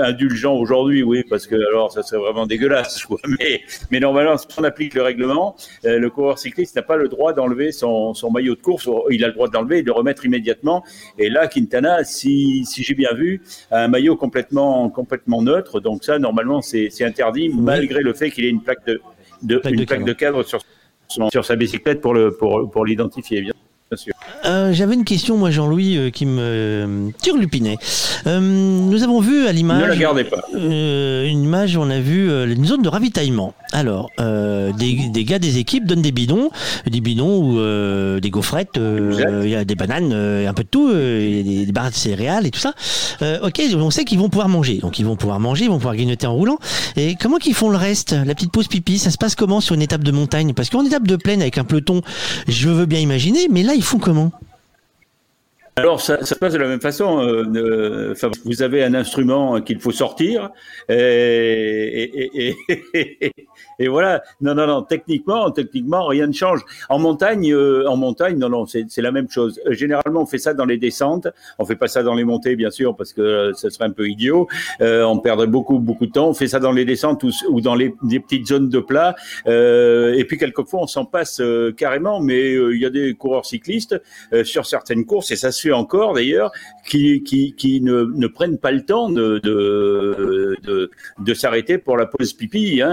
indulgents, 0.01 0.55
aujourd'hui, 0.55 1.03
oui, 1.03 1.25
parce 1.29 1.49
que 1.49 1.57
alors 1.57 1.91
ça 1.91 2.05
serait 2.05 2.21
vraiment 2.21 2.47
dégueulasse. 2.47 3.03
Quoi. 3.03 3.19
Mais 3.41 3.63
mais 3.91 3.99
normalement, 3.99 4.37
si 4.37 4.47
on 4.59 4.65
applique 4.65 4.95
le 4.95 5.03
règlement, 5.03 5.57
le 5.83 6.09
coureur 6.09 6.39
cycliste 6.53 6.77
n'a 6.77 6.83
pas 6.83 6.97
le 6.97 7.09
droit 7.09 7.33
d'enlever 7.33 7.73
son, 7.73 8.15
maillot 8.31 8.55
de 8.55 8.61
course. 8.61 8.89
Il 9.11 9.25
a 9.25 9.29
le 9.29 9.33
droit 9.33 9.49
d'enlever 9.49 9.79
et 9.79 9.83
de 9.83 9.87
le 9.87 9.93
remettre 9.93 10.25
immédiatement. 10.25 10.85
Et 11.19 11.31
là, 11.31 11.47
Quintana, 11.47 12.05
si, 12.05 12.65
j'ai 12.77 12.95
bien 12.95 13.15
vu, 13.15 13.43
a 13.71 13.85
un 13.85 13.89
maillot 13.89 14.17
complètement, 14.17 14.91
complètement 14.91 15.43
neutre. 15.43 15.81
Donc 15.81 16.05
ça, 16.05 16.19
normalement, 16.19 16.61
c'est 16.61 17.05
interdit, 17.05 17.49
malgré 17.49 18.03
le 18.03 18.13
fait 18.13 18.31
qu'il 18.31 18.45
ait 18.45 18.51
une 18.51 18.63
plaque 18.63 18.85
de, 18.87 19.01
une 19.69 19.87
plaque 19.87 20.05
de 20.05 20.13
cadre 20.13 20.43
sur, 20.43 20.61
sur 21.09 21.45
sa 21.45 21.57
bicyclette 21.57 22.01
pour 22.01 22.15
le 22.15 22.33
pour, 22.33 22.71
pour 22.71 22.85
Euh, 24.45 24.73
j'avais 24.73 24.95
une 24.95 25.05
question, 25.05 25.37
moi, 25.37 25.51
Jean-Louis, 25.51 25.97
euh, 25.97 26.11
qui 26.11 26.27
me 26.27 26.41
euh, 26.41 27.11
turlupinait. 27.23 27.79
nous 28.27 29.03
avons 29.03 29.21
vu 29.21 29.47
à 29.47 29.53
l'image. 29.53 29.83
Ne 29.83 29.89
la 29.89 29.97
gardez 29.97 30.25
pas. 30.25 30.43
une 30.53 31.43
image, 31.43 31.77
on 31.77 31.91
a 31.91 32.01
vu 32.01 32.31
une 32.51 32.65
zone 32.65 32.83
de 32.83 32.89
ravitaillement. 32.89 33.55
Alors, 33.73 34.11
des, 34.19 35.25
gars 35.25 35.39
des 35.39 35.59
équipes 35.59 35.87
donnent 35.87 36.03
des 36.03 36.13
bidons, 36.13 36.51
des 36.87 37.01
bidons 37.01 37.43
ou 37.43 38.21
des 38.21 38.31
gaufrettes, 38.31 38.79
il 38.79 39.49
y 39.49 39.55
a 39.55 39.65
des 39.65 39.75
bananes, 39.75 40.13
un 40.13 40.55
peu 40.55 40.63
de 40.65 40.69
tout, 40.69 40.93
des, 40.93 41.67
barres 41.73 41.91
de 41.91 41.95
céréales 41.95 42.47
et 42.47 42.51
tout 42.51 42.61
ça. 42.61 42.75
ok, 43.43 43.63
on 43.75 43.91
sait 43.91 44.05
qu'ils 44.05 44.19
vont 44.19 44.29
pouvoir 44.29 44.49
manger. 44.49 44.79
Donc, 44.79 44.99
ils 44.99 45.07
vont 45.07 45.17
pouvoir 45.17 45.41
manger, 45.41 45.65
ils 45.65 45.71
vont 45.71 45.79
pouvoir 45.79 45.97
grignoter 45.97 46.27
en 46.27 46.35
roulant. 46.35 46.59
Et 46.97 47.17
comment 47.21 47.39
qu'ils 47.39 47.55
font 47.55 47.71
le 47.71 47.77
reste 47.77 48.13
La 48.13 48.35
petite 48.35 48.53
pause 48.53 48.69
pipi, 48.69 48.99
ça 48.99 49.11
se 49.11 49.19
passe 49.19 49.35
comment 49.35 49.61
sur 49.61 49.75
une 49.75 49.83
étape 49.83 50.05
de 50.05 50.13
montagne? 50.13 50.53
Parce 50.53 50.71
qu'en 50.71 50.85
étape 50.85 51.07
de 51.07 51.17
plaine 51.17 51.41
avec 51.41 51.59
un 51.59 51.65
peloton, 51.65 52.03
je 52.49 52.69
veux 52.69 52.87
bien 52.87 53.01
imaginer, 53.01 53.49
mais 53.51 53.63
là, 53.63 53.75
ils 53.83 53.85
font 53.85 53.99
comment 53.99 54.31
alors, 55.75 56.03
ça, 56.03 56.23
se 56.23 56.35
passe 56.35 56.53
de 56.53 56.59
la 56.59 56.69
même 56.69 56.83
façon. 56.83 57.27
Euh, 57.27 58.15
vous 58.45 58.61
avez 58.61 58.85
un 58.85 58.93
instrument 58.93 59.63
qu'il 59.63 59.81
faut 59.81 59.91
sortir, 59.91 60.51
et, 60.91 60.95
et, 60.95 62.55
et, 63.23 63.33
et, 63.79 63.89
voilà. 63.89 64.23
Non, 64.41 64.55
non, 64.55 64.67
non. 64.67 64.83
Techniquement, 64.83 65.51
techniquement, 65.51 66.07
rien 66.07 66.27
ne 66.27 66.33
change. 66.33 66.61
En 66.89 66.99
montagne, 66.99 67.53
euh, 67.53 67.89
en 67.89 67.97
montagne, 67.97 68.39
non, 68.39 68.49
non, 68.49 68.67
c'est 68.67 68.87
la 68.99 69.13
même 69.13 69.29
chose. 69.29 69.61
Euh, 69.67 69.73
généralement, 69.73 70.23
on 70.23 70.27
fait 70.27 70.39
ça 70.39 70.55
dans 70.55 70.65
les 70.65 70.79
descentes. 70.79 71.29
On 71.59 71.65
fait 71.65 71.77
pas 71.77 71.89
ça 71.89 72.03
dans 72.03 72.15
les 72.15 72.25
montées, 72.25 72.57
bien 72.57 72.71
sûr, 72.71 72.97
parce 72.97 73.13
que 73.13 73.53
ce 73.55 73.71
serait 73.71 73.87
un 73.87 73.91
peu 73.91 74.09
idiot. 74.09 74.49
on 74.81 75.19
perdrait 75.19 75.47
beaucoup, 75.47 75.79
beaucoup 75.79 76.07
de 76.07 76.13
temps. 76.13 76.29
On 76.29 76.35
fait 76.35 76.49
ça 76.49 76.61
dans 76.61 76.73
les 76.73 76.85
descentes 76.85 77.23
ou, 77.25 77.31
ou 77.49 77.61
dans 77.61 77.75
les, 77.75 77.95
les, 78.09 78.21
petites 78.21 78.47
zones 78.47 78.69
de 78.69 78.79
plat. 78.79 79.15
et 79.47 80.25
puis 80.27 80.39
quelquefois, 80.39 80.81
on 80.83 80.87
s'en 80.87 81.05
passe 81.05 81.43
carrément. 81.77 82.21
Mais 82.21 82.53
il 82.53 82.81
y 82.81 82.87
a 82.87 82.91
des 82.91 83.15
coureurs 83.15 83.47
cyclistes 83.47 84.01
sur 84.45 84.67
certaines 84.67 85.05
courses, 85.05 85.31
et 85.31 85.37
ça 85.37 85.51
se 85.51 85.63
encore 85.71 86.15
d'ailleurs, 86.15 86.53
qui, 86.87 87.23
qui, 87.23 87.55
qui 87.55 87.81
ne, 87.81 88.05
ne, 88.05 88.27
prennent 88.27 88.59
pas 88.59 88.73
le 88.73 88.85
temps 88.85 89.11
de, 89.11 89.39
de, 89.43 90.57
de, 90.63 90.91
de 91.19 91.35
s'arrêter 91.35 91.79
pour 91.79 91.97
la 91.97 92.07
pause 92.07 92.33
pipi. 92.33 92.83
Hein 92.83 92.93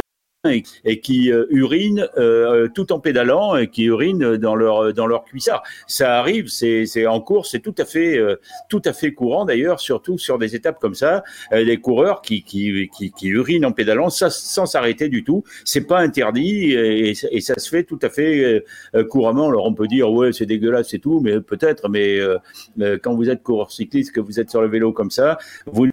et, 0.50 1.00
qui 1.00 1.32
urinent 1.50 2.08
tout 2.74 2.92
en 2.92 3.00
pédalant 3.00 3.56
et 3.56 3.68
qui 3.68 3.86
urinent 3.86 4.38
dans 4.38 4.56
leur 4.56 4.94
dans 4.94 5.08
leur 5.08 5.24
cuissard. 5.24 5.64
Ça 5.88 6.20
arrive, 6.20 6.48
c'est 6.48 7.06
en 7.08 7.22
course, 7.22 7.52
c'est 7.52 7.60
tout 7.60 7.76
à 7.78 7.86
fait 7.86 8.20
tout 8.70 8.82
à 8.86 8.94
fait 8.94 9.14
courant 9.14 9.46
d'ailleurs, 9.46 9.80
surtout 9.80 10.18
sur 10.18 10.38
des 10.38 10.56
étapes 10.56 10.80
comme 10.80 10.96
ça, 10.96 11.24
les 11.52 11.78
coureurs 11.78 12.22
qui 12.22 12.44
qui, 12.44 12.90
qui, 12.90 13.28
urinent 13.28 13.66
en 13.66 13.72
pédalant 13.72 14.10
sans 14.10 14.66
s'arrêter 14.66 15.10
du 15.10 15.24
tout. 15.24 15.44
C'est 15.66 15.88
pas 15.88 16.00
interdit 16.00 16.74
et, 16.74 17.12
et, 17.12 17.42
ça 17.42 17.58
se 17.58 17.70
fait 17.70 17.84
tout 17.84 18.00
à 18.02 18.10
fait 18.10 18.64
couramment. 19.10 19.50
Alors 19.50 19.66
on 19.66 19.74
peut 19.74 19.88
dire 19.88 20.12
ouais 20.12 20.34
c'est 20.34 20.46
dégueulasse 20.46 20.94
et 20.94 21.00
tout, 21.00 21.20
mais 21.22 21.40
peut-être, 21.42 21.90
mais 21.90 22.20
quand 23.02 23.16
vous 23.16 23.30
êtes 23.30 23.44
coureur 23.44 23.72
cycliste, 23.72 24.12
que 24.12 24.20
vous 24.20 24.40
êtes 24.40 24.50
sur 24.50 24.62
le 24.62 24.68
vélo 24.68 24.92
comme 24.92 25.12
ça, 25.12 25.38
vous 25.66 25.88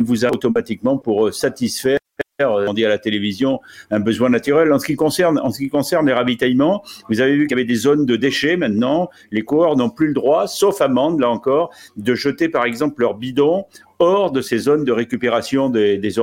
vous 0.00 0.24
avez 0.24 0.34
automatiquement 0.34 0.96
pour 0.96 1.26
euh, 1.26 1.32
satisfaire 1.32 1.94
euh, 1.94 1.97
on 2.40 2.72
dit 2.72 2.84
à 2.84 2.88
la 2.88 2.98
télévision, 2.98 3.60
un 3.90 3.98
besoin 4.00 4.28
naturel. 4.28 4.72
En 4.72 4.78
ce 4.78 4.86
qui 4.86 4.94
concerne, 4.94 5.40
en 5.40 5.50
ce 5.50 5.58
qui 5.58 5.68
concerne 5.68 6.06
les 6.06 6.12
ravitaillements, 6.12 6.84
vous 7.08 7.20
avez 7.20 7.34
vu 7.34 7.46
qu'il 7.46 7.56
y 7.56 7.60
avait 7.60 7.66
des 7.66 7.74
zones 7.74 8.06
de 8.06 8.14
déchets 8.16 8.56
maintenant. 8.56 9.10
Les 9.32 9.42
coureurs 9.42 9.76
n'ont 9.76 9.90
plus 9.90 10.08
le 10.08 10.14
droit, 10.14 10.46
sauf 10.46 10.80
amende, 10.80 11.20
là 11.20 11.30
encore, 11.30 11.70
de 11.96 12.14
jeter 12.14 12.48
par 12.48 12.64
exemple 12.64 13.02
leurs 13.02 13.14
bidons 13.14 13.66
hors 13.98 14.30
de 14.30 14.40
ces 14.40 14.58
zones 14.58 14.84
de 14.84 14.92
récupération 14.92 15.68
des, 15.68 15.98
des, 15.98 16.20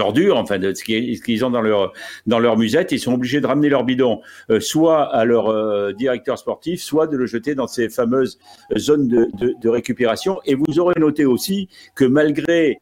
ordures, 0.00 0.36
enfin 0.36 0.58
de 0.58 0.74
ce 0.74 0.82
qu'ils 0.82 1.44
ont 1.44 1.50
dans 1.50 1.60
leur 1.60 1.92
dans 2.26 2.40
leur 2.40 2.56
musette, 2.56 2.90
ils 2.90 2.98
sont 2.98 3.14
obligés 3.14 3.40
de 3.40 3.46
ramener 3.46 3.68
leur 3.68 3.84
bidon 3.84 4.20
euh, 4.50 4.58
soit 4.58 5.04
à 5.14 5.24
leur 5.24 5.48
euh, 5.48 5.92
directeur 5.92 6.36
sportif, 6.36 6.82
soit 6.82 7.06
de 7.06 7.16
le 7.16 7.26
jeter 7.26 7.54
dans 7.54 7.68
ces 7.68 7.88
fameuses 7.88 8.40
zones 8.76 9.06
de, 9.06 9.68
récupération. 9.68 10.40
Et 10.46 10.56
vous 10.56 10.80
aurez 10.80 10.98
noté 10.98 11.24
aussi 11.24 11.68
que 11.94 12.04
malgré 12.04 12.78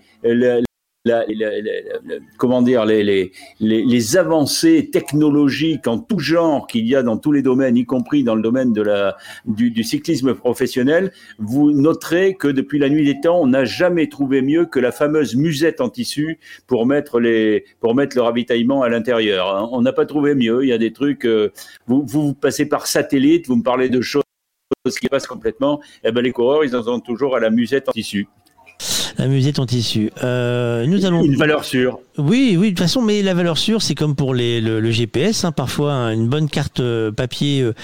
comment 2.37 2.63
dire, 2.63 2.85
les, 2.85 3.03
les, 3.03 3.33
les, 3.61 4.17
avancées 4.17 4.91
technologiques 4.91 5.87
en 5.87 5.99
tout 5.99 6.19
genre 6.19 6.67
qu'il 6.67 6.87
y 6.87 6.95
a 6.95 7.03
dans 7.03 7.17
tous 7.17 7.33
les 7.33 7.43
domaines, 7.43 7.77
y 7.77 7.85
compris 7.85 8.25
dans 8.25 8.35
le 8.35 8.43
domaine 8.43 8.73
de 8.73 8.83
la, 8.83 9.17
du, 9.47 9.83
cyclisme 9.83 10.35
professionnel, 10.35 11.13
vous 11.39 11.71
noterez 11.71 12.35
que 12.35 12.49
depuis 12.49 12.79
la 12.79 12.89
nuit 12.89 13.05
des 13.05 13.21
temps, 13.21 13.41
on 13.41 13.47
n'a 13.47 13.65
jamais 13.65 14.09
trouvé 14.09 14.43
mieux 14.43 14.67
que 14.67 14.81
la 14.81 14.93
fameuse 14.93 15.37
musette 15.37 15.81
en 15.81 15.89
tissu 15.89 16.39
pour 16.67 16.87
mettre, 16.87 17.21
les, 17.21 17.65
pour 17.81 17.95
mettre 17.95 18.17
le 18.17 18.23
ravitaillement 18.23 18.83
à 18.83 18.89
l'intérieur. 18.89 19.55
Hein. 19.57 19.69
On 19.73 19.83
n'a 19.83 19.93
pas 19.93 20.07
trouvé 20.07 20.35
mieux. 20.35 20.65
Il 20.65 20.69
y 20.69 20.73
a 20.73 20.79
des 20.79 20.93
trucs, 20.93 21.27
euh, 21.27 21.53
vous, 21.87 22.05
vous 22.07 22.35
passez 22.35 22.67
par 22.67 22.87
satellite, 22.87 23.47
vous 23.47 23.57
me 23.57 23.63
parlez 23.63 23.89
de 23.89 24.01
choses 24.01 24.23
qui 25.01 25.09
passent 25.09 25.27
complètement. 25.27 25.81
Eh 26.05 26.13
ben, 26.13 26.23
les 26.23 26.33
coureurs, 26.33 26.65
ils 26.65 26.77
en 26.77 26.87
ont 26.89 27.01
toujours 27.01 27.37
à 27.37 27.41
la 27.41 27.51
musette 27.51 27.89
en 27.89 27.93
tissu. 27.93 28.29
Amuser 29.19 29.53
ton 29.53 29.67
tissu. 29.67 30.11
Euh, 30.23 30.87
nous 30.87 31.07
allons. 31.07 31.25
Une 31.25 31.37
valeur 31.37 31.65
sûre. 31.65 32.01
Oui, 32.19 32.57
oui, 32.59 32.69
de 32.69 32.71
toute 32.71 32.79
façon, 32.79 33.03
mais 33.03 33.21
la 33.21 33.35
valeur 33.35 33.59
sûre, 33.59 33.83
c'est 33.83 33.95
comme 33.95 34.15
pour 34.15 34.35
les, 34.35 34.61
le, 34.61 34.91
GPS. 34.91 35.45
Hein, 35.45 35.53
parfois, 35.53 36.13
une 36.15 36.29
bonne 36.29 36.49
carte 36.49 36.81
euh, 36.81 37.13
papier 37.13 37.61
euh, 37.61 37.75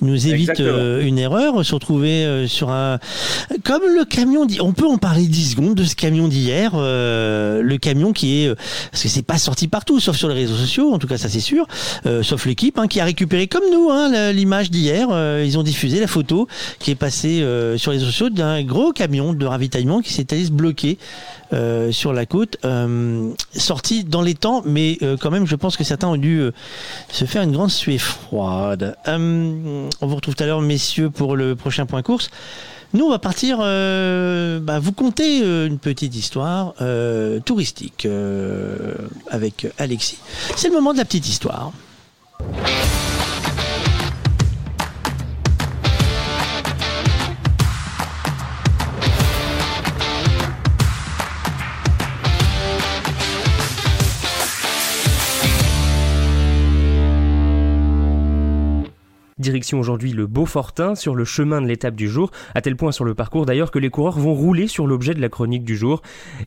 nous 0.00 0.28
évite 0.28 0.60
euh, 0.60 1.04
une 1.04 1.18
erreur. 1.18 1.64
Se 1.64 1.74
retrouver 1.74 2.46
sur 2.46 2.70
un. 2.70 2.98
Comme 3.64 3.82
le 3.82 4.04
camion. 4.04 4.46
On 4.60 4.72
peut 4.72 4.86
en 4.86 4.98
parler 4.98 5.26
10 5.26 5.52
secondes 5.52 5.74
de 5.74 5.84
ce 5.84 5.96
camion 5.96 6.28
d'hier. 6.28 6.72
le 6.74 7.76
camion 7.78 8.12
qui 8.12 8.42
est. 8.44 8.54
Parce 8.90 9.02
que 9.02 9.08
c'est 9.08 9.26
pas 9.26 9.38
sorti 9.38 9.66
partout, 9.66 9.98
sauf 9.98 10.16
sur 10.16 10.28
les 10.28 10.34
réseaux 10.34 10.56
sociaux, 10.56 10.92
en 10.92 10.98
tout 10.98 11.06
cas, 11.06 11.18
ça 11.18 11.28
c'est 11.28 11.40
sûr. 11.40 11.66
sauf 12.22 12.46
l'équipe 12.46 12.78
hein, 12.78 12.86
qui 12.86 13.00
a 13.00 13.04
récupéré, 13.04 13.48
comme 13.48 13.64
nous, 13.72 13.90
hein, 13.90 14.32
l'image 14.32 14.70
d'hier. 14.70 15.08
ils 15.44 15.58
ont 15.58 15.62
diffusé 15.62 16.00
la 16.00 16.06
photo 16.06 16.46
qui 16.78 16.92
est 16.92 16.96
passée 16.96 17.44
sur 17.76 17.90
les 17.90 17.98
réseaux 17.98 18.10
sociaux 18.10 18.30
d'un 18.30 18.62
gros 18.62 18.92
camion 18.92 19.32
de 19.32 19.46
ravitaillement 19.46 20.00
qui 20.00 20.12
s'est 20.12 20.32
allé 20.32 20.44
se 20.44 20.52
bloquer 20.52 20.79
euh, 21.52 21.90
sur 21.90 22.12
la 22.12 22.26
côte, 22.26 22.56
euh, 22.64 23.32
sorti 23.54 24.04
dans 24.04 24.22
les 24.22 24.34
temps, 24.34 24.62
mais 24.64 24.98
euh, 25.02 25.16
quand 25.20 25.30
même, 25.30 25.46
je 25.46 25.56
pense 25.56 25.76
que 25.76 25.84
certains 25.84 26.08
ont 26.08 26.16
dû 26.16 26.42
se 27.10 27.24
faire 27.24 27.42
une 27.42 27.52
grande 27.52 27.70
suée 27.70 27.98
froide. 27.98 28.96
on 29.06 29.88
vous 30.00 30.14
retrouve 30.14 30.34
tout 30.34 30.42
à 30.42 30.46
l'heure, 30.46 30.62
messieurs, 30.62 31.10
pour 31.10 31.36
le 31.36 31.56
prochain 31.56 31.86
point 31.86 32.02
course. 32.02 32.30
Nous, 32.92 33.04
on 33.04 33.10
va 33.10 33.20
partir, 33.20 33.58
bah, 33.58 34.78
vous 34.80 34.92
conter 34.92 35.38
une 35.38 35.78
petite 35.78 36.14
histoire 36.16 36.74
touristique 37.44 38.06
avec 39.28 39.68
Alexis. 39.78 40.18
C'est 40.56 40.68
le 40.68 40.74
moment 40.74 40.92
de 40.92 40.98
la 40.98 41.04
petite 41.04 41.28
histoire. 41.28 41.72
Aujourd'hui 59.72 60.12
le 60.12 60.26
Beaufortin 60.26 60.94
sur 60.94 61.14
le 61.14 61.24
chemin 61.24 61.60
de 61.60 61.66
l'étape 61.66 61.94
du 61.94 62.08
jour, 62.08 62.30
à 62.54 62.62
tel 62.62 62.76
point 62.76 62.92
sur 62.92 63.04
le 63.04 63.14
parcours 63.14 63.44
d'ailleurs 63.44 63.70
que 63.70 63.78
les 63.78 63.90
coureurs 63.90 64.18
vont 64.18 64.32
rouler 64.32 64.66
sur 64.66 64.86
l'objet 64.86 65.12
de 65.12 65.20
la 65.20 65.28
chronique 65.28 65.64
du 65.64 65.76
jour. 65.76 66.00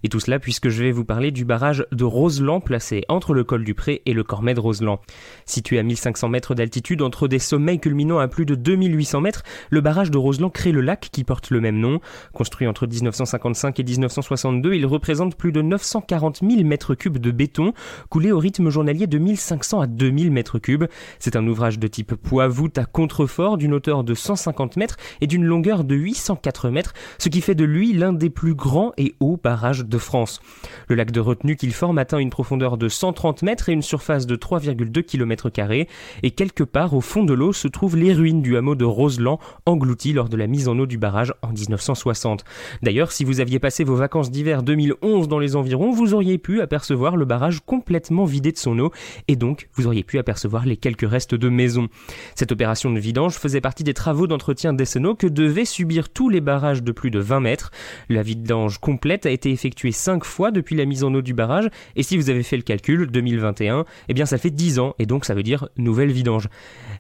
Et 0.04 0.10
tout 0.10 0.20
cela 0.20 0.40
puisque 0.40 0.70
je 0.70 0.84
vais 0.84 0.92
vous 0.92 1.06
parler 1.06 1.32
du 1.32 1.46
barrage 1.46 1.86
de 1.92 2.04
Roseland 2.04 2.60
placé 2.60 3.04
entre 3.10 3.34
le 3.34 3.44
col 3.44 3.64
du 3.64 3.76
Pré 3.76 4.02
et 4.08 4.14
le 4.14 4.24
Cormet 4.24 4.56
de 4.56 4.60
Roseland. 4.60 5.00
Situé 5.46 5.78
à 5.78 5.84
1500 5.84 6.28
mètres 6.30 6.56
d'altitude 6.56 7.02
entre 7.04 7.28
des 7.28 7.40
sommets 7.40 7.78
culminant 7.78 8.18
à 8.18 8.28
plus 8.28 8.46
de 8.46 8.56
2800 8.56 9.22
mètres, 9.22 9.44
le 9.70 9.82
barrage 9.82 10.10
de 10.10 10.18
Roseland 10.18 10.50
crée 10.50 10.72
le 10.72 10.82
lac 10.82 11.10
qui 11.12 11.24
porte 11.24 11.52
le 11.52 11.62
même 11.62 11.80
nom. 11.80 12.00
Construit 12.34 12.68
entre 12.68 12.88
1955 12.88 13.80
et 13.80 13.84
1962, 13.84 14.74
il 14.74 14.86
représente 14.88 15.36
plus 15.36 15.52
de 15.52 15.62
940 15.62 16.40
000 16.42 16.64
mètres 16.64 16.96
cubes 16.96 17.20
de 17.20 17.32
béton 17.32 17.74
coulé 18.10 18.32
au 18.32 18.40
rythme 18.40 18.70
journalier 18.70 19.08
de 19.08 19.18
1500 19.20 19.82
à 19.82 19.88
2000 19.88 20.32
mètres 20.32 20.58
cubes. 20.58 20.86
C'est 21.20 21.36
un 21.36 21.48
ouvrage 21.48 21.80
de 21.80 21.88
type 21.88 22.16
poids-voûte 22.16 22.78
contrefort 23.04 23.58
d'une 23.58 23.74
hauteur 23.74 24.06
de 24.06 24.14
150 24.14 24.78
mètres 24.78 24.96
et 25.20 25.28
d'une 25.28 25.44
longueur 25.44 25.84
de 25.84 25.94
804 25.94 26.70
mètres, 26.70 26.94
ce 27.18 27.28
qui 27.28 27.42
fait 27.42 27.54
de 27.54 27.66
lui 27.66 27.92
l'un 27.92 28.14
des 28.14 28.30
plus 28.30 28.56
grands 28.56 28.94
et 28.98 29.14
hauts 29.20 29.38
barrages 29.44 29.84
de 29.84 29.98
France. 29.98 30.40
Le 30.88 30.96
lac 30.96 31.12
de 31.12 31.20
retenue 31.20 31.58
qu'il 31.58 31.74
forme 31.74 31.98
atteint 31.98 32.20
une 32.20 32.30
profondeur 32.30 32.78
de 32.78 32.88
130 32.88 33.42
mètres 33.42 33.68
et 33.68 33.74
une 33.74 33.82
surface 33.82 34.26
de 34.26 34.38
3,2 34.38 35.04
km 35.04 35.50
et 36.24 36.32
quelque 36.32 36.64
part 36.64 36.94
au 36.94 37.02
fond 37.02 37.26
de 37.26 37.34
l'eau 37.34 37.52
se 37.52 37.68
trouvent 37.68 37.98
les 37.98 38.14
ruines 38.14 38.42
du 38.42 38.56
hameau 38.56 38.76
de 38.76 38.86
Roseland 38.86 39.38
englouti 39.66 40.14
lors 40.14 40.30
de 40.30 40.38
la 40.38 40.48
mise 40.48 40.70
en 40.70 40.80
eau 40.80 40.86
du 40.86 40.98
barrage 40.98 41.34
en 41.42 41.50
1960. 41.50 42.46
D'ailleurs, 42.84 43.12
si 43.12 43.26
vous 43.26 43.42
aviez 43.42 43.60
passé 43.60 43.84
vos 43.84 43.96
vacances 43.96 44.32
d'hiver 44.32 44.64
2011 44.64 45.28
dans 45.28 45.40
les 45.40 45.58
environs, 45.58 45.92
vous 45.92 46.14
auriez 46.14 46.38
pu 46.38 46.62
apercevoir 46.62 47.18
le 47.18 47.26
barrage 47.26 47.60
complètement 47.66 48.24
vidé 48.24 48.54
de 48.54 48.58
son 48.58 48.80
eau 48.80 48.92
et 49.28 49.36
donc 49.36 49.68
vous 49.74 49.88
auriez 49.88 50.04
pu 50.04 50.20
apercevoir 50.20 50.66
les 50.66 50.78
quelques 50.78 51.10
restes 51.10 51.36
de 51.36 51.50
maisons. 51.50 51.90
Cette 52.36 52.54
opération 52.54 52.93
vidange 52.98 53.36
faisait 53.36 53.62
partie 53.62 53.84
des 53.84 53.94
travaux 53.94 54.28
d'entretien 54.28 54.74
d'Essenau 54.74 55.16
que 55.16 55.28
devaient 55.28 55.66
subir 55.66 56.10
tous 56.10 56.30
les 56.30 56.42
barrages 56.42 56.84
de 56.84 56.92
plus 56.92 57.12
de 57.12 57.20
20 57.20 57.40
mètres. 57.40 57.72
La 58.10 58.24
vidange 58.24 58.80
complète 58.80 59.26
a 59.26 59.32
été 59.32 59.52
effectuée 59.52 59.92
5 59.92 60.24
fois 60.24 60.52
depuis 60.52 60.76
la 60.76 60.86
mise 60.86 61.04
en 61.04 61.14
eau 61.14 61.22
du 61.22 61.34
barrage 61.34 61.70
et 61.96 62.04
si 62.04 62.18
vous 62.18 62.30
avez 62.30 62.44
fait 62.44 62.58
le 62.58 62.64
calcul, 62.64 63.08
2021, 63.08 63.86
eh 64.10 64.14
bien 64.14 64.26
ça 64.26 64.38
fait 64.38 64.50
10 64.50 64.80
ans 64.80 64.96
et 65.00 65.06
donc 65.06 65.26
ça 65.26 65.34
veut 65.34 65.44
dire 65.44 65.70
nouvelle 65.78 66.12
vidange. 66.12 66.50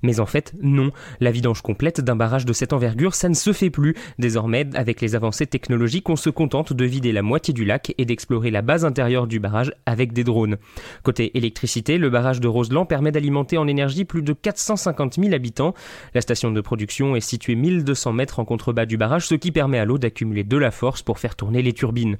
Mais 0.04 0.20
en 0.20 0.26
fait, 0.26 0.54
non. 0.62 0.92
La 1.20 1.32
vidange 1.32 1.62
complète 1.62 2.02
d'un 2.02 2.16
barrage 2.16 2.46
de 2.46 2.54
cette 2.54 2.74
envergure, 2.74 3.16
ça 3.16 3.30
ne 3.30 3.34
se 3.34 3.54
fait 3.54 3.70
plus. 3.70 3.96
Désormais, 4.20 4.68
avec 4.76 5.02
les 5.02 5.16
avancées 5.16 5.48
technologiques, 5.48 6.10
on 6.10 6.16
se 6.16 6.30
contente 6.30 6.74
de 6.74 6.86
vider 6.86 7.12
la 7.12 7.22
moitié 7.22 7.54
du 7.54 7.66
lac 7.66 7.94
et 7.98 8.06
d'explorer 8.06 8.52
la 8.52 8.62
base 8.62 8.86
intérieure 8.86 9.28
du 9.28 9.40
barrage 9.40 9.74
avec 9.86 10.14
des 10.14 10.24
drones. 10.24 10.58
Côté 11.04 11.38
électricité, 11.38 11.98
le 11.98 12.10
barrage 12.10 12.40
de 12.40 12.48
Roseland 12.48 12.86
permet 12.86 13.12
d'alimenter 13.12 13.58
en 13.58 13.68
énergie 13.68 14.06
plus 14.06 14.22
de 14.22 14.34
450 14.34 15.16
000 15.16 15.34
habitants. 15.34 15.74
La 16.14 16.22
station 16.22 16.52
de 16.52 16.62
production 16.62 17.16
est 17.16 17.22
située 17.22 17.56
1200 17.56 18.14
mètres 18.14 18.40
en 18.40 18.46
contrebas 18.46 18.86
du 18.86 18.98
barrage, 18.98 19.28
ce 19.28 19.36
qui 19.36 19.52
permet 19.52 19.80
à 19.80 19.86
l'eau 19.86 19.98
d'accumuler 19.98 20.44
de 20.44 20.58
la 20.58 20.72
force 20.72 21.02
pour 21.02 21.20
faire 21.20 21.36
tourner 21.36 21.62
les 21.62 21.74
turbines. 21.74 22.18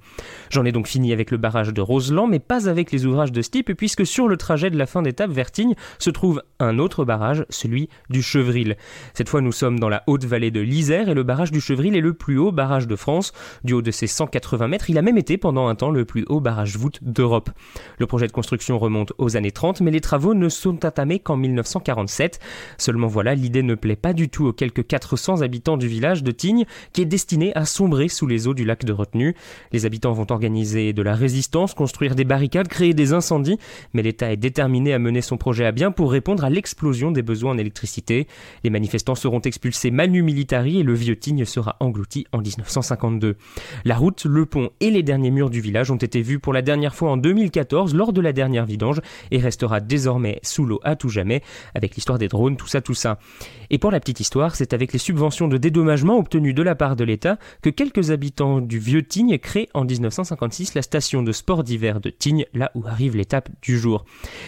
J'en 0.50 0.66
ai 0.66 0.72
donc 0.72 0.88
fini 0.88 1.14
avec 1.14 1.32
le 1.32 1.38
barrage 1.38 1.74
de 1.74 1.82
Roseland, 1.82 2.28
mais 2.28 2.40
pas 2.40 2.68
avec 2.68 2.92
les 2.92 3.06
ouvrages 3.06 3.32
de 3.32 3.42
ce 3.42 3.54
puisque 3.62 4.06
sur 4.06 4.28
le 4.28 4.36
trajet 4.36 4.70
de 4.70 4.78
la 4.78 4.88
fin 4.88 5.02
d'étape 5.02 5.30
Vertigne 5.30 5.76
se 6.00 6.10
trouve 6.10 6.42
un 6.60 6.80
autre 6.80 7.06
barrage, 7.06 7.46
celui 7.50 7.90
du 8.10 8.24
Chevril. 8.24 8.78
Cette 9.14 9.30
fois, 9.30 9.42
nous 9.42 9.52
sommes 9.52 9.80
dans 9.80 9.90
la 9.90 10.04
haute 10.08 10.26
vallée 10.26 10.50
de 10.50 10.60
l'Isère 10.60 11.08
et 11.08 11.14
le 11.14 11.22
barrage 11.22 11.52
du 11.52 11.62
Chevril 11.62 11.96
est 11.96 12.02
le 12.02 12.14
plus 12.14 12.38
haut 12.38 12.52
barrage 12.52 12.88
de 12.88 12.96
France. 12.96 13.32
Du 13.64 13.74
haut 13.74 13.82
de 13.82 13.92
ses 13.92 14.08
180 14.08 14.68
mètres, 14.68 14.90
il 14.90 14.98
a 14.98 15.04
même 15.04 15.18
été 15.18 15.38
pendant 15.38 15.68
un 15.68 15.76
temps 15.76 15.92
le 15.92 16.06
plus 16.06 16.26
haut 16.30 16.40
barrage 16.40 16.78
voûte 16.78 17.00
d'Europe. 17.04 17.52
Le 18.00 18.08
projet 18.08 18.26
de 18.26 18.32
construction 18.32 18.80
remonte 18.80 19.14
aux 19.20 19.38
années 19.38 19.52
30, 19.52 19.82
mais 19.82 19.92
les 19.92 20.02
travaux 20.02 20.34
ne 20.34 20.50
sont 20.50 20.84
entamés 20.86 21.20
qu'en 21.20 21.38
1947. 21.38 22.40
Seulement 22.80 23.08
voilà, 23.08 23.36
l'idée 23.36 23.53
ne 23.62 23.76
plaît 23.76 23.96
pas 23.96 24.14
du 24.14 24.30
tout 24.30 24.46
aux 24.46 24.54
quelques 24.54 24.86
400 24.86 25.42
habitants 25.42 25.78
du 25.78 25.88
village 25.88 26.24
de 26.24 26.32
Tignes, 26.32 26.66
qui 26.92 27.02
est 27.02 27.06
destiné 27.06 27.54
à 27.56 27.66
sombrer 27.66 28.08
sous 28.08 28.28
les 28.28 28.48
eaux 28.48 28.54
du 28.54 28.66
lac 28.66 28.86
de 28.86 28.94
retenue. 28.94 29.36
Les 29.72 29.86
habitants 29.86 30.14
vont 30.14 30.28
organiser 30.30 30.94
de 30.94 31.02
la 31.02 31.16
résistance, 31.16 31.74
construire 31.74 32.16
des 32.16 32.24
barricades, 32.24 32.68
créer 32.68 32.94
des 32.94 33.14
incendies, 33.14 33.60
mais 33.94 34.02
l'État 34.02 34.32
est 34.32 34.38
déterminé 34.38 34.94
à 34.94 35.00
mener 35.00 35.22
son 35.22 35.38
projet 35.38 35.66
à 35.66 35.72
bien 35.72 35.92
pour 35.92 36.12
répondre 36.12 36.44
à 36.44 36.50
l'explosion 36.50 37.12
des 37.12 37.22
besoins 37.22 37.52
en 37.52 37.58
électricité. 37.58 38.28
Les 38.64 38.70
manifestants 38.70 39.16
seront 39.16 39.42
expulsés 39.42 39.92
manu 39.92 40.24
militari 40.24 40.80
et 40.80 40.84
le 40.84 40.94
vieux 40.94 41.16
Tignes 41.16 41.46
sera 41.46 41.76
englouti 41.80 42.26
en 42.32 42.40
1952. 42.40 43.36
La 43.86 43.96
route, 43.96 44.26
le 44.26 44.46
pont 44.46 44.70
et 44.80 44.90
les 44.90 45.04
derniers 45.04 45.32
murs 45.32 45.50
du 45.50 45.62
village 45.62 45.92
ont 45.92 45.98
été 45.98 46.22
vus 46.22 46.40
pour 46.40 46.54
la 46.54 46.62
dernière 46.62 46.96
fois 46.96 47.12
en 47.12 47.18
2014 47.18 47.94
lors 47.94 48.14
de 48.14 48.22
la 48.22 48.34
dernière 48.34 48.66
vidange 48.66 49.02
et 49.32 49.40
restera 49.40 49.80
désormais 49.80 50.40
sous 50.44 50.66
l'eau 50.66 50.80
à 50.84 50.96
tout 50.96 51.10
jamais 51.10 51.42
avec 51.74 51.96
l'histoire 51.96 52.18
des 52.18 52.28
drones, 52.28 52.58
tout 52.58 52.68
ça, 52.68 52.82
tout 52.82 52.94
ça. 52.94 53.20
Et 53.70 53.78
pour 53.78 53.92
la 53.92 54.00
petite 54.00 54.20
histoire, 54.20 54.56
c'est 54.56 54.74
avec 54.74 54.94
les 54.94 55.00
subventions 55.00 55.48
de 55.48 55.58
dédommagement 55.58 56.18
obtenues 56.18 56.54
de 56.54 56.62
la 56.62 56.76
part 56.76 56.96
de 56.96 57.04
l'État 57.04 57.38
que 57.62 57.70
quelques 57.70 58.12
habitants 58.12 58.62
du 58.62 58.80
vieux 58.80 59.04
Tignes 59.04 59.38
créent 59.38 59.70
en 59.74 59.84
1956 59.84 60.76
la 60.76 60.82
station 60.82 61.24
de 61.24 61.32
sport 61.32 61.64
d'hiver 61.64 62.00
de 62.00 62.10
Tignes, 62.10 62.46
là 62.54 62.72
où 62.76 62.86
arrive 62.88 63.16
l'étape 63.16 63.50
du 63.62 63.78
jour. 63.78 64.06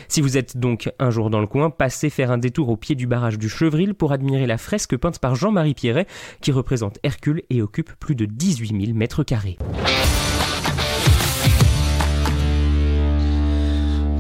Si 0.08 0.22
vous 0.22 0.38
êtes 0.38 0.58
donc 0.58 0.92
un 1.00 1.10
jour 1.10 1.30
dans 1.30 1.42
le 1.42 1.48
coin, 1.48 1.70
passez 1.70 2.10
faire 2.10 2.32
un 2.32 2.38
détour 2.38 2.70
au 2.70 2.78
pied 2.78 2.96
du 2.96 3.08
barrage 3.08 3.40
du 3.40 3.50
Chevril 3.50 3.94
pour 3.94 4.12
admirer 4.12 4.46
la 4.46 4.58
fresque 4.58 4.98
peinte 4.98 5.20
par 5.20 5.36
Jean-Marie 5.36 5.74
Pierret 5.74 6.08
qui 6.42 6.52
représente 6.52 7.00
Hercule 7.04 7.44
et 7.50 7.62
occupe 7.62 7.94
plus 8.00 8.16
de 8.16 8.26
18 8.26 8.86
000 8.86 8.98
mètres 8.98 9.24
carrés. 9.24 9.58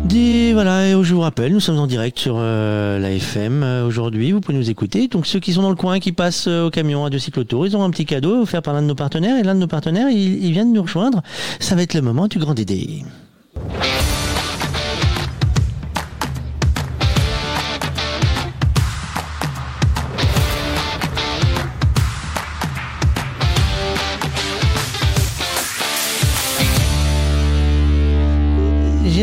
Voilà, 0.07 0.87
et 0.87 0.91
je 1.03 1.13
vous 1.13 1.21
rappelle, 1.21 1.51
nous 1.51 1.59
sommes 1.59 1.79
en 1.79 1.87
direct 1.87 2.17
sur 2.19 2.35
euh, 2.37 2.99
la 2.99 3.11
FM 3.11 3.63
euh, 3.63 3.85
aujourd'hui. 3.85 4.31
Vous 4.31 4.39
pouvez 4.39 4.57
nous 4.57 4.69
écouter. 4.69 5.07
Donc 5.07 5.25
ceux 5.25 5.39
qui 5.39 5.51
sont 5.51 5.61
dans 5.61 5.69
le 5.69 5.75
coin, 5.75 5.99
qui 5.99 6.11
passent 6.11 6.47
euh, 6.47 6.67
au 6.67 6.69
camion 6.69 7.03
à 7.05 7.09
deux 7.09 7.19
cyclotours, 7.19 7.67
ils 7.67 7.75
ont 7.75 7.83
un 7.83 7.89
petit 7.89 8.05
cadeau 8.05 8.41
offert 8.41 8.61
par 8.61 8.73
l'un 8.73 8.81
de 8.81 8.87
nos 8.87 8.95
partenaires. 8.95 9.37
Et 9.37 9.43
l'un 9.43 9.55
de 9.55 9.59
nos 9.59 9.67
partenaires, 9.67 10.09
il, 10.09 10.43
il 10.43 10.51
vient 10.51 10.65
de 10.65 10.71
nous 10.71 10.81
rejoindre. 10.81 11.21
Ça 11.59 11.75
va 11.75 11.81
être 11.81 11.93
le 11.93 12.01
moment 12.01 12.27
du 12.27 12.39
grand 12.39 12.53
Dédé. 12.53 13.03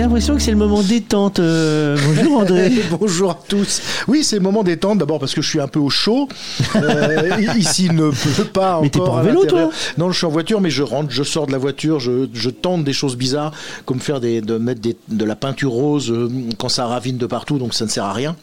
L'impression 0.03 0.35
que 0.35 0.43
c'est 0.43 0.51
le 0.51 0.57
moment 0.57 0.83
détente. 0.83 1.39
Euh, 1.39 1.97
bonjour 2.07 2.39
André. 2.41 2.70
bonjour 3.01 3.31
à 3.31 3.39
tous. 3.49 3.81
Oui, 4.09 4.24
c'est 4.24 4.37
le 4.37 4.43
moment 4.43 4.62
détente 4.62 4.99
d'abord 4.99 5.19
parce 5.19 5.35
que 5.35 5.43
je 5.43 5.49
suis 5.49 5.61
un 5.61 5.69
peu 5.69 5.79
au 5.81 5.91
chaud. 5.91 6.29
Euh, 6.77 7.31
ici 7.57 7.87
il 7.87 7.95
ne 7.95 8.11
pleut 8.11 8.45
pas 8.45 8.81
Mais 8.83 8.89
t'es 8.91 9.01
encore. 9.01 9.15
pas 9.15 9.20
en 9.20 9.24
vélo, 9.24 9.45
toi? 9.47 9.70
Non, 9.99 10.11
je 10.11 10.16
suis 10.19 10.27
en 10.27 10.31
voiture, 10.31 10.61
mais 10.61 10.70
je 10.70 10.83
rentre, 10.83 11.11
je 11.11 11.23
sors 11.23 11.47
de 11.47 11.53
la 11.53 11.59
voiture, 11.59 12.01
je, 12.01 12.29
je 12.33 12.51
tente 12.51 12.85
des 12.85 12.93
choses 12.93 13.16
bizarres, 13.16 13.53
comme 13.85 14.01
faire 14.01 14.20
des, 14.20 14.41
de 14.41 14.59
mettre 14.59 14.81
des- 14.81 14.97
de 15.09 15.24
la 15.24 15.37
peinture 15.37 15.70
rose 15.73 16.11
euh, 16.11 16.29
quand 16.59 16.69
ça 16.69 16.87
ravine 16.87 17.16
de 17.19 17.27
partout, 17.27 17.59
donc 17.59 17.74
ça 17.74 17.85
ne 17.85 17.91
sert 17.91 18.05
à 18.05 18.12
rien. 18.12 18.37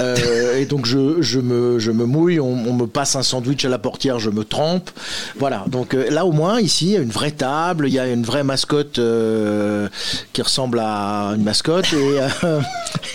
Euh, 0.00 0.58
et 0.58 0.66
donc 0.66 0.86
je, 0.86 1.20
je, 1.22 1.40
me, 1.40 1.78
je 1.78 1.90
me 1.90 2.04
mouille, 2.04 2.40
on, 2.40 2.52
on 2.52 2.72
me 2.72 2.86
passe 2.86 3.16
un 3.16 3.22
sandwich 3.22 3.64
à 3.64 3.68
la 3.68 3.78
portière, 3.78 4.18
je 4.18 4.30
me 4.30 4.44
trempe. 4.44 4.90
Voilà, 5.38 5.64
donc 5.68 5.94
euh, 5.94 6.10
là 6.10 6.24
au 6.26 6.32
moins 6.32 6.60
ici 6.60 6.86
il 6.86 6.92
y 6.92 6.96
a 6.96 7.00
une 7.00 7.10
vraie 7.10 7.30
table, 7.30 7.88
il 7.88 7.94
y 7.94 7.98
a 7.98 8.06
une 8.08 8.22
vraie 8.24 8.44
mascotte 8.44 8.98
euh, 8.98 9.88
qui 10.32 10.42
ressemble 10.42 10.78
à 10.80 11.32
une 11.36 11.42
mascotte 11.42 11.92
et, 11.92 12.20
euh, 12.44 12.60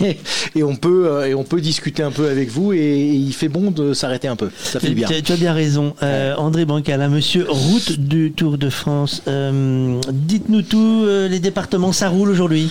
et, 0.00 0.18
et 0.56 0.62
on 0.62 0.76
peut, 0.76 1.26
et 1.26 1.34
on 1.34 1.44
peut 1.44 1.60
discuter 1.60 2.02
un 2.02 2.10
peu 2.10 2.28
avec 2.28 2.50
vous 2.50 2.72
et, 2.72 2.78
et 2.78 3.06
il 3.12 3.32
fait 3.32 3.48
bon 3.48 3.70
de 3.70 3.94
s'arrêter 3.94 4.28
un 4.28 4.36
peu, 4.36 4.50
ça 4.62 4.80
fait 4.80 4.90
bien. 4.90 5.06
Tu, 5.08 5.14
as- 5.14 5.22
tu 5.22 5.32
as 5.32 5.36
bien 5.36 5.52
raison. 5.52 5.94
André 6.36 6.64
Bancala, 6.64 7.08
monsieur 7.08 7.46
route 7.48 7.98
du 7.98 8.32
Tour 8.32 8.58
de 8.58 8.68
France. 8.70 9.22
Dites-nous 9.26 10.62
tout, 10.62 11.04
les 11.06 11.38
départements, 11.40 11.92
ça 11.92 12.08
roule 12.08 12.30
aujourd'hui? 12.30 12.70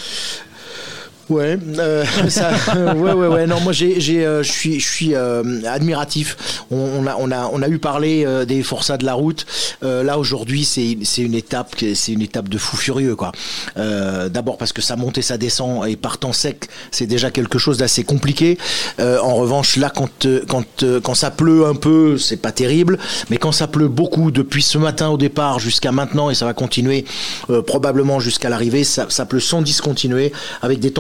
Ouais, 1.30 1.58
euh, 1.80 2.04
ça, 2.30 2.52
euh, 2.76 2.94
ouais, 2.96 3.14
ouais, 3.14 3.28
ouais. 3.28 3.48
Non, 3.48 3.60
moi, 3.62 3.74
j'ai, 3.74 4.00
j'ai, 4.00 4.26
euh, 4.26 4.44
je 4.44 4.52
suis, 4.52 4.80
je 4.80 4.88
suis 4.88 5.16
euh, 5.16 5.44
admiratif. 5.66 6.64
On, 6.72 6.78
on 6.78 7.08
a, 7.08 7.16
on 7.18 7.32
a, 7.32 7.50
on 7.54 7.62
a 7.62 7.70
eu 7.70 7.80
parlé 7.80 8.26
euh, 8.26 8.46
des 8.46 8.64
forçats 8.64 8.98
de 8.98 9.06
la 9.06 9.14
route. 9.14 9.46
Euh, 9.84 10.04
là, 10.04 10.18
aujourd'hui, 10.18 10.66
c'est, 10.66 10.98
c'est 11.04 11.22
une 11.22 11.36
étape, 11.36 11.76
c'est 11.96 12.12
une 12.12 12.22
étape 12.22 12.50
de 12.50 12.58
fou 12.58 12.76
furieux, 12.76 13.16
quoi. 13.16 13.32
Euh, 13.78 14.30
d'abord 14.30 14.58
parce 14.58 14.74
que 14.74 14.82
ça 14.82 14.96
monte 14.96 15.18
et 15.18 15.22
ça 15.22 15.38
descend 15.38 15.88
et 15.88 15.96
par 15.96 16.18
temps 16.18 16.34
sec, 16.34 16.68
c'est 16.92 17.08
déjà 17.08 17.32
quelque 17.32 17.58
chose 17.58 17.78
d'assez 17.78 18.04
compliqué. 18.04 18.58
Euh, 19.00 19.20
en 19.20 19.36
revanche, 19.36 19.78
là, 19.78 19.90
quand, 19.90 20.28
quand, 20.48 20.84
quand 21.02 21.16
ça 21.16 21.32
pleut 21.32 21.66
un 21.66 21.76
peu, 21.76 22.18
c'est 22.18 22.38
pas 22.38 22.52
terrible. 22.52 22.98
Mais 23.30 23.38
quand 23.38 23.52
ça 23.52 23.68
pleut 23.68 23.88
beaucoup, 23.88 24.32
depuis 24.32 24.64
ce 24.64 24.78
matin 24.78 25.10
au 25.10 25.18
départ 25.18 25.60
jusqu'à 25.60 25.92
maintenant, 25.92 26.30
et 26.30 26.36
ça 26.36 26.46
va 26.46 26.54
continuer 26.54 27.06
euh, 27.50 27.62
probablement 27.62 28.20
jusqu'à 28.20 28.50
l'arrivée, 28.50 28.84
ça, 28.84 29.06
ça 29.10 29.26
pleut 29.26 29.40
sans 29.40 29.62
discontinuer, 29.62 30.32
avec 30.62 30.80
des 30.80 30.92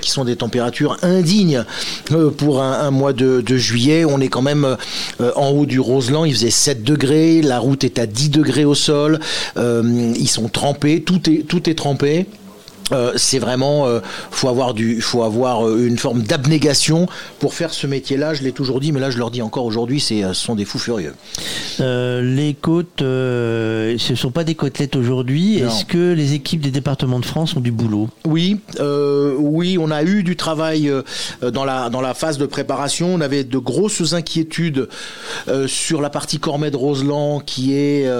qui 0.00 0.10
sont 0.10 0.24
des 0.24 0.36
températures 0.36 0.96
indignes 1.02 1.64
euh, 2.12 2.30
pour 2.30 2.62
un, 2.62 2.90
mois 2.90 3.12
de, 3.12 3.40
de 3.40 3.56
juillet. 3.56 4.04
On 4.04 4.20
est 4.20 4.28
quand 4.28 4.42
même 4.42 4.76
euh, 5.20 5.32
en 5.34 5.50
haut 5.50 5.66
du 5.66 5.80
Roseland, 5.80 6.24
il 6.24 6.32
faisait 6.32 6.50
7 6.50 6.84
degrés, 6.84 7.42
la 7.42 7.58
route 7.58 7.82
est 7.82 7.98
à 7.98 8.06
10 8.06 8.30
degrés 8.30 8.64
au 8.64 8.74
sol, 8.74 9.18
euh, 9.56 10.12
ils 10.16 10.28
sont 10.28 10.48
trempés, 10.48 11.02
tout 11.02 11.28
est, 11.28 11.46
tout 11.46 11.68
est 11.68 11.74
trempé. 11.74 12.26
Euh, 12.92 13.12
c'est 13.16 13.38
vraiment, 13.38 13.86
euh, 13.86 14.00
faut 14.30 14.48
avoir 14.48 14.74
du, 14.74 15.00
faut 15.00 15.22
avoir 15.22 15.66
euh, 15.66 15.86
une 15.86 15.98
forme 15.98 16.22
d'abnégation 16.22 17.06
pour 17.38 17.54
faire 17.54 17.72
ce 17.72 17.86
métier-là. 17.86 18.34
Je 18.34 18.42
l'ai 18.42 18.52
toujours 18.52 18.80
dit, 18.80 18.92
mais 18.92 19.00
là 19.00 19.10
je 19.10 19.18
leur 19.18 19.30
dis 19.30 19.42
encore 19.42 19.64
aujourd'hui, 19.64 20.00
c'est, 20.00 20.24
euh, 20.24 20.32
ce 20.32 20.44
sont 20.44 20.54
des 20.54 20.64
fous 20.64 20.78
furieux. 20.78 21.14
Les 21.78 22.56
côtes, 22.60 22.98
ce 22.98 24.10
ne 24.10 24.16
sont 24.16 24.30
pas 24.30 24.44
des 24.44 24.54
côtelettes 24.54 24.96
aujourd'hui. 24.96 25.58
Est-ce 25.58 25.84
que 25.84 26.12
les 26.12 26.34
équipes 26.34 26.60
des 26.60 26.70
départements 26.70 27.20
de 27.20 27.24
France 27.24 27.56
ont 27.56 27.60
du 27.60 27.70
boulot? 27.70 28.08
Oui, 28.26 28.60
oui, 29.38 29.78
on 29.78 29.90
a 29.90 30.02
eu 30.02 30.22
du 30.22 30.36
travail 30.36 30.92
dans 31.42 31.64
la 31.64 31.88
dans 31.90 32.00
la 32.00 32.14
phase 32.14 32.38
de 32.38 32.46
préparation. 32.46 33.14
On 33.14 33.20
avait 33.20 33.44
de 33.44 33.58
grosses 33.58 34.12
inquiétudes 34.12 34.88
sur 35.66 36.00
la 36.00 36.10
partie 36.10 36.38
Cormet 36.38 36.70
de 36.70 36.76
Roseland, 36.76 37.40
qui 37.40 37.74
est 37.74 38.10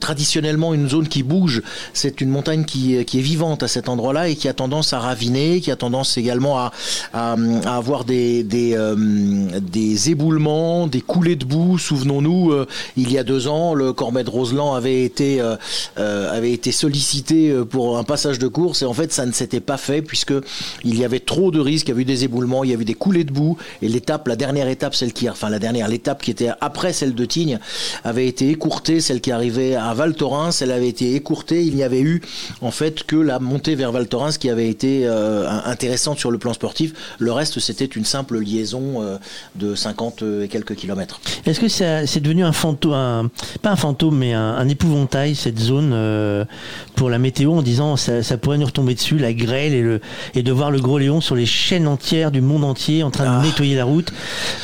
traditionnellement 0.00 0.74
une 0.74 0.88
zone 0.88 1.08
qui 1.08 1.22
bouge. 1.22 1.62
C'est 1.92 2.20
une 2.20 2.30
montagne 2.30 2.64
qui, 2.64 3.04
qui 3.04 3.18
est 3.18 3.22
vivante 3.22 3.62
à 3.62 3.68
cet 3.68 3.88
et 4.22 4.36
qui 4.36 4.48
a 4.48 4.52
tendance 4.52 4.92
à 4.92 4.98
raviner, 4.98 5.60
qui 5.60 5.70
a 5.70 5.76
tendance 5.76 6.16
également 6.16 6.58
à, 6.58 6.72
avoir 7.66 8.04
euh, 8.10 9.50
des 9.60 10.10
éboulements, 10.10 10.86
des 10.86 11.00
coulées 11.00 11.36
de 11.36 11.44
boue. 11.44 11.78
Souvenons-nous, 11.78 12.52
euh, 12.52 12.66
il 12.96 13.12
y 13.12 13.18
a 13.18 13.24
deux 13.24 13.48
ans, 13.48 13.74
le 13.74 13.92
Cormet 13.92 14.24
de 14.24 14.30
Roseland 14.30 14.74
avait 14.74 15.02
été 15.02 15.40
euh, 15.40 16.70
sollicité 16.72 17.54
pour 17.70 17.98
un 17.98 18.04
passage 18.04 18.38
de 18.38 18.48
course 18.48 18.82
et 18.82 18.84
en 18.84 18.92
fait 18.94 19.12
ça 19.12 19.26
ne 19.26 19.32
s'était 19.32 19.60
pas 19.60 19.76
fait 19.76 20.02
puisque 20.02 20.34
il 20.82 20.98
y 20.98 21.04
avait 21.04 21.20
trop 21.20 21.50
de 21.50 21.60
risques, 21.60 21.86
il 21.86 21.90
y 21.90 21.92
avait 21.92 22.02
eu 22.02 22.06
des 22.06 22.24
éboulements, 22.24 22.64
il 22.64 22.70
y 22.70 22.74
avait 22.74 22.84
des 22.84 22.94
coulées 22.94 23.24
de 23.24 23.32
boue 23.32 23.56
et 23.80 23.88
l'étape, 23.88 24.26
la 24.26 24.36
dernière 24.36 24.68
étape, 24.68 24.94
celle 24.94 25.12
qui, 25.12 25.28
enfin 25.30 25.50
la 25.50 25.58
dernière, 25.58 25.88
l'étape 25.88 26.22
qui 26.22 26.30
était 26.30 26.50
après 26.60 26.92
celle 26.92 27.14
de 27.14 27.24
Tignes, 27.24 27.58
avait 28.02 28.26
été 28.26 28.50
écourtée, 28.50 29.00
celle 29.00 29.20
qui 29.20 29.30
arrivait 29.30 29.74
à 29.76 29.94
Val 29.94 30.14
Thorens, 30.14 30.60
elle 30.60 30.72
avait 30.72 30.88
été 30.88 31.14
écourtée. 31.14 31.64
Il 31.64 31.74
n'y 31.74 31.82
avait 31.82 32.00
eu 32.00 32.20
en 32.60 32.70
fait 32.70 33.04
que 33.04 33.16
la 33.16 33.38
montée 33.38 33.74
vers 33.74 33.92
Val 33.92 34.03
Thorens 34.04 34.38
qui 34.38 34.48
avait 34.50 34.68
été 34.68 35.02
euh, 35.06 35.48
intéressante 35.64 36.18
sur 36.18 36.30
le 36.30 36.38
plan 36.38 36.52
sportif. 36.52 36.92
Le 37.18 37.32
reste 37.32 37.60
c'était 37.60 37.84
une 37.84 38.04
simple 38.04 38.38
liaison 38.38 39.02
euh, 39.02 39.16
de 39.56 39.74
50 39.74 40.22
et 40.42 40.48
quelques 40.48 40.74
kilomètres. 40.74 41.20
Est-ce 41.46 41.60
que 41.60 41.68
c'est 41.68 42.20
devenu 42.20 42.44
un 42.44 42.52
fantôme, 42.52 42.92
un- 42.92 43.30
pas 43.62 43.70
un 43.70 43.76
fantôme, 43.76 44.16
mais 44.18 44.32
un, 44.32 44.40
un 44.56 44.68
épouvantail, 44.68 45.34
cette 45.34 45.58
zone, 45.58 45.92
euh, 45.92 46.44
pour 46.96 47.10
la 47.10 47.18
météo, 47.18 47.52
en 47.54 47.62
disant 47.62 47.96
ça, 47.96 48.22
ça 48.22 48.36
pourrait 48.36 48.58
nous 48.58 48.66
retomber 48.66 48.94
dessus, 48.94 49.18
la 49.18 49.32
grêle 49.32 49.72
et, 49.74 49.82
le, 49.82 50.00
et 50.34 50.42
de 50.42 50.52
voir 50.52 50.70
le 50.70 50.80
gros 50.80 50.98
Léon 50.98 51.20
sur 51.20 51.34
les 51.34 51.46
chaînes 51.46 51.86
entières 51.86 52.30
du 52.30 52.40
monde 52.40 52.64
entier 52.64 53.02
en 53.02 53.10
train 53.10 53.38
de 53.40 53.46
nettoyer 53.46 53.74
la 53.76 53.84
route 53.84 54.12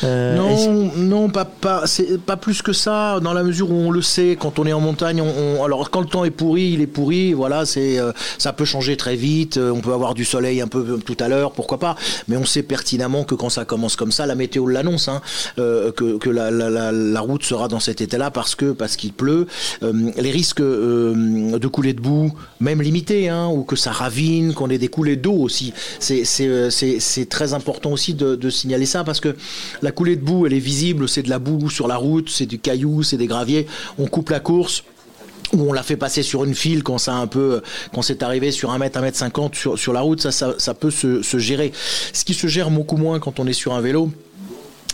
Euh, 0.05 0.37
non, 0.37 0.91
non, 0.97 1.29
pas, 1.31 1.45
pas, 1.45 1.85
pas 2.27 2.37
plus 2.37 2.63
que 2.63 2.73
ça, 2.73 3.21
dans 3.21 3.33
la 3.33 3.43
mesure 3.43 3.71
où 3.71 3.75
on 3.75 3.91
le 3.91 4.03
sait, 4.03 4.37
quand 4.39 4.59
on 4.59 4.67
est 4.67 4.73
en 4.73 4.81
montagne, 4.81 5.21
on, 5.21 5.59
on- 5.61 5.65
alors 5.65 5.91
quand 5.91 6.01
le 6.01 6.07
temps 6.07 6.25
est 6.25 6.31
pourri, 6.31 6.71
il 6.75 6.81
est 6.81 6.87
pourri, 6.87 7.33
voilà, 7.33 7.67
c'est, 7.67 7.99
euh, 7.99 8.13
ça 8.39 8.53
peut 8.53 8.65
changer 8.65 8.97
très 8.97 9.17
vite, 9.17 9.30
euh, 9.57 9.71
on 9.71 9.81
peut 9.81 9.93
avoir 9.93 10.15
du 10.15 10.25
soleil 10.25 10.61
un 10.61 10.67
peu 10.67 10.79
euh, 10.79 10.97
tout 10.99 11.17
à 11.21 11.29
l'heure, 11.29 11.53
pourquoi 11.53 11.79
pas, 11.79 11.97
mais 12.29 12.37
on 12.37 12.45
sait 12.45 12.63
pertinemment 12.63 13.25
que 13.25 13.35
quand 13.35 13.49
ça 13.49 13.65
commence 13.65 13.97
comme 13.97 14.13
ça, 14.13 14.27
la 14.27 14.35
météo 14.35 14.67
l'annonce, 14.67 15.09
hein, 15.09 15.21
euh, 15.59 15.93
que, 15.93 16.31
la, 16.31 17.21
route 17.21 17.43
sera 17.45 17.69
dans 17.69 17.81
cet 17.81 18.01
état-là 18.01 18.31
parce 18.31 18.55
que 18.55 18.73
parce 18.73 18.97
qu'il 18.97 19.13
pleut. 19.13 19.47
Les 19.83 20.31
risques 20.31 20.61
de 20.61 21.67
coulées 21.67 21.93
de 21.93 22.01
boue, 22.01 22.33
même 22.61 22.81
limités, 22.81 23.29
hein, 23.29 23.49
ou 23.49 23.63
que 23.63 23.77
ça 23.77 23.93
ravine, 23.93 24.55
qu'on 24.55 24.71
ait 24.71 24.79
des 24.79 24.89
coulées 24.89 25.17
d'eau 25.17 25.35
aussi, 25.35 25.73
c'est 25.99 27.29
très 27.29 27.55
important 27.55 27.93
aussi 27.93 28.15
de 28.15 28.51
signaler 28.51 28.87
ça 28.87 29.05
parce 29.05 29.21
que 29.21 29.37
la 29.83 29.93
coulée 29.93 30.17
de 30.17 30.25
boue, 30.25 30.47
elle 30.47 30.55
est 30.55 30.59
visible, 30.59 31.09
c'est 31.09 31.23
de 31.23 31.31
la 31.31 31.39
boue 31.39 31.69
sur 31.69 31.89
la 31.89 31.97
route, 31.97 32.31
c'est 32.31 32.47
du 32.47 32.59
caillou, 32.59 33.03
c'est 33.03 33.17
des 33.17 33.27
graviers. 33.27 33.67
On 33.99 34.07
coupe 34.07 34.31
la 34.31 34.41
course 34.41 34.85
ou 35.53 35.71
on 35.71 35.73
l'a 35.73 35.83
fait 35.83 35.97
passer 35.97 36.23
sur 36.23 36.45
une 36.45 36.55
file 36.55 36.83
quand 36.83 36.99
ça 36.99 37.15
a 37.15 37.17
un 37.17 37.27
peu 37.27 37.63
quand 37.93 38.03
c'est 38.03 38.23
arrivé 38.23 38.51
sur 38.51 38.71
un 38.71 38.79
mètre, 38.79 38.99
un 38.99 39.03
mètre 39.03 39.19
cinquante 39.19 39.55
sur, 39.55 39.79
sur 39.79 39.93
la 39.93 40.01
route, 40.01 40.21
ça, 40.21 40.33
ça, 40.33 40.55
ça 40.59 40.75
peut 40.75 40.91
se 40.91 41.39
gérer. 41.39 41.73
Ce 42.13 42.25
qui 42.25 42.35
se 42.35 42.47
gère 42.47 42.71
beaucoup 42.71 42.97
moins 42.97 43.19
quand 43.19 43.41
on 43.41 43.47
est 43.47 43.53
sur 43.53 43.75
un 43.75 43.81
vélo, 43.81 44.11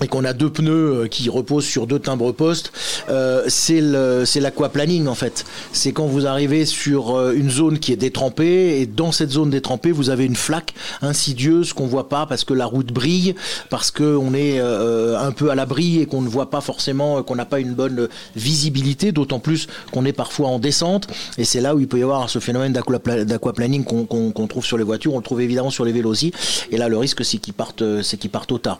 et 0.02 0.08
qu'on 0.08 0.24
a 0.24 0.32
deux 0.32 0.50
pneus 0.50 1.04
euh, 1.04 1.08
qui 1.08 1.30
reposent 1.30 1.64
sur 1.64 1.86
deux 1.86 1.98
timbres 1.98 2.32
postes, 2.32 2.72
euh, 3.08 3.44
c'est 3.48 4.40
l'aquaplaning 4.40 5.06
en 5.06 5.14
fait. 5.14 5.44
C'est 5.72 5.92
quand 5.92 6.06
vous 6.06 6.26
arrivez 6.26 6.66
sur 6.66 7.16
euh, 7.16 7.32
une 7.32 7.50
zone 7.50 7.78
qui 7.78 7.92
est 7.92 7.96
détrempée 7.96 8.80
et 8.80 8.86
dans 8.86 9.10
cette 9.12 9.30
zone 9.30 9.50
détrempée, 9.50 9.92
vous 9.92 10.10
avez 10.10 10.26
une 10.26 10.36
flaque 10.36 10.74
insidieuse 11.00 11.72
qu'on 11.72 11.86
voit 11.86 12.08
pas 12.08 12.26
parce 12.26 12.44
que 12.44 12.52
la 12.52 12.66
route 12.66 12.92
brille, 12.92 13.34
parce 13.70 13.90
qu'on 13.90 14.34
est 14.34 14.60
euh, 14.60 15.18
un 15.18 15.32
peu 15.32 15.50
à 15.50 15.54
l'abri 15.54 16.00
et 16.00 16.06
qu'on 16.06 16.20
ne 16.20 16.28
voit 16.28 16.50
pas 16.50 16.60
forcément, 16.60 17.22
qu'on 17.22 17.36
n'a 17.36 17.46
pas 17.46 17.60
une 17.60 17.72
bonne 17.72 18.08
visibilité, 18.34 19.12
d'autant 19.12 19.38
plus 19.38 19.66
qu'on 19.92 20.04
est 20.04 20.12
parfois 20.12 20.48
en 20.48 20.58
descente. 20.58 21.08
Et 21.38 21.44
c'est 21.44 21.60
là 21.62 21.74
où 21.74 21.80
il 21.80 21.88
peut 21.88 21.98
y 21.98 22.02
avoir 22.02 22.28
ce 22.28 22.38
phénomène 22.38 22.72
d'aquaplaning 22.72 23.84
qu'on 23.84 24.46
trouve 24.46 24.64
sur 24.64 24.76
les 24.76 24.84
voitures, 24.84 25.14
on 25.14 25.18
le 25.18 25.24
trouve 25.24 25.40
évidemment 25.40 25.70
sur 25.70 25.84
les 25.84 25.92
vélos 25.92 26.10
aussi. 26.10 26.32
Et 26.70 26.76
là, 26.76 26.88
le 26.88 26.98
risque, 26.98 27.24
c'est 27.24 27.38
qu'ils 27.38 27.54
partent, 27.54 27.82
qu'ils 28.02 28.30
partent 28.30 28.52
au 28.52 28.58
tard. 28.58 28.78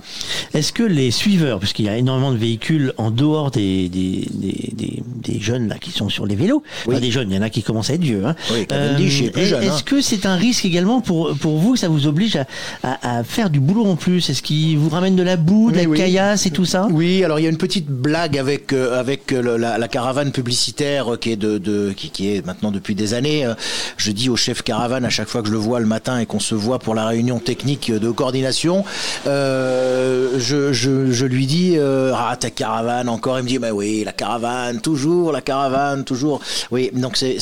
Est-ce 0.53 0.73
que 0.73 0.83
les 0.83 1.06
suiveurs, 1.11 1.59
parce 1.61 1.73
qu'il 1.73 1.85
y 1.85 1.89
a 1.89 1.97
énormément 1.97 2.33
de 2.33 2.37
véhicules 2.37 2.93
en 2.97 3.11
dehors 3.11 3.51
des, 3.51 3.89
des, 3.89 4.27
des, 4.33 4.73
des, 4.73 5.41
jeunes 5.41 5.69
là 5.69 5.77
qui 5.79 5.91
sont 5.91 6.09
sur 6.09 6.27
les 6.27 6.35
vélos, 6.35 6.63
oui. 6.87 7.01
des 7.01 7.11
jeunes, 7.11 7.31
il 7.31 7.37
y 7.37 7.39
en 7.39 7.43
a 7.43 7.51
qui 7.51 7.63
commencent 7.63 7.91
à 7.91 7.95
être 7.95 8.03
vieux. 8.03 8.25
Hein. 8.25 8.35
Oui, 8.53 8.67
euh, 8.73 8.99
Est-ce 8.99 9.69
hein. 9.69 9.83
que 9.85 10.01
c'est 10.01 10.27
un 10.27 10.37
risque 10.37 10.65
également 10.65 11.01
pour, 11.01 11.37
pour 11.37 11.59
vous 11.59 11.75
que 11.75 11.79
ça 11.79 11.89
vous 11.89 12.07
oblige 12.07 12.37
à, 12.37 12.47
à, 12.83 13.19
à 13.19 13.25
faire 13.25 13.51
du 13.51 13.61
boulot 13.61 13.85
en 13.87 13.97
plus? 13.97 14.29
Est-ce 14.31 14.43
qu'il 14.43 14.79
vous 14.79 14.89
ramène 14.89 15.17
de 15.17 15.23
la 15.23 15.37
boue, 15.37 15.71
de 15.71 15.77
la 15.77 15.85
oui. 15.85 15.99
caillasse 15.99 16.47
et 16.47 16.51
tout 16.51 16.65
ça? 16.65 16.89
Oui, 16.91 17.23
alors 17.25 17.39
il 17.39 17.43
y 17.43 17.47
a 17.47 17.51
une 17.51 17.59
petite 17.59 17.87
blague 17.87 18.39
avec, 18.39 18.73
euh, 18.73 18.99
avec 18.99 19.31
le, 19.31 19.57
la, 19.57 19.79
la, 19.79 19.89
caravane 19.89 20.33
publicitaire 20.33 21.19
qui 21.21 21.33
est, 21.33 21.37
de, 21.37 21.59
de 21.59 21.93
qui, 21.97 22.11
qui, 22.11 22.35
est 22.35 22.45
maintenant 22.45 22.71
depuis 22.71 22.95
des 22.95 23.15
années. 23.15 23.45
Euh, 23.45 23.55
je 23.97 24.11
dis 24.11 24.29
au 24.29 24.37
chef 24.37 24.63
caravane 24.63 25.05
à 25.05 25.11
chaque 25.11 25.29
fois 25.29 25.43
que 25.43 25.49
je 25.49 25.53
le 25.53 25.59
vois 25.59 25.81
le 25.81 25.87
matin 25.87 26.19
et 26.19 26.27
qu'on 26.27 26.41
se 26.41 26.55
voit 26.55 26.79
pour 26.79 26.95
la 26.95 27.07
réunion 27.07 27.39
technique 27.39 27.91
de 27.91 28.11
coordination, 28.11 28.85
euh, 29.27 30.39
je, 30.39 30.73
je 30.73 30.91
je, 31.11 31.27
lui 31.27 31.47
dis 31.47 31.75
euh, 31.77 32.13
ah 32.15 32.37
ta 32.37 32.51
caravane 32.51 33.09
encore. 33.09 33.39
Il 33.39 33.45
me 33.45 33.49
dit 33.49 33.59
bah 33.59 33.73
oui 33.73 34.05
la 34.05 34.13
caravane 34.13 34.81
toujours 34.81 35.33
la 35.33 35.41
caravane 35.41 36.05
toujours. 36.05 36.41
Oui 36.71 36.91
donc 36.93 37.17
c'est 37.17 37.39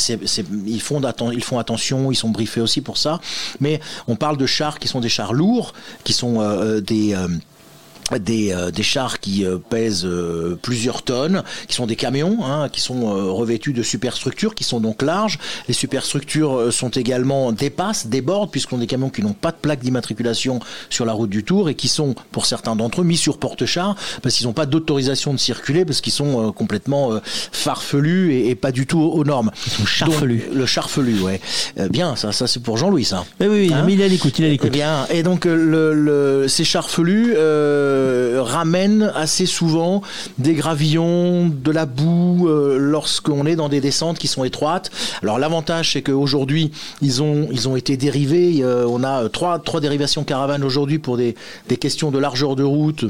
ils 0.67 0.81
font 0.81 1.01
ils 1.33 1.45
font 1.45 1.59
attention 1.59 2.11
ils 2.11 2.17
sont 2.17 2.31
briefés 2.31 2.61
aussi 2.61 2.81
pour 2.81 2.99
ça. 2.99 3.21
Mais 3.61 3.81
on 4.09 4.17
parle 4.17 4.37
de 4.37 4.47
chars 4.47 4.79
qui 4.79 4.89
sont 4.89 5.01
des 5.01 5.09
chars 5.09 5.33
lourds 5.33 5.73
qui 6.05 6.13
sont 6.13 6.41
euh, 6.41 6.81
des 6.81 7.15
euh, 7.15 7.29
des, 8.19 8.53
euh, 8.53 8.71
des, 8.71 8.83
chars 8.83 9.19
qui 9.21 9.45
euh, 9.45 9.59
pèsent 9.59 10.05
euh, 10.05 10.59
plusieurs 10.61 11.03
tonnes, 11.03 11.43
qui 11.69 11.75
sont 11.75 11.87
des 11.87 11.97
camions, 11.97 12.45
hein, 12.45 12.69
qui 12.69 12.81
sont 12.81 13.35
revêtus 13.35 13.73
de 13.73 13.83
superstructures, 13.83 14.55
qui 14.55 14.65
sont 14.65 14.81
donc 14.81 15.03
larges. 15.03 15.39
Les 15.69 15.75
superstructures 15.75 16.73
sont 16.73 16.91
également 16.91 17.53
dépassent, 17.53 18.07
débordent, 18.07 18.51
puisqu'on 18.51 18.77
a 18.77 18.81
des 18.81 18.87
camions 18.87 19.11
qui 19.11 19.23
n'ont 19.23 19.33
pas 19.33 19.51
de 19.51 19.57
plaque 19.57 19.81
d'immatriculation 19.81 20.61
sur 20.91 21.05
la 21.05 21.13
route 21.13 21.31
du 21.31 21.45
Tour 21.45 21.69
et 21.69 21.75
qui 21.75 21.89
sont, 21.89 22.15
pour 22.31 22.47
certains 22.47 22.77
d'entre 22.77 23.01
eux, 23.01 23.05
mis 23.05 23.17
sur 23.17 23.39
porte-chars 23.39 23.97
parce 24.23 24.35
qu'ils 24.35 24.47
n'ont 24.47 24.53
pas 24.53 24.67
d'autorisation 24.67 25.33
de 25.33 25.39
circuler, 25.39 25.85
parce 25.85 26.01
qu'ils 26.01 26.13
sont 26.13 26.53
complètement 26.53 27.13
farfelus 27.25 28.33
et, 28.33 28.51
et, 28.51 28.55
pas 28.55 28.73
du 28.73 28.87
tout 28.87 29.01
aux 29.01 29.25
normes. 29.25 29.51
Ils 29.67 29.73
sont 29.73 29.87
charfelus. 29.87 30.45
Donc, 30.47 30.55
le 30.55 30.67
charfelu, 30.67 31.21
ouais. 31.21 31.41
bien, 31.91 32.17
ça, 32.17 32.33
ça 32.33 32.47
c'est 32.47 32.61
pour 32.61 32.77
Jean-Louis, 32.77 33.05
ça. 33.05 33.25
Mais 33.41 33.49
oui, 33.49 33.71
hein 33.73 33.83
mais 33.87 33.95
il 33.95 34.03
a 34.03 34.09
l'écoute, 34.09 34.39
il 34.39 34.45
a 34.45 34.49
l'écoute. 34.49 34.71
Bien. 34.71 35.07
Et 35.11 35.23
donc 35.23 35.45
le, 35.45 35.95
le, 35.95 36.47
ces 36.49 36.65
charfelus. 36.65 37.35
Euh, 37.37 37.94
ramène 38.41 39.13
assez 39.15 39.47
souvent 39.47 40.03
des 40.39 40.55
gravillons, 40.55 41.49
de 41.49 41.71
la 41.71 41.87
boue 41.87 42.49
euh, 42.49 42.79
lorsqu'on 42.79 43.47
est 43.47 43.57
dans 43.57 43.69
des 43.69 43.81
descentes 43.81 44.19
qui 44.19 44.29
sont 44.29 44.45
étroites. 44.45 44.91
Alors 45.23 45.39
l'avantage 45.39 45.93
c'est 45.93 46.03
qu'aujourd'hui 46.03 46.73
ils 47.03 47.23
ont 47.23 47.77
été 47.77 47.97
dérivés. 47.97 48.63
Euh, 48.63 48.87
on 48.89 49.03
a 49.03 49.29
trois 49.29 49.59
trois 49.59 49.81
dérivations 49.81 50.25
caravanes 50.25 50.65
aujourd'hui 50.65 50.99
pour 50.99 51.17
des 51.17 51.35
questions 51.81 52.11
de 52.11 52.19
largeur 52.19 52.57
de 52.57 52.63
route 52.63 53.05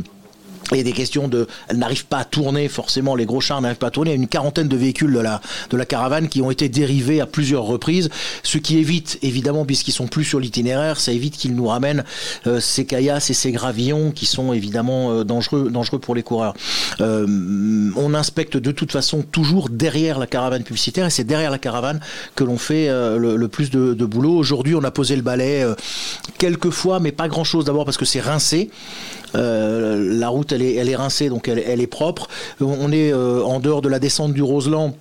et 0.73 0.83
des 0.83 0.93
questions 0.93 1.29
de, 1.29 1.47
elles 1.69 1.79
n'arrivent 1.79 2.07
pas 2.07 2.19
à 2.19 2.25
tourner 2.25 2.69
forcément, 2.69 3.15
les 3.15 3.27
gros 3.27 3.41
chars 3.41 3.61
n'arrivent 3.61 3.79
pas 3.79 3.89
à 3.89 3.91
tourner. 3.91 4.11
Il 4.11 4.15
y 4.15 4.19
a 4.19 4.23
une 4.23 4.29
quarantaine 4.29 4.69
de 4.69 4.77
véhicules 4.77 5.13
de 5.13 5.21
la, 5.21 5.41
de 5.71 5.77
la 5.77 5.85
caravane 5.85 6.29
qui 6.29 6.43
ont 6.43 6.51
été 6.51 6.69
dérivés 6.69 7.21
à 7.21 7.27
plusieurs 7.27 7.65
reprises, 7.65 8.09
ce 8.43 8.59
qui 8.59 8.79
évite, 8.79 9.19
évidemment, 9.23 9.65
puisqu'ils 9.65 9.93
sont 9.93 10.07
plus 10.07 10.25
sur 10.25 10.41
l'itinéraire, 10.41 10.99
ça 11.01 11.13
évite 11.13 11.37
qu'ils 11.37 11.55
nous 11.55 11.67
ramènent 11.67 12.05
euh, 12.47 12.61
ces 12.61 12.87
caillasses 12.87 13.31
et 13.31 13.35
ces 13.35 13.53
gravillons 13.53 14.11
qui 14.11 14.27
sont 14.27 14.53
évidemment 14.53 15.13
euh, 15.13 15.25
dangereux, 15.25 15.71
dangereux 15.71 15.99
pour 15.99 16.15
les 16.15 16.23
coureurs. 16.23 16.55
Euh, 17.01 17.27
on 17.97 18.15
inspecte 18.15 18.57
de 18.57 18.71
toute 18.71 18.93
façon 18.93 19.23
toujours 19.23 19.69
derrière 19.69 20.19
la 20.19 20.27
caravane 20.27 20.63
publicitaire 20.63 21.07
et 21.07 21.11
c'est 21.11 21.25
derrière 21.25 21.51
la 21.51 21.59
caravane 21.59 22.01
que 22.35 22.45
l'on 22.45 22.59
fait 22.59 22.89
euh, 22.89 23.19
le, 23.19 23.37
le, 23.37 23.49
plus 23.49 23.71
de, 23.71 23.95
de 23.95 24.05
boulot. 24.05 24.37
Aujourd'hui, 24.37 24.75
on 24.75 24.85
a 24.85 24.91
posé 24.91 25.17
le 25.17 25.23
balai 25.23 25.63
euh, 25.63 25.75
quelques 26.39 26.71
fois, 26.71 27.01
mais 27.01 27.13
pas 27.13 27.29
grand 27.29 27.45
chose 27.45 27.65
d'abord 27.65 27.85
parce 27.85 27.97
que 27.97 28.05
c'est 28.05 28.21
rincé. 28.21 28.71
Euh, 29.35 30.19
la 30.19 30.29
route 30.29 30.53
elle 30.53 30.63
est, 30.63 30.75
elle 30.75 30.89
est 30.89 30.97
rincée 30.97 31.29
donc 31.29 31.49
elle, 31.49 31.81
est 31.81 31.87
propre. 31.87 32.29
On 32.61 32.93
est 32.93 33.13
euh, 33.13 33.43
en 33.43 33.61
dehors 33.61 33.83
de 33.83 33.89
la 33.89 33.99
descente 33.99 34.33
du 34.33 34.43
Roseland 34.43 34.95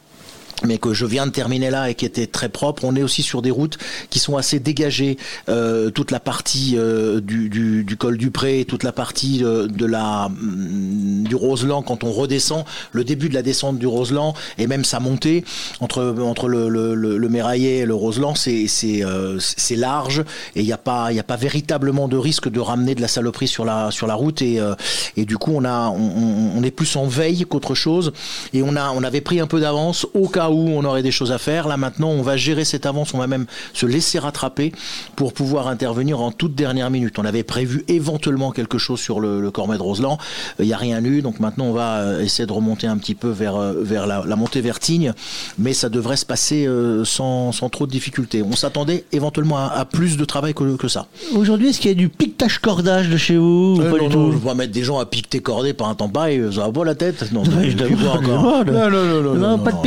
mais 0.65 0.77
que 0.77 0.93
je 0.93 1.05
viens 1.05 1.25
de 1.27 1.31
terminer 1.31 1.69
là 1.69 1.89
et 1.89 1.95
qui 1.95 2.05
était 2.05 2.27
très 2.27 2.49
propre. 2.49 2.83
On 2.85 2.95
est 2.95 3.03
aussi 3.03 3.23
sur 3.23 3.41
des 3.41 3.51
routes 3.51 3.77
qui 4.09 4.19
sont 4.19 4.37
assez 4.37 4.59
dégagées. 4.59 5.17
Euh, 5.49 5.89
toute 5.89 6.11
la 6.11 6.19
partie 6.19 6.75
euh, 6.77 7.21
du, 7.21 7.49
du, 7.49 7.83
du, 7.83 7.97
col 7.97 8.17
du 8.17 8.31
Pré, 8.31 8.65
toute 8.67 8.83
la 8.83 8.91
partie 8.91 9.43
euh, 9.43 9.67
de 9.67 9.85
la 9.85 10.29
mm, 10.29 11.23
du 11.23 11.35
Roseland 11.35 11.81
quand 11.81 12.03
on 12.03 12.11
redescend, 12.11 12.65
le 12.91 13.03
début 13.03 13.29
de 13.29 13.33
la 13.33 13.41
descente 13.41 13.77
du 13.77 13.87
Roseland 13.87 14.33
et 14.57 14.67
même 14.67 14.85
sa 14.85 14.99
montée 14.99 15.43
entre 15.79 16.15
entre 16.21 16.47
le, 16.47 16.69
le, 16.69 16.95
le, 16.95 17.17
le 17.17 17.29
Méraillet 17.29 17.79
et 17.79 17.85
le 17.85 17.95
Roseland, 17.95 18.35
c'est 18.35 18.67
c'est 18.67 19.03
euh, 19.03 19.37
c'est 19.39 19.75
large 19.75 20.23
et 20.55 20.61
il 20.61 20.65
n'y 20.65 20.73
a 20.73 20.77
pas 20.77 21.11
il 21.11 21.15
y 21.15 21.19
a 21.19 21.23
pas 21.23 21.35
véritablement 21.35 22.07
de 22.07 22.17
risque 22.17 22.49
de 22.49 22.59
ramener 22.59 22.95
de 22.95 23.01
la 23.01 23.07
saloperie 23.07 23.47
sur 23.47 23.65
la 23.65 23.91
sur 23.91 24.07
la 24.07 24.15
route 24.15 24.41
et 24.41 24.59
euh, 24.59 24.75
et 25.17 25.25
du 25.25 25.37
coup 25.37 25.51
on 25.53 25.65
a 25.65 25.89
on, 25.89 26.57
on 26.57 26.63
est 26.63 26.71
plus 26.71 26.95
en 26.95 27.05
veille 27.05 27.45
qu'autre 27.47 27.75
chose 27.75 28.13
et 28.53 28.61
on 28.63 28.75
a 28.75 28.91
on 28.91 29.03
avait 29.03 29.21
pris 29.21 29.39
un 29.39 29.47
peu 29.47 29.59
d'avance 29.59 30.05
au 30.13 30.27
cas 30.27 30.49
où 30.49 30.52
on 30.57 30.83
aurait 30.83 31.03
des 31.03 31.11
choses 31.11 31.31
à 31.31 31.37
faire. 31.37 31.67
Là 31.67 31.77
maintenant, 31.77 32.09
on 32.09 32.21
va 32.21 32.37
gérer 32.37 32.65
cette 32.65 32.85
avance, 32.85 33.13
on 33.13 33.17
va 33.17 33.27
même 33.27 33.45
se 33.73 33.85
laisser 33.85 34.19
rattraper 34.19 34.71
pour 35.15 35.33
pouvoir 35.33 35.67
intervenir 35.67 36.21
en 36.21 36.31
toute 36.31 36.55
dernière 36.55 36.89
minute. 36.89 37.17
On 37.19 37.25
avait 37.25 37.43
prévu 37.43 37.83
éventuellement 37.87 38.51
quelque 38.51 38.77
chose 38.77 38.99
sur 38.99 39.19
le, 39.19 39.41
le 39.41 39.51
Cormet 39.51 39.77
de 39.77 39.83
Roseland. 39.83 40.17
Il 40.59 40.65
n'y 40.65 40.73
a 40.73 40.77
rien 40.77 41.03
eu, 41.03 41.21
donc 41.21 41.39
maintenant 41.39 41.65
on 41.65 41.73
va 41.73 42.21
essayer 42.21 42.45
de 42.45 42.53
remonter 42.53 42.87
un 42.87 42.97
petit 42.97 43.15
peu 43.15 43.29
vers, 43.29 43.57
vers 43.57 44.07
la, 44.07 44.23
la 44.25 44.35
montée 44.35 44.61
Vertigne, 44.61 45.13
mais 45.57 45.73
ça 45.73 45.89
devrait 45.89 46.17
se 46.17 46.25
passer 46.25 46.67
sans, 47.03 47.51
sans 47.51 47.69
trop 47.69 47.85
de 47.87 47.91
difficultés. 47.91 48.41
On 48.43 48.55
s'attendait 48.55 49.05
éventuellement 49.11 49.57
à, 49.57 49.67
à, 49.67 49.85
plus 49.85 50.17
de 50.17 50.25
travail 50.25 50.53
que, 50.53 50.75
que 50.75 50.87
ça. 50.87 51.07
Aujourd'hui, 51.35 51.69
est-ce 51.69 51.79
qu'il 51.79 51.91
y 51.91 51.93
a 51.93 51.97
du 51.97 52.09
piquetage 52.09 52.59
cordage 52.59 53.09
de 53.09 53.17
chez 53.17 53.37
vous 53.37 53.79
euh, 53.81 53.89
non, 53.97 54.09
non, 54.09 54.31
je 54.31 54.37
vais 54.37 54.55
mettre 54.55 54.71
des 54.71 54.83
gens 54.83 54.99
à 54.99 55.05
piqueter 55.05 55.39
cordé 55.39 55.73
par 55.73 55.89
un 55.89 55.95
temps 55.95 56.09
pareil, 56.09 56.41
ça 56.53 56.61
va 56.61 56.71
pas 56.71 56.85
la 56.85 56.95
tête. 56.95 57.31
Non, 57.31 57.43
non, 57.43 57.61
je 57.63 57.75
pas 57.77 58.11
encore. 58.11 58.65
Non, 58.65 58.89
non, 58.89 59.33
non, 59.35 59.59
pas 59.59 59.71
de 59.71 59.81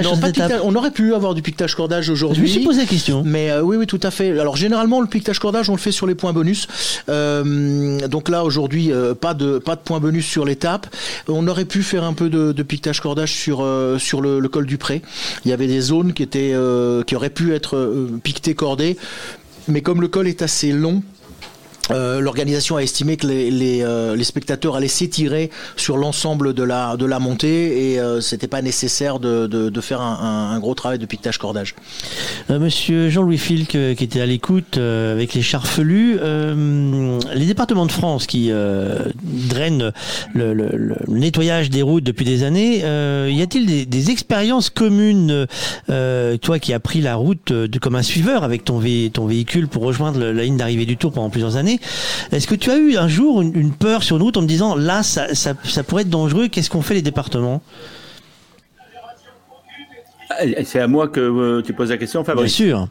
piquetage 0.00 0.04
cordage. 0.04 0.04
Non, 0.04 0.20
pas 0.20 0.32
piquetage, 0.32 0.60
on 0.64 0.74
aurait 0.74 0.90
pu 0.90 1.14
avoir 1.14 1.34
du 1.34 1.42
piquetage 1.42 1.74
cordage 1.74 2.10
aujourd'hui. 2.10 2.46
Je 2.46 2.52
me 2.52 2.58
suis 2.58 2.64
posé 2.64 2.80
la 2.80 2.86
question. 2.86 3.22
Mais 3.24 3.50
euh, 3.50 3.62
oui, 3.62 3.76
oui, 3.76 3.86
tout 3.86 4.00
à 4.02 4.10
fait. 4.10 4.38
Alors 4.38 4.56
généralement, 4.56 5.00
le 5.00 5.06
piquetage 5.06 5.38
cordage, 5.38 5.70
on 5.70 5.74
le 5.74 5.80
fait 5.80 5.92
sur 5.92 6.06
les 6.06 6.14
points 6.14 6.32
bonus. 6.32 6.66
Euh, 7.08 8.08
donc 8.08 8.28
là, 8.28 8.44
aujourd'hui, 8.44 8.92
euh, 8.92 9.14
pas 9.14 9.34
de 9.34 9.58
pas 9.58 9.76
de 9.76 9.80
points 9.80 10.00
bonus 10.00 10.26
sur 10.26 10.44
l'étape. 10.44 10.86
On 11.28 11.46
aurait 11.48 11.64
pu 11.64 11.82
faire 11.82 12.04
un 12.04 12.12
peu 12.12 12.28
de, 12.30 12.52
de 12.52 12.62
piquetage 12.62 13.00
cordage 13.00 13.32
sur 13.32 13.66
sur 13.98 14.20
le, 14.20 14.40
le, 14.40 14.48
col 14.48 14.66
du 14.66 14.78
Pré. 14.78 15.02
Il 15.44 15.50
y 15.50 15.52
avait 15.54 15.66
des 15.66 15.80
zones 15.80 16.12
qui 16.12 16.22
étaient 16.22 16.54
qui 17.06 17.16
auraient 17.16 17.30
pu 17.30 17.54
être 17.54 18.08
piquetées 18.22 18.54
cordées, 18.54 18.96
mais 19.68 19.80
comme 19.80 20.00
le 20.00 20.08
col 20.08 20.28
est 20.28 20.42
assez 20.42 20.72
long, 20.72 21.02
euh, 21.90 22.20
l'organisation 22.20 22.76
a 22.76 22.82
estimé 22.82 23.16
que 23.16 23.26
les, 23.26 23.50
les, 23.50 23.82
euh, 23.82 24.16
les 24.16 24.24
spectateurs 24.24 24.76
allaient 24.76 24.88
s'étirer 24.88 25.50
sur 25.76 25.96
l'ensemble 25.96 26.54
de 26.54 26.62
la, 26.62 26.96
de 26.96 27.06
la 27.06 27.18
montée 27.18 27.92
et 27.92 28.00
euh, 28.00 28.20
c'était 28.20 28.48
pas 28.48 28.62
nécessaire 28.62 29.18
de, 29.18 29.46
de, 29.46 29.68
de 29.70 29.80
faire 29.80 30.00
un, 30.00 30.52
un, 30.52 30.58
gros 30.60 30.74
travail 30.74 30.98
de 30.98 31.06
piquetage 31.06 31.38
cordage. 31.38 31.74
Euh, 32.50 32.58
monsieur 32.58 33.08
Jean-Louis 33.08 33.38
Filc 33.38 33.70
qui 33.70 34.04
était 34.04 34.20
à 34.20 34.26
l'écoute 34.26 34.78
avec 34.78 35.34
les 35.34 35.42
charfelus, 35.42 36.18
les 37.34 37.46
départements 37.46 37.86
de 37.86 37.92
France 37.92 38.26
qui 38.26 38.50
drainent 38.50 39.92
le, 40.34 40.54
le, 40.54 40.68
le, 40.74 40.96
nettoyage 41.08 41.70
des 41.70 41.82
routes 41.82 42.04
depuis 42.04 42.24
des 42.24 42.44
années, 42.44 42.78
y 42.78 43.42
a-t-il 43.42 43.66
des, 43.66 43.86
des, 43.86 44.10
expériences 44.10 44.70
communes, 44.70 45.46
toi 45.86 46.58
qui 46.58 46.72
as 46.72 46.80
pris 46.80 47.00
la 47.00 47.16
route 47.16 47.52
de, 47.52 47.78
comme 47.78 47.96
un 47.96 48.02
suiveur 48.02 48.44
avec 48.44 48.64
ton 48.64 48.78
véhicule 48.78 49.68
pour 49.68 49.82
rejoindre 49.82 50.20
la 50.20 50.42
ligne 50.42 50.56
d'arrivée 50.56 50.86
du 50.86 50.96
Tour 50.96 51.12
pendant 51.12 51.30
plusieurs 51.30 51.56
années, 51.56 51.79
est-ce 52.32 52.46
que 52.46 52.54
tu 52.54 52.70
as 52.70 52.76
eu 52.76 52.96
un 52.96 53.08
jour 53.08 53.42
une, 53.42 53.56
une, 53.56 53.72
peur 53.72 54.02
sur 54.02 54.16
une 54.16 54.22
route 54.22 54.36
en 54.36 54.42
me 54.42 54.46
disant 54.46 54.74
là, 54.76 55.02
ça, 55.02 55.34
ça, 55.34 55.54
ça 55.64 55.82
pourrait 55.82 56.02
être 56.02 56.10
dangereux, 56.10 56.48
qu'est-ce 56.48 56.70
qu'on 56.70 56.82
fait 56.82 56.94
les 56.94 57.02
départements? 57.02 57.62
C'est 60.64 60.80
à 60.80 60.86
moi 60.86 61.08
que 61.08 61.20
euh, 61.20 61.62
tu 61.62 61.72
poses 61.72 61.90
la 61.90 61.98
question, 61.98 62.24
Fabrice 62.24 62.56
Bien 62.56 62.66
sûr. 62.68 62.88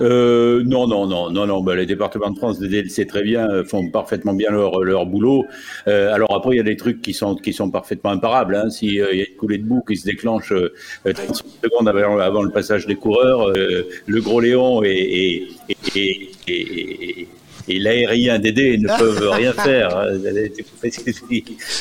Euh, 0.00 0.62
non, 0.64 0.86
non, 0.86 1.06
non, 1.06 1.30
non, 1.30 1.46
non. 1.46 1.62
Ben, 1.62 1.74
les 1.74 1.86
départements 1.86 2.30
de 2.30 2.38
France, 2.38 2.58
c'est 2.88 3.06
très 3.06 3.22
bien, 3.22 3.64
font 3.64 3.90
parfaitement 3.90 4.34
bien 4.34 4.50
leur, 4.50 4.82
leur 4.82 5.06
boulot. 5.06 5.44
Euh, 5.86 6.12
alors 6.12 6.34
après, 6.34 6.54
il 6.54 6.56
y 6.58 6.60
a 6.60 6.64
des 6.64 6.76
trucs 6.76 7.02
qui 7.02 7.12
sont 7.12 7.34
qui 7.36 7.52
sont 7.52 7.70
parfaitement 7.70 8.10
imparables. 8.10 8.54
Hein. 8.56 8.70
S'il 8.70 9.00
euh, 9.00 9.14
y 9.14 9.20
a 9.20 9.24
une 9.28 9.36
coulée 9.36 9.58
de 9.58 9.64
boue 9.64 9.82
qui 9.86 9.96
se 9.96 10.04
déclenche 10.04 10.52
euh, 10.52 10.72
30 11.04 11.42
secondes 11.62 11.88
avant, 11.88 12.18
avant, 12.18 12.42
le 12.42 12.50
passage 12.50 12.86
des 12.86 12.96
coureurs, 12.96 13.48
euh, 13.50 13.88
le 14.06 14.20
gros 14.20 14.40
Léon 14.40 14.82
et, 14.84 14.88
et, 14.88 15.48
et, 15.96 16.30
et 16.48 17.28
et 17.68 17.78
l'aérien 17.78 18.38
d'aider 18.38 18.78
ne 18.78 18.88
peuvent 18.98 19.30
rien 19.30 19.52
faire. 19.52 20.06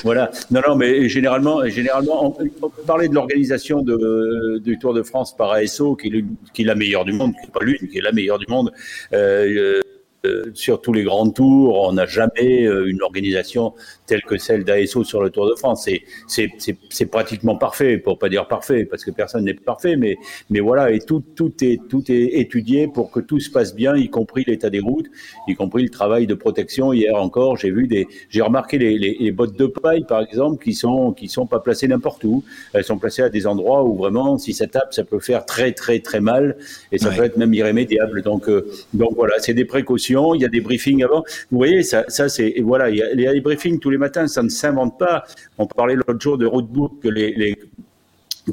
Voilà. 0.04 0.32
Non, 0.52 0.62
non, 0.68 0.76
mais 0.76 1.10
généralement, 1.10 1.66
généralement, 1.68 2.36
on, 2.62 2.70
parlait 2.86 3.08
de 3.08 3.16
l'organisation 3.16 3.82
du 3.82 4.80
Tour 4.80 4.94
de 4.94 5.04
France 5.04 5.36
par 5.36 5.52
ASO, 5.52 5.96
qui 5.96 6.08
est, 6.08 6.26
qui 6.54 6.62
est 6.64 6.66
la 6.66 6.76
meilleure 6.76 7.06
du 7.06 7.14
monde, 7.14 7.34
qui 7.34 7.46
n'est 7.46 7.52
pas 7.52 7.64
l'une, 7.64 7.90
qui 7.90 7.98
est 7.98 8.02
la 8.02 8.12
meilleure 8.12 8.40
du 8.40 8.46
monde. 8.50 8.72
Euh, 9.14 9.82
euh, 10.26 10.52
sur 10.54 10.80
tous 10.80 10.94
les 10.94 11.04
grands 11.04 11.30
tours, 11.30 11.82
on 11.82 11.92
n'a 11.92 12.06
jamais 12.06 12.66
euh, 12.66 12.90
une 12.90 13.02
organisation 13.02 13.74
telle 14.06 14.22
que 14.22 14.38
celle 14.38 14.64
d'ASO 14.64 15.04
sur 15.04 15.22
le 15.22 15.30
Tour 15.30 15.50
de 15.50 15.56
France. 15.56 15.90
C'est 16.28 17.06
pratiquement 17.12 17.58
parfait, 17.58 17.98
pour 17.98 18.18
pas 18.18 18.30
dire 18.30 18.48
parfait, 18.48 18.86
parce 18.86 19.04
que 19.04 19.12
personne 19.12 19.44
n'est 19.44 19.54
parfait, 19.54 19.98
mais, 19.98 20.16
mais 20.50 20.62
voilà, 20.62 20.92
et 20.92 21.00
tout, 21.00 21.22
tout, 21.36 21.52
est, 21.62 21.78
tout 21.90 22.10
est 22.10 22.40
étudié 22.40 22.88
pour 22.88 23.12
que 23.12 23.20
tout 23.20 23.42
se 23.42 23.50
passe 23.50 23.76
bien, 23.76 23.98
y 23.98 24.10
compris 24.10 24.46
l'état 24.48 24.70
des 24.70 24.80
routes, 24.80 25.08
y 25.50 25.56
compris 25.56 25.84
le 25.84 25.90
travail 25.90 26.26
de 26.26 26.36
protection. 26.36 26.94
Hier 26.94 27.16
encore, 27.16 27.58
j'ai 27.58 27.72
vu 27.72 27.88
des, 27.88 28.08
j'ai 28.30 28.42
remarqué 28.42 28.78
les, 28.78 28.98
les, 28.98 29.32
bottes 29.34 29.58
de 29.58 29.66
paille, 29.66 30.06
par 30.08 30.22
exemple, 30.22 30.64
qui 30.64 30.74
sont, 30.74 31.12
qui 31.12 31.28
sont 31.28 31.48
pas 31.48 31.60
placées 31.60 31.90
n'importe 31.90 32.24
où. 32.24 32.46
Elles 32.72 32.86
sont 32.86 32.98
placées 32.98 33.24
à 33.24 33.30
des 33.30 33.46
endroits 33.46 33.84
où 33.84 33.98
vraiment, 33.98 34.38
si 34.38 34.54
ça 34.54 34.68
tape, 34.68 34.94
ça 34.94 35.04
peut 35.04 35.20
faire 35.20 35.46
très, 35.46 35.74
très, 35.74 36.00
très 36.00 36.22
mal, 36.22 36.56
et 36.94 36.98
ça 36.98 37.10
peut 37.10 37.24
être 37.24 37.36
même 37.36 37.54
irrémédiable. 37.54 38.22
Donc, 38.22 38.48
euh, 38.48 38.72
donc 38.94 39.16
voilà, 39.16 39.34
c'est 39.40 39.54
des 39.54 39.66
précautions 39.66 40.13
il 40.36 40.42
y 40.42 40.46
a 40.46 40.50
des 40.50 40.62
briefings 40.62 41.04
avant. 41.04 41.24
Vous 41.52 41.58
voyez, 41.58 41.84
ça, 41.84 42.06
c'est 42.08 42.56
voilà, 42.62 42.90
il 42.90 42.98
y, 42.98 43.28
a, 43.28 43.34
des 43.34 43.42
briefings 43.42 43.80
tous 43.80 43.90
les 43.90 43.98
matins, 43.98 44.28
ça 44.28 44.44
ne 44.44 44.50
s'invente 44.50 44.98
pas. 44.98 45.24
On 45.58 45.66
parlait 45.66 45.96
l'autre 45.96 46.20
jour 46.20 46.38
de 46.38 46.46
roadbook 46.46 47.00
que 47.02 47.08
les, 47.08 47.58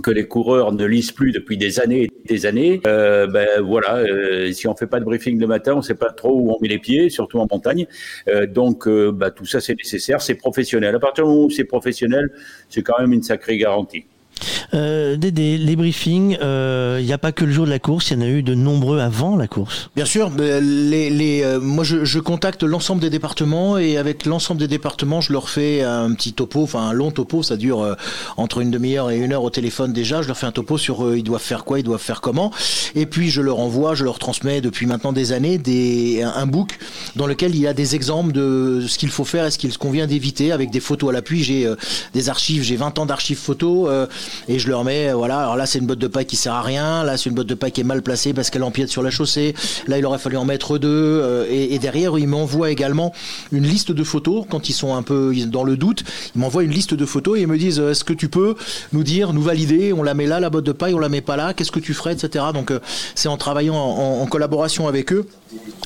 que 0.03 0.11
les 0.11 0.27
coureurs 0.27 0.73
ne 0.73 0.85
lisent 0.85 1.13
plus 1.13 1.33
depuis 1.33 1.57
des 1.57 1.81
années 1.81 2.05
et 2.05 2.29
des 2.29 2.47
années. 2.47 2.81
Euh, 2.87 3.27
ben 3.27 3.61
voilà, 3.61 3.97
euh, 3.97 4.53
si 4.53 4.69
on 4.69 4.77
fait 4.77 4.87
pas 4.87 5.01
de 5.01 5.05
briefing 5.05 5.39
le 5.41 5.47
matin, 5.47 5.75
on 5.75 5.79
ne 5.79 5.83
sait 5.83 5.95
pas 5.95 6.11
trop 6.11 6.33
où 6.33 6.51
on 6.53 6.59
met 6.61 6.69
les 6.69 6.79
pieds, 6.79 7.11
surtout 7.11 7.39
en 7.39 7.47
montagne. 7.51 7.87
Euh, 8.29 8.47
donc, 8.47 8.89
bah, 8.89 9.31
tout 9.31 9.47
ça 9.47 9.61
c'est 9.61 9.75
nécessaire, 9.75 10.23
c'est 10.23 10.35
professionnel. 10.35 10.95
À 10.95 11.01
partir 11.01 11.25
du 11.25 11.31
moment 11.31 11.45
où 11.45 11.51
c'est 11.51 11.65
professionnel, 11.65 12.31
c'est 12.69 12.83
quand 12.83 12.99
même 13.01 13.13
une 13.13 13.23
sacrée 13.23 13.57
garantie. 13.59 14.05
Euh, 14.75 15.17
Dédé, 15.17 15.59
les 15.59 15.77
briefings, 15.77 16.33
il 16.33 16.39
euh, 16.43 17.03
n'y 17.03 17.13
a 17.13 17.19
pas 17.19 17.33
que 17.33 17.45
le 17.45 17.53
jour 17.53 17.67
de 17.67 17.71
la 17.71 17.79
course, 17.79 18.11
il 18.11 18.15
y 18.15 18.17
en 18.17 18.23
a 18.23 18.29
eu 18.29 18.43
de 18.43 18.55
nombreux 18.55 19.01
avant 19.01 19.37
la 19.37 19.49
course. 19.49 19.91
Bien 19.97 20.05
sûr, 20.05 20.31
les, 20.39 21.11
les, 21.11 21.43
euh, 21.43 21.61
moi 21.61 21.85
je, 21.85 22.05
je 22.05 22.19
contacte 22.19 22.63
l'ensemble 22.63 23.01
des 23.01 23.11
départements 23.11 23.79
et 23.79 23.97
avec 23.97 24.27
l'ensemble 24.27 24.61
des 24.61 24.69
départements, 24.69 25.21
je 25.21 25.33
leur 25.33 25.49
fais 25.49 25.83
un 25.83 26.13
petit 26.15 26.33
topo, 26.33 26.63
enfin 26.63 26.81
un 26.81 26.93
long 26.93 27.11
topo, 27.11 27.43
ça 27.43 27.57
dure 27.57 27.83
euh, 27.83 27.95
entre 28.37 28.61
une 28.61 28.71
demi-heure 28.71 29.11
et 29.11 29.19
une 29.19 29.33
heure 29.33 29.43
au 29.43 29.51
téléphone 29.51 29.93
déjà. 29.93 30.23
Je 30.23 30.29
leur 30.29 30.37
fais 30.37 30.47
un 30.47 30.53
topo 30.53 30.79
sur 30.79 31.05
euh, 31.05 31.19
ils 31.19 31.25
doivent 31.25 31.43
faire 31.43 31.65
quoi, 31.65 31.79
ils 31.79 31.85
doivent 31.85 32.01
faire 32.01 32.21
comment, 32.21 32.53
et 32.95 33.07
puis 33.07 33.31
je 33.31 33.41
leur 33.41 33.59
envoie, 33.59 33.95
je 33.95 34.05
leur 34.05 34.19
transmets 34.19 34.61
depuis 34.61 34.87
maintenant 34.87 35.13
des 35.13 35.33
années 35.33 35.59
des, 35.59 36.23
un, 36.23 36.47
book 36.47 36.79
dans 37.17 37.27
lequel 37.27 37.55
il 37.55 37.61
y 37.61 37.67
a 37.67 37.75
des 37.75 37.95
exemples 37.95 38.33
de 38.33 38.85
ce 38.89 38.99
qu'il 38.99 39.11
faut 39.11 39.25
faire 39.25 39.45
et 39.45 39.51
ce 39.51 39.59
qu'il 39.59 39.77
convient 39.79 40.07
d'éviter 40.07 40.53
avec 40.53 40.71
des 40.71 40.81
photos 40.81 41.11
à 41.11 41.13
l'appui. 41.13 41.43
J'ai 41.43 41.73
des 42.15 42.29
archives, 42.29 42.63
j'ai 42.63 42.77
20 42.77 42.99
ans 42.99 43.07
d'archives 43.07 43.39
photos 43.39 44.09
et 44.49 44.59
je 44.59 44.69
leur 44.69 44.85
mets, 44.85 45.13
voilà, 45.13 45.41
alors 45.41 45.57
là 45.57 45.67
c'est 45.67 45.79
une 45.79 45.87
botte 45.87 45.99
de 45.99 46.07
paille 46.07 46.27
qui 46.27 46.37
sert 46.37 46.53
à 46.53 46.63
rien, 46.63 47.05
là 47.05 47.17
c'est 47.17 47.29
une 47.29 47.35
botte 47.35 47.47
de 47.47 47.55
paille 47.55 47.73
qui 47.73 47.81
est 47.81 47.85
mal 47.85 48.03
placée 48.03 48.33
parce 48.33 48.51
qu'elle 48.51 48.63
empiète 48.63 48.89
sur 48.89 49.03
la 49.03 49.11
chaussée, 49.11 49.55
là 49.87 49.99
il 49.99 50.07
aurait 50.07 50.19
fallu 50.19 50.37
en 50.37 50.45
mettre 50.45 50.79
deux, 50.79 50.89
euh, 50.89 51.47
et, 51.51 51.79
derrière 51.79 52.19
ils 52.19 52.29
m'envoient 52.29 52.71
également 52.71 53.13
une 53.53 53.65
liste 53.65 53.93
de 53.93 54.05
photos. 54.05 54.45
Quand 54.49 54.69
ils 54.69 54.73
sont 54.73 54.95
un 54.95 55.03
peu 55.03 55.35
dans 55.47 55.65
le 55.65 55.77
doute, 55.77 56.05
ils 56.35 56.41
m'envoient 56.41 56.65
une 56.65 56.73
liste 56.73 56.95
de 56.95 57.07
photos 57.07 57.39
et 57.39 57.43
ils 57.43 57.47
me 57.47 57.59
disent 57.59 57.79
est-ce 57.79 58.05
que 58.05 58.13
tu 58.13 58.29
peux 58.29 58.55
nous 58.93 59.03
dire, 59.03 59.33
nous 59.33 59.43
valider, 59.43 59.93
on 59.93 60.03
la 60.03 60.15
met 60.15 60.27
là 60.27 60.41
la 60.41 60.51
botte 60.51 60.67
de 60.67 60.73
paille, 60.73 60.95
on 60.95 60.99
la 60.99 61.09
met 61.09 61.21
pas 61.21 61.37
là, 61.37 61.55
qu'est-ce 61.55 61.73
que 61.73 61.81
tu 61.81 61.95
ferais, 61.95 62.13
etc. 62.13 62.47
Donc 62.53 62.71
euh, 62.71 62.81
c'est 63.15 63.29
en 63.29 63.37
travaillant 63.37 63.77
en 63.77 64.27
collaboration 64.27 64.89
avec 64.89 65.13
eux 65.13 65.27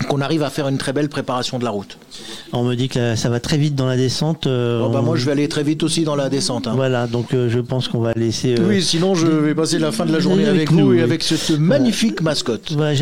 qu'on 0.09 0.21
arrive 0.21 0.43
à 0.43 0.51
faire 0.51 0.69
une 0.69 0.79
très 0.79 0.93
belle 0.93 1.09
préparation 1.09 1.59
de 1.59 1.65
la 1.65 1.71
route. 1.71 1.99
On 2.53 2.63
me 2.63 2.75
dit 2.75 2.89
que 2.89 3.17
ça 3.17 3.31
va 3.31 3.41
très 3.41 3.57
vite 3.57 3.75
dans 3.75 3.87
la 3.87 3.97
descente. 3.97 4.47
Euh, 4.47 4.83
oh, 4.85 4.89
bah, 4.89 5.01
moi, 5.01 5.17
je 5.17 5.25
vais 5.25 5.33
aller 5.33 5.49
très 5.49 5.63
vite 5.63 5.83
aussi 5.83 6.05
dans 6.05 6.17
la 6.17 6.29
descente. 6.29 6.67
Hein. 6.67 6.75
Voilà, 6.75 7.07
donc 7.07 7.35
euh, 7.35 7.49
je 7.49 7.59
pense 7.59 7.89
qu'on 7.89 8.01
va 8.01 8.13
laisser. 8.15 8.55
Euh, 8.59 8.69
oui, 8.69 8.83
sinon 8.83 9.15
je 9.15 9.27
vais 9.27 9.55
passer 9.55 9.79
la 9.79 9.93
fin 9.93 10.05
de 10.05 10.13
la 10.13 10.21
journée 10.21 10.47
avec, 10.47 10.71
vous 10.71 10.93
et 10.93 11.03
avec 11.03 11.23
cette 11.23 11.59
magnifique 11.59 12.21
mascotte. 12.21 12.75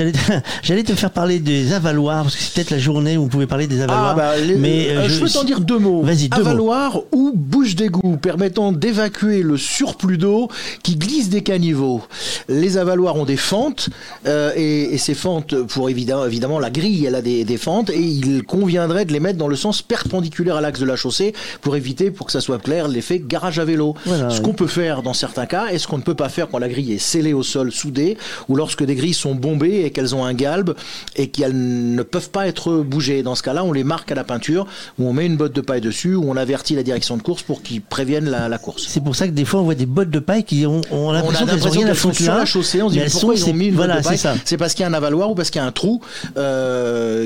J'allais 0.62 0.82
te 0.82 0.94
faire 0.94 1.10
parler 1.10 1.38
des 1.38 1.72
avaloirs, 1.72 2.22
parce 2.22 2.36
que 2.36 2.42
c'est 2.42 2.54
peut-être 2.54 2.70
la 2.70 2.78
journée 2.78 3.16
où 3.16 3.22
vous 3.22 3.28
pouvez 3.28 3.46
parler 3.46 3.66
des 3.66 3.80
avaloirs. 3.82 4.10
Ah, 4.12 4.14
bah, 4.14 4.32
mais 4.58 5.08
je, 5.08 5.20
peux 5.20 5.28
t'en 5.28 5.44
dire 5.44 5.60
deux 5.60 5.78
mots. 5.78 6.02
Vas-y, 6.02 6.28
deux 6.28 6.40
avaloirs 6.40 7.00
ou 7.12 7.32
bouche 7.34 7.74
d'égout 7.74 8.16
permettant 8.16 8.72
d'évacuer 8.72 9.42
le 9.42 9.56
surplus 9.56 10.18
d'eau 10.18 10.48
qui 10.82 10.96
glisse 10.96 11.28
des 11.28 11.42
caniveaux. 11.42 12.02
Les 12.48 12.78
avaloirs 12.78 13.16
ont 13.16 13.24
des 13.24 13.36
fentes 13.36 13.90
et, 14.26 14.94
et, 14.94 14.98
ces 14.98 15.14
fentes, 15.14 15.54
pour 15.64 15.90
évidemment, 15.90 16.26
évidemment 16.26 16.51
la 16.58 16.70
grille, 16.70 17.06
elle 17.06 17.14
a 17.14 17.22
des, 17.22 17.56
fentes 17.56 17.90
et 17.90 18.00
il 18.00 18.42
conviendrait 18.44 19.04
de 19.04 19.12
les 19.12 19.20
mettre 19.20 19.38
dans 19.38 19.48
le 19.48 19.56
sens 19.56 19.82
perpendiculaire 19.82 20.56
à 20.56 20.60
l'axe 20.60 20.80
de 20.80 20.86
la 20.86 20.96
chaussée 20.96 21.34
pour 21.60 21.76
éviter, 21.76 22.10
pour 22.10 22.26
que 22.26 22.32
ça 22.32 22.40
soit 22.40 22.58
clair, 22.58 22.88
l'effet 22.88 23.22
garage 23.24 23.58
à 23.58 23.64
vélo. 23.64 23.94
ce 24.06 24.40
qu'on 24.40 24.54
peut 24.54 24.66
faire 24.66 25.02
dans 25.02 25.14
certains 25.14 25.46
cas 25.46 25.66
et 25.70 25.78
ce 25.78 25.86
qu'on 25.86 25.98
ne 25.98 26.02
peut 26.02 26.14
pas 26.14 26.28
faire 26.28 26.48
quand 26.48 26.58
la 26.58 26.68
grille 26.68 26.92
est 26.92 26.98
scellée 26.98 27.32
au 27.32 27.42
sol, 27.42 27.72
soudée, 27.72 28.16
ou 28.48 28.56
lorsque 28.56 28.84
des 28.84 28.94
grilles 28.94 29.14
sont 29.14 29.34
bombées 29.34 29.82
et 29.84 29.90
qu'elles 29.90 30.14
ont 30.14 30.24
un 30.24 30.34
galbe 30.34 30.74
et 31.16 31.28
qu'elles 31.28 31.94
ne 31.94 32.02
peuvent 32.02 32.30
pas 32.30 32.46
être 32.46 32.78
bougées. 32.78 33.22
Dans 33.22 33.34
ce 33.34 33.42
cas-là, 33.42 33.64
on 33.64 33.72
les 33.72 33.84
marque 33.84 34.10
à 34.12 34.14
la 34.14 34.24
peinture, 34.24 34.66
ou 34.98 35.08
on 35.08 35.12
met 35.12 35.26
une 35.26 35.36
botte 35.36 35.52
de 35.52 35.60
paille 35.60 35.80
dessus, 35.80 36.14
ou 36.14 36.30
on 36.30 36.36
avertit 36.36 36.74
la 36.74 36.82
direction 36.82 37.16
de 37.16 37.22
course 37.22 37.42
pour 37.42 37.62
qu'ils 37.62 37.82
préviennent 37.82 38.30
la, 38.30 38.58
course. 38.58 38.86
C'est 38.88 39.02
pour 39.02 39.16
ça 39.16 39.26
que 39.26 39.32
des 39.32 39.44
fois 39.44 39.60
on 39.60 39.64
voit 39.64 39.74
des 39.74 39.86
bottes 39.86 40.10
de 40.10 40.18
paille 40.18 40.44
qui 40.44 40.66
ont, 40.66 40.80
on 40.90 41.10
a 41.10 41.14
l'impression 41.14 41.46
qu'elles 41.46 41.96
sont 41.96 42.12
sur 42.12 42.34
la 42.34 42.44
chaussée. 42.44 42.82
On 42.82 42.88
se 42.88 42.94
dit 42.94 43.00
pourquoi 43.10 43.34
ils 43.34 43.44
ont 43.48 43.54
mis 43.54 43.66
une 43.66 43.74
botte 43.74 43.96
de 43.96 44.02
paille 44.02 44.20
C'est 44.44 44.56
parce 44.56 44.74
qu'il 44.74 44.82
y 44.82 44.86
a 44.86 44.88
un 44.88 44.94
avaloir 44.94 45.30
ou 45.30 45.34
parce 45.34 45.50
qu'il 45.50 45.60
y 45.60 45.64
a 45.64 45.66
un 45.66 45.72
trou. 45.72 46.00
Euh, 46.36 46.41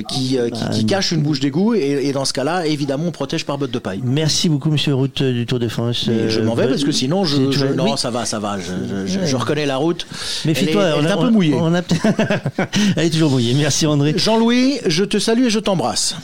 qui, 0.09 0.39
euh, 0.39 0.51
qui, 0.73 0.87
cache 0.87 1.13
une 1.13 1.23
bouche 1.23 1.41
d'égout 1.41 1.75
et, 1.75 2.13
dans 2.13 2.25
ce 2.25 2.33
cas-là, 2.33 2.67
évidemment, 2.67 3.05
on 3.09 3.11
protège 3.11 3.45
par 3.45 3.59
botte 3.59 3.71
de 3.71 3.79
paille. 3.79 4.01
Merci 4.05 4.49
beaucoup, 4.49 4.71
Monsieur 4.71 4.95
Route 4.95 5.21
euh, 5.21 5.33
du 5.33 5.47
Tour 5.47 5.59
de 5.59 5.69
France. 5.69 6.07
je 6.07 6.41
m'en 6.41 6.55
vais 6.55 6.69
parce 6.69 6.85
que 6.85 6.93
sinon, 6.93 7.25
je, 7.25 7.75
non, 7.75 7.97
ça 7.97 8.11
va, 8.11 8.25
ça 8.25 8.39
va. 8.39 8.57
Je, 8.59 9.37
reconnais 9.37 9.67
la 9.67 9.77
route. 9.77 10.07
Méfie-toi, 10.45 10.83
elle, 10.99 11.07
est, 11.07 11.11
un 11.11 11.17
peu 11.17 11.31
mouillée. 11.31 11.57
elle 12.97 13.07
est 13.07 13.11
toujours 13.11 13.31
mouillée. 13.31 13.55
Merci 13.55 13.87
André. 13.87 14.15
Jean-Louis, 14.17 14.79
je 14.87 15.05
te 15.05 15.19
salue 15.19 15.45
et 15.45 15.51
je 15.51 15.59
t'embrasse. 15.59 16.17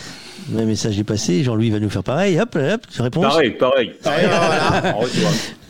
Le 0.50 0.64
message 0.64 0.98
est 0.98 1.04
passé, 1.04 1.44
Jean-Louis 1.44 1.70
va 1.70 1.78
nous 1.78 1.90
faire 1.90 2.02
pareil. 2.02 2.38
Hop, 2.40 2.56
hop, 2.56 2.80
réponse. 2.98 3.22
Pareil, 3.22 3.50
pareil. 3.50 3.92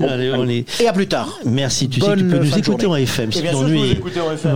Allez, 0.01 0.32
on 0.35 0.49
est... 0.49 0.81
Et 0.81 0.89
à 0.89 0.93
plus 0.93 1.07
tard. 1.07 1.39
Merci. 1.44 1.89
Tu 1.89 2.01
sais 2.01 2.07
que 2.07 2.19
tu 2.19 2.24
peux 2.24 2.39
nous 2.39 2.59
écouter 2.59 2.86
en 2.86 2.97
FM. 2.97 3.32
Si 3.32 3.43
tu 3.43 3.49
t'ennuies, 3.49 3.99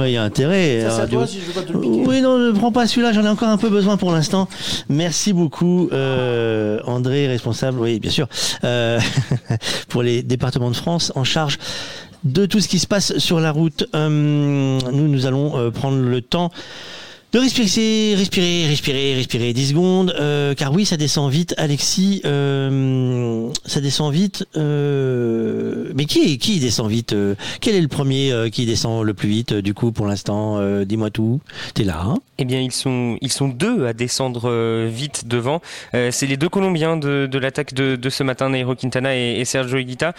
il 0.05 0.11
y 0.11 0.17
a 0.17 0.23
intérêt. 0.23 0.87
Ça, 0.89 1.03
à 1.03 1.07
toi, 1.07 1.27
si 1.27 1.41
je 1.41 1.47
veux 1.47 1.53
pas 1.53 1.63
te 1.63 1.73
le 1.73 1.81
piquer. 1.81 2.03
Oui, 2.07 2.21
non, 2.21 2.39
ne 2.39 2.53
prends 2.53 2.73
pas 2.73 2.87
celui-là. 2.87 3.13
J'en 3.13 3.25
ai 3.25 3.29
encore 3.29 3.49
un 3.49 3.59
peu 3.59 3.69
besoin 3.69 3.97
pour 3.97 4.13
l'instant. 4.13 4.49
Merci 4.89 5.33
beaucoup, 5.33 5.89
euh, 5.93 6.81
André, 6.85 7.27
responsable, 7.29 7.79
oui, 7.81 8.01
bien 8.01 8.11
sûr, 8.11 8.29
euh, 8.65 8.99
pour 9.89 10.03
les 10.03 10.23
départements 10.23 10.71
de 10.71 10.77
France 10.77 11.13
en 11.15 11.25
charge 11.25 11.59
de 12.25 12.45
tout 12.47 12.61
ce 12.61 12.69
qui 12.69 12.79
se 12.79 12.87
passe 12.87 13.19
sur 13.19 13.41
la 13.41 13.53
route. 13.53 13.87
Euh, 13.95 14.09
nous, 14.09 15.09
nous 15.09 15.27
allons 15.27 15.57
euh, 15.57 15.71
prendre 15.71 15.99
le 15.99 16.21
temps 16.21 16.51
de 17.37 17.41
respirer, 17.41 18.15
respirer, 18.17 18.67
respirer, 18.67 19.15
respirer 19.15 19.53
10 19.53 19.69
secondes, 19.69 20.17
euh, 20.19 20.55
car 20.55 20.73
oui, 20.73 20.87
ça 20.87 20.97
descend 20.97 21.31
vite, 21.31 21.55
Alexis, 21.59 22.23
euh, 22.25 23.51
ça 23.67 23.83
descend 23.83 24.11
vite. 24.11 24.47
Euh, 24.57 25.93
mais 25.95 26.07
qui 26.07 26.39
qui 26.39 26.61
descend 26.61 26.89
vite 26.89 27.15
Quel 27.61 27.75
est 27.75 27.81
le 27.81 27.89
premier 27.89 28.33
qui 28.51 28.65
descend 28.65 29.05
le 29.05 29.13
plus 29.13 29.29
vite 29.29 29.53
du 29.53 29.75
coup 29.75 29.93
pour 29.93 30.07
l'instant 30.07 30.59
Dis-moi 30.85 31.11
tout. 31.11 31.41
T'es 31.75 31.85
là 31.85 32.01
hein? 32.07 32.15
Eh 32.39 32.45
bien, 32.45 32.61
ils 32.61 32.73
sont 32.73 33.19
ils 33.21 33.33
sont 33.33 33.49
deux 33.49 33.87
à 33.87 33.93
descendre 33.93 34.87
vite 34.87 35.29
devant. 35.29 35.61
C'est 35.93 36.27
les 36.27 36.37
deux 36.39 36.49
Colombiens 36.49 36.97
de, 36.97 37.29
de 37.31 37.39
l'attaque 37.39 37.75
de, 37.75 37.97
de, 37.97 38.11
ce 38.11 38.23
matin, 38.23 38.49
Nairo 38.51 38.75
Quintana 38.75 39.15
et, 39.15 39.41
et 39.41 39.45
Sergio 39.45 39.79
Higuita. 39.79 40.15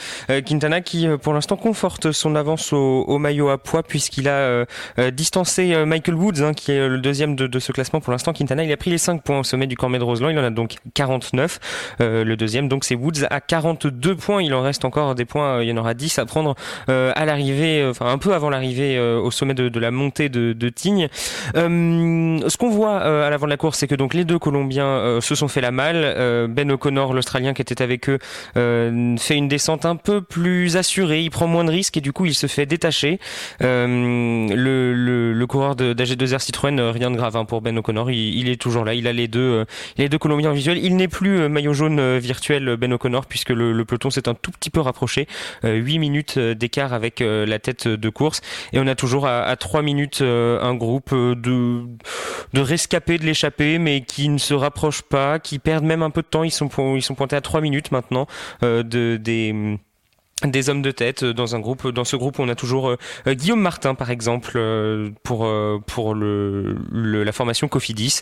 Quintana 0.45 0.81
qui 0.81 1.07
pour 1.22 1.34
l'instant 1.34 1.56
conforte 1.56 2.11
son 2.11 2.35
avance 2.35 2.73
au, 2.73 3.06
au 3.07 3.18
maillot 3.18 3.49
à 3.49 3.57
poids 3.57 3.81
puisqu'il 3.84 4.27
a 4.27 4.65
distancé 5.11 5.85
Michael 5.85 6.15
Woods, 6.15 6.41
hein, 6.41 6.53
qui 6.53 6.72
est 6.72 6.88
le 6.88 7.07
deuxième 7.08 7.36
de, 7.36 7.60
ce 7.60 7.72
classement 7.72 8.02
pour 8.02 8.12
l'instant. 8.12 8.34
Quintana, 8.34 8.66
il 8.66 8.72
a 8.72 8.76
pris 8.76 8.90
les 8.90 8.98
5 8.98 9.24
points 9.24 9.40
au 9.40 9.44
sommet 9.44 9.66
du 9.66 9.78
Cormet 9.78 9.98
de 9.98 10.04
Roseland. 10.04 10.30
Il 10.30 10.38
en 10.38 10.44
a 10.44 10.50
donc 10.50 10.76
49. 10.94 11.60
Euh, 12.02 12.26
le 12.26 12.36
deuxième, 12.36 12.68
donc, 12.68 12.84
c'est 12.84 12.96
Woods 12.96 13.26
à 13.30 13.40
42 13.40 14.16
points. 14.16 14.42
Il 14.42 14.54
en 14.54 14.62
reste 14.62 14.84
encore 14.84 15.16
des 15.16 15.24
points. 15.24 15.58
Euh, 15.58 15.64
il 15.64 15.70
y 15.70 15.72
en 15.72 15.78
aura 15.78 15.94
10 15.94 16.20
à 16.20 16.26
prendre 16.26 16.56
euh, 16.90 17.14
à 17.16 17.26
l'arrivée, 17.26 17.86
enfin 17.90 18.08
un 18.08 18.18
peu 18.18 18.34
avant 18.34 18.50
l'arrivée 18.50 19.00
au 19.00 19.32
sommet 19.32 19.54
de, 19.54 19.80
la 19.80 19.92
montée 19.92 20.28
de, 20.28 20.52
de 20.52 20.70
Tignes. 20.70 21.08
ce 21.56 22.58
qu'on 22.58 22.70
voit 22.70 22.98
à 22.98 23.30
l'avant 23.30 23.46
de 23.46 23.52
la 23.52 23.58
course, 23.58 23.80
c'est 23.80 23.88
que 23.88 23.96
donc 23.96 24.14
les 24.14 24.26
deux 24.26 24.40
Colombiens 24.40 25.20
se 25.22 25.36
sont 25.36 25.48
fait 25.48 25.62
la 25.62 25.72
malle. 25.72 26.48
ben 26.50 26.70
O'Connor, 26.72 27.14
l'Australien 27.14 27.54
qui 27.54 27.62
était 27.62 27.82
avec 27.82 28.10
eux, 28.10 28.20
fait 28.56 29.36
une 29.36 29.48
descente 29.48 29.86
un 29.86 29.96
peu 29.96 30.22
plus 30.22 30.76
assurée. 30.76 31.22
Il 31.22 31.30
prend 31.30 31.48
moins 31.48 31.64
de 31.64 31.72
risques 31.72 31.98
et 31.98 32.02
du 32.02 32.12
coup 32.12 32.26
il 32.26 32.36
se 32.36 32.48
fait 32.48 32.66
détacher. 32.66 33.20
le, 33.62 34.94
le, 34.94 35.34
le 35.34 35.48
coureur 35.48 35.76
d'AG2R 35.76 36.40
Citroën 36.40 36.87
rien 36.92 37.12
de 37.12 37.16
grave 37.16 37.36
hein, 37.36 37.46
pour 37.46 37.62
Ben 37.62 37.78
O'Connor. 37.78 38.12
Il, 38.12 38.50
est 38.50 38.60
toujours 38.60 38.86
là. 38.86 38.94
Il 38.94 39.08
a 39.08 39.14
les 39.14 39.28
deux, 39.28 39.66
les 39.98 40.10
deux 40.10 40.18
Colombiens 40.18 40.52
visuels. 40.52 40.78
Il 40.78 40.96
n'est 40.96 41.08
plus 41.08 41.48
maillot 41.50 41.74
jaune 41.74 42.18
virtuel 42.18 42.78
Ben 42.78 42.92
O'Connor 42.94 43.26
puisque 43.26 43.50
le, 43.50 43.86
peloton 43.86 44.10
s'est 44.10 44.28
un 44.28 44.34
tout 44.34 44.52
petit 44.52 44.70
peu 44.70 44.80
rapproché. 44.80 45.28
8 45.64 46.00
minutes 46.00 46.40
d'écart 46.40 46.94
avec 46.94 47.20
la 47.22 47.60
tête 47.60 47.88
de 47.88 48.10
course 48.10 48.42
et 48.74 48.80
on 48.80 48.88
a 48.88 48.96
toujours 48.96 49.28
à, 49.28 49.44
à 49.44 49.56
3 49.56 49.82
minutes 49.82 50.22
un 50.22 50.76
groupe 50.76 51.14
de 51.14 51.84
de 52.54 52.62
rescapés 52.62 53.18
de 53.18 53.26
l'échappée 53.26 53.78
mais 53.80 54.02
qui 54.02 54.30
ne 54.30 54.38
se 54.38 54.54
rapprochent 54.54 55.02
pas, 55.02 55.40
qui 55.40 55.60
perdent 55.60 55.86
même 55.86 56.04
un 56.04 56.10
peu 56.10 56.22
de 56.22 56.28
temps. 56.28 56.44
Ils 56.44 56.52
sont 56.52 56.70
ils 56.96 57.02
sont 57.02 57.16
pointés 57.16 57.36
à 57.36 57.42
3 57.42 57.62
minutes 57.62 57.92
maintenant 57.92 58.28
de 58.62 59.18
des 59.18 59.78
des 60.46 60.70
hommes 60.70 60.84
de 60.84 60.92
tête 60.92 61.26
dans 61.26 61.56
un 61.56 61.60
groupe 61.60 61.88
dans 61.88 62.04
ce 62.04 62.16
groupe 62.16 62.38
on 62.38 62.48
a 62.48 62.54
toujours 62.54 62.90
euh, 62.90 63.34
Guillaume 63.34 63.60
Martin 63.60 63.96
par 63.96 64.12
exemple 64.12 64.54
euh, 64.56 65.10
pour 65.24 65.46
euh, 65.46 65.82
pour 65.86 66.14
le, 66.14 66.78
la 66.92 67.32
formation 67.32 67.68
Cofidis. 67.68 68.22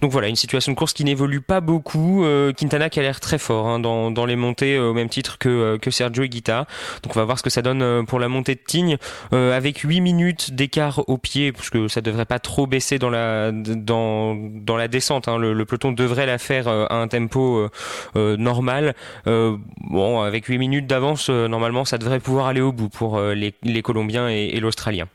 Donc 0.00 0.12
voilà 0.12 0.28
une 0.28 0.36
situation 0.36 0.70
de 0.70 0.76
course 0.76 0.92
qui 0.92 1.02
n'évolue 1.02 1.40
pas 1.40 1.60
beaucoup 1.60 2.24
Quintana 2.56 2.90
qui 2.90 3.00
a 3.00 3.02
l'air 3.02 3.18
très 3.18 3.38
fort 3.38 3.66
hein, 3.66 3.80
dans, 3.80 4.10
dans 4.10 4.24
les 4.24 4.36
montées 4.36 4.78
au 4.78 4.94
même 4.94 5.08
titre 5.08 5.38
que 5.38 5.76
que 5.78 5.90
Sergio 5.90 6.22
Higuita. 6.22 6.66
Donc 7.02 7.16
on 7.16 7.18
va 7.18 7.24
voir 7.24 7.38
ce 7.38 7.42
que 7.42 7.50
ça 7.50 7.62
donne 7.62 8.06
pour 8.06 8.20
la 8.20 8.28
montée 8.28 8.54
de 8.54 8.60
Tignes. 8.64 8.96
Avec 9.32 9.78
8 9.78 10.00
minutes 10.00 10.54
d'écart 10.54 11.02
au 11.08 11.18
pied 11.18 11.52
parce 11.52 11.70
que 11.70 11.88
ça 11.88 12.00
devrait 12.00 12.24
pas 12.24 12.38
trop 12.38 12.66
baisser 12.66 12.98
dans 12.98 13.10
la 13.10 13.50
dans 13.52 14.36
dans 14.36 14.76
la 14.76 14.88
descente 14.88 15.28
hein. 15.28 15.38
le, 15.38 15.64
peloton 15.64 15.92
devrait 15.92 16.26
la 16.26 16.38
faire 16.38 16.68
à 16.68 16.94
un 16.94 17.08
tempo 17.08 17.68
normal. 18.14 18.94
Bon 19.26 20.20
avec 20.20 20.46
8 20.46 20.58
minutes 20.58 20.86
d'avance 20.86 21.30
normalement, 21.48 21.84
ça 21.84 21.98
devrait 21.98 22.20
pouvoir 22.20 22.46
aller 22.46 22.60
au 22.60 22.72
bout 22.72 22.88
pour 22.88 23.18
euh, 23.18 23.34
les, 23.34 23.82
Colombiens 23.82 24.28
et 24.28 24.58
l'Australien. 24.60 25.06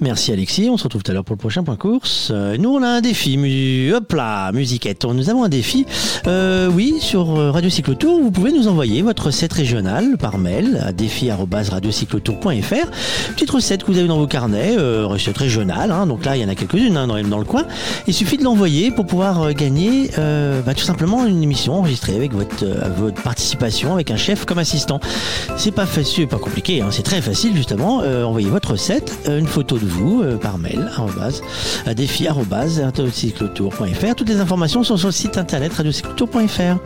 Merci 0.00 0.32
Alexis, 0.32 0.68
on 0.70 0.76
se 0.76 0.84
retrouve 0.84 1.02
tout 1.02 1.10
à 1.10 1.14
l'heure 1.14 1.24
pour 1.24 1.34
le 1.34 1.40
prochain 1.40 1.62
point 1.62 1.76
course. 1.76 2.28
Euh, 2.30 2.56
nous 2.56 2.70
on 2.70 2.82
a 2.82 2.88
un 2.88 3.00
défi, 3.00 3.90
hop 3.94 4.12
là, 4.12 4.52
musiquette. 4.52 5.04
Nous 5.04 5.30
avons 5.30 5.44
un 5.44 5.48
défi. 5.48 5.86
Euh, 6.26 6.68
oui, 6.68 6.96
sur 7.00 7.38
euh, 7.38 7.50
Radio 7.50 7.70
Cyclotour, 7.70 8.20
vous 8.20 8.30
pouvez 8.30 8.52
nous 8.52 8.68
envoyer 8.68 9.02
votre 9.02 9.26
recette 9.26 9.52
régionale 9.52 10.16
par 10.18 10.38
mail 10.38 10.82
à 10.84 10.92
défi@radiocyclotour.fr. 10.92 13.32
Petite 13.32 13.50
recette 13.50 13.84
que 13.84 13.92
vous 13.92 13.98
avez 13.98 14.08
dans 14.08 14.18
vos 14.18 14.26
carnets, 14.26 14.76
recette 14.76 15.38
régionale. 15.38 15.90
Hein. 15.90 16.06
donc 16.06 16.24
là, 16.24 16.36
il 16.36 16.42
y 16.42 16.44
en 16.44 16.48
a 16.48 16.54
quelques-unes 16.54 16.96
hein, 16.96 17.06
dans, 17.06 17.38
le 17.38 17.44
coin. 17.44 17.64
Il 18.06 18.14
suffit 18.14 18.36
de 18.36 18.44
l'envoyer 18.44 18.90
pour 18.90 19.06
pouvoir 19.06 19.52
gagner 19.54 20.10
bah, 20.16 20.74
tout 20.74 20.84
simplement 20.84 21.26
une 21.26 21.42
émission 21.42 21.74
enregistrée 21.74 22.16
avec 22.16 22.32
votre, 22.32 22.64
votre 22.96 23.22
participation 23.22 23.94
avec 23.94 24.10
un 24.10 24.16
chef 24.16 24.44
comme 24.44 24.58
assistant. 24.58 25.00
C'est 25.56 25.72
pas 25.72 25.86
facile, 25.86 26.28
pas 26.28 26.38
compliqué, 26.38 26.80
hein. 26.80 26.88
c'est 26.90 27.02
très 27.02 27.20
facile 27.20 27.54
justement. 27.54 27.98
envoyez 27.98 28.48
votre 28.48 28.72
recette, 28.72 29.12
une 29.28 29.46
photo 29.46 29.69
de 29.78 29.86
vous 29.86 30.22
euh, 30.22 30.36
par 30.36 30.58
mail 30.58 30.90
à 31.86 31.94
défi 31.94 32.26
radiocyclotour.fr. 32.28 34.14
Toutes 34.16 34.28
les 34.28 34.40
informations 34.40 34.82
sont 34.82 34.96
sur 34.96 35.08
le 35.08 35.12
site 35.12 35.38
internet 35.38 35.72
radiocyclotour.fr. 35.72 36.78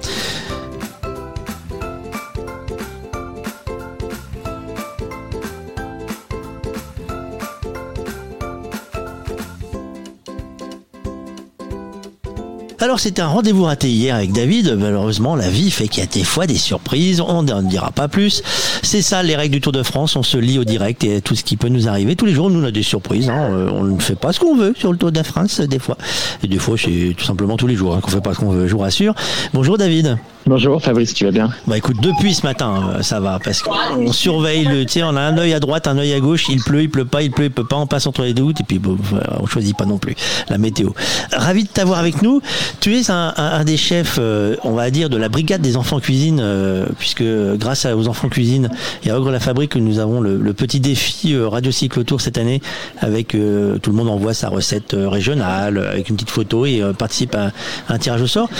Alors 12.85 13.01
c'était 13.01 13.23
un 13.23 13.28
rendez-vous 13.28 13.62
raté 13.62 13.89
hier 13.89 14.15
avec 14.15 14.32
David. 14.32 14.77
Malheureusement, 14.78 15.36
la 15.36 15.48
vie 15.48 15.70
fait 15.70 15.89
qu'il 15.89 16.02
y 16.02 16.06
a 16.06 16.06
des 16.06 16.23
fois 16.23 16.47
des 16.47 16.59
surprises. 16.59 17.23
On 17.23 17.43
ne 17.43 17.62
dira 17.62 17.90
pas 17.93 18.09
plus. 18.09 18.43
C'est 18.82 19.01
ça 19.01 19.23
les 19.23 19.35
règles 19.36 19.55
du 19.55 19.62
Tour 19.62 19.73
de 19.73 19.82
France. 19.82 20.16
On 20.16 20.23
se 20.23 20.36
lit 20.36 20.59
au 20.59 20.65
direct 20.65 21.02
et 21.02 21.23
tout 21.23 21.35
ce 21.35 21.44
qui 21.44 21.56
peut 21.56 21.70
nous 21.70 21.89
arriver. 21.89 22.15
Tous 22.15 22.27
les 22.27 22.35
jours, 22.35 22.51
nous 22.51 22.61
on 22.61 22.65
a 22.66 22.70
des 22.70 22.82
surprises. 22.82 23.31
Hein. 23.31 23.48
Euh, 23.52 23.70
on 23.73 23.85
ne 23.85 23.98
fait 23.98 24.16
pas 24.16 24.35
ce 24.35 24.40
qu'on 24.40 24.55
veut 24.55 24.74
sur 24.77 24.93
le 24.93 24.98
Tour 24.98 25.12
de 25.12 25.23
France 25.23 25.61
des 25.61 25.78
fois. 25.78 25.97
Et 26.43 26.47
des 26.47 26.59
fois, 26.59 26.77
c'est 26.77 27.15
tout 27.16 27.24
simplement 27.24 27.56
tous 27.56 27.66
les 27.66 27.74
jours 27.74 27.94
hein, 27.97 28.01
qu'on 28.02 28.11
fait 28.11 28.20
pas 28.20 28.35
ce 28.35 28.40
qu'on 28.40 28.51
veut. 28.51 28.69
Je 28.69 28.74
vous 28.74 28.81
rassure. 28.81 29.15
Bonjour 29.55 29.78
David. 29.78 30.19
Bonjour 30.47 30.83
Fabrice, 30.83 31.15
tu 31.15 31.25
vas 31.25 31.31
bien 31.31 31.49
Bah 31.66 31.79
écoute, 31.79 31.97
depuis 32.03 32.35
ce 32.35 32.43
matin, 32.43 32.97
euh, 32.97 33.03
ça 33.03 33.19
va 33.19 33.39
parce 33.43 33.62
qu'on 33.62 34.12
surveille 34.12 34.66
le, 34.66 34.85
tu 34.85 35.03
on 35.03 35.16
a 35.16 35.21
un 35.23 35.39
œil 35.39 35.55
à 35.55 35.61
droite, 35.61 35.87
un 35.87 35.97
œil 35.97 36.12
à 36.12 36.21
gauche, 36.21 36.51
il 36.51 36.62
pleut, 36.62 36.83
il 36.83 36.91
pleut 36.91 37.07
pas, 37.07 37.23
il 37.23 37.31
pleut, 37.31 37.47
il 37.47 37.51
peut 37.51 37.65
pas, 37.65 37.77
on 37.77 37.87
passe 37.87 38.07
entre 38.07 38.25
les 38.25 38.35
deux 38.35 38.51
et 38.51 38.62
puis 38.69 38.79
bon, 38.79 38.99
on 39.41 39.47
choisit 39.47 39.75
pas 39.75 39.87
non 39.87 39.97
plus 39.97 40.15
la 40.51 40.59
météo. 40.59 40.91
Ravi 41.33 41.62
de 41.62 41.69
t'avoir 41.69 41.99
avec 41.99 42.21
nous. 42.21 42.43
Tu 42.81 42.95
es 42.95 43.11
un, 43.11 43.65
des 43.65 43.79
chefs, 43.79 44.19
euh, 44.19 44.57
on 44.65 44.73
va 44.73 44.91
dire, 44.91 45.09
de 45.09 45.16
la 45.16 45.31
brigade 45.31 45.62
des 45.62 45.79
enfants 45.79 45.99
cuisine, 45.99 46.41
euh, 46.43 46.89
puisque 46.99 47.25
grâce 47.57 47.87
aux 47.87 48.07
enfants 48.07 48.29
cuisine 48.29 48.69
et 49.03 49.11
à 49.11 49.19
Ogre 49.19 49.31
la 49.31 49.41
Fabrique, 49.41 49.77
nous 49.77 49.99
avons 49.99 50.21
le, 50.21 50.53
petit 50.53 50.79
défi 50.79 51.35
Radio 51.39 51.73
Cycle 51.73 52.05
Tour 52.05 52.21
cette 52.21 52.37
année 52.37 52.61
avec 53.01 53.29
tout 53.29 53.91
le 53.91 53.93
monde 53.93 54.09
envoie 54.09 54.35
sa 54.35 54.51
recette 54.51 54.95
régionale 54.95 55.79
avec 55.79 56.11
une 56.11 56.16
petite 56.16 56.31
photo 56.31 56.66
et 56.66 56.83
participe 56.99 57.35
à, 57.35 57.51
un 57.89 57.99
tirage 57.99 58.21
au 58.21 58.27
sort. 58.27 58.51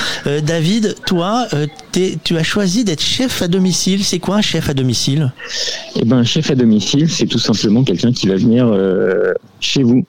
David, 0.43 0.97
toi, 1.07 1.47
tu 2.25 2.37
as 2.37 2.43
choisi 2.43 2.85
d'être 2.85 3.03
chef 3.03 3.43
à 3.43 3.49
domicile. 3.49 4.05
C'est 4.05 4.19
quoi 4.19 4.37
un 4.37 4.43
chef 4.43 4.69
à 4.69 4.75
domicile? 4.75 5.33
Eh 5.97 6.05
ben, 6.05 6.19
un 6.19 6.25
chef 6.25 6.51
à 6.51 6.55
domicile, 6.55 7.09
c'est 7.11 7.27
tout 7.27 7.39
simplement 7.39 7.85
quelqu'un 7.85 8.13
qui 8.13 8.27
va 8.27 8.37
venir 8.37 8.67
euh, 8.67 9.33
chez 9.61 9.83
vous 9.83 10.05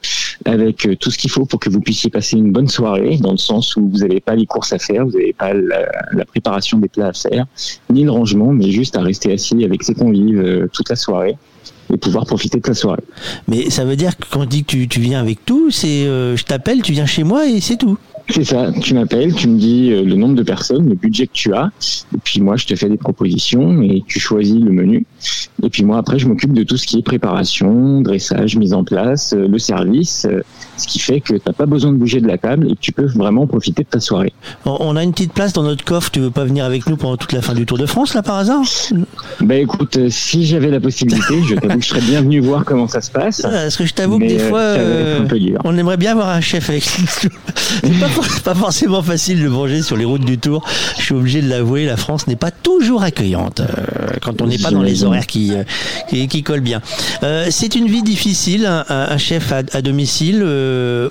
avec 0.46 0.86
euh, 0.86 0.96
tout 0.96 1.12
ce 1.12 1.18
qu'il 1.18 1.30
faut 1.30 1.46
pour 1.46 1.60
que 1.60 1.70
vous 1.70 1.80
puissiez 1.80 2.10
passer 2.10 2.38
une 2.38 2.52
bonne 2.52 2.68
soirée, 2.68 3.18
dans 3.18 3.32
le 3.32 3.38
sens 3.38 3.76
où 3.76 3.88
vous 3.88 4.00
n'avez 4.00 4.20
pas 4.20 4.36
les 4.36 4.46
courses 4.46 4.74
à 4.74 4.80
faire, 4.80 5.06
vous 5.06 5.12
n'avez 5.12 5.34
pas 5.34 5.54
la, 5.54 6.26
préparation 6.26 6.80
des 6.80 6.90
plats 6.90 7.08
à 7.08 7.14
faire, 7.14 7.46
ni 7.90 8.04
le 8.04 8.12
rangement, 8.12 8.52
mais 8.52 8.72
juste 8.72 8.98
à 8.98 9.02
rester 9.02 9.32
assis 9.32 9.64
avec 9.64 9.84
ses 9.84 9.94
convives 9.94 10.40
euh, 10.40 10.68
toute 10.74 10.90
la 10.90 10.96
soirée 10.96 11.38
et 11.94 11.98
pouvoir 11.98 12.26
profiter 12.26 12.60
de 12.60 12.68
la 12.68 12.74
soirée. 12.74 13.04
Mais 13.48 13.70
ça 13.70 13.86
veut 13.86 13.96
dire 13.96 14.18
que 14.18 14.24
quand 14.30 14.42
on 14.42 14.46
dit 14.46 14.64
que 14.64 14.86
tu, 14.86 15.00
viens 15.00 15.22
avec 15.22 15.46
tout, 15.46 15.70
c'est 15.70 16.06
je 16.06 16.44
t'appelle, 16.44 16.82
tu 16.82 16.94
viens 16.94 17.06
chez 17.06 17.24
moi 17.24 17.48
et 17.48 17.62
c'est 17.62 17.78
tout. 17.78 18.00
C'est 18.30 18.44
ça, 18.44 18.72
tu 18.82 18.96
m'appelles, 18.96 19.36
tu 19.36 19.48
me 19.48 19.58
dis 19.58 19.92
euh, 19.92 20.04
le 20.04 20.16
nombre 20.16 20.36
de 20.36 20.44
personnes, 20.44 20.90
le 20.90 20.96
budget 20.96 21.28
que 21.28 21.34
tu 21.34 21.54
as, 21.54 21.70
et 22.14 22.18
puis 22.24 22.42
moi 22.42 22.56
je 22.56 22.66
te 22.66 22.76
fais 22.76 22.90
des 22.90 22.98
propositions 22.98 23.82
et 23.84 24.04
tu 24.08 24.20
choisis 24.20 24.60
le 24.60 24.72
menu. 24.72 25.06
Et 25.64 25.70
puis 25.70 25.84
moi 25.84 25.98
après 25.98 26.20
je 26.20 26.28
m'occupe 26.28 26.54
de 26.54 26.64
tout 26.64 26.78
ce 26.78 26.86
qui 26.86 27.00
est 27.00 27.02
préparation, 27.02 28.02
dressage, 28.02 28.56
mise 28.58 28.74
en 28.74 28.84
place, 28.84 29.34
euh, 29.34 29.48
le 29.48 29.60
service, 29.60 30.26
euh, 30.30 30.42
ce 30.78 30.88
qui 30.88 31.00
fait 31.00 31.22
que 31.22 31.34
tu 31.34 31.42
n'as 31.46 31.54
pas 31.54 31.66
besoin 31.66 31.92
de 31.92 31.98
bouger 31.98 32.20
de 32.20 32.28
la 32.28 32.38
table 32.38 32.70
et 32.70 32.76
que 32.76 32.82
tu 32.82 32.92
peux 32.92 33.06
vraiment 33.06 33.48
profiter 33.48 33.84
de 33.84 33.90
ta 33.90 34.00
soirée. 34.00 34.34
On 34.66 34.96
a 34.96 35.04
une 35.04 35.12
petite 35.12 35.34
place 35.34 35.54
dans 35.54 35.64
notre 35.64 35.86
coffre, 35.86 36.12
tu 36.12 36.20
veux 36.20 36.32
pas 36.32 36.46
venir 36.46 36.66
avec 36.66 36.88
nous 36.88 36.98
pendant 36.98 37.18
toute 37.18 37.32
la 37.32 37.42
fin 37.42 37.54
du 37.54 37.66
Tour 37.66 37.78
de 37.78 37.86
France 37.86 38.14
là 38.14 38.22
par 38.22 38.36
hasard? 38.36 38.64
Bah 39.42 39.56
écoute, 39.56 40.10
si 40.10 40.46
j'avais 40.46 40.70
la 40.70 40.80
possibilité, 40.80 41.42
je 41.48 41.56
t'avoue 41.56 41.78
que 41.78 41.84
je 41.84 41.90
serais 41.90 42.02
bien 42.02 42.22
venu 42.22 42.40
voir 42.40 42.66
comment 42.66 42.88
ça 42.88 43.02
se 43.02 43.12
passe. 43.12 43.42
Parce 43.42 43.78
que 43.78 43.86
je 43.86 43.94
t'avoue 43.94 44.20
que 44.20 44.26
des 44.26 44.40
fois, 44.40 44.76
on 45.64 45.78
aimerait 45.78 45.98
bien 45.98 46.12
avoir 46.12 46.30
un 46.30 46.42
chef 46.42 46.70
avec 46.70 46.86
nous. 47.24 47.30
pas 48.44 48.56
forcément 48.56 49.02
facile 49.02 49.42
de 49.42 49.48
manger 49.48 49.82
sur 49.82 49.98
les 49.98 50.06
routes 50.06 50.26
du 50.26 50.38
Tour. 50.38 50.64
Je 50.98 51.04
suis 51.04 51.16
obligé 51.16 51.42
de 51.42 51.50
l'avouer, 51.50 51.86
la 51.86 51.98
France 51.98 52.28
n'est 52.28 52.36
pas 52.36 52.52
toujours 52.52 53.04
accueillante 53.04 53.62
euh, 53.62 53.66
quand 54.22 54.42
on 54.42 54.48
n'est 54.48 54.58
pas 54.58 54.72
dans 54.72 54.82
les 54.82 55.04
horaires 55.04 55.15
qui, 55.22 55.54
euh, 55.54 55.64
qui, 56.28 56.44
collent 56.44 56.62
bien. 56.62 56.82
Euh, 57.24 57.48
c'est 57.50 57.76
une 57.76 57.88
vie 57.88 58.04
difficile, 58.04 58.66
un, 58.66 59.18
chef 59.18 59.52
à, 59.52 59.82
domicile, 59.82 60.44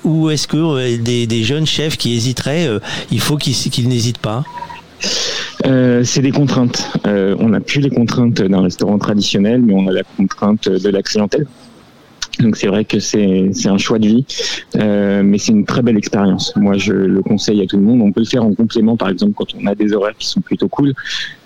ou 0.03 0.29
est-ce 0.29 0.47
que 0.47 0.97
des, 0.97 1.43
jeunes 1.43 1.65
chefs 1.65 1.97
qui 1.97 2.13
hésiteraient, 2.13 2.69
il 3.11 3.19
faut 3.19 3.37
qu'ils 3.37 3.87
n'hésitent 3.87 4.19
pas? 4.19 4.43
C'est 5.63 6.21
des 6.21 6.31
contraintes. 6.31 6.91
on 7.05 7.49
n'a 7.49 7.59
plus 7.59 7.81
les 7.81 7.89
contraintes 7.89 8.33
d'un 8.33 8.61
restaurant 8.61 8.97
traditionnel, 8.97 9.61
mais 9.61 9.73
on 9.75 9.87
a 9.87 9.91
la 9.91 10.03
contrainte 10.17 10.69
de 10.69 10.89
la 10.89 11.01
clientèle. 11.01 11.47
Donc 12.39 12.57
c'est 12.57 12.67
vrai 12.67 12.85
que 12.85 12.99
c'est 12.99 13.49
un 13.65 13.77
choix 13.77 13.99
de 13.99 14.07
vie, 14.07 14.25
euh, 14.75 15.23
mais 15.23 15.37
c'est 15.37 15.51
une 15.51 15.65
très 15.65 15.81
belle 15.81 15.97
expérience. 15.97 16.53
Moi, 16.55 16.77
je 16.77 16.93
le 16.93 17.21
conseille 17.21 17.61
à 17.61 17.65
tout 17.65 17.77
le 17.77 17.83
monde. 17.83 18.01
On 18.01 18.11
peut 18.11 18.21
le 18.21 18.25
faire 18.25 18.43
en 18.43 18.53
complément, 18.53 18.97
par 18.97 19.09
exemple, 19.09 19.33
quand 19.35 19.47
on 19.61 19.65
a 19.67 19.75
des 19.75 19.93
horaires 19.93 20.15
qui 20.17 20.27
sont 20.27 20.41
plutôt 20.41 20.67
cool. 20.67 20.93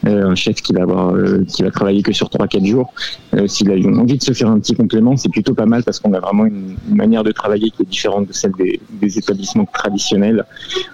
Euh, 0.08 0.30
un 0.30 0.36
chef 0.36 0.62
qui 0.62 0.74
va 0.74 0.84
avoir, 0.84 1.14
euh, 1.14 1.44
qui 1.48 1.62
va 1.62 1.72
travailler 1.72 2.02
que 2.02 2.14
sur 2.14 2.30
3-4 2.30 2.66
jours, 2.66 2.94
euh, 3.34 3.48
s'il 3.48 3.70
a 3.70 3.74
envie 3.74 4.18
de 4.18 4.24
se 4.24 4.32
faire 4.32 4.50
un 4.50 4.60
petit 4.60 4.74
complément, 4.74 5.18
c'est 5.18 5.30
plutôt 5.30 5.54
pas 5.54 5.66
mal 5.66 5.84
parce 5.84 6.00
qu'on 6.00 6.14
a 6.14 6.20
vraiment 6.20 6.46
une, 6.46 6.76
manière 6.90 7.24
de 7.24 7.32
travailler 7.32 7.70
qui 7.70 7.84
est 7.84 7.90
différente 7.90 8.28
de 8.28 8.34
celle 8.34 8.52
des, 8.54 8.80
des 9.02 9.18
établissements 9.18 9.66
traditionnels 9.66 10.46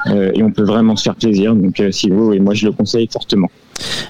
euh, 0.07 0.31
et 0.33 0.43
on 0.43 0.51
peut 0.51 0.63
vraiment 0.63 0.95
se 0.95 1.03
faire 1.03 1.15
plaisir. 1.15 1.55
Donc, 1.55 1.81
si 1.91 2.09
vous 2.09 2.33
et 2.33 2.39
moi, 2.39 2.53
je 2.53 2.65
le 2.65 2.71
conseille 2.71 3.07
fortement. 3.11 3.49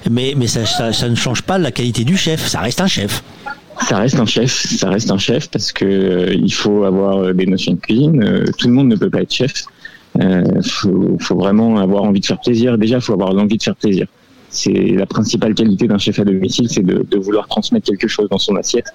Mais, 0.10 0.34
mais 0.38 0.48
ça, 0.48 0.66
ça, 0.66 0.94
ça 0.94 1.10
ne 1.10 1.16
change 1.16 1.42
pas 1.42 1.58
la 1.58 1.72
qualité 1.72 2.04
du 2.04 2.18
chef. 2.18 2.48
Ça 2.48 2.60
reste 2.60 2.82
un 2.82 2.88
chef. 2.88 3.24
Ça 3.82 3.98
reste 3.98 4.20
un 4.20 4.26
chef, 4.26 4.52
ça 4.52 4.90
reste 4.90 5.12
un 5.12 5.18
chef 5.18 5.50
parce 5.50 5.72
que 5.72 5.86
euh, 5.86 6.34
il 6.34 6.54
faut 6.54 6.86
avoir 6.86 7.18
euh, 7.18 7.34
des 7.34 7.46
notions 7.46 7.74
de 7.74 7.80
cuisine. 7.80 8.24
Euh, 8.24 8.46
tout 8.58 8.68
le 8.68 8.74
monde 8.74 8.88
ne 8.88 8.96
peut 8.96 9.10
pas 9.10 9.22
être 9.22 9.34
chef. 9.34 9.66
Il 10.18 10.62
faut, 10.64 11.36
vraiment 11.36 11.78
avoir 11.78 12.04
envie 12.04 12.22
de 12.22 12.26
faire 12.26 12.40
plaisir. 12.40 12.78
Déjà, 12.78 12.96
il 12.96 13.02
faut 13.02 13.14
avoir 13.14 13.34
l'envie 13.34 13.58
de 13.58 13.64
faire 13.64 13.76
plaisir. 13.76 14.08
C'est 14.50 14.72
la 14.72 15.06
principale 15.06 15.54
qualité 15.54 15.88
d'un 15.88 15.98
chef 15.98 16.20
à 16.20 16.24
domicile, 16.24 16.70
c'est 16.70 16.86
de, 16.86 17.18
vouloir 17.18 17.48
transmettre 17.48 17.88
quelque 17.88 18.08
chose 18.08 18.30
dans 18.30 18.38
son 18.38 18.56
assiette. 18.56 18.86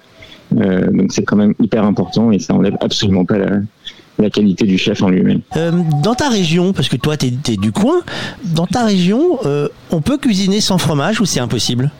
donc 0.49 1.11
c'est 1.11 1.21
quand 1.21 1.35
même 1.35 1.53
hyper 1.61 1.83
important 1.83 2.31
et 2.31 2.39
ça 2.39 2.55
enlève 2.55 2.75
absolument 2.81 3.23
pas 3.23 3.37
la 4.17 4.29
qualité 4.31 4.65
du 4.65 4.79
chef 4.79 5.03
en 5.03 5.09
lui-même. 5.09 5.41
dans 6.01 6.15
ta 6.15 6.29
région, 6.29 6.73
parce 6.73 6.89
que 6.89 6.95
toi 6.95 7.15
tu 7.17 7.27
es, 7.27 7.57
du 7.57 7.71
coin, 7.71 8.01
dans 8.55 8.65
ta 8.65 8.83
région, 8.83 9.37
on 9.91 10.01
peut 10.01 10.17
cuisiner 10.17 10.59
sans 10.59 10.79
fromage 10.79 11.21
ou 11.21 11.25
c'est 11.25 11.39
impossible? 11.39 11.91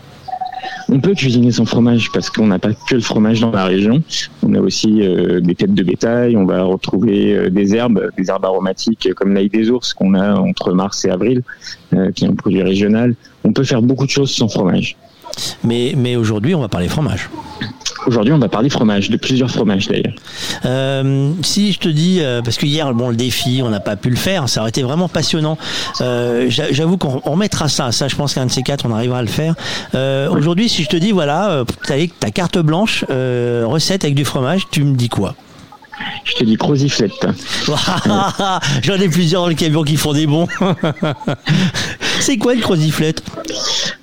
On 0.90 1.00
peut 1.00 1.14
cuisiner 1.14 1.52
sans 1.52 1.66
fromage 1.66 2.12
parce 2.12 2.30
qu'on 2.30 2.48
n'a 2.48 2.60
pas 2.60 2.74
que 2.74 2.96
le 2.96 3.02
fromage 3.02 3.40
dans 3.40 3.52
la 3.52 3.66
région. 3.66 4.04
On 4.44 4.54
a 4.54 4.60
aussi 4.60 5.02
euh, 5.02 5.40
des 5.40 5.56
têtes 5.56 5.74
de 5.74 5.84
bétail. 5.84 6.36
On 6.36 6.46
va 6.46 6.64
retrouver 6.64 7.34
euh, 7.34 7.50
des 7.50 7.76
herbes, 7.76 8.10
des 8.18 8.30
herbes 8.30 8.46
aromatiques 8.46 9.14
comme 9.16 9.34
l'ail 9.34 9.50
des 9.50 9.70
ours 9.70 9.94
qu'on 9.94 10.14
a 10.14 10.36
entre 10.36 10.74
mars 10.74 11.06
et 11.06 11.10
avril, 11.10 11.44
euh, 11.94 12.12
qui 12.12 12.26
est 12.26 12.28
un 12.28 12.36
produit 12.36 12.62
régional. 12.62 13.16
On 13.44 13.54
peut 13.54 13.64
faire 13.64 13.82
beaucoup 13.82 14.06
de 14.06 14.12
choses 14.12 14.32
sans 14.32 14.48
fromage. 14.48 14.98
Mais, 15.64 15.94
mais 15.96 16.16
aujourd'hui, 16.16 16.56
on 16.56 16.62
va 16.62 16.68
parler 16.68 16.88
fromage. 16.88 17.30
Aujourd'hui, 18.08 18.34
on 18.34 18.40
va 18.40 18.50
parler 18.50 18.70
fromage, 18.70 19.12
de 19.12 19.18
plusieurs 19.18 19.52
fromages 19.52 19.88
d'ailleurs. 19.88 20.14
Euh, 20.66 21.32
si 21.44 21.72
je 21.72 21.78
te 21.80 21.88
dis, 21.88 22.18
euh, 22.20 22.42
parce 22.42 22.58
que 22.58 22.66
hier, 22.66 22.92
bon, 22.96 23.10
le 23.10 23.16
défi, 23.16 23.62
on 23.64 23.70
n'a 23.70 23.80
pas 23.80 23.96
pu 23.96 24.10
le 24.10 24.16
faire, 24.16 24.50
ça 24.50 24.62
aurait 24.62 24.70
été 24.70 24.82
vraiment 24.82 25.08
passionnant. 25.08 25.56
Euh, 26.02 26.48
j'a- 26.50 26.72
J'avoue 26.72 26.98
qu'on 26.98 27.20
remettra 27.20 27.68
ça. 27.70 27.92
Ça, 27.92 28.08
je 28.08 28.16
pense 28.16 28.34
qu'un 28.34 28.48
de 28.48 28.52
ces 28.52 28.64
quatre, 28.64 28.86
on 28.90 28.94
arrivera 28.94 29.20
à 29.20 29.22
le 29.22 29.28
faire. 29.28 29.54
Aujourd'hui, 30.32 30.68
si 30.68 30.84
je 30.84 30.90
te 30.90 30.98
dis, 30.98 31.12
voilà, 31.12 31.64
ta 32.20 32.32
carte 32.32 32.58
blanche, 32.58 33.06
recette 33.10 34.04
avec 34.04 34.16
du 34.16 34.26
fromage, 34.26 34.64
tu 34.72 34.84
me 34.84 34.96
dis 34.96 35.10
quoi? 35.10 35.36
Je 36.24 36.34
te 36.36 36.44
dis 36.44 36.58
croziflette. 36.58 37.28
J'en 38.84 38.96
ai 38.96 39.10
plusieurs 39.10 39.44
dans 39.44 39.50
le 39.50 39.56
camion 39.56 39.84
qui 39.84 39.98
font 39.98 40.14
des 40.14 40.28
bons. 40.28 40.48
C'est 42.20 42.38
quoi 42.38 42.54
une 42.54 42.62
croziflette 42.62 43.24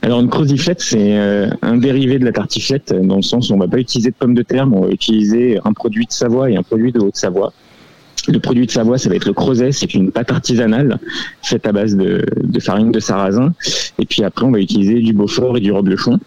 Alors 0.02 0.20
une 0.20 0.28
croziflette, 0.28 0.80
c'est 0.80 1.16
euh, 1.16 1.50
un 1.62 1.76
dérivé 1.76 2.18
de 2.18 2.24
la 2.24 2.32
tartiflette, 2.32 2.90
euh, 2.90 3.00
dans 3.00 3.16
le 3.16 3.22
sens 3.22 3.50
où 3.50 3.54
on 3.54 3.58
va 3.58 3.68
pas 3.68 3.78
utiliser 3.78 4.10
de 4.10 4.16
pommes 4.16 4.34
de 4.34 4.42
terre, 4.42 4.66
mais 4.66 4.76
on 4.76 4.80
va 4.86 4.90
utiliser 4.90 5.60
un 5.64 5.72
produit 5.72 6.04
de 6.04 6.12
Savoie 6.12 6.50
et 6.50 6.56
un 6.56 6.64
produit 6.64 6.90
de 6.90 6.98
Haute-Savoie. 6.98 7.52
Le 8.26 8.40
produit 8.40 8.66
de 8.66 8.70
Savoie, 8.70 8.98
ça 8.98 9.08
va 9.08 9.14
être 9.14 9.24
le 9.24 9.32
crozet, 9.32 9.70
c'est 9.70 9.94
une 9.94 10.10
pâte 10.10 10.32
artisanale 10.32 10.98
faite 11.42 11.66
à 11.66 11.72
base 11.72 11.96
de, 11.96 12.24
de 12.42 12.60
farine 12.60 12.90
de 12.90 13.00
sarrasin. 13.00 13.54
Et 13.98 14.04
puis 14.04 14.24
après, 14.24 14.44
on 14.44 14.50
va 14.50 14.58
utiliser 14.58 15.00
du 15.00 15.12
Beaufort 15.12 15.56
et 15.56 15.60
du 15.60 15.72
reblochon. 15.72 16.18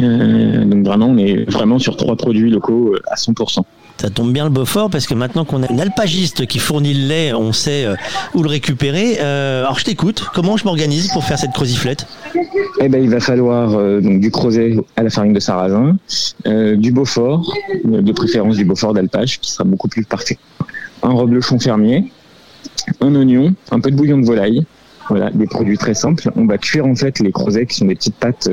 Euh, 0.00 0.64
donc 0.64 0.84
vraiment, 0.84 1.06
on 1.06 1.16
est 1.16 1.48
vraiment 1.50 1.78
sur 1.78 1.96
trois 1.96 2.16
produits 2.16 2.50
locaux 2.50 2.94
euh, 2.94 3.00
à 3.10 3.14
100%. 3.14 3.60
Ça 3.98 4.10
tombe 4.10 4.32
bien 4.32 4.44
le 4.44 4.50
Beaufort 4.50 4.90
parce 4.90 5.06
que 5.06 5.14
maintenant 5.14 5.44
qu'on 5.44 5.62
a 5.62 5.70
une 5.70 5.80
alpagiste 5.80 6.46
qui 6.46 6.58
fournit 6.58 6.92
le 6.92 7.08
lait, 7.08 7.32
on 7.32 7.52
sait 7.52 7.86
euh, 7.86 7.94
où 8.34 8.42
le 8.42 8.48
récupérer. 8.48 9.16
Euh, 9.20 9.62
alors 9.62 9.78
je 9.78 9.84
t'écoute, 9.84 10.26
comment 10.34 10.58
je 10.58 10.64
m'organise 10.64 11.10
pour 11.12 11.24
faire 11.24 11.38
cette 11.38 11.52
croziflette? 11.52 12.06
Eh 12.80 12.88
ben, 12.88 13.02
il 13.02 13.08
va 13.08 13.20
falloir 13.20 13.72
euh, 13.72 14.02
donc 14.02 14.20
du 14.20 14.30
crozet 14.30 14.76
à 14.96 15.02
la 15.02 15.08
farine 15.08 15.32
de 15.32 15.40
sarrasin, 15.40 15.96
du 16.44 16.92
Beaufort, 16.92 17.50
de 17.84 18.12
préférence 18.12 18.56
du 18.56 18.66
Beaufort 18.66 18.92
d'alpage, 18.92 19.40
qui 19.40 19.50
sera 19.50 19.64
beaucoup 19.64 19.88
plus 19.88 20.04
parfait. 20.04 20.38
Un 21.02 21.12
reblochon 21.12 21.58
fermier, 21.58 22.12
un 23.00 23.14
oignon, 23.14 23.54
un 23.70 23.80
peu 23.80 23.90
de 23.90 23.96
bouillon 23.96 24.18
de 24.18 24.26
volaille. 24.26 24.64
Voilà, 25.08 25.30
des 25.30 25.46
produits 25.46 25.78
très 25.78 25.94
simples. 25.94 26.30
On 26.34 26.46
va 26.46 26.58
cuire 26.58 26.84
en 26.84 26.96
fait 26.96 27.20
les 27.20 27.30
crozets, 27.30 27.66
qui 27.66 27.76
sont 27.76 27.86
des 27.86 27.94
petites 27.94 28.16
pâtes 28.16 28.48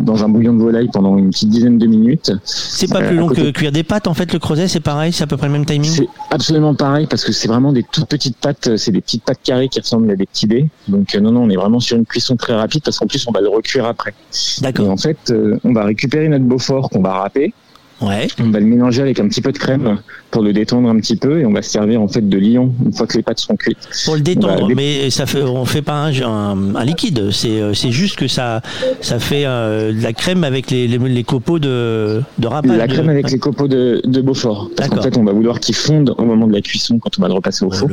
dans 0.00 0.24
un 0.24 0.28
bouillon 0.28 0.54
de 0.54 0.62
volaille 0.62 0.88
pendant 0.92 1.16
une 1.18 1.30
petite 1.30 1.48
dizaine 1.48 1.78
de 1.78 1.86
minutes. 1.86 2.32
C'est 2.44 2.90
pas 2.90 3.00
Euh, 3.02 3.08
plus 3.08 3.16
long 3.16 3.28
côté- 3.28 3.42
que 3.42 3.50
cuire 3.50 3.72
des 3.72 3.82
pâtes 3.82 4.06
en 4.06 4.14
fait 4.14 4.32
le 4.32 4.38
crozet, 4.38 4.68
c'est 4.68 4.80
pareil, 4.80 5.12
c'est 5.12 5.24
à 5.24 5.26
peu 5.26 5.36
près 5.36 5.46
le 5.48 5.52
même 5.52 5.64
timing 5.66 5.90
C'est 5.90 6.08
absolument 6.30 6.74
pareil 6.74 7.06
parce 7.08 7.24
que 7.24 7.32
c'est 7.32 7.48
vraiment 7.48 7.72
des 7.72 7.82
toutes 7.82 8.06
petites 8.06 8.36
pâtes, 8.36 8.68
euh, 8.68 8.76
c'est 8.76 8.92
des 8.92 9.00
petites 9.00 9.24
pâtes 9.24 9.40
carrées 9.42 9.68
qui 9.68 9.80
ressemblent 9.80 10.10
à 10.10 10.16
des 10.16 10.26
petits 10.26 10.46
dés. 10.46 10.68
Donc 10.88 11.14
euh, 11.14 11.20
non, 11.20 11.32
non, 11.32 11.42
on 11.44 11.50
est 11.50 11.56
vraiment 11.56 11.80
sur 11.80 11.96
une 11.96 12.06
cuisson 12.06 12.36
très 12.36 12.54
rapide 12.54 12.82
parce 12.84 12.98
qu'en 12.98 13.06
plus 13.06 13.26
on 13.26 13.32
va 13.32 13.40
le 13.40 13.48
recuire 13.48 13.84
après. 13.86 14.14
D'accord. 14.60 14.90
En 14.90 14.96
fait, 14.96 15.18
euh, 15.30 15.58
on 15.64 15.72
va 15.72 15.84
récupérer 15.84 16.28
notre 16.28 16.44
Beaufort 16.44 16.88
qu'on 16.90 17.02
va 17.02 17.14
râper. 17.14 17.52
Ouais. 18.00 18.26
On 18.40 18.50
va 18.50 18.60
le 18.60 18.66
mélanger 18.66 19.02
avec 19.02 19.20
un 19.20 19.28
petit 19.28 19.40
peu 19.40 19.52
de 19.52 19.58
crème 19.58 19.98
pour 20.30 20.42
le 20.42 20.52
détendre 20.52 20.88
un 20.88 20.96
petit 20.96 21.16
peu 21.16 21.38
et 21.40 21.46
on 21.46 21.52
va 21.52 21.62
se 21.62 21.70
servir 21.70 22.00
en 22.02 22.08
fait 22.08 22.28
de 22.28 22.38
lion 22.38 22.74
une 22.84 22.92
fois 22.92 23.06
que 23.06 23.16
les 23.16 23.22
pâtes 23.22 23.38
seront 23.38 23.56
cuites. 23.56 23.78
Pour 24.04 24.16
le 24.16 24.20
détendre, 24.20 24.66
dé- 24.66 24.74
mais 24.74 25.10
ça 25.10 25.26
fait, 25.26 25.42
on 25.42 25.64
fait 25.64 25.80
pas 25.82 25.94
un, 25.94 26.12
un- 26.22 26.74
un 26.74 26.84
liquide. 26.84 27.30
C'est, 27.30 27.60
euh, 27.60 27.72
c'est 27.72 27.92
juste 27.92 28.16
que 28.16 28.26
ça, 28.28 28.62
ça 29.00 29.18
fait 29.20 29.44
euh, 29.46 29.92
de 29.92 30.02
la 30.02 30.12
crème 30.12 30.42
avec 30.44 30.70
les, 30.70 30.88
les, 30.88 30.98
les 30.98 31.24
copeaux 31.24 31.58
de, 31.60 32.20
de 32.38 32.46
râpage. 32.46 32.76
La 32.76 32.88
crème 32.88 33.08
avec 33.08 33.30
les 33.30 33.38
copeaux 33.38 33.68
de, 33.68 34.02
de 34.04 34.20
Beaufort. 34.20 34.70
Parce 34.76 34.88
qu'en 34.90 35.00
fait, 35.00 35.16
on 35.16 35.24
va 35.24 35.32
vouloir 35.32 35.60
qu'ils 35.60 35.76
fondent 35.76 36.14
au 36.18 36.24
moment 36.24 36.46
de 36.48 36.52
la 36.52 36.60
cuisson 36.62 36.98
quand 36.98 37.18
on 37.18 37.22
va 37.22 37.28
le 37.28 37.34
repasser 37.34 37.64
au 37.64 37.68
Oh 37.72 37.74
four. 37.76 37.88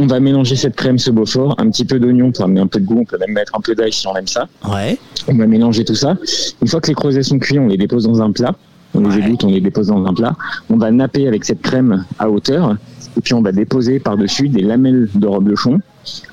On 0.00 0.06
va 0.06 0.20
mélanger 0.20 0.56
cette 0.56 0.76
crème, 0.76 0.98
ce 0.98 1.10
Beaufort, 1.10 1.54
un 1.58 1.70
petit 1.70 1.84
peu 1.84 1.98
d'oignon 1.98 2.32
pour 2.32 2.44
amener 2.44 2.60
un 2.60 2.66
peu 2.66 2.80
de 2.80 2.84
goût. 2.84 3.00
On 3.00 3.04
peut 3.04 3.18
même 3.18 3.32
mettre 3.32 3.54
un 3.54 3.60
peu 3.60 3.74
d'ail 3.74 3.92
si 3.92 4.06
on 4.06 4.16
aime 4.16 4.26
ça. 4.26 4.48
Ouais. 4.68 4.98
On 5.28 5.36
va 5.36 5.46
mélanger 5.46 5.84
tout 5.84 5.94
ça. 5.94 6.16
Une 6.60 6.68
fois 6.68 6.80
que 6.80 6.88
les 6.88 6.94
creusets 6.94 7.22
sont 7.22 7.38
cuits, 7.38 7.58
on 7.58 7.68
les 7.68 7.76
dépose 7.76 8.04
dans 8.04 8.20
un 8.20 8.32
plat. 8.32 8.54
On 8.94 9.06
les 9.06 9.18
égoutte, 9.18 9.44
on 9.44 9.50
les 9.50 9.60
dépose 9.60 9.88
dans 9.88 10.04
un 10.04 10.14
plat. 10.14 10.34
On 10.70 10.76
va 10.76 10.90
napper 10.90 11.28
avec 11.28 11.44
cette 11.44 11.62
crème 11.62 12.04
à 12.18 12.28
hauteur. 12.30 12.76
Et 13.16 13.20
puis 13.20 13.34
on 13.34 13.42
va 13.42 13.52
déposer 13.52 14.00
par-dessus 14.00 14.48
des 14.48 14.62
lamelles 14.62 15.08
de 15.14 15.26
reblochon, 15.26 15.80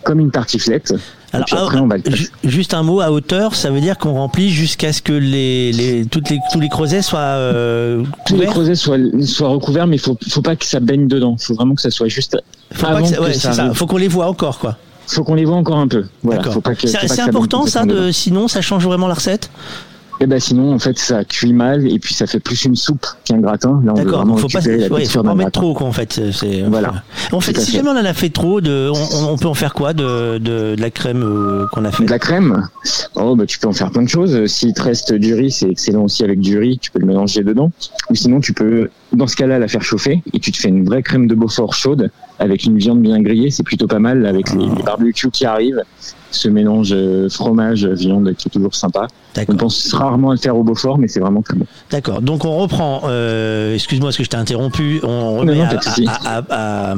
comme 0.04 0.20
une 0.20 0.32
tartiflette. 0.32 0.94
Alors, 1.36 1.42
et 1.42 1.46
puis 1.46 1.56
après, 1.58 1.78
on 1.80 1.88
va 1.88 1.98
le 1.98 2.16
ju- 2.16 2.30
juste 2.44 2.74
un 2.74 2.84
mot 2.84 3.02
à 3.02 3.12
hauteur, 3.12 3.56
ça 3.56 3.70
veut 3.70 3.82
dire 3.82 3.98
qu'on 3.98 4.14
remplit 4.14 4.50
jusqu'à 4.50 4.92
ce 4.94 5.02
que 5.02 5.14
les, 5.14 5.72
les, 5.72 6.06
toutes 6.06 6.30
les, 6.30 6.40
tous 6.52 6.60
les 6.60 6.70
creusets 6.70 7.02
soient 7.02 7.20
euh, 7.20 8.04
tous 8.26 8.36
les 8.38 8.46
creusets 8.48 8.76
soient, 8.76 8.98
soient 9.24 9.50
recouverts, 9.50 9.88
mais 9.88 9.96
il 9.98 10.00
faut, 10.02 10.18
faut 10.30 10.42
pas 10.42 10.56
que 10.56 10.66
ça 10.66 10.80
baigne 10.80 11.08
dedans. 11.08 11.36
faut 11.40 11.54
vraiment 11.56 11.76
que 11.76 11.82
ça 11.82 11.92
soit 11.92 12.08
juste 12.08 12.38
Faut, 12.74 12.86
pas 12.88 13.02
que 13.02 13.34
ça- 13.34 13.68
que. 13.70 13.74
Faut 13.74 13.86
qu'on 13.86 13.98
les 13.98 14.08
voit 14.08 14.28
encore, 14.28 14.60
quoi. 14.60 14.78
Faut 15.08 15.24
qu'on 15.24 15.36
les 15.36 15.46
voit 15.46 15.56
encore 15.58 15.78
un 15.78 15.88
peu. 15.88 16.06
Voilà, 16.24 16.42
C'est 16.84 17.20
important 17.22 17.68
ça, 17.68 17.86
de, 17.86 18.12
sinon 18.12 18.48
ça 18.48 18.62
change 18.62 18.84
vraiment 18.86 19.08
la 19.08 19.14
recette? 19.14 19.52
Et 20.22 20.28
ben 20.28 20.40
sinon, 20.40 20.74
en 20.74 20.80
fait, 20.80 20.98
ça 20.98 21.26
cuit 21.26 21.52
mal 21.52 21.88
et 21.92 22.00
puis 22.00 22.14
ça 22.14 22.26
fait 22.26 22.40
plus 22.40 22.64
une 22.64 22.76
soupe 22.76 23.06
qu'un 23.26 23.40
gratin. 23.40 23.82
D'accord, 23.84 24.26
donc 24.26 24.40
faut 24.40 24.48
pas, 24.48 24.60
ouais, 24.62 25.06
faut 25.06 25.22
pas 25.24 25.32
en 25.32 25.36
mettre 25.36 25.52
gratin. 25.52 25.62
trop, 25.62 25.74
quoi, 25.74 25.88
en 25.88 25.92
fait. 25.92 26.22
C'est, 26.32 26.62
Voilà. 26.62 27.04
En 27.34 27.42
fait, 27.42 27.60
si 27.60 27.74
jamais 27.74 27.90
on 27.90 27.98
en 27.98 28.06
a 28.06 28.14
fait 28.14 28.30
trop, 28.30 28.62
de, 28.62 28.90
on, 28.94 29.34
on 29.34 29.38
peut 29.38 29.48
en 29.48 29.54
faire 29.54 29.74
quoi 29.74 29.94
de, 29.94 30.38
de, 30.38 30.76
de 30.76 30.82
la 30.82 30.90
crème 30.90 31.24
euh, 31.24 31.66
qu'on 31.74 31.84
a 31.84 31.92
fait? 31.92 32.06
De 32.06 32.10
la 32.10 32.20
crème? 32.20 32.68
Oh, 33.16 33.36
bah, 33.36 33.46
tu 33.46 33.60
peux 33.60 33.68
en 33.68 33.74
faire 33.74 33.92
plein 33.92 34.04
de 34.04 34.10
choses. 34.10 34.46
S'il 34.46 34.74
te 34.74 34.84
reste 34.84 35.14
du 35.14 35.34
riz, 35.34 35.52
c'est 35.52 35.70
excellent 35.70 36.04
aussi 36.04 36.24
avec 36.24 36.40
du 36.40 36.58
riz. 36.58 36.78
Tu 36.80 36.92
peux 36.92 37.00
le 37.00 37.08
mélanger 37.08 37.44
dedans. 37.44 37.72
Ou 38.10 38.16
sinon, 38.16 38.40
tu 38.40 38.54
peux, 38.54 38.90
dans 39.12 39.28
ce 39.28 39.36
cas-là, 39.36 39.60
la 39.60 39.68
faire 39.68 39.84
chauffer 39.84 40.24
et 40.34 40.40
tu 40.40 40.52
te 40.52 40.58
fais 40.58 40.70
une 40.70 40.86
vraie 40.86 41.04
crème 41.04 41.28
de 41.28 41.36
Beaufort 41.36 41.74
chaude 41.74 42.10
avec 42.40 42.64
une 42.66 42.78
viande 42.78 43.02
bien 43.02 43.22
grillée. 43.22 43.52
C'est 43.52 43.64
plutôt 43.64 43.88
pas 43.88 44.00
mal 44.00 44.26
avec 44.26 44.52
les, 44.54 44.66
les 44.68 44.84
barbecues 44.84 45.32
qui 45.32 45.46
arrivent. 45.46 45.82
Ce 46.32 46.50
mélange 46.50 46.90
euh, 46.92 47.30
fromage, 47.30 47.86
viande 47.86 48.34
qui 48.38 48.50
est 48.50 48.52
toujours 48.52 48.76
sympa. 48.76 49.08
On 49.48 49.56
pense 49.56 49.94
rarement 49.94 50.32
à 50.32 50.34
le 50.34 50.40
faire 50.40 50.58
au 50.58 50.64
Beaufort, 50.64 50.98
mais 50.98 51.08
c'est 51.08 51.22
vraiment 51.22 51.42
très 51.42 51.56
bon. 51.56 51.66
D'accord. 51.92 52.22
Donc 52.22 52.44
on 52.44 52.58
reprend. 52.58 53.04
Euh, 53.06 53.74
excuse-moi, 53.76 54.08
parce 54.08 54.18
que 54.18 54.24
je 54.26 54.30
t'ai 54.30 54.36
interrompu. 54.38 55.00
On 55.04 55.38
remet 55.38 55.56
non, 55.56 55.64
à, 55.64 55.76
à, 56.26 56.38
à, 56.40 56.92
à- 56.92 56.96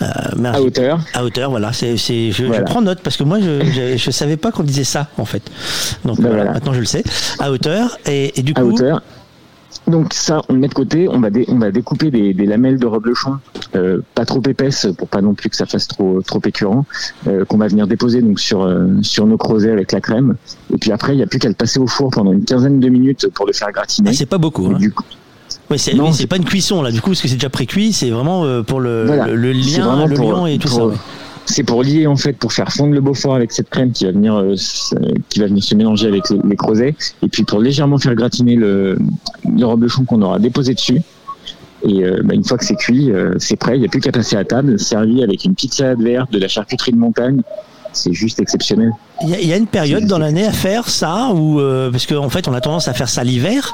à- 0.00 0.50
À 0.54 0.60
hauteur. 0.60 0.98
À 1.14 1.24
hauteur, 1.24 1.50
voilà. 1.50 1.72
C'est, 1.72 1.96
je, 1.96 2.62
prends 2.64 2.82
note 2.82 3.00
parce 3.04 3.16
que 3.16 3.22
moi, 3.22 3.38
je, 3.40 3.96
je, 3.96 4.10
savais 4.10 4.36
pas 4.36 4.50
qu'on 4.50 4.64
disait 4.64 4.82
ça 4.84 5.08
en 5.18 5.24
fait. 5.24 5.42
Donc 6.04 6.20
Ben 6.20 6.28
voilà, 6.30 6.52
maintenant 6.52 6.72
je 6.72 6.80
le 6.80 6.84
sais. 6.86 7.04
À 7.38 7.52
hauteur 7.52 7.96
et, 8.06 8.38
et 8.38 8.42
du 8.42 8.52
à 8.56 8.60
coup. 8.62 8.72
hauteur. 8.72 9.02
Donc 9.86 10.12
ça, 10.14 10.42
on 10.48 10.52
le 10.54 10.58
met 10.60 10.68
de 10.68 10.74
côté. 10.74 11.08
On 11.08 11.18
va, 11.20 11.30
dé- 11.30 11.44
on 11.48 11.58
va 11.58 11.70
découper 11.70 12.10
des, 12.10 12.34
des 12.34 12.46
lamelles 12.46 12.78
de 12.78 12.86
reblochon, 12.86 13.38
euh, 13.74 14.00
pas 14.14 14.24
trop 14.24 14.40
épaisses 14.46 14.86
pour 14.96 15.08
pas 15.08 15.20
non 15.20 15.34
plus 15.34 15.50
que 15.50 15.56
ça 15.56 15.66
fasse 15.66 15.88
trop 15.88 16.22
trop 16.22 16.40
écurant, 16.44 16.84
euh, 17.26 17.44
qu'on 17.44 17.58
va 17.58 17.66
venir 17.68 17.86
déposer 17.86 18.22
donc 18.22 18.38
sur 18.38 18.62
euh, 18.62 18.86
sur 19.02 19.26
nos 19.26 19.36
creusets 19.36 19.72
avec 19.72 19.92
la 19.92 20.00
crème. 20.00 20.36
Et 20.72 20.78
puis 20.78 20.92
après, 20.92 21.14
il 21.14 21.16
n'y 21.16 21.22
a 21.22 21.26
plus 21.26 21.38
qu'à 21.38 21.48
le 21.48 21.54
passer 21.54 21.80
au 21.80 21.86
four 21.86 22.10
pendant 22.10 22.32
une 22.32 22.44
quinzaine 22.44 22.80
de 22.80 22.88
minutes 22.88 23.28
pour 23.34 23.46
le 23.46 23.52
faire 23.52 23.72
gratiner. 23.72 24.10
Ah, 24.10 24.14
c'est 24.14 24.26
pas 24.26 24.38
beaucoup. 24.38 24.66
Hein. 24.72 24.78
du 24.78 24.92
coup- 24.92 25.04
c'est, 25.76 25.98
oui, 25.98 26.12
c'est- 26.12 26.26
pas 26.26 26.36
une 26.36 26.44
cuisson 26.44 26.82
là, 26.82 26.90
du 26.90 27.00
coup, 27.00 27.10
parce 27.10 27.22
que 27.22 27.28
c'est 27.28 27.34
déjà 27.34 27.50
pré-cuit. 27.50 27.92
C'est 27.92 28.10
vraiment 28.10 28.44
euh, 28.44 28.62
pour 28.62 28.80
le, 28.80 29.04
Voilà. 29.06 29.26
le, 29.26 29.36
le 29.36 29.52
lien, 29.52 29.84
vraiment 29.86 30.06
le 30.06 30.14
pour- 30.14 30.30
lion 30.32 30.46
et 30.46 30.58
tout 30.58 30.68
pour- 30.68 30.76
ça. 30.76 30.86
ouais. 30.86 30.94
C'est 31.46 31.64
pour 31.64 31.82
lier 31.82 32.06
en 32.06 32.16
fait, 32.16 32.34
pour 32.34 32.52
faire 32.52 32.72
fondre 32.72 32.94
le 32.94 33.00
Beaufort 33.00 33.34
avec 33.34 33.52
cette 33.52 33.68
crème 33.68 33.92
qui 33.92 34.04
va 34.04 34.12
venir, 34.12 34.36
euh, 34.36 34.54
qui 35.28 35.40
va 35.40 35.46
venir 35.46 35.62
se 35.62 35.74
mélanger 35.74 36.06
avec 36.06 36.30
les, 36.30 36.38
les 36.44 36.56
creusets, 36.56 36.94
et 37.22 37.28
puis 37.28 37.42
pour 37.42 37.60
légèrement 37.60 37.98
faire 37.98 38.14
gratiner 38.14 38.56
le, 38.56 38.98
le 39.44 39.66
reblochon 39.66 40.04
qu'on 40.04 40.22
aura 40.22 40.38
déposé 40.38 40.74
dessus. 40.74 41.00
Et 41.84 42.04
euh, 42.04 42.20
bah, 42.24 42.34
une 42.34 42.44
fois 42.44 42.58
que 42.58 42.64
c'est 42.64 42.76
cuit, 42.76 43.10
euh, 43.10 43.34
c'est 43.38 43.56
prêt. 43.56 43.76
Il 43.76 43.80
n'y 43.80 43.86
a 43.86 43.88
plus 43.88 44.00
qu'à 44.00 44.12
passer 44.12 44.36
à 44.36 44.44
table, 44.44 44.78
servi 44.78 45.22
avec 45.22 45.44
une 45.44 45.54
petite 45.54 45.74
salade 45.74 46.00
verte, 46.00 46.32
de 46.32 46.38
la 46.38 46.48
charcuterie 46.48 46.92
de 46.92 46.96
montagne. 46.96 47.42
C'est 47.92 48.12
juste 48.12 48.40
exceptionnel. 48.40 48.90
Il 49.24 49.28
y, 49.30 49.34
a, 49.34 49.40
il 49.40 49.46
y 49.46 49.52
a 49.52 49.56
une 49.56 49.66
période 49.68 50.06
dans 50.06 50.18
l'année 50.18 50.44
à 50.46 50.50
faire 50.52 50.88
ça, 50.88 51.28
ou 51.32 51.60
euh, 51.60 51.90
parce 51.92 52.06
qu'en 52.06 52.28
fait, 52.28 52.48
on 52.48 52.54
a 52.54 52.60
tendance 52.60 52.88
à 52.88 52.92
faire 52.92 53.08
ça 53.08 53.22
l'hiver. 53.22 53.72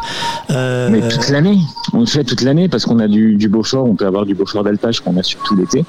Euh, 0.50 0.88
Mais 0.90 1.00
toute 1.08 1.28
l'année, 1.30 1.58
on 1.94 2.00
le 2.00 2.06
fait 2.06 2.24
toute 2.24 2.42
l'année 2.42 2.68
parce 2.68 2.84
qu'on 2.84 2.98
a 2.98 3.08
du, 3.08 3.36
du 3.36 3.48
Beaufort, 3.48 3.84
on 3.86 3.94
peut 3.94 4.06
avoir 4.06 4.26
du 4.26 4.34
Beaufort 4.34 4.62
d'alpage 4.64 5.00
qu'on 5.00 5.16
a 5.16 5.22
surtout 5.22 5.56
l'été. 5.56 5.84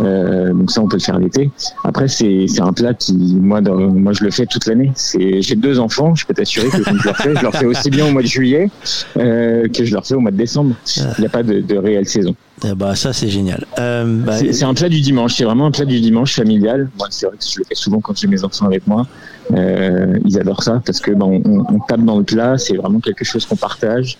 Euh, 0.00 0.52
donc 0.52 0.70
ça, 0.70 0.80
on 0.82 0.88
peut 0.88 0.96
le 0.98 1.02
faire 1.02 1.18
l'été. 1.18 1.50
Après, 1.84 2.06
c'est 2.06 2.46
un 2.60 2.72
plat 2.72 2.94
qui, 2.94 3.14
moi, 3.14 3.60
dans- 3.60 3.76
moi, 3.76 4.12
je 4.12 4.22
le 4.22 4.30
fais 4.30 4.46
toute 4.46 4.66
l'année. 4.66 4.92
J'ai 5.18 5.56
deux 5.56 5.80
enfants, 5.80 6.14
je 6.14 6.24
peux 6.24 6.34
t'assurer 6.34 6.68
que 6.68 6.82
quand 6.82 6.96
je 6.96 7.04
leur 7.04 7.16
fais, 7.16 7.34
je 7.34 7.42
leur 7.42 7.54
fais 7.54 7.66
aussi 7.66 7.90
bien 7.90 8.06
au 8.06 8.12
mois 8.12 8.22
de 8.22 8.26
juillet 8.28 8.70
que 9.16 9.84
je 9.84 9.92
leur 9.92 10.06
fais 10.06 10.14
au 10.14 10.20
mois 10.20 10.30
de 10.30 10.36
décembre. 10.36 10.74
Il 10.96 11.20
n'y 11.20 11.26
a 11.26 11.30
pas 11.30 11.42
de, 11.42 11.60
de 11.60 11.76
réelle 11.76 12.06
saison. 12.08 12.34
Eh 12.64 12.74
bah, 12.74 12.94
ça, 12.94 13.12
c'est 13.12 13.28
génial. 13.28 13.66
Euh, 13.78 14.04
bah, 14.24 14.38
C'est 14.38 14.64
un 14.64 14.74
plat 14.74 14.88
du 14.88 15.00
dimanche, 15.00 15.34
c'est 15.34 15.44
vraiment 15.44 15.66
un 15.66 15.70
plat 15.70 15.84
du 15.84 16.00
dimanche 16.00 16.34
familial. 16.34 16.90
Moi, 16.98 17.08
c'est 17.10 17.26
vrai 17.26 17.36
que 17.36 17.44
je 17.44 17.58
le 17.58 17.64
fais 17.64 17.74
souvent 17.74 18.00
quand 18.00 18.16
j'ai 18.16 18.28
mes 18.28 18.44
enfants 18.44 18.66
avec 18.66 18.86
moi. 18.86 19.06
Euh, 19.52 20.18
ils 20.24 20.38
adorent 20.38 20.62
ça 20.62 20.82
parce 20.84 21.00
que 21.00 21.10
ben, 21.10 21.26
on, 21.26 21.64
on 21.68 21.78
tape 21.80 22.04
dans 22.04 22.18
le 22.18 22.24
plat, 22.24 22.58
c'est 22.58 22.76
vraiment 22.76 23.00
quelque 23.00 23.24
chose 23.24 23.44
qu'on 23.46 23.56
partage 23.56 24.16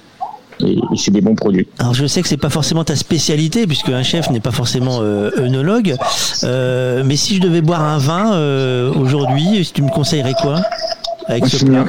et, 0.60 0.78
c'est 0.96 1.10
des 1.10 1.20
bons 1.20 1.34
produits. 1.34 1.66
Alors 1.78 1.94
je 1.94 2.06
sais 2.06 2.22
que 2.22 2.28
c'est 2.28 2.36
pas 2.36 2.50
forcément 2.50 2.84
ta 2.84 2.96
spécialité 2.96 3.66
puisque 3.66 3.88
un 3.88 4.02
chef 4.02 4.30
n'est 4.30 4.40
pas 4.40 4.50
forcément 4.50 4.98
euh, 5.00 5.30
œnologue, 5.36 5.96
Euh, 6.44 7.02
mais 7.04 7.16
si 7.16 7.36
je 7.36 7.40
devais 7.40 7.60
boire 7.60 7.82
un 7.82 7.98
vin 7.98 8.34
euh, 8.34 8.92
aujourd'hui, 8.94 9.68
tu 9.72 9.82
me 9.82 9.90
conseillerais 9.90 10.34
quoi 10.40 10.60
avec 11.26 11.46
ce 11.46 11.64
plat? 11.64 11.84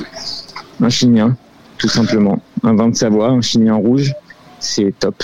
Un 0.81 0.89
chignin, 0.89 1.35
tout 1.77 1.87
simplement. 1.87 2.39
Un 2.63 2.75
vin 2.75 2.89
de 2.89 2.95
Savoie, 2.95 3.29
un 3.29 3.41
chignin 3.41 3.75
rouge, 3.75 4.13
c'est 4.59 4.93
top. 4.99 5.23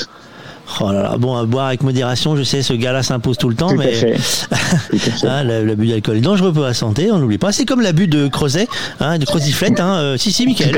Oh 0.81 0.91
là 0.91 1.01
là, 1.03 1.15
bon, 1.17 1.35
à 1.35 1.45
boire 1.45 1.67
avec 1.67 1.83
modération, 1.83 2.35
je 2.35 2.43
sais, 2.43 2.61
ce 2.61 2.73
gars-là 2.73 3.01
s'impose 3.03 3.38
tout 3.38 3.49
le 3.49 3.56
temps, 3.56 3.69
Tout 3.69 3.75
mais 3.75 3.91
le- 5.23 5.65
l'abus 5.65 5.88
d'alcool 5.88 6.17
est 6.17 6.22
dangereux 6.22 6.53
pour 6.53 6.64
la 6.64 6.73
santé, 6.73 7.11
on 7.11 7.17
n'oublie 7.17 7.38
pas. 7.38 7.51
C'est 7.51 7.65
comme 7.65 7.81
l'abus 7.81 8.07
de 8.07 8.27
creuset, 8.27 8.67
hein, 8.99 9.17
de 9.17 9.25
croziflette. 9.25 9.80
Hein. 9.80 9.95
euh, 9.95 10.17
si, 10.17 10.31
si, 10.31 10.45
Michael, 10.45 10.72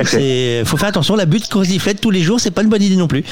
faut 0.65 0.77
faire 0.77 0.89
attention. 0.89 1.15
L'abus 1.15 1.39
de 1.39 1.45
croziflette 1.47 1.99
tous 2.01 2.09
les 2.11 2.21
jours, 2.21 2.39
c'est 2.39 2.51
pas 2.51 2.61
une 2.63 2.69
bonne 2.69 2.81
idée 2.81 2.95
non 2.95 3.07
plus. 3.07 3.23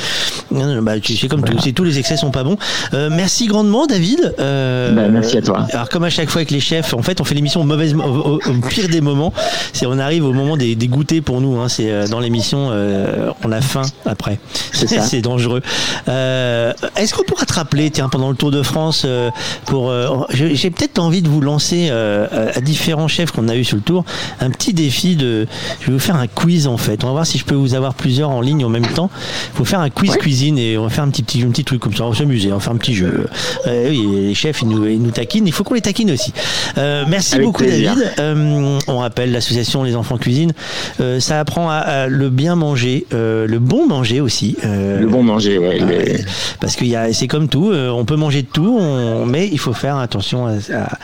Bah, 0.52 1.00
tu 1.00 1.16
sais 1.16 1.28
comme 1.28 1.44
tout, 1.44 1.58
c'est 1.60 1.72
tous 1.72 1.84
les 1.84 1.98
excès 2.00 2.18
sont 2.18 2.32
pas 2.32 2.44
bons. 2.44 2.58
Euh, 2.94 3.10
merci 3.12 3.48
grandement, 3.48 3.86
David. 3.88 4.34
Euh, 4.40 4.94
Bah, 4.94 5.08
merci 5.10 5.38
à 5.38 5.42
toi. 5.42 5.66
Alors 5.72 5.90
comme 5.90 6.04
à 6.04 6.10
chaque 6.10 6.30
fois 6.30 6.40
avec 6.40 6.52
les 6.52 6.60
chefs, 6.60 6.94
en 6.94 7.02
fait, 7.02 7.22
on 7.22 7.24
fait 7.24 7.36
l'émission 7.36 7.62
au, 7.62 7.66
mauvais, 7.66 7.94
au, 7.94 8.00
au- 8.02 8.40
au 8.46 8.54
pire 8.68 8.90
des 8.90 9.02
moments. 9.02 9.34
C'est 9.74 9.86
on 9.86 9.98
arrive 9.98 10.26
au 10.26 10.34
moment 10.34 10.58
des, 10.58 10.76
des 10.76 10.88
goûters 10.88 11.22
pour 11.22 11.42
nous. 11.42 11.58
Hein. 11.60 11.70
C'est 11.70 11.90
euh, 11.90 12.08
dans 12.08 12.20
l'émission, 12.20 12.70
euh, 12.72 13.32
on 13.46 13.52
a 13.52 13.62
faim 13.62 13.84
après. 14.06 14.40
C'est 14.74 14.88
ça. 14.88 15.02
c'est 15.10 15.22
dangereux. 15.22 15.62
Euh, 16.08 16.49
Est-ce 16.96 17.14
qu'on 17.14 17.24
pourra 17.24 17.46
te 17.46 17.54
rappeler, 17.54 17.90
tiens, 17.92 18.10
pendant 18.10 18.30
le 18.30 18.36
Tour 18.36 18.52
de 18.52 18.62
France, 18.64 19.04
euh, 19.06 19.30
pour, 19.66 19.90
euh, 19.90 20.08
j'ai 20.32 20.70
peut-être 20.70 21.00
envie 21.00 21.22
de 21.22 21.30
vous 21.30 21.42
lancer 21.42 21.88
euh, 21.90 22.28
à, 22.54 22.62
différents 22.62 23.08
chefs 23.08 23.32
qu'on 23.32 23.48
a 23.48 23.56
eu 23.56 23.64
sur 23.64 23.78
le 23.78 23.84
Tour, 23.84 24.06
un 24.40 24.50
petit 24.50 24.74
défi 24.74 25.16
de, 25.16 25.48
je 25.82 25.88
vais 25.88 25.94
vous 25.94 26.00
faire 26.00 26.16
un 26.16 26.28
quiz 26.28 26.68
en 26.68 26.78
fait. 26.78 27.04
On 27.04 27.08
va 27.08 27.14
voir 27.14 27.26
si 27.26 27.38
je 27.38 27.46
peux 27.46 27.56
vous 27.56 27.74
avoir 27.74 27.94
plusieurs 27.94 28.30
en 28.30 28.42
ligne 28.42 28.64
en 28.66 28.70
même 28.70 28.88
temps. 28.88 29.10
Il 29.54 29.58
faut 29.58 29.66
faire 29.66 29.80
un 29.80 29.90
quiz 29.90 30.16
cuisine 30.18 30.58
et 30.58 30.78
on 30.78 30.84
va 30.84 30.90
faire 30.90 31.04
un 31.04 31.10
petit, 31.10 31.24
petit, 31.24 31.44
un 31.44 31.50
petit 31.50 31.64
truc 31.64 31.82
comme 31.82 31.94
ça. 31.94 32.06
On 32.06 32.12
va 32.12 32.18
s'amuser, 32.18 32.52
on 32.52 32.56
va 32.56 32.62
faire 32.62 32.74
un 32.74 32.78
petit 32.78 32.96
jeu. 32.96 33.28
Euh, 33.68 33.90
oui, 33.90 34.08
les 34.28 34.34
chefs, 34.34 34.62
ils 34.62 34.68
nous, 34.68 34.86
ils 34.88 35.02
nous 35.02 35.12
taquinent. 35.12 35.48
Il 35.48 35.54
faut 35.54 35.64
qu'on 35.64 35.74
les 35.74 35.82
taquine 35.82 36.12
aussi. 36.12 36.34
Euh, 36.78 37.06
merci 37.08 37.36
Avec 37.36 37.46
beaucoup, 37.46 37.64
plaisir. 37.64 37.96
David. 37.96 38.14
Euh, 38.20 38.80
on 38.88 39.00
rappelle 39.00 39.32
l'association 39.32 39.84
Les 39.84 39.96
Enfants 39.96 40.18
Cuisine. 40.18 40.54
Euh, 41.00 41.20
ça 41.20 41.40
apprend 41.40 41.70
à, 41.70 41.76
à 41.76 42.08
le 42.08 42.30
bien 42.30 42.56
manger, 42.56 43.06
euh, 43.14 43.48
le 43.48 43.60
bon 43.60 43.88
manger 43.88 44.22
aussi. 44.22 44.56
Euh, 44.66 45.00
Le 45.00 45.08
bon 45.08 45.24
manger, 45.24 45.58
ouais. 45.58 45.82
Ouais, 45.82 46.26
parce 46.60 46.76
qu'il 46.76 46.88
y 46.88 46.96
a, 46.96 47.12
c'est 47.14 47.28
comme 47.28 47.48
tout, 47.50 47.72
euh, 47.72 47.90
on 47.90 48.06
peut 48.06 48.16
manger 48.16 48.42
de 48.44 48.48
tout, 48.48 48.78
on- 48.80 49.26
mais 49.26 49.48
il 49.52 49.60
faut 49.60 49.74
faire 49.74 49.98
attention 49.98 50.46
à- 50.48 50.54
à- 50.74 50.98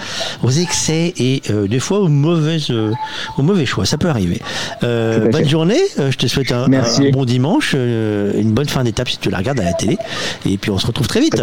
aux 0.44 0.52
excès 0.52 1.14
et 1.18 1.42
euh, 1.50 1.68
des 1.68 1.80
fois 1.80 2.00
aux 2.00 2.08
mauvaises, 2.08 2.68
euh, 2.70 2.92
aux 3.38 3.42
mauvais 3.42 3.66
choix. 3.66 3.86
Ça 3.86 3.98
peut 3.98 4.10
arriver. 4.10 4.42
Euh, 4.84 5.30
bonne 5.32 5.50
journée. 5.50 5.80
je 5.98 6.16
te 6.18 6.28
souhaite 6.28 6.52
un, 6.52 6.68
un 7.08 7.12
bon 7.12 7.26
dimanche, 7.26 7.74
une 7.74 8.52
bonne 8.54 8.68
fin 8.70 8.84
d'étape 8.84 9.10
si 9.10 9.18
tu 9.18 9.30
la 9.30 9.38
regardes 9.40 9.60
à 9.60 9.64
la 9.66 9.74
télé. 9.74 9.98
Et 10.46 10.58
puis 10.58 10.72
on 10.72 10.78
se 10.78 10.88
retrouve 10.88 11.08
très 11.08 11.20
vite. 11.22 11.34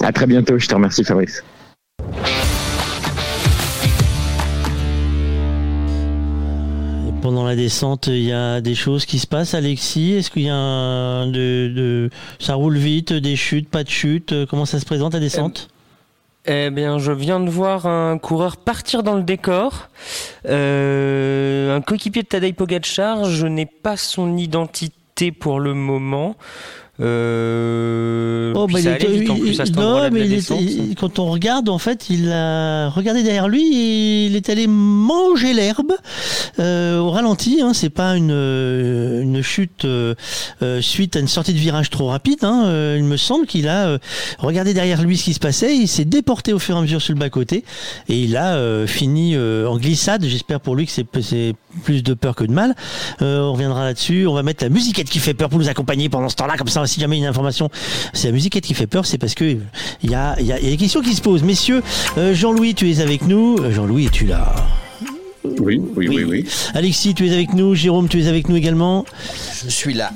À 0.00 0.12
très 0.12 0.26
bientôt. 0.26 0.58
Je 0.58 0.66
te 0.66 0.74
remercie, 0.74 1.04
Fabrice. 1.04 1.42
Pendant 7.36 7.48
la 7.48 7.54
descente, 7.54 8.06
il 8.06 8.22
y 8.22 8.32
a 8.32 8.62
des 8.62 8.74
choses 8.74 9.04
qui 9.04 9.18
se 9.18 9.26
passent, 9.26 9.52
Alexis. 9.52 10.12
Est-ce 10.12 10.30
qu'il 10.30 10.44
y 10.44 10.48
a 10.48 10.54
un 10.54 11.26
de, 11.26 12.08
ça 12.38 12.54
roule 12.54 12.78
vite, 12.78 13.12
des 13.12 13.36
chutes, 13.36 13.68
pas 13.68 13.84
de 13.84 13.90
chutes 13.90 14.32
euh, 14.32 14.46
Comment 14.48 14.64
ça 14.64 14.80
se 14.80 14.86
présente 14.86 15.12
la 15.12 15.20
descente? 15.20 15.68
Eh 16.46 16.70
bien, 16.70 16.98
je 16.98 17.12
viens 17.12 17.38
de 17.38 17.50
voir 17.50 17.84
un 17.84 18.16
coureur 18.16 18.56
partir 18.56 19.02
dans 19.02 19.16
le 19.16 19.22
décor. 19.22 19.90
Euh, 20.48 21.76
un 21.76 21.82
coéquipier 21.82 22.22
de 22.22 22.28
Tadej 22.28 22.54
Pogacar, 22.54 23.26
je 23.26 23.46
n'ai 23.46 23.66
pas 23.66 23.98
son 23.98 24.38
identité 24.38 25.30
pour 25.30 25.60
le 25.60 25.74
moment. 25.74 26.36
Euh, 27.00 28.52
Oh, 28.56 28.66
bah, 28.66 28.80
il 28.80 28.88
était- 28.88 29.06
vite 29.06 29.30
en 29.30 29.36
plus 29.36 29.60
à 29.60 29.64
non, 29.66 30.04
de 30.04 30.08
mais 30.10 30.20
la 30.20 30.24
il 30.24 30.32
était- 30.32 30.36
descente. 30.36 30.60
il- 30.62 30.94
quand 30.94 31.18
on 31.18 31.26
regarde, 31.30 31.68
en 31.68 31.78
fait, 31.78 32.08
il 32.08 32.32
a 32.32 32.88
regardé 32.88 33.22
derrière 33.22 33.48
lui 33.48 33.62
et 33.76 34.26
il 34.26 34.36
est 34.36 34.48
allé 34.48 34.66
manger 34.66 35.52
l'herbe 35.52 35.92
euh, 36.58 36.98
au 36.98 37.10
ralenti. 37.10 37.60
Hein, 37.62 37.72
c'est 37.74 37.90
pas 37.90 38.16
une, 38.16 38.30
euh, 38.32 39.22
une 39.22 39.42
chute 39.42 39.84
euh, 39.84 40.14
euh, 40.62 40.80
suite 40.80 41.16
à 41.16 41.20
une 41.20 41.28
sortie 41.28 41.52
de 41.52 41.58
virage 41.58 41.90
trop 41.90 42.06
rapide. 42.06 42.38
Hein, 42.44 42.64
euh, 42.66 42.96
il 42.98 43.04
me 43.04 43.16
semble 43.18 43.46
qu'il 43.46 43.68
a 43.68 43.98
regardé 44.38 44.72
derrière 44.74 45.02
lui 45.02 45.16
ce 45.18 45.24
qui 45.24 45.34
se 45.34 45.38
passait. 45.40 45.76
Il 45.76 45.88
s'est 45.88 46.04
déporté 46.06 46.52
au 46.52 46.58
fur 46.58 46.76
et 46.76 46.78
à 46.78 46.82
mesure 46.82 47.02
sur 47.02 47.12
le 47.14 47.18
bas 47.20 47.28
côté 47.30 47.64
et 48.08 48.18
il 48.22 48.36
a 48.36 48.86
fini 48.86 49.36
en 49.36 49.76
glissade. 49.76 50.24
J'espère 50.24 50.60
pour 50.60 50.74
lui 50.76 50.86
que 50.86 50.92
c'est 50.92 51.04
plus 51.84 52.02
de 52.02 52.14
peur 52.14 52.34
que 52.34 52.44
de 52.44 52.52
mal. 52.52 52.74
On 53.20 53.52
reviendra 53.52 53.84
là-dessus. 53.84 54.26
On 54.26 54.34
va 54.34 54.42
mettre 54.42 54.64
la 54.64 54.70
musiquette 54.70 55.10
qui 55.10 55.18
fait 55.18 55.34
peur 55.34 55.48
pour 55.50 55.58
nous 55.58 55.68
accompagner 55.68 56.08
pendant 56.08 56.28
ce 56.28 56.36
temps-là. 56.36 56.56
Comme 56.56 56.68
ça, 56.68 56.85
si 56.86 57.00
jamais 57.00 57.18
une 57.18 57.26
information, 57.26 57.70
c'est 58.12 58.28
la 58.28 58.32
musiquette 58.32 58.64
qui 58.64 58.74
fait 58.74 58.86
peur. 58.86 59.06
C'est 59.06 59.18
parce 59.18 59.34
que 59.34 59.56
il 60.02 60.10
y 60.10 60.14
a 60.14 60.36
des 60.36 60.76
questions 60.76 61.00
qui 61.00 61.14
se 61.14 61.22
posent. 61.22 61.42
Messieurs, 61.42 61.82
euh, 62.18 62.34
Jean-Louis, 62.34 62.74
tu 62.74 62.90
es 62.90 63.00
avec 63.00 63.22
nous. 63.26 63.56
Euh, 63.60 63.72
Jean-Louis, 63.72 64.06
es-tu 64.06 64.26
là? 64.26 64.54
Oui, 65.60 65.80
oui, 65.96 66.08
oui, 66.08 66.24
oui. 66.24 66.44
Alexis, 66.74 67.14
tu 67.14 67.26
es 67.28 67.32
avec 67.32 67.52
nous. 67.54 67.74
Jérôme, 67.74 68.08
tu 68.08 68.20
es 68.22 68.28
avec 68.28 68.48
nous 68.48 68.56
également. 68.56 69.04
Je 69.64 69.70
suis 69.70 69.94
là. 69.94 70.10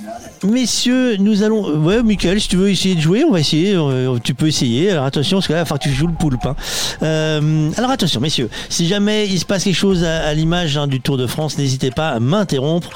Messieurs, 0.44 1.16
nous 1.18 1.42
allons. 1.42 1.68
euh, 1.68 1.76
Ouais, 1.76 2.02
Michael, 2.02 2.40
si 2.40 2.48
tu 2.48 2.56
veux 2.56 2.70
essayer 2.70 2.94
de 2.94 3.00
jouer, 3.00 3.24
on 3.24 3.32
va 3.32 3.40
essayer. 3.40 3.74
euh, 3.74 4.16
Tu 4.22 4.34
peux 4.34 4.46
essayer. 4.48 4.90
Alors 4.90 5.04
attention, 5.04 5.36
parce 5.38 5.48
que 5.48 5.52
là, 5.52 5.58
il 5.58 5.62
va 5.62 5.64
falloir 5.66 5.80
que 5.80 5.88
tu 5.88 5.94
joues 5.94 6.06
le 6.06 6.14
poulpe. 6.14 6.44
hein. 6.46 6.56
Euh, 7.02 7.70
alors 7.76 7.90
attention, 7.90 8.20
messieurs, 8.20 8.48
si 8.68 8.86
jamais 8.86 9.26
il 9.26 9.38
se 9.38 9.44
passe 9.44 9.64
quelque 9.64 9.74
chose 9.74 10.04
à, 10.04 10.20
à 10.26 10.34
l'image 10.34 10.76
hein, 10.76 10.86
du 10.86 11.00
Tour 11.00 11.16
de 11.18 11.26
France, 11.26 11.58
n'hésitez 11.58 11.90
pas 11.90 12.08
à 12.10 12.20
m'interrompre. 12.20 12.90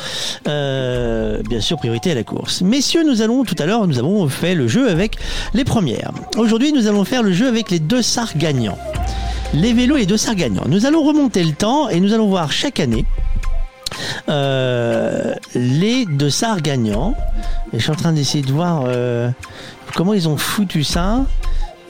Euh, 0.49 1.43
bien 1.49 1.61
sûr, 1.61 1.77
priorité 1.77 2.11
à 2.11 2.15
la 2.15 2.23
course. 2.25 2.63
Messieurs, 2.63 3.05
nous 3.05 3.21
allons 3.23 3.45
tout 3.45 3.57
à 3.59 3.67
l'heure, 3.67 3.87
nous 3.87 3.99
avons 3.99 4.27
fait 4.29 4.55
le 4.55 4.69
jeu 4.69 4.89
avec 4.89 5.17
les 5.55 5.65
premières. 5.65 6.13
Aujourd'hui, 6.39 6.73
nous 6.73 6.87
allons 6.87 7.05
faire 7.05 7.23
le 7.23 7.33
jeu 7.33 7.47
avec 7.49 7.71
les 7.71 7.79
deux 7.79 8.03
sars 8.03 8.37
gagnants. 8.37 8.79
Les 9.53 9.73
vélos 9.73 9.97
et 9.97 10.19
sars 10.19 10.35
gagnants. 10.35 10.65
Nous 10.67 10.87
allons 10.87 11.03
remonter 11.05 11.45
le 11.45 11.53
temps 11.53 11.89
et 11.89 12.01
nous 12.01 12.13
allons 12.13 12.29
voir 12.29 12.51
chaque 12.51 12.81
année 12.81 13.05
euh, 14.29 15.35
les 15.55 16.07
SAR 16.31 16.61
gagnants. 16.61 17.15
Et 17.73 17.79
je 17.79 17.83
suis 17.83 17.91
en 17.93 17.97
train 17.97 18.13
d'essayer 18.13 18.43
de 18.45 18.53
voir 18.53 18.85
euh, 18.87 19.31
comment 19.95 20.15
ils 20.15 20.29
ont 20.29 20.37
foutu 20.37 20.85
ça. 20.85 21.25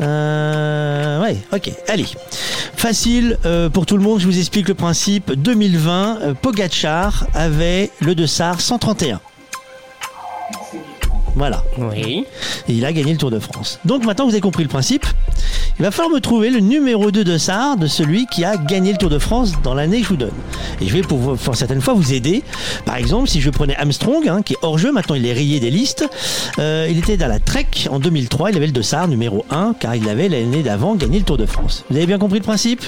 Euh, 0.01 1.23
ouais, 1.23 1.37
ok, 1.53 1.73
allez. 1.89 2.07
Facile 2.77 3.39
euh, 3.45 3.71
pour 3.71 3.87
tout 3.87 3.97
le 3.97 4.03
monde, 4.03 4.21
je 4.21 4.27
vous 4.27 4.39
explique 4.39 4.69
le 4.69 4.75
principe. 4.75 5.33
2020, 5.33 6.19
euh, 6.21 6.35
Pogachar 6.35 7.27
avait 7.35 7.91
le 8.01 8.15
de 8.15 8.27
SAR 8.27 8.61
131. 8.61 9.21
Voilà. 11.37 11.65
Oui. 11.79 12.27
Et 12.69 12.73
il 12.73 12.85
a 12.85 12.93
gagné 12.93 13.13
le 13.13 13.19
Tour 13.19 13.31
de 13.31 13.39
France. 13.39 13.81
Donc 13.85 14.05
maintenant 14.05 14.25
vous 14.25 14.33
avez 14.33 14.41
compris 14.41 14.63
le 14.63 14.69
principe. 14.69 15.07
Il 15.79 15.83
va 15.83 15.91
falloir 15.91 16.15
me 16.15 16.21
trouver 16.21 16.51
le 16.51 16.61
numéro 16.61 17.11
2 17.11 17.25
de 17.25 17.37
SAR 17.37 17.77
de 17.77 17.89
celui 17.89 18.27
qui 18.27 18.45
a 18.45 18.57
gagné 18.57 18.93
le 18.93 18.99
Tour 18.99 19.11
de 19.11 19.19
France 19.19 19.55
dans 19.65 19.75
l'année 19.75 19.99
que 19.99 20.05
je 20.05 20.09
vous 20.11 20.17
donne. 20.17 20.33
Et 20.81 20.87
je 20.87 20.93
vais 20.93 21.03
pour, 21.03 21.37
certaines 21.55 21.81
fois 21.81 21.95
vous 21.95 22.13
aider. 22.13 22.45
Par 22.85 22.97
exemple, 22.97 23.29
si 23.29 23.41
je 23.41 23.51
prenais 23.51 23.77
Armstrong, 23.77 24.29
hein, 24.29 24.43
qui 24.43 24.53
est 24.53 24.59
hors 24.63 24.79
jeu, 24.79 24.93
maintenant 24.93 25.17
il 25.17 25.27
est 25.27 25.33
rayé 25.33 25.59
des 25.59 25.71
listes. 25.71 26.09
Euh, 26.61 26.87
il 26.89 26.99
était 26.99 27.17
dans 27.17 27.27
la 27.27 27.41
Trek 27.41 27.67
en 27.91 27.99
2003, 27.99 28.53
il 28.53 28.57
avait 28.57 28.67
le 28.67 28.73
de 28.73 28.83
SAR 28.83 29.09
numéro 29.09 29.45
1, 29.51 29.75
car 29.81 29.97
il 29.97 30.09
avait 30.09 30.29
l'année 30.29 30.63
d'avant 30.63 30.95
gagné 30.95 31.19
le 31.19 31.25
Tour 31.25 31.39
de 31.39 31.47
France. 31.47 31.85
Vous 31.91 31.97
avez 31.97 32.07
bien 32.07 32.19
compris 32.19 32.39
le 32.39 32.45
principe? 32.45 32.85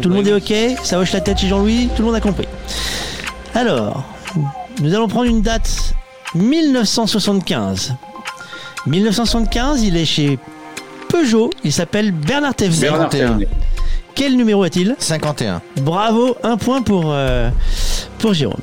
Tout 0.00 0.08
le 0.08 0.14
monde 0.14 0.28
est 0.28 0.34
OK? 0.34 0.78
Ça 0.84 1.00
hoche 1.00 1.12
la 1.12 1.20
tête 1.20 1.38
chez 1.38 1.48
Jean-Louis? 1.48 1.88
Tout 1.96 2.02
le 2.02 2.06
monde 2.06 2.14
a 2.14 2.20
compris. 2.20 2.46
Alors, 3.54 4.04
nous 4.80 4.94
allons 4.94 5.08
prendre 5.08 5.26
une 5.26 5.42
date 5.42 5.94
1975. 6.36 7.94
1975, 8.86 9.82
il 9.82 9.96
est 9.96 10.04
chez 10.04 10.38
Peugeot, 11.18 11.50
il 11.64 11.72
s'appelle 11.72 12.12
Bernard 12.12 12.54
Thévenet. 12.54 12.80
Bernard 12.80 13.08
Thévenet. 13.08 13.48
Quel 14.14 14.36
numéro 14.36 14.62
a-t-il 14.62 14.94
51. 14.98 15.60
Bravo, 15.80 16.36
un 16.44 16.56
point 16.56 16.80
pour, 16.82 17.06
euh, 17.06 17.50
pour 18.18 18.34
Jérôme. 18.34 18.60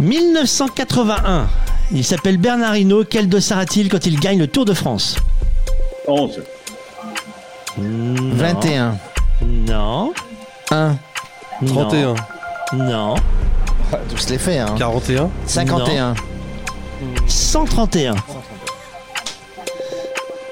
1981, 0.00 1.46
il 1.92 2.04
s'appelle 2.04 2.36
Bernard 2.36 2.76
Hinault. 2.76 3.04
Quel 3.08 3.28
dossard 3.28 3.58
a-t-il 3.58 3.88
quand 3.88 4.04
il 4.04 4.20
gagne 4.20 4.38
le 4.38 4.48
Tour 4.48 4.66
de 4.66 4.74
France? 4.74 5.16
11. 6.06 6.40
21. 7.78 8.98
Non. 9.46 10.12
1. 10.70 10.96
31. 11.66 12.14
Non. 12.74 13.14
Je 14.14 14.28
l'ai 14.28 14.38
fait, 14.38 14.58
hein. 14.58 14.74
41. 14.76 15.30
51. 15.46 16.14
131. 17.26 18.14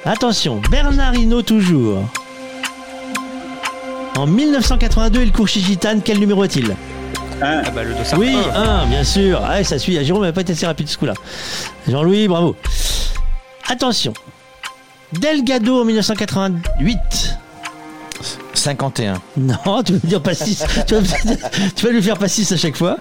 Attention, 0.07 0.61
Bernard 0.71 1.15
Hinault 1.15 1.43
toujours. 1.43 2.03
En 4.17 4.27
1982, 4.27 5.23
il 5.23 5.33
court 5.33 5.49
chez 5.49 5.61
Gitane. 5.61 6.01
Quel 6.03 6.19
numéro 6.21 6.43
a-t-il 6.43 6.75
Ah 7.43 7.63
bah 7.75 7.83
le 7.83 7.95
Oui, 8.17 8.35
un. 8.55 8.83
1, 8.83 8.87
bien 8.87 9.05
sûr. 9.05 9.41
Ah, 9.45 9.63
ça 9.65 9.79
suit. 9.79 10.03
Jérôme 10.05 10.23
n'a 10.23 10.33
pas 10.33 10.41
été 10.43 10.53
assez 10.53 10.65
rapide 10.67 10.89
ce 10.89 10.97
coup-là. 10.97 11.15
Jean-Louis, 11.89 12.29
bravo. 12.29 12.57
Attention. 13.69 14.15
Delgado 15.13 15.83
en 15.83 15.85
1988. 15.85 17.37
51. 18.55 19.15
Non, 19.37 19.83
tu 19.85 19.93
veux 19.93 20.01
me 20.03 20.09
dire 20.09 20.23
pas 20.23 20.35
6. 20.35 20.65
tu, 20.87 20.95
vas, 20.95 21.17
tu 21.77 21.85
vas 21.87 21.93
lui 21.93 22.03
faire 22.03 22.17
pas 22.17 22.29
6 22.29 22.53
à 22.53 22.57
chaque 22.57 22.77
fois. 22.77 22.97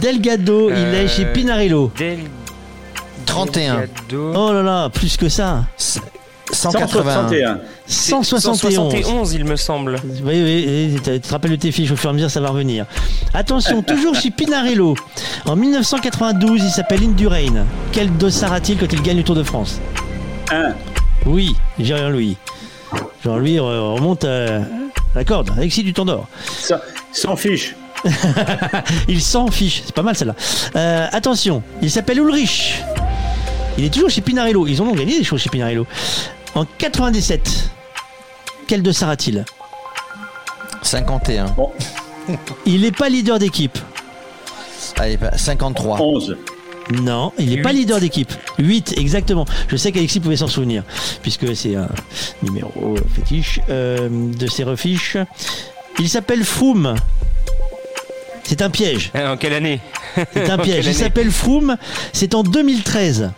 Delgado, 0.00 0.70
il 0.70 0.76
est 0.94 1.08
chez 1.08 1.26
Euh, 1.26 1.32
Pinarello. 1.32 1.92
Del- 1.98 2.20
31. 3.26 3.80
Delgado. 3.80 4.32
Oh 4.34 4.52
là 4.52 4.62
là, 4.62 4.88
plus 4.88 5.16
que 5.18 5.28
ça. 5.28 5.64
181. 6.52 7.60
171, 7.86 9.32
il 9.34 9.44
me 9.44 9.56
semble. 9.56 9.96
Oui, 10.24 10.42
oui, 10.42 11.00
tu 11.02 11.20
te 11.20 11.30
rappelles 11.30 11.52
de 11.52 11.56
tes 11.56 11.72
fiches, 11.72 11.90
au 11.90 11.96
fur 11.96 12.10
et 12.10 12.12
à 12.12 12.14
mesure, 12.14 12.30
ça 12.30 12.40
va 12.40 12.48
revenir. 12.50 12.86
Attention, 13.34 13.82
toujours 13.86 14.14
chez 14.14 14.30
Pinarello. 14.30 14.94
En 15.46 15.56
1992, 15.56 16.62
il 16.62 16.70
s'appelle 16.70 17.02
Indurain. 17.02 17.66
Quel 17.92 18.16
dossard 18.16 18.52
a-t-il 18.52 18.78
quand 18.78 18.92
il 18.92 19.02
gagne 19.02 19.18
le 19.18 19.22
Tour 19.22 19.34
de 19.34 19.42
France? 19.42 19.80
Un. 20.50 20.74
Oui, 21.26 21.54
Jean-Louis. 21.78 22.36
Jean-Louis 23.24 23.58
remonte 23.58 24.24
à 24.24 24.60
la 25.14 25.24
corde. 25.24 25.50
Alexis 25.56 25.82
du 25.82 25.92
Tandor. 25.92 26.26
Sans 27.12 27.36
fiche. 27.36 27.74
il 29.08 29.20
s'en 29.20 29.48
fiche, 29.48 29.82
c'est 29.84 29.94
pas 29.94 30.02
mal 30.02 30.14
celle-là. 30.14 30.36
Euh, 30.76 31.06
attention, 31.10 31.62
il 31.82 31.90
s'appelle 31.90 32.18
Ulrich. 32.18 32.80
Il 33.76 33.84
est 33.84 33.90
toujours 33.90 34.10
chez 34.10 34.20
Pinarello. 34.20 34.66
Ils 34.66 34.82
en 34.82 34.86
ont 34.86 34.94
gagné 34.94 35.18
des 35.18 35.24
choses 35.24 35.40
chez 35.40 35.50
Pinarello. 35.50 35.86
En 36.58 36.66
97, 36.76 37.70
quel 38.66 38.82
de 38.82 38.90
a-t-il 39.04 39.44
51. 40.82 41.54
Il 42.66 42.80
n'est 42.80 42.90
pas 42.90 43.08
leader 43.08 43.38
d'équipe. 43.38 43.78
Allez, 44.96 45.16
53. 45.36 46.00
11. 46.00 46.36
Non, 47.00 47.32
il 47.38 47.50
n'est 47.50 47.62
pas 47.62 47.70
leader 47.70 48.00
d'équipe. 48.00 48.32
8, 48.58 48.94
exactement. 48.98 49.44
Je 49.68 49.76
sais 49.76 49.92
qu'Alexis 49.92 50.18
pouvait 50.18 50.38
s'en 50.38 50.48
souvenir, 50.48 50.82
puisque 51.22 51.54
c'est 51.54 51.76
un 51.76 51.90
numéro 52.42 52.96
fétiche 53.14 53.60
euh, 53.68 54.08
de 54.10 54.46
ses 54.48 54.64
refiches. 54.64 55.16
Il 56.00 56.08
s'appelle 56.08 56.42
Froome. 56.42 56.96
C'est 58.42 58.62
un 58.62 58.70
piège. 58.70 59.12
En 59.14 59.36
quelle 59.36 59.52
année 59.52 59.78
C'est 60.32 60.50
un 60.50 60.58
piège. 60.64 60.86
Il 60.86 60.94
s'appelle 60.94 61.30
Froome. 61.30 61.76
C'est 62.12 62.34
en 62.34 62.42
2013. 62.42 63.30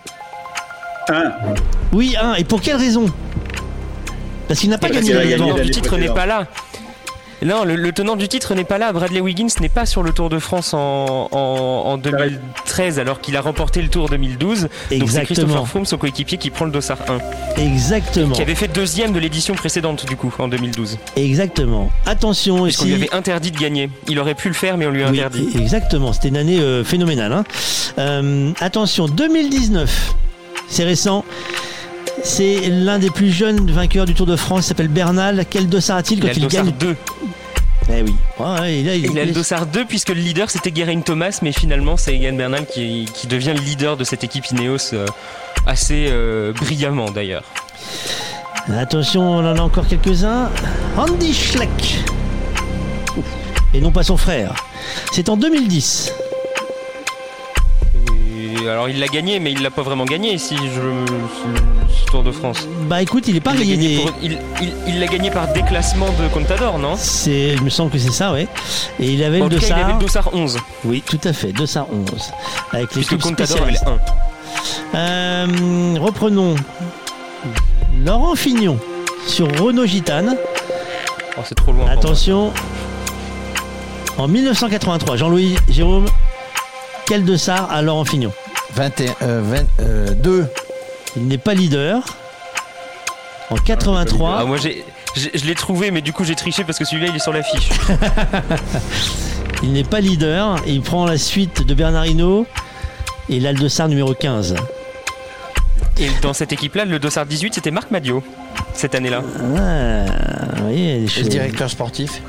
Un. 1.10 1.32
Oui, 1.92 2.14
un. 2.20 2.34
Et 2.34 2.44
pour 2.44 2.60
quelle 2.60 2.76
raison? 2.76 3.06
Parce 4.48 4.60
qu'il 4.60 4.70
n'a 4.70 4.78
pas 4.78 4.90
gagné 4.90 5.12
Le 5.12 5.70
titre 5.70 5.96
n'est 5.96 6.08
pas 6.08 6.26
là. 6.26 6.46
Non, 7.42 7.64
le, 7.64 7.92
tenant 7.92 8.16
du 8.16 8.28
titre 8.28 8.54
n'est 8.54 8.64
pas 8.64 8.76
là. 8.76 8.92
Bradley 8.92 9.20
Wiggins 9.20 9.48
n'est 9.60 9.70
pas 9.70 9.86
sur 9.86 10.02
le 10.02 10.12
Tour 10.12 10.28
de 10.28 10.38
France 10.38 10.74
en, 10.74 11.96
2013 11.96 12.98
alors 12.98 13.20
qu'il 13.20 13.36
a 13.36 13.40
remporté 13.40 13.80
le 13.80 13.88
Tour 13.88 14.08
2012. 14.08 14.68
Exactement. 14.90 14.98
Donc 14.98 15.10
c'est 15.10 15.24
Christopher 15.24 15.66
Froome, 15.66 15.86
son 15.86 15.96
coéquipier, 15.96 16.36
qui 16.36 16.50
prend 16.50 16.66
le 16.66 16.70
dossard 16.70 16.98
1. 17.56 17.62
Exactement. 17.62 18.34
Qui 18.34 18.42
avait 18.42 18.54
fait 18.54 18.68
deuxième 18.68 19.12
de 19.12 19.18
l'édition 19.18 19.54
précédente 19.54 20.06
du 20.06 20.16
coup 20.16 20.32
en 20.38 20.48
2012. 20.48 20.98
Exactement. 21.16 21.90
Attention 22.04 22.66
ici. 22.66 22.80
On 22.82 22.86
lui 22.86 22.94
avait 22.94 23.14
interdit 23.14 23.50
de 23.50 23.58
gagner. 23.58 23.88
Il 24.08 24.18
aurait 24.18 24.34
pu 24.34 24.48
le 24.48 24.54
faire 24.54 24.76
mais 24.76 24.86
on 24.86 24.90
lui 24.90 25.02
a 25.02 25.08
interdit. 25.08 25.48
Exactement. 25.58 26.12
C'était 26.12 26.28
une 26.28 26.36
année 26.36 26.60
euh, 26.60 26.84
phénoménale. 26.84 27.32
Hein. 27.32 27.44
Euh, 27.98 28.52
attention, 28.60 29.06
2019. 29.06 30.14
C'est 30.68 30.84
récent. 30.84 31.24
C'est 32.22 32.68
l'un 32.68 32.98
des 32.98 33.10
plus 33.10 33.30
jeunes 33.30 33.70
vainqueurs 33.70 34.04
du 34.04 34.14
Tour 34.14 34.26
de 34.26 34.36
France, 34.36 34.66
il 34.66 34.68
s'appelle 34.68 34.88
Bernal. 34.88 35.44
Quel 35.48 35.68
dossard 35.68 35.96
a-t-il 35.96 36.20
quand 36.20 36.28
il, 36.34 36.46
gagne 36.48 36.72
2 36.72 36.96
eh 37.92 38.02
oui. 38.02 38.14
il, 38.38 39.18
a, 39.18 39.24
le 39.24 39.32
dossard 39.32 39.66
2 39.66 39.84
puisque 39.84 40.10
le 40.10 40.20
leader 40.20 40.48
c'était 40.50 40.72
Geraint 40.74 41.00
Thomas, 41.00 41.38
mais 41.42 41.50
finalement 41.50 41.96
c'est 41.96 42.14
Egan 42.14 42.34
Bernal 42.34 42.66
qui, 42.66 43.06
devient 43.28 43.54
le 43.56 43.62
leader 43.62 43.96
de 43.96 44.04
cette 44.04 44.22
équipe 44.22 44.46
Ineos 44.50 44.92
euh, 44.92 45.06
assez 45.66 46.06
euh, 46.08 46.52
brillamment 46.52 47.10
d'ailleurs. 47.10 47.42
Attention, 48.68 49.22
on 49.22 49.38
en 49.38 49.56
a 49.56 49.60
encore 49.60 49.88
quelques-uns. 49.88 50.50
Andy 50.96 51.34
Schleck. 51.34 51.98
Et 53.74 53.80
non 53.80 53.90
pas 53.90 54.04
son 54.04 54.16
frère. 54.16 54.54
C'est 55.12 55.28
en 55.28 55.36
2010 55.36 56.12
alors 58.68 58.88
il 58.88 58.98
l'a 58.98 59.06
gagné, 59.06 59.40
mais 59.40 59.52
il 59.52 59.62
l'a 59.62 59.70
pas 59.70 59.82
vraiment 59.82 60.04
gagné 60.04 60.38
si 60.38 60.56
je 60.56 60.80
ce 61.88 62.04
Tour 62.06 62.22
de 62.22 62.32
France. 62.32 62.66
Bah 62.88 63.02
écoute, 63.02 63.28
il 63.28 63.36
est 63.36 63.40
pas 63.40 63.54
gagné. 63.54 64.04
il 64.86 65.00
l'a 65.00 65.06
gagné 65.06 65.30
par 65.30 65.52
déclassement 65.52 66.08
de 66.20 66.28
Contador, 66.32 66.78
non? 66.78 66.94
C'est, 66.96 67.54
il 67.54 67.62
me 67.62 67.70
semble 67.70 67.90
que 67.90 67.98
c'est 67.98 68.12
ça, 68.12 68.32
ouais. 68.32 68.48
Et 68.98 69.12
il 69.12 69.22
avait 69.22 69.40
le 69.40 69.48
dossard. 69.48 69.78
il 69.78 69.84
avait 69.84 69.92
le 69.94 69.98
dossard 69.98 70.30
11. 70.32 70.58
Oui, 70.84 71.02
tout 71.04 71.20
à 71.24 71.32
fait, 71.32 71.52
dossard 71.52 71.86
11. 71.92 72.32
Avec 72.72 72.94
les 72.94 73.04
Contador 73.04 73.62
avait 73.62 73.76
1. 74.94 74.96
Euh, 74.96 75.96
reprenons. 76.00 76.54
Laurent 78.04 78.34
Fignon 78.34 78.78
sur 79.26 79.46
Renault 79.60 79.86
Gitane. 79.86 80.36
Oh, 81.36 81.42
c'est 81.44 81.54
trop 81.54 81.72
loin. 81.72 81.88
Attention. 81.88 82.52
En 84.18 84.28
1983, 84.28 85.16
Jean-Louis 85.16 85.56
Jérôme, 85.68 86.06
quel 87.06 87.24
dossard 87.24 87.70
à 87.70 87.82
Laurent 87.82 88.04
Fignon? 88.04 88.32
21, 88.74 89.14
22. 89.20 90.30
Euh, 90.30 90.44
il 91.16 91.26
n'est 91.26 91.38
pas 91.38 91.54
leader. 91.54 92.02
En 93.50 93.56
83. 93.56 94.36
Ah, 94.38 94.44
moi 94.44 94.56
j'ai, 94.56 94.84
je 95.16 95.44
l'ai 95.44 95.54
trouvé, 95.54 95.90
mais 95.90 96.02
du 96.02 96.12
coup 96.12 96.24
j'ai 96.24 96.36
triché 96.36 96.62
parce 96.62 96.78
que 96.78 96.84
celui-là 96.84 97.08
il 97.10 97.16
est 97.16 97.20
sur 97.20 97.32
l'affiche. 97.32 97.68
il 99.62 99.72
n'est 99.72 99.84
pas 99.84 100.00
leader. 100.00 100.56
il 100.66 100.82
prend 100.82 101.04
la 101.04 101.18
suite 101.18 101.66
de 101.66 101.74
Bernard 101.74 102.06
Hinault 102.06 102.46
et 103.28 103.40
l'Aldossard 103.40 103.88
numéro 103.88 104.14
15. 104.14 104.54
Et 105.98 106.08
dans 106.22 106.32
cette 106.32 106.52
équipe-là, 106.52 106.84
le 106.84 106.98
dossard 106.98 107.26
18, 107.26 107.54
c'était 107.54 107.70
Marc 107.70 107.90
Madio 107.90 108.22
cette 108.72 108.94
année-là. 108.94 109.22
Ah, 109.56 110.04
oui, 110.66 111.06
le 111.16 111.28
directeur 111.28 111.68
sportif 111.68 112.22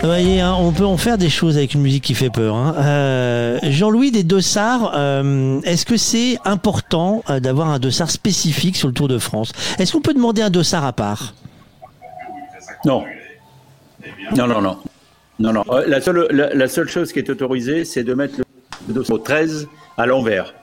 vous 0.00 0.06
voyez, 0.06 0.40
hein, 0.40 0.54
on 0.56 0.70
peut 0.70 0.84
en 0.84 0.96
faire 0.96 1.18
des 1.18 1.28
choses 1.28 1.56
avec 1.56 1.74
une 1.74 1.82
musique 1.82 2.04
qui 2.04 2.14
fait 2.14 2.30
peur. 2.30 2.54
Hein. 2.54 2.74
Euh, 2.78 3.58
Jean-Louis 3.64 4.12
des 4.12 4.22
dossards, 4.22 4.92
euh, 4.94 5.60
est-ce 5.62 5.84
que 5.84 5.96
c'est 5.96 6.38
important 6.44 7.24
euh, 7.28 7.40
d'avoir 7.40 7.68
un 7.68 7.80
dossard 7.80 8.08
spécifique 8.08 8.76
sur 8.76 8.86
le 8.86 8.94
Tour 8.94 9.08
de 9.08 9.18
France? 9.18 9.52
Est-ce 9.78 9.92
qu'on 9.92 10.00
peut 10.00 10.14
demander 10.14 10.40
un 10.40 10.50
dossard 10.50 10.84
à 10.84 10.92
part? 10.92 11.34
Non. 12.84 13.04
Non, 14.36 14.46
non, 14.46 14.60
non. 14.60 14.78
Non. 15.40 15.64
La 15.86 16.00
seule, 16.00 16.28
la, 16.30 16.68
seule 16.68 16.88
chose 16.88 17.12
qui 17.12 17.18
est 17.18 17.28
autorisée, 17.28 17.84
c'est 17.84 18.04
de 18.04 18.14
mettre 18.14 18.34
le 18.86 18.94
dossard 18.94 19.22
13 19.24 19.66
à 19.96 20.06
l'envers. 20.06 20.54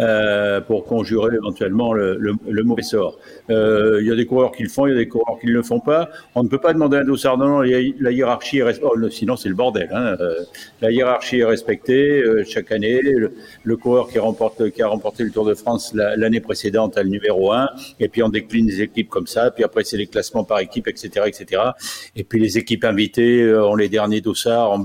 Euh, 0.00 0.62
pour 0.62 0.86
conjurer 0.86 1.34
éventuellement 1.34 1.92
le, 1.92 2.16
le, 2.16 2.64
mauvais 2.64 2.82
sort. 2.82 3.18
Euh, 3.50 3.98
il 4.00 4.08
y 4.08 4.10
a 4.10 4.16
des 4.16 4.24
coureurs 4.24 4.52
qui 4.52 4.62
le 4.62 4.70
font, 4.70 4.86
il 4.86 4.90
y 4.90 4.94
a 4.94 4.98
des 4.98 5.06
coureurs 5.06 5.38
qui 5.38 5.48
ne 5.48 5.52
le 5.52 5.62
font 5.62 5.80
pas. 5.80 6.08
On 6.34 6.42
ne 6.42 6.48
peut 6.48 6.58
pas 6.58 6.72
demander 6.72 6.96
un 6.96 7.04
dossard. 7.04 7.36
Non, 7.36 7.46
non, 7.46 7.60
la 7.60 8.10
hiérarchie 8.10 8.58
est 8.58 8.62
respectée. 8.62 8.90
Oh, 8.90 9.10
sinon, 9.10 9.36
c'est 9.36 9.50
le 9.50 9.54
bordel. 9.54 9.90
Hein. 9.92 10.16
Euh, 10.18 10.40
la 10.80 10.90
hiérarchie 10.90 11.40
est 11.40 11.44
respectée 11.44 12.22
chaque 12.46 12.72
année. 12.72 13.02
Le, 13.02 13.76
coureur 13.76 14.08
qui, 14.08 14.18
remporte, 14.18 14.70
qui 14.70 14.80
a 14.80 14.88
remporté 14.88 15.24
le 15.24 15.30
Tour 15.30 15.44
de 15.44 15.54
France 15.54 15.92
l'année 15.94 16.40
précédente 16.40 16.96
a 16.96 17.02
le 17.02 17.10
numéro 17.10 17.52
1. 17.52 17.68
Et 18.00 18.08
puis, 18.08 18.22
on 18.22 18.30
décline 18.30 18.66
des 18.66 18.80
équipes 18.80 19.10
comme 19.10 19.26
ça. 19.26 19.50
Puis 19.50 19.62
après, 19.62 19.84
c'est 19.84 19.98
les 19.98 20.06
classements 20.06 20.44
par 20.44 20.60
équipe, 20.60 20.88
etc., 20.88 21.26
etc. 21.26 21.62
Et 22.16 22.24
puis, 22.24 22.40
les 22.40 22.56
équipes 22.56 22.84
invitées 22.84 23.54
ont 23.54 23.76
les 23.76 23.90
derniers 23.90 24.22
dossards 24.22 24.72
en. 24.72 24.82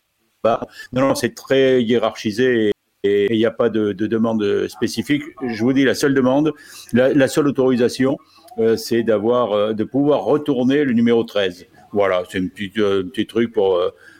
Non, 0.93 1.01
non, 1.01 1.15
c'est 1.15 1.33
très 1.33 1.81
hiérarchisé 1.83 2.71
il 3.03 3.37
n'y 3.37 3.45
a 3.45 3.51
pas 3.51 3.69
de, 3.69 3.93
demande 3.93 4.67
spécifique. 4.67 5.23
Je 5.47 5.63
vous 5.63 5.73
dis, 5.73 5.83
la 5.83 5.95
seule 5.95 6.13
demande, 6.13 6.53
la, 6.93 7.27
seule 7.27 7.47
autorisation, 7.47 8.17
euh, 8.59 8.75
c'est 8.75 9.03
d'avoir, 9.03 9.53
euh, 9.53 9.73
de 9.73 9.83
pouvoir 9.83 10.23
retourner 10.23 10.83
le 10.83 10.93
numéro 10.93 11.23
13. 11.23 11.67
Voilà, 11.93 12.23
c'est 12.29 12.39
un 12.39 12.47
petit, 12.47 12.71
euh, 12.77 13.03
petit 13.03 13.27
truc 13.27 13.53
pour, 13.53 13.79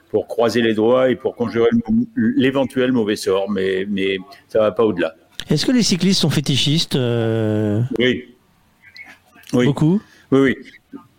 pour 0.10 0.28
croiser 0.28 0.62
les 0.62 0.74
doigts 0.74 1.10
et 1.10 1.16
pour 1.16 1.36
conjurer 1.36 1.70
l'éventuel 2.16 2.92
mauvais 2.92 3.16
sort, 3.16 3.50
mais, 3.50 3.86
mais 3.90 4.18
ça 4.48 4.60
ne 4.60 4.64
va 4.66 4.72
pas 4.72 4.86
au-delà. 4.86 5.16
Est-ce 5.50 5.66
que 5.66 5.72
les 5.72 5.84
cyclistes 5.84 6.22
sont 6.22 6.30
fétichistes 6.30 6.98
Oui. 8.00 8.36
oui. 9.54 9.66
Beaucoup? 9.66 10.02
Oui, 10.32 10.40
oui. 10.40 10.56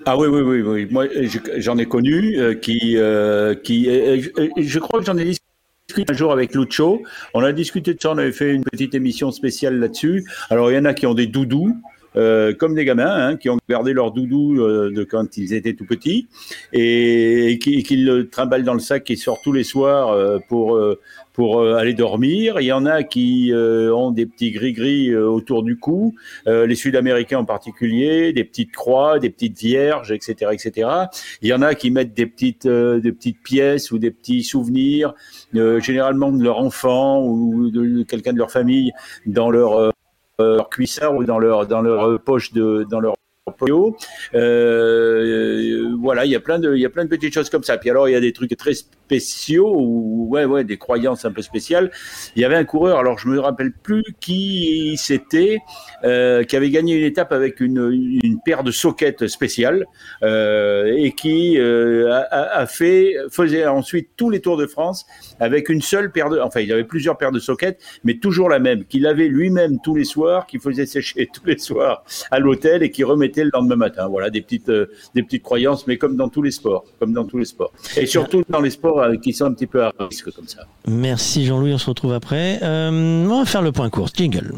Ah 0.05 0.17
oui, 0.17 0.28
oui, 0.28 0.41
oui, 0.41 0.61
oui. 0.62 0.89
Moi, 0.91 1.07
j'en 1.57 1.77
ai 1.77 1.87
connu 1.87 2.39
qui, 2.61 2.97
qui 3.65 3.85
je 3.85 4.78
crois 4.78 5.01
que 5.01 5.07
j'en 5.07 5.19
ai 5.19 5.25
dit 5.25 5.38
un 5.97 6.12
jour 6.12 6.33
avec 6.33 6.55
Lucho. 6.55 7.02
On 7.34 7.42
a 7.42 7.52
discuté 7.52 7.94
de 7.94 8.00
ça, 8.00 8.10
on 8.10 8.18
avait 8.18 8.33
fait 8.33 8.52
une 8.52 8.62
petite 8.62 8.94
émission 8.94 9.31
spéciale 9.31 9.78
là-dessus. 9.78 10.25
Alors, 10.50 10.70
il 10.70 10.75
y 10.75 10.78
en 10.78 10.84
a 10.84 10.94
qui 10.94 11.07
ont 11.07 11.15
des 11.15 11.26
doudous. 11.26 11.76
Euh, 12.17 12.55
comme 12.55 12.75
des 12.75 12.85
gamins 12.85 13.15
hein, 13.15 13.37
qui 13.37 13.51
ont 13.51 13.59
gardé 13.69 13.93
leur 13.93 14.12
doudou 14.12 14.61
euh, 14.61 14.91
de 14.91 15.05
quand 15.05 15.37
ils 15.37 15.53
étaient 15.53 15.75
tout 15.75 15.85
petits 15.85 16.27
et, 16.73 17.59
qui, 17.61 17.97
le 17.97 18.28
trimballent 18.28 18.65
dans 18.65 18.75
le 18.75 18.81
sac 18.81 19.11
et 19.11 19.17
sortent 19.17 19.43
tous 19.45 19.53
les 19.53 19.65
soirs 19.65 20.09
euh, 20.09 20.39
pour 20.49 20.81
pour 21.35 21.62
aller 21.62 21.95
dormir. 21.95 22.61
Il 22.61 22.65
y 22.65 22.73
en 22.73 22.85
a 22.85 23.05
qui 23.05 23.53
ont 23.55 24.11
des 24.11 24.27
petits 24.27 24.51
gris-gris 24.51 25.15
autour 25.15 25.62
du 25.62 25.78
cou, 25.78 26.17
les 26.47 26.75
Sud-Américains 26.75 27.39
en 27.39 27.45
particulier, 27.45 28.33
des 28.33 28.43
petites 28.43 28.73
croix, 28.73 29.20
des 29.20 29.31
petites 29.31 29.57
vierges, 29.57 30.11
etc., 30.11 30.51
etc. 30.53 30.91
Il 31.41 31.49
y 31.49 31.53
en 31.53 31.62
a 31.62 31.77
qui 31.77 31.93
mettent 31.93 32.12
des 32.12 32.27
petites 32.27 32.67
des 32.67 33.12
petites 33.12 33.41
pièces 33.41 33.93
ou 33.93 33.99
des 33.99 34.11
petits 34.11 34.43
souvenirs, 34.43 35.15
généralement 35.53 36.33
de 36.33 36.43
leur 36.43 36.59
enfant 36.59 37.23
ou 37.25 37.70
de 37.70 38.03
quelqu'un 38.03 38.33
de 38.33 38.39
leur 38.39 38.51
famille 38.51 38.91
dans 39.25 39.49
leur 39.49 39.93
leur 40.39 40.70
cuissard 40.70 41.15
ou 41.15 41.25
dans 41.25 41.39
leur 41.39 41.67
dans 41.67 41.83
leur 41.83 42.20
poche 42.20 42.52
de 42.52 42.86
dans 42.89 43.00
leur 43.00 43.17
polio. 43.51 43.97
voilà, 44.33 46.25
il 46.25 46.31
y 46.31 46.36
a 46.36 46.41
plein 46.41 46.59
de, 46.59 46.75
il 46.75 46.81
y 46.81 46.86
a 46.86 46.91
plein 46.91 47.05
de 47.05 47.09
petites 47.09 47.35
choses 47.35 47.51
comme 47.51 47.62
ça. 47.62 47.78
Puis 47.78 47.91
alors, 47.91 48.09
il 48.09 48.12
y 48.12 48.17
a 48.17 48.20
des 48.20 48.33
trucs 48.33 48.57
très 48.57 48.75
spéciaux 48.75 49.75
ou 49.77 50.28
ouais, 50.31 50.44
ouais, 50.44 50.65
des 50.65 50.77
croyances 50.77 51.25
un 51.25 51.33
peu 51.33 51.43
spéciales. 51.43 51.91
Il 52.36 52.43
y 52.43 52.44
avait 52.44 52.57
un 52.57 52.65
coureur, 52.65 52.99
alors 52.99 53.18
je 53.18 53.28
me 53.28 53.39
rappelle 53.39 53.73
plus 53.73 54.05
qui 54.20 54.97
c'était, 54.97 55.59
qui 56.02 56.57
avait 56.57 56.70
gagné 56.70 56.94
une 56.94 57.05
étape 57.05 57.33
avec 57.33 57.60
une, 57.60 58.18
une 58.23 58.41
paire 58.44 58.65
de 58.65 58.70
sockets 58.70 59.27
spéciales 59.28 59.86
et 60.23 61.12
qui 61.17 61.59
a, 61.59 62.67
fait, 62.67 63.15
faisait 63.31 63.67
ensuite 63.67 64.10
tous 64.17 64.31
les 64.31 64.41
Tours 64.41 64.57
de 64.57 64.67
France 64.67 65.07
avec 65.41 65.68
une 65.68 65.83
seule 65.83 66.10
paire 66.12 66.31
de, 66.31 66.39
enfin, 66.41 66.60
il 66.60 66.73
avait 66.73 66.85
plusieurs 66.85 67.18
paires 67.18 67.33
de 67.33 67.39
sockets, 67.39 67.78
mais 68.05 68.18
toujours 68.18 68.49
la 68.49 68.59
même, 68.59 68.85
qu'il 68.85 69.07
avait 69.07 69.28
lui-même 69.28 69.78
tous 69.83 69.94
les 69.94 70.05
soirs, 70.05 70.47
qu'il 70.47 70.60
faisait 70.60 70.86
sécher 70.86 71.28
tous 71.33 71.44
les 71.47 71.59
soirs 71.59 72.05
à 72.31 72.39
l'hôtel 72.39 72.83
et 72.83 72.91
qui 72.91 73.05
remettait 73.05 73.38
le 73.44 73.50
lendemain 73.52 73.76
matin. 73.76 74.08
Voilà, 74.08 74.31
des 74.31 74.41
petites, 74.41 74.68
euh, 74.68 74.91
des 75.15 75.23
petites 75.23 75.42
croyances, 75.42 75.86
mais 75.86 75.97
comme 75.97 76.17
dans 76.17 76.28
tous 76.28 76.42
les 76.42 76.50
sports, 76.50 76.84
comme 76.99 77.12
dans 77.12 77.25
tous 77.25 77.39
les 77.39 77.44
sports. 77.44 77.73
Et 77.97 78.07
surtout 78.07 78.42
dans 78.49 78.60
les 78.60 78.70
sports 78.70 79.00
euh, 79.00 79.17
qui 79.17 79.33
sont 79.33 79.47
un 79.47 79.52
petit 79.52 79.67
peu 79.67 79.83
à 79.83 79.92
risque 79.99 80.31
comme 80.33 80.49
ça. 80.49 80.62
Merci 80.86 81.47
Jean-Louis, 81.47 81.75
on 81.75 81.78
se 81.78 81.89
retrouve 81.89 82.12
après. 82.12 82.58
Euh, 82.62 83.26
on 83.28 83.39
va 83.39 83.44
faire 83.44 83.62
le 83.62 83.73
point 83.73 83.91
court. 83.91 84.08
Jingle. 84.15 84.52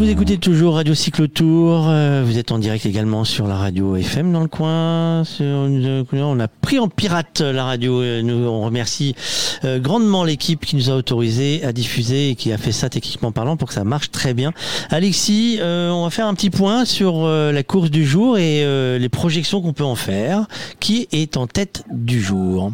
Vous 0.00 0.08
écoutez 0.08 0.38
toujours 0.38 0.76
Radio 0.76 0.94
Cyclotour. 0.94 1.90
Euh, 1.90 2.22
vous 2.24 2.38
êtes 2.38 2.52
en 2.52 2.58
direct 2.58 2.86
également 2.86 3.24
sur 3.24 3.46
la 3.46 3.56
radio 3.56 3.96
FM 3.96 4.32
dans 4.32 4.40
le 4.40 4.48
coin. 4.48 5.24
On 5.42 6.40
a 6.40 6.48
pris 6.48 6.78
en 6.78 6.88
pirate 6.88 7.42
la 7.42 7.64
radio. 7.64 8.22
Nous, 8.22 8.48
on 8.48 8.62
remercie 8.62 9.14
euh, 9.64 9.78
grandement 9.78 10.24
l'équipe 10.24 10.64
qui 10.64 10.76
nous 10.76 10.88
a 10.88 10.94
autorisé 10.94 11.62
à 11.64 11.74
diffuser 11.74 12.30
et 12.30 12.34
qui 12.34 12.50
a 12.50 12.56
fait 12.56 12.72
ça 12.72 12.88
techniquement 12.88 13.30
parlant 13.30 13.58
pour 13.58 13.68
que 13.68 13.74
ça 13.74 13.84
marche 13.84 14.10
très 14.10 14.32
bien. 14.32 14.54
Alexis, 14.88 15.58
euh, 15.60 15.90
on 15.90 16.04
va 16.04 16.10
faire 16.10 16.28
un 16.28 16.34
petit 16.34 16.48
point 16.48 16.86
sur 16.86 17.28
la 17.28 17.62
course 17.62 17.90
du 17.90 18.06
jour 18.06 18.38
et 18.38 18.64
les 18.98 19.08
projections 19.10 19.60
qu'on 19.60 19.74
peut 19.74 19.84
en 19.84 19.96
faire. 19.96 20.46
Qui 20.80 21.08
est 21.12 21.36
en 21.36 21.46
tête 21.46 21.84
du 21.90 22.22
jour? 22.22 22.72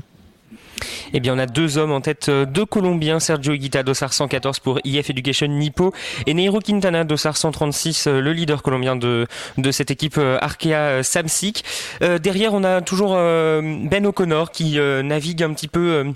Eh 1.13 1.21
bien, 1.21 1.35
on 1.35 1.39
a 1.39 1.47
deux 1.47 1.79
hommes 1.79 1.93
en 1.93 2.01
tête, 2.01 2.29
euh, 2.29 2.45
deux 2.47 2.67
Colombiens, 2.67 3.21
Sergio 3.21 3.53
Higuita, 3.53 3.83
dossard 3.83 4.13
114 4.13 4.61
pour 4.61 4.81
IF 4.85 5.11
Education 5.11 5.47
Nippo, 5.47 5.93
et 6.27 6.35
Neiro 6.35 6.61
Quintana, 6.61 7.05
dossard 7.05 7.37
136, 7.37 8.07
euh, 8.07 8.21
le 8.21 8.33
leader 8.33 8.63
colombien 8.63 8.97
de, 8.97 9.27
de 9.59 9.71
cette 9.71 9.91
équipe 9.91 10.19
euh, 10.19 10.39
Arkea 10.41 11.03
Samsic. 11.03 11.65
derrière, 12.01 12.55
on 12.55 12.65
a 12.65 12.81
toujours 12.81 13.15
Ben 13.15 14.07
O'Connor 14.07 14.51
qui 14.51 14.79
navigue 14.79 15.43
un 15.43 15.53
petit 15.53 15.69
peu 15.69 16.13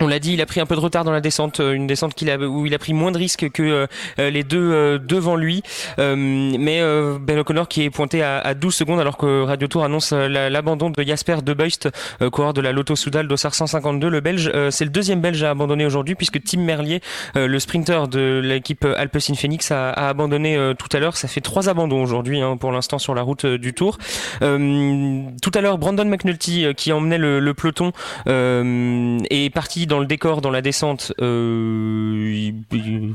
on 0.00 0.06
l'a 0.08 0.18
dit, 0.18 0.34
il 0.34 0.40
a 0.40 0.46
pris 0.46 0.60
un 0.60 0.66
peu 0.66 0.74
de 0.74 0.80
retard 0.80 1.04
dans 1.04 1.12
la 1.12 1.20
descente, 1.20 1.60
euh, 1.60 1.72
une 1.72 1.86
descente 1.86 2.14
où 2.20 2.66
il 2.66 2.74
a 2.74 2.78
pris 2.78 2.92
moins 2.92 3.12
de 3.12 3.18
risques 3.18 3.50
que 3.50 3.62
euh, 3.62 3.86
euh, 4.18 4.30
les 4.30 4.42
deux 4.42 4.98
devant 4.98 5.36
lui. 5.36 5.62
mais 5.98 6.82
Ben 7.20 7.38
O'Connor 7.38 7.68
qui 7.68 7.82
est 7.82 7.90
pointé 7.90 8.22
à, 8.22 8.54
12 8.54 8.74
secondes 8.74 9.00
alors 9.00 9.16
que 9.16 9.42
Radio 9.42 9.68
Tour 9.68 9.84
annonce 9.84 10.12
l'abandon 10.12 10.90
de 10.90 11.02
Jasper 11.02 11.36
De 11.44 11.54
Beust, 11.54 11.88
coureur 12.32 12.52
de 12.52 12.60
la 12.60 12.72
Lotto 12.72 12.96
Soudal 12.96 13.28
d'Ossar 13.28 13.54
152. 13.54 14.08
Le 14.08 14.20
Belge, 14.20 14.50
c'est 14.70 14.84
le 14.84 14.90
deuxième 14.90 15.20
Belge 15.20 15.42
à 15.42 15.50
abandonner 15.50 15.86
aujourd'hui 15.86 16.14
puisque 16.14 16.42
Tim 16.42 16.60
Merlier, 16.60 17.00
le 17.34 17.58
sprinter 17.58 18.08
de 18.08 18.40
l'équipe 18.42 18.84
Alpecin 18.84 19.34
Phoenix, 19.34 19.70
a, 19.70 19.90
abandonné 19.90 20.72
tout 20.78 20.88
à 20.96 21.00
l'heure. 21.00 21.16
Ça 21.16 21.28
fait 21.28 21.40
trois 21.40 21.68
abandons 21.68 22.02
aujourd'hui 22.02 22.40
hein, 22.40 22.56
pour 22.56 22.72
l'instant 22.72 22.98
sur 22.98 23.14
la 23.14 23.22
route 23.22 23.46
du 23.46 23.74
Tour. 23.74 23.98
tout 24.40 25.52
à 25.54 25.60
l'heure, 25.60 25.78
Brandon 25.78 26.04
McNulty 26.04 26.66
qui 26.76 26.92
emmenait 26.92 27.18
le 27.18 27.54
peloton 27.54 27.92
est 28.26 29.54
parti 29.54 29.85
dans 29.86 30.00
le 30.00 30.06
décor, 30.06 30.40
dans 30.40 30.50
la 30.50 30.62
descente, 30.62 31.12
euh, 31.20 32.50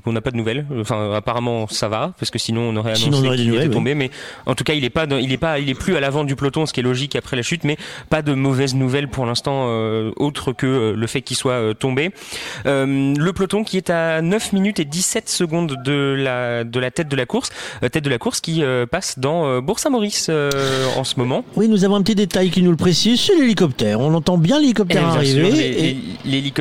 on 0.06 0.11
n'a 0.11 0.22
pas 0.22 0.32
de 0.32 0.38
nouvelles. 0.38 0.66
Enfin, 0.80 1.14
apparemment, 1.14 1.67
ça 1.67 1.88
va, 1.88 2.14
parce 2.19 2.32
que 2.32 2.40
sinon 2.40 2.61
on 2.61 2.75
aurait 2.75 2.93
annoncé 2.93 3.30
qu'il 3.35 3.53
était 3.56 3.69
tombé. 3.69 3.95
Mais 3.95 4.09
en 4.45 4.56
tout 4.56 4.64
cas, 4.64 4.74
il 4.74 4.83
est 4.83 4.90
pas, 4.90 5.06
il 5.06 5.32
est 5.32 5.38
pas, 5.38 5.59
il 5.59 5.69
est 5.69 5.75
plus 5.75 5.95
à 5.95 6.00
l'avant 6.00 6.24
du 6.24 6.35
peloton, 6.35 6.66
ce 6.66 6.74
qui 6.74 6.80
est 6.80 6.83
logique 6.83 7.16
après 7.16 7.35
la 7.35 7.43
chute. 7.43 7.64
Mais 7.64 7.77
pas 8.09 8.22
de 8.22 8.33
mauvaises 8.33 8.75
nouvelles 8.75 9.08
pour 9.08 9.25
l'instant, 9.25 9.66
euh, 9.67 10.11
autre 10.16 10.53
que 10.53 10.66
euh, 10.66 10.95
le 10.95 11.08
fait 11.08 11.22
qu'il 11.22 11.38
soit 11.38 11.74
tombé. 11.75 12.11
le 12.66 13.32
peloton 13.32 13.64
qui 13.64 13.77
est 13.77 13.90
à 13.90 14.22
9 14.22 14.53
minutes 14.53 14.80
et 14.80 14.85
17 14.85 15.30
secondes 15.30 15.77
de 15.83 16.16
la 16.17 16.64
de 16.64 16.80
la 16.80 16.91
tête 16.91 17.08
de 17.08 17.16
la 17.16 17.25
course, 17.25 17.50
tête 17.91 18.03
de 18.03 18.09
la 18.09 18.17
course 18.17 18.41
qui 18.41 18.64
passe 18.90 19.19
dans 19.19 19.61
Bourg-Saint-Maurice 19.61 20.30
en 20.30 21.03
ce 21.03 21.19
moment. 21.19 21.43
Oui, 21.56 21.67
nous 21.67 21.83
avons 21.85 21.95
un 21.95 22.01
petit 22.01 22.16
détail 22.16 22.50
qui 22.50 22.61
nous 22.61 22.72
le 22.72 22.77
précise, 22.77 23.19
c'est 23.19 23.35
l'hélicoptère. 23.35 24.00
On 24.00 24.14
entend 24.14 24.38
bien 24.38 24.59
l'hélicoptère 24.59 25.03
eh 25.14 25.17
arriver. 25.17 25.98
L'hélicoptère 26.25 26.60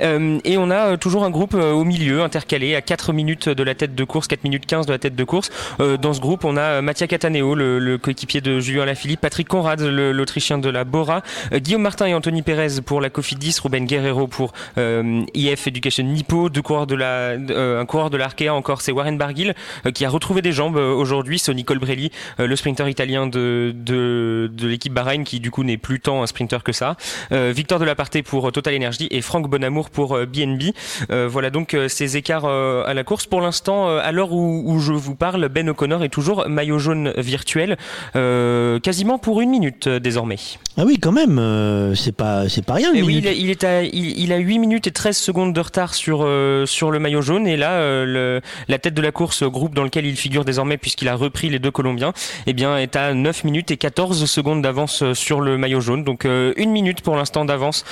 euh, 0.00 0.38
et 0.44 0.56
on 0.58 0.70
a 0.70 0.92
euh, 0.92 0.96
toujours 0.96 1.24
un 1.24 1.30
groupe 1.30 1.54
euh, 1.54 1.72
au 1.72 1.84
milieu, 1.84 2.22
intercalé, 2.22 2.74
à 2.74 2.82
4 2.82 3.12
minutes 3.12 3.48
de 3.48 3.62
la 3.62 3.74
tête 3.74 3.94
de 3.94 4.04
course, 4.04 4.26
4 4.26 4.44
minutes 4.44 4.66
15 4.66 4.86
de 4.86 4.92
la 4.92 4.98
tête 4.98 5.14
de 5.14 5.24
course. 5.24 5.50
dans 5.78 6.12
ce 6.12 6.20
groupe, 6.20 6.44
on 6.44 6.56
a 6.56 6.82
Mattia 6.82 7.06
Cataneo, 7.06 7.54
le, 7.54 7.98
coéquipier 7.98 8.40
de 8.40 8.60
Julien 8.60 8.84
Lafilippe, 8.84 9.20
Patrick 9.20 9.48
Conrad, 9.48 9.80
l'Autrichien 9.80 10.58
de 10.58 10.68
la 10.68 10.84
Bora, 10.84 11.22
Guillaume 11.52 11.82
Martin 11.82 12.06
et 12.06 12.14
Anthony 12.14 12.42
Pérez 12.42 12.80
pour 12.84 13.00
la 13.00 13.10
Cofidis, 13.10 13.56
Ruben 13.62 13.86
Guerrero 13.86 14.26
pour 14.26 14.52
IF 14.76 15.66
Education 15.66 16.04
Nippo, 16.04 16.48
un 16.48 17.86
coureur 17.86 18.10
de 18.10 18.16
l'Arkea 18.16 18.50
encore, 18.50 18.80
c'est 18.80 18.92
Warren 18.92 19.18
Barguil, 19.18 19.54
qui 19.94 20.04
a 20.04 20.08
retrouvé 20.08 20.42
des 20.42 20.52
jambes 20.52 20.76
aujourd'hui, 20.76 21.38
Sonny 21.38 21.64
Colbrelli, 21.64 22.10
le 22.38 22.56
sprinter 22.56 22.88
italien 22.88 23.26
de, 23.26 23.72
de, 23.74 24.50
de 24.52 24.68
l'équipe 24.68 24.92
Bahreïn, 24.92 25.24
qui 25.24 25.40
du 25.40 25.50
coup 25.50 25.64
n'est 25.64 25.78
plus 25.78 26.00
tant 26.00 26.22
un 26.22 26.26
sprinter 26.26 26.62
que 26.62 26.72
ça, 26.72 26.96
Victor 27.30 27.78
Delaparté 27.78 28.22
pour 28.22 28.50
Total 28.52 28.74
Energy 28.74 29.08
et 29.12 29.20
Franck 29.20 29.48
Bonamour 29.48 29.90
pour 29.90 30.18
BNB. 30.26 30.62
Euh, 30.62 31.22
euh, 31.22 31.28
voilà 31.28 31.50
donc 31.50 31.74
euh, 31.74 31.88
ces 31.88 32.16
écarts 32.16 32.46
à 32.46 32.94
la 32.94 33.04
course. 33.04 33.26
Pour 33.26 33.40
l'instant, 33.40 33.88
à 33.88 34.12
l'heure 34.12 34.32
où, 34.32 34.78
je 34.80 34.92
vous 34.92 35.14
parle, 35.14 35.48
Ben 35.48 35.68
O'Connor 35.68 36.02
est 36.02 36.08
toujours 36.08 36.48
maillot 36.48 36.78
jaune 36.78 37.12
virtuel, 37.16 37.76
quasiment 38.14 39.18
pour 39.18 39.40
une 39.40 39.50
minute 39.50 39.88
désormais. 39.88 40.36
Ah 40.78 40.84
oui, 40.86 40.98
quand 40.98 41.12
même, 41.12 41.94
c'est 41.94 42.16
pas 42.16 42.48
c'est 42.48 42.64
pas 42.64 42.74
rien. 42.74 42.94
Et 42.94 43.02
oui, 43.02 43.18
il, 43.18 43.50
est 43.50 43.64
à 43.64 43.82
il, 43.82 44.32
a 44.32 44.38
8 44.38 44.58
minutes 44.58 44.86
et 44.86 44.90
13 44.90 45.16
secondes 45.16 45.52
de 45.52 45.60
retard 45.60 45.94
sur 45.94 46.26
sur 46.66 46.90
le 46.90 46.98
maillot 46.98 47.20
jaune 47.20 47.46
et 47.46 47.56
là 47.56 48.04
le, 48.04 48.40
la 48.68 48.78
tête 48.78 48.94
de 48.94 49.02
la 49.02 49.12
course 49.12 49.42
groupe 49.44 49.74
dans 49.74 49.84
lequel 49.84 50.06
il 50.06 50.16
figure 50.16 50.44
désormais 50.44 50.78
puisqu'il 50.78 51.08
a 51.08 51.14
repris 51.14 51.50
les 51.50 51.58
deux 51.58 51.70
Colombiens, 51.70 52.12
eh 52.46 52.52
bien 52.52 52.78
est 52.78 52.96
à 52.96 53.12
9 53.12 53.44
minutes 53.44 53.70
et 53.70 53.76
14 53.76 54.24
secondes 54.24 54.62
d'avance 54.62 55.12
sur 55.12 55.40
le 55.40 55.58
maillot 55.58 55.80
jaune. 55.80 56.04
Donc 56.04 56.24
une 56.24 56.70
minute 56.70 57.02
pour 57.02 57.16
l'instant 57.16 57.44
d'avance 57.44 57.84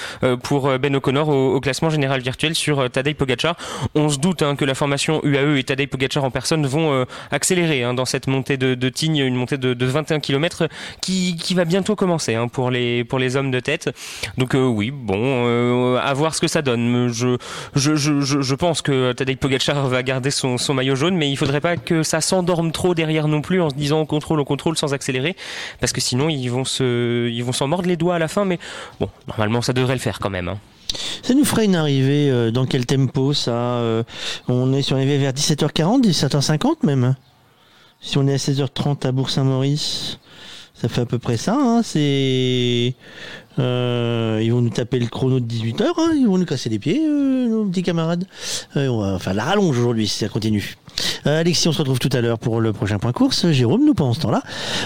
pour 0.42 0.78
Ben 0.78 0.97
O'Connor 0.97 1.10
au, 1.17 1.61
classement 1.61 1.91
général 1.91 2.21
virtuel 2.21 2.55
sur 2.55 2.81
euh, 2.81 2.89
Tadej 2.89 3.15
Pogacar. 3.15 3.57
On 3.95 4.09
se 4.09 4.19
doute 4.19 4.43
hein, 4.43 4.57
que 4.57 4.65
la 4.65 4.75
formation 4.75 5.21
UAE 5.25 5.59
et 5.59 5.65
Tadej 5.65 5.89
Pogacar 5.89 6.25
en 6.25 6.31
personne 6.31 6.67
vont 6.67 6.93
euh, 6.93 7.05
accélérer 7.31 7.83
hein, 7.83 7.95
dans 7.95 8.05
cette 8.05 8.27
montée 8.27 8.57
de, 8.57 8.75
de 8.75 8.89
Tignes, 8.89 9.19
une 9.19 9.35
montée 9.35 9.59
de, 9.59 9.85
21 9.85 10.21
km 10.21 10.69
qui, 11.01 11.37
va 11.55 11.65
bientôt 11.65 11.97
commencer 11.97 12.35
hein, 12.35 12.49
pour, 12.49 12.71
les, 12.71 13.37
hommes 13.37 13.51
de 13.51 13.61
tête. 13.61 13.91
Donc 14.39 14.55
euh, 14.55 14.65
oui, 14.67 14.91
bon, 14.91 15.97
à 15.97 16.13
voir 16.15 16.35
ce 16.35 16.41
que 16.41 16.49
ça 16.49 16.63
donne. 16.63 17.09
Je, 17.13 18.55
pense 18.55 18.83
que 18.83 19.13
Tadej 19.13 19.37
Pogacar 19.37 19.87
va 19.89 20.03
garder 20.03 20.31
son, 20.31 20.57
maillot 20.75 20.95
jaune, 20.95 21.17
mais 21.17 21.31
il 21.31 21.37
faudrait 21.37 21.61
pas 21.61 21.77
que 21.77 22.03
ça 22.03 22.21
s'endorme 22.21 22.73
trop 22.73 22.95
derrière 22.95 23.29
non 23.29 23.43
plus 23.43 23.61
en 23.61 23.71
se 23.71 23.75
disant 23.75 24.01
on 24.01 24.07
contrôle, 24.07 24.41
on 24.41 24.45
contrôle 24.45 24.77
sans 24.77 24.95
accélérer, 24.95 25.37
parce 25.81 25.93
que 25.93 26.01
sinon 26.01 26.29
ils 26.29 26.49
vont 26.49 26.65
se, 26.65 27.29
ils 27.29 27.45
vont 27.45 27.53
s'en 27.53 27.67
mordre 27.67 27.89
les 27.89 27.97
doigts 27.97 28.17
à 28.17 28.19
la 28.19 28.29
fin. 28.29 28.45
Mais 28.45 28.59
bon, 28.99 29.09
normalement 29.29 29.63
ça 29.63 29.73
devrait 29.73 29.95
le 29.95 30.01
faire 30.01 30.19
quand 30.19 30.31
même. 30.31 30.57
Ça 31.23 31.35
nous 31.35 31.44
ferait 31.44 31.65
une 31.65 31.77
arrivée 31.77 32.31
euh, 32.31 32.51
dans 32.51 32.67
quel 32.67 32.86
tempo 32.86 33.33
ça 33.33 33.52
euh, 33.52 34.02
On 34.49 34.73
est 34.73 34.83
sur 34.83 34.97
arrivée 34.97 35.19
vers 35.19 35.33
17h40, 35.33 36.02
17h50 36.02 36.85
même 36.85 37.15
Si 38.01 38.19
on 38.19 38.27
est 38.27 38.35
à 38.35 38.36
16h30 38.36 39.07
à 39.07 39.12
Bourg-Saint-Maurice, 39.12 40.19
ça 40.75 40.89
fait 40.89 41.02
à 41.02 41.07
peu 41.07 41.19
près 41.19 41.36
ça. 41.36 41.55
Hein, 41.55 41.83
c'est 41.83 42.94
euh, 43.59 44.41
ils 44.43 44.53
vont 44.53 44.61
nous 44.61 44.70
taper 44.70 44.99
le 44.99 45.07
chrono 45.07 45.41
de 45.41 45.47
18h, 45.47 45.83
hein, 45.99 46.12
ils 46.17 46.27
vont 46.27 46.39
nous 46.39 46.47
casser 46.47 46.69
les 46.69 46.79
pieds, 46.79 47.01
nos 47.01 47.65
petits 47.67 47.83
camarades. 47.83 48.25
on 48.77 49.01
va 49.01 49.19
faire 49.19 49.35
la 49.35 49.45
rallonge 49.45 49.79
aujourd'hui 49.79 50.09
si 50.09 50.19
ça 50.19 50.29
continue. 50.29 50.77
Euh, 51.27 51.41
Alexis, 51.41 51.69
on 51.69 51.73
se 51.73 51.79
retrouve 51.79 51.99
tout 51.99 52.11
à 52.12 52.20
l'heure 52.20 52.39
pour 52.39 52.61
le 52.61 52.73
prochain 52.73 52.99
point 52.99 53.12
course. 53.12 53.51
Jérôme, 53.51 53.85
nous 53.85 53.95
pendant 53.95 54.15
ce 54.15 54.20
temps-là, 54.20 54.43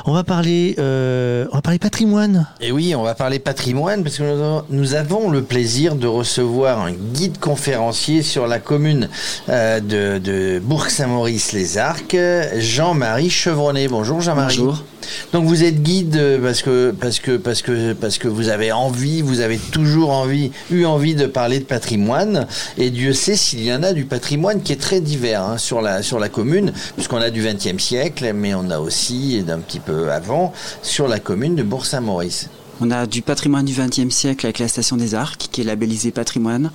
on 0.07 0.13
va 0.13 0.25
parler, 0.25 0.75
euh, 0.79 1.47
on 1.53 1.57
va 1.57 1.63
parler 1.63 1.79
patrimoine. 1.79 2.47
Et 2.61 2.73
oui, 2.73 2.95
on 2.95 3.03
va 3.03 3.15
parler 3.15 3.39
patrimoine 3.39 4.03
parce 4.03 4.19
que 4.19 4.61
nous 4.71 4.95
avons 4.95 5.31
le 5.31 5.43
plaisir 5.43 5.95
de 5.95 6.07
recevoir 6.07 6.81
un 6.81 6.93
guide 6.93 7.39
conférencier 7.39 8.23
sur 8.23 8.47
la 8.47 8.59
commune 8.59 9.09
euh, 9.49 9.81
de, 9.81 10.19
de 10.19 10.59
Bourg-Saint-Maurice-les-Arcs, 10.59 12.17
Jean-Marie 12.59 13.31
Chevronnet. 13.31 13.89
Bonjour 13.89 14.21
Jean-Marie. 14.21 14.57
Bonjour. 14.59 14.85
Donc 15.33 15.45
vous 15.45 15.63
êtes 15.65 15.83
guide 15.83 16.19
parce 16.43 16.63
que 16.63 16.91
parce 16.99 17.19
que 17.19 17.37
parce 17.37 17.61
que 17.61 17.93
parce 17.93 18.17
que 18.17 18.27
vous 18.27 18.49
avez 18.49 18.54
envie, 18.73 19.23
vous 19.23 19.41
avez 19.41 19.59
toujours 19.59 20.27
eu 20.71 20.85
envie 20.85 21.15
de 21.15 21.27
parler 21.27 21.59
de 21.59 21.65
patrimoine. 21.65 22.47
Et 22.79 22.91
Dieu 22.91 23.13
sait 23.13 23.37
s'il 23.37 23.63
y 23.63 23.73
en 23.73 23.83
a 23.83 23.93
du 23.93 24.05
patrimoine 24.05 24.63
qui 24.63 24.73
est 24.73 24.81
très 24.81 25.01
divers 25.01 25.43
hein, 25.43 25.59
sur 25.59 25.81
la 25.81 26.03
sur 26.03 26.19
la 26.19 26.29
commune, 26.29 26.73
puisqu'on 26.95 27.19
a 27.19 27.31
du 27.31 27.43
XXe 27.43 27.83
siècle, 27.83 28.33
mais 28.35 28.55
on 28.55 28.71
a 28.71 28.79
aussi 28.79 29.43
d'un 29.43 29.59
petit 29.59 29.81
peu 29.81 30.11
avant 30.11 30.53
sur 30.83 31.09
la 31.09 31.21
commune 31.21 31.55
de 31.57 31.63
Bourg-Saint-Maurice. 31.63 32.49
On 32.81 32.91
a 32.91 33.07
du 33.07 33.23
patrimoine 33.23 33.65
du 33.65 33.75
XXe 33.75 34.13
siècle 34.13 34.47
avec 34.47 34.59
la 34.59 34.67
station 34.67 34.97
des 34.97 35.15
Arcs, 35.15 35.49
qui 35.53 35.61
est 35.61 35.65
labellisée 35.65 36.11
patrimoine 36.11 36.73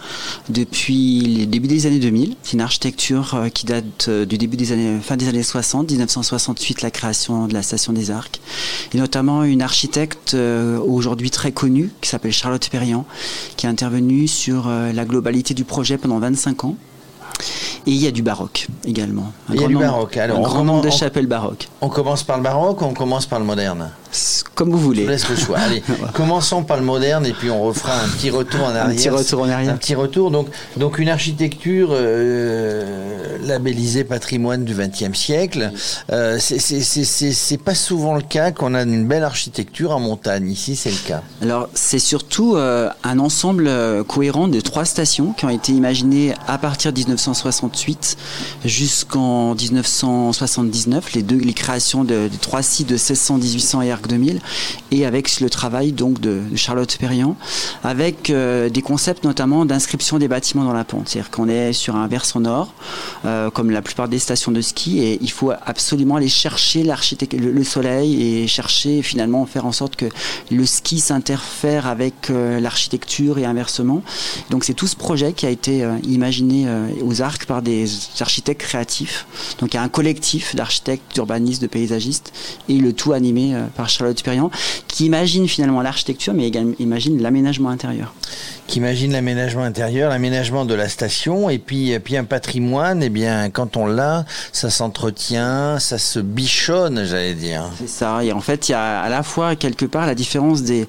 depuis 0.47 1.21
le 1.39 1.45
début 1.45 1.67
des 1.67 1.87
années 1.87 1.99
2000. 1.99 2.35
C'est 2.41 2.53
une 2.53 2.61
architecture 2.61 3.35
euh, 3.35 3.49
qui 3.49 3.65
date 3.65 4.05
euh, 4.07 4.25
du 4.25 4.37
début 4.37 4.55
des 4.55 4.71
années, 4.71 4.99
fin 5.01 5.17
des 5.17 5.27
années 5.27 5.43
60, 5.43 5.91
1968, 5.91 6.81
la 6.81 6.91
création 6.91 7.47
de 7.47 7.53
la 7.53 7.61
station 7.61 7.91
des 7.91 8.11
Arcs. 8.11 8.39
Et 8.93 8.97
notamment 8.97 9.43
une 9.43 9.61
architecte 9.61 10.35
euh, 10.35 10.79
aujourd'hui 10.79 11.31
très 11.31 11.51
connue, 11.51 11.91
qui 12.01 12.09
s'appelle 12.09 12.31
Charlotte 12.31 12.69
Perriand, 12.69 13.05
qui 13.57 13.65
est 13.65 13.69
intervenue 13.69 14.27
sur 14.27 14.69
la 14.69 15.05
globalité 15.05 15.53
du 15.53 15.63
projet 15.63 15.97
pendant 15.97 16.19
25 16.19 16.63
ans. 16.63 16.75
Et 17.87 17.91
il 17.91 17.97
y 17.97 18.07
a 18.07 18.11
du 18.11 18.21
baroque 18.21 18.67
également. 18.85 19.31
il 19.49 19.61
y 19.61 19.63
a 19.63 19.67
du 19.67 19.77
baroque. 19.77 20.17
Alors, 20.17 20.39
un 20.39 20.41
grand 20.41 20.63
nombre 20.63 20.83
de 20.83 20.89
chapelles 20.89 21.27
baroques. 21.27 21.69
On 21.81 21.89
commence 21.89 22.23
par 22.23 22.37
le 22.37 22.43
baroque 22.43 22.81
ou 22.81 22.85
on 22.85 22.93
commence 22.93 23.25
par 23.25 23.39
le 23.39 23.45
moderne? 23.45 23.89
Comme 24.55 24.71
vous 24.71 24.79
voulez. 24.79 25.05
Je 25.05 25.09
laisse 25.09 25.29
le 25.29 25.35
choix. 25.35 25.57
Allez, 25.59 25.83
commençons 26.13 26.63
par 26.63 26.77
le 26.77 26.83
moderne 26.83 27.25
et 27.25 27.33
puis 27.33 27.49
on 27.49 27.63
refera 27.63 27.93
un 27.93 28.07
petit 28.09 28.29
retour 28.29 28.63
en 28.63 28.69
arrière. 28.69 28.85
Un 28.85 28.95
petit 28.95 29.09
retour 29.09 29.41
en 29.41 29.49
arrière. 29.49 29.73
Un 29.73 29.77
petit 29.77 29.95
retour. 29.95 30.31
Donc, 30.31 30.47
donc 30.77 30.99
une 30.99 31.09
architecture 31.09 31.89
euh, 31.91 33.37
labellisée 33.43 34.03
patrimoine 34.03 34.65
du 34.65 34.73
XXe 34.73 35.17
siècle. 35.17 35.71
Euh, 36.11 36.37
c'est 36.39 37.63
pas 37.63 37.75
souvent 37.75 38.15
le 38.15 38.21
cas 38.21 38.51
qu'on 38.51 38.73
a 38.73 38.83
une 38.83 39.07
belle 39.07 39.23
architecture 39.23 39.91
en 39.91 39.99
montagne. 39.99 40.49
Ici, 40.49 40.75
c'est 40.75 40.91
le 40.91 41.07
cas. 41.07 41.21
Alors, 41.41 41.69
c'est 41.73 41.99
surtout 41.99 42.55
euh, 42.55 42.89
un 43.03 43.19
ensemble 43.19 43.67
euh, 43.67 44.03
cohérent 44.03 44.47
de 44.47 44.59
trois 44.59 44.85
stations 44.85 45.33
qui 45.33 45.45
ont 45.45 45.49
été 45.49 45.71
imaginées 45.71 46.33
à 46.47 46.57
partir 46.57 46.93
de 46.93 46.99
1968 46.99 48.17
jusqu'en 48.65 49.55
1979. 49.55 51.13
Les 51.13 51.23
deux, 51.23 51.37
les 51.37 51.53
créations 51.53 52.03
de, 52.03 52.27
de 52.27 52.37
trois 52.39 52.61
sites 52.61 52.87
de 52.87 52.93
1600, 52.93 53.37
1800 53.37 53.81
et 53.81 53.91
2000 54.07 54.39
et 54.91 55.05
avec 55.05 55.39
le 55.39 55.49
travail 55.49 55.91
donc 55.91 56.19
de, 56.19 56.41
Charlotte 56.55 56.97
Perriand 56.97 57.35
avec 57.83 58.29
euh, 58.29 58.69
des 58.69 58.81
concepts 58.81 59.23
notamment 59.23 59.65
d'inscription 59.65 60.17
des 60.17 60.27
bâtiments 60.27 60.63
dans 60.63 60.73
la 60.73 60.83
pente. 60.83 61.09
C'est-à-dire 61.09 61.31
qu'on 61.31 61.47
est 61.47 61.73
sur 61.73 61.95
un 61.95 62.07
versant 62.07 62.39
nord 62.39 62.73
euh, 63.25 63.49
comme 63.49 63.71
la 63.71 63.81
plupart 63.81 64.07
des 64.07 64.19
stations 64.19 64.51
de 64.51 64.61
ski 64.61 64.99
et 64.99 65.19
il 65.21 65.31
faut 65.31 65.51
absolument 65.65 66.15
aller 66.15 66.29
chercher 66.29 66.83
l'architecture, 66.83 67.39
le, 67.39 67.63
soleil 67.63 68.23
et 68.23 68.47
chercher 68.47 69.01
finalement 69.01 69.45
faire 69.45 69.65
en 69.65 69.71
sorte 69.71 69.95
que 69.95 70.05
le 70.51 70.65
ski 70.65 70.99
s'interfère 70.99 71.87
avec 71.87 72.29
euh, 72.29 72.59
l'architecture 72.59 73.37
et 73.37 73.45
inversement. 73.45 74.01
Donc 74.49 74.63
c'est 74.63 74.73
tout 74.73 74.87
ce 74.87 74.95
projet 74.95 75.33
qui 75.33 75.45
a 75.45 75.49
été 75.49 75.87
imaginé 76.03 76.67
aux 77.03 77.21
arcs 77.21 77.45
par 77.45 77.61
des 77.61 77.87
architectes 78.19 78.61
créatifs. 78.61 79.25
Donc 79.59 79.73
il 79.73 79.77
y 79.77 79.79
a 79.79 79.83
un 79.83 79.89
collectif 79.89 80.55
d'architectes, 80.55 81.13
d'urbanistes, 81.13 81.61
de 81.61 81.67
paysagistes 81.67 82.33
et 82.67 82.77
le 82.77 82.93
tout 82.93 83.13
animé 83.13 83.55
par 83.75 83.88
Charlotte 83.89 84.21
Perriand, 84.23 84.51
qui 84.87 85.05
imagine 85.05 85.47
finalement 85.47 85.81
l'architecture, 85.81 86.33
mais 86.33 86.47
également 86.47 86.73
imagine 86.79 87.21
l'aménagement 87.21 87.69
intérieur 87.69 88.13
qui 88.69 88.77
imagine 88.77 89.13
l'aménagement 89.13 89.63
intérieur, 89.63 90.11
l'aménagement 90.11 90.63
de 90.63 90.75
la 90.75 90.87
station, 90.89 91.49
et 91.49 91.57
puis, 91.57 91.97
puis 91.99 92.15
un 92.15 92.23
patrimoine, 92.23 93.01
et 93.01 93.07
eh 93.07 93.09
bien, 93.09 93.49
quand 93.49 93.77
on 93.77 93.87
l'a, 93.87 94.25
ça 94.53 94.69
s'entretient, 94.69 95.79
ça 95.79 95.97
se 95.97 96.19
bichonne, 96.19 97.03
j'allais 97.03 97.33
dire. 97.33 97.63
C'est 97.79 97.89
ça, 97.89 98.23
et 98.23 98.31
en 98.31 98.41
fait, 98.41 98.69
il 98.69 98.73
y 98.73 98.75
a 98.75 99.01
à 99.01 99.09
la 99.09 99.23
fois, 99.23 99.55
quelque 99.55 99.85
part, 99.85 100.05
la 100.05 100.13
différence 100.13 100.61
des, 100.61 100.87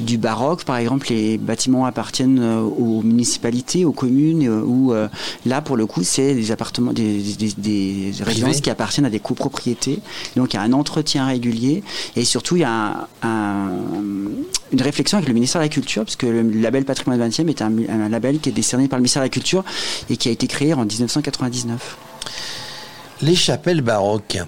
du 0.00 0.16
baroque, 0.16 0.64
par 0.64 0.78
exemple, 0.78 1.08
les 1.10 1.36
bâtiments 1.36 1.84
appartiennent 1.84 2.40
euh, 2.40 2.62
aux 2.62 3.02
municipalités, 3.02 3.84
aux 3.84 3.92
communes, 3.92 4.48
euh, 4.48 4.62
où 4.62 4.94
euh, 4.94 5.06
là, 5.44 5.60
pour 5.60 5.76
le 5.76 5.84
coup, 5.84 6.04
c'est 6.04 6.34
des 6.34 6.50
appartements, 6.50 6.94
des, 6.94 7.20
des, 7.58 8.12
résidences 8.20 8.62
qui 8.62 8.70
appartiennent 8.70 9.06
à 9.06 9.10
des 9.10 9.20
copropriétés, 9.20 10.00
donc 10.34 10.54
il 10.54 10.56
y 10.56 10.58
a 10.58 10.62
un 10.62 10.72
entretien 10.72 11.26
régulier, 11.26 11.82
et 12.16 12.24
surtout, 12.24 12.56
il 12.56 12.62
y 12.62 12.64
a 12.64 13.06
un, 13.22 13.68
une 14.72 14.82
réflexion 14.82 15.18
avec 15.18 15.28
le 15.28 15.34
ministère 15.34 15.60
de 15.60 15.66
la 15.66 15.70
Culture, 15.70 16.04
puisque 16.04 16.22
le 16.22 16.42
label 16.42 16.86
patrimoine 16.86 17.17
20e 17.18 17.48
est 17.48 17.62
un, 17.62 18.08
label 18.08 18.40
qui 18.40 18.48
est 18.48 18.52
décerné 18.52 18.88
par 18.88 18.98
le 18.98 19.02
ministère 19.02 19.22
de 19.22 19.26
la 19.26 19.30
Culture 19.30 19.64
et 20.10 20.16
qui 20.16 20.28
a 20.28 20.32
été 20.32 20.46
créé 20.46 20.74
en 20.74 20.84
1999. 20.84 21.96
Les 23.22 23.34
chapelles 23.34 23.80
baroques. 23.80 24.38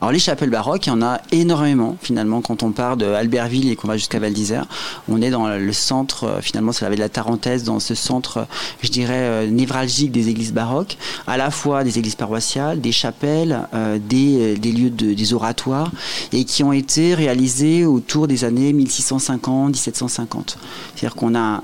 Alors 0.00 0.12
les 0.12 0.18
chapelles 0.18 0.50
baroques, 0.50 0.86
il 0.86 0.90
y 0.90 0.92
en 0.92 1.00
a 1.00 1.22
énormément 1.32 1.96
finalement 2.02 2.42
quand 2.42 2.62
on 2.62 2.70
part 2.70 2.98
de 2.98 3.06
Albertville 3.06 3.70
et 3.70 3.76
qu'on 3.76 3.88
va 3.88 3.96
jusqu'à 3.96 4.18
Val 4.18 4.34
d'Isère. 4.34 4.66
On 5.08 5.22
est 5.22 5.30
dans 5.30 5.48
le 5.48 5.72
centre, 5.72 6.24
euh, 6.24 6.40
finalement 6.42 6.72
c'est 6.72 6.86
la 6.86 6.94
de 6.94 7.00
la 7.00 7.08
Tarentaise, 7.08 7.64
dans 7.64 7.80
ce 7.80 7.94
centre, 7.94 8.46
je 8.82 8.90
dirais, 8.90 9.14
euh, 9.14 9.50
névralgique 9.50 10.12
des 10.12 10.28
églises 10.28 10.52
baroques, 10.52 10.98
à 11.26 11.38
la 11.38 11.50
fois 11.50 11.82
des 11.82 11.98
églises 11.98 12.14
paroissiales, 12.14 12.82
des 12.82 12.92
chapelles, 12.92 13.66
euh, 13.72 13.98
des, 13.98 14.56
des, 14.56 14.72
lieux 14.72 14.90
de, 14.90 15.14
des 15.14 15.32
oratoires, 15.32 15.90
et 16.32 16.44
qui 16.44 16.62
ont 16.62 16.72
été 16.72 17.14
réalisés 17.14 17.86
autour 17.86 18.28
des 18.28 18.44
années 18.44 18.74
1650-1750. 18.74 20.56
C'est-à-dire 20.94 21.14
qu'on 21.16 21.34
a 21.34 21.62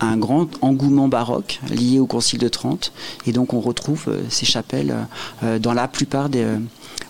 un 0.00 0.16
grand 0.16 0.48
engouement 0.62 1.08
baroque 1.08 1.60
lié 1.70 1.98
au 1.98 2.06
Concile 2.06 2.38
de 2.38 2.48
Trente, 2.48 2.92
et 3.26 3.32
donc 3.32 3.54
on 3.54 3.60
retrouve 3.60 4.08
ces 4.28 4.46
chapelles 4.46 4.94
dans 5.60 5.72
la 5.72 5.88
plupart 5.88 6.28
des 6.28 6.46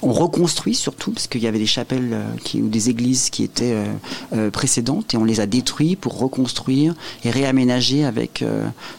on 0.04 0.12
reconstruit 0.12 0.74
surtout, 0.74 1.12
parce 1.12 1.26
qu'il 1.26 1.42
y 1.42 1.46
avait 1.46 1.58
des 1.58 1.66
chapelles 1.66 2.10
euh, 2.12 2.60
ou 2.60 2.68
des 2.68 2.90
églises 2.90 3.30
qui 3.30 3.42
étaient 3.42 3.72
euh, 3.72 3.86
euh, 4.34 4.50
précédentes, 4.50 5.14
et 5.14 5.16
on 5.16 5.24
les 5.24 5.40
a 5.40 5.46
détruits 5.46 5.96
pour 5.96 6.18
reconstruire 6.18 6.94
et 7.24 7.30
réaménager 7.30 8.04
avec 8.04 8.44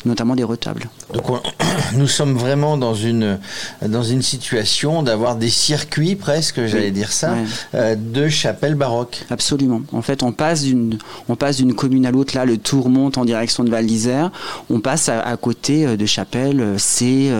notamment 0.06 0.36
des 0.36 0.44
retables. 0.44 0.90
Donc 1.14 1.24
nous 1.94 2.08
sommes 2.08 2.36
vraiment 2.36 2.78
dans 2.78 2.94
une, 2.96 3.40
dans 3.86 4.04
une 4.04 4.22
situation 4.22 5.04
d'avoir 5.04 5.36
des 5.36 5.50
circuits 5.50 6.16
presque, 6.16 6.66
j'allais 6.66 6.92
dire 6.92 7.12
ça, 7.12 7.36
de 7.74 8.28
chapelles 8.30 8.76
baroques. 8.76 9.26
Absolument. 9.30 9.82
En 9.92 10.02
fait, 10.02 10.24
on 10.24 10.32
passe 10.32 10.64
d'une, 10.64 10.98
on 11.30 11.36
passe 11.36 11.58
d'une 11.58 11.74
commune 11.74 12.06
à 12.06 12.12
l'autre. 12.12 12.36
Là, 12.36 12.46
le 12.46 12.58
tour 12.58 12.90
monte 12.90 13.18
en 13.18 13.26
direction 13.26 13.64
de 13.64 13.70
Val 13.70 13.86
d'Isère. 13.86 14.32
On 14.70 14.80
passe 14.80 15.10
à, 15.10 15.38
côté 15.38 15.98
de 15.98 16.06
chapelles, 16.06 16.76
c'est 16.78 17.32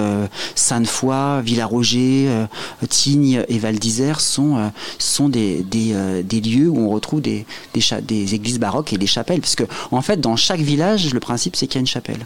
Sainte-Foy, 0.56 1.42
Villaroger, 1.42 2.30
Tignes 2.90 3.44
et 3.48 3.60
Val 3.60 3.78
d'Isère 3.80 4.20
sont, 4.20 4.58
euh, 4.58 4.68
sont 4.98 5.30
des, 5.30 5.64
des, 5.64 5.94
euh, 5.94 6.24
des, 6.24 6.42
lieux 6.42 6.70
où 6.70 6.80
on 6.80 6.90
retrouve 6.90 7.22
des, 7.22 7.46
des, 7.74 7.82
des, 8.02 8.36
églises 8.36 8.60
baroques 8.60 8.94
et 8.94 8.98
des 8.98 9.08
chapelles. 9.08 9.42
Parce 9.42 9.56
que, 9.56 9.64
en 9.92 10.02
fait, 10.02 10.20
dans 10.20 10.36
chaque 10.36 10.60
village, 10.60 11.14
le 11.14 11.20
principe, 11.20 11.56
c'est 11.56 11.68
qu'il 11.68 11.76
y 11.76 11.80
a 11.80 11.82
une 11.82 11.88
chapelle. 11.88 12.26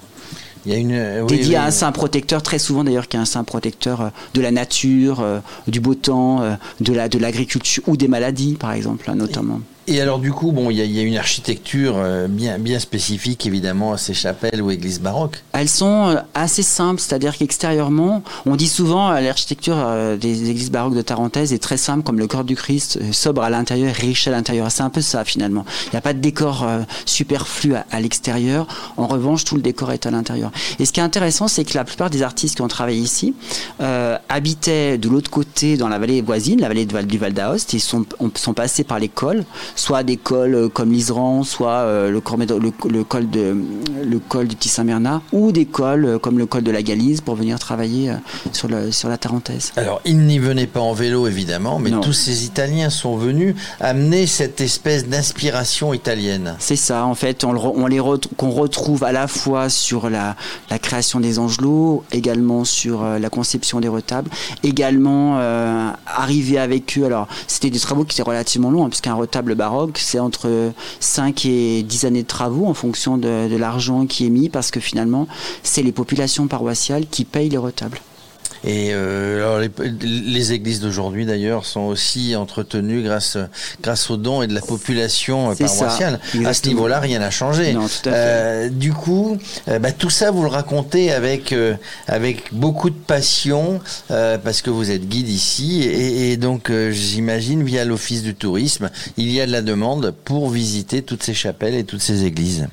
Il 0.69 0.73
y 0.73 0.75
a 0.75 0.79
une, 0.79 0.91
euh, 0.91 1.25
dédié 1.25 1.55
à 1.55 1.65
un 1.65 1.71
saint 1.71 1.91
protecteur, 1.91 2.43
très 2.43 2.59
souvent 2.59 2.83
d'ailleurs, 2.83 3.07
qui 3.07 3.17
est 3.17 3.19
un 3.19 3.25
saint 3.25 3.43
protecteur 3.43 4.11
de 4.35 4.41
la 4.41 4.51
nature, 4.51 5.25
du 5.67 5.79
beau 5.79 5.95
temps, 5.95 6.43
de 6.79 6.93
la 6.93 7.09
de 7.09 7.17
l'agriculture 7.17 7.81
ou 7.87 7.97
des 7.97 8.07
maladies, 8.07 8.53
par 8.53 8.73
exemple, 8.73 9.11
notamment. 9.15 9.61
Et 9.91 9.99
alors 10.01 10.19
du 10.19 10.31
coup, 10.31 10.51
bon, 10.51 10.69
il 10.69 10.77
y, 10.77 10.99
a 10.99 11.01
une 11.01 11.17
architecture 11.17 11.95
euh, 11.97 12.27
bien, 12.27 12.77
spécifique 12.77 13.47
évidemment 13.47 13.93
à 13.93 13.97
ces 13.97 14.13
chapelles 14.13 14.61
ou 14.61 14.69
églises 14.69 15.01
baroques. 15.01 15.41
Elles 15.51 15.67
sont 15.67 16.09
euh, 16.09 16.15
assez 16.35 16.61
simples, 16.61 17.01
c'est-à-dire 17.01 17.35
qu'extérieurement, 17.35 18.21
on 18.45 18.55
dit 18.55 18.67
souvent 18.67 19.11
euh, 19.11 19.19
l'architecture 19.19 19.77
des 20.21 20.51
églises 20.51 20.69
baroques 20.69 20.93
de 20.93 21.01
Tarentaise 21.01 21.53
est 21.53 21.57
très 21.61 21.77
simple, 21.77 22.03
comme 22.03 22.19
le 22.19 22.27
corps 22.27 22.43
du 22.43 22.55
Christ, 22.55 22.99
sobre 23.11 23.41
à 23.41 23.49
l'intérieur, 23.49 23.91
riche 23.95 24.27
à 24.27 24.31
l'intérieur. 24.31 24.69
C'est 24.69 24.83
un 24.83 24.91
peu 24.91 25.01
ça 25.01 25.25
finalement. 25.25 25.65
Il 25.87 25.89
n'y 25.93 25.97
a 25.97 26.01
pas 26.01 26.13
de 26.13 26.19
décor 26.19 26.67
superflu 27.05 27.73
à, 27.73 27.99
l'extérieur. 27.99 28.67
En 28.95 29.07
revanche, 29.07 29.43
tout 29.43 29.55
le 29.55 29.61
décor 29.63 29.91
est 29.91 30.05
à 30.05 30.11
l'intérieur. 30.11 30.51
Et 30.77 30.85
ce 30.85 30.93
qui 30.93 30.99
est 30.99 31.03
intéressant, 31.03 31.47
c'est 31.47 31.63
que 31.63 31.73
la 31.73 31.83
plupart 31.83 32.11
des 32.11 32.21
artistes 32.21 32.57
qui 32.57 32.61
ont 32.61 32.67
travaillé 32.67 32.99
ici 32.99 33.33
habitaient 33.79 34.99
de 34.99 35.09
l'autre 35.09 35.31
côté, 35.31 35.77
dans 35.77 35.89
la 35.89 35.97
vallée 35.97 36.21
voisine, 36.21 36.61
la 36.61 36.67
vallée 36.67 36.85
du 36.85 37.17
Val 37.17 37.33
d'Aoste, 37.33 37.73
ils 37.73 37.79
sont 37.79 38.53
passés 38.53 38.83
par 38.83 38.99
l'école 38.99 39.45
soit 39.79 40.03
des 40.03 40.17
cols 40.17 40.55
euh, 40.55 40.69
comme 40.69 40.91
l'Isran, 40.91 41.43
soit 41.43 41.69
euh, 41.69 42.11
le, 42.11 42.21
le, 42.89 43.03
col 43.03 43.29
de, 43.29 43.55
le 44.03 44.19
col 44.19 44.47
du 44.47 44.55
Petit 44.55 44.69
Saint-Bernard, 44.69 45.21
ou 45.31 45.51
des 45.51 45.65
cols 45.65 46.05
euh, 46.05 46.19
comme 46.19 46.37
le 46.37 46.45
col 46.45 46.63
de 46.63 46.71
la 46.71 46.81
Galise 46.81 47.21
pour 47.21 47.35
venir 47.35 47.59
travailler 47.59 48.11
sur, 48.51 48.67
le, 48.67 48.91
sur 48.91 49.09
la 49.09 49.17
Tarentaise. 49.17 49.71
Alors, 49.77 50.01
ils 50.05 50.19
n'y 50.19 50.39
venaient 50.39 50.67
pas 50.67 50.81
en 50.81 50.93
vélo, 50.93 51.27
évidemment, 51.27 51.79
mais 51.79 51.91
tous 52.01 52.13
ces 52.13 52.45
Italiens 52.45 52.89
sont 52.89 53.15
venus 53.15 53.55
amener 53.79 54.27
cette 54.27 54.61
espèce 54.61 55.07
d'inspiration 55.07 55.93
italienne. 55.93 56.55
C'est 56.59 56.75
ça, 56.75 57.05
en 57.05 57.15
fait, 57.15 57.43
on, 57.43 57.51
on 57.51 57.87
les 57.87 57.99
qu'on 58.37 58.49
retrouve 58.51 59.03
à 59.03 59.11
la 59.11 59.27
fois 59.27 59.69
sur 59.69 60.09
la, 60.09 60.35
la 60.69 60.79
création 60.79 61.19
des 61.19 61.39
angelots, 61.39 62.03
également 62.11 62.65
sur 62.65 63.03
la 63.03 63.29
conception 63.29 63.79
des 63.79 63.87
retables, 63.87 64.29
également 64.63 65.37
euh, 65.39 65.89
arriver 66.05 66.57
avec 66.57 66.97
eux. 66.97 67.05
Alors, 67.05 67.27
c'était 67.47 67.69
des 67.69 67.79
travaux 67.79 68.03
qui 68.03 68.15
étaient 68.15 68.29
relativement 68.29 68.71
longs, 68.71 68.85
hein, 68.85 68.89
puisqu'un 68.89 69.13
retable 69.13 69.55
c'est 69.95 70.19
entre 70.19 70.71
5 70.99 71.45
et 71.45 71.83
10 71.83 72.05
années 72.05 72.23
de 72.23 72.27
travaux 72.27 72.65
en 72.65 72.73
fonction 72.73 73.17
de, 73.17 73.55
l'argent 73.57 74.05
qui 74.05 74.25
est 74.25 74.29
mis, 74.29 74.49
parce 74.49 74.71
que 74.71 74.79
finalement, 74.79 75.27
c'est 75.63 75.83
les 75.83 75.91
populations 75.91 76.47
paroissiales 76.47 77.07
qui 77.07 77.25
payent 77.25 77.49
les 77.49 77.57
retables. 77.57 77.99
Et 78.65 78.93
alors 78.93 79.59
les, 79.59 80.53
églises 80.53 80.79
d'aujourd'hui 80.79 81.25
d'ailleurs 81.25 81.65
sont 81.65 81.81
aussi 81.81 82.35
entretenues 82.35 83.03
grâce 83.03 83.37
grâce 83.81 84.09
aux 84.09 84.17
dons 84.17 84.41
et 84.41 84.47
de 84.47 84.53
la 84.53 84.61
population 84.61 85.55
paroissiale. 85.55 86.19
À 86.45 86.53
ce 86.53 86.67
niveau-là, 86.67 86.99
rien 86.99 87.19
n'a 87.19 87.31
changé. 87.31 87.75
du 88.71 88.93
coup, 88.93 89.37
bah, 89.67 89.91
tout 89.91 90.09
ça 90.09 90.31
vous 90.31 90.43
le 90.43 90.49
racontez 90.49 91.11
avec 91.11 91.53
avec 92.07 92.53
beaucoup 92.53 92.89
de 92.89 92.95
passion 92.95 93.79
parce 94.07 94.61
que 94.61 94.69
vous 94.69 94.91
êtes 94.91 95.07
guide 95.07 95.29
ici. 95.29 95.83
Et, 95.83 96.31
et 96.31 96.37
donc 96.37 96.71
j'imagine 96.91 97.63
via 97.63 97.85
l'office 97.85 98.23
du 98.23 98.35
tourisme, 98.35 98.89
il 99.17 99.31
y 99.31 99.41
a 99.41 99.45
de 99.45 99.51
la 99.51 99.61
demande 99.61 100.13
pour 100.25 100.49
visiter 100.49 101.01
toutes 101.01 101.23
ces 101.23 101.33
chapelles 101.33 101.75
et 101.75 101.83
toutes 101.83 102.01
ces 102.01 102.25
églises 102.25 102.67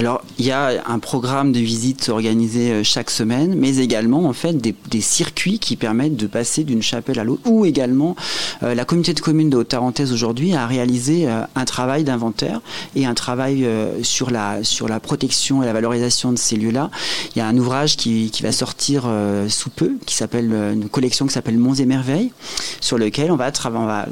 alors, 0.00 0.22
il 0.38 0.46
y 0.46 0.50
a 0.50 0.82
un 0.86 0.98
programme 0.98 1.52
de 1.52 1.58
visite 1.58 2.08
organisé 2.08 2.72
euh, 2.72 2.82
chaque 2.82 3.10
semaine, 3.10 3.54
mais 3.54 3.76
également 3.76 4.24
en 4.24 4.32
fait 4.32 4.54
des, 4.54 4.74
circuits 5.02 5.58
qui 5.58 5.76
permettent 5.76 6.16
de 6.16 6.26
passer 6.26 6.64
d'une 6.64 6.80
chapelle 6.80 7.18
à 7.18 7.24
l'autre. 7.24 7.42
Ou 7.44 7.66
également, 7.66 8.16
euh, 8.62 8.74
la 8.74 8.86
communauté 8.86 9.12
de 9.12 9.20
communes 9.20 9.50
de 9.50 9.58
Haute-Tarentaise 9.58 10.10
aujourd'hui 10.10 10.54
a 10.54 10.66
réalisé 10.66 11.28
euh, 11.28 11.42
un 11.54 11.64
travail 11.66 12.04
d'inventaire 12.04 12.62
et 12.96 13.04
un 13.04 13.12
travail 13.12 13.68
sur 14.02 14.30
la 14.30 14.64
sur 14.64 14.88
la 14.88 15.00
protection 15.00 15.62
et 15.62 15.66
la 15.66 15.72
valorisation 15.72 16.32
de 16.32 16.38
ces 16.38 16.56
lieux-là. 16.56 16.90
Il 17.34 17.38
y 17.38 17.42
a 17.42 17.46
un 17.46 17.56
ouvrage 17.58 17.96
qui, 17.96 18.30
qui 18.30 18.42
va 18.42 18.52
sortir 18.52 19.10
sous 19.48 19.70
peu, 19.70 19.96
qui 20.06 20.14
s'appelle 20.14 20.52
une 20.52 20.88
collection 20.88 21.26
qui 21.26 21.32
s'appelle 21.32 21.58
Monts 21.58 21.74
et 21.74 21.86
merveilles, 21.86 22.32
sur 22.80 22.98
lequel 22.98 23.30
on 23.30 23.36
va, 23.36 23.52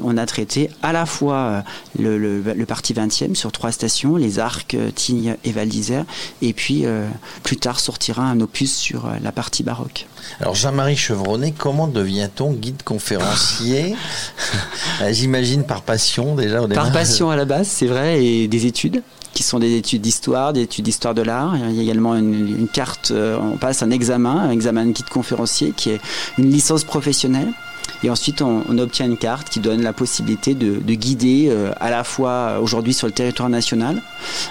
on, 0.03 0.17
a 0.17 0.25
traité 0.25 0.69
à 0.83 0.93
la 0.93 1.05
fois 1.05 1.63
le 1.97 2.65
parti 2.65 2.93
20e 2.93 3.35
sur 3.35 3.51
trois 3.51 3.71
stations, 3.71 4.15
les 4.15 4.39
Arcs, 4.39 4.75
Tignes 4.95 5.35
et 5.43 5.51
Val 5.51 5.70
et 6.41 6.53
puis, 6.53 6.85
euh, 6.85 7.07
plus 7.43 7.57
tard, 7.57 7.79
sortira 7.79 8.23
un 8.23 8.39
opus 8.39 8.73
sur 8.75 9.05
euh, 9.05 9.09
la 9.21 9.31
partie 9.31 9.63
baroque. 9.63 10.07
Alors, 10.39 10.55
Jean-Marie 10.55 10.95
Chevronnet, 10.95 11.53
comment 11.57 11.87
devient-on 11.87 12.53
guide 12.53 12.83
conférencier? 12.83 13.95
Euh, 15.01 15.11
J'imagine 15.13 15.63
par 15.63 15.81
passion 15.81 16.35
déjà 16.35 16.61
au 16.61 16.67
départ. 16.67 16.83
Par 16.83 16.93
passion 16.93 17.31
à 17.31 17.35
la 17.35 17.45
base, 17.45 17.67
c'est 17.67 17.87
vrai, 17.87 18.23
et 18.23 18.47
des 18.47 18.65
études 18.67 19.01
qui 19.33 19.41
sont 19.41 19.57
des 19.57 19.75
études 19.75 20.01
d'histoire, 20.01 20.53
des 20.53 20.61
études 20.61 20.85
d'histoire 20.85 21.15
de 21.15 21.21
l'art. 21.21 21.55
Il 21.57 21.75
y 21.75 21.79
a 21.79 21.83
également 21.83 22.15
une, 22.15 22.67
carte, 22.71 23.11
on 23.11 23.57
passe 23.57 23.81
un 23.81 23.89
examen, 23.89 24.37
un 24.37 24.51
examen 24.51 24.85
de 24.85 24.91
guide 24.91 25.09
conférencier 25.09 25.73
qui 25.75 25.89
est 25.89 26.01
une 26.37 26.51
licence 26.51 26.83
professionnelle. 26.83 27.51
Et 28.03 28.09
ensuite, 28.09 28.41
on, 28.41 28.77
obtient 28.79 29.05
une 29.05 29.17
carte 29.17 29.49
qui 29.49 29.59
donne 29.59 29.81
la 29.81 29.93
possibilité 29.93 30.55
de, 30.55 30.79
guider 30.93 31.47
euh, 31.49 31.71
à 31.79 31.89
la 31.89 32.03
fois 32.03 32.31
euh, 32.31 32.59
aujourd'hui 32.59 32.93
sur 32.93 33.07
le 33.07 33.13
territoire 33.13 33.49
national, 33.49 34.01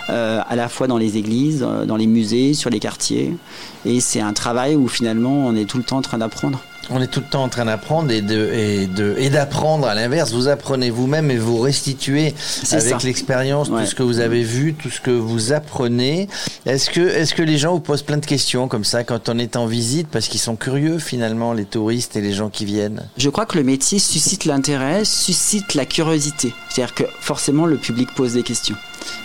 euh, 0.08 0.40
à 0.48 0.56
la 0.56 0.68
fois 0.68 0.86
dans 0.86 0.98
les 0.98 1.16
églises, 1.16 1.66
dans 1.86 1.96
les 1.96 2.06
musées, 2.06 2.54
sur 2.54 2.70
les 2.70 2.78
quartiers. 2.78 3.36
Et 3.84 4.00
c'est 4.00 4.20
un 4.20 4.32
travail 4.32 4.76
où 4.76 4.86
finalement 4.88 5.46
on 5.46 5.56
est 5.56 5.64
tout 5.64 5.78
le 5.78 5.84
temps 5.84 5.98
en 5.98 6.02
train 6.02 6.18
d'apprendre. 6.18 6.60
On 6.88 7.00
est 7.00 7.06
tout 7.06 7.20
le 7.20 7.26
temps 7.26 7.44
en 7.44 7.48
train 7.48 7.66
d'apprendre 7.66 8.10
et 8.10 8.22
de 8.22 8.50
et 8.52 8.86
de 8.86 9.14
et 9.18 9.30
d'apprendre 9.30 9.86
à 9.86 9.94
l'inverse. 9.94 10.32
Vous 10.32 10.48
apprenez 10.48 10.90
vous-même 10.90 11.30
et 11.30 11.36
vous 11.36 11.58
restituez 11.58 12.34
avec 12.72 13.02
l'expérience 13.02 13.68
tout 13.68 13.86
ce 13.86 13.94
que 13.94 14.02
vous 14.02 14.20
avez 14.20 14.42
vu, 14.42 14.74
tout 14.74 14.90
ce 14.90 15.00
que 15.00 15.10
vous 15.10 15.52
apprenez. 15.52 16.28
Est-ce 16.66 16.90
que 16.90 17.00
est-ce 17.00 17.34
que 17.34 17.42
les 17.42 17.58
gens 17.58 17.74
vous 17.74 17.80
posent 17.80 18.02
plein 18.02 18.16
de 18.16 18.26
questions 18.26 18.66
comme 18.66 18.84
ça 18.84 19.04
quand 19.04 19.28
on 19.28 19.38
est 19.38 19.56
en 19.56 19.66
visite 19.66 20.08
parce 20.08 20.28
qu'ils 20.28 20.40
sont 20.40 20.56
curieux 20.56 20.98
finalement 20.98 21.52
les 21.52 21.64
touristes 21.64 22.16
et 22.16 22.20
les 22.20 22.32
gens 22.32 22.48
qui 22.48 22.64
viennent? 22.64 23.08
Je 23.16 23.28
crois 23.28 23.46
que 23.46 23.58
le 23.58 23.64
métier 23.64 23.98
suscite 23.98 24.44
l'intérêt, 24.44 25.04
suscite 25.04 25.74
la 25.74 25.84
curiosité. 25.84 26.52
C'est-à-dire 26.70 26.94
que 26.94 27.04
forcément 27.20 27.66
le 27.66 27.76
public 27.76 28.08
pose 28.14 28.34
des 28.34 28.42
questions. 28.42 28.76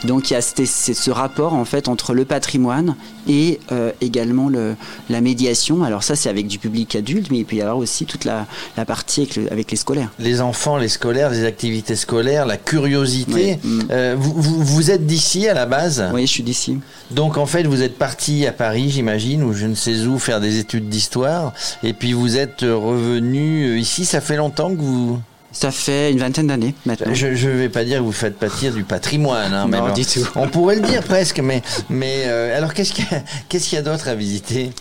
Donc 0.03 0.29
il 0.29 0.33
y 0.33 0.37
a 0.37 0.41
ce 0.41 1.11
rapport 1.11 1.53
en 1.53 1.65
fait 1.65 1.87
entre 1.87 2.13
le 2.13 2.25
patrimoine 2.25 2.95
et 3.27 3.59
euh, 3.71 3.91
également 4.01 4.49
le, 4.49 4.75
la 5.09 5.21
médiation. 5.21 5.83
Alors 5.83 6.03
ça 6.03 6.15
c'est 6.15 6.29
avec 6.29 6.47
du 6.47 6.59
public 6.59 6.95
adulte, 6.95 7.31
mais 7.31 7.39
il 7.39 7.45
peut 7.45 7.55
y 7.55 7.61
avoir 7.61 7.77
aussi 7.77 8.05
toute 8.05 8.25
la, 8.25 8.45
partie 8.85 9.27
avec, 9.51 9.71
les 9.71 9.77
scolaires. 9.77 10.11
Les 10.19 10.41
enfants, 10.41 10.77
les 10.77 10.89
scolaires, 10.89 11.29
les 11.29 11.45
activités 11.45 11.95
scolaires, 11.95 12.45
la 12.45 12.57
curiosité. 12.57 13.59
Euh, 13.91 14.15
vous, 14.17 14.33
vous, 14.63 14.91
êtes 14.91 15.05
d'ici 15.05 15.47
à 15.47 15.53
la 15.53 15.65
base? 15.65 16.05
Oui, 16.13 16.21
je 16.21 16.31
suis 16.31 16.43
d'ici. 16.43 16.79
Donc 17.11 17.37
en 17.37 17.45
fait 17.45 17.63
vous 17.63 17.81
êtes 17.81 17.97
parti 17.97 18.45
à 18.45 18.51
Paris, 18.51 18.89
j'imagine, 18.89 19.43
ou 19.43 19.53
je 19.53 19.65
ne 19.65 19.75
sais 19.75 20.05
où, 20.05 20.19
faire 20.19 20.39
des 20.39 20.59
études 20.59 20.89
d'histoire, 20.89 21.53
et 21.83 21.93
puis 21.93 22.13
vous 22.13 22.37
êtes 22.37 22.61
revenu 22.61 23.77
ici. 23.77 24.05
Ça 24.05 24.21
fait 24.21 24.37
longtemps 24.37 24.69
que 24.69 24.81
vous 24.81 25.19
ça 25.55 25.71
fait 25.71 26.11
une 26.11 26.19
vingtaine 26.19 26.47
d'années 26.47 26.75
maintenant. 26.85 27.13
Je 27.13 27.27
ne 27.27 27.53
vais 27.53 27.69
pas 27.69 27.85
dire 27.85 27.99
que 27.99 28.03
vous 28.03 28.11
faites 28.11 28.37
pâtir 28.37 28.73
du 28.73 28.83
patrimoine. 28.83 29.53
Hein, 29.53 29.67
non, 29.69 29.93
du 29.93 30.05
tout. 30.05 30.27
On 30.35 30.49
pourrait 30.49 30.75
le 30.75 30.81
dire 30.81 31.01
presque, 31.01 31.39
mais, 31.39 31.61
mais 31.89 32.23
euh, 32.25 32.55
alors 32.57 32.73
qu'est-ce 32.73 32.91
qu'il 32.93 33.05
y 33.09 33.15
a, 33.15 33.23
qu'est-ce 33.47 33.69
qu'il 33.69 33.77
y 33.77 33.79
a 33.79 33.81
d'autre 33.81 34.09
à 34.09 34.15
visiter? 34.15 34.71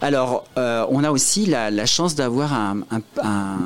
Alors, 0.00 0.44
euh, 0.56 0.86
on 0.90 1.04
a 1.04 1.10
aussi 1.10 1.44
la, 1.44 1.70
la 1.70 1.84
chance 1.86 2.14
d'avoir 2.14 2.54
un, 2.54 2.78
un 2.90 3.00
un 3.22 3.58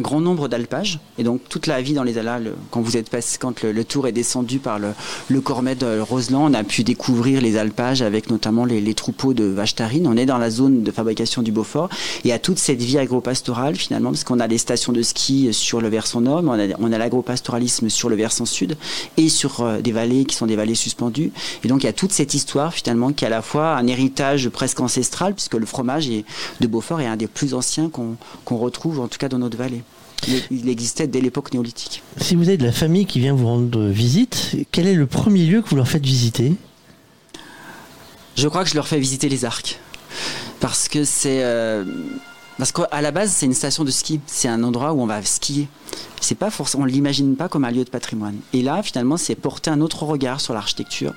grand 0.00 0.20
nombre 0.20 0.48
d'alpages. 0.48 1.00
Et 1.18 1.24
donc 1.24 1.40
toute 1.48 1.66
la 1.66 1.82
vie 1.82 1.94
dans 1.94 2.02
les 2.02 2.18
Alas, 2.18 2.40
quand 2.70 2.80
vous 2.80 2.96
êtes 2.96 3.10
passé, 3.10 3.38
quand 3.40 3.62
le, 3.62 3.84
tour 3.84 4.06
est 4.06 4.12
descendu 4.12 4.58
par 4.58 4.78
le, 4.78 4.88
le 5.28 5.40
Cormet 5.40 5.74
de 5.74 6.00
Roseland, 6.00 6.50
on 6.50 6.54
a 6.54 6.64
pu 6.64 6.84
découvrir 6.84 7.40
les 7.40 7.56
alpages 7.56 8.02
avec 8.02 8.30
notamment 8.30 8.64
les, 8.64 8.94
troupeaux 8.94 9.34
de 9.34 9.44
vaches 9.44 9.74
tarines. 9.74 10.06
On 10.06 10.16
est 10.16 10.26
dans 10.26 10.38
la 10.38 10.50
zone 10.50 10.82
de 10.82 10.90
fabrication 10.90 11.42
du 11.42 11.52
Beaufort 11.52 11.88
et 12.24 12.32
à 12.32 12.38
toute 12.38 12.58
cette 12.58 12.82
vie 12.82 12.98
agropastorale 12.98 13.76
finalement, 13.76 14.10
parce 14.10 14.24
qu'on 14.24 14.40
a 14.40 14.46
les 14.46 14.58
stations 14.58 14.92
de 14.92 15.02
ski 15.02 15.52
sur 15.52 15.80
le 15.80 15.88
versant 15.88 16.20
nord, 16.20 16.42
on 16.44 16.58
a, 16.58 16.66
on 16.78 16.92
a 16.92 16.98
l'agropastoralisme 16.98 17.88
sur 17.88 18.08
le 18.08 18.16
versant 18.16 18.46
sud 18.46 18.76
et 19.16 19.28
sur 19.28 19.60
euh, 19.60 19.80
des 19.80 19.92
vallées 19.92 20.24
qui 20.24 20.36
sont 20.36 20.46
des 20.46 20.56
vallées 20.56 20.74
suspendues. 20.74 21.32
Et 21.64 21.68
donc 21.68 21.82
il 21.82 21.86
y 21.86 21.88
a 21.88 21.92
toute 21.92 22.12
cette 22.12 22.34
histoire 22.34 22.74
finalement 22.74 23.12
qui 23.12 23.24
est 23.24 23.28
à 23.28 23.30
la 23.30 23.42
fois 23.42 23.76
un 23.76 23.86
héritage 23.86 24.48
presque 24.48 24.80
ancestral, 24.80 25.34
puisque 25.34 25.54
le 25.54 25.66
fromage 25.66 26.08
de 26.08 26.66
Beaufort 26.66 27.00
est 27.00 27.06
un 27.06 27.16
des 27.16 27.26
plus 27.26 27.54
anciens 27.54 27.90
qu'on 27.90 28.56
retrouve 28.56 29.00
en 29.00 29.08
tout 29.08 29.18
cas 29.18 29.28
dans 29.28 29.38
notre 29.38 29.56
vallée 29.56 29.79
il 30.50 30.68
existait 30.68 31.06
dès 31.06 31.20
l'époque 31.20 31.52
néolithique. 31.52 32.02
Si 32.18 32.34
vous 32.34 32.48
avez 32.48 32.56
de 32.56 32.64
la 32.64 32.72
famille 32.72 33.06
qui 33.06 33.20
vient 33.20 33.34
vous 33.34 33.46
rendre 33.46 33.86
visite, 33.86 34.56
quel 34.70 34.86
est 34.86 34.94
le 34.94 35.06
premier 35.06 35.46
lieu 35.46 35.62
que 35.62 35.68
vous 35.68 35.76
leur 35.76 35.88
faites 35.88 36.04
visiter? 36.04 36.54
Je 38.36 38.48
crois 38.48 38.64
que 38.64 38.70
je 38.70 38.74
leur 38.74 38.88
fais 38.88 38.98
visiter 38.98 39.28
les 39.28 39.44
arcs. 39.44 39.78
Parce 40.60 40.88
que 40.88 41.04
c'est. 41.04 41.42
Euh, 41.42 41.84
parce 42.58 42.72
qu'à 42.72 43.00
la 43.00 43.10
base, 43.10 43.32
c'est 43.32 43.46
une 43.46 43.54
station 43.54 43.84
de 43.84 43.90
ski. 43.90 44.20
C'est 44.26 44.48
un 44.48 44.62
endroit 44.62 44.92
où 44.92 45.00
on 45.00 45.06
va 45.06 45.22
skier. 45.22 45.68
C'est 46.20 46.34
pas 46.34 46.50
forcément, 46.50 46.82
on 46.82 46.86
l'imagine 46.86 47.34
pas 47.36 47.48
comme 47.48 47.64
un 47.64 47.70
lieu 47.70 47.84
de 47.84 47.90
patrimoine. 47.90 48.36
Et 48.52 48.60
là, 48.60 48.82
finalement, 48.82 49.16
c'est 49.16 49.34
porter 49.34 49.70
un 49.70 49.80
autre 49.80 50.02
regard 50.02 50.42
sur 50.42 50.52
l'architecture. 50.52 51.14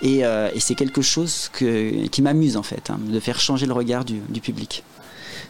Et, 0.00 0.24
euh, 0.24 0.48
c'est 0.58 0.74
quelque 0.74 1.02
chose 1.02 1.50
qui 1.52 2.22
m'amuse, 2.22 2.56
en 2.56 2.62
fait, 2.62 2.88
hein, 2.88 2.98
de 3.06 3.20
faire 3.20 3.38
changer 3.38 3.66
le 3.66 3.74
regard 3.74 4.04
du 4.04 4.40
public. 4.40 4.82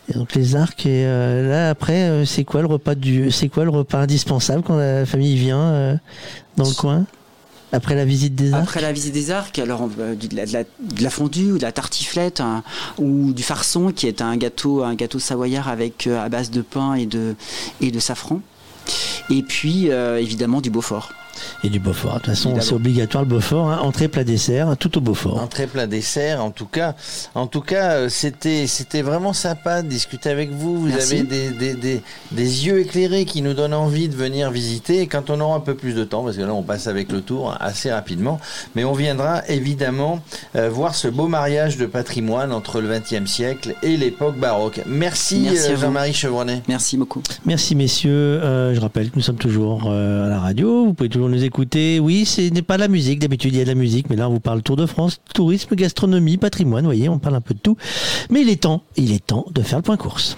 Et 0.08 0.14
donc 0.14 0.34
les 0.34 0.54
arcs 0.54 0.86
et 0.86 1.04
euh, 1.04 1.48
là 1.48 1.70
après 1.70 2.08
euh, 2.08 2.24
c'est 2.24 2.44
quoi 2.44 2.60
le 2.60 2.68
repas 2.68 2.94
du 2.94 3.32
c'est 3.32 3.48
quoi 3.48 3.64
le 3.64 3.70
repas 3.70 3.98
indispensable 3.98 4.62
quand 4.62 4.76
la 4.76 5.04
famille 5.04 5.36
vient 5.36 5.60
euh, 5.60 5.96
dans 6.56 6.68
le 6.68 6.74
coin? 6.74 7.06
Après 7.72 7.96
la 7.96 8.04
visite 8.04 8.36
des 8.36 8.52
arcs? 8.52 8.62
Après 8.62 8.80
la 8.80 8.92
visite 8.92 9.12
des 9.12 9.32
arcs, 9.32 9.58
alors 9.58 9.88
de, 9.88 10.36
la, 10.36 10.46
de, 10.46 11.02
la, 11.02 11.10
fondue 11.10 11.52
ou 11.52 11.58
de 11.58 11.62
la 11.62 11.72
tartiflette 11.72 12.40
hein, 12.40 12.62
ou 12.98 13.32
du 13.32 13.42
farçon 13.42 13.90
qui 13.90 14.06
est 14.06 14.22
un 14.22 14.36
gâteau 14.36 14.84
un 14.84 14.94
gâteau 14.94 15.18
savoyard 15.18 15.68
avec 15.68 16.06
à 16.06 16.28
base 16.28 16.50
de 16.50 16.62
pain 16.62 16.94
et 16.94 17.06
de 17.06 17.34
et 17.80 17.90
de 17.90 17.98
safran. 17.98 18.40
Et 19.30 19.42
puis 19.42 19.86
évidemment 19.88 20.60
du 20.60 20.70
Beaufort. 20.70 21.10
Et 21.64 21.68
du 21.68 21.78
Beaufort. 21.78 22.14
De 22.14 22.18
toute 22.18 22.26
façon, 22.26 22.54
c'est 22.60 22.72
obligatoire 22.72 23.24
le 23.24 23.28
Beaufort. 23.28 23.70
Hein. 23.70 23.78
Entrée, 23.82 24.08
plat, 24.08 24.24
dessert, 24.24 24.68
hein, 24.68 24.76
tout 24.76 24.96
au 24.98 25.00
Beaufort. 25.00 25.40
Entrée, 25.40 25.66
plat, 25.66 25.86
dessert. 25.86 26.42
En 26.42 26.50
tout 26.50 26.66
cas, 26.66 26.94
en 27.34 27.46
tout 27.46 27.60
cas, 27.60 27.92
euh, 27.92 28.08
c'était 28.08 28.66
c'était 28.66 29.02
vraiment 29.02 29.32
sympa 29.32 29.82
de 29.82 29.88
discuter 29.88 30.30
avec 30.30 30.50
vous. 30.50 30.80
Vous 30.80 30.92
avez 30.92 31.22
des, 31.22 31.50
des, 31.50 31.74
des, 31.74 32.02
des, 32.32 32.66
yeux 32.66 32.80
éclairés 32.80 33.24
qui 33.24 33.42
nous 33.42 33.54
donnent 33.54 33.74
envie 33.74 34.08
de 34.08 34.14
venir 34.14 34.50
visiter. 34.50 35.06
quand 35.06 35.30
on 35.30 35.40
aura 35.40 35.56
un 35.56 35.60
peu 35.60 35.74
plus 35.74 35.94
de 35.94 36.04
temps, 36.04 36.24
parce 36.24 36.36
que 36.36 36.42
là, 36.42 36.54
on 36.54 36.62
passe 36.62 36.86
avec 36.86 37.12
le 37.12 37.20
tour 37.20 37.56
assez 37.60 37.90
rapidement, 37.90 38.40
mais 38.74 38.84
on 38.84 38.92
viendra 38.92 39.46
évidemment 39.48 40.20
euh, 40.54 40.68
voir 40.68 40.94
ce 40.94 41.08
beau 41.08 41.28
mariage 41.28 41.76
de 41.76 41.86
patrimoine 41.86 42.52
entre 42.52 42.80
le 42.80 42.88
XXe 42.88 43.30
siècle 43.30 43.74
et 43.82 43.96
l'époque 43.96 44.38
baroque. 44.38 44.80
Merci, 44.86 45.48
euh, 45.48 45.76
Jean-Marie 45.76 46.14
Chevronnet. 46.14 46.62
Merci 46.68 46.96
beaucoup. 46.96 47.22
Merci 47.44 47.74
messieurs. 47.74 48.40
je 48.74 48.80
rappelle 48.80 49.10
que 49.10 49.16
nous 49.16 49.22
sommes 49.22 49.36
toujours 49.36 49.90
à 49.90 50.28
la 50.28 50.40
radio. 50.40 50.86
Vous 50.86 50.94
pouvez 50.94 51.08
toujours 51.08 51.25
nous 51.28 51.44
écouter. 51.44 52.00
Oui, 52.00 52.24
ce 52.24 52.40
n'est 52.42 52.62
pas 52.62 52.76
la 52.76 52.88
musique. 52.88 53.18
D'habitude, 53.18 53.54
il 53.54 53.58
y 53.58 53.60
a 53.60 53.64
de 53.64 53.68
la 53.68 53.74
musique, 53.74 54.10
mais 54.10 54.16
là, 54.16 54.28
on 54.28 54.34
vous 54.34 54.40
parle 54.40 54.62
Tour 54.62 54.76
de 54.76 54.86
France, 54.86 55.20
tourisme, 55.34 55.74
gastronomie, 55.74 56.36
patrimoine. 56.36 56.82
Vous 56.82 56.88
voyez, 56.88 57.08
on 57.08 57.18
parle 57.18 57.36
un 57.36 57.40
peu 57.40 57.54
de 57.54 57.60
tout. 57.60 57.76
Mais 58.30 58.42
il 58.42 58.48
est 58.48 58.62
temps, 58.62 58.82
il 58.96 59.12
est 59.12 59.24
temps 59.24 59.46
de 59.52 59.62
faire 59.62 59.78
le 59.78 59.82
point 59.82 59.96
course. 59.96 60.36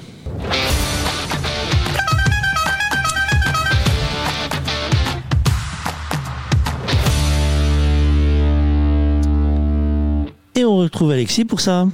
Et 10.54 10.64
on 10.64 10.76
retrouve 10.76 11.12
Alexis 11.12 11.44
pour 11.44 11.60
ça. 11.60 11.86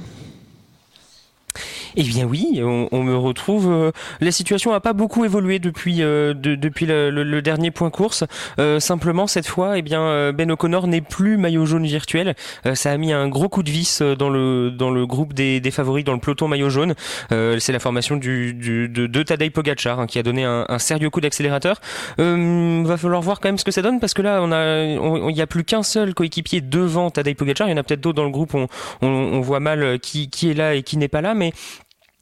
Eh 1.97 2.03
bien 2.03 2.25
oui, 2.25 2.61
on, 2.61 3.03
me 3.03 3.15
retrouve. 3.15 3.71
Euh, 3.71 3.91
la 4.19 4.31
situation 4.31 4.71
n'a 4.71 4.81
pas 4.81 4.93
beaucoup 4.93 5.23
évolué 5.23 5.59
depuis 5.59 6.01
euh, 6.01 6.33
depuis 6.33 6.85
le, 6.85 7.41
dernier 7.41 7.71
point 7.71 7.89
course. 7.89 8.25
Euh, 8.59 8.79
simplement 8.79 9.27
cette 9.27 9.47
fois, 9.47 9.77
eh 9.77 9.81
bien 9.81 10.33
Ben 10.33 10.51
O'Connor 10.51 10.87
n'est 10.87 11.01
plus 11.01 11.37
maillot 11.37 11.65
jaune 11.65 11.85
virtuel. 11.85 12.35
ça 12.73 12.91
a 12.91 12.97
mis 12.97 13.13
un 13.13 13.29
gros 13.29 13.47
coup 13.47 13.63
de 13.63 13.69
vis 13.69 14.01
dans 14.01 14.29
le 14.29 14.71
dans 14.71 14.89
le 14.89 15.05
groupe 15.05 15.33
des, 15.33 15.61
favoris 15.71 16.03
dans 16.03 16.13
le 16.13 16.19
peloton 16.19 16.47
maillot 16.47 16.69
jaune. 16.69 16.95
C'est 17.29 17.71
la 17.71 17.79
formation 17.79 18.17
du, 18.17 18.53
de, 18.53 19.07
de 19.07 19.23
Tadej 19.23 19.51
hein, 19.85 20.05
qui 20.07 20.19
a 20.19 20.23
donné 20.23 20.43
un, 20.43 20.79
sérieux 20.79 21.09
coup 21.09 21.21
d'accélérateur. 21.21 21.79
va 22.17 22.97
falloir 22.97 23.21
voir 23.21 23.39
quand 23.39 23.47
même 23.47 23.57
ce 23.57 23.65
que 23.65 23.71
ça 23.71 23.81
donne 23.81 23.99
parce 23.99 24.13
que 24.13 24.21
là 24.21 24.39
on 24.41 24.51
a 24.51 24.83
il 24.83 25.33
n'y 25.33 25.41
a 25.41 25.47
plus 25.47 25.63
qu'un 25.63 25.83
seul 25.83 26.13
coéquipier 26.13 26.61
devant 26.61 27.09
Tadej 27.09 27.35
Pogacar. 27.35 27.67
Il 27.67 27.71
y 27.71 27.73
en 27.73 27.77
a 27.77 27.83
peut-être 27.83 28.01
d'autres 28.01 28.17
dans 28.17 28.25
le 28.25 28.31
groupe. 28.31 28.53
On, 28.53 28.67
on, 29.01 29.07
on 29.07 29.41
voit 29.41 29.59
mal 29.59 29.99
qui 29.99 30.29
qui 30.29 30.51
est 30.51 30.53
là 30.53 30.75
et 30.75 30.83
qui 30.83 30.97
n'est 30.97 31.07
pas 31.07 31.21
là, 31.21 31.33
mais 31.33 31.53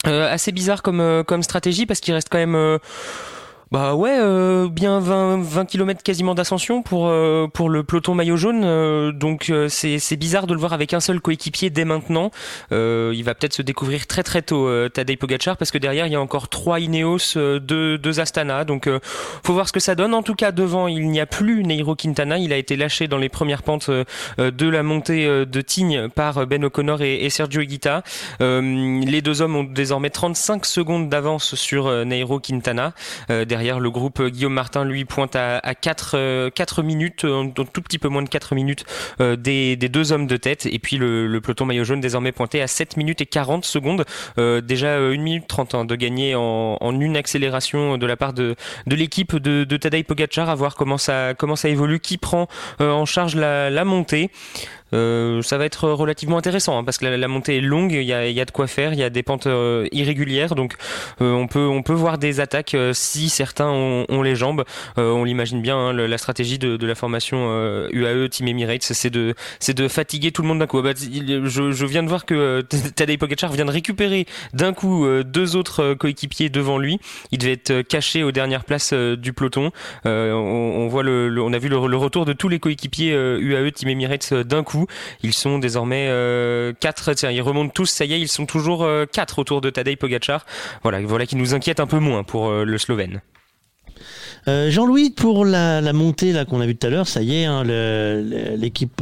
assez 0.04 0.52
bizarre 0.52 0.82
comme, 0.82 1.00
euh, 1.00 1.24
comme 1.24 1.44
stratégie 1.44 1.86
parce 1.86 2.00
qu'il 2.00 2.14
reste 2.14 2.28
quand 2.30 2.38
même 2.38 2.56
euh, 2.56 2.78
bah 3.74 3.96
ouais, 3.96 4.16
euh, 4.20 4.70
bien 4.70 5.00
20, 5.00 5.42
20 5.42 5.66
km 5.66 6.04
quasiment 6.04 6.36
d'ascension 6.36 6.84
pour, 6.84 7.08
euh, 7.08 7.48
pour 7.52 7.72
le 7.72 7.84
peloton 7.84 8.14
maillot 8.14 8.38
jaune. 8.38 8.62
Euh, 8.64 9.12
donc 9.12 9.52
c'est, 9.68 9.98
c'est 9.98 10.16
bizarre 10.16 10.46
de 10.46 10.54
le 10.54 10.60
voir 10.60 10.74
avec 10.74 10.94
un 10.94 11.00
seul 11.00 11.20
coéquipier 11.20 11.72
dès 11.72 11.84
maintenant. 11.84 12.30
il 12.70 13.24
va 13.24 13.34
peut-être 13.34 13.54
se 13.54 13.64
découvrir 13.64 14.06
très 14.06 14.22
très 14.22 14.44
tôt 14.44 14.70
Tadej 14.90 15.18
Pogacar 15.18 15.58
parce 15.58 15.72
que 15.72 15.80
derrière 15.80 16.06
il 16.06 16.14
y 16.14 16.16
a 16.16 16.22
encore 16.22 16.50
trois 16.50 16.80
Ineos, 16.80 17.34
deux, 17.36 17.98
deux 17.98 18.20
Astana. 18.20 18.64
Donc 18.64 18.88
faut 19.44 19.54
voir 19.54 19.68
ce 19.68 19.74
que 19.74 19.80
ça 19.80 19.96
donne. 19.96 20.14
En 20.14 20.22
tout 20.22 20.36
cas 20.36 20.52
devant 20.52 20.88
il 20.88 21.10
n'y 21.10 21.20
a 21.20 21.26
plus 21.26 21.64
Neiro 21.64 21.96
Quintana. 21.96 22.38
Il 22.38 22.54
a 22.54 22.58
été 22.58 22.76
lâché 22.76 23.08
dans 23.08 23.18
les 23.18 23.30
premières 23.30 23.64
pentes 23.64 23.90
de 23.90 24.70
la 24.70 24.84
montée 24.84 25.26
de 25.26 25.62
Tignes 25.62 26.10
par 26.10 26.46
Ben 26.46 26.64
O'Connor 26.64 27.02
et, 27.02 27.28
Sergio 27.32 27.62
Higuita. 27.62 28.04
les 28.40 29.22
deux 29.24 29.42
hommes 29.42 29.56
ont 29.56 29.64
désormais 29.64 30.12
35 30.12 30.64
secondes 30.64 31.10
d'avance 31.10 31.56
sur 31.56 32.06
Neiro 32.06 32.40
Quintana. 32.40 32.94
derrière 33.30 33.63
le 33.72 33.90
groupe 33.90 34.22
Guillaume 34.22 34.54
Martin, 34.54 34.84
lui, 34.86 35.06
pointe 35.06 35.36
à, 35.36 35.60
4, 35.74 36.50
4 36.50 36.80
euh, 36.80 36.84
minutes, 36.84 37.26
un 37.26 37.50
tout 37.50 37.82
petit 37.82 38.00
peu 38.00 38.10
moins 38.10 38.22
de 38.22 38.30
4 38.30 38.56
minutes 38.56 38.86
euh, 39.22 39.36
des, 39.36 39.76
deux 39.76 40.12
hommes 40.12 40.28
de 40.28 40.38
tête. 40.38 40.66
Et 40.66 40.80
puis 40.80 40.98
le, 40.98 41.40
peloton 41.42 41.66
maillot 41.66 41.84
jaune 41.84 42.02
désormais 42.02 42.32
pointé 42.32 42.62
à 42.62 42.68
7 42.68 42.98
minutes 42.98 43.22
et 43.22 43.26
40 43.26 43.66
secondes. 43.66 44.06
Euh, 44.38 44.62
déjà 44.62 44.98
1 44.98 45.18
minute 45.18 45.48
30 45.48 45.76
hein, 45.76 45.86
de 45.86 45.96
gagner 45.96 46.36
en, 46.36 46.78
une 47.00 47.18
accélération 47.18 47.98
de 47.98 48.06
la 48.06 48.16
part 48.16 48.34
de, 48.34 48.56
de 48.88 48.96
l'équipe 48.96 49.36
de, 49.36 49.64
de 49.64 49.78
Tadej 49.78 50.04
Pogacar, 50.04 50.50
à 50.50 50.56
voir 50.56 50.76
comment 50.76 50.98
ça, 50.98 51.34
comment 51.34 51.56
ça 51.56 51.70
évolue, 51.70 52.00
qui 52.00 52.18
prend 52.18 52.48
en 52.80 53.06
charge 53.06 53.36
la, 53.36 53.70
la 53.70 53.86
montée. 53.86 54.30
Euh, 54.94 55.42
ça 55.42 55.58
va 55.58 55.66
être 55.66 55.90
relativement 55.90 56.38
intéressant 56.38 56.78
hein, 56.78 56.84
parce 56.84 56.98
que 56.98 57.06
la, 57.06 57.28
montée 57.28 57.58
est 57.58 57.62
longue, 57.62 57.94
il 57.94 58.04
y 58.04 58.14
a, 58.14 58.28
y 58.28 58.40
a, 58.40 58.46
de 58.46 58.52
quoi 58.52 58.68
faire, 58.68 58.94
il 58.94 59.00
y 59.00 59.04
a 59.04 59.10
des 59.10 59.24
pentes 59.24 59.48
euh, 59.48 59.88
irrégulières, 59.92 60.56
donc 60.56 60.76
euh, 61.22 61.32
on 61.34 61.48
peut 61.48 61.66
on 61.66 61.82
peut 61.82 61.94
voir 61.94 62.18
des 62.18 62.40
attaques 62.40 62.76
si 62.94 63.30
certains 63.30 63.70
ont, 63.70 64.06
ont 64.10 64.22
les 64.22 64.36
jambes. 64.36 64.64
on 64.98 65.24
l'imagine 65.24 65.62
bien, 65.62 65.78
hein, 65.78 65.94
la 65.94 66.18
stratégie 66.18 66.60
de, 66.60 66.78
de, 66.78 66.88
la 66.88 66.96
formation 66.96 67.50
UAE 67.92 68.30
Team 68.30 68.48
Emirates, 68.48 68.84
c'est 68.84 69.10
de 69.10 69.34
c'est 69.60 69.74
de 69.74 69.88
fatiguer 69.88 70.32
tout 70.32 70.42
le 70.42 70.48
monde 70.48 70.60
d'un 70.60 70.68
coup. 70.68 70.80
Ah 70.80 70.82
bah, 70.82 70.94
je, 70.96 71.72
je, 71.72 71.86
viens 71.86 72.04
de 72.04 72.10
voir 72.10 72.26
que 72.26 72.62
Tadej 72.96 73.18
Pogacar 73.18 73.52
vient 73.52 73.66
de 73.66 73.72
récupérer 73.72 74.26
d'un 74.54 74.74
coup 74.74 75.08
deux 75.24 75.56
autres 75.56 75.94
coéquipiers 75.94 76.50
devant 76.50 76.78
lui. 76.78 77.00
Il 77.32 77.40
devait 77.40 77.54
être 77.54 77.82
caché 77.82 78.24
aux 78.24 78.32
dernières 78.32 78.64
places 78.64 78.94
du 78.94 79.34
peloton. 79.34 79.72
On, 80.06 80.10
on, 80.10 80.88
voit 80.88 81.04
le, 81.04 81.34
on 81.42 81.54
a 81.54 81.58
vu 81.58 81.70
le, 81.70 81.88
le, 81.88 81.98
retour 81.98 82.26
de 82.26 82.34
tous 82.34 82.50
les 82.50 82.60
coéquipiers 82.60 83.14
UAE 83.14 83.72
Team 83.72 83.90
Emirates 83.90 84.34
d'un 84.34 84.64
coup. 84.64 84.83
Ils 85.24 85.34
sont 85.34 85.60
désormais 85.60 86.08
euh, 86.10 86.74
quatre. 86.80 87.12
ils 87.32 87.42
remontent 87.42 87.72
tous. 87.74 87.86
Ça 87.86 88.06
y 88.06 88.14
est, 88.14 88.20
ils 88.20 88.28
sont 88.28 88.46
toujours 88.46 88.84
euh, 88.84 89.06
quatre 89.12 89.40
autour 89.40 89.62
de 89.62 89.70
Tadej 89.70 89.98
Pogacar. 89.98 90.46
Voilà, 90.84 91.02
voilà 91.02 91.26
qui 91.26 91.36
nous 91.36 91.54
inquiète 91.54 91.80
un 91.80 91.88
peu 91.88 92.00
moins 92.00 92.24
pour 92.24 92.50
euh, 92.50 92.64
le 92.64 92.78
Slovène. 92.78 93.22
Jean-Louis, 94.46 95.12
pour 95.12 95.46
la, 95.46 95.94
montée 95.94 96.34
là 96.34 96.44
qu'on 96.44 96.60
a 96.60 96.66
vu 96.66 96.76
tout 96.76 96.86
à 96.86 96.90
l'heure, 96.90 97.08
ça 97.08 97.22
y 97.22 97.38
est, 97.38 97.46
hein, 97.46 97.64
l'équipe, 97.64 99.02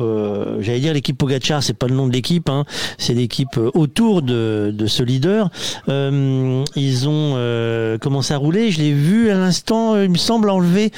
j'allais 0.60 0.80
dire 0.80 0.94
l'équipe 0.94 1.18
Pogacar, 1.18 1.64
c'est 1.64 1.74
pas 1.74 1.88
le 1.88 1.96
nom 1.96 2.08
de 2.08 2.14
l'équipe, 2.14 2.48
hein, 2.48 2.64
c'est 3.00 3.16
l'équipe 3.16 3.58
autour 3.74 4.22
de, 4.22 4.72
ce 4.86 5.02
leader. 5.02 5.50
ils 5.88 7.10
ont 7.10 7.98
commencé 8.00 8.36
à 8.36 8.38
rouler. 8.38 8.70
Je 8.70 8.82
l'ai 8.82 8.94
vu 8.94 9.32
à 9.32 9.34
l'instant, 9.34 10.00
il 10.00 10.12
me 10.12 10.18
semble 10.18 10.48
enlever 10.48 10.92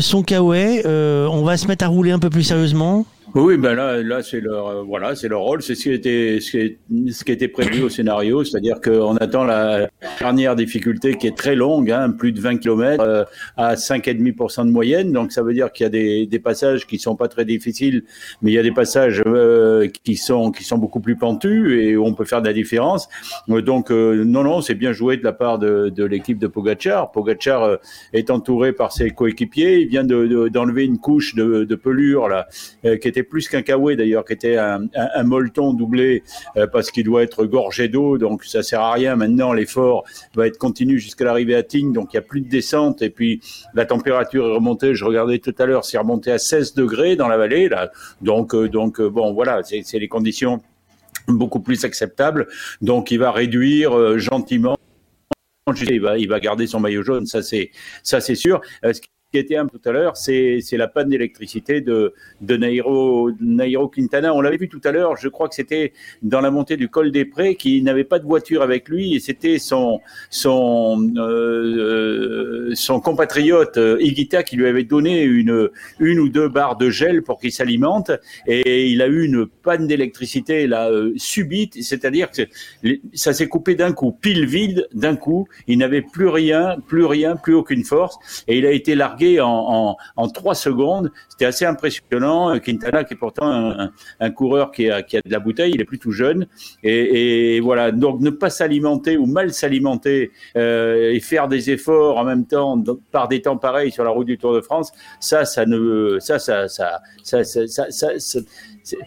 son 0.00 0.22
kawaii. 0.22 0.82
on 0.86 1.42
va 1.42 1.56
se 1.56 1.66
mettre 1.66 1.84
à 1.84 1.88
rouler 1.88 2.12
un 2.12 2.20
peu 2.20 2.30
plus 2.30 2.44
sérieusement. 2.44 3.06
Oui, 3.36 3.56
ben 3.58 3.74
là, 3.74 4.02
là 4.02 4.24
c'est 4.24 4.40
leur, 4.40 4.66
euh, 4.66 4.82
voilà, 4.82 5.14
c'est 5.14 5.28
leur 5.28 5.42
rôle, 5.42 5.62
c'est 5.62 5.76
ce 5.76 5.84
qui 5.84 5.92
était, 5.92 6.40
ce 6.40 6.50
qui, 6.50 7.12
ce 7.12 7.22
qui 7.22 7.30
était 7.30 7.46
prévu 7.46 7.82
au 7.82 7.88
scénario, 7.88 8.42
c'est-à-dire 8.42 8.80
qu'on 8.80 9.16
attend 9.18 9.44
la 9.44 9.88
dernière 10.18 10.56
difficulté 10.56 11.14
qui 11.14 11.28
est 11.28 11.36
très 11.36 11.54
longue, 11.54 11.92
hein, 11.92 12.10
plus 12.10 12.32
de 12.32 12.40
20 12.40 12.58
km 12.58 13.00
euh, 13.00 13.24
à 13.56 13.76
5,5% 13.76 14.66
de 14.66 14.72
moyenne, 14.72 15.12
donc 15.12 15.30
ça 15.30 15.44
veut 15.44 15.54
dire 15.54 15.70
qu'il 15.70 15.84
y 15.84 15.86
a 15.86 15.90
des, 15.90 16.26
des, 16.26 16.38
passages 16.40 16.88
qui 16.88 16.98
sont 16.98 17.14
pas 17.14 17.28
très 17.28 17.44
difficiles, 17.44 18.02
mais 18.42 18.50
il 18.50 18.54
y 18.54 18.58
a 18.58 18.64
des 18.64 18.72
passages 18.72 19.22
euh, 19.24 19.86
qui 20.02 20.16
sont 20.16 20.50
qui 20.50 20.64
sont 20.64 20.78
beaucoup 20.78 21.00
plus 21.00 21.16
pentus 21.16 21.72
et 21.72 21.96
où 21.96 22.04
on 22.04 22.14
peut 22.14 22.24
faire 22.24 22.42
de 22.42 22.48
la 22.48 22.52
différence. 22.52 23.08
Donc 23.46 23.90
non, 23.90 24.42
non, 24.42 24.60
c'est 24.60 24.74
bien 24.74 24.92
joué 24.92 25.16
de 25.16 25.24
la 25.24 25.32
part 25.32 25.60
de, 25.60 25.88
de 25.88 26.04
l'équipe 26.04 26.38
de 26.38 26.48
Pogachar. 26.48 27.12
Pogachar 27.12 27.78
est 28.12 28.30
entouré 28.30 28.72
par 28.72 28.90
ses 28.90 29.10
coéquipiers, 29.10 29.82
il 29.82 29.88
vient 29.88 30.02
d'enlever 30.04 30.86
de, 30.86 30.90
une 30.90 30.98
couche 30.98 31.36
de, 31.36 31.64
de 31.64 31.74
pelure 31.76 32.28
là 32.28 32.48
qui 32.82 33.08
était 33.08 33.19
plus 33.22 33.48
qu'un 33.48 33.62
kawaii 33.62 33.96
d'ailleurs, 33.96 34.24
qui 34.24 34.32
était 34.32 34.56
un, 34.56 34.86
un, 34.94 35.22
molleton 35.22 35.72
doublé 35.72 36.22
euh, 36.56 36.66
parce 36.66 36.90
qu'il 36.90 37.04
doit 37.04 37.22
être 37.22 37.44
gorgé 37.44 37.88
d'eau, 37.88 38.18
donc 38.18 38.44
ça 38.44 38.62
sert 38.62 38.80
à 38.80 38.92
rien. 38.92 39.16
Maintenant, 39.16 39.52
l'effort 39.52 40.04
va 40.34 40.46
être 40.46 40.58
continu 40.58 40.98
jusqu'à 40.98 41.24
l'arrivée 41.24 41.54
à 41.54 41.62
Tignes, 41.62 41.92
donc 41.92 42.12
il 42.12 42.16
n'y 42.16 42.18
a 42.18 42.26
plus 42.26 42.40
de 42.40 42.48
descente 42.48 43.02
et 43.02 43.10
puis 43.10 43.40
la 43.74 43.86
température 43.86 44.46
est 44.46 44.54
remontée. 44.54 44.94
Je 44.94 45.04
regardais 45.04 45.38
tout 45.38 45.54
à 45.58 45.66
l'heure, 45.66 45.84
c'est 45.84 45.98
remonté 45.98 46.30
à 46.30 46.38
16 46.38 46.74
degrés 46.74 47.16
dans 47.16 47.28
la 47.28 47.36
vallée 47.36 47.68
là. 47.68 47.90
Donc 48.22 48.54
euh, 48.54 48.68
donc 48.68 49.00
euh, 49.00 49.08
bon 49.08 49.32
voilà, 49.32 49.62
c'est 49.62 49.98
les 49.98 50.08
conditions 50.08 50.60
beaucoup 51.28 51.60
plus 51.60 51.84
acceptables. 51.84 52.48
Donc 52.80 53.10
il 53.10 53.18
va 53.18 53.30
réduire 53.30 54.18
gentiment 54.18 54.76
il 55.90 56.00
va, 56.00 56.18
il 56.18 56.28
va 56.28 56.40
garder 56.40 56.66
son 56.66 56.80
maillot 56.80 57.02
jaune, 57.02 57.26
ça 57.26 57.42
c'est 57.42 57.70
ça 58.02 58.20
c'est 58.20 58.34
sûr 58.34 58.60
qui 59.30 59.38
était 59.38 59.56
un 59.56 59.66
tout 59.66 59.80
à 59.84 59.92
l'heure, 59.92 60.16
c'est 60.16 60.60
la 60.72 60.88
panne 60.88 61.08
d'électricité 61.08 61.80
de, 61.80 62.14
de 62.40 62.56
Nairo, 62.56 63.30
Nairo 63.40 63.88
Quintana. 63.88 64.34
On 64.34 64.40
l'avait 64.40 64.56
vu 64.56 64.68
tout 64.68 64.80
à 64.84 64.90
l'heure, 64.90 65.16
je 65.16 65.28
crois 65.28 65.48
que 65.48 65.54
c'était 65.54 65.92
dans 66.22 66.40
la 66.40 66.50
montée 66.50 66.76
du 66.76 66.88
col 66.88 67.12
des 67.12 67.24
Prés, 67.24 67.54
qui 67.54 67.80
n'avait 67.82 68.04
pas 68.04 68.18
de 68.18 68.24
voiture 68.24 68.62
avec 68.62 68.88
lui, 68.88 69.14
et 69.14 69.20
c'était 69.20 69.58
son, 69.58 70.00
son, 70.30 71.12
euh, 71.16 72.70
son 72.74 73.00
compatriote 73.00 73.76
euh, 73.76 73.98
Igita 74.00 74.42
qui 74.42 74.56
lui 74.56 74.66
avait 74.66 74.84
donné 74.84 75.22
une, 75.22 75.68
une 76.00 76.18
ou 76.18 76.28
deux 76.28 76.48
barres 76.48 76.76
de 76.76 76.90
gel 76.90 77.22
pour 77.22 77.38
qu'il 77.38 77.52
s'alimente, 77.52 78.10
et 78.48 78.88
il 78.88 79.00
a 79.00 79.06
eu 79.06 79.24
une 79.24 79.46
panne 79.46 79.86
d'électricité 79.86 80.66
là 80.66 80.90
euh, 80.90 81.12
subite, 81.16 81.80
c'est-à-dire 81.82 82.30
que 82.30 82.42
ça 83.12 83.32
s'est 83.32 83.48
coupé 83.48 83.76
d'un 83.76 83.92
coup, 83.92 84.10
pile 84.10 84.46
vide 84.46 84.88
d'un 84.92 85.14
coup, 85.14 85.46
il 85.68 85.78
n'avait 85.78 86.02
plus 86.02 86.28
rien, 86.28 86.76
plus 86.88 87.04
rien, 87.04 87.36
plus 87.36 87.54
aucune 87.54 87.84
force, 87.84 88.44
et 88.48 88.58
il 88.58 88.66
a 88.66 88.72
été 88.72 88.96
largué 88.96 89.19
en, 89.40 89.96
trois 90.32 90.54
secondes. 90.54 91.10
C'était 91.28 91.46
assez 91.46 91.64
impressionnant. 91.64 92.58
Quintana, 92.58 93.04
qui 93.04 93.14
est 93.14 93.16
pourtant 93.16 93.90
un, 94.20 94.30
coureur 94.30 94.70
qui 94.70 94.90
a, 94.90 95.02
qui 95.02 95.16
a, 95.16 95.20
de 95.24 95.30
la 95.30 95.40
bouteille, 95.40 95.72
il 95.74 95.80
est 95.80 95.84
plutôt 95.84 96.10
jeune. 96.10 96.46
Et, 96.82 97.60
voilà, 97.60 97.92
donc 97.92 98.20
ne 98.20 98.30
pas 98.30 98.50
s'alimenter 98.50 99.16
ou 99.16 99.26
mal 99.26 99.52
s'alimenter 99.52 100.30
euh, 100.56 101.12
et 101.12 101.20
faire 101.20 101.48
des 101.48 101.70
efforts 101.70 102.18
en 102.18 102.24
même 102.24 102.46
temps 102.46 102.82
par 103.10 103.28
des 103.28 103.42
temps 103.42 103.56
pareils 103.56 103.90
sur 103.90 104.04
la 104.04 104.10
route 104.10 104.26
du 104.26 104.38
Tour 104.38 104.54
de 104.54 104.60
France, 104.60 104.92
ça, 105.20 105.44
ça 105.44 105.66
ne, 105.66 106.18
ça, 106.20 106.38
ça, 106.38 106.68
ça, 106.68 107.00
ça, 107.22 107.44
ça, 107.44 107.84
ça 107.90 108.40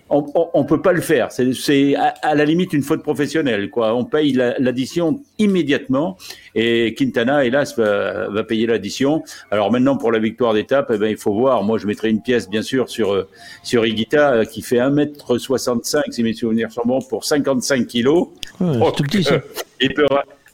on, 0.09 0.25
on, 0.53 0.63
peut 0.63 0.81
pas 0.81 0.93
le 0.93 1.01
faire. 1.01 1.31
C'est 1.31 1.95
à, 1.95 2.35
la 2.35 2.45
limite 2.45 2.73
une 2.73 2.83
faute 2.83 3.03
professionnelle. 3.03 3.69
Quoi. 3.69 3.93
On 3.95 4.05
paye 4.05 4.33
l'addition 4.33 5.21
immédiatement 5.39 6.17
et 6.55 6.93
Quintana, 6.95 7.45
hélas, 7.45 7.77
va, 7.77 8.29
va 8.29 8.43
payer 8.43 8.67
l'addition. 8.67 9.23
Alors 9.51 9.71
maintenant, 9.71 9.97
pour 9.97 10.11
la 10.11 10.19
victoire 10.19 10.53
d'étape, 10.53 10.91
eh 10.93 10.97
ben, 10.97 11.07
il 11.07 11.17
faut 11.17 11.33
voir. 11.33 11.63
Moi, 11.63 11.77
je 11.77 11.87
mettrai 11.87 12.09
une 12.09 12.21
pièce, 12.21 12.49
bien 12.49 12.61
sûr, 12.61 12.89
sur, 12.89 13.27
sur 13.63 13.85
Higuita, 13.85 14.33
euh, 14.33 14.45
qui 14.45 14.61
fait 14.61 14.77
1m65, 14.77 16.11
si 16.11 16.23
mes 16.23 16.33
souvenirs 16.33 16.71
sont 16.71 16.83
bons, 16.85 17.01
pour 17.01 17.25
55 17.25 17.87
kilos. 17.87 18.29
tout 18.57 19.03
petit, 19.03 19.23
ça. 19.23 19.35
Euh, 19.35 19.39
il 19.81 19.93
peut, 19.93 20.05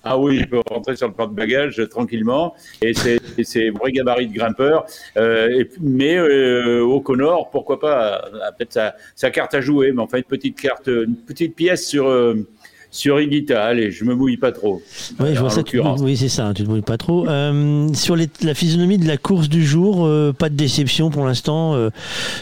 ah 0.10 0.18
oui, 0.18 0.38
il 0.40 0.50
peut 0.50 0.62
rentrer 0.70 0.96
sur 0.96 1.08
le 1.08 1.14
porte-bagages 1.14 1.82
tranquillement. 1.90 2.56
Et 2.82 2.94
c'est 2.94 3.70
vrai 3.70 3.92
gabarit 3.92 4.28
de 4.28 4.34
grimpeur. 4.34 4.86
Euh, 5.18 5.64
mais 5.80 6.18
euh, 6.18 6.82
au 6.82 7.00
Connor, 7.02 7.50
pourquoi 7.52 7.80
pas 7.80 8.30
Peut-être 8.58 8.74
sa, 8.74 8.96
sa, 9.16 9.30
carte 9.30 9.54
à 9.54 9.62
jouer, 9.62 9.92
mais 9.92 10.02
enfin 10.02 10.18
une 10.18 10.24
petite 10.24 10.60
carte, 10.60 10.88
une 10.88 11.16
petite 11.16 11.56
pièce 11.56 11.88
sur. 11.88 12.08
Euh, 12.08 12.48
sur 12.92 13.22
Igita, 13.22 13.66
allez, 13.66 13.92
je 13.92 14.04
me 14.04 14.16
mouille 14.16 14.38
pas 14.38 14.52
trop. 14.52 14.82
Oui, 15.20 15.36
je 15.36 15.40
vois 15.40 15.50
ça. 15.50 15.62
oui, 16.00 16.18
c'est 16.18 16.30
ça, 16.30 16.52
tu 16.56 16.64
te 16.64 16.70
mouilles 16.70 16.82
pas 16.82 16.98
trop. 16.98 17.28
Euh, 17.28 17.94
sur 17.94 18.16
les, 18.16 18.28
la 18.42 18.54
physionomie 18.54 18.98
de 18.98 19.08
la 19.08 19.18
course 19.18 19.48
du 19.48 19.64
jour, 19.64 20.06
euh, 20.06 20.34
pas 20.34 20.50
de 20.50 20.56
déception 20.56 21.10
pour 21.10 21.26
l'instant. 21.26 21.76
Euh, 21.76 21.90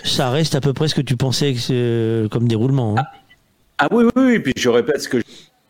ça 0.04 0.30
reste 0.30 0.56
à 0.56 0.62
peu 0.62 0.74
près 0.74 0.88
ce 0.88 0.96
que 0.96 1.02
tu 1.02 1.18
pensais 1.18 1.54
comme 2.32 2.48
déroulement. 2.48 2.96
Hein. 2.98 3.04
Ah, 3.04 3.12
ah, 3.80 3.88
oui, 3.92 4.06
oui, 4.16 4.24
oui. 4.24 4.40
Puis 4.40 4.54
je 4.56 4.70
répète 4.70 5.02
ce 5.02 5.10
que 5.10 5.18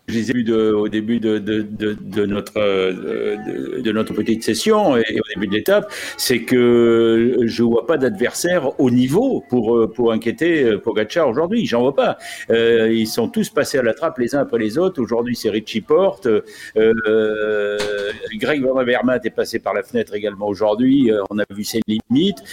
je 0.08 0.14
les 0.14 0.32
ai 0.32 0.34
vus 0.34 0.53
au 0.53 0.88
début 0.88 1.19
de, 1.19 1.38
de, 1.38 2.26
notre, 2.26 2.53
de, 2.53 3.92
notre 3.92 4.14
petite 4.14 4.44
session 4.44 4.95
et, 4.95 5.02
au 5.02 5.27
début 5.36 5.48
de 5.48 5.53
l'étape, 5.53 5.92
c'est 6.16 6.44
que 6.44 7.40
je 7.44 7.64
vois 7.64 7.86
pas 7.86 7.98
d'adversaire 7.98 8.80
au 8.80 8.90
niveau 8.90 9.44
pour, 9.50 9.92
pour 9.94 10.14
inquiéter 10.14 10.77
Pogacar 10.77 11.27
aujourd'hui. 11.27 11.66
J'en 11.66 11.82
vois 11.82 11.95
pas. 11.95 12.18
ils 12.50 13.08
sont 13.08 13.27
tous 13.27 13.50
passés 13.50 13.80
à 13.80 13.84
la 13.84 13.94
trappe 13.94 14.18
les 14.18 14.34
uns 14.36 14.40
après 14.40 14.60
les 14.60 14.77
autres. 14.77 15.02
Aujourd'hui, 15.02 15.36
c'est 15.36 15.50
Richie 15.50 15.82
Porte. 15.82 16.27
Greg 16.76 18.64
Van 18.64 18.77
Avermaet 18.77 19.19
est 19.26 19.36
passé 19.36 19.60
par 19.60 19.74
la 19.74 19.84
fenêtre 19.84 20.14
également 20.16 20.48
aujourd'hui. 20.48 21.11
on 21.30 21.38
a 21.40 21.44
vu 21.53 21.64
ses 21.64 21.82
limites. 21.88 22.44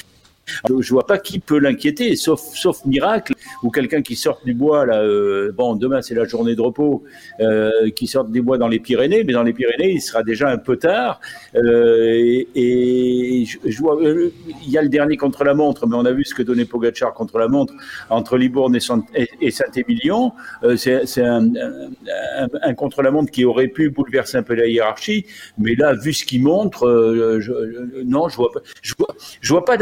Je 0.69 0.83
je 0.83 0.91
vois 0.91 1.07
pas 1.07 1.19
qui 1.19 1.39
peut 1.39 1.59
l'inquiéter, 1.59 2.15
sauf, 2.17 2.41
sauf 2.55 2.85
miracle, 2.85 3.33
ou 3.63 3.71
quelqu'un 3.71 4.03
qui 4.03 4.17
sort 4.17 4.41
du 4.45 4.55
bois, 4.55 4.87
là, 4.87 5.01
euh, 5.03 5.53
bon, 5.53 5.75
demain 5.75 6.03
c'est 6.03 6.15
la 6.15 6.25
journée 6.25 6.55
de 6.55 6.61
repos, 6.61 7.05
euh, 7.41 7.91
qui 7.91 8.07
sort 8.07 8.25
des 8.25 8.41
bois 8.41 8.59
dans 8.59 8.69
les 8.69 8.79
Pyrénées, 8.79 9.25
mais 9.25 9.33
dans 9.33 9.43
les 9.43 9.53
Pyrénées, 9.53 9.93
il 9.93 10.01
sera 10.01 10.23
déjà 10.23 10.49
un 10.51 10.59
peu 10.59 10.77
tard. 10.77 11.21
Euh, 11.57 12.45
et, 12.55 13.45
je, 13.65 13.79
vois, 13.79 13.99
il 14.03 14.71
y 14.71 14.79
a 14.79 14.83
le 14.83 14.89
dernier 14.89 15.17
contre-la-montre, 15.17 15.87
mais 15.87 15.97
on 15.97 16.05
a 16.05 16.13
vu 16.13 16.25
ce 16.25 16.35
que 16.35 16.43
donnait 16.43 16.65
Pogachar 16.65 17.13
contre 17.15 17.39
la 17.39 17.49
montre 17.49 17.75
entre 18.11 18.37
Libourne 18.37 18.77
et, 18.77 19.51
Saint-Émilion. 19.51 20.33
c'est 20.77 21.23
un, 21.23 21.51
un, 22.63 22.75
contre-la-montre 22.75 23.31
qui 23.31 23.45
aurait 23.45 23.69
pu 23.69 23.91
bouleverser 23.91 24.39
un 24.39 24.43
peu 24.43 24.55
la 24.55 24.67
hiérarchie, 24.67 25.27
mais 25.59 25.75
là, 25.75 25.95
vu 25.95 26.13
ce 26.13 26.25
qu'il 26.25 26.43
montre, 26.43 26.87
non, 28.05 28.29
je 28.29 28.37
vois 28.37 28.53
pas, 28.53 28.61
je 28.83 28.95
vois, 28.99 29.15
je 29.41 29.55
pas 29.61 29.77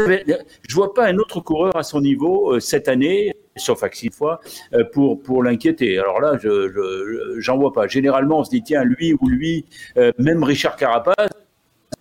je 0.67 0.75
vois 0.75 0.93
pas 0.93 1.05
un 1.05 1.17
autre 1.17 1.39
coureur 1.39 1.75
à 1.75 1.83
son 1.83 2.01
niveau 2.01 2.53
euh, 2.53 2.59
cette 2.59 2.87
année, 2.87 3.33
sauf 3.55 3.83
à 3.83 3.89
six 3.91 4.09
fois, 4.09 4.39
euh, 4.73 4.83
pour, 4.91 5.43
l'inquiéter. 5.43 5.99
Alors 5.99 6.19
là, 6.21 6.37
je 6.41 7.39
j'en 7.39 7.57
vois 7.57 7.73
pas. 7.73 7.87
Généralement, 7.87 8.39
on 8.39 8.43
se 8.43 8.49
dit, 8.49 8.63
tiens, 8.63 8.83
lui 8.83 9.13
ou 9.19 9.29
lui, 9.29 9.65
euh, 9.97 10.11
même 10.17 10.43
Richard 10.43 10.75
Carapace, 10.75 11.29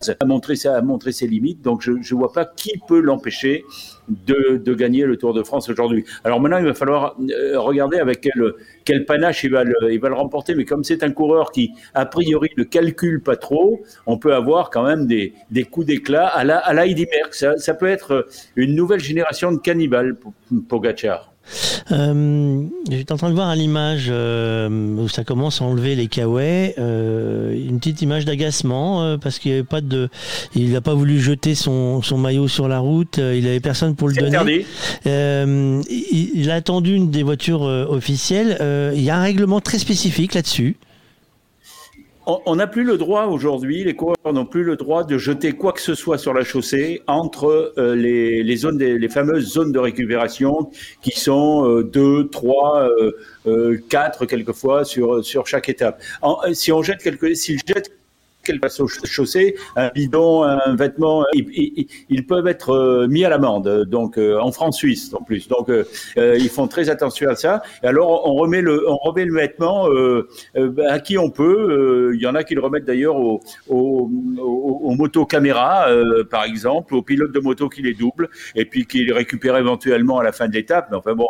a 0.08 0.24
montré, 0.24 0.56
ses 1.12 1.26
limites, 1.26 1.62
donc 1.62 1.82
je 1.82 1.92
ne 1.92 2.18
vois 2.18 2.32
pas 2.32 2.44
qui 2.44 2.72
peut 2.88 3.00
l'empêcher 3.00 3.64
de, 4.08 4.74
gagner 4.74 5.04
le 5.04 5.16
Tour 5.16 5.34
de 5.34 5.42
France 5.42 5.68
aujourd'hui. 5.68 6.04
Alors 6.24 6.40
maintenant, 6.40 6.58
il 6.58 6.64
va 6.64 6.74
falloir 6.74 7.16
euh, 7.20 7.58
regarder 7.58 7.98
avec 7.98 8.28
quel, 8.84 9.04
panache 9.04 9.44
il 9.44 9.52
va, 9.52 9.64
le, 9.64 10.14
remporter, 10.14 10.54
mais 10.54 10.64
comme 10.64 10.84
c'est 10.84 11.02
un 11.02 11.12
coureur 11.12 11.52
qui, 11.52 11.72
a 11.94 12.06
priori, 12.06 12.50
ne 12.56 12.64
calcule 12.64 13.22
pas 13.22 13.36
trop, 13.36 13.82
on 14.06 14.18
peut 14.18 14.34
avoir 14.34 14.70
quand 14.70 14.84
même 14.84 15.06
des, 15.06 15.34
coups 15.70 15.86
d'éclat 15.86 16.26
à 16.26 16.44
la, 16.44 16.58
à. 16.58 16.84
Ça, 17.32 17.74
peut 17.74 17.86
être 17.86 18.26
une 18.56 18.74
nouvelle 18.74 19.00
génération 19.00 19.52
de 19.52 19.58
cannibales, 19.58 20.16
Pogacar. 20.68 21.31
Euh, 21.90 22.62
J'étais 22.90 23.12
en 23.12 23.16
train 23.16 23.30
de 23.30 23.34
voir 23.34 23.48
à 23.48 23.56
l'image 23.56 24.06
euh, 24.10 24.68
où 24.68 25.08
ça 25.08 25.24
commence 25.24 25.60
à 25.60 25.64
enlever 25.64 25.94
les 25.94 26.06
kawaii, 26.06 26.74
euh, 26.78 27.54
une 27.54 27.78
petite 27.78 28.02
image 28.02 28.24
d'agacement 28.24 29.18
parce 29.18 29.38
qu'il 29.38 29.52
avait 29.52 29.62
pas 29.62 29.80
de, 29.80 30.08
il 30.54 30.72
n'a 30.72 30.80
pas 30.80 30.94
voulu 30.94 31.20
jeter 31.20 31.54
son, 31.54 32.02
son, 32.02 32.18
maillot 32.18 32.48
sur 32.48 32.68
la 32.68 32.78
route, 32.78 33.18
il 33.18 33.46
avait 33.46 33.60
personne 33.60 33.94
pour 33.94 34.08
le 34.08 34.14
donner. 34.14 34.64
Il, 35.04 36.30
il, 36.34 36.50
a 36.50 36.54
attendu 36.54 36.94
une 36.94 37.10
des 37.10 37.22
voitures 37.22 37.62
officielles. 37.62 38.56
il 38.94 39.02
y 39.02 39.10
a 39.10 39.16
un 39.16 39.22
règlement 39.22 39.60
très 39.60 39.78
spécifique 39.78 40.34
là-dessus 40.34 40.76
on 42.26 42.56
n'a 42.56 42.66
plus 42.66 42.84
le 42.84 42.98
droit 42.98 43.24
aujourd'hui, 43.24 43.84
les 43.84 43.94
coureurs 43.94 44.16
n'ont 44.32 44.46
plus 44.46 44.62
le 44.62 44.76
droit 44.76 45.04
de 45.04 45.18
jeter 45.18 45.52
quoi 45.52 45.72
que 45.72 45.80
ce 45.80 45.94
soit 45.94 46.18
sur 46.18 46.32
la 46.32 46.44
chaussée 46.44 47.02
entre 47.06 47.72
euh, 47.78 47.94
les, 47.94 48.56
zones, 48.56 48.78
les 48.78 49.08
fameuses 49.08 49.52
zones 49.52 49.72
de 49.72 49.78
récupération 49.78 50.70
qui 51.02 51.18
sont 51.18 51.68
euh, 51.68 51.82
deux, 51.82 52.28
trois, 52.28 52.88
euh, 53.46 53.78
quatre 53.88 54.26
quelquefois 54.26 54.84
sur 54.84 55.24
sur 55.24 55.46
chaque 55.46 55.68
étape. 55.68 56.00
si 56.52 56.70
on 56.72 56.82
jette 56.82 57.02
quelque, 57.02 57.34
s'ils 57.34 57.60
jettent 57.66 57.90
qu'elle 58.42 58.60
passe 58.60 58.80
au 58.80 58.88
chaussée, 58.88 59.56
un 59.76 59.90
bidon, 59.90 60.42
un 60.42 60.74
vêtement, 60.76 61.24
ils, 61.32 62.26
peuvent 62.26 62.46
être 62.46 62.70
euh, 62.70 63.06
mis 63.08 63.24
à 63.24 63.28
l'amende. 63.28 63.84
Donc 63.84 64.18
euh, 64.18 64.38
en 64.38 64.52
France-Suisse 64.52 65.12
en 65.14 65.22
plus. 65.22 65.48
Donc 65.48 65.68
euh, 65.68 65.84
ils 66.16 66.48
font 66.48 66.68
très 66.68 66.90
attention 66.90 67.28
à 67.28 67.36
ça. 67.36 67.62
Alors 67.82 68.28
on 68.28 68.34
remet 68.34 68.62
le, 68.62 68.88
on 68.88 68.96
remet 68.96 69.24
le 69.24 69.34
vêtement 69.34 69.88
à 70.88 70.98
qui 71.00 71.18
on 71.18 71.30
peut. 71.30 72.12
Il 72.14 72.20
y 72.20 72.26
en 72.26 72.34
a 72.34 72.44
qui 72.44 72.54
le 72.54 72.60
remettent 72.60 72.84
d'ailleurs 72.84 73.16
aux, 73.16 73.40
aux, 73.68 74.10
aux, 74.38 74.94
motos 74.94 75.26
caméras, 75.26 75.88
par 76.30 76.44
exemple, 76.44 76.94
aux 76.94 77.02
pilotes 77.02 77.32
de 77.32 77.40
moto 77.40 77.68
qui 77.68 77.82
les 77.82 77.94
doublent 77.94 78.28
et 78.54 78.64
puis 78.64 78.86
qui 78.86 79.04
les 79.04 79.12
récupèrent 79.12 79.56
éventuellement 79.56 80.18
à 80.18 80.24
la 80.24 80.32
fin 80.32 80.48
de 80.48 80.54
l'étape. 80.54 80.88
Mais 80.90 80.96
enfin 80.96 81.14
bon, 81.14 81.28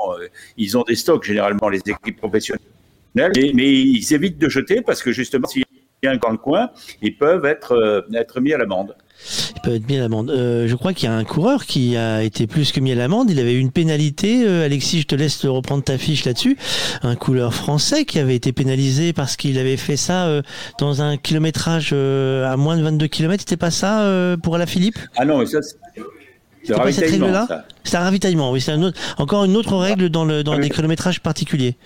ils 0.56 0.76
ont 0.76 0.82
des 0.82 0.96
stocks 0.96 1.24
généralement 1.24 1.68
les 1.68 1.80
équipes 1.80 2.18
professionnelles. 2.18 2.62
Mais, 3.14 3.30
ils 3.34 4.14
évitent 4.14 4.38
de 4.38 4.48
jeter 4.48 4.80
parce 4.80 5.02
que 5.02 5.12
justement, 5.12 5.46
si 5.46 5.60
un 5.60 5.71
dans 6.02 6.30
le 6.30 6.36
coin, 6.36 6.70
ils 7.00 7.16
peuvent 7.16 7.44
être, 7.44 7.72
euh, 7.72 8.00
être 8.14 8.40
mis 8.40 8.52
à 8.52 8.58
l'amende. 8.58 8.96
Ils 9.54 9.60
peuvent 9.62 9.74
être 9.74 9.88
mis 9.88 9.98
à 9.98 10.00
l'amende. 10.00 10.30
Euh, 10.30 10.66
je 10.66 10.74
crois 10.74 10.92
qu'il 10.92 11.08
y 11.08 11.12
a 11.12 11.14
un 11.14 11.22
coureur 11.22 11.64
qui 11.64 11.96
a 11.96 12.24
été 12.24 12.48
plus 12.48 12.72
que 12.72 12.80
mis 12.80 12.90
à 12.90 12.96
l'amende. 12.96 13.30
Il 13.30 13.38
avait 13.38 13.52
eu 13.52 13.60
une 13.60 13.70
pénalité. 13.70 14.42
Euh, 14.44 14.64
Alexis, 14.64 15.02
je 15.02 15.06
te 15.06 15.14
laisse 15.14 15.46
reprendre 15.46 15.84
ta 15.84 15.98
fiche 15.98 16.24
là-dessus. 16.24 16.56
Un 17.02 17.14
coureur 17.14 17.54
français 17.54 18.04
qui 18.04 18.18
avait 18.18 18.34
été 18.34 18.52
pénalisé 18.52 19.12
parce 19.12 19.36
qu'il 19.36 19.60
avait 19.60 19.76
fait 19.76 19.96
ça 19.96 20.42
dans 20.78 21.02
un 21.02 21.16
kilométrage 21.16 21.92
à 21.92 22.56
moins 22.56 22.76
de 22.76 22.82
22 22.82 23.06
km. 23.06 23.40
C'était 23.40 23.56
pas 23.56 23.70
ça 23.70 24.36
pour 24.42 24.58
la 24.58 24.66
Philippe? 24.66 24.98
Ah 25.14 25.24
non, 25.24 25.38
mais 25.38 25.46
ça, 25.46 25.60
c'est 26.64 26.74
un 26.74 26.78
ravitaillement. 26.78 27.46
C'est 27.84 27.96
un 27.96 28.00
ravitaillement, 28.00 28.50
oui. 28.50 28.60
C'est 28.60 28.74
encore 29.18 29.44
une 29.44 29.56
autre 29.56 29.76
règle 29.76 30.08
dans, 30.10 30.24
le, 30.24 30.42
dans 30.42 30.56
les 30.56 30.68
kilométrages 30.68 31.20
particuliers. 31.20 31.76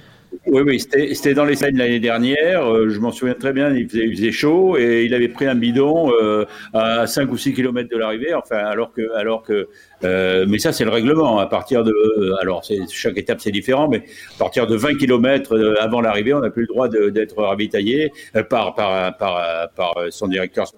Oui, 0.46 0.62
oui, 0.64 0.80
c'était 0.80 1.34
dans 1.34 1.44
les 1.44 1.56
semaines 1.56 1.78
l'année 1.78 1.98
dernière. 1.98 2.64
Euh, 2.64 2.88
je 2.88 3.00
m'en 3.00 3.10
souviens 3.10 3.34
très 3.34 3.52
bien. 3.52 3.70
Il 3.74 3.88
faisait, 3.88 4.30
chaud 4.30 4.76
et 4.78 5.04
il 5.04 5.12
avait 5.12 5.28
pris 5.28 5.46
un 5.46 5.56
bidon 5.56 6.12
euh, 6.12 6.44
à 6.72 7.08
5 7.08 7.32
ou 7.32 7.36
6 7.36 7.52
kilomètres 7.52 7.90
de 7.90 7.96
l'arrivée. 7.96 8.32
Enfin, 8.32 8.58
alors 8.58 8.92
que, 8.92 9.12
alors 9.16 9.42
que, 9.42 9.68
euh, 10.04 10.46
mais 10.48 10.58
ça 10.58 10.72
c'est 10.72 10.84
le 10.84 10.90
règlement. 10.90 11.40
À 11.40 11.46
partir 11.46 11.82
de, 11.82 11.92
alors 12.40 12.62
chaque 12.90 13.18
étape 13.18 13.40
c'est 13.40 13.50
différent, 13.50 13.88
mais 13.88 14.04
à 14.36 14.38
partir 14.38 14.68
de 14.68 14.76
20 14.76 14.94
kilomètres 14.98 15.76
avant 15.80 16.00
l'arrivée, 16.00 16.32
on 16.32 16.40
n'a 16.40 16.50
plus 16.50 16.62
le 16.62 16.68
droit 16.68 16.88
d'être 16.88 17.42
ravitaillé 17.42 18.12
par, 18.48 18.74
par, 18.74 19.16
par, 19.16 19.68
par, 19.74 19.94
son 20.10 20.28
directeur 20.28 20.68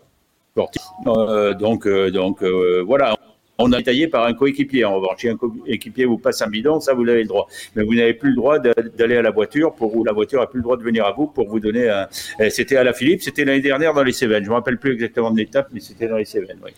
sportif. 0.55 0.83
donc, 1.59 1.87
donc 1.87 2.43
voilà. 2.87 3.15
On 3.61 3.73
a 3.73 3.83
taillé 3.83 4.07
par 4.07 4.25
un 4.25 4.35
coéquipier. 4.35 4.85
En 4.85 4.95
revanche, 4.95 5.19
si 5.19 5.29
un 5.29 5.37
coéquipier 5.37 6.05
vous 6.05 6.19
passe 6.19 6.43
un 6.43 6.47
bidon, 6.47 6.79
ça, 6.79 6.95
vous 6.95 7.03
avez 7.09 7.23
le 7.23 7.29
droit. 7.29 7.49
Mais 7.75 7.83
vous 7.83 7.95
n'avez 7.95 8.15
plus 8.15 8.31
le 8.31 8.37
droit 8.37 8.61
d'aller 8.61 9.17
à 9.17 9.23
la 9.23 9.33
voiture 9.33 9.75
pour 9.75 9.91
vous. 9.91 10.05
La 10.05 10.13
voiture 10.13 10.41
n'a 10.41 10.47
plus 10.47 10.59
le 10.59 10.63
droit 10.63 10.77
de 10.77 10.85
venir 10.85 11.05
à 11.05 11.11
vous 11.11 11.27
pour 11.27 11.49
vous 11.49 11.59
donner 11.59 11.89
un. 11.89 12.07
C'était 12.51 12.77
à 12.77 12.85
la 12.85 12.93
Philippe, 12.93 13.21
c'était 13.21 13.45
l'année 13.45 13.61
dernière 13.61 13.95
dans 13.95 14.05
les 14.05 14.13
Cévennes. 14.13 14.45
Je 14.45 14.49
ne 14.49 14.51
me 14.51 14.55
rappelle 14.55 14.79
plus 14.79 14.93
exactement 14.93 15.33
de 15.33 15.39
l'étape, 15.39 15.71
mais 15.73 15.81
c'était 15.81 16.07
dans 16.07 16.19
les 16.19 16.25
Cévennes, 16.25 16.61
oui. 16.65 16.71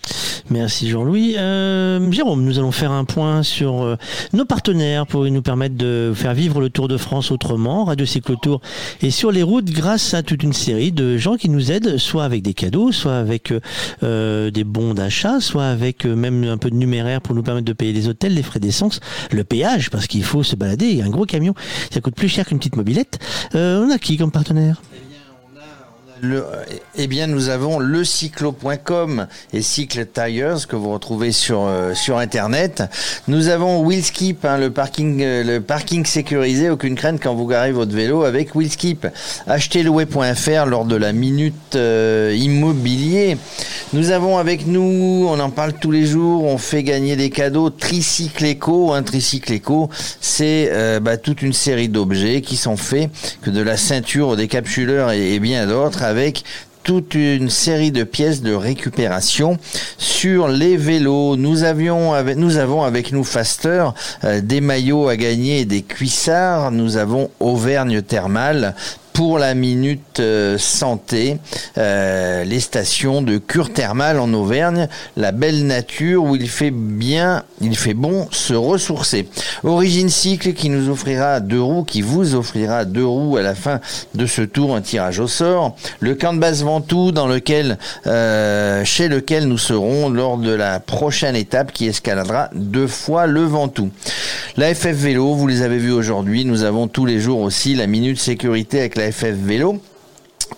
Merci 0.49 0.89
Jean-Louis. 0.89 1.37
Euh, 1.39 2.11
Jérôme, 2.11 2.43
nous 2.45 2.59
allons 2.59 2.73
faire 2.73 2.93
un 2.93 3.05
point 3.05 3.43
sur 3.43 3.83
euh, 3.83 3.97
nos 4.33 4.47
partenaires 4.47 5.07
pour 5.07 5.25
nous 5.27 5.43
permettre 5.43 5.77
de 5.77 6.13
faire 6.15 6.35
vivre 6.35 6.61
le 6.61 6.71
Tour 6.71 6.89
de 6.89 6.97
France 6.97 7.31
autrement, 7.31 7.85
Radio 7.85 8.07
Cyclotour 8.07 8.61
et 9.03 9.11
sur 9.11 9.31
les 9.31 9.43
routes 9.43 9.71
grâce 9.71 10.15
à 10.15 10.23
toute 10.23 10.43
une 10.43 10.53
série 10.53 10.93
de 10.93 11.19
gens 11.19 11.37
qui 11.37 11.51
nous 11.51 11.71
aident, 11.71 11.99
soit 11.99 12.25
avec 12.25 12.43
des 12.43 12.55
cadeaux, 12.55 12.91
soit 12.91 13.17
avec 13.17 13.53
euh, 14.03 14.51
des 14.51 14.65
bons 14.65 14.95
d'achat, 14.95 15.41
soit 15.41 15.67
avec 15.67 16.05
même 16.05 16.45
un 16.45 16.59
peu 16.59 16.70
numéraire 16.75 17.21
pour 17.21 17.35
nous 17.35 17.43
permettre 17.43 17.67
de 17.67 17.73
payer 17.73 17.93
les 17.93 18.09
hôtels, 18.09 18.35
les 18.35 18.43
frais 18.43 18.61
d'essence, 18.61 19.01
le 19.31 19.45
péage, 19.45 19.91
parce 19.91 20.07
qu'il 20.07 20.25
faut 20.25 20.43
se 20.43 20.57
balader, 20.57 20.87
il 20.87 21.03
un 21.03 21.11
gros 21.11 21.27
camion, 21.27 21.55
ça 21.91 22.01
coûte 22.01 22.15
plus 22.15 22.29
cher 22.29 22.47
qu'une 22.47 22.59
petite 22.59 22.77
mobilette. 22.77 23.19
Euh, 23.55 23.85
on 23.85 23.91
a 23.91 23.99
qui 23.99 24.17
comme 24.17 24.31
partenaire? 24.31 24.83
Eh 26.97 27.07
bien, 27.07 27.27
nous 27.27 27.49
avons 27.49 27.79
le 27.79 28.05
cyclo.com 28.05 29.27
et 29.53 29.63
Cycle 29.63 30.07
Tires 30.07 30.67
que 30.67 30.77
vous 30.77 30.91
retrouvez 30.91 31.33
sur 31.33 31.67
euh, 31.67 31.95
sur 31.95 32.19
internet. 32.19 32.83
Nous 33.29 33.49
avons 33.49 33.87
Willskip, 33.87 34.45
hein, 34.45 34.59
le 34.59 34.71
parking 34.71 35.23
euh, 35.23 35.45
le 35.45 35.61
parking 35.61 36.05
sécurisé, 36.05 36.69
aucune 36.69 36.95
crainte 36.95 37.21
quand 37.23 37.35
vous 37.35 37.47
garez 37.47 37.73
votre 37.73 37.95
vélo 37.95 38.25
avec 38.25 38.55
Willskip. 38.55 39.07
Achetezlouer.fr 39.47 40.67
lors 40.67 40.85
de 40.85 40.97
la 40.97 41.13
minute 41.13 41.77
euh, 41.77 42.35
immobilier. 42.37 43.37
Nous 43.93 44.11
avons 44.11 44.39
avec 44.39 44.67
nous, 44.67 45.27
on 45.29 45.39
en 45.41 45.51
parle 45.51 45.73
tous 45.73 45.91
les 45.91 46.07
jours, 46.07 46.45
on 46.45 46.59
fait 46.59 46.83
gagner 46.83 47.17
des 47.17 47.31
cadeaux 47.31 47.71
Tricycle 47.71 48.45
Eco. 48.45 48.93
Un 48.93 49.03
Tricycle 49.03 49.55
Eco, 49.55 49.91
c'est 50.21 50.71
bah, 51.01 51.17
toute 51.17 51.43
une 51.43 51.53
série 51.53 51.89
d'objets 51.89 52.41
qui 52.41 52.57
sont 52.57 52.77
faits 52.77 53.11
que 53.43 53.51
de 53.51 53.61
la 53.61 53.77
ceinture 53.77 54.29
au 54.29 54.37
décapsuleur 54.37 55.11
et, 55.11 55.35
et 55.35 55.41
bien 55.41 55.67
d'autres 55.67 56.03
avec 56.11 56.45
toute 56.83 57.15
une 57.15 57.51
série 57.51 57.93
de 57.93 58.05
pièces 58.05 58.43
de 58.43 58.53
récupération 58.53 59.59
sur 59.97 60.49
les 60.49 60.77
vélos. 60.77 61.37
Nous 61.37 61.63
avons 61.63 62.15
avec 62.83 63.13
nous 63.13 63.25
Faster 63.25 63.87
euh, 64.25 64.41
des 64.41 64.61
maillots 64.61 65.09
à 65.09 65.17
gagner 65.17 65.65
des 65.65 65.83
cuissards. 65.83 66.73
Nous 66.73 66.97
avons 66.97 67.31
Auvergne 67.39 68.03
Thermal 68.03 68.75
pour 69.13 69.39
la 69.39 69.55
minute 69.55 70.21
euh, 70.21 70.59
santé, 70.59 71.39
euh, 71.79 72.45
les 72.45 72.61
stations 72.61 73.23
de 73.23 73.39
cure 73.39 73.73
thermale 73.73 74.19
en 74.19 74.33
Auvergne, 74.33 74.89
la 75.17 75.33
belle 75.33 75.67
nature 75.67 76.25
où 76.25 76.37
il 76.37 76.49
fait 76.49 76.71
bien, 76.71 77.45
il 77.61 77.77
fait 77.77 77.95
bon 77.95 78.29
se 78.31 78.55
ressourcer. 78.55 79.29
Origine 79.65 80.09
Cycle 80.09 80.53
qui 80.53 80.69
nous 80.69 80.89
offrira 80.89 81.41
deux 81.41 81.61
roues, 81.61 81.85
qui 81.85 82.03
vous 82.03 82.35
offrira 82.35 82.85
deux 82.85 83.05
roues 83.05 83.37
à 83.37 83.43
la 83.43 83.55
fin 83.55 83.81
de 84.15 84.27
ce 84.27 84.43
tour, 84.43 84.75
un 84.75 84.81
tirage 84.81 85.19
au 85.19 85.29
sort. 85.29 85.77
Le 86.01 86.15
camp 86.15 86.33
de 86.33 86.39
base 86.39 86.63
Ventoux 86.63 87.13
dans 87.13 87.27
lequel, 87.27 87.79
euh, 88.07 88.85
chez 88.85 89.09
lequel 89.09 89.47
nous 89.47 89.59
serons 89.59 90.09
lors 90.09 90.39
de 90.39 90.53
la 90.53 90.81
prochaine 90.81 91.37
étape 91.37 91.73
qui 91.73 91.87
escaladera 91.87 92.51
deux 92.55 92.87
fois 92.87 93.27
le 93.27 93.43
Ventoux. 93.43 93.91
La 94.57 94.75
FF 94.75 94.89
Vélo, 94.89 95.35
vous 95.35 95.47
les 95.47 95.63
avez 95.63 95.79
vus 95.79 95.93
aujourd'hui, 95.93 96.45
nous 96.45 96.65
avons 96.65 96.89
tous 96.89 97.07
les 97.07 97.21
jours 97.21 97.41
aussi 97.41 97.75
la 97.75 97.87
minute 97.87 98.19
sécurité 98.19 98.81
avec 98.81 98.97
la 98.97 99.00
FF 99.01 99.37
Vélo. 99.45 99.81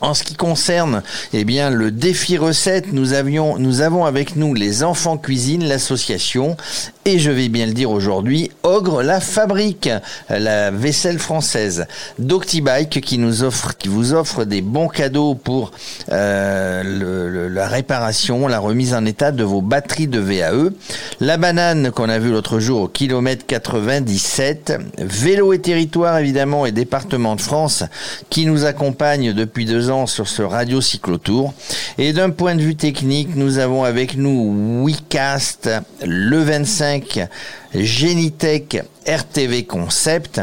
En 0.00 0.14
ce 0.14 0.24
qui 0.24 0.34
concerne 0.34 1.02
eh 1.32 1.44
bien 1.44 1.70
le 1.70 1.90
défi 1.90 2.38
recette, 2.38 2.92
nous 2.92 3.12
avons 3.12 4.04
avec 4.04 4.36
nous 4.36 4.54
les 4.54 4.82
enfants 4.82 5.16
cuisine 5.16 5.64
l'association 5.64 6.56
et 7.04 7.18
je 7.18 7.32
vais 7.32 7.48
bien 7.48 7.66
le 7.66 7.72
dire 7.72 7.90
aujourd'hui, 7.90 8.52
Ogre 8.62 9.02
la 9.02 9.18
fabrique, 9.20 9.90
la 10.28 10.70
vaisselle 10.70 11.18
française. 11.18 11.86
Doctibike 12.20 13.00
qui 13.00 13.18
nous 13.18 13.42
offre, 13.42 13.76
qui 13.76 13.88
vous 13.88 14.12
offre 14.12 14.44
des 14.44 14.62
bons 14.62 14.86
cadeaux 14.86 15.34
pour 15.34 15.72
euh, 16.12 17.48
la 17.48 17.66
réparation, 17.66 18.46
la 18.46 18.60
remise 18.60 18.94
en 18.94 19.04
état 19.04 19.32
de 19.32 19.42
vos 19.42 19.62
batteries 19.62 20.06
de 20.06 20.20
VAE. 20.20 20.70
La 21.18 21.38
banane 21.38 21.90
qu'on 21.90 22.08
a 22.08 22.20
vu 22.20 22.30
l'autre 22.30 22.60
jour 22.60 22.82
au 22.82 22.88
kilomètre 22.88 23.46
97. 23.46 24.74
Vélo 24.98 25.52
et 25.52 25.58
territoire 25.58 26.18
évidemment 26.18 26.66
et 26.66 26.72
département 26.72 27.34
de 27.34 27.40
France 27.40 27.82
qui 28.30 28.46
nous 28.46 28.64
accompagne 28.64 29.32
depuis 29.32 29.64
deux 29.64 29.81
sur 30.06 30.28
ce 30.28 30.42
radio 30.42 30.80
cyclotour. 30.80 31.52
Et 31.98 32.12
d'un 32.12 32.30
point 32.30 32.54
de 32.54 32.62
vue 32.62 32.76
technique, 32.76 33.34
nous 33.34 33.58
avons 33.58 33.82
avec 33.82 34.16
nous 34.16 34.84
WeCast, 34.84 35.70
le 36.04 36.38
25 36.38 37.26
Genitech 37.74 38.80
RTV 39.06 39.64
Concept, 39.64 40.40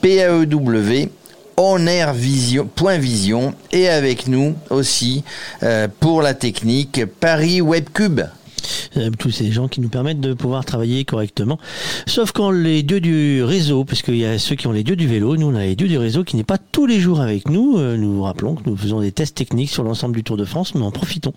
PAEW, 0.00 1.10
On 1.56 1.86
Air 1.86 2.12
Vision, 2.12 2.66
Point 2.66 2.98
Vision 2.98 3.54
et 3.70 3.88
avec 3.88 4.26
nous 4.26 4.56
aussi 4.68 5.22
euh, 5.62 5.86
pour 6.00 6.20
la 6.20 6.34
technique 6.34 7.04
Paris 7.20 7.60
Webcube. 7.60 8.22
Euh, 8.96 9.10
tous 9.18 9.30
ces 9.30 9.50
gens 9.52 9.68
qui 9.68 9.80
nous 9.80 9.88
permettent 9.88 10.20
de 10.20 10.34
pouvoir 10.34 10.64
travailler 10.64 11.04
correctement. 11.04 11.58
Sauf 12.06 12.32
quand 12.32 12.50
les 12.50 12.82
dieux 12.82 13.00
du 13.00 13.42
réseau, 13.42 13.84
parce 13.84 14.02
qu'il 14.02 14.16
y 14.16 14.24
a 14.24 14.38
ceux 14.38 14.54
qui 14.54 14.66
ont 14.66 14.72
les 14.72 14.84
dieux 14.84 14.96
du 14.96 15.06
vélo, 15.06 15.36
nous 15.36 15.46
on 15.46 15.54
a 15.54 15.60
les 15.60 15.76
dieux 15.76 15.88
du 15.88 15.98
réseau 15.98 16.24
qui 16.24 16.36
n'est 16.36 16.44
pas 16.44 16.58
tous 16.58 16.86
les 16.86 17.00
jours 17.00 17.20
avec 17.20 17.48
nous. 17.48 17.78
Euh, 17.78 17.96
nous 17.96 18.14
vous 18.14 18.22
rappelons 18.22 18.54
que 18.54 18.62
nous 18.66 18.76
faisons 18.76 19.00
des 19.00 19.12
tests 19.12 19.36
techniques 19.36 19.70
sur 19.70 19.82
l'ensemble 19.82 20.14
du 20.14 20.24
Tour 20.24 20.36
de 20.36 20.44
France, 20.44 20.74
mais 20.74 20.82
en 20.82 20.90
profitons 20.90 21.32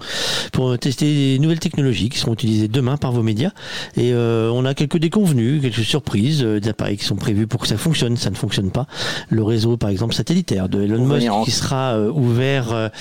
pour 0.51 0.77
tester 0.77 1.05
des 1.05 1.39
nouvelles 1.39 1.59
technologies 1.59 2.09
qui 2.09 2.19
seront 2.19 2.33
utilisées 2.33 2.67
demain 2.67 2.97
par 2.97 3.11
vos 3.11 3.23
médias. 3.23 3.51
Et 3.97 4.13
euh, 4.13 4.49
on 4.53 4.65
a 4.65 4.73
quelques 4.73 4.97
déconvenus, 4.97 5.61
quelques 5.61 5.85
surprises, 5.85 6.41
des 6.41 6.69
appareils 6.69 6.97
qui 6.97 7.05
sont 7.05 7.15
prévus 7.15 7.47
pour 7.47 7.61
que 7.61 7.67
ça 7.67 7.77
fonctionne, 7.77 8.17
ça 8.17 8.29
ne 8.29 8.35
fonctionne 8.35 8.71
pas. 8.71 8.87
Le 9.29 9.43
réseau 9.43 9.77
par 9.77 9.89
exemple 9.89 10.13
satellitaire 10.13 10.69
de 10.69 10.81
Elon 10.81 11.05
Musk 11.05 11.29
qui 11.45 11.51
sera 11.51 11.99
ouvert 11.99 12.91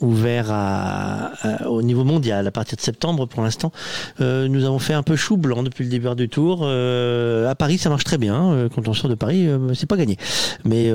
ouvert 0.00 0.50
à, 0.50 1.32
au 1.68 1.82
niveau 1.82 2.04
mondial 2.04 2.46
à 2.46 2.50
partir 2.50 2.76
de 2.76 2.82
septembre 2.84 3.26
pour 3.26 3.42
l'instant. 3.42 3.72
Euh, 4.20 4.48
nous 4.48 4.64
avons 4.64 4.78
fait 4.78 4.94
un 4.94 5.02
peu 5.02 5.16
chou 5.16 5.36
blanc 5.36 5.62
depuis 5.62 5.84
le 5.84 5.90
début 5.90 6.14
du 6.14 6.28
tour. 6.28 6.60
Euh, 6.62 7.50
à 7.50 7.54
Paris, 7.54 7.78
ça 7.78 7.88
marche 7.88 8.04
très 8.04 8.18
bien. 8.18 8.52
Euh, 8.52 8.68
quand 8.72 8.86
on 8.88 8.92
sort 8.92 9.08
de 9.08 9.14
Paris, 9.14 9.48
c'est 9.74 9.86
pas 9.86 9.96
gagné. 9.96 10.16
Mais 10.64 10.92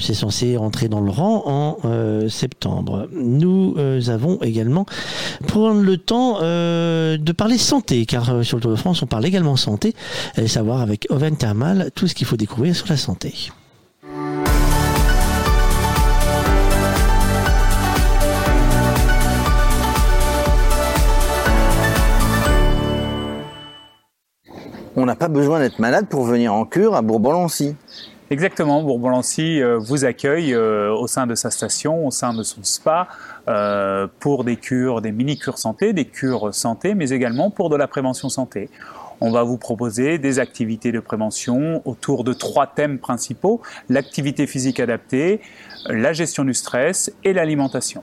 c'est 0.00 0.14
censé 0.14 0.56
rentrer 0.56 0.88
dans 0.88 1.00
le 1.00 1.10
rang 1.10 1.42
en 1.46 2.28
septembre. 2.28 3.08
Nous 3.12 3.76
avons 4.08 4.40
également 4.42 4.86
prendre 5.46 5.80
le 5.80 5.96
temps 5.98 6.40
de 6.40 7.32
parler 7.32 7.58
santé, 7.58 8.06
car 8.06 8.44
sur 8.44 8.58
le 8.58 8.62
Tour 8.62 8.70
de 8.70 8.76
France, 8.76 9.02
on 9.02 9.06
parle 9.06 9.26
également 9.26 9.56
santé, 9.56 9.94
et 10.36 10.46
savoir 10.46 10.80
avec 10.80 11.06
Oven 11.10 11.36
Thermal 11.36 11.90
tout 11.94 12.06
ce 12.06 12.14
qu'il 12.14 12.26
faut 12.26 12.36
découvrir 12.36 12.76
sur 12.76 12.88
la 12.88 12.96
santé. 12.96 13.50
On 24.96 25.06
n'a 25.06 25.16
pas 25.16 25.28
besoin 25.28 25.60
d'être 25.60 25.78
malade 25.78 26.06
pour 26.08 26.24
venir 26.24 26.52
en 26.52 26.64
cure 26.64 26.94
à 26.94 27.02
Bourbon-Lancy. 27.02 27.74
Exactement, 28.30 28.82
Bourbon-Lancy 28.82 29.60
euh, 29.60 29.78
vous 29.78 30.04
accueille 30.04 30.54
euh, 30.54 30.90
au 30.92 31.06
sein 31.06 31.26
de 31.26 31.34
sa 31.34 31.50
station, 31.50 32.06
au 32.06 32.10
sein 32.10 32.32
de 32.32 32.42
son 32.42 32.62
spa, 32.62 33.08
euh, 33.48 34.06
pour 34.20 34.44
des 34.44 34.56
cures, 34.56 35.02
des 35.02 35.12
mini-cures 35.12 35.58
santé, 35.58 35.92
des 35.92 36.06
cures 36.06 36.54
santé, 36.54 36.94
mais 36.94 37.10
également 37.10 37.50
pour 37.50 37.68
de 37.68 37.76
la 37.76 37.86
prévention 37.86 38.28
santé. 38.28 38.70
On 39.20 39.30
va 39.30 39.42
vous 39.42 39.58
proposer 39.58 40.18
des 40.18 40.38
activités 40.38 40.92
de 40.92 41.00
prévention 41.00 41.82
autour 41.84 42.24
de 42.24 42.32
trois 42.32 42.66
thèmes 42.66 42.98
principaux, 42.98 43.60
l'activité 43.88 44.46
physique 44.46 44.80
adaptée, 44.80 45.40
la 45.86 46.12
gestion 46.12 46.44
du 46.44 46.54
stress 46.54 47.12
et 47.22 47.32
l'alimentation. 47.32 48.02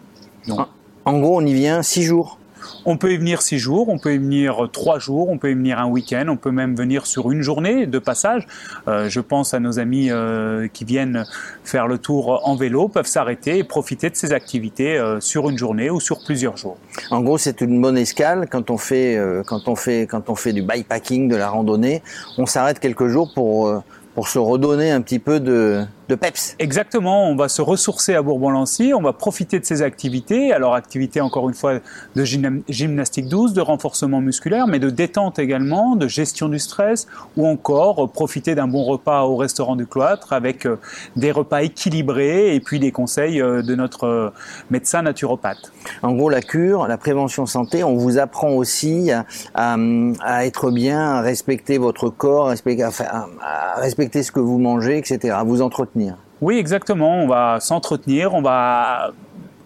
En 1.05 1.19
gros, 1.19 1.41
on 1.41 1.45
y 1.45 1.53
vient 1.53 1.81
six 1.81 2.03
jours 2.03 2.39
on 2.85 2.97
peut 2.97 3.13
y 3.13 3.17
venir 3.17 3.41
six 3.41 3.59
jours, 3.59 3.89
on 3.89 3.97
peut 3.97 4.13
y 4.13 4.17
venir 4.17 4.69
trois 4.71 4.99
jours, 4.99 5.29
on 5.29 5.37
peut 5.37 5.51
y 5.51 5.53
venir 5.53 5.79
un 5.79 5.87
week-end, 5.87 6.25
on 6.29 6.37
peut 6.37 6.51
même 6.51 6.75
venir 6.75 7.05
sur 7.05 7.31
une 7.31 7.41
journée 7.41 7.85
de 7.85 7.99
passage. 7.99 8.47
Euh, 8.87 9.09
je 9.09 9.19
pense 9.19 9.53
à 9.53 9.59
nos 9.59 9.79
amis 9.79 10.09
euh, 10.09 10.67
qui 10.71 10.85
viennent 10.85 11.25
faire 11.63 11.87
le 11.87 11.97
tour 11.97 12.41
en 12.47 12.55
vélo, 12.55 12.87
peuvent 12.87 13.07
s'arrêter 13.07 13.57
et 13.57 13.63
profiter 13.63 14.09
de 14.09 14.15
ces 14.15 14.33
activités 14.33 14.97
euh, 14.97 15.19
sur 15.19 15.49
une 15.49 15.57
journée 15.57 15.89
ou 15.89 15.99
sur 15.99 16.23
plusieurs 16.23 16.57
jours. 16.57 16.77
En 17.11 17.21
gros, 17.21 17.37
c'est 17.37 17.61
une 17.61 17.81
bonne 17.81 17.97
escale 17.97 18.47
quand 18.49 18.69
on 18.69 18.77
fait 18.77 19.19
quand 19.45 19.67
on 19.67 19.75
fait 19.75 20.07
quand 20.09 20.29
on 20.29 20.35
fait 20.35 20.53
du 20.53 20.61
bikepacking, 20.61 21.29
de 21.29 21.35
la 21.35 21.49
randonnée. 21.49 22.01
On 22.37 22.45
s'arrête 22.45 22.79
quelques 22.79 23.07
jours 23.07 23.33
pour 23.33 23.83
pour 24.15 24.27
se 24.27 24.39
redonner 24.39 24.91
un 24.91 25.01
petit 25.01 25.19
peu 25.19 25.39
de, 25.39 25.85
de 26.09 26.15
peps. 26.15 26.55
Exactement, 26.57 27.29
on 27.29 27.35
va 27.35 27.47
se 27.49 27.61
ressourcer 27.61 28.15
à 28.15 28.23
Bourbon-Lancy, 28.23 28.93
on 28.95 29.01
va 29.01 29.13
profiter 29.13 29.59
de 29.59 29.65
ces 29.65 29.83
activités, 29.83 30.51
alors 30.51 30.73
activités 30.73 31.21
encore 31.21 31.47
une 31.47 31.53
fois 31.53 31.75
de 32.15 32.23
gymnastique 32.67 33.27
douce, 33.27 33.53
de 33.53 33.61
renforcement 33.61 34.19
musculaire, 34.19 34.65
mais 34.65 34.79
de 34.79 34.89
détente 34.89 35.37
également, 35.37 35.95
de 35.95 36.07
gestion 36.07 36.49
du 36.49 36.57
stress, 36.57 37.07
ou 37.37 37.47
encore 37.47 38.09
profiter 38.11 38.55
d'un 38.55 38.67
bon 38.67 38.85
repas 38.85 39.21
au 39.25 39.35
restaurant 39.35 39.75
du 39.75 39.85
cloître 39.85 40.33
avec 40.33 40.65
euh, 40.65 40.77
des 41.15 41.31
repas 41.31 41.61
équilibrés 41.61 42.55
et 42.55 42.59
puis 42.59 42.79
des 42.79 42.91
conseils 42.91 43.39
euh, 43.39 43.61
de 43.61 43.75
notre 43.75 44.05
euh, 44.05 44.29
médecin 44.71 45.03
naturopathe. 45.03 45.71
En 46.01 46.13
gros, 46.13 46.31
la 46.31 46.41
cure, 46.41 46.87
la 46.87 46.97
prévention 46.97 47.45
santé, 47.45 47.83
on 47.83 47.95
vous 47.95 48.17
apprend 48.17 48.49
aussi 48.49 49.11
à, 49.53 49.77
être 50.43 50.71
bien, 50.71 50.99
à 50.99 51.21
respecter 51.21 51.77
votre 51.77 52.09
corps, 52.09 52.47
à 52.47 52.49
respecter, 52.49 52.83
à 52.83 53.75
respecter 53.77 54.23
ce 54.23 54.31
que 54.31 54.39
vous 54.39 54.57
mangez, 54.57 54.97
etc., 54.97 55.35
à 55.37 55.43
vous 55.43 55.61
entretenir. 55.61 55.98
Oui, 56.41 56.57
exactement. 56.57 57.21
On 57.21 57.27
va 57.27 57.59
s'entretenir, 57.59 58.33
on 58.33 58.41
va 58.41 59.11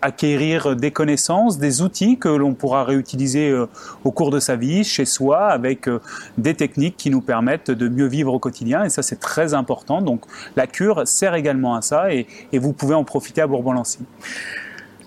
acquérir 0.04 0.76
des 0.76 0.92
connaissances, 0.92 1.58
des 1.58 1.82
outils 1.82 2.18
que 2.18 2.28
l'on 2.28 2.54
pourra 2.54 2.84
réutiliser 2.84 3.50
euh, 3.50 3.68
au 4.04 4.12
cours 4.12 4.32
de 4.32 4.40
sa 4.40 4.56
vie, 4.56 4.84
chez 4.84 5.06
soi, 5.06 5.48
avec 5.48 5.88
euh, 5.88 6.02
des 6.38 6.54
techniques 6.54 6.98
qui 6.98 7.10
nous 7.10 7.22
permettent 7.22 7.72
de 7.72 7.88
mieux 7.88 8.08
vivre 8.08 8.34
au 8.34 8.40
quotidien. 8.40 8.84
Et 8.84 8.90
ça, 8.90 9.02
c'est 9.02 9.20
très 9.20 9.54
important. 9.54 10.02
Donc, 10.02 10.26
la 10.58 10.68
cure 10.68 11.08
sert 11.08 11.36
également 11.36 11.76
à 11.76 11.82
ça 11.82 12.14
et, 12.14 12.28
vous 12.54 12.74
pouvez 12.74 12.96
en 12.96 13.04
profiter 13.04 13.42
à 13.42 13.48
Bourbon-Lancy. 13.48 14.00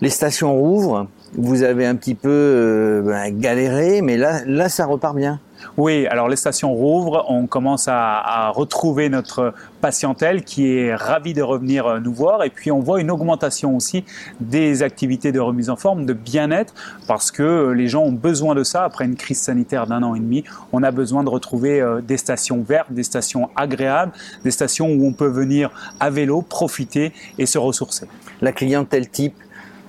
Les 0.00 0.10
stations 0.10 0.54
rouvrent. 0.54 1.06
Vous 1.34 1.62
avez 1.62 1.86
un 1.86 1.96
petit 1.96 2.14
peu 2.14 2.30
euh, 2.30 3.02
ben, 3.02 3.38
galéré, 3.38 4.00
mais 4.02 4.16
là, 4.16 4.40
là, 4.46 4.68
ça 4.68 4.86
repart 4.86 5.14
bien. 5.14 5.40
Oui, 5.76 6.06
alors 6.06 6.28
les 6.28 6.36
stations 6.36 6.72
rouvrent, 6.72 7.24
on 7.28 7.46
commence 7.46 7.86
à, 7.88 8.50
retrouver 8.54 9.08
notre 9.08 9.54
patientèle 9.80 10.44
qui 10.44 10.76
est 10.76 10.94
ravie 10.94 11.34
de 11.34 11.42
revenir 11.42 11.86
euh, 11.86 12.00
nous 12.00 12.12
voir 12.12 12.44
et 12.44 12.50
puis 12.50 12.70
on 12.70 12.80
voit 12.80 13.00
une 13.00 13.10
augmentation 13.10 13.76
aussi 13.76 14.04
des 14.40 14.82
activités 14.82 15.32
de 15.32 15.40
remise 15.40 15.70
en 15.70 15.76
forme, 15.76 16.06
de 16.06 16.12
bien-être 16.12 16.74
parce 17.06 17.30
que 17.30 17.42
euh, 17.42 17.72
les 17.72 17.88
gens 17.88 18.02
ont 18.02 18.12
besoin 18.12 18.54
de 18.54 18.64
ça 18.64 18.84
après 18.84 19.04
une 19.04 19.16
crise 19.16 19.40
sanitaire 19.40 19.86
d'un 19.86 20.02
an 20.02 20.14
et 20.14 20.20
demi. 20.20 20.44
On 20.72 20.82
a 20.82 20.90
besoin 20.90 21.24
de 21.24 21.28
retrouver 21.28 21.80
euh, 21.80 22.00
des 22.00 22.16
stations 22.16 22.62
vertes, 22.62 22.92
des 22.92 23.02
stations 23.02 23.50
agréables, 23.56 24.12
des 24.44 24.50
stations 24.50 24.88
où 24.88 25.06
on 25.06 25.12
peut 25.12 25.28
venir 25.28 25.70
à 26.00 26.10
vélo, 26.10 26.42
profiter 26.42 27.12
et 27.38 27.46
se 27.46 27.58
ressourcer. 27.58 28.06
La 28.40 28.52
clientèle 28.52 29.08
type 29.08 29.34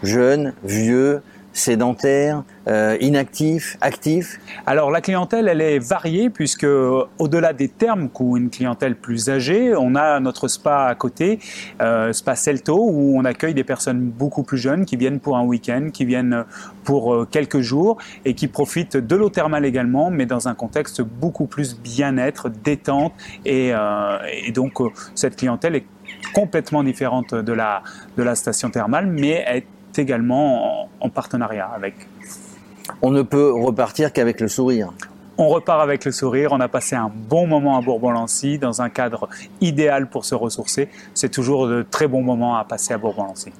jeune, 0.04 0.54
vieux, 0.64 1.22
sédentaire, 1.58 2.44
euh, 2.68 2.98
inactif, 3.02 3.78
actif 3.82 4.40
Alors 4.66 4.92
la 4.92 5.02
clientèle, 5.02 5.48
elle 5.48 5.62
est 5.62 5.80
variée 5.80 6.30
puisque 6.30 6.66
au-delà 6.66 7.54
des 7.54 7.68
termes 7.68 8.10
qu'une 8.10 8.50
clientèle 8.50 8.96
plus 8.96 9.30
âgée, 9.30 9.74
on 9.76 9.96
a 9.96 10.20
notre 10.20 10.48
spa 10.48 10.86
à 10.86 10.96
côté, 10.96 11.40
euh, 11.82 12.14
Spa 12.14 12.36
Celto, 12.36 12.78
où 12.78 13.18
on 13.18 13.26
accueille 13.26 13.54
des 13.54 13.64
personnes 13.64 14.02
beaucoup 14.02 14.44
plus 14.44 14.58
jeunes 14.58 14.86
qui 14.86 14.98
viennent 14.98 15.20
pour 15.20 15.38
un 15.38 15.44
week-end, 15.44 15.90
qui 15.92 16.06
viennent 16.06 16.46
pour 16.84 17.14
euh, 17.14 17.28
quelques 17.30 17.62
jours 17.62 17.98
et 18.24 18.34
qui 18.34 18.48
profitent 18.48 18.98
de 18.98 19.16
l'eau 19.16 19.30
thermale 19.30 19.66
également, 19.66 20.12
mais 20.12 20.26
dans 20.26 20.48
un 20.48 20.54
contexte 20.54 21.02
beaucoup 21.02 21.48
plus 21.48 21.80
bien-être, 21.80 22.50
détente 22.50 23.14
et, 23.46 23.72
et 24.46 24.52
donc 24.52 24.74
cette 25.16 25.36
clientèle 25.36 25.76
est 25.76 25.86
complètement 26.34 26.84
différente 26.84 27.34
de 27.34 27.54
la, 27.54 27.82
de 28.16 28.24
la 28.24 28.36
station 28.36 28.70
thermale, 28.70 29.08
mais 29.08 29.44
est 29.48 29.66
également 30.00 30.90
en, 31.00 31.10
partenariat 31.10 31.68
avec. 31.68 31.96
On 33.02 33.12
ne 33.12 33.22
peut 33.22 33.52
repartir 33.52 34.14
qu'avec 34.14 34.40
le 34.40 34.48
sourire. 34.48 34.94
On 35.38 35.50
repart 35.50 35.82
avec 35.82 36.04
le 36.06 36.12
sourire, 36.12 36.52
on 36.52 36.60
a 36.60 36.68
passé 36.68 36.96
un 36.96 37.12
bon 37.14 37.46
moment 37.46 37.78
à 37.78 37.82
Bourbon-Lancy 37.82 38.58
dans 38.58 38.82
un 38.82 38.90
cadre 38.90 39.30
idéal 39.62 40.10
pour 40.10 40.26
se 40.26 40.34
ressourcer. 40.34 40.90
C'est 41.14 41.30
toujours 41.30 41.68
de 41.68 41.84
très 41.84 42.08
bons 42.08 42.24
moments 42.24 42.58
à 42.58 42.64
passer 42.64 42.94
à 42.94 42.98
Bourbon-Lancy. 42.98 43.52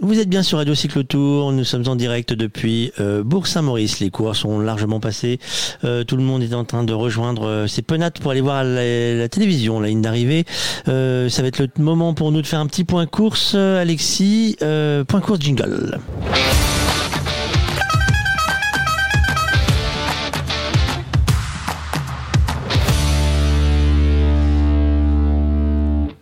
Vous 0.00 0.20
êtes 0.20 0.28
bien 0.28 0.44
sur 0.44 0.58
Radio 0.58 0.76
Cyclotour, 0.76 1.50
nous 1.50 1.64
sommes 1.64 1.88
en 1.88 1.96
direct 1.96 2.32
depuis 2.32 2.92
euh, 3.00 3.24
Bourg-Saint-Maurice. 3.24 3.98
Les 3.98 4.10
cours 4.10 4.36
sont 4.36 4.60
largement 4.60 5.00
passés. 5.00 5.40
Euh, 5.82 6.04
tout 6.04 6.16
le 6.16 6.22
monde 6.22 6.40
est 6.44 6.54
en 6.54 6.64
train 6.64 6.84
de 6.84 6.92
rejoindre 6.92 7.48
euh, 7.48 7.66
ses 7.66 7.82
penates 7.82 8.20
pour 8.20 8.30
aller 8.30 8.40
voir 8.40 8.62
la, 8.62 9.28
télévision, 9.28 9.80
la 9.80 9.88
ligne 9.88 10.02
d'arrivée. 10.02 10.44
Euh, 10.86 11.28
ça 11.28 11.42
va 11.42 11.48
être 11.48 11.58
le 11.58 11.68
moment 11.78 12.14
pour 12.14 12.30
nous 12.30 12.42
de 12.42 12.46
faire 12.46 12.60
un 12.60 12.66
petit 12.66 12.84
point 12.84 13.06
course. 13.06 13.56
Alexis, 13.56 14.56
point 15.08 15.20
course 15.20 15.40
jingle. 15.40 15.98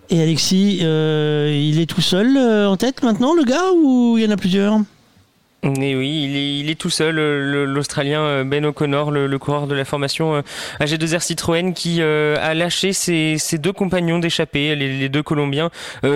Et 0.09 0.23
Alexis, 0.23 0.81
euh, 0.83 1.53
il 1.53 1.81
est 1.81 1.87
tout 1.87 2.01
seul 2.01 2.37
euh, 2.37 2.69
en 2.69 2.77
tête 2.77 3.03
maintenant, 3.03 3.35
le 3.35 3.43
gars, 3.43 3.73
ou 3.73 4.17
il 4.17 4.25
y 4.25 4.27
en 4.27 4.31
a 4.31 4.37
plusieurs? 4.37 4.81
Et 5.75 5.97
oui, 5.97 6.61
il 6.61 6.71
est, 6.71 6.75
tout 6.77 6.91
seul, 6.91 7.17
l'Australien 7.65 8.21
euh, 8.21 8.45
Ben 8.45 8.65
O'Connor, 8.65 9.11
le, 9.11 9.39
coureur 9.39 9.67
de 9.67 9.75
la 9.75 9.85
formation 9.85 10.37
euh, 10.37 10.43
AG2R 10.81 11.21
Citroën, 11.21 11.73
qui 11.73 11.99
euh, 12.01 12.37
a 12.41 12.55
lâché 12.55 12.93
ses, 12.93 13.37
deux 13.59 13.73
compagnons 13.73 14.19
d'échappée, 14.19 14.77
les, 14.77 15.09
deux 15.09 15.23
Colombiens, 15.23 15.71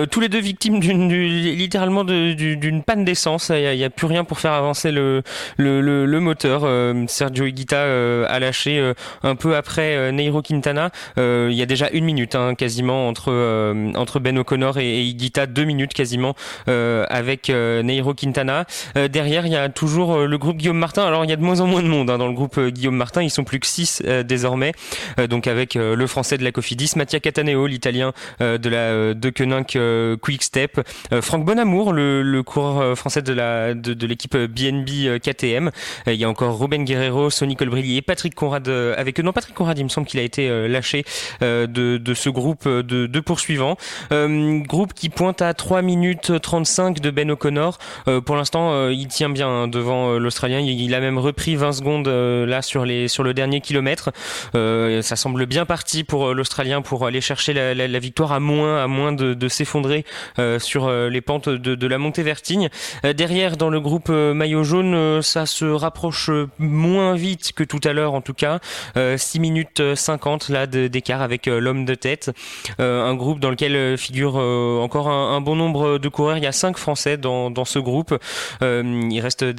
tous 0.09 0.19
les 0.19 0.29
deux 0.29 0.39
victimes 0.39 0.79
d'une 0.79 1.11
littéralement 1.11 2.03
d'une 2.03 2.83
panne 2.83 3.03
d'essence. 3.03 3.49
Il 3.49 3.77
n'y 3.77 3.83
a, 3.83 3.89
plus 3.89 4.07
rien 4.07 4.23
pour 4.23 4.39
faire 4.39 4.53
avancer 4.53 4.91
le, 4.91 5.23
le, 5.57 6.19
moteur. 6.19 6.67
Sergio 7.07 7.45
Higuita 7.45 7.83
a 8.25 8.39
lâché 8.39 8.93
un 9.23 9.35
peu 9.35 9.55
après 9.55 10.11
Neiro 10.11 10.41
Quintana. 10.41 10.91
il 11.17 11.53
y 11.53 11.61
a 11.61 11.65
déjà 11.65 11.89
une 11.91 12.05
minute 12.05 12.35
hein, 12.35 12.55
quasiment 12.55 13.07
entre, 13.07 13.31
entre 13.95 14.19
Ben 14.19 14.37
O'Connor 14.37 14.77
et, 14.77 14.99
et, 14.99 15.03
Higuita, 15.03 15.45
deux 15.45 15.65
minutes 15.65 15.93
quasiment 15.93 16.35
avec 16.67 17.49
Neiro 17.49 18.13
Quintana. 18.13 18.65
derrière, 19.09 19.40
il 19.45 19.51
y 19.51 19.55
a 19.55 19.69
toujours 19.69 20.13
euh, 20.13 20.25
le 20.27 20.37
groupe 20.37 20.57
Guillaume 20.57 20.77
Martin. 20.77 21.05
Alors, 21.05 21.23
il 21.23 21.29
y 21.29 21.33
a 21.33 21.35
de 21.35 21.41
moins 21.41 21.59
en 21.59 21.67
moins 21.67 21.81
de 21.81 21.87
monde 21.87 22.09
hein, 22.09 22.17
dans 22.17 22.27
le 22.27 22.33
groupe 22.33 22.57
euh, 22.57 22.69
Guillaume 22.69 22.95
Martin. 22.95 23.21
Ils 23.21 23.29
sont 23.29 23.43
plus 23.43 23.59
que 23.59 23.67
6 23.67 24.03
euh, 24.05 24.23
désormais. 24.23 24.73
donc, 25.29 25.47
avec 25.47 25.75
le 25.75 26.07
français 26.07 26.37
de 26.37 26.43
la 26.43 26.51
Cofidis, 26.51 26.93
Mattia 26.95 27.19
Cataneo, 27.19 27.67
l'italien 27.67 28.13
de 28.39 28.69
la 28.69 29.13
de 29.13 30.15
Quick 30.15 30.43
Step, 30.43 30.81
Franck 31.21 31.45
Bonamour, 31.45 31.93
le, 31.93 32.21
le 32.21 32.43
coureur 32.43 32.97
français 32.97 33.21
de 33.21 33.33
la 33.33 33.73
de, 33.73 34.05
l'équipe 34.05 34.35
BNB 34.35 35.19
KTM. 35.19 35.71
il 36.07 36.13
y 36.13 36.23
a 36.23 36.29
encore 36.29 36.59
Ruben 36.59 36.83
Guerrero, 36.85 37.29
Sonny 37.29 37.55
Colbrelli 37.55 37.97
et 37.97 38.01
Patrick 38.01 38.35
Conrad 38.35 38.67
avec 38.67 39.19
eux. 39.19 39.23
Non, 39.23 39.33
Patrick 39.33 39.55
Conrad, 39.55 39.77
il 39.77 39.83
me 39.83 39.89
semble 39.89 40.07
qu'il 40.07 40.19
a 40.19 40.23
été 40.23 40.67
lâché 40.67 41.03
de, 41.41 41.65
de 41.65 42.13
ce 42.13 42.29
groupe 42.29 42.67
de, 42.67 43.05
de 43.05 43.19
poursuivants. 43.19 43.77
groupe 44.11 44.93
qui 44.93 45.09
pointe 45.09 45.41
à 45.41 45.53
3 45.53 45.81
minutes 45.81 46.31
35 46.41 46.99
de 46.99 47.11
Ben 47.11 47.29
O'Connor. 47.31 47.77
pour 48.25 48.35
l'instant, 48.35 48.89
il 48.89 49.07
tient 49.07 49.29
bien 49.31 49.47
hein, 49.47 49.67
devant 49.67 50.11
euh, 50.11 50.17
l'Australien. 50.17 50.59
Il, 50.59 50.93
a 50.93 50.99
même 50.99 51.17
repris 51.17 51.55
20 51.55 51.71
secondes 51.73 52.07
euh, 52.07 52.45
là 52.45 52.61
sur 52.61 52.85
les 52.85 53.07
sur 53.07 53.23
le 53.23 53.33
dernier 53.33 53.61
kilomètre. 53.61 54.11
Euh, 54.55 55.01
ça 55.01 55.15
semble 55.15 55.45
bien 55.45 55.65
parti 55.65 56.03
pour 56.03 56.33
l'Australien 56.33 56.81
pour 56.81 57.05
aller 57.05 57.21
chercher 57.21 57.53
la, 57.53 57.99
victoire 57.99 58.31
à 58.31 58.39
moins 58.39 58.83
à 58.83 58.87
moins 58.87 59.11
de, 59.11 59.47
s'effondrer 59.47 60.05
sur 60.59 60.89
les 60.89 61.21
pentes 61.21 61.49
de, 61.49 61.87
la 61.87 61.97
montée 61.97 62.23
Vertigne. 62.23 62.69
derrière, 63.03 63.57
dans 63.57 63.69
le 63.69 63.79
groupe 63.79 64.09
maillot 64.09 64.63
jaune, 64.63 65.21
ça 65.21 65.45
se 65.45 65.65
rapproche 65.65 66.29
moins 66.57 67.15
vite 67.15 67.53
que 67.53 67.63
tout 67.63 67.79
à 67.83 67.93
l'heure 67.93 68.13
en 68.13 68.21
tout 68.21 68.33
cas. 68.33 68.59
6 68.95 69.39
minutes 69.39 69.95
50 69.95 70.49
là 70.49 70.67
d'écart 70.67 71.21
avec 71.21 71.45
l'homme 71.45 71.85
de 71.85 71.95
tête. 71.95 72.31
un 72.79 73.13
groupe 73.15 73.39
dans 73.39 73.49
lequel 73.49 73.97
figure 73.97 74.35
encore 74.35 75.09
un, 75.09 75.41
bon 75.41 75.55
nombre 75.55 75.97
de 75.97 76.09
coureurs. 76.09 76.37
Il 76.37 76.43
y 76.43 76.47
a 76.47 76.51
5 76.51 76.77
Français 76.77 77.17
dans, 77.17 77.51
dans 77.51 77.65
ce 77.65 77.79
groupe. 77.79 78.17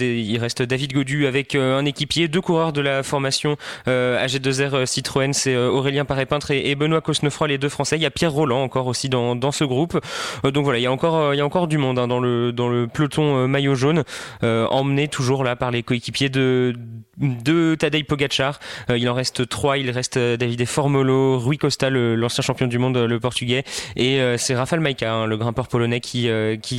Il 0.00 0.38
reste, 0.38 0.62
David 0.62 0.92
Godu 0.92 1.26
avec 1.26 1.54
euh, 1.54 1.78
un 1.78 1.84
équipier, 1.84 2.28
deux 2.28 2.40
coureurs 2.40 2.72
de 2.72 2.80
la 2.80 3.02
formation 3.02 3.56
euh, 3.88 4.24
AG2R 4.24 4.74
euh, 4.74 4.86
Citroën, 4.86 5.32
c'est 5.32 5.56
Aurélien 5.56 6.04
Paré-Peintre 6.04 6.50
et, 6.50 6.74
Benoît 6.74 7.00
Cosnefroy, 7.00 7.48
les 7.48 7.58
deux 7.58 7.68
Français. 7.68 7.96
Il 7.96 8.02
y 8.02 8.06
a 8.06 8.10
Pierre 8.10 8.32
Roland 8.32 8.62
encore 8.62 8.86
aussi 8.86 9.08
dans, 9.08 9.52
ce 9.52 9.64
groupe. 9.64 10.00
donc 10.44 10.64
voilà, 10.64 10.78
il 10.78 10.82
y 10.82 10.86
a 10.86 10.92
encore, 10.92 11.66
du 11.66 11.78
monde 11.78 11.98
hein, 11.98 12.08
dans, 12.08 12.20
le, 12.20 12.86
peloton 12.92 13.46
maillot 13.46 13.74
jaune, 13.74 14.04
emmené 14.42 15.08
toujours 15.08 15.44
là 15.44 15.56
par 15.56 15.70
les 15.70 15.82
coéquipiers 15.82 16.28
de, 16.28 16.74
de 17.18 17.74
Tadej 17.74 18.04
Pogacar. 18.04 18.58
il 18.88 19.08
en 19.08 19.14
reste 19.14 19.48
trois. 19.48 19.78
Il 19.78 19.90
reste 19.90 20.18
David 20.18 20.64
Formolo, 20.66 21.38
Rui 21.38 21.58
Costa, 21.58 21.90
l'ancien 21.90 22.42
champion 22.42 22.66
du 22.66 22.78
monde, 22.78 22.96
le 22.96 23.20
portugais, 23.20 23.64
et 23.96 24.20
c'est 24.38 24.54
Rafael 24.54 24.80
Maika, 24.80 25.12
hein, 25.12 25.26
le 25.26 25.36
grimpeur 25.36 25.68
polonais, 25.68 26.00
qui 26.00 26.30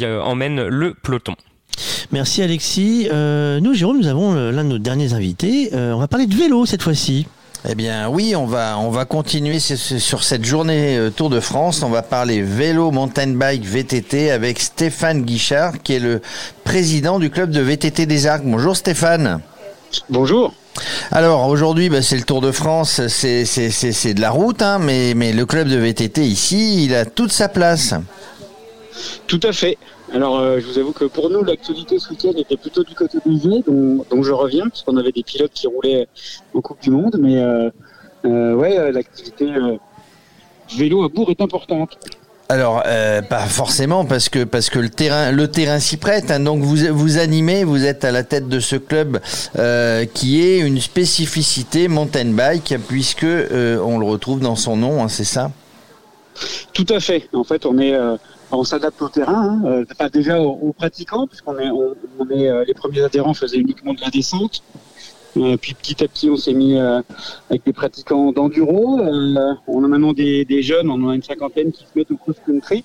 emmène 0.06 0.68
le 0.68 0.94
peloton. 0.94 1.36
Merci 2.12 2.42
Alexis. 2.42 3.08
Euh, 3.12 3.60
nous, 3.60 3.74
Jérôme, 3.74 3.98
nous 3.98 4.08
avons 4.08 4.36
euh, 4.36 4.52
l'un 4.52 4.64
de 4.64 4.70
nos 4.70 4.78
derniers 4.78 5.14
invités. 5.14 5.72
Euh, 5.74 5.94
on 5.94 6.00
va 6.00 6.08
parler 6.08 6.28
de 6.28 6.36
vélo 6.36 6.66
cette 6.66 6.84
fois-ci. 6.84 7.26
Eh 7.68 7.76
bien 7.76 8.10
oui, 8.10 8.36
on 8.36 8.46
va, 8.46 8.78
on 8.78 8.90
va 8.90 9.06
continuer 9.06 9.58
sur 9.60 10.24
cette 10.24 10.44
journée 10.44 11.00
Tour 11.16 11.30
de 11.30 11.40
France. 11.40 11.82
On 11.82 11.90
va 11.90 12.02
parler 12.02 12.42
vélo, 12.42 12.92
mountain 12.92 13.28
bike, 13.28 13.64
VTT 13.64 14.32
avec 14.32 14.60
Stéphane 14.60 15.22
Guichard 15.22 15.82
qui 15.82 15.94
est 15.94 16.00
le 16.00 16.22
président 16.66 17.20
du 17.20 17.30
club 17.30 17.52
de 17.52 17.62
VTT 17.62 18.06
des 18.06 18.28
Arcs. 18.28 18.44
Bonjour 18.44 18.76
Stéphane. 18.76 19.40
Bonjour. 20.10 20.54
Alors 21.12 21.48
aujourd'hui, 21.48 21.90
bah, 21.90 22.02
c'est 22.02 22.18
le 22.18 22.24
Tour 22.24 22.42
de 22.42 22.52
France, 22.52 23.08
c'est 23.08 23.44
de 23.44 24.22
la 24.22 24.32
route, 24.32 24.62
hein, 24.62 24.80
mais, 24.80 25.14
mais 25.16 25.32
le 25.32 25.46
club 25.46 25.70
de 25.70 25.78
VTT 25.78 26.26
ici, 26.26 26.84
il 26.84 26.94
a 26.94 27.06
toute 27.06 27.32
sa 27.32 27.48
place. 27.48 27.94
Tout 29.28 29.40
à 29.44 29.54
fait. 29.54 29.78
Alors, 30.12 30.38
euh, 30.40 30.60
je 30.60 30.66
vous 30.66 30.78
avoue 30.80 30.92
que 30.92 31.06
pour 31.06 31.30
nous, 31.30 31.44
l'actualité 31.44 31.98
ce 31.98 32.10
week-end 32.10 32.34
était 32.38 32.58
plutôt 32.58 32.84
du 32.84 32.94
côté 32.94 33.20
des 33.26 33.40
jeux, 33.40 33.64
dont, 33.66 34.24
je 34.24 34.32
reviens, 34.32 34.68
puisqu'on 34.68 34.98
avait 34.98 35.12
des 35.12 35.24
pilotes 35.24 35.54
qui 35.54 35.68
roulaient 35.68 36.08
en 36.54 36.62
Coupe 36.62 36.82
du 36.82 36.92
Monde. 36.92 37.18
Mais 37.20 37.38
euh, 37.38 37.70
euh 38.26 38.54
ouais, 38.54 38.78
euh, 38.78 38.92
l'activité 38.92 39.50
vélo 40.78 41.04
à 41.04 41.10
Bourg 41.10 41.30
est 41.30 41.42
importante. 41.42 41.98
Alors, 42.50 42.84
pas 43.30 43.46
forcément, 43.48 44.06
parce 44.06 44.30
que 44.30 44.44
parce 44.44 44.70
que 44.70 44.78
le 44.78 44.90
terrain 44.90 45.32
le 45.32 45.48
terrain 45.48 45.80
s'y 45.80 45.98
prête. 45.98 46.30
Hein. 46.30 46.42
donc 46.42 46.62
vous 46.62 46.76
vous 46.92 47.18
animez, 47.18 47.64
vous 47.64 47.84
êtes 47.86 48.04
à 48.06 48.12
la 48.12 48.24
tête 48.24 48.48
de 48.48 48.60
ce 48.60 48.76
club 48.76 49.20
qui 50.14 50.42
est 50.44 50.60
une 50.60 50.80
spécificité 50.80 51.88
mountain 51.88 52.26
bike, 52.26 52.76
puisque 52.88 53.26
on 53.26 53.98
le 53.98 54.06
retrouve 54.06 54.42
dans 54.42 54.56
son 54.56 54.78
nom, 54.78 55.02
hein, 55.02 55.08
c'est 55.08 55.24
ça? 55.24 55.50
Tout 56.74 56.88
à 56.90 57.00
fait. 57.00 57.30
En 57.34 57.44
fait, 57.44 57.66
on 57.66 57.80
est 57.80 57.98
on 58.58 58.64
s'adapte 58.64 59.02
au 59.02 59.10
terrain, 59.10 59.62
hein, 59.64 59.86
euh, 60.02 60.10
déjà 60.10 60.40
aux, 60.40 60.74
pratiquants, 60.74 61.28
puisqu'on 61.28 61.58
est, 61.58 61.70
on, 61.70 61.96
euh, 62.32 62.64
les 62.66 62.74
premiers 62.74 63.02
adhérents 63.02 63.34
faisaient 63.34 63.58
uniquement 63.58 63.94
de 63.94 64.02
la 64.02 64.10
descente. 64.10 64.64
Euh, 65.36 65.58
puis 65.58 65.74
petit 65.74 66.04
à 66.04 66.08
petit, 66.08 66.30
on 66.30 66.38
s'est 66.38 66.54
mis 66.54 66.78
avec 66.78 67.66
des 67.66 67.74
pratiquants 67.74 68.32
d'enduro. 68.32 69.00
on 69.00 69.84
a 69.84 69.88
maintenant 69.88 70.14
des, 70.14 70.46
des, 70.46 70.62
jeunes, 70.62 70.90
on 70.90 71.04
en 71.04 71.10
a 71.10 71.16
une 71.16 71.24
cinquantaine 71.24 71.72
qui 71.72 71.84
se 71.84 71.98
mettent 71.98 72.12
au 72.12 72.18
cross-country. 72.18 72.84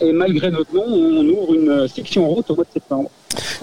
Et 0.00 0.12
malgré 0.12 0.50
notre 0.50 0.74
nom, 0.74 0.84
on 0.86 1.26
ouvre 1.28 1.54
une 1.54 1.88
section 1.88 2.28
route 2.28 2.50
au 2.50 2.56
mois 2.56 2.64
de 2.64 2.72
septembre. 2.72 3.10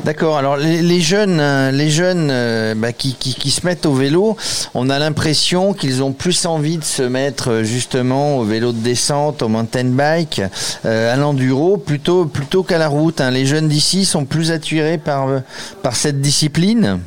D'accord. 0.04 0.38
Alors 0.38 0.58
les, 0.58 1.02
jeunes, 1.02 1.42
les 1.72 1.90
jeunes 1.90 2.30
euh, 2.32 2.58
euh, 2.58 2.76
bah, 2.76 2.94
qui, 2.94 3.14
qui, 3.16 3.52
se 3.52 3.66
mettent 3.66 3.86
au 3.86 3.94
vélo, 3.94 4.38
on 4.74 4.90
a 4.90 5.00
l'impression 5.00 5.74
qu'ils 5.74 6.04
ont 6.04 6.14
plus 6.14 6.46
envie 6.46 6.78
de 6.78 6.84
se 6.84 7.04
mettre 7.04 7.52
euh, 7.52 7.64
justement 7.64 8.38
au 8.38 8.44
vélo 8.44 8.72
de 8.72 8.78
descente, 8.78 9.42
au 9.42 9.48
mountain 9.48 9.86
bike, 9.86 10.42
à 10.84 11.16
l'enduro, 11.16 11.78
plutôt 11.78 12.26
plutôt 12.26 12.64
qu'à 12.64 12.78
la 12.78 12.88
route. 12.88 13.22
Hein. 13.22 13.32
Les 13.32 13.46
jeunes 13.46 13.68
d'ici 13.68 14.06
sont 14.06 14.26
plus 14.26 14.52
attirés 14.52 14.98
par 14.98 15.42
par 15.82 15.96
cette 15.96 16.22
discipline? 16.22 17.00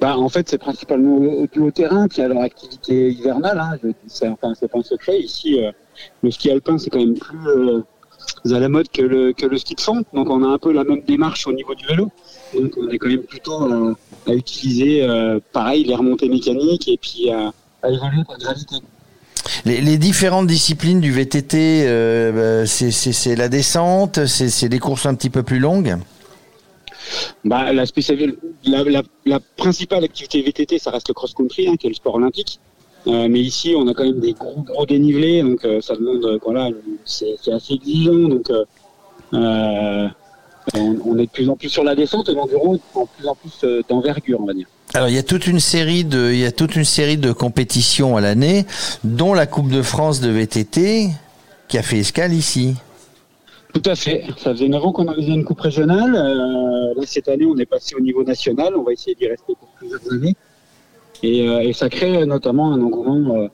Bah, 0.00 0.16
en 0.16 0.28
fait, 0.28 0.48
c'est 0.48 0.58
principalement 0.58 1.18
au 1.56 1.70
terrain, 1.70 2.06
qui 2.06 2.22
a 2.22 2.28
leur 2.28 2.42
activité 2.42 3.10
hivernale. 3.10 3.58
Hein. 3.58 3.90
C'est 4.06 4.28
enfin, 4.28 4.52
pas 4.54 4.78
un 4.78 4.82
secret. 4.82 5.18
Ici, 5.18 5.58
le 6.22 6.30
ski 6.30 6.50
alpin, 6.50 6.78
c'est 6.78 6.90
quand 6.90 7.00
même 7.00 7.18
plus 7.18 7.82
à 8.44 8.60
la 8.60 8.68
mode 8.68 8.88
que 8.88 9.02
le, 9.02 9.32
que 9.32 9.46
le 9.46 9.58
ski 9.58 9.74
de 9.74 9.80
fond. 9.80 10.04
Donc 10.12 10.30
on 10.30 10.42
a 10.42 10.48
un 10.48 10.58
peu 10.58 10.72
la 10.72 10.84
même 10.84 11.02
démarche 11.02 11.46
au 11.46 11.52
niveau 11.52 11.74
du 11.74 11.86
vélo. 11.86 12.10
Donc 12.54 12.72
on 12.76 12.88
est 12.88 12.98
quand 12.98 13.08
même 13.08 13.22
plutôt 13.22 13.62
euh, 13.62 13.94
à 14.26 14.32
utiliser 14.32 15.02
euh, 15.02 15.38
pareil 15.52 15.84
les 15.84 15.94
remontées 15.94 16.28
mécaniques 16.28 16.88
et 16.88 16.96
puis 16.96 17.30
à, 17.30 17.52
évoluer 17.88 18.24
par 18.26 18.38
gravité. 18.38 18.76
Les, 19.64 19.98
différentes 19.98 20.46
disciplines 20.46 21.00
du 21.00 21.12
VTT, 21.12 21.84
euh, 21.86 22.62
bah, 22.62 22.66
c'est 22.66 23.36
la 23.36 23.48
descente, 23.48 24.26
c'est 24.26 24.68
des 24.68 24.78
courses 24.78 25.06
un 25.06 25.14
petit 25.14 25.30
peu 25.30 25.42
plus 25.42 25.58
longues? 25.58 25.96
Bah, 27.44 27.72
la, 27.72 27.84
la, 27.84 28.84
la, 28.84 29.02
la, 29.24 29.40
principale 29.56 30.04
activité 30.04 30.42
VTT, 30.42 30.78
ça 30.78 30.90
reste 30.90 31.08
le 31.08 31.14
cross-country, 31.14 31.68
hein, 31.68 31.76
qui 31.76 31.86
est 31.86 31.90
le 31.90 31.94
sport 31.94 32.16
olympique. 32.16 32.60
Euh, 33.08 33.26
mais 33.28 33.40
ici, 33.40 33.74
on 33.76 33.86
a 33.88 33.94
quand 33.94 34.04
même 34.04 34.20
des 34.20 34.34
gros, 34.34 34.60
gros 34.62 34.84
dénivelés, 34.84 35.42
donc 35.42 35.64
euh, 35.64 35.80
ça 35.80 35.94
demande, 35.94 36.24
euh, 36.24 36.38
voilà, 36.44 36.68
c'est 37.04 37.36
assez 37.50 37.74
exigeant. 37.74 38.28
Donc, 38.28 38.50
on, 39.32 40.10
on, 40.74 41.18
est 41.18 41.26
de 41.26 41.30
plus 41.30 41.48
en 41.48 41.56
plus 41.56 41.70
sur 41.70 41.84
la 41.84 41.94
descente 41.94 42.28
et 42.28 42.34
l'enduro 42.34 42.78
en 42.94 43.06
plus 43.06 43.26
en 43.26 43.34
plus 43.34 43.64
d'envergure, 43.88 44.40
on 44.42 44.44
va 44.44 44.52
dire. 44.52 44.66
Alors 44.94 45.08
il 45.08 45.14
y 45.14 45.18
a 45.18 45.22
toute 45.22 45.46
une 45.46 45.60
série 45.60 46.04
de, 46.04 46.30
il 46.32 46.38
y 46.38 46.44
a 46.44 46.52
toute 46.52 46.76
une 46.76 46.84
série 46.84 47.16
de 47.16 47.32
compétitions 47.32 48.16
à 48.16 48.20
l'année, 48.20 48.66
dont 49.04 49.32
la 49.32 49.46
Coupe 49.46 49.70
de 49.70 49.80
France 49.80 50.20
de 50.20 50.28
VTT, 50.28 51.08
qui 51.68 51.78
a 51.78 51.82
fait 51.82 51.98
escale 51.98 52.34
ici. 52.34 52.74
Tout 53.72 53.82
à 53.84 53.94
fait. 53.94 54.24
Ça 54.38 54.52
faisait 54.52 54.68
9 54.68 54.84
ans 54.84 54.92
qu'on 54.92 55.08
organisait 55.08 55.34
une 55.34 55.44
coupe 55.44 55.60
régionale. 55.60 56.12
là, 56.12 57.02
cette 57.06 57.28
année, 57.28 57.46
on 57.46 57.56
est 57.56 57.66
passé 57.66 57.94
au 57.94 58.00
niveau 58.00 58.24
national. 58.24 58.74
On 58.76 58.82
va 58.82 58.92
essayer 58.92 59.14
d'y 59.14 59.28
rester 59.28 59.54
pour 59.58 59.68
plusieurs 59.78 60.00
années. 60.12 60.34
Et, 61.22 61.48
euh, 61.48 61.60
et, 61.60 61.72
ça 61.72 61.88
crée 61.88 62.24
notamment 62.26 62.72
un 62.72 62.80
engouement 62.80 63.36
euh, 63.36 63.48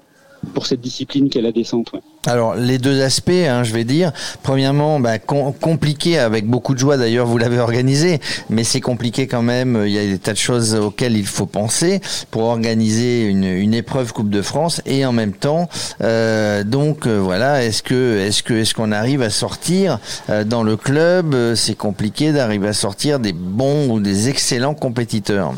pour 0.53 0.67
cette 0.67 0.81
discipline 0.81 1.29
qu'est 1.29 1.41
la 1.41 1.53
descente. 1.53 1.93
Ouais. 1.93 2.01
Alors 2.27 2.55
les 2.55 2.79
deux 2.79 3.03
aspects, 3.03 3.31
hein, 3.31 3.65
je 3.65 3.75
vais 3.75 3.85
dire. 3.85 4.13
Premièrement, 4.43 4.99
bah, 4.99 5.19
com 5.19 5.53
compliqué 5.61 6.19
avec 6.19 6.47
beaucoup 6.47 6.73
de 6.75 6.79
joie. 6.79 6.97
D'ailleurs, 6.97 7.27
vous 7.27 7.37
l'avez 7.37 7.59
organisé, 7.59 8.21
mais 8.49 8.65
c'est 8.65 8.81
compliqué 8.81 9.27
quand 9.27 9.43
même. 9.43 9.83
Il 9.85 9.93
y 9.93 9.99
a 9.99 10.07
des 10.07 10.19
tas 10.19 10.33
de 10.33 10.39
choses 10.39 10.75
auxquelles 10.75 11.17
il 11.17 11.27
faut 11.27 11.47
penser 11.47 12.01
pour 12.31 12.45
organiser 12.45 13.25
une, 13.25 13.45
une 13.45 13.75
épreuve 13.75 14.13
Coupe 14.13 14.31
de 14.31 14.43
France 14.43 14.81
et 14.87 15.05
en 15.05 15.13
même 15.13 15.33
temps, 15.33 15.69
euh, 16.03 16.65
donc 16.65 17.07
euh, 17.07 17.19
voilà, 17.19 17.65
est-ce 17.65 17.83
que 17.83 18.19
est-ce 18.19 18.43
que 18.43 18.55
est-ce 18.55 18.75
qu'on 18.75 18.93
arrive 18.93 19.23
à 19.23 19.31
sortir 19.31 19.99
euh, 20.31 20.45
dans 20.45 20.63
le 20.63 20.77
club? 20.77 21.55
C'est 21.55 21.77
compliqué 21.77 22.33
d'arriver 22.33 22.69
à 22.69 22.73
sortir 22.73 23.19
des 23.19 23.33
bons 23.33 23.91
ou 23.91 24.01
des 24.01 24.29
excellents 24.29 24.75
compétiteurs. 24.75 25.53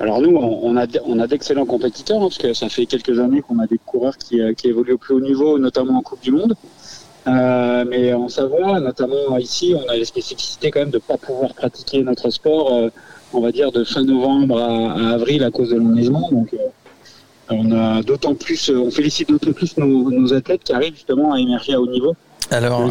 Alors 0.00 0.20
nous, 0.20 0.36
on 0.36 0.76
a, 0.76 0.86
on 1.06 1.18
a 1.20 1.26
d'excellents 1.26 1.66
compétiteurs, 1.66 2.18
hein, 2.18 2.28
parce 2.28 2.38
que 2.38 2.52
ça 2.52 2.68
fait 2.68 2.86
quelques 2.86 3.18
années 3.20 3.42
qu'on 3.42 3.60
a 3.60 3.66
des 3.66 3.78
coureurs 3.78 4.18
qui, 4.18 4.40
euh, 4.40 4.52
qui, 4.52 4.68
évoluent 4.68 4.94
au 4.94 4.98
plus 4.98 5.14
haut 5.14 5.20
niveau, 5.20 5.58
notamment 5.58 5.98
en 5.98 6.02
Coupe 6.02 6.22
du 6.22 6.32
Monde. 6.32 6.56
Euh, 7.26 7.84
mais 7.88 8.12
en 8.12 8.28
Savoie, 8.28 8.80
notamment 8.80 9.38
ici, 9.38 9.74
on 9.74 9.88
a 9.88 9.96
les 9.96 10.04
spécificités 10.04 10.70
quand 10.70 10.80
même 10.80 10.90
de 10.90 10.96
ne 10.96 11.00
pas 11.00 11.16
pouvoir 11.16 11.54
pratiquer 11.54 12.02
notre 12.02 12.30
sport, 12.30 12.74
euh, 12.74 12.88
on 13.32 13.40
va 13.40 13.50
dire, 13.50 13.72
de 13.72 13.82
fin 13.84 14.02
novembre 14.02 14.60
à, 14.60 15.14
avril 15.14 15.42
à 15.42 15.50
cause 15.50 15.70
de 15.70 15.76
l'enneigement. 15.76 16.28
Donc 16.30 16.52
euh, 16.52 16.58
on 17.50 17.72
a 17.72 18.02
d'autant 18.02 18.34
plus, 18.34 18.70
on 18.70 18.90
félicite 18.90 19.30
d'autant 19.30 19.52
plus 19.52 19.76
nos, 19.78 20.10
nos, 20.10 20.34
athlètes 20.34 20.64
qui 20.64 20.72
arrivent 20.72 20.94
justement 20.94 21.32
à 21.32 21.40
émerger 21.40 21.74
à 21.74 21.80
haut 21.80 21.86
niveau. 21.86 22.14
Alors, 22.50 22.90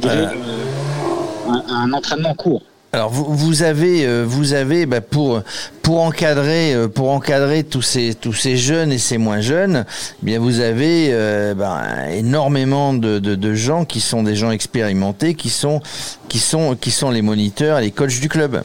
un, 1.48 1.64
un 1.70 1.94
entraînement 1.94 2.34
court. 2.34 2.64
Alors 2.96 3.10
vous, 3.10 3.26
vous 3.26 3.64
avez 3.64 4.06
euh, 4.06 4.24
vous 4.24 4.54
avez 4.54 4.86
bah, 4.86 5.02
pour 5.02 5.42
pour 5.82 6.02
encadrer 6.02 6.76
euh, 6.76 6.88
pour 6.88 7.10
encadrer 7.10 7.64
tous 7.64 7.82
ces 7.82 8.14
tous 8.14 8.34
ces 8.34 8.56
jeunes 8.56 8.92
et 8.92 9.00
ces 9.00 9.18
moins 9.18 9.42
jeunes, 9.42 9.86
eh 10.22 10.26
bien 10.28 10.38
vous 10.38 10.60
avez 10.60 11.08
euh, 11.12 11.56
bah, 11.56 12.12
énormément 12.12 12.94
de, 12.94 13.18
de, 13.18 13.34
de, 13.34 13.54
gens 13.56 13.84
qui 13.84 14.00
sont 14.00 14.22
des 14.22 14.36
gens 14.36 14.52
expérimentés, 14.52 15.34
qui 15.34 15.50
sont 15.50 15.82
qui 16.30 16.38
sont 16.38 16.76
qui 16.76 16.92
sont 16.92 17.10
les 17.10 17.24
moniteurs, 17.24 17.82
les 17.82 17.90
coachs 17.90 18.20
du 18.20 18.30
club. 18.30 18.62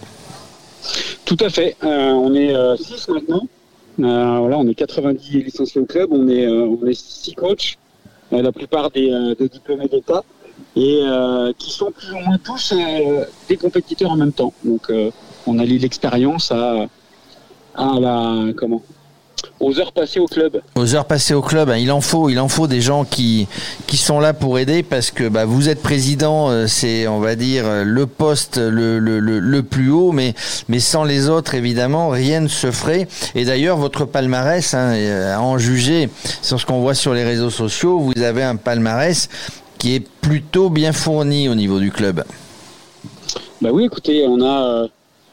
Tout 1.24 1.38
à 1.40 1.48
fait. 1.48 1.74
on 1.82 2.34
est 2.34 2.54
6 2.76 3.08
maintenant. 3.08 3.48
voilà, 3.96 4.58
on 4.58 4.68
est 4.68 4.74
90 4.74 5.42
licenciés 5.42 5.80
au 5.80 5.86
club. 5.86 6.10
On 6.12 6.28
est 6.28 6.46
on 6.46 6.86
est 6.86 6.92
six 6.92 7.32
coachs. 7.32 7.78
la 8.30 8.52
plupart 8.52 8.90
des, 8.90 9.10
des 9.38 9.48
diplômés 9.48 9.88
d'État 9.88 10.22
et 10.78 11.00
euh, 11.02 11.52
qui 11.58 11.72
sont 11.72 11.90
plus 11.90 12.12
ou 12.12 12.18
moins 12.18 12.38
tous 12.38 12.72
euh, 12.72 13.24
des 13.48 13.56
compétiteurs 13.56 14.12
en 14.12 14.16
même 14.16 14.32
temps. 14.32 14.52
Donc 14.64 14.82
euh, 14.90 15.10
on 15.46 15.58
allie 15.58 15.78
l'expérience 15.78 16.52
à, 16.52 16.86
comment 18.56 18.82
aux 19.60 19.78
heures 19.80 19.92
passées 19.92 20.20
au 20.20 20.26
club. 20.26 20.60
Aux 20.76 20.94
heures 20.94 21.04
passées 21.04 21.34
au 21.34 21.42
club, 21.42 21.70
hein, 21.70 21.76
il 21.76 21.90
en 21.90 22.00
faut, 22.00 22.28
il 22.28 22.38
en 22.38 22.48
faut 22.48 22.68
des 22.68 22.80
gens 22.80 23.04
qui 23.04 23.48
qui 23.86 23.96
sont 23.96 24.20
là 24.20 24.32
pour 24.32 24.58
aider 24.58 24.82
parce 24.84 25.10
que 25.10 25.28
bah, 25.28 25.44
vous 25.44 25.68
êtes 25.68 25.82
président, 25.82 26.66
c'est 26.68 27.08
on 27.08 27.18
va 27.18 27.34
dire 27.34 27.64
le 27.84 28.06
poste 28.06 28.58
le, 28.58 28.98
le, 28.98 29.18
le, 29.18 29.38
le, 29.38 29.62
plus 29.62 29.90
haut, 29.90 30.12
mais 30.12 30.34
mais 30.68 30.80
sans 30.80 31.02
les 31.02 31.28
autres 31.28 31.54
évidemment 31.54 32.08
rien 32.08 32.40
ne 32.40 32.48
se 32.48 32.70
ferait. 32.70 33.08
Et 33.34 33.44
d'ailleurs 33.44 33.76
votre 33.78 34.04
palmarès, 34.04 34.74
hein, 34.74 34.94
à 35.34 35.40
en 35.40 35.58
juger 35.58 36.08
sur 36.42 36.60
ce 36.60 36.66
qu'on 36.66 36.80
voit 36.80 36.94
sur 36.94 37.14
les 37.14 37.24
réseaux 37.24 37.50
sociaux, 37.50 37.98
vous 37.98 38.22
avez 38.22 38.42
un 38.42 38.56
palmarès 38.56 39.28
qui 39.78 39.94
est 39.94 40.06
plutôt 40.20 40.70
bien 40.70 40.92
fourni 40.92 41.48
au 41.48 41.54
niveau 41.54 41.78
du 41.78 41.90
club. 41.90 42.24
Bah 43.60 43.70
oui, 43.72 43.84
écoutez, 43.84 44.26
on 44.26 44.40
a, 44.40 44.84
euh, 44.84 44.88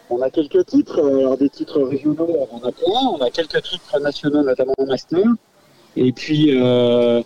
on 0.09 0.21
a 0.21 0.29
quelques 0.29 0.65
titres, 0.65 0.99
euh, 0.99 1.19
alors 1.19 1.37
des 1.37 1.49
titres 1.49 1.81
régionaux, 1.81 2.47
on 2.51 2.57
a 2.57 2.71
plein, 2.71 3.07
on 3.11 3.17
a 3.17 3.29
quelques 3.29 3.61
titres 3.61 3.99
nationaux, 3.99 4.43
notamment 4.43 4.73
en 4.77 4.85
master. 4.85 5.23
Et 5.95 6.11
puis, 6.11 6.51
euh, 6.51 7.21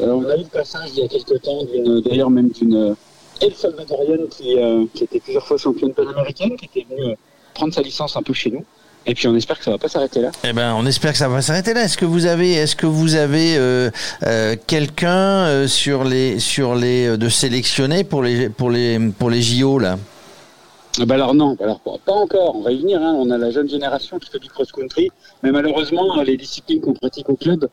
on 0.00 0.24
a 0.24 0.36
eu 0.36 0.42
le 0.42 0.48
passage 0.50 0.90
il 0.94 1.00
y 1.00 1.04
a 1.04 1.08
quelques 1.08 1.40
temps, 1.42 1.60
d'ailleurs 2.04 2.30
même 2.30 2.48
d'une 2.50 2.94
El 3.40 3.54
Salvadorienne 3.54 4.28
qui, 4.28 4.56
qui 4.94 5.04
était 5.04 5.20
plusieurs 5.20 5.46
fois 5.46 5.56
championne 5.56 5.92
panaméricaine, 5.92 6.56
qui 6.56 6.66
était 6.66 6.86
venue 6.88 7.14
prendre 7.54 7.72
sa 7.74 7.82
licence 7.82 8.16
un 8.16 8.22
peu 8.22 8.32
chez 8.32 8.50
nous. 8.50 8.64
Et 9.08 9.14
puis 9.14 9.26
on 9.26 9.34
espère 9.34 9.58
que 9.58 9.64
ça 9.64 9.70
va 9.70 9.78
pas 9.78 9.88
s'arrêter 9.88 10.20
là. 10.20 10.30
Eh 10.44 10.52
ben, 10.52 10.74
on 10.74 10.84
espère 10.84 11.12
que 11.12 11.18
ça 11.18 11.30
va 11.30 11.40
s'arrêter 11.40 11.72
là. 11.72 11.84
Est-ce 11.84 11.96
que 11.96 12.04
vous 12.04 12.26
avez, 12.26 12.52
est-ce 12.52 12.76
que 12.76 12.86
vous 12.86 13.14
avez 13.14 13.56
euh, 13.56 13.90
euh, 14.24 14.54
quelqu'un 14.66 15.46
euh, 15.46 15.66
sur 15.66 16.04
les, 16.04 16.38
sur 16.38 16.74
les, 16.74 17.16
de 17.16 17.28
sélectionner 17.30 18.04
pour 18.04 18.22
les, 18.22 18.50
pour 18.50 18.70
les, 18.70 18.98
pour 19.18 19.30
les 19.30 19.40
JO 19.40 19.78
là? 19.78 19.98
Ah 21.00 21.06
bah 21.06 21.14
alors 21.14 21.34
non, 21.34 21.56
alors 21.60 21.80
pas 21.80 22.12
encore. 22.12 22.56
On 22.56 22.60
va 22.60 22.70
y 22.70 22.80
venir. 22.80 23.00
Hein. 23.00 23.14
On 23.16 23.30
a 23.30 23.38
la 23.38 23.50
jeune 23.50 23.68
génération 23.68 24.18
qui 24.18 24.28
fait 24.30 24.40
du 24.40 24.48
cross-country, 24.50 25.10
mais 25.42 25.52
malheureusement 25.52 26.20
les 26.20 26.36
disciplines 26.36 26.82
qu'on 26.82 26.92
pratique 26.92 27.30
au 27.30 27.36
club 27.36 27.66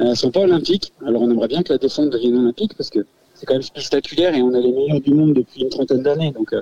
ne 0.00 0.14
sont 0.14 0.30
pas 0.30 0.40
olympiques. 0.40 0.94
Alors 1.06 1.20
on 1.20 1.30
aimerait 1.30 1.48
bien 1.48 1.62
que 1.62 1.74
la 1.74 1.78
descente 1.78 2.08
devienne 2.08 2.38
olympique 2.38 2.72
parce 2.78 2.88
que 2.88 3.00
c'est 3.34 3.44
quand 3.44 3.54
même 3.54 3.62
spectaculaire 3.62 4.34
et 4.34 4.40
on 4.40 4.54
a 4.54 4.58
les 4.58 4.72
meilleurs 4.72 5.02
du 5.02 5.12
monde 5.12 5.34
depuis 5.34 5.62
une 5.62 5.68
trentaine 5.68 6.02
d'années. 6.02 6.32
Donc 6.32 6.54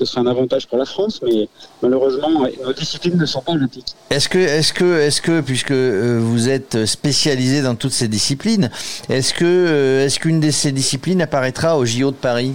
ce 0.00 0.06
serait 0.06 0.22
un 0.22 0.26
avantage 0.26 0.66
pour 0.66 0.78
la 0.78 0.86
France, 0.86 1.20
mais 1.22 1.46
malheureusement, 1.82 2.46
nos 2.64 2.72
disciplines 2.72 3.18
ne 3.18 3.26
sont 3.26 3.42
pas 3.42 3.52
olympiques. 3.52 3.94
Est-ce 4.08 4.30
que, 4.30 4.38
est-ce 4.38 4.72
que, 4.72 4.98
est-ce 4.98 5.20
que, 5.20 5.42
puisque 5.42 5.72
euh, 5.72 6.18
vous 6.22 6.48
êtes 6.48 6.86
spécialisé 6.86 7.60
dans 7.60 7.74
toutes 7.74 7.92
ces 7.92 8.08
disciplines, 8.08 8.70
est-ce 9.10 9.34
que, 9.34 9.44
euh, 9.44 10.06
est-ce 10.06 10.18
qu'une 10.18 10.40
de 10.40 10.50
ces 10.50 10.72
disciplines 10.72 11.20
apparaîtra 11.20 11.76
au 11.76 11.84
JO 11.84 12.12
de 12.12 12.16
Paris 12.16 12.54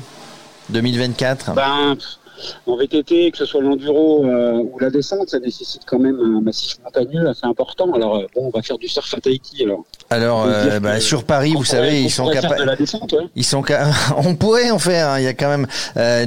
2024 0.70 1.54
ben, 1.54 1.96
en 2.68 2.76
VTT, 2.76 3.32
que 3.32 3.38
ce 3.38 3.46
soit 3.46 3.62
l'enduro 3.62 4.26
euh, 4.26 4.64
ou 4.72 4.80
la 4.80 4.90
descente, 4.90 5.30
ça 5.30 5.40
nécessite 5.40 5.84
quand 5.86 6.00
même 6.00 6.20
un 6.20 6.42
massif 6.42 6.78
montagneux 6.84 7.28
assez 7.28 7.46
important. 7.46 7.92
Alors, 7.94 8.18
euh, 8.18 8.28
bon, 8.36 8.48
on 8.48 8.50
va 8.50 8.62
faire 8.62 8.78
du 8.78 8.88
surf 8.88 9.14
à 9.14 9.20
Tahiti 9.20 9.64
alors. 9.64 9.84
Alors, 10.10 10.46
euh, 10.46 10.80
bah, 10.80 11.00
sur 11.00 11.24
Paris, 11.24 11.54
vous 11.56 11.66
savez, 11.66 12.02
ils 12.02 12.12
sont 12.12 12.28
capables. 12.30 12.70
Ouais. 12.70 13.30
Ils 13.36 13.44
sont 13.44 13.64
On 14.18 14.36
pourrait 14.36 14.70
en 14.72 14.80
faire. 14.80 15.10
Hein. 15.10 15.20
Il 15.20 15.24
y 15.24 15.28
a 15.28 15.34
quand 15.34 15.50
même. 15.50 15.68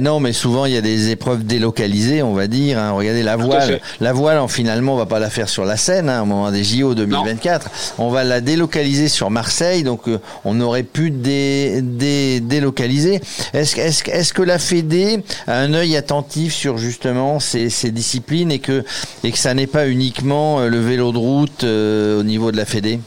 Non, 0.01 0.19
mais 0.19 0.33
souvent 0.33 0.65
il 0.65 0.73
y 0.73 0.77
a 0.77 0.81
des 0.81 1.09
épreuves 1.09 1.45
délocalisées, 1.45 2.21
on 2.23 2.33
va 2.33 2.47
dire. 2.47 2.77
Hein. 2.77 2.91
Regardez 2.91 3.23
la 3.23 3.35
voile. 3.35 3.79
La 4.01 4.13
voile, 4.13 4.39
finalement, 4.47 4.93
on 4.93 4.97
va 4.97 5.05
pas 5.05 5.19
la 5.19 5.29
faire 5.29 5.49
sur 5.49 5.65
la 5.65 5.77
Seine 5.77 6.09
hein, 6.09 6.23
au 6.23 6.25
moment 6.25 6.51
des 6.51 6.63
JO 6.63 6.95
2024. 6.95 7.65
Non. 7.65 8.05
On 8.05 8.09
va 8.09 8.23
la 8.23 8.41
délocaliser 8.41 9.07
sur 9.07 9.29
Marseille. 9.29 9.83
Donc, 9.83 10.01
on 10.45 10.61
aurait 10.61 10.83
pu 10.83 11.11
dé, 11.11 11.81
dé, 11.81 12.39
délocaliser. 12.39 13.21
Est-ce 13.53 13.79
est 13.79 14.07
est 14.07 14.33
que 14.33 14.41
la 14.41 14.59
Fédé 14.59 15.23
a 15.47 15.59
un 15.59 15.73
œil 15.73 15.95
attentif 15.99 16.53
sur 16.53 16.77
justement 16.77 17.39
ces, 17.39 17.69
disciplines 17.91 18.51
et 18.51 18.59
que 18.59 18.83
et 19.23 19.31
que 19.31 19.37
ça 19.37 19.53
n'est 19.53 19.67
pas 19.67 19.87
uniquement 19.87 20.61
le 20.61 20.79
vélo 20.79 21.11
de 21.11 21.17
route 21.17 21.63
euh, 21.63 22.19
au 22.19 22.23
niveau 22.23 22.51
de 22.51 22.57
la 22.57 22.65
Fédé? 22.65 22.99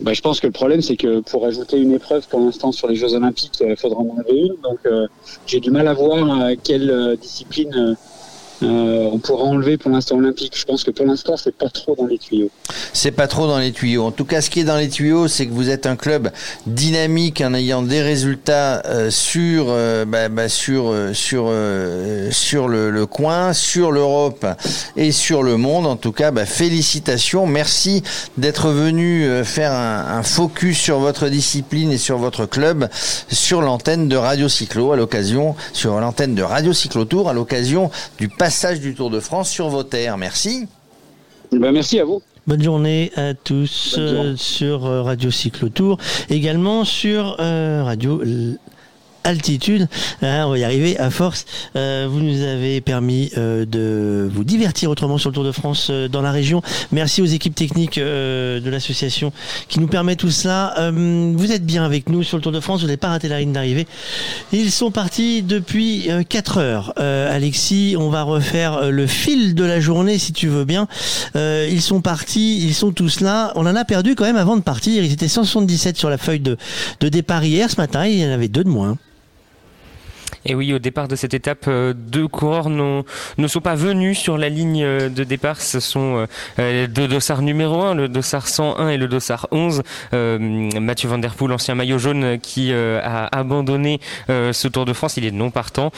Bah, 0.00 0.12
je 0.12 0.20
pense 0.20 0.40
que 0.40 0.46
le 0.46 0.52
problème, 0.52 0.82
c'est 0.82 0.96
que 0.96 1.20
pour 1.20 1.46
ajouter 1.46 1.78
une 1.78 1.92
épreuve 1.92 2.26
pour 2.28 2.40
l'instant 2.40 2.72
sur 2.72 2.88
les 2.88 2.96
Jeux 2.96 3.14
Olympiques, 3.14 3.62
il 3.66 3.76
faudra 3.76 4.00
en 4.00 4.10
avoir 4.10 4.26
une. 4.28 4.54
Donc, 4.62 4.78
euh, 4.86 5.06
j'ai 5.46 5.60
du 5.60 5.70
mal 5.70 5.88
à 5.88 5.94
voir 5.94 6.42
euh, 6.42 6.54
quelle 6.62 6.90
euh, 6.90 7.16
discipline 7.16 7.96
euh, 8.64 9.10
on 9.12 9.18
pourra 9.18 9.44
enlever 9.44 9.76
pour 9.76 9.90
l'instant 9.90 10.16
olympique. 10.16 10.54
Je 10.56 10.64
pense 10.64 10.84
que 10.84 10.90
pour 10.90 11.06
l'instant, 11.06 11.36
c'est 11.36 11.54
pas 11.54 11.68
trop 11.68 11.94
dans 11.94 12.06
les 12.06 12.18
tuyaux. 12.18 12.50
C'est 12.92 13.10
pas 13.10 13.26
trop 13.26 13.46
dans 13.46 13.58
les 13.58 13.72
tuyaux. 13.72 14.04
En 14.04 14.10
tout 14.10 14.24
cas, 14.24 14.40
ce 14.40 14.50
qui 14.50 14.60
est 14.60 14.64
dans 14.64 14.76
les 14.76 14.88
tuyaux, 14.88 15.28
c'est 15.28 15.46
que 15.46 15.52
vous 15.52 15.68
êtes 15.68 15.86
un 15.86 15.96
club 15.96 16.30
dynamique 16.66 17.42
en 17.42 17.52
ayant 17.54 17.82
des 17.82 18.00
résultats 18.00 18.82
sur, 19.10 19.66
le, 19.66 20.04
coin, 23.04 23.52
sur 23.52 23.92
l'Europe 23.92 24.46
et 24.96 25.12
sur 25.12 25.42
le 25.42 25.56
monde. 25.56 25.86
En 25.86 25.96
tout 25.96 26.12
cas, 26.12 26.30
bah, 26.30 26.46
félicitations. 26.46 27.46
Merci 27.46 28.02
d'être 28.38 28.70
venu 28.70 29.24
euh, 29.24 29.44
faire 29.44 29.72
un, 29.72 30.18
un, 30.18 30.22
focus 30.22 30.78
sur 30.78 30.98
votre 30.98 31.28
discipline 31.28 31.92
et 31.92 31.98
sur 31.98 32.18
votre 32.18 32.46
club 32.46 32.88
sur 33.28 33.60
l'antenne 33.60 34.08
de 34.08 34.16
Radio 34.16 34.48
Cyclo 34.48 34.92
à 34.92 34.96
l'occasion, 34.96 35.54
sur 35.72 36.00
l'antenne 36.00 36.34
de 36.34 36.42
Radio 36.42 36.72
Cyclo 36.72 37.04
Tour 37.04 37.28
à 37.28 37.32
l'occasion 37.32 37.90
du 38.18 38.28
passage 38.28 38.53
du 38.80 38.94
Tour 38.94 39.10
de 39.10 39.20
France 39.20 39.50
sur 39.50 39.68
vos 39.68 39.82
terres. 39.82 40.16
Merci. 40.16 40.66
Ben, 41.52 41.72
merci 41.72 41.98
à 41.98 42.04
vous. 42.04 42.22
Bonne 42.46 42.62
journée 42.62 43.10
à 43.16 43.34
tous 43.34 43.96
euh, 43.98 44.36
sur 44.36 44.82
Radio 44.82 45.30
Cyclo 45.30 45.68
Tour, 45.70 45.98
également 46.28 46.84
sur 46.84 47.36
euh, 47.40 47.82
Radio 47.82 48.22
altitude. 49.24 49.88
Hein, 50.22 50.44
on 50.46 50.50
va 50.50 50.58
y 50.58 50.64
arriver 50.64 50.98
à 50.98 51.10
force. 51.10 51.46
Euh, 51.76 52.06
vous 52.08 52.20
nous 52.20 52.42
avez 52.42 52.80
permis 52.80 53.30
euh, 53.36 53.64
de 53.64 54.30
vous 54.32 54.44
divertir 54.44 54.90
autrement 54.90 55.18
sur 55.18 55.30
le 55.30 55.34
Tour 55.34 55.44
de 55.44 55.52
France 55.52 55.88
euh, 55.90 56.08
dans 56.08 56.22
la 56.22 56.30
région. 56.30 56.62
Merci 56.92 57.22
aux 57.22 57.26
équipes 57.26 57.54
techniques 57.54 57.98
de 57.98 58.70
l'association 58.70 59.32
qui 59.68 59.80
nous 59.80 59.86
permet 59.86 60.16
tout 60.16 60.30
cela. 60.30 60.74
vous 60.92 61.52
êtes 61.52 61.64
bien 61.64 61.84
avec 61.84 62.08
nous 62.08 62.22
sur 62.22 62.36
le 62.36 62.42
Tour 62.42 62.52
de 62.52 62.60
France. 62.60 62.80
Vous 62.80 62.86
n'avez 62.86 62.96
pas 62.96 63.08
raté 63.08 63.28
la 63.28 63.40
ligne 63.40 63.52
d'arrivée. 63.52 63.86
Ils 64.52 64.70
sont 64.70 64.90
partis 64.90 65.42
depuis 65.42 66.08
4 66.28 66.58
heures. 66.58 66.92
Alexis, 66.96 67.96
on 67.98 68.10
va 68.10 68.22
refaire 68.22 68.90
le 68.90 69.06
fil 69.06 69.54
de 69.54 69.64
la 69.64 69.80
journée 69.80 70.18
si 70.18 70.32
tu 70.32 70.48
veux 70.48 70.64
bien. 70.64 70.86
ils 71.34 71.82
sont 71.82 72.00
partis, 72.00 72.64
ils 72.64 72.74
sont 72.74 72.92
tous 72.92 73.20
là. 73.20 73.52
On 73.54 73.66
en 73.66 73.76
a 73.76 73.84
perdu 73.84 74.14
quand 74.14 74.24
même 74.24 74.36
avant 74.36 74.56
de 74.56 74.62
partir. 74.62 75.02
Ils 75.02 75.12
étaient 75.12 75.28
177 75.28 75.96
sur 75.96 76.10
la 76.10 76.18
feuille 76.18 76.40
de, 76.40 76.56
de 77.00 77.08
départ 77.08 77.44
hier. 77.44 77.70
Ce 77.70 77.76
matin, 77.76 78.06
il 78.06 78.18
y 78.18 78.26
en 78.26 78.30
avait 78.30 78.48
deux 78.48 78.64
de 78.64 78.68
moins. 78.68 78.96
Et 80.46 80.54
oui, 80.54 80.74
au 80.74 80.78
départ 80.78 81.08
de 81.08 81.16
cette 81.16 81.32
étape, 81.32 81.64
euh, 81.68 81.94
deux 81.96 82.28
coureurs 82.28 82.68
ne 82.68 83.48
sont 83.48 83.60
pas 83.60 83.74
venus 83.74 84.18
sur 84.18 84.36
la 84.36 84.50
ligne 84.50 84.84
euh, 84.84 85.08
de 85.08 85.24
départ. 85.24 85.60
Ce 85.62 85.80
sont 85.80 86.26
euh, 86.58 86.86
deux 86.86 87.08
dossards 87.08 87.40
numéro 87.40 87.80
1, 87.82 87.94
le 87.94 88.08
dossard 88.08 88.46
101 88.46 88.90
et 88.90 88.96
le 88.98 89.08
dossard 89.08 89.48
11. 89.50 89.82
Mathieu 90.12 91.08
Van 91.08 91.18
Der 91.18 91.34
Poel, 91.34 91.52
ancien 91.52 91.74
maillot 91.74 91.98
jaune, 91.98 92.38
qui 92.40 92.72
a 92.72 93.26
abandonné 93.32 94.00
ce 94.28 94.68
Tour 94.68 94.84
de 94.84 94.92
France. 94.92 95.16
Il 95.16 95.24
est 95.24 95.30
non 95.30 95.50
partant 95.50 95.90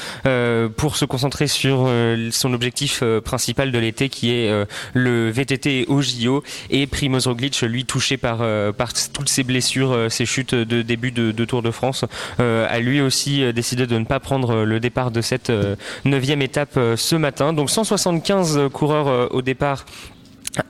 pour 0.76 0.97
se 0.97 1.05
concentrer 1.05 1.47
sur 1.47 1.91
son 2.31 2.52
objectif 2.52 3.02
principal 3.25 3.73
de 3.73 3.78
l'été, 3.78 4.08
qui 4.08 4.33
est 4.33 4.66
le 4.94 5.31
VTT 5.31 5.86
au 5.89 6.02
JO. 6.02 6.42
Et 6.70 6.86
Primoz 6.86 7.26
Roglic, 7.26 7.60
lui, 7.62 7.84
touché 7.84 8.16
par, 8.16 8.39
par 8.75 8.92
toutes 9.12 9.28
ses 9.28 9.44
blessures, 9.44 10.07
ses 10.08 10.26
chutes 10.26 10.55
de 10.55 10.83
début 10.83 11.12
de, 11.12 11.33
de 11.33 11.44
Tour 11.44 11.62
de 11.62 11.70
France, 11.70 12.05
a 12.39 12.78
lui 12.78 13.00
aussi 13.00 13.52
décidé 13.52 13.86
de 13.86 13.99
ne 13.99 14.05
pas 14.05 14.20
prendre 14.20 14.35
euh, 14.44 14.65
le 14.65 14.81
départ 14.81 15.10
de 15.10 15.20
cette 15.20 15.50
euh, 15.50 15.76
neuvième 16.05 16.42
étape 16.42 16.76
euh, 16.76 16.97
ce 16.97 17.16
matin. 17.16 17.52
Donc 17.52 17.70
175 17.70 18.68
coureurs 18.73 19.34
au 19.34 19.42
départ 19.42 19.84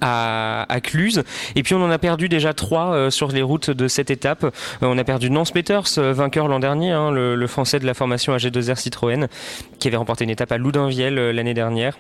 à, 0.00 0.66
Cluse. 0.82 1.22
Et 1.54 1.62
puis 1.62 1.74
on 1.74 1.82
en 1.82 1.90
a 1.90 1.98
perdu 1.98 2.28
déjà 2.28 2.52
trois 2.54 3.10
sur 3.10 3.28
les 3.28 3.42
routes 3.42 3.70
de 3.70 3.86
cette 3.86 4.10
étape. 4.10 4.44
on 4.82 4.98
a 4.98 5.04
perdu 5.04 5.30
Nance 5.30 5.52
Peters, 5.52 5.86
vainqueur 5.96 6.48
l'an 6.48 6.58
dernier, 6.58 6.90
hein, 6.90 7.12
le, 7.12 7.46
français 7.46 7.78
de 7.78 7.86
la 7.86 7.94
formation 7.94 8.34
AG2R 8.34 8.76
Citroën, 8.76 9.28
qui 9.78 9.88
avait 9.88 9.96
remporté 9.96 10.24
une 10.24 10.30
étape 10.30 10.50
à 10.50 10.58
Loudunvielle 10.58 11.30
l'année 11.30 11.54
dernière. 11.54 11.96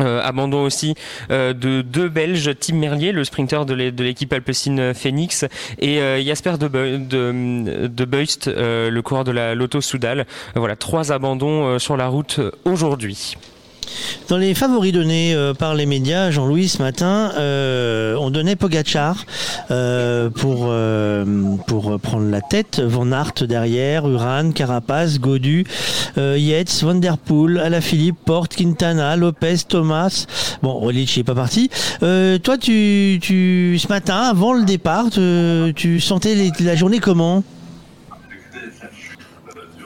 Euh, 0.00 0.20
abandon 0.22 0.62
aussi 0.62 0.94
euh, 1.30 1.52
de 1.52 1.82
deux 1.82 2.08
Belges, 2.08 2.50
Tim 2.58 2.76
Merlier, 2.76 3.12
le 3.12 3.24
sprinter 3.24 3.64
de 3.66 3.74
l'équipe 3.74 4.32
Alpecin 4.32 4.92
Phoenix, 4.94 5.44
et 5.78 6.00
euh, 6.00 6.22
Jasper 6.22 6.54
de, 6.58 8.04
Beust, 8.04 8.46
le 8.48 9.00
coureur 9.00 9.24
de 9.24 9.32
la 9.32 9.54
Lotto 9.54 9.80
Soudal. 9.80 10.26
voilà, 10.54 10.76
trois 10.76 11.12
abandons 11.12 11.78
sur 11.78 11.96
la 11.96 12.08
route 12.08 12.40
aujourd'hui. 12.64 13.36
Dans 14.28 14.36
les 14.36 14.54
favoris 14.54 14.92
donnés 14.92 15.34
euh, 15.34 15.54
par 15.54 15.74
les 15.74 15.86
médias, 15.86 16.30
Jean-Louis, 16.30 16.68
ce 16.68 16.82
matin, 16.82 17.32
euh, 17.38 18.14
on 18.16 18.30
donnait 18.30 18.56
Pogachar 18.56 19.24
euh, 19.70 20.28
pour, 20.28 20.70
pour 21.66 21.98
prendre 22.00 22.30
la 22.30 22.40
tête. 22.42 22.80
Van 22.80 23.10
Aert 23.10 23.46
derrière, 23.46 24.06
Uran, 24.06 24.52
Carapace, 24.52 25.18
Godu, 25.18 25.64
Yates, 26.16 26.82
Van 26.82 26.94
Der 26.94 27.16
Poel, 27.16 27.58
Alaphilippe, 27.58 28.18
Porte, 28.24 28.54
Quintana, 28.56 29.16
Lopez, 29.16 29.58
Thomas. 29.68 30.26
Bon, 30.62 30.74
Rolich 30.74 31.16
n'est 31.16 31.24
pas 31.24 31.34
parti. 31.34 31.70
toi, 32.00 32.58
tu, 32.60 33.18
tu, 33.22 33.78
ce 33.78 33.88
matin, 33.88 34.22
avant 34.22 34.52
le 34.52 34.64
départ, 34.64 35.06
tu, 35.74 36.00
sentais 36.00 36.52
la 36.60 36.76
journée 36.76 36.98
comment? 36.98 37.42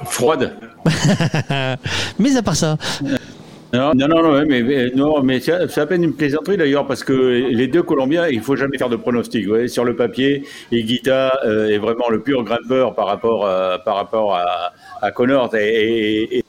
Froide. 0.05 0.53
Mais 2.19 2.37
à 2.37 2.43
part 2.43 2.57
ça. 2.57 2.77
Non, 3.73 3.93
non, 3.95 4.07
non, 4.07 4.45
mais, 4.47 4.91
non, 4.95 5.23
mais 5.23 5.41
c'est 5.41 5.79
à 5.79 5.87
peine 5.87 6.05
une 6.05 6.13
plaisanterie 6.13 6.59
d'ailleurs 6.59 6.87
parce 6.87 7.03
que 7.03 7.13
les 7.13 7.69
deux 7.69 7.83
Colombiens, 7.83 8.29
il 8.29 8.43
faut 8.43 8.55
jamais 8.55 8.77
faire 8.77 8.91
de 8.91 8.97
pronostic. 8.97 9.47
Vous 9.47 9.67
sur 9.67 9.85
le 9.85 9.97
papier, 9.97 10.45
Iguita 10.71 11.41
euh, 11.47 11.71
est 11.71 11.79
vraiment 11.79 12.11
le 12.11 12.21
pur 12.21 12.45
grimpeur 12.45 12.95
par 12.95 13.07
rapport, 13.07 13.47
à, 13.47 13.79
par 13.83 13.97
rapport 13.97 14.35
à, 14.35 14.73
et, 15.55 16.45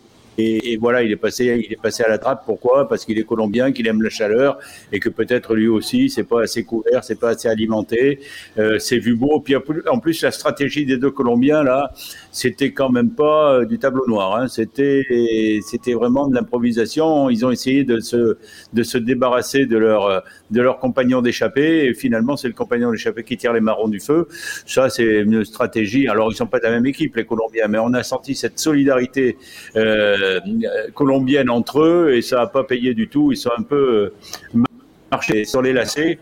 voilà, 0.79 1.03
il 1.03 1.11
est 1.11 1.17
passé, 1.17 1.63
il 1.65 1.73
est 1.73 1.81
passé 1.81 2.03
à 2.03 2.09
la 2.09 2.17
trappe. 2.17 2.43
Pourquoi? 2.45 2.87
Parce 2.87 3.05
qu'il 3.05 3.17
est 3.19 3.23
colombien, 3.23 3.71
qu'il 3.71 3.87
aime 3.87 4.01
la 4.01 4.09
chaleur 4.09 4.59
et 4.91 4.99
que 4.99 5.09
peut-être 5.09 5.55
lui 5.55 5.67
aussi, 5.67 6.09
c'est 6.09 6.23
pas 6.23 6.43
assez 6.43 6.63
couvert, 6.63 7.03
c'est 7.03 7.19
pas 7.19 7.29
assez 7.29 7.47
alimenté. 7.47 8.19
Euh, 8.57 8.79
c'est 8.79 8.97
vu 8.97 9.15
beau. 9.15 9.39
Puis 9.39 9.55
en 9.55 9.99
plus, 9.99 10.21
la 10.21 10.31
stratégie 10.31 10.85
des 10.85 10.97
deux 10.97 11.11
Colombiens 11.11 11.63
là, 11.63 11.91
c'était 12.31 12.71
quand 12.71 12.89
même 12.89 13.11
pas 13.11 13.53
euh, 13.53 13.65
du 13.65 13.79
tableau 13.79 14.07
noir. 14.07 14.35
Hein. 14.37 14.47
C'était, 14.47 15.03
c'était 15.65 15.93
vraiment 15.93 16.27
de 16.27 16.35
l'improvisation. 16.35 17.29
Ils 17.29 17.45
ont 17.45 17.51
essayé 17.51 17.83
de 17.83 17.99
se, 17.99 18.37
de 18.73 18.83
se 18.83 18.97
débarrasser 18.97 19.65
de 19.65 19.77
leur, 19.77 20.23
de 20.51 20.61
leur 20.61 20.79
compagnon 20.79 21.21
d'échappée. 21.21 21.85
Et 21.85 21.93
finalement, 21.93 22.37
c'est 22.37 22.47
le 22.47 22.53
compagnon 22.53 22.91
d'échappée 22.91 23.23
qui 23.23 23.37
tire 23.37 23.53
les 23.53 23.61
marrons 23.61 23.87
du 23.87 23.99
feu. 23.99 24.27
Ça, 24.65 24.89
c'est 24.89 25.21
une 25.21 25.45
stratégie. 25.45 26.07
Alors, 26.07 26.31
ils 26.31 26.35
sont 26.35 26.47
pas 26.47 26.59
de 26.59 26.63
la 26.63 26.71
même 26.71 26.85
équipe, 26.85 27.15
les 27.15 27.25
Colombiens, 27.25 27.67
mais 27.67 27.79
on 27.79 27.93
a 27.93 28.03
senti 28.03 28.35
cette 28.35 28.59
solidarité. 28.59 29.37
Euh, 29.75 30.22
euh, 30.23 30.39
colombienne 30.93 31.49
entre 31.49 31.81
eux 31.81 32.13
et 32.13 32.21
ça 32.21 32.37
n'a 32.37 32.47
pas 32.47 32.63
payé 32.63 32.93
du 32.93 33.07
tout. 33.07 33.31
Ils 33.31 33.37
sont 33.37 33.51
un 33.57 33.63
peu 33.63 34.11
euh, 34.55 34.63
marchés 35.11 35.45
sur 35.45 35.61
les 35.61 35.73
lacets. 35.73 36.19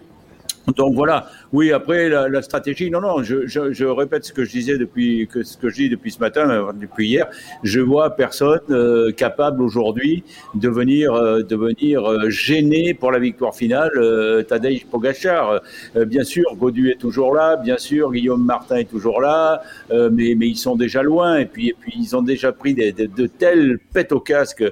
Donc 0.75 0.93
voilà, 0.93 1.27
oui, 1.53 1.73
après 1.73 2.07
la, 2.07 2.41
stratégie, 2.41 2.89
non, 2.89 3.01
non, 3.01 3.23
je, 3.23 3.45
je, 3.45 3.73
je, 3.73 3.83
répète 3.83 4.23
ce 4.23 4.31
que 4.31 4.45
je 4.45 4.51
disais 4.51 4.77
depuis 4.77 5.27
que 5.27 5.43
ce 5.43 5.57
que 5.57 5.67
je 5.67 5.75
dis 5.75 5.89
depuis 5.89 6.09
ce 6.09 6.19
matin, 6.19 6.49
euh, 6.49 6.71
depuis 6.71 7.09
hier. 7.09 7.27
Je 7.63 7.81
vois 7.81 8.11
personne 8.11 8.61
euh, 8.69 9.11
capable 9.11 9.61
aujourd'hui 9.61 10.23
de 10.55 10.69
venir 10.69 11.13
euh, 11.13 11.43
de 11.43 11.55
venir 11.57 12.29
gêner 12.29 12.93
pour 12.93 13.11
la 13.11 13.19
victoire 13.19 13.53
finale 13.53 13.91
Tadej 14.47 14.85
Pogacar. 14.85 15.59
bien 16.05 16.23
sûr, 16.23 16.45
Godu 16.55 16.89
est 16.89 16.99
toujours 16.99 17.33
là, 17.35 17.57
bien 17.57 17.77
sûr, 17.77 18.13
Guillaume 18.13 18.45
Martin 18.45 18.77
est 18.77 18.89
toujours 18.89 19.19
là, 19.19 19.61
mais 19.89 20.35
mais 20.37 20.47
ils 20.47 20.57
sont 20.57 20.77
déjà 20.77 21.03
loin 21.03 21.37
et 21.37 21.45
puis 21.45 21.69
et 21.69 21.75
puis 21.77 21.93
ils 21.97 22.15
ont 22.15 22.21
déjà 22.21 22.53
pris 22.53 22.73
des, 22.73 22.93
de 22.93 23.27
telles 23.27 23.77
pètes 23.93 24.13
au 24.13 24.21
casque 24.21 24.63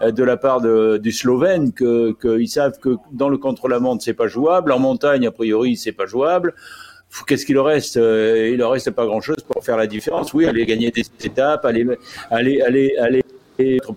de 0.00 0.22
la 0.22 0.36
part 0.36 0.60
de, 0.60 0.98
du 0.98 1.10
Slovène 1.10 1.72
que 1.72 2.12
qu'ils 2.20 2.48
savent 2.48 2.78
que 2.78 2.96
dans 3.10 3.28
le 3.28 3.38
contre-la-montre 3.38 4.04
c'est 4.04 4.14
pas 4.14 4.28
jouable, 4.28 4.70
en 4.70 4.78
montagne 4.78 5.26
a 5.26 5.32
priori 5.32 5.76
c'est 5.76 5.92
pas 5.92 6.06
jouable 6.06 6.27
Qu'est-ce 7.26 7.46
qu'il 7.46 7.54
leur 7.54 7.64
reste 7.64 7.96
euh, 7.96 8.50
Il 8.52 8.58
leur 8.58 8.70
reste 8.70 8.90
pas 8.90 9.06
grand-chose 9.06 9.42
pour 9.48 9.64
faire 9.64 9.76
la 9.76 9.86
différence. 9.86 10.34
Oui, 10.34 10.46
aller 10.46 10.66
gagner 10.66 10.90
des 10.90 11.04
étapes, 11.22 11.64
aller, 11.64 11.86
aller, 12.30 12.60
aller, 12.60 12.96
aller 12.98 13.22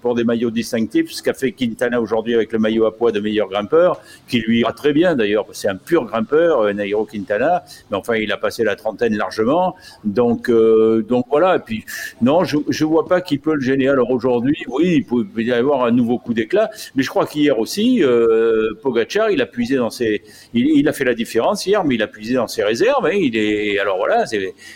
pour 0.01 0.15
des 0.15 0.23
maillots 0.23 0.49
distinctifs, 0.49 1.11
ce 1.11 1.21
qu'a 1.21 1.33
fait 1.33 1.51
Quintana 1.51 2.01
aujourd'hui 2.01 2.33
avec 2.33 2.51
le 2.51 2.59
maillot 2.59 2.85
à 2.85 2.95
poids 2.95 3.11
de 3.11 3.19
meilleur 3.19 3.47
grimpeur, 3.47 4.01
qui 4.27 4.39
lui 4.39 4.59
ira 4.59 4.73
très 4.73 4.93
bien 4.93 5.15
d'ailleurs, 5.15 5.45
c'est 5.51 5.67
un 5.67 5.75
pur 5.75 6.05
grimpeur, 6.05 6.61
euh, 6.61 6.73
Nairo 6.73 7.05
Quintana, 7.05 7.63
mais 7.89 7.97
enfin 7.97 8.15
il 8.15 8.31
a 8.31 8.37
passé 8.37 8.63
la 8.63 8.75
trentaine 8.75 9.15
largement, 9.15 9.75
donc 10.03 10.49
euh, 10.49 11.05
donc 11.07 11.25
voilà, 11.29 11.57
et 11.57 11.59
puis 11.59 11.85
non, 12.21 12.43
je 12.43 12.57
je 12.69 12.85
vois 12.85 13.05
pas 13.07 13.21
qui 13.21 13.37
peut 13.37 13.53
le 13.53 13.61
gêner. 13.61 13.87
Alors 13.87 14.09
aujourd'hui, 14.11 14.57
oui, 14.67 14.95
il 14.97 15.05
peut, 15.05 15.25
y 15.41 15.51
avoir 15.51 15.85
un 15.85 15.91
nouveau 15.91 16.17
coup 16.17 16.33
d'éclat, 16.33 16.69
mais 16.95 17.03
je 17.03 17.09
crois 17.09 17.25
qu'hier 17.25 17.59
aussi, 17.59 18.03
euh, 18.03 18.69
Pogacar, 18.81 19.29
il 19.29 19.41
a 19.41 19.45
puisé 19.45 19.75
dans 19.75 19.89
ses, 19.89 20.23
il, 20.53 20.87
a 20.87 20.93
fait 20.93 21.05
la 21.05 21.13
différence 21.13 21.65
hier, 21.65 21.83
mais 21.83 21.95
il 21.95 22.01
a 22.01 22.07
puisé 22.07 22.35
dans 22.35 22.47
ses 22.47 22.63
réserves, 22.63 23.05
hein, 23.05 23.13
il 23.13 23.37
est, 23.37 23.79
alors 23.79 23.97
voilà, 23.97 24.25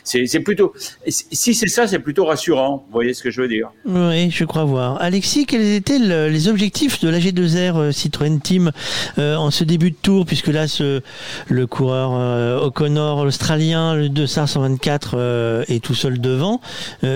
c'est 0.03 0.39
plutôt, 0.41 0.73
si 1.07 1.53
c'est 1.53 1.67
ça, 1.67 1.87
c'est 1.87 1.99
plutôt 1.99 2.25
rassurant, 2.25 2.85
vous 2.87 2.93
voyez 2.93 3.13
ce 3.13 3.23
que 3.23 3.31
je 3.31 3.41
veux 3.41 3.47
dire 3.47 3.71
Oui, 3.85 4.29
je 4.29 4.45
crois 4.45 4.65
Alexis, 4.77 5.45
quels 5.45 5.73
étaient 5.73 5.99
les 5.99 6.47
objectifs 6.47 6.99
de 7.01 7.09
l'AG2R 7.09 7.77
euh, 7.77 7.91
Citroën 7.91 8.39
Team 8.39 8.71
euh, 9.17 9.35
en 9.35 9.51
ce 9.51 9.63
début 9.63 9.91
de 9.91 9.95
tour, 9.95 10.25
puisque 10.25 10.47
là, 10.47 10.65
le 11.47 11.67
coureur 11.67 12.11
euh, 12.13 12.59
O'Connor, 12.59 13.25
l'Australien, 13.25 13.95
le 13.95 14.09
200 14.09 14.47
124 14.47 15.65
est 15.67 15.83
tout 15.83 15.93
seul 15.93 16.19
devant. 16.19 16.61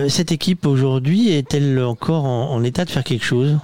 cette 0.07 0.31
équipe 0.31 0.65
aujourd'hui 0.65 1.31
est-elle 1.31 1.83
encore 1.83 2.25
en 2.25 2.63
état 2.63 2.85
de 2.85 2.89
faire 2.89 3.03
quelque 3.03 3.25
chose? 3.25 3.57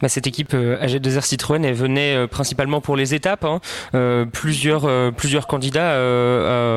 Bah, 0.00 0.08
cette 0.08 0.26
équipe 0.26 0.54
euh, 0.54 0.78
AG2R 0.84 1.22
Citroën 1.22 1.64
elle 1.64 1.74
venait 1.74 2.14
euh, 2.14 2.26
principalement 2.26 2.80
pour 2.80 2.96
les 2.96 3.14
étapes. 3.14 3.44
Hein. 3.44 3.60
Euh, 3.94 4.24
plusieurs 4.24 5.12
plusieurs 5.14 5.46
candidats 5.46 6.00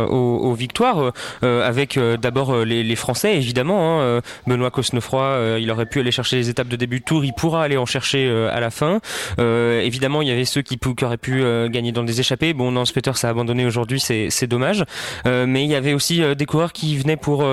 aux, 0.09 0.53
victoires, 0.53 1.13
avec 1.41 1.99
d'abord 2.21 2.63
les, 2.63 2.83
les, 2.83 2.95
Français 2.95 3.35
évidemment. 3.35 4.01
Hein. 4.01 4.21
Benoît 4.47 4.71
Cosnefroy, 4.71 5.57
il 5.59 5.69
aurait 5.71 5.85
pu 5.85 5.99
aller 5.99 6.11
chercher 6.11 6.37
les 6.37 6.49
étapes 6.49 6.67
de 6.67 6.75
début 6.75 6.99
de 6.99 7.05
tour, 7.05 7.25
il 7.25 7.33
pourra 7.33 7.63
aller 7.63 7.77
en 7.77 7.85
chercher 7.85 8.29
à 8.51 8.59
la 8.59 8.69
fin. 8.69 8.99
évidemment, 9.37 10.21
il 10.21 10.27
y 10.27 10.31
avait 10.31 10.45
ceux 10.45 10.61
qui, 10.61 10.77
qui 10.77 11.05
auraient 11.05 11.17
pu 11.17 11.43
gagner 11.69 11.91
dans 11.91 12.03
des 12.03 12.19
échappées. 12.19 12.53
Bon, 12.53 12.71
Nance 12.71 12.91
Peter 12.91 13.11
ça 13.15 13.27
a 13.27 13.31
abandonné 13.31 13.65
aujourd'hui, 13.65 13.99
c'est 13.99 14.47
dommage. 14.47 14.83
mais 15.25 15.63
il 15.63 15.69
y 15.69 15.75
avait 15.75 15.93
aussi 15.93 16.21
des 16.35 16.45
coureurs 16.45 16.73
qui 16.73 16.97
venaient 16.97 17.17
pour 17.17 17.45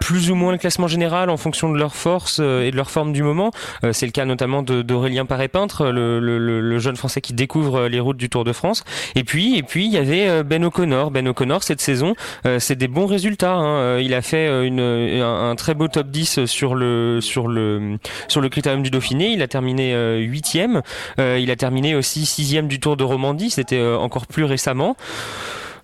plus 0.00 0.30
ou 0.30 0.34
moins 0.34 0.52
le 0.52 0.58
classement 0.58 0.88
général 0.88 1.30
en 1.30 1.36
fonction 1.36 1.70
de 1.70 1.78
leur 1.78 1.94
force 1.94 2.38
et 2.38 2.70
de 2.70 2.76
leur 2.76 2.90
forme 2.90 3.12
du 3.12 3.22
moment. 3.22 3.50
c'est 3.92 4.06
le 4.06 4.12
cas 4.12 4.24
notamment 4.24 4.62
de, 4.62 4.82
de 4.82 4.94
Aurélien 5.08 5.24
Paré-Peintre, 5.24 5.86
le, 5.86 6.20
le, 6.20 6.78
jeune 6.78 6.96
Français 6.96 7.22
qui 7.22 7.32
découvre 7.32 7.88
les 7.88 7.98
routes 7.98 8.18
du 8.18 8.28
Tour 8.28 8.44
de 8.44 8.52
France. 8.52 8.84
Et 9.14 9.24
puis, 9.24 9.56
et 9.56 9.62
puis 9.62 9.86
il 9.86 9.90
y 9.90 9.96
avait 9.96 10.44
Ben 10.44 10.62
O'Connor. 10.62 11.10
Ben 11.10 11.26
O'Connor 11.26 11.62
cette 11.62 11.80
saison, 11.80 12.14
c'est 12.58 12.76
des 12.76 12.88
bons 12.88 13.06
résultats. 13.06 13.54
Hein. 13.54 13.98
Il 14.00 14.12
a 14.12 14.20
fait 14.20 14.66
une, 14.66 14.80
un, 14.80 15.54
très 15.56 15.72
beau 15.72 15.88
top 15.88 16.08
10 16.08 16.44
sur 16.44 16.74
le 16.74 17.20
sur 17.22 17.48
le 17.48 17.96
sur 18.28 18.42
le 18.42 18.50
critérium 18.50 18.82
du 18.82 18.90
Dauphiné. 18.90 19.32
Il 19.32 19.40
a 19.40 19.48
terminé 19.48 20.18
huitième. 20.18 20.82
il 21.18 21.50
a 21.50 21.56
terminé 21.56 21.94
aussi 21.94 22.26
sixième 22.26 22.68
du 22.68 22.78
Tour 22.78 22.98
de 22.98 23.04
Romandie. 23.04 23.48
C'était 23.48 23.82
encore 23.82 24.26
plus 24.26 24.44
récemment. 24.44 24.94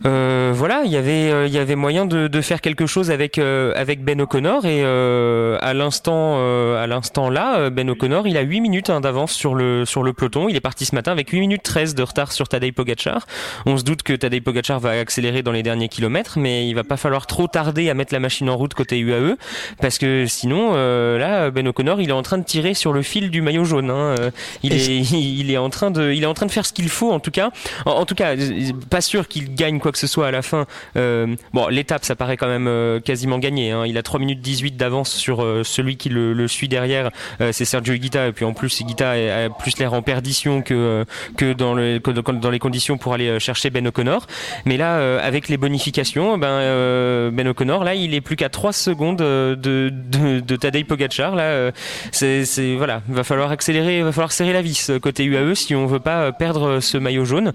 Euh, 0.05 0.53
voilà, 0.55 0.83
il 0.85 0.91
y 0.91 0.97
avait 0.97 1.31
euh, 1.31 1.47
il 1.47 1.53
y 1.53 1.59
avait 1.59 1.77
moyen 1.77 2.07
de, 2.07 2.29
de 2.29 2.41
faire 2.41 2.61
quelque 2.61 2.87
chose 2.87 3.11
avec 3.11 3.39
euh, 3.39 3.73
avec 3.77 4.05
Ben 4.05 4.21
O'Connor 4.21 4.67
et 4.67 4.83
à 4.85 5.75
l'instant 5.75 6.35
à 6.77 6.87
l'instant 6.87 7.31
là, 7.31 7.71
Ben 7.71 7.89
O'Connor, 7.89 8.27
il 8.27 8.37
a 8.37 8.43
8 8.43 8.61
minutes 8.61 8.91
hein, 8.91 9.01
d'avance 9.01 9.33
sur 9.33 9.55
le 9.55 9.85
sur 9.85 10.03
le 10.03 10.13
peloton. 10.13 10.49
Il 10.49 10.57
est 10.57 10.61
parti 10.61 10.85
ce 10.85 10.95
matin 10.95 11.13
avec 11.13 11.31
8 11.31 11.41
minutes 11.41 11.63
13 11.63 11.95
de 11.95 12.03
retard 12.03 12.33
sur 12.33 12.49
Tadej 12.49 12.73
Pogacar. 12.73 13.27
On 13.67 13.77
se 13.77 13.85
doute 13.85 14.03
que 14.03 14.13
Tadej 14.13 14.43
Pogacar 14.43 14.81
va 14.81 14.91
accélérer 14.91 15.43
dans 15.43 15.53
les 15.53 15.63
derniers 15.63 15.89
kilomètres, 15.89 16.39
mais 16.39 16.69
il 16.69 16.75
va 16.75 16.85
pas 16.85 16.97
falloir 16.97 17.27
trop 17.27 17.47
tarder 17.47 17.91
à 17.91 17.95
mettre 17.95 18.13
la 18.13 18.21
machine 18.21 18.49
en 18.51 18.57
route 18.57 18.75
côté 18.75 18.99
UAE 18.99 19.37
parce 19.81 19.99
que 19.99 20.27
sinon 20.27 20.75
là 20.75 21.51
Ben 21.51 21.67
O'Connor, 21.69 22.01
il 22.01 22.11
est 22.11 22.13
en 22.13 22.23
train 22.23 22.39
de 22.39 22.45
tirer 22.45 22.75
sur 22.75 22.93
le 22.93 23.03
fil 23.03 23.31
du 23.31 23.43
maillot 23.43 23.65
jaune. 23.65 23.91
Hein. 23.91 24.15
Il 24.63 24.73
est 24.73 24.85
il 25.13 25.51
est 25.51 25.59
en 25.59 25.71
train 25.71 25.91
de 25.91 26.13
il 26.13 26.23
est 26.23 26.27
en 26.27 26.35
train 26.35 26.47
de 26.47 26.53
faire 26.53 26.67
ce 26.67 26.73
qu'il 26.73 26.89
faut 26.89 27.13
en 27.13 27.21
tout 27.21 27.31
cas. 27.31 27.51
En, 27.87 27.93
en 27.93 28.07
tout 28.07 28.15
cas, 28.15 28.35
pas 28.91 29.01
sûr 29.01 29.29
qu'il 29.29 29.55
gagne 29.55 29.79
quoi 29.85 29.93
que 29.93 29.99
ce 29.99 30.07
soit 30.07 30.27
à 30.27 30.31
la 30.31 30.41
fin. 30.41 30.65
Euh, 30.97 31.37
bon, 31.53 31.69
l'étape, 31.69 32.07
ça 32.07 32.17
paraît 32.17 32.39
quand 32.39 32.47
même 32.47 32.69
euh, 32.69 33.01
quasiment 33.01 33.39
gagné. 33.39 33.71
Hein. 33.71 33.85
Il 33.85 33.99
a 33.99 34.03
3 34.03 34.19
minutes 34.19 34.41
18 34.41 34.79
d'avance 34.79 35.13
sur 35.13 35.45
euh, 35.45 35.63
celui 35.63 35.99
qui 35.99 36.09
le, 36.09 36.49
suit 36.49 36.69
derrière. 36.69 37.11
c'est 37.53 37.67
Sergio 37.67 37.93
Higuita. 37.93 38.29
Et 38.29 38.33
puis 38.33 38.47
en 38.47 38.55
plus, 38.55 38.81
Higuita 38.81 39.11
a 39.11 39.51
plus 39.51 39.79
l'air 39.79 39.93
en 39.93 40.01
perdition 40.01 40.63
que, 40.63 41.05
que, 41.37 41.53
dans, 41.53 41.75
le, 41.75 41.99
dans 41.99 42.51
les 42.51 42.59
conditions 42.59 42.97
pour 42.97 43.13
aller 43.13 43.39
chercher 43.41 43.69
Ben 43.69 43.87
O'Connor. 43.87 44.27
Mais 44.65 44.79
là, 44.79 45.19
avec 45.23 45.49
les 45.49 45.59
bonifications, 45.59 46.39
ben, 46.39 47.31
Ben 47.31 47.47
O'Connor, 47.49 47.85
là, 47.85 47.95
il 47.95 48.15
est 48.15 48.23
plus 48.23 48.37
qu'à 48.37 48.49
3 48.49 48.73
secondes 48.73 49.19
de, 49.19 49.55
de, 49.55 50.41
de 50.41 50.57
Tadej 50.57 50.85
Pogacar. 50.87 51.35
Là, 51.35 51.73
c'est, 52.11 52.45
voilà, 52.77 53.03
il 53.09 53.15
va 53.15 53.25
falloir 53.25 53.51
accélérer, 53.51 54.03
va 54.03 54.13
falloir 54.13 54.33
serrer 54.33 54.55
la 54.55 54.63
vis 54.63 54.91
côté 55.03 55.25
UAE 55.25 55.55
si 55.55 55.75
on 55.75 55.87
veut 55.87 56.01
pas 56.01 56.33
perdre 56.33 56.81
ce 56.81 56.97
maillot 56.97 57.25
jaune. 57.27 57.53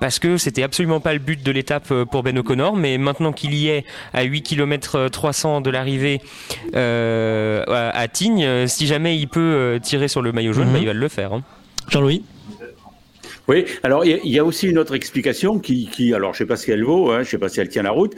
parce 0.00 0.18
que 0.18 0.36
c'était 0.36 0.62
absolument 0.62 1.00
pas 1.00 1.12
le 1.12 1.18
but 1.18 1.42
de 1.42 1.52
l'étape 1.62 1.84
étape 1.84 1.92
euh, 1.92 2.04
pour 2.04 2.22
Ben 2.22 2.36
O'Connor, 2.36 2.76
mais 2.76 2.98
maintenant 2.98 3.32
qu'il 3.32 3.54
y 3.54 3.68
est 3.68 3.84
à 4.12 4.22
8 4.22 4.42
km 4.42 5.08
300 5.08 5.60
de 5.60 5.70
l'arrivée 5.70 6.20
euh, 6.74 7.64
à, 7.68 8.08
Tignes, 8.08 8.44
euh, 8.44 8.66
si 8.66 8.86
jamais 8.86 9.16
il 9.16 9.28
peut 9.28 9.78
tirer 9.80 10.08
sur 10.08 10.22
le 10.22 10.32
maillot 10.32 10.52
jaune, 10.52 10.66
mhm. 10.66 10.72
bah, 10.72 10.78
il 10.80 10.86
va 10.86 10.92
le 10.92 11.08
faire. 11.08 11.32
Hein. 11.32 11.42
Jean-Louis? 11.88 12.24
Oui, 13.48 13.64
alors 13.82 14.04
il 14.04 14.28
y, 14.28 14.38
a 14.38 14.44
aussi 14.44 14.68
une 14.68 14.78
autre 14.78 14.94
explication 14.94 15.58
qui, 15.58 15.86
qui 15.86 16.14
alors 16.14 16.32
je 16.32 16.38
sais 16.38 16.46
pas 16.46 16.56
si 16.56 16.70
elle 16.70 16.84
vaut, 16.84 17.10
hein, 17.10 17.22
je 17.22 17.30
sais 17.30 17.38
pas 17.38 17.48
si 17.48 17.60
elle 17.60 17.68
tient 17.68 17.82
la 17.82 17.90
route, 17.90 18.14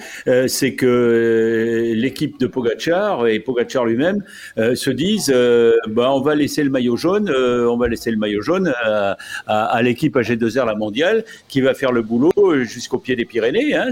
c'est 0.47 0.75
que 0.75 1.93
l'équipe 1.95 2.39
de 2.39 2.47
Pogachar 2.47 3.27
et 3.27 3.41
Pogachar 3.41 3.85
lui-même 3.85 4.23
se 4.57 4.91
disent, 4.91 5.35
bah, 5.89 6.13
on 6.13 6.21
va 6.21 6.35
laisser 6.35 6.63
le 6.63 6.71
maillot 6.71 6.97
jaune, 6.97 7.31
on 7.31 7.77
va 7.77 7.89
laisser 7.89 8.11
le 8.11 8.17
maillot 8.17 8.43
jaune 8.43 8.73
à, 8.83 9.17
à, 9.47 9.83
l'équipe 9.83 10.17
AG2R 10.17 10.67
la 10.67 10.75
mondiale 10.75 11.25
qui 11.49 11.61
va 11.61 11.75
faire 11.75 11.93
le 11.93 12.03
boulot 12.03 12.33
jusqu'au 12.63 12.99
pied 12.99 13.17
des 13.17 13.25
Pyrénées. 13.25 13.75
Hein, 13.75 13.91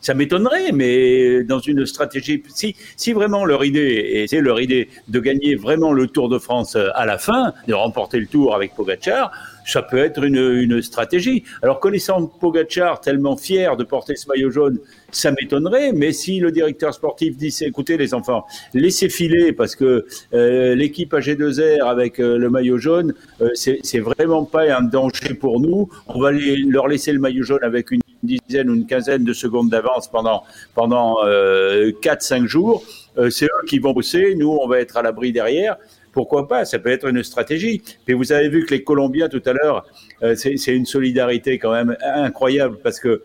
ça, 0.00 0.14
m'étonnerait, 0.14 0.72
mais 0.72 1.42
dans 1.44 1.58
une 1.58 1.86
stratégie, 1.86 2.42
si, 2.48 2.76
si 2.96 3.12
vraiment 3.12 3.44
leur 3.44 3.64
idée, 3.64 4.10
et 4.12 4.26
c'est 4.26 4.40
leur 4.40 4.60
idée 4.60 4.88
de 5.08 5.20
gagner 5.20 5.54
vraiment 5.54 5.92
le 5.92 6.06
Tour 6.06 6.28
de 6.28 6.38
France 6.38 6.76
à 6.76 7.06
la 7.06 7.18
fin, 7.18 7.52
de 7.66 7.74
remporter 7.74 8.18
le 8.18 8.26
Tour 8.26 8.54
avec 8.54 8.74
Pogachar, 8.74 9.32
ça 9.66 9.82
peut 9.82 9.98
être 9.98 10.24
une, 10.24 10.36
une 10.36 10.80
stratégie. 10.80 11.44
Alors 11.62 11.80
connaissant 11.80 12.26
Pogachar 12.26 13.00
tellement 13.00 13.36
fier 13.36 13.76
de 13.76 13.84
porter 13.84 14.16
ce 14.16 14.28
maillot 14.28 14.50
jaune, 14.50 14.78
ça 15.10 15.32
m'étonnerait, 15.32 15.92
mais 15.92 16.12
si 16.12 16.38
le 16.40 16.52
directeur 16.52 16.94
sportif 16.94 17.36
dit 17.36 17.54
écoutez 17.62 17.96
les 17.96 18.14
enfants, 18.14 18.46
laissez 18.74 19.08
filer 19.08 19.52
parce 19.52 19.74
que 19.74 20.06
euh, 20.34 20.74
l'équipe 20.74 21.12
AG2R 21.12 21.84
avec 21.84 22.20
euh, 22.20 22.38
le 22.38 22.48
maillot 22.48 22.78
jaune, 22.78 23.14
euh, 23.40 23.50
c'est 23.54 23.98
vraiment 23.98 24.44
pas 24.44 24.76
un 24.76 24.82
danger 24.82 25.34
pour 25.34 25.60
nous, 25.60 25.88
on 26.06 26.20
va 26.20 26.32
les, 26.32 26.56
leur 26.56 26.86
laisser 26.88 27.12
le 27.12 27.18
maillot 27.18 27.44
jaune 27.44 27.62
avec 27.64 27.90
une 27.90 28.00
dizaine 28.22 28.70
ou 28.70 28.74
une 28.74 28.86
quinzaine 28.86 29.24
de 29.24 29.32
secondes 29.32 29.70
d'avance 29.70 30.08
pendant, 30.08 30.42
pendant 30.74 31.16
4-5 31.24 32.46
jours, 32.46 32.84
c'est 33.30 33.46
eux 33.46 33.66
qui 33.68 33.78
vont 33.78 33.92
bosser, 33.92 34.34
nous 34.36 34.58
on 34.60 34.66
va 34.66 34.80
être 34.80 34.96
à 34.96 35.02
l'abri 35.02 35.32
derrière 35.32 35.76
pourquoi 36.16 36.48
pas 36.48 36.64
Ça 36.64 36.78
peut 36.78 36.88
être 36.88 37.06
une 37.08 37.22
stratégie. 37.22 37.82
Et 38.08 38.14
vous 38.14 38.32
avez 38.32 38.48
vu 38.48 38.64
que 38.64 38.72
les 38.72 38.82
Colombiens 38.82 39.28
tout 39.28 39.42
à 39.44 39.52
l'heure, 39.52 39.86
euh, 40.22 40.34
c'est 40.34 40.74
une 40.74 40.86
solidarité 40.86 41.58
quand 41.58 41.72
même 41.72 41.94
incroyable 42.02 42.78
parce 42.82 42.98
que 42.98 43.22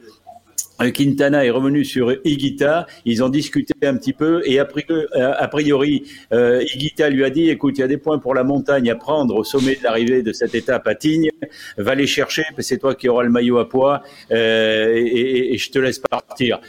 euh, 0.82 0.92
Quintana 0.92 1.46
est 1.46 1.52
revenu 1.52 1.86
sur 1.86 2.12
Higuita, 2.26 2.88
ils 3.06 3.24
ont 3.24 3.30
discuté 3.30 3.74
un 3.84 3.96
petit 3.96 4.12
peu 4.12 4.42
et 4.44 4.60
a 4.60 4.66
priori, 4.66 6.04
euh, 6.34 6.62
Higuita 6.64 7.10
lui 7.10 7.24
a 7.24 7.30
dit 7.30 7.50
écoute, 7.50 7.78
il 7.78 7.82
y 7.82 7.84
a 7.86 7.88
des 7.88 7.98
points 7.98 8.20
pour 8.20 8.36
la 8.36 8.44
montagne 8.44 8.92
à 8.92 8.96
prendre 8.96 9.38
au 9.38 9.46
sommet 9.46 9.76
de 9.76 9.84
l'arrivée 9.86 10.22
de 10.22 10.34
cette 10.34 10.54
étape 10.54 10.86
à 10.86 10.94
Tignes, 10.94 11.32
va 11.78 11.96
les 11.96 12.08
chercher, 12.08 12.44
c'est 12.60 12.78
toi 12.78 12.94
qui 12.94 13.08
auras 13.08 13.24
le 13.24 13.30
maillot 13.30 13.60
à 13.60 13.70
poids 13.70 14.04
et, 14.32 15.58
je 15.58 15.72
te 15.72 15.80
laisse 15.80 16.00
partir. 16.00 16.60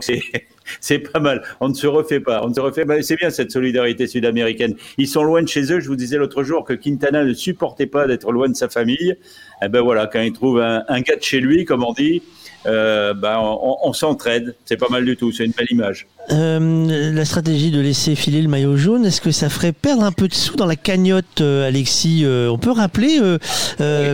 C'est 0.00 0.20
c'est 0.80 0.98
pas 0.98 1.20
mal. 1.20 1.42
On 1.60 1.68
ne 1.68 1.74
se 1.74 1.86
refait 1.86 2.20
pas. 2.20 2.42
On 2.44 2.48
ne 2.48 2.54
se 2.54 2.60
refait. 2.60 2.84
c'est 3.02 3.16
bien 3.16 3.30
cette 3.30 3.50
solidarité 3.50 4.06
sud-américaine. 4.06 4.74
Ils 4.98 5.08
sont 5.08 5.22
loin 5.22 5.42
de 5.42 5.48
chez 5.48 5.72
eux. 5.72 5.80
Je 5.80 5.88
vous 5.88 5.96
disais 5.96 6.16
l'autre 6.16 6.42
jour 6.42 6.64
que 6.64 6.72
Quintana 6.72 7.24
ne 7.24 7.34
supportait 7.34 7.86
pas 7.86 8.06
d'être 8.06 8.32
loin 8.32 8.48
de 8.48 8.54
sa 8.54 8.68
famille. 8.68 9.16
Eh 9.62 9.68
ben 9.68 9.80
voilà, 9.80 10.06
quand 10.06 10.20
il 10.20 10.32
trouve 10.32 10.60
un, 10.60 11.00
gars 11.00 11.16
de 11.16 11.22
chez 11.22 11.40
lui, 11.40 11.64
comme 11.64 11.84
on 11.84 11.92
dit, 11.92 12.22
euh, 12.66 13.14
ben 13.14 13.38
on, 13.38 13.92
s'entraide. 13.92 14.54
C'est 14.64 14.76
pas 14.76 14.88
mal 14.90 15.04
du 15.04 15.16
tout. 15.16 15.32
C'est 15.32 15.44
une 15.44 15.52
belle 15.52 15.68
image. 15.70 16.06
Euh, 16.30 17.12
la 17.12 17.24
stratégie 17.24 17.70
de 17.70 17.80
laisser 17.80 18.14
filer 18.14 18.40
le 18.40 18.48
maillot 18.48 18.76
jaune, 18.76 19.04
est-ce 19.04 19.20
que 19.20 19.30
ça 19.30 19.50
ferait 19.50 19.72
perdre 19.72 20.02
un 20.02 20.12
peu 20.12 20.28
de 20.28 20.34
sous 20.34 20.56
dans 20.56 20.66
la 20.66 20.76
cagnotte, 20.76 21.42
euh, 21.42 21.68
Alexis 21.68 22.24
On 22.26 22.58
peut 22.58 22.72
rappeler 22.72 23.20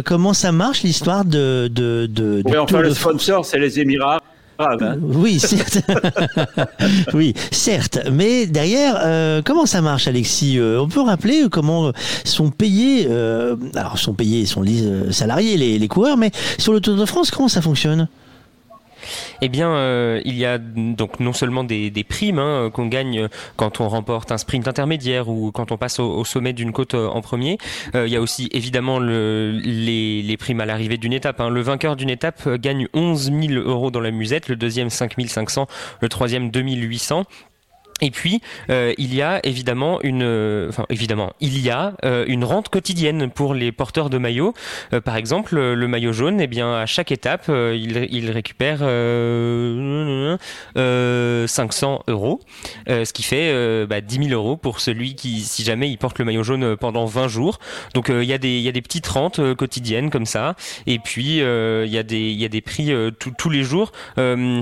comment 0.04 0.34
ça 0.34 0.52
marche 0.52 0.82
l'histoire 0.82 1.24
de 1.24 1.68
de 1.72 2.06
de. 2.06 2.42
Oui, 2.44 2.58
enfin 2.58 2.80
le 2.80 2.92
sponsor, 2.92 3.44
c'est 3.44 3.58
les 3.58 3.78
Émirats. 3.78 4.20
Hein. 4.60 4.98
Oui, 5.00 5.38
certes. 5.38 5.80
oui, 7.14 7.34
certes. 7.50 8.00
Mais 8.12 8.46
derrière, 8.46 8.98
euh, 9.02 9.42
comment 9.44 9.66
ça 9.66 9.80
marche, 9.80 10.06
Alexis 10.06 10.58
euh, 10.58 10.80
On 10.80 10.88
peut 10.88 11.00
rappeler 11.00 11.46
comment 11.50 11.92
sont 12.24 12.50
payés, 12.50 13.06
euh, 13.08 13.56
alors 13.74 13.98
sont 13.98 14.14
payés, 14.14 14.46
sont 14.46 14.64
salariés 15.10 15.56
les 15.56 15.88
coureurs, 15.88 16.16
mais 16.16 16.30
sur 16.58 16.72
le 16.72 16.80
Tour 16.80 16.96
de 16.96 17.04
France, 17.04 17.30
comment 17.30 17.48
ça 17.48 17.62
fonctionne? 17.62 18.08
Eh 19.42 19.48
bien, 19.48 19.70
euh, 19.70 20.20
il 20.24 20.36
y 20.36 20.44
a 20.44 20.58
donc 20.58 21.20
non 21.20 21.32
seulement 21.32 21.64
des, 21.64 22.04
primes 22.08 22.38
hein, 22.38 22.70
qu'on 22.72 22.86
gagne 22.86 23.28
quand 23.56 23.80
on 23.80 23.88
remporte 23.88 24.32
un 24.32 24.38
sprint 24.38 24.66
intermédiaire 24.68 25.28
ou 25.28 25.52
quand 25.52 25.72
on 25.72 25.76
passe 25.76 25.98
au, 25.98 26.24
sommet 26.24 26.52
d'une 26.52 26.72
côte 26.72 26.94
euh, 26.94 27.08
en 27.08 27.20
premier. 27.20 27.58
Euh, 27.94 28.06
il 28.06 28.12
y 28.12 28.16
a 28.16 28.20
aussi 28.20 28.48
évidemment 28.52 28.98
les, 28.98 30.36
primes 30.38 30.60
à 30.60 30.66
l'arrivée 30.66 30.96
d'une 30.96 31.12
étape. 31.12 31.40
Hein. 31.40 31.50
Le 31.50 31.60
vainqueur 31.60 31.96
d'une 31.96 32.10
étape 32.10 32.48
gagne 32.56 32.88
11 32.94 33.32
000 33.32 33.52
euros 33.54 33.90
dans 33.90 34.00
la 34.00 34.10
musette, 34.10 34.48
le 34.48 34.56
deuxième 34.56 34.90
5 34.90 35.14
500, 35.26 35.66
le 36.00 36.08
troisième 36.08 36.50
2 36.50 36.60
800. 36.60 37.24
Et 38.00 38.10
puis 38.10 38.40
euh, 38.70 38.94
il 38.98 39.14
y 39.14 39.22
a 39.22 39.40
évidemment 39.44 40.00
une, 40.02 40.22
euh, 40.22 40.68
enfin 40.68 40.86
évidemment, 40.88 41.32
il 41.40 41.58
y 41.60 41.70
a 41.70 41.94
euh, 42.04 42.24
une 42.26 42.44
rente 42.44 42.68
quotidienne 42.68 43.30
pour 43.30 43.54
les 43.54 43.72
porteurs 43.72 44.10
de 44.10 44.18
maillots. 44.18 44.54
par 45.04 45.16
exemple, 45.16 45.56
le 45.56 45.88
maillot 45.88 46.12
jaune, 46.12 46.40
eh 46.40 46.46
bien 46.46 46.74
à 46.74 46.86
chaque 46.86 47.12
étape, 47.12 47.46
il, 47.48 48.08
il, 48.10 48.30
récupère 48.30 48.78
500 51.48 52.04
euros, 52.08 52.40
ce 52.86 53.12
qui 53.12 53.22
fait 53.22 53.86
bah, 53.86 54.00
10 54.00 54.28
000 54.28 54.40
euros 54.40 54.56
pour 54.56 54.80
celui 54.80 55.14
qui, 55.14 55.40
si 55.40 55.64
jamais 55.64 55.90
il 55.90 55.98
porte 55.98 56.18
le 56.18 56.24
maillot 56.24 56.42
jaune 56.42 56.76
pendant 56.76 57.06
20 57.06 57.28
jours. 57.28 57.58
Donc 57.94 58.08
il 58.08 58.24
y 58.24 58.32
a 58.32 58.38
des, 58.38 58.56
il 58.56 58.62
y 58.62 58.68
a 58.68 58.72
des 58.72 58.82
petites 58.82 59.06
rentes 59.06 59.54
quotidiennes 59.54 60.10
comme 60.10 60.26
ça. 60.26 60.54
Et 60.86 60.98
puis 60.98 61.38
il 61.38 61.90
y 61.90 61.98
a 61.98 62.02
des, 62.02 62.30
il 62.30 62.40
y 62.40 62.44
a 62.44 62.48
des 62.48 62.60
prix 62.60 62.92
tous 63.18 63.50
les 63.50 63.62
jours. 63.62 63.92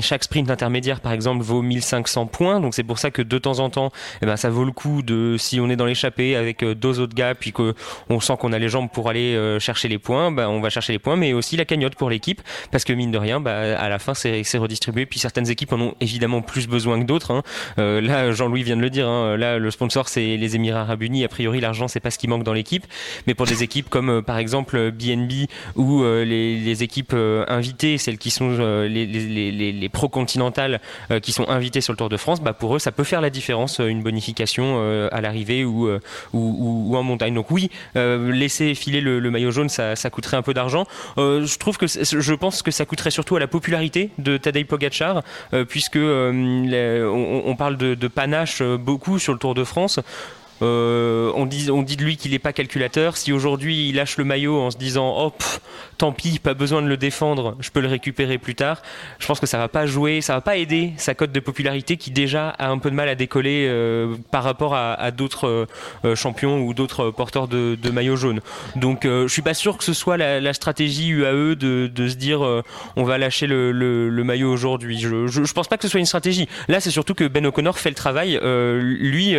chaque 0.00 0.24
sprint 0.24 0.50
intermédiaire, 0.50 1.00
par 1.00 1.12
exemple, 1.12 1.42
vaut 1.42 1.62
1500 1.62 2.26
points. 2.26 2.60
Donc 2.60 2.74
c'est 2.74 2.84
pour 2.84 2.98
ça 2.98 3.10
que 3.10 3.22
de 3.28 3.38
temps 3.38 3.58
en 3.60 3.70
temps, 3.70 3.90
eh 4.22 4.26
ben, 4.26 4.36
ça 4.36 4.50
vaut 4.50 4.64
le 4.64 4.72
coup 4.72 5.02
de, 5.02 5.36
si 5.38 5.60
on 5.60 5.68
est 5.70 5.76
dans 5.76 5.86
l'échappée 5.86 6.36
avec 6.36 6.62
euh, 6.62 6.74
deux 6.74 7.00
autres 7.00 7.14
gars, 7.14 7.34
puis 7.34 7.52
qu'on 7.52 8.20
sent 8.20 8.34
qu'on 8.38 8.52
a 8.52 8.58
les 8.58 8.68
jambes 8.68 8.88
pour 8.92 9.08
aller 9.08 9.34
euh, 9.34 9.58
chercher 9.58 9.88
les 9.88 9.98
points, 9.98 10.30
ben, 10.30 10.48
on 10.48 10.60
va 10.60 10.70
chercher 10.70 10.92
les 10.92 10.98
points, 10.98 11.16
mais 11.16 11.32
aussi 11.32 11.56
la 11.56 11.64
cagnotte 11.64 11.94
pour 11.94 12.10
l'équipe, 12.10 12.42
parce 12.70 12.84
que 12.84 12.92
mine 12.92 13.10
de 13.10 13.18
rien, 13.18 13.40
bah, 13.40 13.78
à 13.78 13.88
la 13.88 13.98
fin, 13.98 14.14
c'est 14.14 14.58
redistribué. 14.58 15.06
Puis 15.06 15.18
certaines 15.18 15.50
équipes 15.50 15.72
en 15.72 15.80
ont 15.80 15.94
évidemment 16.00 16.42
plus 16.42 16.66
besoin 16.66 17.00
que 17.00 17.04
d'autres. 17.04 17.32
Hein. 17.32 17.42
Euh, 17.78 18.00
là, 18.00 18.32
Jean-Louis 18.32 18.62
vient 18.62 18.76
de 18.76 18.82
le 18.82 18.90
dire. 18.90 19.08
Hein. 19.08 19.36
Là, 19.36 19.58
le 19.58 19.70
sponsor, 19.70 20.08
c'est 20.08 20.36
les 20.36 20.56
Émirats 20.56 20.80
Arabes 20.80 21.02
Unis. 21.02 21.24
A 21.24 21.28
priori, 21.28 21.60
l'argent, 21.60 21.88
c'est 21.88 22.00
pas 22.00 22.10
ce 22.10 22.18
qui 22.18 22.28
manque 22.28 22.44
dans 22.44 22.52
l'équipe. 22.52 22.86
Mais 23.26 23.34
pour 23.34 23.46
des 23.46 23.62
équipes 23.62 23.88
comme, 23.88 24.22
par 24.22 24.38
exemple, 24.38 24.90
BNB 24.90 25.48
ou 25.76 26.02
les, 26.04 26.82
équipes 26.82 27.14
invitées, 27.48 27.98
celles 27.98 28.18
qui 28.18 28.30
sont 28.30 28.56
les, 28.82 29.06
les, 29.06 29.72
les, 29.72 29.88
pro 29.88 30.08
continentales 30.08 30.80
qui 31.22 31.32
sont 31.32 31.48
invitées 31.48 31.80
sur 31.80 31.92
le 31.92 31.96
Tour 31.96 32.08
de 32.08 32.16
France, 32.16 32.40
bah, 32.40 32.52
pour 32.52 32.76
eux, 32.76 32.78
ça 32.78 32.92
peut 32.92 33.04
faire 33.04 33.17
la 33.20 33.30
différence, 33.30 33.78
une 33.78 34.02
bonification 34.02 35.08
à 35.10 35.20
l'arrivée 35.20 35.64
ou, 35.64 35.88
ou, 36.32 36.96
en 36.96 37.02
montagne. 37.02 37.34
Donc 37.34 37.50
oui, 37.50 37.70
laisser 37.94 38.74
filer 38.74 39.00
le, 39.00 39.30
maillot 39.30 39.50
jaune, 39.50 39.68
ça, 39.68 39.94
coûterait 40.10 40.36
un 40.36 40.42
peu 40.42 40.54
d'argent. 40.54 40.86
je 41.16 41.58
trouve 41.58 41.78
que 41.78 41.86
pense 42.34 42.62
que 42.62 42.70
ça 42.70 42.84
coûterait 42.84 43.10
surtout 43.10 43.36
à 43.36 43.40
la 43.40 43.46
popularité 43.46 44.10
de 44.18 44.36
Tadej 44.36 44.66
Pogacar, 44.66 45.22
puisque 45.68 45.98
on, 45.98 47.56
parle 47.58 47.76
de 47.76 48.08
panache 48.08 48.62
beaucoup 48.62 49.18
sur 49.18 49.32
le 49.32 49.38
Tour 49.38 49.54
de 49.54 49.64
France. 49.64 50.00
Euh, 50.62 51.30
on, 51.34 51.46
dit, 51.46 51.66
de 51.66 52.02
lui 52.02 52.16
qu'il 52.16 52.32
n'est 52.32 52.38
pas 52.38 52.52
calculateur. 52.52 53.16
Si 53.16 53.32
aujourd'hui 53.32 53.88
il 53.88 53.96
lâche 53.96 54.16
le 54.16 54.24
maillot 54.24 54.60
en 54.60 54.70
se 54.70 54.76
disant 54.76 55.16
hop, 55.16 55.42
oh, 55.42 55.58
tant 55.98 56.12
pis, 56.12 56.38
pas 56.38 56.54
besoin 56.54 56.82
de 56.82 56.88
le 56.88 56.96
défendre, 56.96 57.56
je 57.60 57.70
peux 57.70 57.80
le 57.80 57.88
récupérer 57.88 58.38
plus 58.38 58.54
tard, 58.54 58.82
je 59.18 59.26
pense 59.26 59.40
que 59.40 59.46
ça 59.46 59.58
va 59.58 59.68
pas 59.68 59.86
jouer, 59.86 60.20
ça 60.20 60.34
va 60.34 60.40
pas 60.40 60.56
aider 60.56 60.92
sa 60.96 61.14
cote 61.14 61.32
de 61.32 61.40
popularité 61.40 61.96
qui 61.96 62.10
déjà 62.10 62.50
a 62.50 62.68
un 62.68 62.78
peu 62.78 62.90
de 62.90 62.94
mal 62.94 63.08
à 63.08 63.14
décoller 63.14 63.66
euh, 63.68 64.16
par 64.30 64.44
rapport 64.44 64.74
à, 64.74 65.10
d'autres 65.10 65.66
euh, 66.04 66.14
champions 66.14 66.60
ou 66.60 66.74
d'autres 66.74 67.10
porteurs 67.10 67.48
de, 67.48 67.76
de 67.80 67.90
maillot 67.90 68.16
jaune. 68.16 68.40
Donc 68.76 69.04
je 69.04 69.28
suis 69.28 69.42
pas 69.42 69.54
sûr 69.54 69.78
que 69.78 69.84
ce 69.84 69.92
soit 69.92 70.16
la, 70.16 70.52
stratégie 70.52 71.08
UAE 71.08 71.54
de, 71.54 72.08
se 72.08 72.16
dire 72.16 72.40
on 72.96 73.04
va 73.04 73.18
lâcher 73.18 73.46
le, 73.46 73.72
le, 73.72 74.24
maillot 74.24 74.52
aujourd'hui. 74.52 74.98
Je, 74.98 75.26
je, 75.26 75.52
pense 75.52 75.68
pas 75.68 75.76
que 75.76 75.84
ce 75.84 75.88
soit 75.88 76.00
une 76.00 76.06
stratégie. 76.06 76.48
Là 76.68 76.80
c'est 76.80 76.90
surtout 76.90 77.14
que 77.14 77.24
Ben 77.24 77.44
O'Connor 77.46 77.78
fait 77.78 77.90
le 77.90 77.94
travail. 77.94 78.38
lui, 78.42 79.36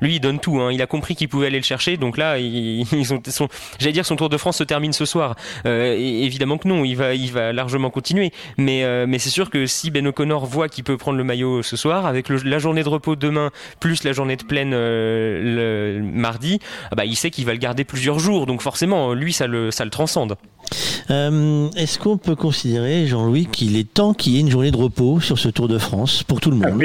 lui 0.00 0.14
il 0.16 0.20
donne 0.20 0.40
tout. 0.40 0.55
Hein. 0.60 0.72
Il 0.72 0.82
a 0.82 0.86
compris 0.86 1.14
qu'il 1.14 1.28
pouvait 1.28 1.46
aller 1.46 1.58
le 1.58 1.64
chercher. 1.64 1.96
Donc 1.96 2.16
là, 2.16 2.38
ils, 2.38 3.12
ont, 3.12 3.22
son, 3.28 3.48
j'allais 3.78 3.92
dire, 3.92 4.06
son 4.06 4.16
Tour 4.16 4.28
de 4.28 4.36
France 4.36 4.58
se 4.58 4.64
termine 4.64 4.92
ce 4.92 5.04
soir. 5.04 5.36
Euh, 5.66 5.94
évidemment 5.96 6.58
que 6.58 6.68
non, 6.68 6.84
il 6.84 6.94
va, 6.94 7.14
il 7.14 7.32
va 7.32 7.52
largement 7.52 7.90
continuer. 7.90 8.32
Mais, 8.58 8.84
euh, 8.84 9.06
mais 9.08 9.18
c'est 9.18 9.30
sûr 9.30 9.50
que 9.50 9.66
si 9.66 9.90
Ben 9.90 10.06
O'Connor 10.06 10.46
voit 10.46 10.68
qu'il 10.68 10.84
peut 10.84 10.96
prendre 10.96 11.18
le 11.18 11.24
maillot 11.24 11.62
ce 11.62 11.76
soir, 11.76 12.06
avec 12.06 12.28
la 12.28 12.58
journée 12.58 12.82
de 12.82 12.88
repos 12.88 13.16
demain 13.16 13.50
plus 13.80 14.04
la 14.04 14.12
journée 14.12 14.36
de 14.36 14.44
pleine 14.44 14.72
euh, 14.74 15.98
le 15.98 16.02
mardi, 16.02 16.60
ah 16.90 16.94
bah, 16.94 17.04
il 17.04 17.16
sait 17.16 17.30
qu'il 17.30 17.44
va 17.46 17.52
le 17.52 17.58
garder 17.58 17.84
plusieurs 17.84 18.18
jours. 18.18 18.46
Donc 18.46 18.62
forcément, 18.62 19.12
lui, 19.14 19.32
ça 19.32 19.46
le 19.46 19.70
transcende. 19.90 20.36
Est-ce 21.08 21.98
qu'on 21.98 22.18
peut 22.18 22.36
considérer, 22.36 23.06
Jean-Louis, 23.06 23.46
qu'il 23.46 23.76
est 23.76 23.92
temps 23.92 24.14
qu'il 24.14 24.34
y 24.34 24.36
ait 24.36 24.40
une 24.40 24.50
journée 24.50 24.70
de 24.70 24.76
repos 24.76 25.20
sur 25.20 25.38
ce 25.38 25.48
Tour 25.48 25.68
de 25.68 25.78
France 25.78 26.22
pour 26.22 26.40
tout 26.40 26.50
le 26.50 26.56
monde 26.56 26.82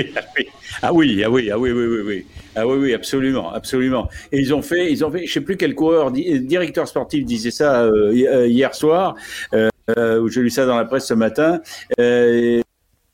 ah 0.82 0.93
oui, 0.93 1.24
ah 1.24 1.30
oui, 1.30 1.51
ah 1.51 1.58
oui, 1.60 1.72
oui, 1.72 1.85
oui, 1.85 2.01
oui. 2.06 2.26
Ah 2.56 2.68
oui, 2.68 2.77
oui, 2.77 2.93
absolument, 2.93 3.51
absolument. 3.51 4.10
Et 4.32 4.40
ils 4.40 4.53
ont 4.53 4.61
fait, 4.61 4.92
ils 4.92 5.03
ont 5.06 5.11
fait, 5.11 5.26
je 5.26 5.34
sais 5.34 5.42
plus 5.42 5.58
quel 5.58 5.76
coureur, 5.76 6.11
directeur 6.11 6.88
sportif 6.88 7.26
disait 7.26 7.51
ça 7.51 7.84
euh, 7.84 8.48
hier 8.48 8.74
soir, 8.74 9.16
euh, 9.53 10.19
où 10.19 10.30
j'ai 10.30 10.42
lu 10.42 10.50
ça 10.50 10.66
dans 10.66 10.77
la 10.77 10.85
presse 10.85 11.08
ce 11.08 11.14
matin. 11.14 11.61
Euh, 12.00 12.61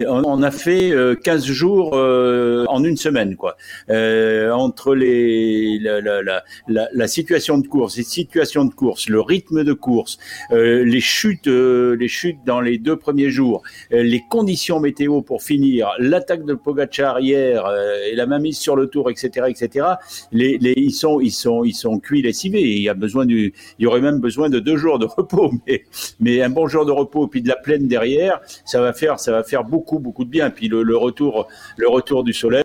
on 0.05 0.43
a 0.43 0.51
fait 0.51 0.93
15 1.23 1.49
euh, 1.49 1.53
jours 1.53 1.91
euh, 1.95 2.65
en 2.67 2.83
une 2.83 2.97
semaine, 2.97 3.35
quoi. 3.35 3.57
Euh, 3.89 4.51
entre 4.51 4.93
les 4.93 5.79
la, 5.79 6.01
la, 6.01 6.43
la, 6.67 6.87
la, 6.93 7.07
situation 7.07 7.57
de 7.57 7.67
course, 7.67 7.97
les 7.97 8.03
situations 8.03 8.65
de 8.65 8.73
course, 8.75 9.09
le 9.09 9.21
rythme 9.21 9.63
de 9.63 9.73
course, 9.73 10.19
les 10.51 10.99
chutes, 10.99 11.47
les 11.47 12.07
chutes 12.07 12.37
dans 12.45 12.61
les 12.61 12.77
deux 12.77 12.95
premiers 12.95 13.31
jours, 13.31 13.63
les 13.89 14.21
conditions 14.29 14.79
météo 14.79 15.23
pour 15.23 15.41
finir, 15.41 15.89
l'attaque 15.97 16.45
de 16.45 16.53
Pogacar 16.53 17.19
hier 17.19 17.65
et 18.05 18.13
la 18.13 18.27
mainmise 18.27 18.59
sur 18.59 18.75
le 18.75 18.87
tour, 18.87 19.09
etc., 19.09 19.47
etc. 19.49 19.87
Les, 20.31 20.59
les, 20.59 20.73
ils 20.77 20.93
sont, 20.93 21.19
ils 21.19 21.31
sont, 21.31 21.63
ils 21.63 21.73
sont 21.73 21.97
cuits 21.97 22.21
lessivés. 22.21 22.61
Il 22.61 22.81
y 22.81 22.89
a 22.89 22.93
besoin 22.93 23.25
du, 23.25 23.53
il 23.79 23.83
y 23.83 23.87
aurait 23.87 24.01
même 24.01 24.19
besoin 24.19 24.49
de 24.49 24.59
deux 24.59 24.77
jours 24.77 24.99
de 24.99 25.05
repos, 25.05 25.51
mais 25.67 25.85
mais 26.19 26.43
un 26.43 26.49
bon 26.49 26.67
jour 26.67 26.85
de 26.85 26.91
repos 26.91 27.27
puis 27.27 27.41
de 27.41 27.47
la 27.47 27.55
plaine 27.55 27.87
derrière, 27.87 28.41
ça 28.63 28.79
va 28.79 28.93
faire, 28.93 29.19
ça 29.19 29.31
va 29.31 29.43
faire 29.43 29.63
beaucoup 29.63 29.86
beaucoup, 29.95 30.25
de 30.25 30.29
bien. 30.29 30.49
Puis 30.49 30.67
le, 30.67 30.97
retour, 30.97 31.47
le 31.77 31.87
retour 31.87 32.23
du 32.23 32.33
soleil 32.33 32.63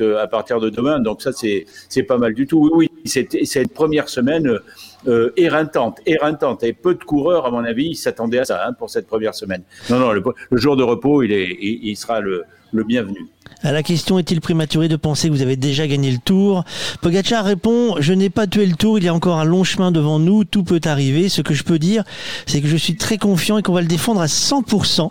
euh, 0.00 0.22
à 0.22 0.26
partir 0.26 0.60
de 0.60 0.68
demain. 0.68 1.00
Donc 1.00 1.22
ça, 1.22 1.30
c'est, 1.32 2.02
pas 2.02 2.18
mal 2.18 2.34
du 2.34 2.46
tout. 2.46 2.70
Oui, 2.74 2.88
oui, 2.92 3.00
cette, 3.04 3.44
cette 3.44 3.72
première 3.72 4.08
semaine 4.08 4.58
euh, 5.06 5.32
éreintante, 5.36 6.00
éreintante. 6.06 6.64
Et 6.64 6.72
peu 6.72 6.94
de 6.94 7.04
coureurs, 7.04 7.46
à 7.46 7.50
mon 7.50 7.64
avis, 7.64 7.94
s'attendaient 7.94 8.40
à 8.40 8.44
ça 8.44 8.66
hein, 8.66 8.72
pour 8.72 8.90
cette 8.90 9.06
première 9.06 9.34
semaine. 9.34 9.62
Non, 9.90 9.98
non, 9.98 10.12
le, 10.12 10.22
jour 10.52 10.76
de 10.76 10.82
repos, 10.82 11.22
il, 11.22 11.32
est, 11.32 11.56
il, 11.60 11.96
sera 11.96 12.20
le, 12.20 12.44
le 12.72 12.84
bienvenu. 12.84 13.26
À 13.62 13.72
la 13.72 13.82
question 13.82 14.18
est-il 14.18 14.40
prématuré 14.40 14.88
de 14.88 14.96
penser 14.96 15.28
que 15.28 15.32
vous 15.32 15.42
avez 15.42 15.56
déjà 15.56 15.86
gagné 15.86 16.10
le 16.10 16.18
tour? 16.18 16.64
Pogacar 17.00 17.44
répond 17.44 17.96
Je 17.98 18.12
n'ai 18.12 18.30
pas 18.30 18.46
tué 18.46 18.66
le 18.66 18.74
tour, 18.74 18.98
il 18.98 19.04
y 19.04 19.08
a 19.08 19.14
encore 19.14 19.38
un 19.38 19.44
long 19.44 19.64
chemin 19.64 19.90
devant 19.90 20.18
nous, 20.18 20.44
tout 20.44 20.64
peut 20.64 20.80
arriver. 20.84 21.28
Ce 21.28 21.40
que 21.40 21.54
je 21.54 21.62
peux 21.62 21.78
dire, 21.78 22.04
c'est 22.46 22.60
que 22.60 22.68
je 22.68 22.76
suis 22.76 22.96
très 22.96 23.18
confiant 23.18 23.58
et 23.58 23.62
qu'on 23.62 23.72
va 23.72 23.80
le 23.80 23.86
défendre 23.86 24.20
à 24.20 24.26
100%. 24.26 25.08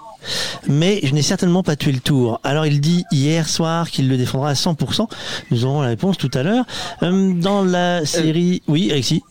Mais 0.68 1.00
je 1.04 1.14
n'ai 1.14 1.22
certainement 1.22 1.64
pas 1.64 1.76
tué 1.76 1.92
le 1.92 2.00
tour. 2.00 2.40
Alors 2.44 2.66
il 2.66 2.80
dit 2.80 3.06
hier 3.12 3.50
soir 3.50 3.90
qu'il 3.90 4.08
le 4.08 4.18
défendra 4.18 4.50
à 4.50 4.54
100%. 4.54 5.08
Nous 5.52 5.66
aurons 5.66 5.82
la 5.82 5.90
réponse 5.90 6.18
tout 6.18 6.32
à 6.34 6.44
l'heure. 6.44 6.66
Euh, 7.02 7.34
dans 7.34 7.64
la 7.64 8.06
série... 8.06 8.62
Oui, 8.68 8.90
Alexis 8.92 9.24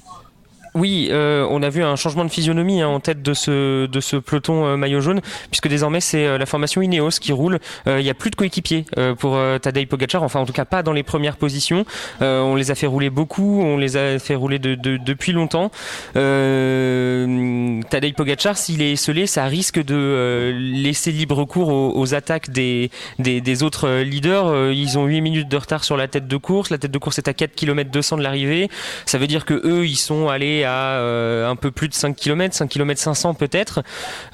oui, 0.75 1.09
euh, 1.11 1.47
on 1.51 1.63
a 1.63 1.69
vu 1.69 1.83
un 1.83 1.97
changement 1.97 2.25
de 2.25 2.31
physionomie 2.31 2.81
hein, 2.81 2.89
en 2.89 3.01
tête 3.01 3.23
de 3.23 3.35
ce, 3.35 3.87
de 3.87 4.01
ce 4.01 4.17
peloton 4.17 4.65
euh, 4.65 4.77
maillot 4.77 5.03
jaune, 5.03 5.21
puisque 5.51 5.69
désormais 5.69 6.01
c'est 6.01 6.25
euh, 6.25 6.39
la 6.39 6.47
formation 6.47 6.81
Ineos 6.81 7.11
qui 7.21 7.33
roule. 7.33 7.59
Il 7.87 7.97
n'y 7.97 8.11
a 8.11 8.15
plus 8.15 8.31
de 8.31 8.37
coéquipiers 8.37 8.85
pour 9.19 9.39
Tadej 9.61 9.87
Pogacar, 9.87 10.23
enfin 10.23 10.41
en 10.41 10.47
tout 10.47 10.53
cas 10.53 10.65
pas 10.65 10.83
dans 10.83 10.93
les 10.93 11.03
premières 11.03 11.37
positions. 11.37 11.85
on 12.21 12.55
les 12.57 12.71
a 12.71 12.75
fait 12.75 12.87
rouler 12.87 13.11
beaucoup, 13.11 13.61
on 13.63 13.77
les 13.77 13.97
a 13.97 14.19
fait 14.19 14.35
rouler 14.35 14.59
de, 14.59 14.75
de, 14.75 14.97
depuis 14.97 15.33
longtemps. 15.33 15.71
Tadej 16.15 18.15
Pogacar, 18.15 18.57
s'il 18.57 18.83
est 18.83 18.93
esselé, 18.93 19.27
ça 19.27 19.45
risque 19.45 19.83
de 19.83 20.53
laisser 20.57 21.13
libre 21.13 21.45
cours 21.45 21.69
aux, 21.69 21.99
aux 21.99 22.15
attaques 22.15 22.51
des, 22.51 22.91
des, 23.19 23.41
des, 23.41 23.63
autres 23.63 24.01
leaders. 24.01 24.73
ils 24.73 24.99
ont 24.99 25.07
8 25.07 25.21
minutes 25.21 25.49
de 25.49 25.57
retard 25.57 25.85
sur 25.85 25.97
la 25.97 26.09
tête 26.09 26.29
de 26.29 26.37
course. 26.37 26.71
La 26.71 26.79
tête 26.79 26.93
de 26.93 26.99
course 26.99 27.19
est 27.19 27.29
à 27.29 27.35
4 27.35 27.55
km 27.55 27.91
200 27.91 28.19
de 28.19 28.23
l'arrivée. 28.23 28.71
Ça 29.07 29.19
veut 29.19 29.27
dire 29.27 29.45
que 29.45 29.55
eux, 29.55 29.87
ils 29.87 29.97
sont 29.97 30.29
allés 30.29 30.62
à 30.65 30.97
euh, 30.99 31.49
un 31.49 31.57
peu 31.57 31.71
plus 31.71 31.89
de 31.89 31.95
5 31.95 32.17
km, 32.17 32.55
5 32.55 32.69
km 32.69 33.01
500 33.01 33.35
peut-être. 33.35 33.83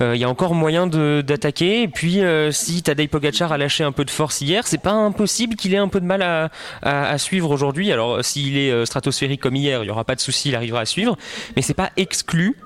Euh, 0.01 0.15
il 0.15 0.21
y 0.21 0.25
a 0.25 0.29
encore 0.29 0.55
moyen 0.55 0.87
d'attaquer. 0.87 1.83
Et 1.83 1.89
puis, 1.89 2.23
euh, 2.23 2.51
si 2.53 2.83
Tadej 2.83 3.09
Pogacar 3.09 3.53
a 3.53 3.59
lâché 3.59 3.85
un 3.85 3.93
peu 3.93 4.05
de 4.05 4.11
force 4.11 4.41
hier, 4.41 4.67
c'est 4.67 4.83
pas 4.83 4.93
impossible 4.93 5.57
qu'il 5.57 5.75
ait 5.75 5.79
un 5.79 5.89
peu 5.89 6.01
de 6.01 6.07
mal 6.07 6.23
à, 6.83 7.19
suivre 7.19 7.51
aujourd'hui. 7.51 7.93
Alors, 7.93 8.25
s'il 8.25 8.57
est 8.57 8.87
stratosphérique 8.87 9.41
comme 9.41 9.57
hier, 9.57 9.83
il 9.83 9.87
y 9.87 9.91
aura 9.91 10.05
pas 10.05 10.15
de 10.15 10.21
souci, 10.21 10.51
il 10.51 10.57
arrivera 10.57 10.81
à 10.81 10.87
suivre. 10.87 11.17
Mais 11.57 11.63
c'est 11.63 11.75
pas 11.75 11.91
exclu 11.97 12.57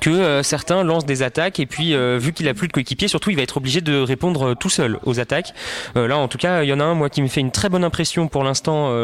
que 0.00 0.10
euh, 0.10 0.42
certains 0.42 0.82
lancent 0.84 1.06
des 1.06 1.22
attaques 1.22 1.60
et 1.60 1.66
puis 1.66 1.94
euh, 1.94 2.18
vu 2.20 2.32
qu'il 2.32 2.48
a 2.48 2.54
plus 2.54 2.68
de 2.68 2.72
coéquipiers 2.72 3.08
surtout 3.08 3.30
il 3.30 3.36
va 3.36 3.42
être 3.42 3.56
obligé 3.56 3.80
de 3.80 3.98
répondre 3.98 4.48
euh, 4.48 4.54
tout 4.54 4.68
seul 4.68 4.98
aux 5.04 5.20
attaques. 5.20 5.54
Là 5.94 6.16
en 6.18 6.28
tout 6.28 6.38
cas 6.38 6.62
il 6.62 6.68
y 6.68 6.72
en 6.72 6.80
a 6.80 6.84
un 6.84 6.94
moi 6.94 7.08
qui 7.08 7.22
me 7.22 7.28
fait 7.28 7.40
une 7.40 7.50
très 7.50 7.68
bonne 7.68 7.84
impression 7.84 8.28
pour 8.28 8.44
l'instant 8.44 8.94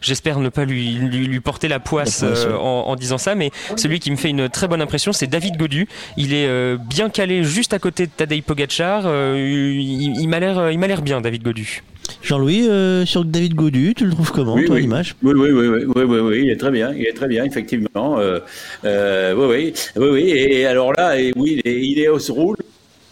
j'espère 0.00 0.38
ne 0.38 0.48
pas 0.48 0.64
lui, 0.64 0.92
lui, 0.94 1.40
porter 1.40 1.68
la 1.68 1.80
poisse, 1.80 2.24
en, 2.24 2.94
disant 2.96 3.18
ça 3.18 3.34
mais 3.34 3.50
celui 3.76 4.00
qui 4.00 4.10
me 4.10 4.16
fait 4.16 4.30
une 4.30 4.48
très 4.48 4.68
bonne 4.68 4.82
impression 4.82 5.12
c'est 5.12 5.26
David 5.26 5.56
Godu. 5.56 5.88
Il 6.16 6.34
est 6.34 6.76
bien 6.78 7.10
calé 7.10 7.44
juste 7.44 7.72
à 7.72 7.78
côté 7.78 8.06
de 8.06 8.12
Tadej 8.12 8.42
Pogacar. 8.42 9.04
Il, 9.06 10.20
il 10.20 10.28
m'a 10.28 10.40
l'air 10.40 10.70
il 10.70 10.78
m'a 10.78 10.86
l'air 10.86 11.02
bien 11.02 11.20
David 11.20 11.42
Godu 11.42 11.82
Jean-Louis, 12.22 12.68
sur 13.06 13.24
David 13.24 13.54
Godu, 13.54 13.94
tu 13.94 14.04
le 14.04 14.12
trouves 14.12 14.32
comment, 14.32 14.54
oui, 14.54 14.66
toi, 14.66 14.76
oui. 14.76 14.82
l'image 14.82 15.16
oui 15.22 15.32
oui, 15.34 15.50
oui, 15.50 15.68
oui, 15.68 16.02
oui, 16.04 16.18
oui, 16.20 16.40
il 16.44 16.50
est 16.50 16.56
très 16.56 16.70
bien, 16.70 16.92
il 16.94 17.06
est 17.06 17.12
très 17.12 17.28
bien, 17.28 17.44
effectivement. 17.44 18.16
oui, 18.16 18.84
oui, 18.84 19.72
oui, 19.96 20.08
oui, 20.10 20.30
et 20.30 20.66
alors 20.66 20.92
là, 20.92 21.18
et 21.18 21.32
oui, 21.36 21.60
il 21.64 21.98
est, 21.98 22.08
au 22.08 22.18
roule. 22.30 22.56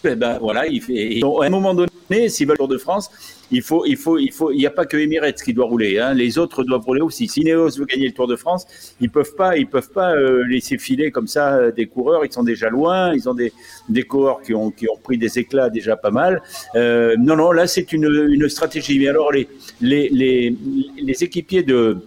Et 0.03 0.15
ben 0.15 0.37
voilà, 0.39 0.67
il 0.67 0.81
fait. 0.81 1.19
à 1.23 1.45
un 1.45 1.49
moment 1.49 1.73
donné, 1.75 2.29
s'il 2.29 2.47
veut 2.47 2.53
le 2.53 2.57
Tour 2.57 2.67
de 2.67 2.77
France, 2.77 3.09
il 3.51 3.61
faut, 3.61 3.85
il 3.85 3.97
faut, 3.97 4.17
il 4.17 4.31
faut, 4.31 4.51
il 4.51 4.57
n'y 4.57 4.65
a 4.65 4.71
pas 4.71 4.85
que 4.85 4.97
Emirates 4.97 5.41
qui 5.43 5.53
doit 5.53 5.65
rouler. 5.65 5.99
Hein, 5.99 6.13
les 6.13 6.37
autres 6.37 6.63
doivent 6.63 6.85
rouler 6.85 7.01
aussi. 7.01 7.27
Si 7.27 7.43
Neos 7.43 7.77
veut 7.77 7.85
gagner 7.85 8.07
le 8.07 8.13
Tour 8.13 8.27
de 8.27 8.35
France, 8.35 8.65
ils 8.99 9.09
peuvent 9.09 9.35
pas, 9.35 9.57
ils 9.57 9.67
peuvent 9.67 9.91
pas 9.91 10.15
euh, 10.15 10.43
laisser 10.47 10.77
filer 10.77 11.11
comme 11.11 11.27
ça 11.27 11.55
euh, 11.55 11.71
des 11.71 11.85
coureurs. 11.85 12.25
Ils 12.25 12.31
sont 12.31 12.43
déjà 12.43 12.69
loin. 12.69 13.13
Ils 13.13 13.29
ont 13.29 13.33
des, 13.33 13.53
des 13.89 14.03
coureurs 14.03 14.41
qui 14.41 14.53
ont, 14.55 14.71
qui 14.71 14.87
ont 14.89 14.97
pris 14.97 15.17
des 15.17 15.37
éclats 15.37 15.69
déjà 15.69 15.95
pas 15.95 16.11
mal. 16.11 16.41
Euh, 16.75 17.15
non, 17.19 17.35
non, 17.35 17.51
là 17.51 17.67
c'est 17.67 17.93
une, 17.93 18.29
une 18.31 18.49
stratégie. 18.49 18.97
Mais 18.97 19.09
alors 19.09 19.31
les, 19.31 19.47
les, 19.81 20.09
les, 20.09 20.55
les 21.01 21.23
équipiers 21.23 21.63
de 21.63 21.97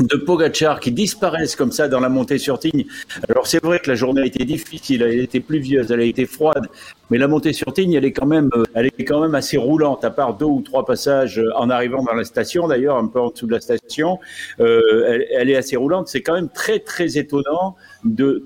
de 0.00 0.16
Pogachar 0.16 0.80
qui 0.80 0.92
disparaissent 0.92 1.56
comme 1.56 1.72
ça 1.72 1.88
dans 1.88 2.00
la 2.00 2.08
montée 2.08 2.38
sur 2.38 2.58
Tignes. 2.58 2.86
Alors 3.28 3.46
c'est 3.46 3.62
vrai 3.62 3.78
que 3.78 3.90
la 3.90 3.96
journée 3.96 4.22
a 4.22 4.26
été 4.26 4.44
difficile, 4.44 5.02
elle 5.02 5.20
a 5.20 5.22
été 5.22 5.40
pluvieuse, 5.40 5.90
elle 5.90 6.00
a 6.00 6.04
été 6.04 6.26
froide, 6.26 6.68
mais 7.10 7.18
la 7.18 7.28
montée 7.28 7.52
sur 7.52 7.72
Tignes, 7.72 7.92
elle 7.92 8.04
est 8.04 8.12
quand 8.12 8.26
même, 8.26 8.50
euh, 8.54 8.64
elle 8.74 8.86
est 8.86 9.04
quand 9.04 9.20
même 9.20 9.34
assez 9.34 9.56
roulante, 9.56 10.04
à 10.04 10.10
part 10.10 10.34
deux 10.34 10.46
ou 10.46 10.60
trois 10.60 10.84
passages 10.84 11.38
euh, 11.38 11.50
en 11.56 11.70
arrivant 11.70 12.02
dans 12.02 12.14
la 12.14 12.24
station, 12.24 12.66
d'ailleurs 12.68 12.96
un 12.96 13.06
peu 13.06 13.20
en 13.20 13.30
dessous 13.30 13.46
de 13.46 13.52
la 13.52 13.60
station, 13.60 14.18
euh, 14.60 15.22
elle, 15.30 15.50
est 15.50 15.56
assez 15.56 15.76
roulante. 15.76 16.08
C'est 16.08 16.22
quand 16.22 16.34
même 16.34 16.48
très 16.48 16.80
très 16.80 17.16
étonnant 17.16 17.76
de, 18.04 18.42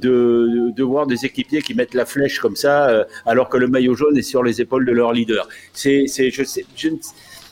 voir 0.82 1.06
des 1.06 1.24
équipiers 1.24 1.62
qui 1.62 1.74
mettent 1.74 1.94
la 1.94 2.04
flèche 2.04 2.38
comme 2.38 2.56
ça, 2.56 3.06
alors 3.26 3.48
que 3.48 3.56
le 3.56 3.68
maillot 3.68 3.94
jaune 3.94 4.16
est 4.16 4.22
sur 4.22 4.42
les 4.42 4.60
épaules 4.60 4.84
de 4.84 4.92
leur 4.92 5.12
leader. 5.12 5.48
C'est, 5.72 6.06
je 6.06 6.88
ne 6.88 6.96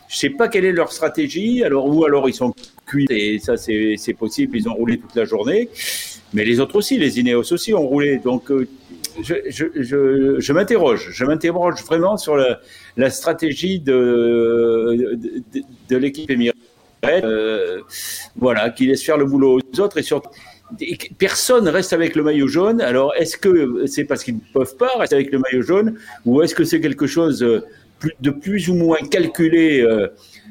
sais 0.08 0.30
pas 0.30 0.48
quelle 0.48 0.64
est 0.64 0.72
leur 0.72 0.92
stratégie, 0.92 1.62
alors 1.62 1.86
ou 1.86 2.04
alors 2.04 2.28
ils 2.28 2.34
sont 2.34 2.54
et 3.10 3.38
ça 3.38 3.56
c'est 3.56 4.16
possible, 4.18 4.56
ils 4.56 4.68
ont 4.68 4.74
roulé 4.74 4.98
toute 4.98 5.14
la 5.14 5.24
journée. 5.24 5.68
Mais 6.34 6.44
les 6.44 6.60
autres 6.60 6.76
aussi, 6.76 6.98
les 6.98 7.18
Ineos 7.18 7.52
aussi 7.52 7.72
ont 7.72 7.86
roulé. 7.86 8.18
Donc 8.18 8.50
euh, 8.50 8.68
je, 9.22 10.52
m'interroge. 10.52 11.08
Je 11.12 11.24
m'interroge 11.24 11.82
vraiment 11.84 12.16
sur 12.16 12.36
la, 12.36 13.10
stratégie 13.10 13.80
de, 13.80 15.16
l'équipe 15.90 16.30
émirate. 16.30 16.56
Euh, 17.04 17.80
voilà, 18.36 18.70
qui 18.70 18.86
laisse 18.86 19.04
faire 19.04 19.16
le 19.16 19.24
boulot 19.24 19.60
aux 19.60 19.80
autres 19.80 19.98
et 19.98 20.02
surtout. 20.02 20.30
Personne 21.16 21.66
reste 21.68 21.94
avec 21.94 22.14
le 22.14 22.22
maillot 22.22 22.46
jaune. 22.46 22.80
Alors, 22.82 23.14
est-ce 23.16 23.38
que 23.38 23.86
c'est 23.86 24.04
parce 24.04 24.22
qu'ils 24.22 24.34
ne 24.34 24.40
peuvent 24.52 24.76
pas 24.76 24.90
rester 24.98 25.14
avec 25.14 25.32
le 25.32 25.38
maillot 25.38 25.62
jaune, 25.62 25.98
ou 26.26 26.42
est-ce 26.42 26.54
que 26.54 26.64
c'est 26.64 26.80
quelque 26.80 27.06
chose 27.06 27.38
de 27.38 28.30
plus 28.30 28.68
ou 28.68 28.74
moins 28.74 28.98
calculé 29.10 29.80
euh, 29.80 30.08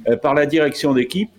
euh, 0.08 0.18
par 0.18 0.34
la 0.34 0.48
direction 0.48 0.94
d'équipe? 0.94 1.30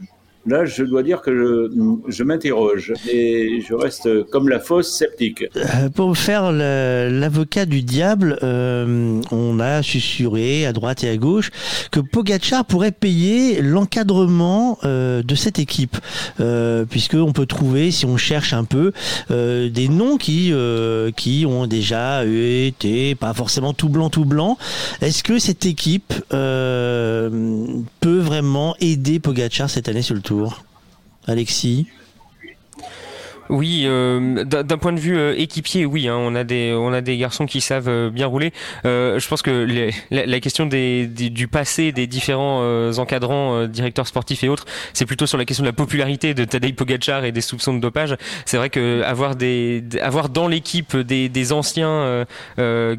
Là, 0.48 0.64
je 0.64 0.82
dois 0.82 1.02
dire 1.02 1.20
que 1.20 1.68
je, 2.08 2.22
m'interroge 2.22 2.94
et 3.10 3.60
je 3.60 3.74
reste 3.74 4.24
comme 4.30 4.48
la 4.48 4.60
fosse 4.60 4.90
sceptique. 4.90 5.44
Euh, 5.56 5.90
pour 5.90 6.16
faire 6.16 6.52
l'avocat 6.52 7.66
du 7.66 7.82
diable, 7.82 8.38
euh, 8.42 9.20
on 9.30 9.60
a 9.60 9.82
susurré 9.82 10.64
à 10.64 10.72
droite 10.72 11.04
et 11.04 11.10
à 11.10 11.16
gauche 11.18 11.50
que 11.90 12.00
Pogachar 12.00 12.64
pourrait 12.64 12.92
payer 12.92 13.60
l'encadrement 13.60 14.78
euh, 14.84 15.22
de 15.22 15.34
cette 15.34 15.58
équipe, 15.58 15.98
puisque 16.88 17.14
on 17.14 17.32
peut 17.32 17.46
trouver, 17.46 17.90
si 17.90 18.06
on 18.06 18.16
cherche 18.16 18.54
un 18.54 18.64
peu, 18.64 18.92
des 19.28 19.88
noms 19.88 20.16
qui 20.16 20.52
qui 21.16 21.44
ont 21.46 21.66
déjà 21.66 22.24
été 22.24 23.14
pas 23.14 23.34
forcément 23.34 23.72
tout 23.74 23.88
blanc 23.88 24.08
tout 24.08 24.24
blanc. 24.24 24.56
Est-ce 25.02 25.22
que 25.22 25.38
cette 25.38 25.66
équipe 25.66 26.14
peut 26.30 27.28
vraiment 28.18 28.74
aider 28.80 29.18
Pogachar 29.18 29.68
cette 29.68 29.88
année 29.88 30.02
sur 30.02 30.14
le 30.14 30.20
Tour? 30.20 30.37
Alexis 31.26 31.86
oui, 33.48 33.84
euh, 33.86 34.44
d'un 34.44 34.78
point 34.78 34.92
de 34.92 35.00
vue 35.00 35.16
euh, 35.16 35.34
équipier, 35.36 35.86
oui, 35.86 36.08
hein, 36.08 36.16
on 36.18 36.34
a 36.34 36.44
des 36.44 36.72
on 36.72 36.92
a 36.92 37.00
des 37.00 37.16
garçons 37.16 37.46
qui 37.46 37.60
savent 37.60 37.88
euh, 37.88 38.10
bien 38.10 38.26
rouler. 38.26 38.52
Euh, 38.84 39.18
je 39.18 39.28
pense 39.28 39.42
que 39.42 39.66
la, 40.10 40.40
question 40.40 40.66
des, 40.66 41.06
du 41.06 41.48
passé 41.48 41.92
des 41.92 42.06
différents 42.06 42.90
encadrants, 42.98 43.66
directeurs 43.66 44.06
sportifs 44.06 44.44
et 44.44 44.48
autres, 44.48 44.66
c'est 44.92 45.06
plutôt 45.06 45.26
sur 45.26 45.38
la 45.38 45.44
question 45.44 45.62
de 45.64 45.68
la 45.68 45.72
popularité 45.72 46.34
de 46.34 46.44
Tadej 46.44 46.74
Pogacar 46.74 47.24
et 47.24 47.32
des 47.32 47.40
soupçons 47.40 47.74
de 47.74 47.80
dopage. 47.80 48.16
C'est 48.44 48.56
vrai 48.56 48.70
que 48.70 49.02
avoir 49.02 50.28
dans 50.28 50.48
l'équipe 50.48 50.96
des, 50.96 51.28
des 51.28 51.52
anciens 51.52 52.24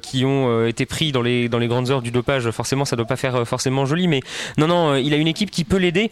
qui 0.02 0.26
ont 0.26 0.66
été 0.66 0.86
pris 0.86 1.12
dans 1.12 1.22
les 1.22 1.50
dans 1.50 1.60
les 1.60 1.68
grandes 1.68 1.90
heures 1.92 2.02
du 2.02 2.12
dopage, 2.12 2.50
forcément, 2.52 2.86
ça 2.86 2.96
doit 2.96 3.06
pas 3.06 3.16
faire 3.16 3.48
forcément 3.48 3.86
joli. 3.86 4.08
Mais 4.08 4.22
non, 4.58 4.68
non, 4.68 4.96
il 4.96 5.14
a 5.14 5.18
une 5.18 5.28
équipe 5.28 5.52
qui 5.52 5.64
peut 5.64 5.78
l'aider. 5.78 6.12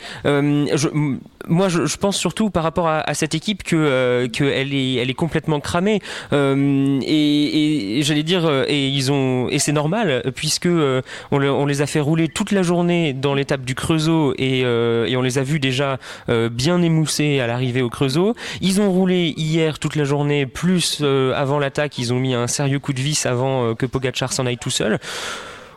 Moi, 1.47 1.69
je, 1.69 1.85
je, 1.85 1.97
pense 1.97 2.17
surtout 2.17 2.49
par 2.49 2.63
rapport 2.63 2.87
à, 2.87 2.99
à 2.99 3.13
cette 3.13 3.35
équipe 3.35 3.63
que 3.63 4.27
qu'elle 4.27 4.73
est, 4.73 4.95
elle 4.95 5.09
est 5.09 5.13
complètement 5.13 5.59
cramée. 5.59 6.01
Euh, 6.33 6.99
et, 7.03 7.99
et 7.99 8.03
j'allais 8.03 8.23
dire, 8.23 8.45
euh, 8.45 8.65
et 8.67 8.87
ils 8.87 9.11
ont, 9.11 9.49
et 9.49 9.59
c'est 9.59 9.71
normal 9.71 10.21
puisque 10.35 10.65
euh, 10.65 11.01
on, 11.31 11.41
on, 11.41 11.65
les 11.65 11.81
a 11.81 11.87
fait 11.87 11.99
rouler 11.99 12.27
toute 12.27 12.51
la 12.51 12.63
journée 12.63 13.13
dans 13.13 13.33
l'étape 13.33 13.61
du 13.61 13.75
Creusot 13.75 14.33
et, 14.37 14.63
euh, 14.63 15.05
et, 15.05 15.17
on 15.17 15.21
les 15.21 15.37
a 15.37 15.43
vus 15.43 15.59
déjà 15.59 15.97
euh, 16.29 16.49
bien 16.49 16.81
émoussés 16.81 17.39
à 17.39 17.47
l'arrivée 17.47 17.81
au 17.81 17.89
Creusot. 17.89 18.35
Ils 18.61 18.81
ont 18.81 18.91
roulé 18.91 19.33
hier 19.37 19.79
toute 19.79 19.95
la 19.95 20.03
journée, 20.03 20.45
plus 20.45 21.03
avant 21.35 21.59
l'attaque, 21.59 21.97
ils 21.97 22.13
ont 22.13 22.19
mis 22.19 22.33
un 22.33 22.47
sérieux 22.47 22.79
coup 22.79 22.93
de 22.93 23.01
vis 23.01 23.25
avant 23.25 23.75
que 23.75 23.85
Pogacar 23.85 24.33
s'en 24.33 24.45
aille 24.45 24.57
tout 24.57 24.69
seul 24.69 24.99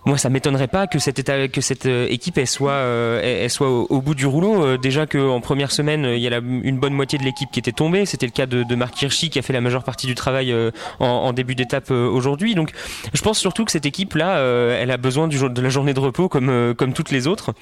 moi 0.07 0.19
ça 0.19 0.31
m'étonnerait 0.31 0.69
pas 0.69 0.87
que 0.87 0.99
cette, 0.99 1.29
euh, 1.29 2.07
équipe 2.09 2.39
elle 2.39 2.47
soit, 2.47 2.73
euh, 2.73 3.49
au, 3.61 4.01
bout 4.01 4.15
du 4.15 4.27
rouleau. 4.27 4.65
Euh, 4.65 4.79
déjà 4.79 5.07
qu'en 5.07 5.41
première 5.41 5.71
semaine, 5.71 6.05
il 6.05 6.19
y 6.19 6.29
a 6.29 6.39
une 6.39 6.79
bonne 6.79 6.95
moitié 6.95 7.19
de 7.19 7.25
l'équipe 7.25 7.51
qui 7.51 7.59
était 7.59 7.73
tombée. 7.73 8.07
C'était 8.07 8.27
le 8.27 8.33
cas 8.33 8.47
de, 8.47 8.75
Marc 8.75 9.01
Hirschi 9.03 9.31
qui 9.31 9.39
a 9.39 9.43
fait 9.43 9.53
la 9.53 9.61
majeure 9.61 9.85
partie 9.85 10.07
du 10.07 10.15
travail 10.15 10.55
en, 11.01 11.33
début 11.33 11.55
d'étape 11.55 11.91
aujourd'hui. 11.91 12.55
Donc 12.55 12.73
je 13.13 13.23
pense 13.23 13.39
surtout 13.39 13.65
que 13.65 13.73
cette 13.73 13.87
équipe 13.87 14.15
là, 14.15 14.39
elle 14.79 14.91
a 14.91 14.97
besoin 14.97 15.29
de 15.29 15.61
la 15.61 15.69
journée 15.69 15.93
de 15.93 16.01
repos 16.01 16.29
comme 16.29 16.93
toutes 16.95 17.11
les 17.11 17.27
autres. 17.27 17.53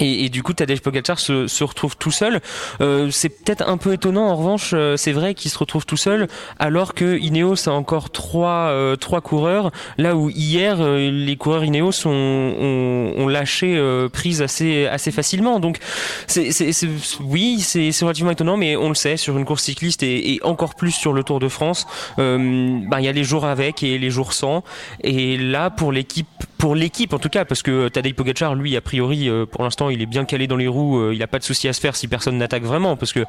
Et, 0.00 0.28
du 0.28 0.42
coup, 0.42 0.52
Tadej 0.52 0.80
Pogacar 0.80 1.20
se, 1.20 1.46
se 1.46 1.62
retrouve 1.62 1.96
tout 1.96 2.10
seul. 2.10 2.40
Euh, 2.80 3.10
c'est 3.12 3.28
peut-être 3.28 3.68
un 3.68 3.76
peu 3.76 3.92
étonnant. 3.92 4.26
En 4.26 4.34
revanche, 4.34 4.72
euh, 4.74 4.96
c'est 4.96 5.12
vrai 5.12 5.34
qu'il 5.34 5.52
se 5.52 5.58
retrouve 5.58 5.86
tout 5.86 5.96
seul, 5.96 6.26
alors 6.58 6.94
que 6.94 7.16
Ineos 7.18 7.68
a 7.68 7.72
encore 7.72 8.10
trois 8.10 8.70
euh, 8.70 8.96
trois 8.96 9.20
coureurs. 9.20 9.70
Là 9.96 10.16
où 10.16 10.30
hier, 10.30 10.78
euh, 10.80 11.10
les 11.12 11.36
coureurs 11.36 11.64
Ineos 11.64 12.06
ont, 12.06 12.10
ont, 12.10 13.14
ont 13.18 13.28
lâché 13.28 13.76
euh, 13.76 14.08
prise 14.08 14.42
assez 14.42 14.86
assez 14.86 15.12
facilement. 15.12 15.60
Donc, 15.60 15.78
c'est, 16.26 16.50
c'est, 16.50 16.72
c'est 16.72 16.88
oui, 17.20 17.60
c'est, 17.60 17.90
relativement 18.02 18.32
étonnant, 18.32 18.56
mais 18.56 18.76
on 18.76 18.88
le 18.88 18.96
sait 18.96 19.16
sur 19.16 19.38
une 19.38 19.44
course 19.44 19.62
cycliste 19.62 20.02
et, 20.02 20.34
et 20.34 20.42
encore 20.42 20.74
plus 20.74 20.90
sur 20.90 21.12
le 21.12 21.22
Tour 21.22 21.38
de 21.38 21.48
France. 21.48 21.86
Euh, 22.18 22.80
bah, 22.88 23.00
il 23.00 23.04
y 23.04 23.08
a 23.08 23.12
les 23.12 23.24
jours 23.24 23.44
avec 23.44 23.84
et 23.84 23.98
les 23.98 24.10
jours 24.10 24.32
sans. 24.32 24.64
Et 25.04 25.36
là, 25.36 25.70
pour 25.70 25.92
l'équipe, 25.92 26.26
pour 26.64 26.74
l'équipe 26.74 27.12
en 27.12 27.18
tout 27.18 27.28
cas, 27.28 27.44
parce 27.44 27.62
que 27.62 27.88
Tadej 27.88 28.14
Pogacar, 28.14 28.54
lui, 28.54 28.74
a 28.74 28.80
priori, 28.80 29.28
pour 29.50 29.64
l'instant 29.64 29.90
il 29.90 30.00
est 30.00 30.06
bien 30.06 30.24
calé 30.24 30.46
dans 30.46 30.56
les 30.56 30.66
roues, 30.66 30.98
euh, 30.98 31.12
il 31.12 31.18
n'a 31.18 31.26
pas 31.26 31.38
de 31.38 31.44
souci 31.44 31.68
à 31.68 31.74
se 31.74 31.80
faire 31.82 31.94
si 31.94 32.08
personne 32.08 32.38
n'attaque 32.38 32.62
vraiment, 32.62 32.96
parce 32.96 33.12
que 33.12 33.20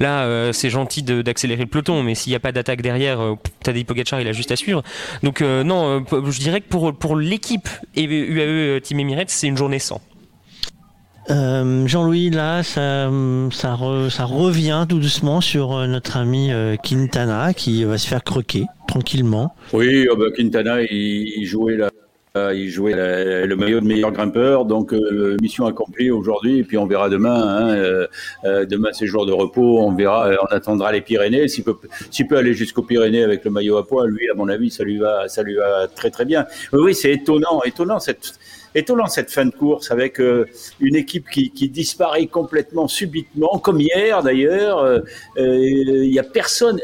là, 0.00 0.24
euh, 0.24 0.52
c'est 0.52 0.70
gentil 0.70 1.04
d'accélérer 1.04 1.62
le 1.62 1.68
peloton, 1.68 2.02
mais 2.02 2.16
s'il 2.16 2.32
n'y 2.32 2.36
a 2.36 2.40
pas 2.40 2.50
d'attaque 2.50 2.82
derrière, 2.82 3.20
euh, 3.20 3.34
Tadej 3.62 3.84
Pogacar, 3.84 4.20
il 4.20 4.26
a 4.26 4.32
juste 4.32 4.50
à 4.50 4.56
suivre. 4.56 4.82
Donc 5.22 5.40
non, 5.40 6.04
je 6.10 6.40
dirais 6.40 6.60
que 6.62 6.68
pour, 6.68 6.92
pour 6.92 7.14
l'équipe 7.14 7.68
UAE 7.96 8.80
Team 8.80 8.98
Emirates, 8.98 9.30
c'est 9.30 9.46
une 9.46 9.56
journée 9.56 9.78
sans. 9.78 10.00
Euh, 11.30 11.86
Jean-Louis, 11.86 12.30
là, 12.30 12.64
ça, 12.64 13.08
ça, 13.52 13.74
re, 13.76 14.10
ça, 14.10 14.24
revient 14.24 14.84
tout 14.88 14.98
doucement 14.98 15.40
sur 15.40 15.86
notre 15.86 16.16
ami 16.16 16.50
Quintana 16.82 17.54
qui 17.54 17.84
va 17.84 17.98
se 17.98 18.08
faire 18.08 18.24
croquer 18.24 18.64
tranquillement. 18.88 19.54
Oui, 19.72 20.08
oh 20.10 20.16
bah, 20.16 20.24
Quintana, 20.36 20.82
il, 20.82 21.34
il 21.36 21.46
jouait 21.46 21.76
là. 21.76 21.88
Euh, 22.36 22.54
il 22.54 22.68
jouait 22.68 22.94
le 22.94 23.56
maillot 23.56 23.80
de 23.80 23.86
meilleur 23.86 24.12
grimpeur, 24.12 24.64
donc 24.64 24.92
euh, 24.92 25.36
mission 25.42 25.66
accomplie 25.66 26.10
aujourd'hui. 26.12 26.58
Et 26.58 26.64
puis 26.64 26.78
on 26.78 26.86
verra 26.86 27.08
demain. 27.08 27.34
Hein, 27.34 27.70
euh, 27.70 28.06
euh 28.44 28.64
demain 28.66 28.90
c'est 28.92 29.06
jour 29.06 29.26
de 29.26 29.32
repos. 29.32 29.80
On 29.80 29.92
verra. 29.92 30.30
On 30.42 30.54
attendra 30.54 30.92
les 30.92 31.00
Pyrénées. 31.00 31.48
S'il 31.48 31.64
peut, 31.64 31.76
peut 31.76 32.36
aller 32.36 32.54
jusqu'aux 32.54 32.82
Pyrénées 32.82 33.24
avec 33.24 33.44
le 33.44 33.50
maillot 33.50 33.78
à 33.78 33.86
poids, 33.86 34.06
lui, 34.06 34.30
à 34.30 34.34
mon 34.34 34.48
avis, 34.48 34.70
ça 34.70 34.84
lui 34.84 34.98
va, 34.98 35.28
ça 35.28 35.42
lui 35.42 35.56
va 35.56 35.88
très 35.88 36.10
très 36.10 36.24
bien. 36.24 36.46
Oui, 36.72 36.94
c'est 36.94 37.12
étonnant, 37.12 37.62
étonnant 37.64 37.98
cette 37.98 38.34
étonnant 38.74 39.06
cette 39.06 39.30
fin 39.30 39.46
de 39.46 39.50
course 39.50 39.90
avec 39.90 40.20
euh, 40.20 40.46
une 40.80 40.96
équipe 40.96 41.28
qui, 41.28 41.50
qui, 41.50 41.68
disparaît 41.68 42.26
complètement 42.26 42.88
subitement, 42.88 43.58
comme 43.58 43.80
hier 43.80 44.22
d'ailleurs. 44.22 44.78
Euh, 44.80 45.00
il 45.36 46.12
y 46.12 46.18
a 46.18 46.22
personne. 46.22 46.80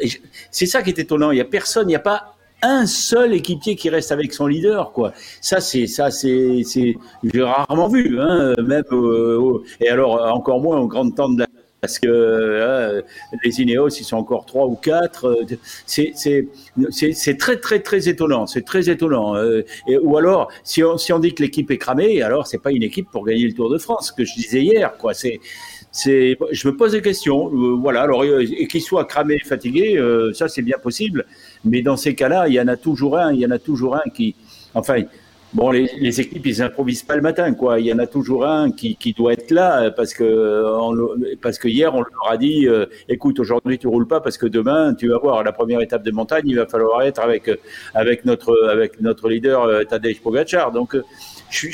C'est 0.50 0.66
ça 0.66 0.83
qui 0.83 0.91
est 0.91 0.99
étonnant. 0.99 1.31
Il 1.31 1.39
y 1.39 1.41
a 1.41 1.44
personne. 1.44 1.86
Il 1.89 1.92
n'y 1.92 1.97
a 1.97 2.00
pas 2.00 2.35
un 2.62 2.86
seul 2.86 3.35
équipier 3.35 3.76
qui 3.76 3.91
reste 3.91 4.12
avec 4.12 4.33
son 4.33 4.47
leader, 4.47 4.93
quoi. 4.93 5.12
Ça, 5.41 5.60
c'est 5.60 5.86
ça, 5.86 6.10
c'est 6.10 6.62
c'est 6.65 6.97
j'ai 7.23 7.43
rarement 7.43 7.89
vu, 7.89 8.20
hein, 8.20 8.55
même 8.62 8.85
euh, 8.93 9.62
et 9.81 9.89
alors 9.89 10.23
encore 10.35 10.60
moins 10.60 10.78
au 10.78 10.86
grand 10.86 11.10
temps 11.10 11.28
parce 11.86 11.99
que 11.99 12.09
euh, 12.09 13.02
les 13.44 13.60
Ineos, 13.60 13.91
ils 13.91 14.05
sont 14.05 14.17
encore 14.17 14.47
trois 14.47 14.67
ou 14.67 14.75
quatre. 14.75 15.26
Euh, 15.26 15.57
c'est 15.86 17.39
très 17.39 17.59
très 17.59 17.81
très 17.81 18.09
étonnant. 18.09 18.47
C'est 18.47 18.65
très 18.65 18.89
étonnant. 18.91 19.36
Euh, 19.36 19.62
ou 20.02 20.17
alors, 20.17 20.51
si 20.65 20.83
on 20.83 20.99
si 20.99 21.12
on 21.12 21.18
dit 21.18 21.35
que 21.35 21.43
l'équipe 21.43 21.70
est 21.70 21.78
cramée, 21.78 22.23
alors 22.23 22.47
c'est 22.47 22.59
pas 22.62 22.73
une 22.73 22.83
équipe 22.83 23.09
pour 23.10 23.25
gagner 23.25 23.47
le 23.47 23.52
Tour 23.55 23.70
de 23.70 23.78
France, 23.78 24.10
que 24.10 24.25
je 24.25 24.35
disais 24.35 24.62
hier, 24.62 24.97
quoi. 24.99 25.15
C'est 25.15 25.41
je 26.05 26.68
me 26.68 26.76
pose 26.76 26.93
des 26.93 27.02
questions. 27.02 27.51
Euh, 27.52 27.76
voilà. 27.76 28.02
Alors, 28.02 28.23
euh, 28.23 28.43
et 28.43 28.67
qu'il 28.67 28.83
soit 28.83 29.05
cramé, 29.05 29.39
fatigué, 29.39 29.97
euh, 29.97 30.33
ça 30.33 30.49
c'est 30.49 30.62
bien 30.62 30.78
possible. 30.78 31.26
Mais 31.67 31.83
dans 31.83 31.97
ces 31.97 32.15
cas-là, 32.15 32.49
il 32.49 32.55
y 32.55 32.61
en 32.61 32.69
a 32.69 32.77
toujours 32.77 33.19
un. 33.19 33.33
Il 33.33 33.41
y 33.41 33.47
en 33.47 33.51
a 33.51 33.59
toujours 33.59 33.97
un 33.97 34.09
qui, 34.15 34.35
enfin, 34.75 35.03
bon, 35.53 35.70
les, 35.70 36.20
équipes, 36.20 36.47
ils 36.47 36.62
improvisent 36.62 37.03
pas 37.03 37.17
le 37.17 37.23
matin, 37.23 37.53
quoi. 37.55 37.81
Il 37.81 37.86
y 37.86 37.93
en 37.93 37.99
a 37.99 38.07
toujours 38.07 38.47
un 38.47 38.70
qui, 38.70 38.97
doit 39.17 39.33
être 39.33 39.51
là 39.51 39.91
parce 39.91 40.15
que, 40.15 40.65
on, 40.81 40.97
parce 41.43 41.59
que 41.59 41.69
hier, 41.69 41.95
on 41.95 42.01
leur 42.01 42.31
a 42.31 42.36
dit, 42.36 42.67
euh, 42.69 42.86
écoute, 43.09 43.41
aujourd'hui, 43.41 43.78
tu 43.78 43.89
roules 43.89 44.09
pas 44.09 44.20
parce 44.20 44.39
que 44.39 44.47
demain, 44.47 44.95
tu 44.95 45.09
vas 45.09 45.19
voir 45.19 45.43
la 45.43 45.53
première 45.53 45.81
étape 45.81 46.05
de 46.05 46.12
montagne, 46.12 46.45
il 46.47 46.57
va 46.57 46.67
falloir 46.67 47.03
être 47.03 47.20
avec 47.20 47.51
avec 47.95 48.25
notre 48.25 48.69
avec 48.70 49.01
notre 49.01 49.28
leader 49.28 49.86
Tadej 49.89 50.20
Pogacar. 50.20 50.73
Donc, 50.73 50.97
je, 51.51 51.69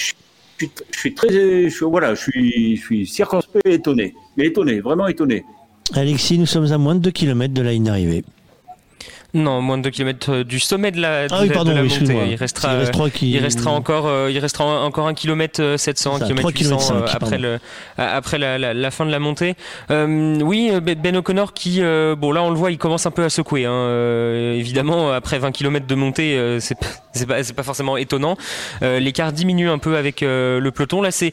je 0.59 0.99
suis 0.99 1.15
très, 1.15 1.69
voilà, 1.83 2.15
je 2.15 2.21
suis, 2.21 2.77
je 2.77 2.83
suis 2.83 3.07
circonspect 3.07 3.67
étonné, 3.67 4.15
étonné, 4.39 4.81
vraiment 4.81 5.07
étonné. 5.07 5.45
Alexis, 5.95 6.39
nous 6.39 6.47
sommes 6.47 6.71
à 6.73 6.79
moins 6.79 6.95
de 6.95 7.01
2 7.01 7.11
km 7.11 7.53
de 7.53 7.63
la 7.63 7.73
ligne 7.73 7.85
d'arrivée. 7.85 8.25
Non, 9.35 9.63
moins 9.63 9.79
de 9.79 9.85
2 9.85 9.91
km 9.91 10.31
euh, 10.31 10.45
du 10.45 10.61
sommet 10.61 10.91
de 10.91 11.01
la, 11.01 11.27
de, 11.27 11.35
ah 11.35 11.41
oui, 11.43 11.49
pardon, 11.49 11.71
de 11.71 11.77
la 11.77 11.83
montée. 11.83 12.31
Il 12.31 12.35
restera, 12.35 12.75
il, 12.75 12.79
reste 12.81 13.13
qui... 13.13 13.31
il 13.31 13.39
restera 13.39 13.71
encore, 13.71 14.07
euh, 14.07 14.31
il 14.31 14.39
restera 14.39 14.85
encore 14.85 15.07
un 15.07 15.15
kilomètre 15.15 15.77
700, 15.79 16.17
un 16.17 16.21
kilomètre 16.21 16.51
800 16.51 16.79
5, 16.79 17.15
après 17.15 17.39
le, 17.39 17.59
après 17.97 18.37
la, 18.37 18.59
la, 18.59 18.75
la, 18.75 18.91
fin 18.91 19.07
de 19.07 19.11
la 19.11 19.19
montée. 19.19 19.55
Euh, 19.91 20.39
oui, 20.43 20.71
Ben 20.83 21.17
O'Connor 21.17 21.55
qui, 21.55 21.81
euh, 21.81 22.15
bon 22.15 22.31
là 22.33 22.43
on 22.43 22.51
le 22.51 22.57
voit, 22.57 22.71
il 22.73 22.79
commence 22.79 23.07
un 23.07 23.11
peu 23.11 23.25
à 23.25 23.31
secouer. 23.31 23.65
Hein. 23.65 23.73
Euh, 23.73 24.53
évidemment, 24.53 25.13
après 25.13 25.39
20 25.39 25.51
km 25.53 25.87
de 25.87 25.95
montée, 25.95 26.37
euh, 26.37 26.61
c'est 26.61 26.77
c'est 27.15 27.27
pas, 27.27 27.43
pas 27.57 27.63
forcément 27.63 27.97
étonnant. 27.97 28.37
L'écart 28.81 29.33
diminue 29.33 29.69
un 29.69 29.79
peu 29.79 29.97
avec 29.97 30.23
le 30.23 30.71
peloton. 30.71 31.03
Là, 31.03 31.11
c'est 31.11 31.33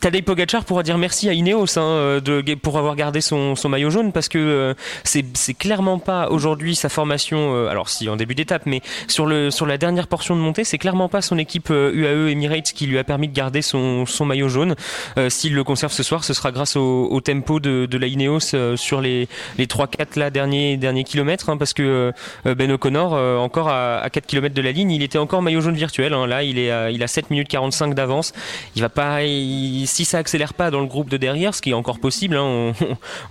Tadej 0.00 0.22
Pogacar 0.24 0.64
pourra 0.64 0.82
dire 0.82 0.96
merci 0.96 1.28
à 1.28 1.34
Ineos 1.34 1.78
hein, 1.78 2.20
de, 2.24 2.54
pour 2.54 2.78
avoir 2.78 2.96
gardé 2.96 3.20
son, 3.20 3.54
son 3.54 3.68
maillot 3.68 3.90
jaune 3.90 4.12
parce 4.12 4.28
que 4.28 4.74
c'est 5.04 5.54
clairement 5.54 5.98
pas 5.98 6.28
aujourd'hui 6.30 6.49
aujourd'hui 6.50 6.74
sa 6.74 6.88
formation, 6.88 7.68
alors 7.68 7.88
si 7.88 8.08
en 8.08 8.16
début 8.16 8.34
d'étape, 8.34 8.66
mais 8.66 8.80
sur 9.06 9.26
le 9.26 9.50
sur 9.50 9.66
la 9.66 9.78
dernière 9.78 10.08
portion 10.08 10.34
de 10.34 10.40
montée, 10.40 10.64
c'est 10.64 10.78
clairement 10.78 11.08
pas 11.08 11.22
son 11.22 11.38
équipe 11.38 11.70
UAE 11.70 12.30
Emirates 12.30 12.72
qui 12.72 12.86
lui 12.86 12.98
a 12.98 13.04
permis 13.04 13.28
de 13.28 13.34
garder 13.34 13.62
son, 13.62 14.04
son 14.04 14.24
maillot 14.24 14.48
jaune. 14.48 14.74
S'il 15.28 15.54
le 15.54 15.62
conserve 15.62 15.92
ce 15.92 16.02
soir, 16.02 16.24
ce 16.24 16.34
sera 16.34 16.50
grâce 16.50 16.76
au, 16.76 17.20
tempo 17.20 17.60
de, 17.60 17.86
de 17.86 17.98
la 17.98 18.06
Ineos 18.06 18.76
sur 18.76 19.00
les 19.00 19.28
les 19.58 19.66
trois 19.66 19.86
quatre 19.86 20.16
là 20.16 20.30
derniers 20.30 20.76
derniers 20.76 21.04
kilomètres, 21.04 21.50
hein, 21.50 21.56
parce 21.56 21.72
que 21.72 22.12
Ben 22.44 22.70
O'Connor 22.72 23.12
encore 23.40 23.68
à, 23.68 23.98
à 23.98 24.10
4 24.10 24.26
km 24.26 24.54
de 24.54 24.62
la 24.62 24.72
ligne, 24.72 24.90
il 24.90 25.02
était 25.02 25.18
encore 25.18 25.42
maillot 25.42 25.60
jaune 25.60 25.74
virtuel. 25.74 26.14
Hein. 26.14 26.26
Là, 26.26 26.42
il 26.42 26.58
est 26.58 26.70
à, 26.70 26.90
il 26.90 27.02
a 27.02 27.06
7 27.06 27.30
minutes 27.30 27.48
45 27.48 27.94
d'avance. 27.94 28.32
Il 28.76 28.82
va 28.82 28.88
pas, 28.88 29.20
si 29.20 30.04
ça 30.04 30.18
accélère 30.18 30.54
pas 30.54 30.70
dans 30.70 30.80
le 30.80 30.86
groupe 30.86 31.08
de 31.08 31.16
derrière, 31.16 31.54
ce 31.54 31.62
qui 31.62 31.70
est 31.70 31.74
encore 31.74 31.98
possible, 31.98 32.36
hein, 32.36 32.42
on, 32.42 32.74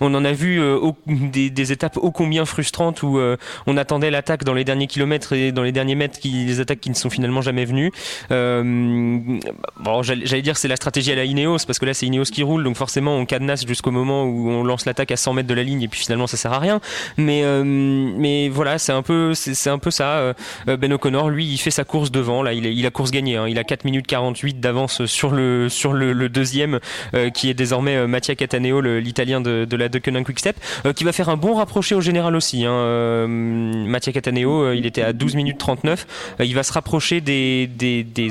on, 0.00 0.14
en 0.14 0.24
a 0.24 0.32
vu 0.32 0.60
des, 1.06 1.50
des, 1.50 1.72
étapes 1.72 1.96
ô 1.96 2.10
combien 2.10 2.44
frustrantes 2.44 3.02
où 3.02 3.09
on 3.18 3.76
attendait 3.76 4.10
l'attaque 4.10 4.44
dans 4.44 4.54
les 4.54 4.64
derniers 4.64 4.86
kilomètres 4.86 5.32
et 5.32 5.52
dans 5.52 5.62
les 5.62 5.72
derniers 5.72 5.94
mètres, 5.94 6.18
qui, 6.18 6.44
les 6.44 6.60
attaques 6.60 6.80
qui 6.80 6.90
ne 6.90 6.94
sont 6.94 7.10
finalement 7.10 7.42
jamais 7.42 7.64
venues. 7.64 7.92
bon, 8.30 10.02
j'allais 10.02 10.42
dire 10.42 10.56
c'est 10.56 10.68
la 10.68 10.76
stratégie 10.76 11.12
à 11.12 11.16
la 11.16 11.24
Ineos 11.24 11.58
parce 11.66 11.78
que 11.78 11.86
là 11.86 11.94
c'est 11.94 12.06
Ineos 12.06 12.24
qui 12.24 12.42
roule, 12.42 12.64
donc 12.64 12.76
forcément 12.76 13.16
on 13.16 13.26
cadenasse 13.26 13.66
jusqu'au 13.66 13.90
moment 13.90 14.24
où 14.24 14.50
on 14.50 14.64
lance 14.64 14.86
l'attaque 14.86 15.10
à 15.10 15.16
100 15.16 15.34
mètres 15.34 15.48
de 15.48 15.54
la 15.54 15.62
ligne 15.62 15.82
et 15.82 15.88
puis 15.88 16.00
finalement 16.00 16.26
ça 16.26 16.36
sert 16.36 16.52
à 16.52 16.58
rien. 16.58 16.80
Mais 17.16 17.44
mais 17.64 18.48
voilà, 18.48 18.78
c'est 18.78 18.92
un 18.92 19.02
peu 19.02 19.34
c'est 19.34 19.70
un 19.70 19.78
peu 19.78 19.90
ça. 19.90 20.34
Ben 20.66 20.92
O'Connor, 20.92 21.30
lui, 21.30 21.46
il 21.46 21.58
fait 21.58 21.70
sa 21.70 21.84
course 21.84 22.10
devant. 22.10 22.42
Là, 22.42 22.52
il, 22.52 22.86
a 22.86 22.90
course 22.90 23.10
gagnée. 23.10 23.36
Hein. 23.36 23.48
Il 23.48 23.58
a 23.58 23.64
4 23.64 23.84
minutes 23.84 24.06
48 24.06 24.60
d'avance 24.60 25.06
sur 25.06 25.30
le 25.30 25.68
sur 25.68 25.92
le, 25.92 26.28
deuxième, 26.28 26.78
euh, 27.14 27.30
qui 27.30 27.50
est 27.50 27.54
désormais 27.54 27.96
euh, 27.96 28.06
Mattia 28.06 28.34
Cataneo, 28.34 28.80
l'Italien 28.80 29.40
de, 29.40 29.64
de, 29.64 29.76
la 29.76 29.88
Deceuninck 29.88 30.26
Quickstep, 30.26 30.56
euh, 30.86 30.92
qui 30.92 31.04
va 31.04 31.12
faire 31.12 31.28
un 31.28 31.36
bon 31.36 31.54
rapproché 31.54 31.94
au 31.94 32.00
général 32.00 32.36
aussi. 32.36 32.64
Hein. 32.64 32.70
Euh, 33.00 33.26
Mattia 33.26 34.12
Cataneo, 34.12 34.72
il 34.72 34.86
était 34.86 35.02
à 35.02 35.12
12 35.12 35.34
minutes 35.34 35.58
39. 35.58 36.36
il 36.40 36.54
va 36.54 36.62
se 36.62 36.72
rapprocher 36.72 37.20
des, 37.20 37.68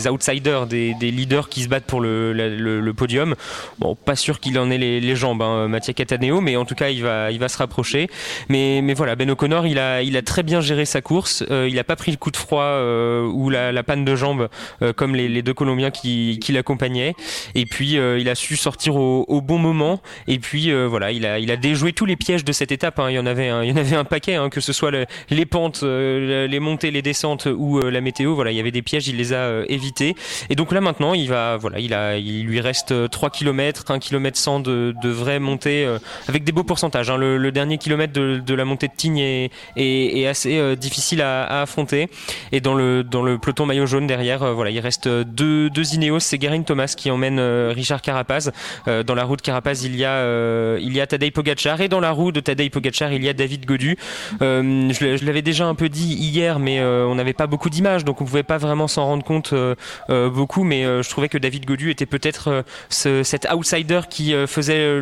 outsiders, 0.10 0.68
des, 0.68 0.94
leaders 1.02 1.50
qui 1.50 1.62
se 1.64 1.68
battent 1.68 1.86
pour 1.86 2.02
le, 2.02 2.92
podium. 2.96 3.36
Bon, 3.80 3.96
pas 3.96 4.16
sûr 4.16 4.40
qu'il 4.40 4.58
en 4.60 4.70
ait 4.72 4.78
les, 4.78 5.16
jambes, 5.16 5.42
hein, 5.42 5.70
Cataneo, 5.96 6.42
mais 6.42 6.56
en 6.56 6.66
tout 6.66 6.76
cas, 6.76 6.90
il 6.90 7.02
va 7.04 7.48
se 7.48 7.58
rapprocher. 7.58 8.08
Mais 8.50 8.94
voilà, 8.94 9.16
Ben 9.16 9.30
O'Connor, 9.30 9.68
il 9.68 9.78
a 9.78 10.22
très 10.22 10.44
bien 10.44 10.62
géré 10.62 10.86
sa 10.86 11.02
course. 11.02 11.44
il 11.50 11.78
a 11.80 11.84
pas 11.84 11.96
pris 11.96 12.12
le 12.12 12.18
coup 12.18 12.32
de 12.32 12.38
froid 12.38 12.64
euh, 12.64 13.26
ou 13.26 13.50
la, 13.50 13.84
panne 13.84 14.06
de 14.06 14.16
jambe 14.16 14.50
euh, 14.82 14.94
comme 14.94 15.16
les, 15.16 15.42
deux 15.42 15.54
Colombiens 15.54 15.92
qui, 15.92 16.40
l'accompagnaient. 16.50 17.14
Et 17.56 17.66
puis 17.66 17.98
euh, 17.98 18.20
il 18.20 18.30
a 18.30 18.36
su 18.36 18.56
sortir 18.56 18.96
au, 18.96 19.42
bon 19.42 19.58
moment. 19.58 20.02
Et 20.28 20.40
puis 20.40 20.72
voilà, 20.86 21.12
il 21.12 21.26
a, 21.26 21.58
déjoué 21.58 21.94
tous 21.94 22.06
les 22.06 22.16
pièges 22.16 22.44
de 22.44 22.52
cette 22.52 22.72
étape. 22.72 23.00
Hein. 23.00 23.10
Il 23.10 23.16
y 23.16 23.20
en 23.20 23.26
avait 23.26 23.50
un, 23.50 23.64
un 23.98 24.04
paquet, 24.04 24.36
hein, 24.36 24.50
que 24.50 24.59
ce 24.62 24.74
soit 24.74 24.92
le, 24.92 25.06
les 25.30 25.46
pentes, 25.46 25.84
les 25.84 26.60
montées, 26.60 26.92
les 26.92 27.02
descentes 27.02 27.48
ou 27.48 27.80
la 27.80 28.02
météo. 28.02 28.36
Voilà, 28.36 28.52
il 28.52 28.58
y 28.58 28.60
avait 28.60 28.72
des 28.72 28.82
pièges, 28.82 29.08
il 29.08 29.18
les 29.18 29.34
a 29.34 29.64
évités. 29.68 30.16
Et 30.50 30.56
donc 30.56 30.72
là 30.72 30.82
maintenant, 30.82 31.14
il 31.14 31.30
va, 31.30 31.58
voilà, 31.58 31.80
il 31.80 32.46
lui 32.46 32.62
reste 32.62 33.10
3 33.10 33.30
km, 33.30 33.92
1 33.92 34.00
km 34.00 34.38
100 34.38 34.60
de, 34.60 34.96
de 35.02 35.10
vraies 35.10 35.40
montées 35.40 35.88
avec 36.28 36.44
des 36.44 36.52
beaux 36.52 36.64
pourcentages. 36.64 37.10
Hein. 37.10 37.18
Le, 37.18 37.52
dernier 37.52 37.78
kilomètre 37.78 38.14
de, 38.14 38.54
la 38.54 38.66
montée 38.66 38.88
de 38.88 38.94
Tignes 38.96 39.50
est, 39.76 40.28
assez 40.28 40.76
difficile 40.76 41.22
à, 41.22 41.62
affronter. 41.62 42.10
Et 42.52 42.62
dans 42.62 42.76
le, 42.76 43.04
dans 43.04 43.24
le 43.24 43.38
peloton 43.38 43.66
maillot 43.66 43.86
jaune 43.86 44.08
derrière, 44.08 44.44
euh, 44.44 44.54
voilà, 44.54 44.72
il 44.72 44.80
reste 44.80 45.08
deux, 45.08 45.70
deux 45.70 45.94
Ineos, 45.94 46.20
c'est 46.20 46.38
Garin 46.38 46.62
Thomas 46.62 46.94
qui 46.96 47.12
emmène 47.12 47.40
euh, 47.40 47.72
Richard 47.76 48.02
Carapaz. 48.02 48.52
Euh, 48.88 49.04
dans 49.04 49.16
la 49.16 49.24
roue 49.24 49.36
de 49.36 49.42
Carapaz, 49.42 49.84
il 49.84 49.96
y 49.96 50.06
a, 50.06 50.78
il 50.78 50.94
y 50.94 51.02
a 51.02 51.08
Tadej 51.08 51.32
Pogacar 51.32 51.82
et 51.82 51.88
dans 51.88 52.00
la 52.00 52.12
roue 52.12 52.32
de 52.32 52.40
Tadej 52.40 52.70
Pogacar, 52.70 53.12
il 53.14 53.24
y 53.24 53.30
a 53.30 53.34
David 53.34 53.66
Godu. 53.66 53.98
Je, 54.62 55.18
je 55.18 55.26
l'avais 55.26 55.42
déjà 55.42 55.66
un 55.66 55.76
peu 55.76 55.90
dit 55.90 56.14
hier, 56.14 56.60
mais 56.60 56.82
on 56.82 57.16
n'avait 57.16 57.34
pas 57.34 57.48
beaucoup 57.48 57.70
d'images, 57.70 58.06
donc 58.06 58.22
on 58.22 58.26
pouvait 58.26 58.44
pas 58.44 58.58
vraiment 58.58 58.88
s'en 58.88 59.06
rendre 59.06 59.24
compte 59.24 59.54
beaucoup. 60.10 60.64
Mais 60.64 60.84
je 60.84 61.10
trouvais 61.10 61.30
que 61.30 61.38
David 61.38 61.66
Godu 61.66 61.90
était 61.92 62.06
peut-être 62.06 62.64
ce, 62.90 63.24
cet 63.24 63.48
outsider 63.52 64.02
qui 64.10 64.34
faisait 64.48 65.00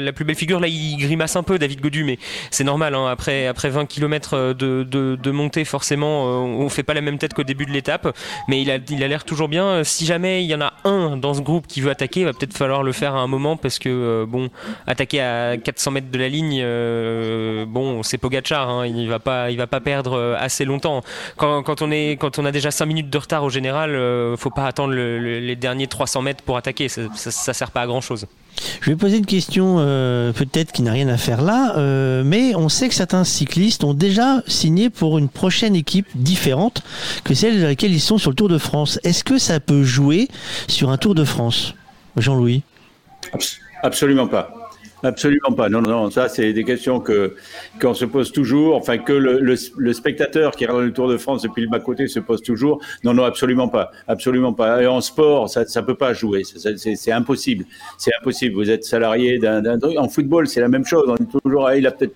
la, 0.00 0.12
plus 0.12 0.24
belle 0.24 0.36
figure. 0.36 0.60
Là, 0.60 0.68
il 0.68 0.96
grimace 0.98 1.36
un 1.36 1.42
peu, 1.42 1.58
David 1.58 1.80
Godu, 1.80 2.04
mais 2.04 2.18
c'est 2.50 2.64
normal. 2.64 2.94
Hein, 2.94 3.06
après, 3.06 3.46
après 3.46 3.70
20 3.70 3.86
km 3.86 4.52
de, 4.54 5.30
montée, 5.30 5.64
forcément, 5.64 6.24
on 6.24 6.68
fait 6.68 6.82
pas 6.82 6.94
la 6.94 7.00
même 7.00 7.18
tête 7.18 7.34
qu'au 7.34 7.44
début 7.44 7.66
de 7.66 7.72
l'étape, 7.72 8.16
mais 8.48 8.62
il 8.62 8.70
a 8.70 9.08
l'air 9.08 9.24
toujours 9.24 9.48
bien. 9.48 9.84
Si 9.84 10.06
jamais 10.06 10.44
il 10.44 10.46
y 10.46 10.54
en 10.54 10.60
a 10.60 10.72
un 10.84 11.16
dans 11.16 11.34
ce 11.34 11.40
groupe 11.40 11.66
qui 11.66 11.80
veut 11.80 11.90
attaquer, 11.90 12.20
il 12.20 12.26
va 12.26 12.32
peut-être 12.32 12.56
falloir 12.56 12.82
le 12.82 12.92
faire 12.92 13.14
à 13.14 13.20
un 13.20 13.26
moment 13.26 13.56
parce 13.56 13.78
que 13.78 13.88
euh, 13.88 14.26
bon, 14.26 14.50
attaquer 14.86 15.20
à 15.20 15.56
400 15.56 15.90
mètres 15.90 16.10
de 16.10 16.18
la 16.18 16.28
ligne, 16.28 16.60
euh, 16.62 17.64
bon, 17.66 18.02
c'est 18.02 18.18
Pogachar, 18.18 18.68
hein, 18.68 18.73
il 18.82 19.08
va 19.08 19.18
pas 19.18 19.50
il 19.50 19.56
va 19.56 19.66
pas 19.66 19.80
perdre 19.80 20.14
euh, 20.14 20.36
assez 20.38 20.64
longtemps. 20.64 21.02
Quand, 21.36 21.62
quand, 21.62 21.82
on 21.82 21.90
est 21.90 22.16
quand 22.18 22.38
on 22.38 22.44
a 22.44 22.52
déjà 22.52 22.70
5 22.70 22.86
minutes 22.86 23.10
de 23.10 23.18
retard 23.18 23.44
au 23.44 23.50
général, 23.50 23.90
euh, 23.90 24.36
faut 24.36 24.50
pas 24.50 24.66
attendre 24.66 24.94
le, 24.94 25.18
le, 25.18 25.38
les 25.38 25.56
derniers 25.56 25.86
300 25.86 26.22
mètres 26.22 26.42
pour 26.42 26.56
attaquer, 26.56 26.88
ça, 26.88 27.02
ça, 27.14 27.30
ça 27.30 27.52
sert 27.54 27.70
pas 27.70 27.82
à 27.82 27.86
grand 27.86 28.00
chose. 28.00 28.26
Je 28.80 28.90
vais 28.90 28.96
poser 28.96 29.18
une 29.18 29.26
question 29.26 29.76
euh, 29.78 30.32
peut-être 30.32 30.72
qui 30.72 30.82
n'a 30.82 30.92
rien 30.92 31.08
à 31.08 31.16
faire 31.16 31.42
là, 31.42 31.76
euh, 31.76 32.22
mais 32.24 32.54
on 32.54 32.68
sait 32.68 32.88
que 32.88 32.94
certains 32.94 33.24
cyclistes 33.24 33.84
ont 33.84 33.94
déjà 33.94 34.42
signé 34.46 34.90
pour 34.90 35.18
une 35.18 35.28
prochaine 35.28 35.74
équipe 35.74 36.06
différente 36.14 36.82
que 37.24 37.34
celle 37.34 37.60
dans 37.60 37.66
laquelle 37.66 37.92
ils 37.92 38.00
sont 38.00 38.18
sur 38.18 38.30
le 38.30 38.36
Tour 38.36 38.48
de 38.48 38.58
France. 38.58 38.98
Est-ce 39.02 39.24
que 39.24 39.38
ça 39.38 39.60
peut 39.60 39.82
jouer 39.82 40.28
sur 40.68 40.90
un 40.90 40.96
Tour 40.96 41.14
de 41.14 41.24
France 41.24 41.74
Jean-Louis? 42.16 42.62
Absolument 43.82 44.28
pas. 44.28 44.63
Absolument 45.04 45.52
pas. 45.52 45.68
Non, 45.68 45.82
non, 45.82 46.10
ça, 46.10 46.30
c'est 46.30 46.54
des 46.54 46.64
questions 46.64 46.98
que 46.98 47.36
qu'on 47.78 47.92
se 47.92 48.06
pose 48.06 48.32
toujours. 48.32 48.74
Enfin, 48.76 48.96
que 48.96 49.12
le, 49.12 49.38
le, 49.38 49.54
le, 49.76 49.92
spectateur 49.92 50.52
qui 50.52 50.64
regarde 50.64 50.84
le 50.84 50.92
Tour 50.94 51.08
de 51.08 51.18
France 51.18 51.42
depuis 51.42 51.62
le 51.62 51.68
bas 51.68 51.78
côté 51.78 52.08
se 52.08 52.20
pose 52.20 52.40
toujours. 52.40 52.80
Non, 53.04 53.12
non, 53.12 53.24
absolument 53.24 53.68
pas. 53.68 53.90
Absolument 54.08 54.54
pas. 54.54 54.82
Et 54.82 54.86
en 54.86 55.02
sport, 55.02 55.50
ça, 55.50 55.66
ça 55.66 55.82
peut 55.82 55.94
pas 55.94 56.14
jouer. 56.14 56.42
C'est 56.44 57.12
impossible. 57.12 57.66
C'est 57.98 58.12
impossible. 58.18 58.54
Vous 58.54 58.70
êtes 58.70 58.84
salarié 58.84 59.38
d'un 59.38 59.78
truc. 59.78 59.98
En 59.98 60.08
football, 60.08 60.48
c'est 60.48 60.60
la 60.60 60.68
même 60.68 60.86
chose. 60.86 61.04
On 61.06 61.16
est 61.16 61.40
toujours, 61.42 61.66
ah, 61.66 61.76
il 61.76 61.86
a 61.86 61.90
peut-être 61.90 62.14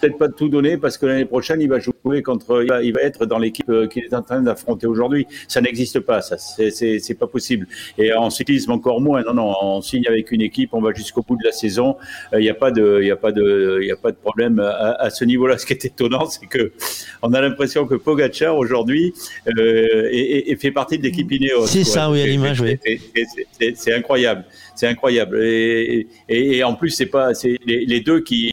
peut-être 0.00 0.18
pas 0.18 0.28
tout 0.28 0.48
donner 0.48 0.76
parce 0.76 0.98
que 0.98 1.06
l'année 1.06 1.24
prochaine 1.24 1.60
il 1.60 1.68
va 1.68 1.78
jouer 1.78 2.22
contre, 2.22 2.62
il 2.62 2.68
va, 2.68 2.82
il 2.82 2.92
va 2.92 3.02
être 3.02 3.26
dans 3.26 3.38
l'équipe 3.38 3.70
qu'il 3.90 4.04
est 4.04 4.14
en 4.14 4.22
train 4.22 4.40
d'affronter 4.42 4.86
aujourd'hui. 4.86 5.26
Ça 5.48 5.60
n'existe 5.60 6.00
pas, 6.00 6.20
ça, 6.20 6.36
c'est 6.38 7.18
pas 7.18 7.26
possible. 7.26 7.66
Et 7.98 8.12
en 8.12 8.30
cyclisme 8.30 8.72
encore 8.72 9.00
moins. 9.00 9.22
Non, 9.22 9.34
non, 9.34 9.54
on 9.62 9.82
signe 9.82 10.06
avec 10.06 10.32
une 10.32 10.42
équipe, 10.42 10.70
on 10.72 10.80
va 10.80 10.92
jusqu'au 10.92 11.22
bout 11.22 11.36
de 11.36 11.44
la 11.44 11.52
saison. 11.52 11.96
Il 12.32 12.40
n'y 12.40 12.50
a 12.50 12.54
pas 12.54 12.70
de, 12.70 12.98
il 13.00 13.06
y 13.06 13.10
a 13.10 13.16
pas 13.16 13.32
de, 13.32 13.78
il 13.80 13.86
y 13.86 13.92
a 13.92 13.96
pas 13.96 14.10
de 14.10 14.16
problème 14.16 14.58
à, 14.60 14.92
à 14.92 15.10
ce 15.10 15.24
niveau-là. 15.24 15.58
Ce 15.58 15.66
qui 15.66 15.72
est 15.72 15.84
étonnant, 15.84 16.26
c'est 16.26 16.46
que 16.46 16.72
on 17.22 17.32
a 17.32 17.40
l'impression 17.40 17.86
que 17.86 17.94
Pogacar 17.94 18.56
aujourd'hui 18.56 19.12
euh, 19.58 20.08
est, 20.10 20.50
est, 20.50 20.60
fait 20.60 20.70
partie 20.70 20.98
de 20.98 21.04
l'équipe 21.04 21.30
Ineos. 21.30 21.66
C'est 21.66 21.84
ça, 21.84 22.10
oui, 22.10 22.22
à 22.22 22.26
l'image, 22.26 22.60
oui. 22.60 22.78
C'est 23.74 23.94
incroyable, 23.94 24.44
c'est 24.74 24.86
incroyable. 24.86 25.42
Et, 25.42 26.06
et, 26.28 26.56
et, 26.56 26.64
en 26.64 26.74
plus, 26.74 26.90
c'est 26.90 27.06
pas, 27.06 27.34
c'est 27.34 27.58
les, 27.66 27.84
les 27.86 28.00
deux 28.00 28.20
qui 28.20 28.51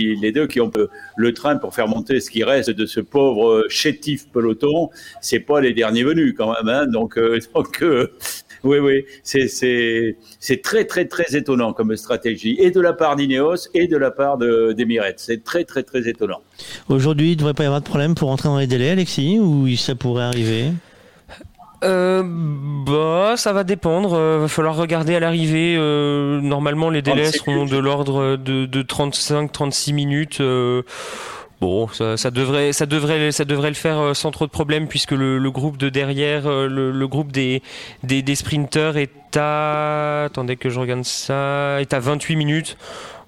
les 0.00 0.32
deux 0.32 0.46
qui 0.46 0.60
ont 0.60 0.70
le 1.16 1.34
train 1.34 1.56
pour 1.56 1.74
faire 1.74 1.88
monter 1.88 2.20
ce 2.20 2.30
qui 2.30 2.44
reste 2.44 2.70
de 2.70 2.86
ce 2.86 3.00
pauvre 3.00 3.66
chétif 3.68 4.28
peloton, 4.28 4.90
c'est 5.20 5.40
pas 5.40 5.60
les 5.60 5.72
derniers 5.72 6.04
venus 6.04 6.34
quand 6.36 6.52
même. 6.52 6.68
Hein 6.68 6.86
donc, 6.86 7.18
euh, 7.18 7.38
donc 7.54 7.82
euh, 7.82 8.08
oui, 8.62 8.78
oui, 8.78 9.04
c'est 9.22 10.62
très, 10.62 10.84
très, 10.84 11.06
très 11.06 11.36
étonnant 11.36 11.72
comme 11.72 11.96
stratégie, 11.96 12.56
et 12.58 12.70
de 12.70 12.80
la 12.80 12.92
part 12.92 13.16
d'Ineos 13.16 13.68
et 13.72 13.86
de 13.86 13.96
la 13.96 14.10
part 14.10 14.36
d'Emirates. 14.36 15.18
C'est 15.18 15.42
très, 15.44 15.64
très, 15.64 15.82
très 15.82 16.08
étonnant. 16.08 16.42
Aujourd'hui, 16.88 17.28
il 17.28 17.32
ne 17.32 17.36
devrait 17.36 17.54
pas 17.54 17.62
y 17.62 17.66
avoir 17.66 17.80
de 17.80 17.86
problème 17.86 18.14
pour 18.14 18.30
entrer 18.30 18.48
dans 18.48 18.58
les 18.58 18.66
délais, 18.66 18.90
Alexis, 18.90 19.38
ou 19.38 19.66
ça 19.76 19.94
pourrait 19.94 20.24
arriver? 20.24 20.66
Euh, 21.82 22.22
bah, 22.24 23.34
ça 23.36 23.52
va 23.52 23.64
dépendre. 23.64 24.14
Euh, 24.14 24.38
va 24.40 24.48
falloir 24.48 24.76
regarder 24.76 25.14
à 25.14 25.20
l'arrivée. 25.20 25.76
Euh, 25.78 26.40
normalement, 26.40 26.90
les 26.90 27.02
délais 27.02 27.32
seront 27.32 27.64
de 27.64 27.76
l'ordre 27.78 28.36
de, 28.36 28.66
de 28.66 28.82
35-36 28.82 29.92
minutes. 29.94 30.40
Euh, 30.40 30.82
bon, 31.60 31.88
ça, 31.88 32.16
ça, 32.16 32.30
devrait, 32.30 32.72
ça 32.72 32.86
devrait, 32.86 33.32
ça 33.32 33.44
devrait 33.44 33.70
le 33.70 33.74
faire 33.74 33.98
euh, 33.98 34.14
sans 34.14 34.30
trop 34.30 34.46
de 34.46 34.50
problèmes 34.50 34.88
puisque 34.88 35.12
le, 35.12 35.38
le 35.38 35.50
groupe 35.50 35.76
de 35.76 35.88
derrière, 35.88 36.46
euh, 36.46 36.68
le, 36.68 36.90
le 36.90 37.08
groupe 37.08 37.32
des, 37.32 37.62
des, 38.02 38.22
des 38.22 38.34
sprinters 38.34 38.96
est 38.96 39.36
à, 39.36 40.24
attendez 40.24 40.56
que 40.56 40.68
je 40.70 40.80
regarde 40.80 41.04
ça, 41.04 41.80
est 41.80 41.94
à 41.94 42.00
28 42.00 42.36
minutes. 42.36 42.76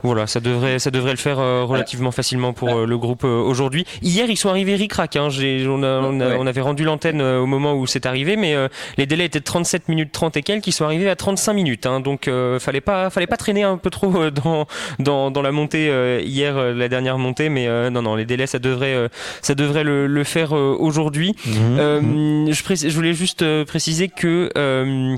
Voilà, 0.02 0.26
ça 0.26 0.40
devrait, 0.40 0.78
ça 0.78 0.90
devrait 0.90 1.12
le 1.12 1.16
faire 1.16 1.38
euh, 1.38 1.64
relativement 1.64 2.10
facilement 2.10 2.52
pour 2.52 2.70
euh, 2.70 2.86
le 2.86 2.98
groupe 2.98 3.24
euh, 3.24 3.40
aujourd'hui. 3.40 3.86
Hier, 4.02 4.28
ils 4.28 4.36
sont 4.36 4.48
arrivés 4.48 4.74
ric-rac. 4.74 5.16
Hein. 5.16 5.28
On, 5.32 6.46
avait 6.46 6.60
rendu 6.60 6.84
l'antenne 6.84 7.22
au 7.22 7.46
moment 7.46 7.74
où 7.74 7.86
c'est 7.86 8.06
arrivé, 8.06 8.36
mais 8.36 8.56
les 8.96 9.06
délais 9.06 9.26
étaient 9.26 9.38
de 9.38 9.44
37 9.44 9.88
minutes 9.88 10.12
30 10.12 10.36
et 10.36 10.42
quelques, 10.42 10.64
qui 10.64 10.72
sont 10.72 10.84
arrivés 10.84 11.08
à 11.08 11.16
35 11.16 11.52
minutes. 11.52 11.86
Hein. 11.86 12.00
Donc, 12.00 12.28
fallait 12.58 12.80
pas, 12.80 13.10
fallait 13.10 13.26
pas 13.26 13.36
traîner 13.36 13.62
un 13.62 13.76
peu 13.76 13.90
trop 13.90 14.30
dans, 14.30 14.66
dans, 14.98 15.30
dans 15.30 15.42
la 15.42 15.52
montée 15.52 15.86
hier, 16.24 16.56
la 16.74 16.88
dernière 16.88 17.18
montée, 17.18 17.48
mais 17.48 17.68
non, 17.90 18.02
non, 18.02 18.16
les 18.16 18.24
délais, 18.24 18.46
ça 18.46 18.58
devrait, 18.58 19.08
ça 19.40 19.54
devrait 19.54 19.84
le, 19.84 20.06
le 20.06 20.24
faire 20.24 20.52
aujourd'hui. 20.52 21.34
Mmh. 21.46 22.50
je, 22.50 22.88
je, 22.88 22.94
voulais 22.94 23.14
juste 23.14 23.44
préciser 23.64 24.08
que 24.08 24.50
euh, 24.56 25.16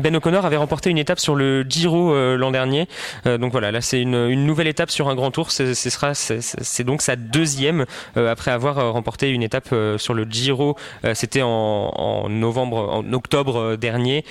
Ben 0.00 0.16
O'Connor 0.16 0.44
avait 0.44 0.56
remporté 0.56 0.90
une 0.90 0.98
étape 0.98 1.20
sur 1.20 1.34
le 1.34 1.62
Giro 1.62 2.14
l'an 2.36 2.50
dernier. 2.50 2.88
donc 3.24 3.52
voilà, 3.52 3.70
là 3.70 3.80
c'est 3.80 4.00
une, 4.00 4.14
une, 4.14 4.44
nouvelle 4.44 4.66
étape 4.66 4.90
sur 4.90 5.08
un 5.08 5.14
grand 5.14 5.30
tour. 5.30 5.50
Ce 5.50 5.72
sera 5.74 6.14
c'est 6.14 6.84
donc 6.84 7.02
sa 7.02 7.16
deuxième 7.16 7.84
après 8.16 8.50
avoir 8.50 8.92
remporté 8.92 9.30
une 9.30 9.42
étape 9.42 9.72
sur 9.98 10.14
le 10.14 10.24
Giro. 10.24 10.76
C'était 11.14 11.42
en, 11.42 11.48
en, 11.48 12.28
novembre, 12.28 12.88
en 12.92 13.12
octobre 13.12 13.76
dernier. 13.76 14.24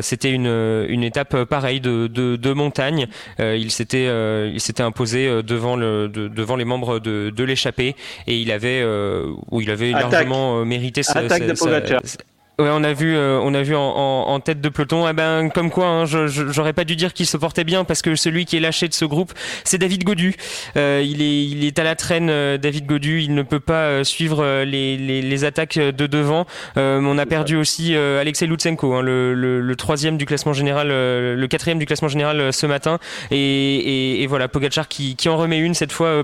C'était 0.00 0.30
une, 0.30 0.86
une 0.88 1.04
étape 1.04 1.44
pareille 1.44 1.80
de, 1.80 2.06
de, 2.06 2.36
de 2.36 2.52
montagne. 2.52 3.06
il 3.38 3.70
s'était 3.70 4.06
il 4.50 4.60
s'était 4.60 4.82
imposé 4.82 5.42
devant 5.42 5.76
le 5.76 6.08
devant 6.08 6.56
les 6.56 6.64
membres 6.64 6.98
de, 6.98 7.30
de 7.34 7.44
l'échappée 7.44 7.96
et 8.26 8.38
il 8.38 8.50
avait 8.50 8.84
où 9.50 9.60
il 9.60 9.70
avait 9.70 9.92
largement 9.92 10.64
mérité 10.64 11.02
sa, 11.02 11.20
Attaque 11.20 11.46
de 11.46 11.52
Pogacar. 11.52 12.00
Ouais, 12.60 12.68
on 12.70 12.84
a 12.84 12.92
vu, 12.92 13.16
euh, 13.16 13.40
on 13.42 13.52
a 13.52 13.62
vu 13.64 13.74
en, 13.74 13.80
en, 13.80 14.28
en, 14.28 14.38
tête 14.38 14.60
de 14.60 14.68
peloton. 14.68 15.08
Eh 15.08 15.12
ben, 15.12 15.50
comme 15.50 15.70
quoi, 15.72 15.86
hein, 15.86 16.04
j'aurais 16.06 16.72
pas 16.72 16.84
dû 16.84 16.94
dire 16.94 17.12
qu'il 17.12 17.26
se 17.26 17.36
portait 17.36 17.64
bien 17.64 17.82
parce 17.82 18.00
que 18.00 18.14
celui 18.14 18.44
qui 18.44 18.56
est 18.56 18.60
lâché 18.60 18.86
de 18.86 18.94
ce 18.94 19.04
groupe, 19.04 19.32
c'est 19.64 19.76
David 19.76 20.04
Godu. 20.04 20.36
Euh, 20.76 21.02
il 21.04 21.20
est, 21.20 21.46
il 21.46 21.64
est 21.64 21.76
à 21.80 21.82
la 21.82 21.96
traîne, 21.96 22.30
euh, 22.30 22.56
David 22.56 22.86
Godu. 22.86 23.22
Il 23.22 23.34
ne 23.34 23.42
peut 23.42 23.58
pas 23.58 23.86
euh, 23.86 24.04
suivre 24.04 24.62
les, 24.62 24.96
les, 24.96 25.20
les, 25.20 25.44
attaques 25.44 25.80
de 25.80 26.06
devant. 26.06 26.46
on 26.76 27.18
a 27.18 27.26
perdu 27.26 27.56
aussi 27.56 27.96
Alexei 27.96 28.46
Lutsenko, 28.46 28.94
hein, 28.94 29.02
le, 29.02 29.34
le, 29.34 29.60
le, 29.60 29.76
troisième 29.76 30.16
du 30.16 30.24
classement 30.24 30.52
général, 30.52 30.88
le 30.90 31.46
quatrième 31.48 31.80
du 31.80 31.86
classement 31.86 32.08
général 32.08 32.52
ce 32.52 32.66
matin. 32.66 33.00
Et, 33.32 33.36
et, 33.36 34.22
et, 34.22 34.26
voilà, 34.28 34.46
Pogacar 34.46 34.86
qui, 34.86 35.16
qui 35.16 35.28
en 35.28 35.36
remet 35.36 35.58
une 35.58 35.74
cette 35.74 35.90
fois. 35.90 36.22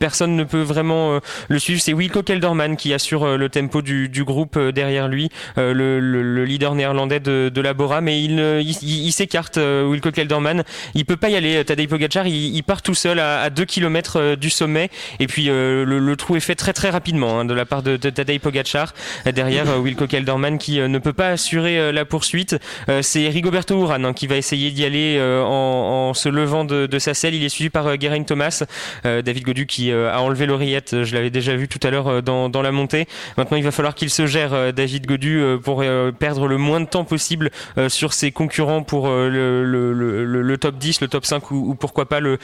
personne 0.00 0.34
ne 0.34 0.42
peut 0.42 0.62
vraiment 0.62 1.20
le 1.48 1.58
suivre. 1.60 1.80
C'est 1.80 1.92
Wilco 1.92 2.24
Kelderman 2.24 2.76
qui 2.76 2.92
assure 2.92 3.38
le 3.38 3.48
tempo 3.48 3.80
du, 3.80 4.08
du 4.08 4.24
groupe 4.24 4.58
derrière 4.58 5.06
lui. 5.06 5.30
Euh, 5.58 5.72
le, 5.74 6.00
le, 6.00 6.44
leader 6.44 6.74
néerlandais 6.74 7.20
de, 7.20 7.50
de 7.52 7.60
la 7.60 7.74
Bora, 7.74 8.00
mais 8.00 8.22
il, 8.22 8.38
il, 8.60 9.06
il 9.06 9.12
s'écarte, 9.12 9.58
euh, 9.58 9.84
Wilco 9.84 10.10
Kelderman. 10.10 10.64
Il 10.94 11.04
peut 11.04 11.16
pas 11.16 11.30
y 11.30 11.36
aller. 11.36 11.64
Tadej 11.64 11.88
Pogacar, 11.88 12.26
il, 12.26 12.54
il 12.54 12.62
part 12.62 12.82
tout 12.82 12.94
seul 12.94 13.18
à, 13.18 13.40
à 13.42 13.50
2 13.50 13.64
km 13.64 14.16
euh, 14.16 14.36
du 14.36 14.50
sommet. 14.50 14.90
Et 15.20 15.26
puis 15.26 15.46
le, 15.46 15.84
le, 15.84 16.16
trou 16.16 16.36
est 16.36 16.40
fait 16.40 16.54
très 16.54 16.72
très 16.72 16.90
rapidement 16.90 17.40
hein, 17.40 17.44
de 17.44 17.54
la 17.54 17.64
part 17.64 17.82
de, 17.82 17.96
de 17.96 18.10
Tadej 18.10 18.40
Pogacar. 18.40 18.94
Derrière 19.26 19.80
Wilco 19.80 20.06
Kelderman 20.06 20.58
qui 20.58 20.78
ne 20.80 20.98
peut 20.98 21.12
pas 21.12 21.28
assurer 21.28 21.92
la 21.92 22.04
poursuite. 22.04 22.56
C'est 23.00 23.28
Rigoberto 23.28 23.80
Urán 23.80 24.04
hein, 24.04 24.12
qui 24.12 24.26
va 24.26 24.36
essayer 24.36 24.70
d'y 24.70 24.84
aller 24.84 25.18
en, 25.20 26.08
en, 26.10 26.14
se 26.14 26.28
levant 26.28 26.64
de, 26.64 26.86
de, 26.86 26.98
sa 26.98 27.14
selle. 27.14 27.34
Il 27.34 27.44
est 27.44 27.48
suivi 27.48 27.70
par 27.70 28.00
Geraint 28.00 28.22
Thomas. 28.22 28.64
David 29.04 29.44
Godu 29.44 29.66
qui 29.66 29.92
a 29.92 30.20
enlevé 30.20 30.46
l'oreillette. 30.46 31.02
Je 31.02 31.14
l'avais 31.14 31.30
déjà 31.30 31.56
vu 31.56 31.68
tout 31.68 31.80
à 31.86 31.90
l'heure 31.90 32.22
dans, 32.22 32.48
dans 32.48 32.62
la 32.62 32.72
montée. 32.72 33.06
Maintenant, 33.36 33.56
il 33.56 33.64
va 33.64 33.70
falloir 33.70 33.94
qu'il 33.94 34.10
se 34.10 34.26
gère, 34.26 34.72
David 34.72 35.06
Godu, 35.06 35.41
euh, 35.42 35.58
pour 35.58 35.82
euh, 35.82 36.12
perdre 36.12 36.46
le 36.46 36.56
moins 36.56 36.80
de 36.80 36.86
temps 36.86 37.04
possible 37.04 37.50
euh, 37.78 37.88
sur 37.88 38.12
ses 38.12 38.32
concurrents 38.32 38.82
pour 38.82 39.08
le, 39.08 40.56
top 40.60 40.76
10, 40.76 41.00
le 41.00 41.08
top 41.08 41.26
5 41.26 41.50
ou, 41.50 41.70
ou 41.70 41.74
pourquoi 41.74 42.06
pas 42.08 42.20
le, 42.20 42.38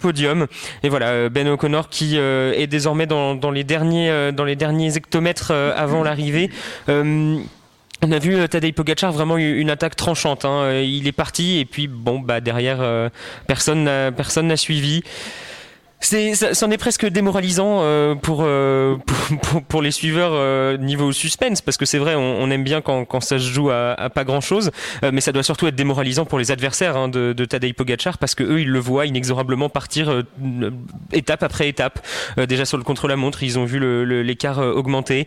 podium. 0.00 0.46
Et 0.82 0.88
voilà, 0.88 1.28
Ben 1.28 1.48
O'Connor 1.48 1.88
qui 1.88 2.16
est 2.16 2.66
désormais 2.66 3.06
dans, 3.06 3.50
les 3.50 3.64
derniers, 3.64 4.32
dans 4.32 4.44
les 4.44 4.56
derniers 4.56 4.96
hectomètres 4.96 5.52
avant 5.52 6.02
l'arrivée. 6.02 6.50
On 6.88 8.12
a 8.12 8.18
vu 8.18 8.48
Tadej 8.48 8.74
Pogacar 8.74 9.12
vraiment 9.12 9.38
une 9.38 9.70
attaque 9.70 9.96
tranchante. 9.96 10.44
Hein. 10.44 10.80
Il 10.80 11.06
est 11.06 11.12
parti 11.12 11.58
et 11.58 11.64
puis 11.64 11.88
bon 11.88 12.20
bah 12.20 12.40
derrière 12.40 13.10
personne 13.46 13.84
n'a 13.84 14.56
suivi. 14.56 15.02
C'est, 15.98 16.34
c'en 16.34 16.70
est 16.70 16.76
presque 16.76 17.06
démoralisant 17.06 17.78
euh, 17.80 18.14
pour, 18.14 18.40
euh, 18.42 18.96
pour, 19.42 19.62
pour 19.62 19.82
les 19.82 19.90
suiveurs 19.90 20.32
euh, 20.34 20.76
niveau 20.76 21.10
suspense 21.10 21.62
parce 21.62 21.78
que 21.78 21.86
c'est 21.86 21.98
vrai, 21.98 22.14
on, 22.14 22.42
on, 22.42 22.50
aime 22.50 22.64
bien 22.64 22.82
quand, 22.82 23.06
quand 23.06 23.20
ça 23.20 23.38
se 23.38 23.50
joue 23.50 23.70
à, 23.70 23.94
à 23.94 24.10
pas 24.10 24.24
grand 24.24 24.42
chose, 24.42 24.70
euh, 25.02 25.10
mais 25.12 25.22
ça 25.22 25.32
doit 25.32 25.42
surtout 25.42 25.66
être 25.66 25.74
démoralisant 25.74 26.26
pour 26.26 26.38
les 26.38 26.50
adversaires 26.50 26.96
hein, 26.96 27.08
de, 27.08 27.32
de 27.32 27.44
Tadej 27.46 27.72
Pogacar 27.72 28.18
parce 28.18 28.34
que 28.34 28.44
eux 28.44 28.60
ils 28.60 28.68
le 28.68 28.78
voient 28.78 29.06
inexorablement 29.06 29.70
partir 29.70 30.10
euh, 30.10 30.70
étape 31.12 31.42
après 31.42 31.68
étape. 31.68 32.06
déjà 32.46 32.66
sur 32.66 32.76
le 32.76 32.84
contre-la-montre, 32.84 33.42
ils 33.42 33.58
ont 33.58 33.64
vu 33.64 33.78
le, 33.78 34.04
le, 34.04 34.22
l'écart 34.22 34.58
augmenter. 34.58 35.26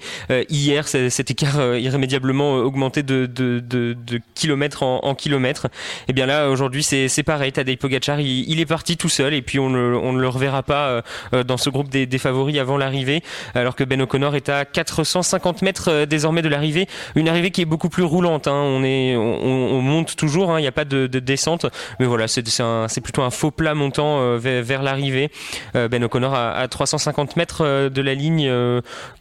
hier, 0.49 0.87
cet 0.87 1.31
écart 1.31 1.75
irrémédiablement 1.75 2.53
augmenté 2.57 3.01
de, 3.01 3.25
de, 3.25 3.59
de, 3.59 3.93
de 3.93 4.21
kilomètre 4.35 4.83
en, 4.83 4.99
en 5.03 5.15
kilomètre. 5.15 5.67
Et 6.07 6.13
bien 6.13 6.27
là 6.27 6.49
aujourd'hui 6.49 6.83
c'est, 6.83 7.07
c'est 7.07 7.23
pareil, 7.23 7.51
Tadej 7.51 7.77
Pogacar 7.77 8.19
il, 8.19 8.49
il, 8.49 8.59
est 8.59 8.65
parti 8.65 8.97
tout 8.97 9.09
seul 9.09 9.33
et 9.33 9.41
puis 9.41 9.59
on, 9.59 9.69
le, 9.69 9.97
on 9.97 10.13
le 10.13 10.27
reverra 10.27 10.58
pas 10.63 10.87
euh, 10.87 11.01
euh, 11.33 11.43
dans 11.43 11.57
ce 11.57 11.69
groupe 11.69 11.89
des, 11.89 12.07
favoris 12.19 12.59
avant 12.59 12.77
l'arrivée, 12.77 13.23
alors 13.55 13.75
que 13.75 13.83
Ben 13.83 14.01
O'Connor 14.01 14.35
est 14.35 14.49
à 14.49 14.65
450 14.65 15.61
mètres 15.61 15.89
euh, 15.89 16.05
désormais 16.05 16.41
de 16.41 16.49
l'arrivée. 16.49 16.87
Une 17.15 17.29
arrivée 17.29 17.51
qui 17.51 17.61
est 17.61 17.65
beaucoup 17.65 17.89
plus 17.89 18.03
roulante. 18.03 18.47
Hein. 18.47 18.53
On, 18.53 19.81
monte 19.81 20.15
toujours, 20.15 20.51
hein. 20.51 20.59
il 20.59 20.63
n'y 20.63 20.67
a 20.67 20.73
pas 20.73 20.85
de, 20.85 21.07
de, 21.07 21.19
descente, 21.19 21.65
mais 21.99 22.05
voilà, 22.05 22.27
c'est 22.27 23.01
plutôt 23.01 23.21
un 23.21 23.29
faux 23.29 23.51
plat 23.51 23.73
montant 23.73 24.37
vers, 24.37 24.83
l'arrivée. 24.83 25.31
Ben 25.73 26.03
O'Connor 26.03 26.33
à, 26.33 26.51
à, 26.51 26.67
350 26.67 27.35
mètres 27.37 27.89
de 27.89 28.01
la 28.01 28.13
ligne, 28.13 28.51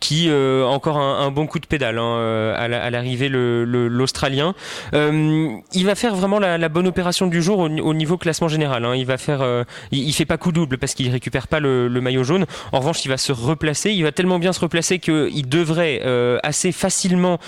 qui 0.01 0.31
encore 0.31 0.99
un, 0.99 1.31
bon 1.31 1.47
coup 1.47 1.59
de 1.59 1.67
pédale 1.67 1.99
hein, 1.99 2.55
à 2.57 2.91
l'arrivée 2.91 3.29
l'Australien. 3.29 4.55
Il 4.93 5.85
va 5.85 5.95
faire 5.95 6.15
vraiment 6.15 6.39
la, 6.39 6.69
bonne 6.69 6.87
opération 6.87 7.27
du 7.27 7.43
jour 7.43 7.59
au, 7.59 7.69
au 7.69 7.95
niveau 7.95 8.17
classement 8.19 8.49
général. 8.49 8.87
Il 8.97 9.07
va 9.07 9.17
faire, 9.17 9.65
il 9.93 10.13
fait 10.13 10.27
pas 10.27 10.39
coup 10.39 10.53
double 10.53 10.79
parce 10.79 10.95
qu'il 10.95 11.11
récupère 11.11 11.28
pas 11.49 11.61
le, 11.61 11.89
maillot 12.01 12.25
jaune. 12.25 12.47
En 12.73 12.81
revanche, 12.81 13.05
il 13.05 13.09
va 13.09 13.17
se 13.17 13.33
replacer. 13.33 13.91
Il 13.91 14.03
va 14.03 14.13
tellement 14.13 14.39
bien 14.39 14.53
se 14.53 14.61
replacer 14.61 14.99
qu'il 14.99 15.49
devrait 15.49 16.03
euh, 16.05 16.39
assez 16.43 16.73
facilement 16.73 17.39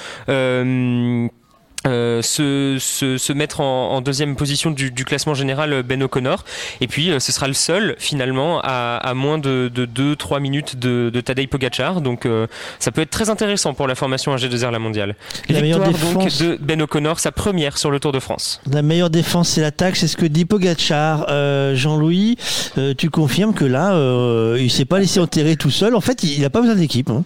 euh, 1.86 2.10
euh, 2.10 2.22
se, 2.22 2.76
se, 2.78 3.18
se, 3.18 3.32
mettre 3.32 3.60
en, 3.60 3.92
en 3.92 4.00
deuxième 4.00 4.36
position 4.36 4.70
du, 4.70 4.90
du, 4.90 5.04
classement 5.04 5.34
général 5.34 5.82
Ben 5.82 6.02
O'Connor. 6.02 6.44
Et 6.80 6.86
puis 6.86 7.10
euh, 7.10 7.20
ce 7.20 7.32
sera 7.32 7.46
le 7.48 7.54
seul 7.54 7.94
finalement 7.98 8.60
à, 8.62 8.96
à 8.96 9.14
moins 9.14 9.38
de, 9.38 9.70
2-3 9.74 10.40
minutes 10.40 10.78
de, 10.78 11.10
de 11.12 11.20
Tadej 11.20 11.48
Pogacar. 11.48 12.00
Donc 12.00 12.26
euh, 12.26 12.46
ça 12.78 12.90
peut 12.90 13.00
être 13.00 13.10
très 13.10 13.30
intéressant 13.30 13.74
pour 13.74 13.86
la 13.86 13.94
formation 13.94 14.34
AG2R 14.34 14.70
la 14.70 14.78
mondiale. 14.78 15.16
La 15.48 15.60
meilleure 15.60 15.86
défense 15.86 16.40
de 16.40 16.58
Ben 16.60 16.80
O'Connor 16.82 17.20
sa 17.20 17.32
première 17.32 17.78
sur 17.78 17.90
le 17.90 18.00
Tour 18.00 18.12
de 18.12 18.20
France. 18.20 18.60
La 18.70 18.82
meilleure 18.82 19.10
défense 19.10 19.50
c'est 19.50 19.60
l'attaque 19.60 19.96
c'est 19.96 20.08
ce 20.08 20.16
que 20.16 20.26
dit 20.26 20.44
Pogacar 20.44 21.26
euh, 21.28 21.74
Jean-Louis. 21.74 22.36
Tu 22.98 23.10
confirmes 23.10 23.54
que 23.54 23.64
là 23.64 23.94
il 24.56 24.70
s'est 24.70 24.84
pas 24.84 24.98
laissé 24.98 25.20
enterrer 25.20 25.56
tout 25.56 25.70
seul. 25.70 25.94
En 25.94 26.00
fait 26.00 26.22
il 26.22 26.40
n'a 26.40 26.50
pas 26.50 26.60
besoin 26.60 26.76
d'équipe 26.76 27.10
hein. 27.10 27.24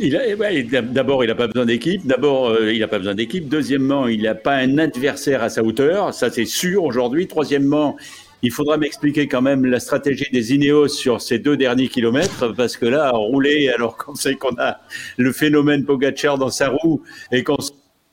D'abord, 0.00 1.24
il 1.24 1.28
n'a 1.28 1.34
pas 1.34 1.46
besoin 1.46 1.66
d'équipe. 1.66 2.04
D'abord, 2.04 2.48
euh, 2.48 2.72
il 2.72 2.80
n'a 2.80 2.88
pas 2.88 2.98
besoin 2.98 3.14
d'équipe. 3.14 3.48
Deuxièmement, 3.48 4.08
il 4.08 4.22
n'a 4.22 4.34
pas 4.34 4.56
un 4.56 4.78
adversaire 4.78 5.42
à 5.42 5.48
sa 5.48 5.62
hauteur. 5.62 6.12
Ça, 6.12 6.30
c'est 6.30 6.46
sûr 6.46 6.84
aujourd'hui. 6.84 7.28
Troisièmement, 7.28 7.96
il 8.42 8.50
faudra 8.50 8.76
m'expliquer 8.76 9.28
quand 9.28 9.40
même 9.40 9.64
la 9.64 9.80
stratégie 9.80 10.28
des 10.32 10.52
Ineos 10.52 10.88
sur 10.88 11.20
ces 11.20 11.38
deux 11.38 11.56
derniers 11.56 11.88
kilomètres, 11.88 12.52
parce 12.54 12.76
que 12.76 12.86
là, 12.86 13.10
rouler 13.10 13.70
alors 13.70 13.96
qu'on 13.96 14.14
sait 14.14 14.34
qu'on 14.34 14.56
a 14.58 14.80
le 15.16 15.32
phénomène 15.32 15.84
Pogacar 15.84 16.38
dans 16.38 16.50
sa 16.50 16.68
roue 16.68 17.02
et 17.30 17.44
qu'on 17.44 17.58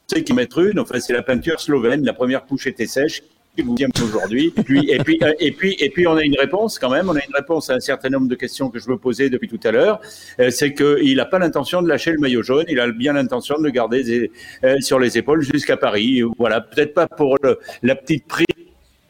sait 0.07 0.23
qu'il 0.23 0.35
mettre 0.35 0.59
une, 0.59 0.79
enfin, 0.79 0.99
c'est 0.99 1.13
la 1.13 1.23
peinture 1.23 1.59
slovène. 1.59 2.05
La 2.05 2.13
première 2.13 2.45
couche 2.45 2.67
était 2.67 2.85
sèche 2.85 3.23
vous 3.57 3.75
aujourd'hui. 4.03 4.53
Et 4.55 4.63
puis, 4.63 4.89
et 4.89 4.97
puis, 4.99 5.19
euh, 5.21 5.33
et 5.39 5.51
puis, 5.51 5.75
et 5.80 5.89
puis, 5.89 6.07
on 6.07 6.15
a 6.15 6.23
une 6.23 6.38
réponse 6.39 6.80
quand 6.80 6.89
même. 6.89 7.09
On 7.09 7.15
a 7.15 7.19
une 7.19 7.35
réponse 7.35 7.69
à 7.69 7.73
un 7.73 7.80
certain 7.80 8.09
nombre 8.09 8.27
de 8.27 8.35
questions 8.35 8.69
que 8.69 8.80
je 8.80 8.89
me 8.89 8.97
posais 8.97 9.30
depuis 9.30 9.47
tout 9.47 9.59
à 9.63 9.71
l'heure. 9.71 9.99
Euh, 10.39 10.49
c'est 10.49 10.73
qu'il 10.73 11.15
n'a 11.15 11.25
pas 11.25 11.39
l'intention 11.39 11.81
de 11.81 11.88
lâcher 11.89 12.11
le 12.11 12.19
maillot 12.19 12.43
jaune. 12.43 12.65
Il 12.69 12.80
a 12.80 12.89
bien 12.91 13.13
l'intention 13.13 13.57
de 13.57 13.63
le 13.63 13.71
garder 13.71 14.31
euh, 14.63 14.80
sur 14.80 14.99
les 14.99 15.17
épaules 15.17 15.41
jusqu'à 15.41 15.77
Paris. 15.77 16.21
Voilà. 16.38 16.61
Peut-être 16.61 16.93
pas 16.93 17.07
pour 17.07 17.38
le, 17.43 17.59
la 17.83 17.95
petite 17.95 18.25
prime 18.25 18.45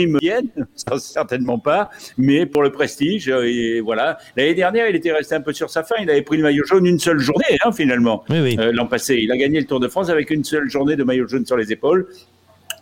certainement 0.98 1.60
pas, 1.60 1.90
mais 2.18 2.46
pour 2.46 2.64
le 2.64 2.72
prestige. 2.72 3.28
Et 3.28 3.82
voilà. 3.82 4.18
L'année 4.36 4.54
dernière, 4.54 4.88
il 4.90 4.96
était 4.96 5.12
resté 5.12 5.36
un 5.36 5.42
peu 5.42 5.54
sur 5.54 5.70
sa 5.70 5.84
fin. 5.84 5.96
Il 6.02 6.10
avait 6.10 6.22
pris 6.22 6.38
le 6.38 6.44
maillot 6.44 6.66
jaune 6.66 6.86
une 6.86 7.00
seule 7.00 7.20
journée, 7.20 7.58
hein, 7.64 7.72
finalement. 7.72 8.24
Oui, 8.30 8.40
oui. 8.42 8.58
Euh, 8.60 8.72
L'an 8.72 8.88
passé, 8.88 9.20
il 9.22 9.32
a 9.32 9.38
gagné 9.38 9.60
le 9.60 9.66
Tour 9.66 9.80
de 9.80 9.88
France 9.88 10.10
avec 10.10 10.30
une 10.30 10.44
seule 10.44 10.70
journée 10.70 10.96
de 10.96 11.04
maillot 11.04 11.28
jaune 11.28 11.46
sur 11.46 11.58
les 11.58 11.72
épaules. 11.72 12.08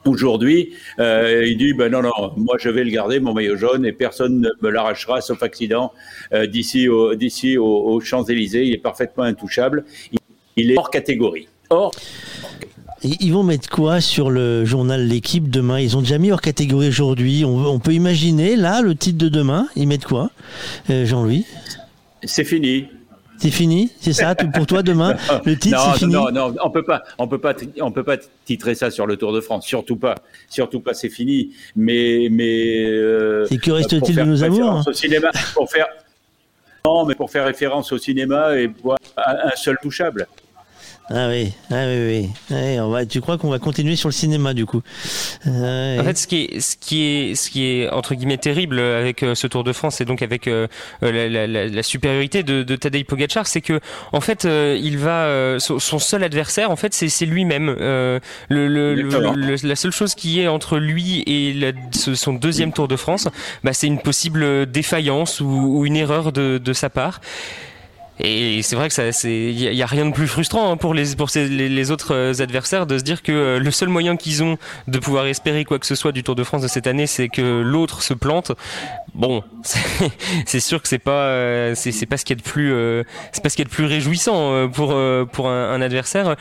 Aujourd'hui, 0.09 0.73
euh, 0.99 1.45
il 1.45 1.57
dit 1.57 1.73
ben 1.73 1.91
non 1.91 2.01
non, 2.01 2.33
moi 2.35 2.55
je 2.59 2.69
vais 2.69 2.83
le 2.83 2.89
garder 2.89 3.19
mon 3.19 3.33
maillot 3.33 3.55
jaune 3.55 3.85
et 3.85 3.91
personne 3.91 4.41
ne 4.41 4.49
me 4.61 4.71
l'arrachera 4.71 5.21
sauf 5.21 5.43
accident 5.43 5.93
euh, 6.33 6.47
d'ici 6.47 6.89
au, 6.89 7.13
d'ici 7.13 7.57
aux, 7.59 7.99
Champs 8.01 8.23
Élysées. 8.23 8.65
Il 8.65 8.73
est 8.73 8.79
parfaitement 8.79 9.23
intouchable. 9.23 9.85
Il, 10.11 10.19
il 10.57 10.71
est 10.71 10.77
hors 10.77 10.89
catégorie. 10.89 11.47
Hors. 11.69 11.91
Ils 13.03 13.31
vont 13.31 13.43
mettre 13.43 13.69
quoi 13.69 14.01
sur 14.01 14.31
le 14.31 14.65
journal 14.65 15.07
L'équipe 15.07 15.49
demain? 15.49 15.79
Ils 15.79 15.95
ont 15.95 16.01
déjà 16.01 16.17
mis 16.17 16.31
hors 16.31 16.41
catégorie 16.41 16.88
aujourd'hui. 16.88 17.45
On, 17.45 17.65
on, 17.67 17.79
peut 17.79 17.93
imaginer 17.93 18.55
là 18.55 18.81
le 18.81 18.95
titre 18.95 19.19
de 19.19 19.29
demain. 19.29 19.67
Ils 19.75 19.88
mettent 19.88 20.05
quoi, 20.05 20.31
euh, 20.89 21.05
Jean-Louis? 21.05 21.45
C'est 22.23 22.43
fini. 22.43 22.88
C'est 23.39 23.51
fini, 23.51 23.91
c'est 24.01 24.13
ça 24.13 24.35
pour 24.35 24.65
toi 24.65 24.83
demain. 24.83 25.15
Le 25.45 25.57
titre, 25.57 25.79
c'est 25.93 25.99
fini. 25.99 26.13
Non, 26.13 26.29
non, 26.31 26.53
on 26.61 26.69
peut 26.69 26.83
pas, 26.83 27.03
on 27.17 27.27
peut 27.27 27.37
pas, 27.37 27.53
on 27.79 27.91
peut 27.91 28.03
pas 28.03 28.17
titrer 28.45 28.75
ça 28.75 28.91
sur 28.91 29.07
le 29.07 29.15
Tour 29.15 29.31
de 29.31 29.39
France, 29.39 29.65
surtout 29.65 29.95
pas, 29.95 30.15
surtout 30.49 30.81
pas, 30.81 30.93
c'est 30.93 31.09
fini. 31.09 31.51
Mais, 31.75 32.27
mais. 32.29 32.85
Euh, 32.85 33.45
c'est 33.45 33.57
que 33.57 33.71
reste-t-il 33.71 34.15
de 34.15 34.23
nos 34.23 34.43
amours 34.43 34.71
hein 34.71 34.83
au 34.85 34.93
cinéma, 34.93 35.31
pour 35.53 35.69
faire. 35.69 35.87
Non, 36.85 37.05
mais 37.05 37.15
pour 37.15 37.31
faire 37.31 37.45
référence 37.45 37.91
au 37.91 37.97
cinéma 37.97 38.55
et 38.57 38.67
voir 38.67 38.97
un 39.17 39.55
seul 39.55 39.77
touchable. 39.81 40.27
Ah 41.11 41.27
oui, 41.27 41.53
ah 41.71 41.85
oui, 41.88 42.29
oui. 42.51 42.79
on 42.79 42.89
va, 42.89 43.05
tu 43.05 43.19
crois 43.19 43.38
qu'on 43.38 43.49
va 43.49 43.59
continuer 43.59 43.95
sur 43.95 44.09
le 44.09 44.13
cinéma 44.13 44.53
du 44.53 44.65
coup 44.65 44.81
En 45.45 46.03
fait, 46.03 46.17
ce 46.17 46.27
qui 46.27 46.43
est, 46.43 46.59
ce 46.59 46.77
qui 46.77 47.03
est, 47.03 47.35
ce 47.35 47.49
qui 47.49 47.65
est 47.65 47.89
entre 47.89 48.13
guillemets 48.13 48.38
terrible 48.38 48.79
avec 48.79 49.25
ce 49.33 49.47
Tour 49.47 49.63
de 49.63 49.73
France 49.73 50.01
et 50.01 50.05
donc 50.05 50.21
avec 50.21 50.49
la, 51.01 51.83
supériorité 51.83 52.43
de, 52.43 52.63
de 52.63 52.75
Tadej 52.75 53.05
Pogacar, 53.05 53.47
c'est 53.47 53.61
que 53.61 53.79
en 54.11 54.21
fait, 54.21 54.43
il 54.45 54.97
va, 54.97 55.57
son, 55.59 55.79
seul 55.79 56.23
adversaire, 56.23 56.69
en 56.69 56.75
fait, 56.75 56.93
c'est 56.93 57.25
lui-même. 57.25 57.75
le, 57.79 58.19
le, 58.49 59.67
la 59.67 59.75
seule 59.75 59.91
chose 59.91 60.15
qui 60.15 60.41
est 60.41 60.47
entre 60.47 60.77
lui 60.77 61.23
et 61.25 61.73
son 61.91 62.33
deuxième 62.33 62.73
Tour 62.73 62.88
de 62.88 62.95
France, 62.95 63.27
bah, 63.63 63.73
c'est 63.73 63.88
une 63.88 63.99
possible 63.99 64.65
défaillance 64.69 65.41
ou, 65.41 65.85
une 65.85 65.95
erreur 65.95 66.31
de, 66.31 66.57
de 66.57 66.73
sa 66.73 66.89
part. 66.89 67.21
Et 68.22 68.61
c'est 68.64 68.75
vrai 68.75 68.89
que 68.89 68.93
ça, 68.93 69.14
c'est, 69.14 69.31
il 69.31 69.59
y, 69.61 69.81
a 69.81 69.85
rien 69.85 70.06
de 70.06 70.11
plus 70.11 70.27
frustrant 70.27 70.72
hein, 70.72 70.77
pour 70.77 70.93
les 70.93 71.15
pour 71.15 71.30
les, 71.33 71.91
autres 71.91 72.14
euh, 72.14 72.33
adversaires 72.41 72.85
de 72.85 72.98
se 72.98 73.03
dire 73.03 73.23
que 73.23 73.31
euh, 73.31 73.59
le 73.59 73.72
seul 73.72 73.88
moyen 73.88 74.17
qu'ils 74.17 74.43
ont 74.43 74.57
de 74.88 74.99
pouvoir 74.99 75.25
espérer 75.27 75.64
quoi 75.64 75.80
que 75.80 75.85
ce 75.85 75.95
soit 75.95 76.11
du 76.11 76.22
Tour 76.22 76.35
de 76.35 76.43
France 76.43 76.61
de 76.61 76.67
cette 76.67 76.85
année, 76.85 77.07
c'est 77.07 77.30
que 77.30 77.61
l'autre 77.61 78.03
se 78.03 78.14
plante. 78.14 78.51
Bon, 79.15 79.41
c'est 80.45 80.59
sûr 80.59 80.81
que 80.81 80.89
c'est 80.89 80.99
pas 80.99 81.27
euh, 81.27 81.75
c'est 81.75 82.06
pas 82.07 82.17
ce 82.17 82.25
qui 82.25 82.33
est 82.33 82.35
de 82.35 82.41
plus 82.41 82.73
c'est 83.31 83.41
pas 83.41 83.49
ce 83.49 83.56
qui 83.56 83.61
est 83.61 83.65
de 83.65 83.69
plus 83.69 83.85
réjouissant 83.85 84.67
pour 84.67 84.98
pour 85.31 85.48
un, 85.48 85.81
adversaire. 85.81 86.35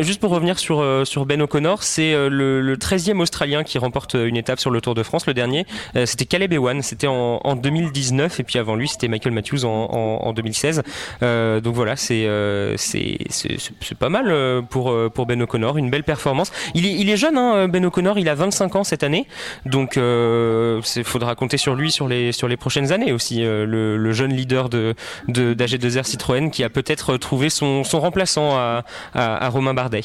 juste 0.00 0.20
pour 0.20 0.30
revenir 0.30 0.58
sur 0.58 0.84
sur 1.06 1.24
Ben 1.24 1.40
O'Connor, 1.40 1.84
c'est 1.84 2.14
le, 2.14 2.60
le 2.60 2.76
13e 2.76 3.20
Australien 3.20 3.62
qui 3.62 3.78
remporte 3.78 4.14
une 4.14 4.36
étape 4.36 4.58
sur 4.58 4.70
le 4.70 4.80
Tour 4.80 4.94
de 4.94 5.04
France. 5.04 5.26
Le 5.26 5.34
dernier, 5.34 5.66
c'était 6.04 6.24
Caleb 6.24 6.52
Ewan, 6.52 6.82
c'était 6.82 7.06
en, 7.06 7.40
en 7.44 7.54
2019 7.54 8.40
et 8.40 8.42
puis 8.42 8.58
avant 8.58 8.74
lui, 8.74 8.88
c'était 8.88 9.08
Michael 9.08 9.32
Matthews 9.32 9.64
en, 9.64 9.88
en 10.22 10.32
2016. 10.32 10.82
Euh, 11.22 11.60
donc 11.60 11.74
voilà, 11.74 11.94
euh, 12.10 12.74
c'est 12.76 13.18
c'est 13.30 13.98
pas 13.98 14.08
mal 14.08 14.26
euh, 14.28 14.62
pour 14.62 14.94
pour 15.12 15.26
Ben 15.26 15.40
O'Connor, 15.42 15.78
une 15.78 15.90
belle 15.90 16.04
performance. 16.04 16.52
Il 16.74 17.08
est 17.08 17.16
jeune, 17.16 17.36
hein, 17.36 17.68
Ben 17.68 17.84
O'Connor, 17.84 18.18
il 18.18 18.28
a 18.28 18.34
25 18.34 18.76
ans 18.76 18.84
cette 18.84 19.02
année, 19.02 19.26
donc 19.64 19.96
il 19.96 21.04
faudra 21.04 21.34
compter 21.34 21.56
sur 21.56 21.74
lui 21.74 21.90
sur 21.90 22.08
les 22.08 22.32
sur 22.32 22.48
les 22.48 22.56
prochaines 22.56 22.92
années 22.92 23.12
aussi. 23.12 23.42
Le, 23.42 24.12
jeune 24.12 24.32
leader 24.32 24.68
de 24.68 24.94
d'AG2R 25.28 26.04
Citroën 26.04 26.50
qui 26.50 26.64
a 26.64 26.70
peut-être 26.70 27.16
trouvé 27.16 27.50
son, 27.50 27.84
son 27.84 28.00
remplaçant 28.00 28.56
à, 28.56 28.84
à, 29.14 29.48
Romain 29.48 29.74
Bardet. 29.74 30.02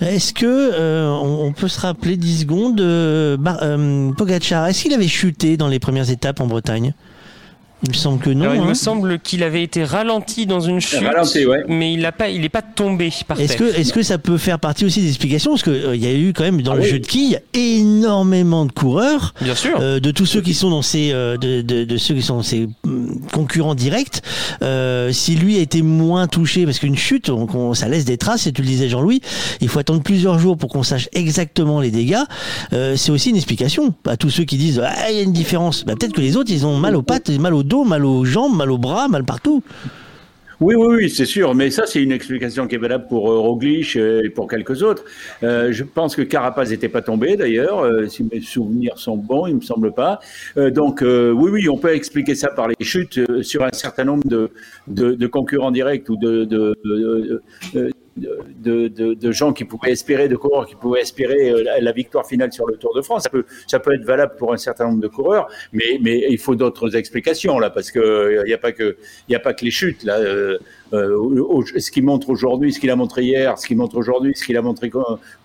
Est-ce 0.00 0.32
que 0.32 1.10
on, 1.20 1.52
peut 1.52 1.68
se 1.68 1.80
rappeler 1.80 2.16
10 2.16 2.40
secondes 2.40 4.14
Pogacar 4.16 4.66
Est-ce 4.68 4.82
qu'il 4.82 4.94
avait 4.94 5.08
chuté 5.08 5.56
dans 5.56 5.68
les 5.68 5.78
premières 5.78 6.10
étapes 6.10 6.40
en 6.40 6.46
Bretagne? 6.46 6.94
Il 7.84 7.90
me 7.90 7.96
semble 7.96 8.20
que 8.20 8.30
non. 8.30 8.54
il 8.54 8.60
me 8.60 8.68
hein. 8.68 8.74
semble 8.74 9.18
qu'il 9.18 9.42
avait 9.42 9.62
été 9.62 9.82
ralenti 9.82 10.46
dans 10.46 10.60
une 10.60 10.80
chute, 10.80 11.00
mais 11.66 11.92
il 11.92 12.00
n'a 12.00 12.12
pas, 12.12 12.28
il 12.28 12.42
n'est 12.42 12.48
pas 12.48 12.62
tombé 12.62 13.12
par 13.26 13.40
Est-ce 13.40 13.56
que, 13.56 13.64
est-ce 13.64 13.92
que 13.92 14.02
ça 14.02 14.18
peut 14.18 14.38
faire 14.38 14.60
partie 14.60 14.84
aussi 14.84 15.00
des 15.00 15.08
explications? 15.08 15.50
Parce 15.50 15.64
qu'il 15.64 15.72
euh, 15.72 15.96
il 15.96 16.02
y 16.02 16.06
a 16.06 16.14
eu 16.14 16.32
quand 16.32 16.44
même 16.44 16.62
dans 16.62 16.72
ah 16.72 16.76
le 16.76 16.82
jeu 16.82 17.00
de 17.00 17.06
quilles 17.06 17.40
énormément 17.54 18.66
de 18.66 18.72
coureurs, 18.72 19.34
bien 19.40 19.56
sûr, 19.56 19.78
euh, 19.80 19.98
de 19.98 20.10
tous 20.12 20.26
ceux 20.26 20.40
qui 20.40 20.54
sont 20.54 20.70
dans 20.70 20.82
ces, 20.82 21.10
euh, 21.12 21.36
de, 21.36 21.60
de, 21.62 21.82
de, 21.82 21.96
ceux 21.96 22.14
qui 22.14 22.22
sont 22.22 22.42
ses 22.42 22.68
mm, 22.84 23.26
concurrents 23.32 23.74
directs. 23.74 24.22
si 25.10 25.34
lui 25.34 25.56
a 25.56 25.60
été 25.60 25.82
moins 25.82 26.28
touché, 26.28 26.64
parce 26.64 26.78
qu'une 26.78 26.96
chute, 26.96 27.30
on, 27.30 27.74
ça 27.74 27.88
laisse 27.88 28.04
des 28.04 28.16
traces. 28.16 28.46
Et 28.46 28.52
tu 28.52 28.62
le 28.62 28.68
disais 28.68 28.88
Jean-Louis, 28.88 29.20
il 29.60 29.68
faut 29.68 29.80
attendre 29.80 30.02
plusieurs 30.02 30.38
jours 30.38 30.56
pour 30.56 30.70
qu'on 30.70 30.84
sache 30.84 31.08
exactement 31.14 31.80
les 31.80 31.90
dégâts. 31.90 32.22
c'est 32.70 33.10
aussi 33.10 33.30
une 33.30 33.36
explication 33.36 33.92
à 34.06 34.16
tous 34.16 34.30
ceux 34.30 34.44
qui 34.44 34.56
disent 34.56 34.80
ah 34.84 35.10
il 35.10 35.16
y 35.16 35.18
a 35.18 35.22
une 35.22 35.32
différence. 35.32 35.84
Bah, 35.84 35.94
peut-être 35.98 36.12
que 36.12 36.20
les 36.20 36.36
autres 36.36 36.52
ils 36.52 36.64
ont 36.64 36.76
mal 36.76 36.94
aux 36.94 37.02
pattes, 37.02 37.30
mal 37.30 37.54
mal 37.84 38.04
aux 38.04 38.24
jambes, 38.24 38.56
mal 38.56 38.70
aux 38.70 38.78
bras, 38.78 39.08
mal 39.08 39.24
partout. 39.24 39.62
Oui, 40.60 40.76
oui, 40.76 40.96
oui, 40.96 41.10
c'est 41.10 41.26
sûr. 41.26 41.56
Mais 41.56 41.70
ça, 41.70 41.86
c'est 41.86 42.00
une 42.00 42.12
explication 42.12 42.68
qui 42.68 42.76
est 42.76 42.78
valable 42.78 43.06
pour 43.08 43.28
euh, 43.28 43.38
Roglic 43.38 43.96
et 43.96 44.30
pour 44.30 44.46
quelques 44.46 44.84
autres. 44.84 45.04
Euh, 45.42 45.72
je 45.72 45.82
pense 45.82 46.14
que 46.14 46.22
Carapaz 46.22 46.70
n'était 46.70 46.88
pas 46.88 47.02
tombé, 47.02 47.36
d'ailleurs. 47.36 47.80
Euh, 47.80 48.06
si 48.06 48.22
mes 48.22 48.40
souvenirs 48.40 48.96
sont 48.96 49.16
bons, 49.16 49.48
il 49.48 49.56
me 49.56 49.60
semble 49.60 49.92
pas. 49.92 50.20
donc, 50.56 51.00
oui, 51.02 51.50
oui, 51.50 51.68
on 51.68 51.78
peut 51.78 51.92
expliquer 51.92 52.36
ça 52.36 52.48
par 52.48 52.68
les 52.68 52.76
chutes 52.80 53.20
sur 53.42 53.64
un 53.64 53.72
certain 53.72 54.04
nombre 54.04 54.22
de, 54.86 55.26
concurrents 55.26 55.72
directs 55.72 56.08
ou 56.08 56.16
de 56.16 57.42
de, 58.16 59.32
gens 59.32 59.52
qui 59.52 59.64
pouvaient 59.64 59.92
espérer, 59.92 60.28
de 60.28 60.36
coureurs 60.36 60.66
qui 60.66 60.74
pouvaient 60.74 61.00
espérer 61.00 61.50
euh, 61.50 61.64
la, 61.80 61.92
victoire 61.92 62.26
finale 62.26 62.52
sur 62.52 62.66
le 62.66 62.76
Tour 62.76 62.94
de 62.94 63.02
France. 63.02 63.24
Ça 63.24 63.30
peut, 63.30 63.44
ça 63.66 63.78
peut 63.80 63.94
être 63.94 64.04
valable 64.04 64.34
pour 64.38 64.52
un 64.52 64.56
certain 64.56 64.86
nombre 64.86 65.00
de 65.00 65.08
coureurs, 65.08 65.48
mais, 65.72 65.98
mais 66.00 66.26
il 66.28 66.38
faut 66.38 66.54
d'autres 66.54 66.96
explications 66.96 67.58
là, 67.58 67.70
parce 67.70 67.90
que 67.90 68.42
il 68.44 68.48
n'y 68.48 68.54
a 68.54 68.58
pas 68.58 68.72
que, 68.72 68.96
a 69.32 69.38
pas 69.38 69.54
que 69.54 69.64
les 69.64 69.70
chutes 69.70 70.04
là. 70.04 70.18
Euh, 70.18 70.58
euh, 70.92 71.62
ce 71.78 71.90
qu'il 71.90 72.04
montre 72.04 72.28
aujourd'hui, 72.28 72.72
ce 72.72 72.80
qu'il 72.80 72.90
a 72.90 72.96
montré 72.96 73.22
hier, 73.22 73.58
ce 73.58 73.66
qu'il 73.66 73.76
montre 73.76 73.96
aujourd'hui, 73.96 74.34
ce 74.34 74.44
qu'il 74.44 74.56
a 74.56 74.62
montré 74.62 74.90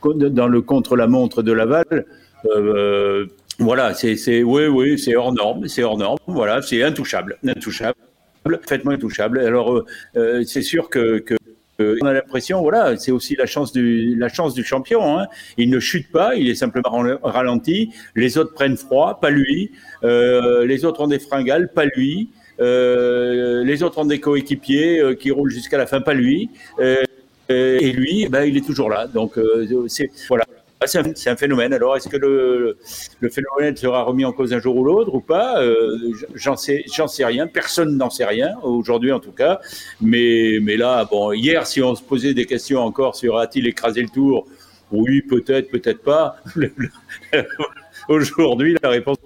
dans 0.04 0.48
le 0.48 0.62
contre-la-montre 0.62 1.42
de 1.42 1.52
Laval. 1.54 2.06
Euh, 2.46 3.26
voilà, 3.60 3.94
c'est, 3.94 4.44
oui, 4.44 4.68
oui, 4.68 5.00
c'est 5.00 5.16
hors 5.16 5.34
norme, 5.34 5.68
c'est 5.68 5.84
hors 5.84 5.98
norme. 5.98 6.18
Voilà, 6.28 6.62
c'est 6.62 6.84
intouchable, 6.84 7.38
intouchable, 7.48 7.96
parfaitement 8.44 8.92
intouchable. 8.92 9.40
Alors, 9.40 9.86
c'est 10.14 10.62
sûr 10.62 10.90
que, 10.90 11.24
euh, 11.32 11.38
on 11.80 12.06
a 12.06 12.14
l'impression, 12.14 12.62
voilà, 12.62 12.98
c'est 12.98 13.12
aussi 13.12 13.36
la 13.36 13.46
chance 13.46 13.72
du, 13.72 14.16
la 14.16 14.30
chance 14.30 14.54
du 14.54 14.64
champion. 14.64 15.20
Hein. 15.20 15.28
Il 15.58 15.70
ne 15.70 15.80
chute 15.80 16.12
pas, 16.12 16.36
il 16.36 16.50
est 16.50 16.56
simplement 16.56 17.04
ralenti. 17.24 17.92
Les 18.16 18.38
autres 18.38 18.54
prennent 18.54 18.78
froid, 18.78 19.20
pas 19.20 19.30
lui. 19.30 19.72
Euh, 20.04 20.66
les 20.66 20.86
autres 20.86 21.02
ont 21.02 21.08
des 21.08 21.20
fringales, 21.20 21.72
pas 21.74 21.86
lui. 21.86 22.30
Euh, 22.60 23.64
les 23.64 23.84
autres 23.84 24.00
ont 24.00 24.06
des 24.06 24.20
coéquipiers 24.20 25.00
euh, 25.00 25.14
qui 25.14 25.32
roulent 25.32 25.52
jusqu'à 25.52 25.78
la 25.78 25.86
fin, 25.86 26.02
pas 26.02 26.14
lui. 26.14 26.50
Euh, 26.80 27.04
et 27.50 27.92
lui, 27.92 28.28
ben, 28.28 28.44
il 28.44 28.58
est 28.58 28.66
toujours 28.66 28.90
là. 28.90 29.08
Donc, 29.08 29.40
c'est 29.88 30.10
voilà. 30.28 30.44
Ah, 30.80 30.86
c'est 30.86 31.28
un, 31.28 31.36
phénomène. 31.36 31.74
Alors, 31.74 31.98
est-ce 31.98 32.08
que 32.08 32.18
le, 32.18 32.78
le, 33.20 33.30
phénomène 33.30 33.76
sera 33.76 34.04
remis 34.04 34.26
en 34.26 34.32
cause 34.32 34.54
un 34.54 34.60
jour 34.60 34.76
ou 34.76 34.84
l'autre 34.84 35.12
ou 35.14 35.22
pas? 35.22 35.60
Euh, 35.60 35.98
J'en 36.36 36.56
sais, 36.56 36.84
j'en 36.94 37.08
sais 37.08 37.26
rien. 37.26 37.48
Personne 37.48 37.98
n'en 37.98 38.12
sait 38.12 38.26
rien 38.26 38.56
aujourd'hui, 38.62 39.12
en 39.12 39.20
tout 39.20 39.32
cas. 39.32 39.60
Mais, 40.02 40.60
mais 40.62 40.78
là, 40.78 41.06
bon, 41.06 41.32
hier, 41.32 41.66
si 41.66 41.82
on 41.82 41.96
se 41.96 42.04
posait 42.04 42.36
des 42.36 42.46
questions 42.46 42.80
encore 42.82 43.16
sur 43.16 43.38
a-t-il 43.40 43.66
écrasé 43.68 44.04
le 44.04 44.10
tour? 44.10 44.48
Oui, 44.92 45.24
peut-être, 45.24 45.72
peut-être 45.72 46.04
pas. 46.04 46.38
aujourd'hui, 48.08 48.76
la 48.82 48.90
réponse. 48.90 49.18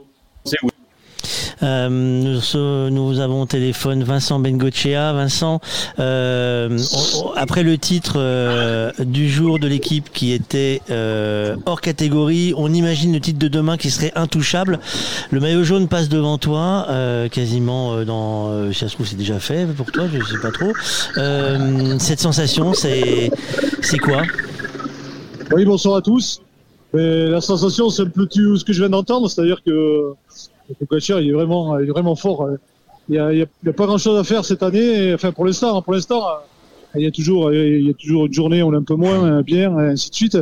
Euh, 1.64 1.90
nous, 1.90 2.90
nous, 2.90 3.19
avons 3.19 3.41
au 3.41 3.45
téléphone 3.45 4.03
Vincent 4.03 4.40
Bengochea. 4.40 5.14
Vincent, 5.14 5.59
euh, 5.99 6.77
après 7.35 7.64
le 7.64 7.77
titre 7.77 8.14
euh, 8.17 8.91
du 8.99 9.30
jour 9.30 9.59
de 9.59 9.67
l'équipe 9.67 10.11
qui 10.11 10.31
était 10.31 10.81
hors 11.65 11.81
catégorie, 11.81 12.53
on 12.57 12.73
imagine 12.73 13.14
le 13.14 13.19
titre 13.19 13.40
de 13.40 13.48
demain 13.48 13.77
qui 13.77 13.91
serait 13.91 14.11
intouchable. 14.15 14.80
Le 15.31 15.40
maillot 15.40 15.64
jaune 15.64 15.88
passe 15.88 16.09
devant 16.09 16.38
toi, 16.38 16.88
quasiment 17.31 18.03
dans. 18.03 18.72
si 18.72 18.80
ça 18.80 18.88
se 18.88 18.95
trouve, 18.95 19.07
c'est 19.07 19.15
déjà 19.15 19.40
fait 19.40 19.65
pour 19.75 19.91
toi, 19.91 20.06
je 20.11 20.23
sais 20.23 20.40
pas 20.41 20.51
trop. 20.51 20.73
cette 21.99 22.19
sensation, 22.19 22.73
c'est 22.73 23.98
quoi? 24.01 24.23
Oui, 25.53 25.65
bonsoir 25.65 25.98
à 25.98 26.01
tous. 26.01 26.41
La 26.93 27.41
sensation, 27.41 27.90
c'est 27.90 28.03
un 28.03 28.06
peu 28.06 28.27
ce 28.31 28.65
que 28.65 28.73
je 28.73 28.80
viens 28.80 28.90
d'entendre, 28.90 29.30
c'est-à-dire 29.30 29.61
que 29.65 30.14
Pogacar, 30.80 31.22
il 31.22 31.30
est 31.30 31.33
vraiment, 31.33 32.16
fort. 32.16 32.50
Il 33.09 33.14
n'y 33.14 33.69
a, 33.69 33.74
pas 33.74 33.85
grand-chose 33.85 34.19
à 34.19 34.24
faire 34.24 34.45
cette 34.45 34.64
année. 34.64 35.14
Enfin, 35.14 35.32
pour 35.32 35.45
l'instant, 35.45 35.82
pour 35.82 35.93
l'instant, 35.93 36.24
il 36.95 37.01
y 37.03 37.08
a 37.08 37.11
toujours, 37.11 37.51
il 37.53 37.88
y 37.88 37.90
a 37.90 37.93
toujours 37.93 38.25
une 38.25 38.33
journée 38.33 38.61
où 38.61 38.67
on 38.67 38.74
est 38.74 38.77
un 38.77 38.83
peu 38.83 38.95
moins 38.95 39.41
bien, 39.41 39.77
et 39.80 39.91
ainsi 39.91 40.09
de 40.09 40.16
suite. 40.16 40.38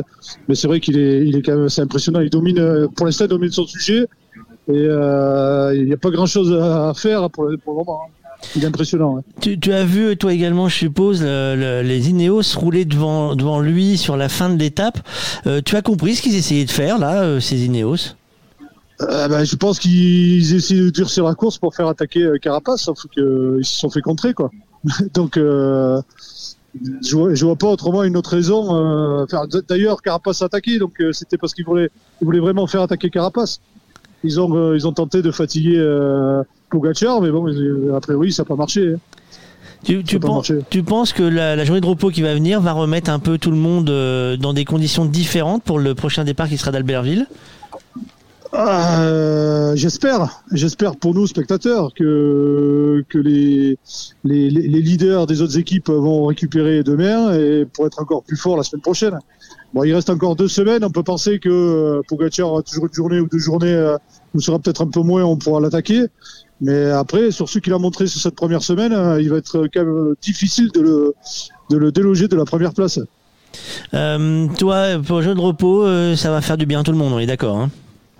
Mais 0.48 0.54
c'est 0.54 0.68
vrai 0.68 0.80
qu'il 0.80 0.98
est, 0.98 1.42
quand 1.42 1.56
même, 1.56 1.68
c'est 1.68 1.82
impressionnant. 1.82 2.20
Il 2.20 2.30
domine, 2.30 2.88
pour 2.96 3.06
l'instant, 3.06 3.24
il 3.24 3.28
domine 3.28 3.50
son 3.50 3.66
sujet. 3.66 4.06
Et 4.68 4.72
euh, 4.76 5.74
il 5.74 5.86
n'y 5.86 5.92
a 5.92 5.96
pas 5.96 6.10
grand-chose 6.10 6.52
à 6.52 6.92
faire 6.94 7.28
pour, 7.30 7.44
le 7.44 7.58
moment. 7.66 8.02
Hein. 8.04 8.20
Il 8.56 8.64
est 8.64 8.66
impressionnant. 8.66 9.22
Tu, 9.40 9.72
as 9.72 9.84
vu, 9.84 10.16
toi 10.16 10.32
également, 10.32 10.68
je 10.68 10.76
suppose, 10.76 11.22
les 11.22 12.10
Ineos 12.10 12.42
rouler 12.56 12.84
devant, 12.84 13.60
lui 13.60 13.98
sur 13.98 14.16
la 14.16 14.28
fin 14.28 14.48
de 14.48 14.58
l'étape. 14.58 14.98
Euh, 15.46 15.60
tu 15.64 15.76
as 15.76 15.82
compris 15.82 16.16
ce 16.16 16.22
qu'ils 16.22 16.36
essayaient 16.36 16.64
de 16.64 16.70
faire, 16.70 16.98
là, 16.98 17.22
euh, 17.22 17.40
ces 17.40 17.64
Ineos? 17.64 18.14
Euh, 19.02 19.28
ben, 19.28 19.44
je 19.44 19.56
pense 19.56 19.78
qu'ils 19.78 20.54
essaient 20.54 20.74
de 20.74 20.90
durcir 20.90 21.24
la 21.24 21.34
course 21.34 21.58
pour 21.58 21.74
faire 21.74 21.88
attaquer 21.88 22.22
euh, 22.22 22.38
Carapace, 22.38 22.82
sauf 22.82 23.06
qu'ils 23.12 23.64
se 23.64 23.78
sont 23.78 23.90
fait 23.90 24.02
contrer, 24.02 24.34
quoi. 24.34 24.50
Donc, 25.14 25.36
euh, 25.36 26.00
je, 27.02 27.16
vois, 27.16 27.34
vois 27.34 27.56
pas 27.56 27.68
autrement 27.68 28.04
une 28.04 28.16
autre 28.16 28.30
raison. 28.30 28.74
Euh, 28.74 29.26
D'ailleurs, 29.68 30.02
Carapace 30.02 30.42
a 30.42 30.46
attaqué, 30.46 30.78
donc 30.78 31.00
euh, 31.00 31.12
c'était 31.12 31.36
parce 31.36 31.54
qu'ils 31.54 31.64
voulaient, 31.64 31.90
ils 32.20 32.24
voulaient 32.24 32.40
vraiment 32.40 32.66
faire 32.66 32.82
attaquer 32.82 33.10
Carapace. 33.10 33.60
Ils 34.22 34.40
ont, 34.40 34.74
ils 34.74 34.86
ont 34.86 34.92
tenté 34.92 35.22
de 35.22 35.30
fatiguer 35.30 35.78
euh, 35.78 36.42
Pogacar, 36.68 37.22
mais 37.22 37.30
bon, 37.30 37.46
a 37.94 38.00
priori, 38.00 38.32
ça 38.32 38.42
n'a 38.42 38.46
pas 38.46 38.56
marché. 38.56 38.94
Hein. 38.94 38.98
Tu, 39.82 40.04
tu, 40.04 40.20
penses, 40.20 40.52
tu, 40.68 40.82
penses, 40.82 41.14
que 41.14 41.22
la, 41.22 41.56
la, 41.56 41.64
journée 41.64 41.80
de 41.80 41.86
repos 41.86 42.10
qui 42.10 42.20
va 42.20 42.34
venir 42.34 42.60
va 42.60 42.72
remettre 42.72 43.10
un 43.10 43.18
peu 43.18 43.38
tout 43.38 43.50
le 43.50 43.56
monde 43.56 43.86
dans 44.38 44.52
des 44.52 44.66
conditions 44.66 45.06
différentes 45.06 45.62
pour 45.62 45.78
le 45.78 45.94
prochain 45.94 46.24
départ 46.24 46.50
qui 46.50 46.58
sera 46.58 46.70
d'Albertville? 46.70 47.26
Euh, 48.52 49.76
j'espère, 49.76 50.42
j'espère 50.50 50.96
pour 50.96 51.14
nous 51.14 51.26
spectateurs 51.28 51.94
que 51.94 53.04
que 53.08 53.18
les, 53.18 53.78
les, 54.24 54.50
les 54.50 54.80
leaders 54.80 55.26
des 55.26 55.40
autres 55.40 55.56
équipes 55.56 55.88
vont 55.88 56.26
récupérer 56.26 56.82
demain 56.82 57.32
et 57.32 57.64
pour 57.64 57.86
être 57.86 58.00
encore 58.02 58.24
plus 58.24 58.36
forts 58.36 58.56
la 58.56 58.64
semaine 58.64 58.82
prochaine. 58.82 59.18
Bon, 59.72 59.84
il 59.84 59.94
reste 59.94 60.10
encore 60.10 60.34
deux 60.34 60.48
semaines. 60.48 60.84
On 60.84 60.90
peut 60.90 61.04
penser 61.04 61.38
que 61.38 61.48
euh, 61.48 62.02
Pogacar 62.08 62.48
aura 62.48 62.62
toujours 62.62 62.86
une 62.86 62.92
journée 62.92 63.20
ou 63.20 63.28
deux 63.28 63.38
journées 63.38 63.72
euh, 63.72 63.96
nous 64.34 64.40
sera 64.40 64.58
peut-être 64.58 64.82
un 64.82 64.88
peu 64.88 65.00
moins, 65.00 65.22
on 65.24 65.36
pourra 65.36 65.60
l'attaquer. 65.60 66.06
Mais 66.60 66.90
après, 66.90 67.30
sur 67.30 67.48
ce 67.48 67.60
qu'il 67.60 67.72
a 67.72 67.78
montré 67.78 68.08
sur 68.08 68.20
cette 68.20 68.34
première 68.34 68.64
semaine, 68.64 68.92
euh, 68.92 69.22
il 69.22 69.30
va 69.30 69.36
être 69.36 69.68
quand 69.72 69.84
même 69.84 70.14
difficile 70.20 70.70
de 70.74 70.80
le, 70.80 71.14
de 71.70 71.76
le 71.76 71.92
déloger 71.92 72.26
de 72.26 72.36
la 72.36 72.44
première 72.44 72.74
place. 72.74 72.98
Euh, 73.94 74.48
toi, 74.58 74.98
pour 75.06 75.18
le 75.18 75.22
jeu 75.22 75.34
de 75.36 75.40
repos, 75.40 75.86
ça 76.16 76.30
va 76.32 76.40
faire 76.40 76.56
du 76.56 76.66
bien 76.66 76.80
à 76.80 76.82
tout 76.82 76.92
le 76.92 76.98
monde, 76.98 77.12
on 77.12 77.18
est 77.20 77.26
d'accord 77.26 77.56
hein? 77.56 77.70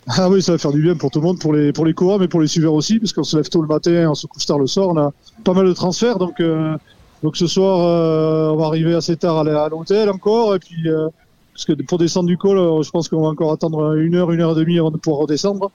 Ah 0.09 0.29
oui, 0.31 0.43
ça 0.43 0.53
va 0.53 0.59
faire 0.59 0.73
du 0.73 0.83
bien 0.83 0.97
pour 0.97 1.11
tout 1.11 1.21
le 1.21 1.27
monde, 1.27 1.39
pour 1.39 1.53
les 1.53 1.73
pour 1.73 1.85
les 1.85 1.95
coureurs, 1.95 2.19
mais 2.19 2.29
pour 2.29 2.41
les 2.41 2.47
suiveurs 2.47 2.75
aussi, 2.75 2.99
parce 2.99 3.13
qu'on 3.13 3.23
se 3.23 3.37
lève 3.37 3.49
tôt 3.49 3.61
le 3.61 3.69
matin, 3.69 4.09
on 4.11 4.15
se 4.15 4.27
couche 4.27 4.47
tard 4.47 4.59
le 4.59 4.67
soir, 4.67 4.89
on 4.89 4.97
a 4.97 5.13
pas 5.45 5.53
mal 5.53 5.67
de 5.67 5.73
transferts, 5.73 6.19
donc 6.19 6.41
euh, 6.41 6.77
donc 7.23 7.37
ce 7.37 7.47
soir 7.47 7.81
euh, 7.81 8.51
on 8.53 8.57
va 8.57 8.67
arriver 8.67 8.95
assez 8.95 9.17
tard 9.17 9.39
à 9.39 9.69
l'hôtel 9.69 10.09
encore, 10.09 10.55
et 10.55 10.59
puis 10.59 10.89
euh, 10.89 11.09
parce 11.53 11.65
que 11.67 11.73
pour 11.83 11.99
descendre 11.99 12.29
du 12.29 12.39
col, 12.39 12.83
je 12.83 12.91
pense 12.91 13.09
qu'on 13.09 13.23
va 13.23 13.29
encore 13.29 13.53
attendre 13.53 13.95
une 13.97 14.15
heure, 14.15 14.31
une 14.33 14.41
heure 14.41 14.53
et 14.53 14.61
demie 14.65 14.79
avant 14.79 14.91
de 14.91 14.97
pouvoir 14.97 15.23
redescendre, 15.23 15.71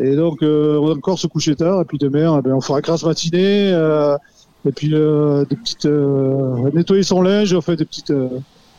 et 0.00 0.16
donc 0.16 0.38
on 0.42 0.86
va 0.86 0.94
encore 0.94 1.18
se 1.18 1.26
coucher 1.26 1.54
tard, 1.54 1.82
et 1.82 1.84
puis 1.84 1.98
demain 1.98 2.38
eh 2.38 2.42
ben, 2.42 2.54
on 2.54 2.60
fera 2.60 2.80
grasse 2.80 3.04
matinée, 3.04 3.70
et 4.64 4.72
puis 4.72 4.88
des 4.90 5.56
petites 5.56 5.86
nettoyer 6.74 7.02
son 7.02 7.20
linge, 7.20 7.58
fait 7.60 7.76
des 7.76 7.84
petites 7.84 8.12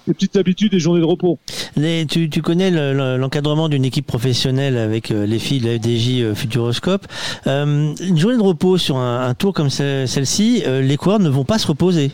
des 0.08 0.14
petites 0.14 0.36
habitudes 0.36 0.74
et 0.74 0.80
journées 0.80 1.02
de 1.02 1.06
repos. 1.06 1.38
tu, 2.10 2.30
tu, 2.30 2.42
connais 2.42 2.72
l'encadrement 3.18 3.70
d'une 3.70 3.86
équipe 3.86 4.08
professionnelle 4.08 4.78
avec 4.78 5.12
euh, 5.12 5.26
les 5.26 5.40
filles 5.40 5.62
de 5.62 5.68
la 5.68 5.76
FDJ 5.76 6.22
euh, 6.22 6.36
Futuroscope. 6.36 7.08
Euh, 7.48 7.94
une 8.00 8.18
journée 8.18 8.38
de 8.38 8.42
repos 8.42 8.78
sur 8.78 8.98
un, 8.98 9.34
tour 9.34 9.54
comme 9.54 9.70
celle-ci, 9.70 10.64
les 10.66 10.98
coureurs 10.98 11.20
ne 11.20 11.30
vont 11.30 11.46
pas 11.46 11.58
se 11.58 11.68
reposer. 11.68 12.12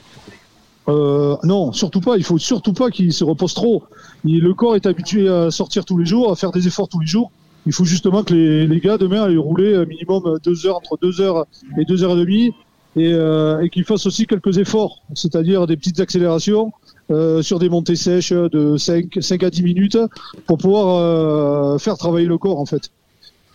non, 0.87 1.71
surtout 1.71 2.01
pas. 2.01 2.17
Il 2.17 2.23
faut 2.23 2.37
surtout 2.37 2.73
pas 2.73 2.91
qu'ils 2.91 3.13
se 3.13 3.23
reposent 3.23 3.53
trop. 3.53 3.83
le 4.23 4.51
corps 4.53 4.75
est 4.75 4.85
habitué 4.85 5.27
à 5.27 5.51
sortir 5.51 5.85
tous 5.85 5.97
les 5.97 6.05
jours, 6.05 6.31
à 6.31 6.35
faire 6.35 6.51
des 6.51 6.67
efforts 6.67 6.87
tous 6.87 6.99
les 6.99 7.07
jours. 7.07 7.31
Il 7.65 7.73
faut 7.73 7.85
justement 7.85 8.23
que 8.23 8.33
les, 8.33 8.67
les 8.67 8.79
gars 8.79 8.97
demain 8.97 9.23
aillent 9.23 9.37
rouler 9.37 9.85
minimum 9.85 10.39
deux 10.43 10.65
heures 10.65 10.77
entre 10.77 10.97
deux 11.01 11.19
heures 11.19 11.45
et 11.77 11.85
deux 11.85 12.03
heures 12.03 12.17
et 12.17 12.21
demie 12.21 12.51
et, 12.95 13.11
et 13.11 13.69
qu'ils 13.69 13.83
fassent 13.83 14.05
aussi 14.05 14.25
quelques 14.25 14.57
efforts, 14.57 15.01
c'est-à-dire 15.13 15.67
des 15.67 15.75
petites 15.75 15.99
accélérations, 15.99 16.71
euh, 17.09 17.41
sur 17.41 17.59
des 17.59 17.69
montées 17.69 17.95
sèches 17.95 18.33
de 18.33 18.77
5, 18.77 19.17
5 19.21 19.43
à 19.43 19.49
10 19.49 19.63
minutes 19.63 19.97
pour 20.45 20.57
pouvoir 20.57 20.97
euh, 20.97 21.77
faire 21.77 21.97
travailler 21.97 22.27
le 22.27 22.37
corps 22.37 22.59
en 22.59 22.65
fait. 22.65 22.91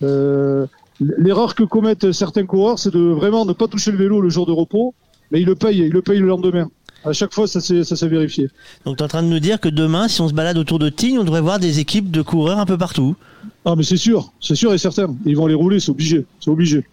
Euh, 0.02 0.66
L'erreur 1.00 1.55
que 1.55 1.64
commettent 1.64 2.12
certains 2.12 2.47
coureurs, 2.47 2.78
c'est 2.78 2.92
de 2.92 3.00
vraiment 3.00 3.44
ne 3.44 3.52
pas 3.52 3.66
toucher 3.66 3.90
le 3.90 3.98
vélo 3.98 4.20
le 4.20 4.28
jour 4.28 4.47
de 4.47 4.52
repos, 4.52 4.94
mais 5.31 5.40
ils 5.40 5.47
le 5.47 5.55
payent, 5.55 5.78
ils 5.78 5.92
le 5.92 6.02
payent 6.02 6.20
le 6.20 6.28
lendemain. 6.28 6.70
À 7.05 7.12
chaque 7.12 7.34
fois, 7.34 7.48
ça 7.48 7.60
s'est 7.60 8.08
vérifié. 8.08 8.48
Donc, 8.84 8.97
tu 8.97 9.02
es 9.02 9.05
en 9.05 9.08
train 9.08 9.22
de 9.24 9.28
nous 9.28 9.40
dire 9.40 9.58
que 9.58 9.68
demain, 9.68 10.06
si 10.06 10.20
on 10.20 10.28
se 10.28 10.34
balade 10.34 10.56
autour 10.56 10.78
de 10.78 10.89
Tignes, 10.89 11.18
on 11.18 11.24
devrait 11.24 11.40
voir 11.40 11.58
des 11.58 11.81
équipes 11.81 12.12
de 12.12 12.22
coureurs 12.22 12.58
un 12.58 12.66
peu 12.66 12.78
partout. 12.78 13.16
Ah, 13.64 13.74
mais 13.76 13.82
c'est 13.82 13.97
sûr, 13.97 14.32
c'est 14.40 14.55
sûr 14.55 14.72
et 14.72 14.78
certain. 14.78 15.12
Ils 15.26 15.36
vont 15.36 15.48
les 15.48 15.55
rouler, 15.55 15.81
c'est 15.81 15.90
obligé, 15.90 16.24
c'est 16.39 16.50
obligé. 16.50 16.84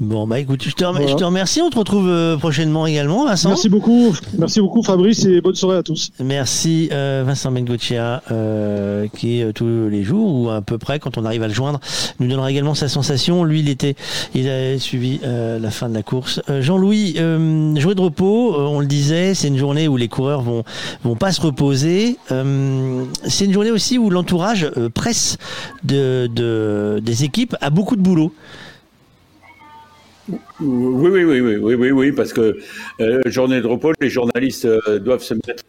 Bon, 0.00 0.26
bah 0.26 0.38
écoute, 0.38 0.64
je 0.64 0.74
te, 0.74 0.82
remercie. 0.82 1.60
On 1.60 1.68
te 1.68 1.78
retrouve 1.78 2.08
euh, 2.08 2.38
prochainement 2.38 2.86
également, 2.86 3.26
Vincent. 3.26 3.50
Merci 3.50 3.68
beaucoup. 3.68 4.16
Merci 4.38 4.62
beaucoup, 4.62 4.82
Fabrice, 4.82 5.26
et 5.26 5.42
bonne 5.42 5.54
soirée 5.54 5.76
à 5.76 5.82
tous. 5.82 6.10
Merci, 6.24 6.88
euh, 6.90 7.22
Vincent 7.26 7.52
Bengochea, 7.52 8.22
euh, 8.32 9.08
qui 9.14 9.42
tous 9.54 9.88
les 9.90 10.02
jours, 10.02 10.34
ou 10.34 10.48
à 10.48 10.62
peu 10.62 10.78
près, 10.78 11.00
quand 11.00 11.18
on 11.18 11.26
arrive 11.26 11.42
à 11.42 11.48
le 11.48 11.52
joindre, 11.52 11.80
nous 12.18 12.28
donnera 12.28 12.50
également 12.50 12.74
sa 12.74 12.88
sensation. 12.88 13.44
Lui, 13.44 13.60
il 13.60 13.68
était, 13.68 13.94
il 14.34 14.48
a 14.48 14.78
suivi 14.78 15.20
la 15.22 15.70
fin 15.70 15.90
de 15.90 15.94
la 15.94 16.02
course. 16.02 16.40
Jean-Louis, 16.48 17.16
jouer 17.76 17.94
de 17.94 18.00
repos, 18.00 18.56
on 18.56 18.80
le 18.80 18.86
disait, 18.86 19.34
c'est 19.34 19.48
une 19.48 19.58
journée 19.58 19.86
où 19.86 19.98
les 19.98 20.08
coureurs 20.08 20.40
vont, 20.40 20.64
vont 21.04 21.16
pas 21.16 21.32
se 21.32 21.42
reposer. 21.42 22.16
c'est 22.28 23.44
une 23.44 23.52
journée 23.52 23.70
aussi 23.70 23.98
où 23.98 24.08
l'entourage 24.08 24.70
presse 24.94 25.36
de, 25.84 26.26
de, 26.34 27.00
des 27.02 27.24
équipes 27.24 27.54
a 27.60 27.68
beaucoup 27.68 27.96
de 27.96 28.02
boulot. 28.02 28.32
Oui, 30.60 31.10
oui, 31.10 31.24
oui, 31.24 31.40
oui, 31.40 31.56
oui, 31.56 31.74
oui, 31.74 31.90
oui, 31.90 32.12
parce 32.12 32.32
que 32.32 32.58
euh, 33.00 33.20
journée 33.26 33.60
de 33.60 33.66
repos, 33.66 33.92
les 34.00 34.10
journalistes 34.10 34.64
euh, 34.64 34.98
doivent 34.98 35.22
se 35.22 35.34
mettre 35.34 35.64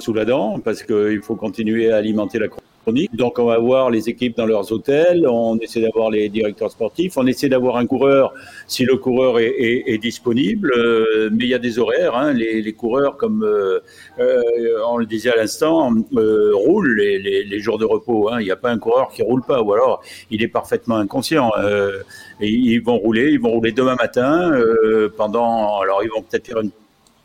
sous 0.00 0.14
la 0.14 0.24
dent 0.24 0.58
parce 0.60 0.82
qu'il 0.82 1.20
faut 1.22 1.36
continuer 1.36 1.90
à 1.90 1.96
alimenter 1.96 2.38
la 2.38 2.48
chronique. 2.48 2.73
Donc 3.12 3.38
on 3.38 3.46
va 3.46 3.58
voir 3.58 3.90
les 3.90 4.08
équipes 4.08 4.36
dans 4.36 4.46
leurs 4.46 4.70
hôtels, 4.70 5.26
on 5.26 5.56
essaie 5.58 5.80
d'avoir 5.80 6.10
les 6.10 6.28
directeurs 6.28 6.70
sportifs, 6.70 7.16
on 7.16 7.26
essaie 7.26 7.48
d'avoir 7.48 7.76
un 7.76 7.86
coureur 7.86 8.34
si 8.66 8.84
le 8.84 8.96
coureur 8.96 9.38
est, 9.38 9.46
est, 9.46 9.84
est 9.86 9.98
disponible, 9.98 10.72
euh, 10.76 11.30
mais 11.32 11.44
il 11.44 11.50
y 11.50 11.54
a 11.54 11.58
des 11.58 11.78
horaires. 11.78 12.14
Hein. 12.14 12.32
Les, 12.32 12.60
les, 12.60 12.72
coureurs, 12.72 13.16
comme 13.16 13.42
euh, 13.42 13.80
euh 14.18 14.42
on 14.86 14.98
le 14.98 15.06
disait 15.06 15.30
à 15.30 15.36
l'instant, 15.36 15.92
euh, 16.16 16.50
roulent 16.54 16.96
les, 16.96 17.18
les, 17.18 17.44
les, 17.44 17.58
jours 17.60 17.78
de 17.78 17.84
repos. 17.84 18.30
Hein. 18.30 18.40
Il 18.40 18.44
n'y 18.44 18.50
a 18.50 18.56
pas 18.56 18.70
un 18.70 18.78
coureur 18.78 19.10
qui 19.10 19.22
roule 19.22 19.42
pas, 19.42 19.62
ou 19.62 19.72
alors 19.72 20.02
il 20.30 20.42
est 20.42 20.48
parfaitement 20.48 20.96
inconscient. 20.96 21.52
Et 22.40 22.50
ils 22.50 22.80
vont 22.80 22.98
rouler, 22.98 23.30
ils 23.30 23.40
vont 23.40 23.50
rouler 23.50 23.72
demain 23.72 23.96
matin 23.96 24.52
pendant. 25.16 25.80
Alors 25.80 26.02
ils 26.02 26.10
vont 26.10 26.22
peut-être 26.22 26.46
faire 26.46 26.60
une 26.60 26.70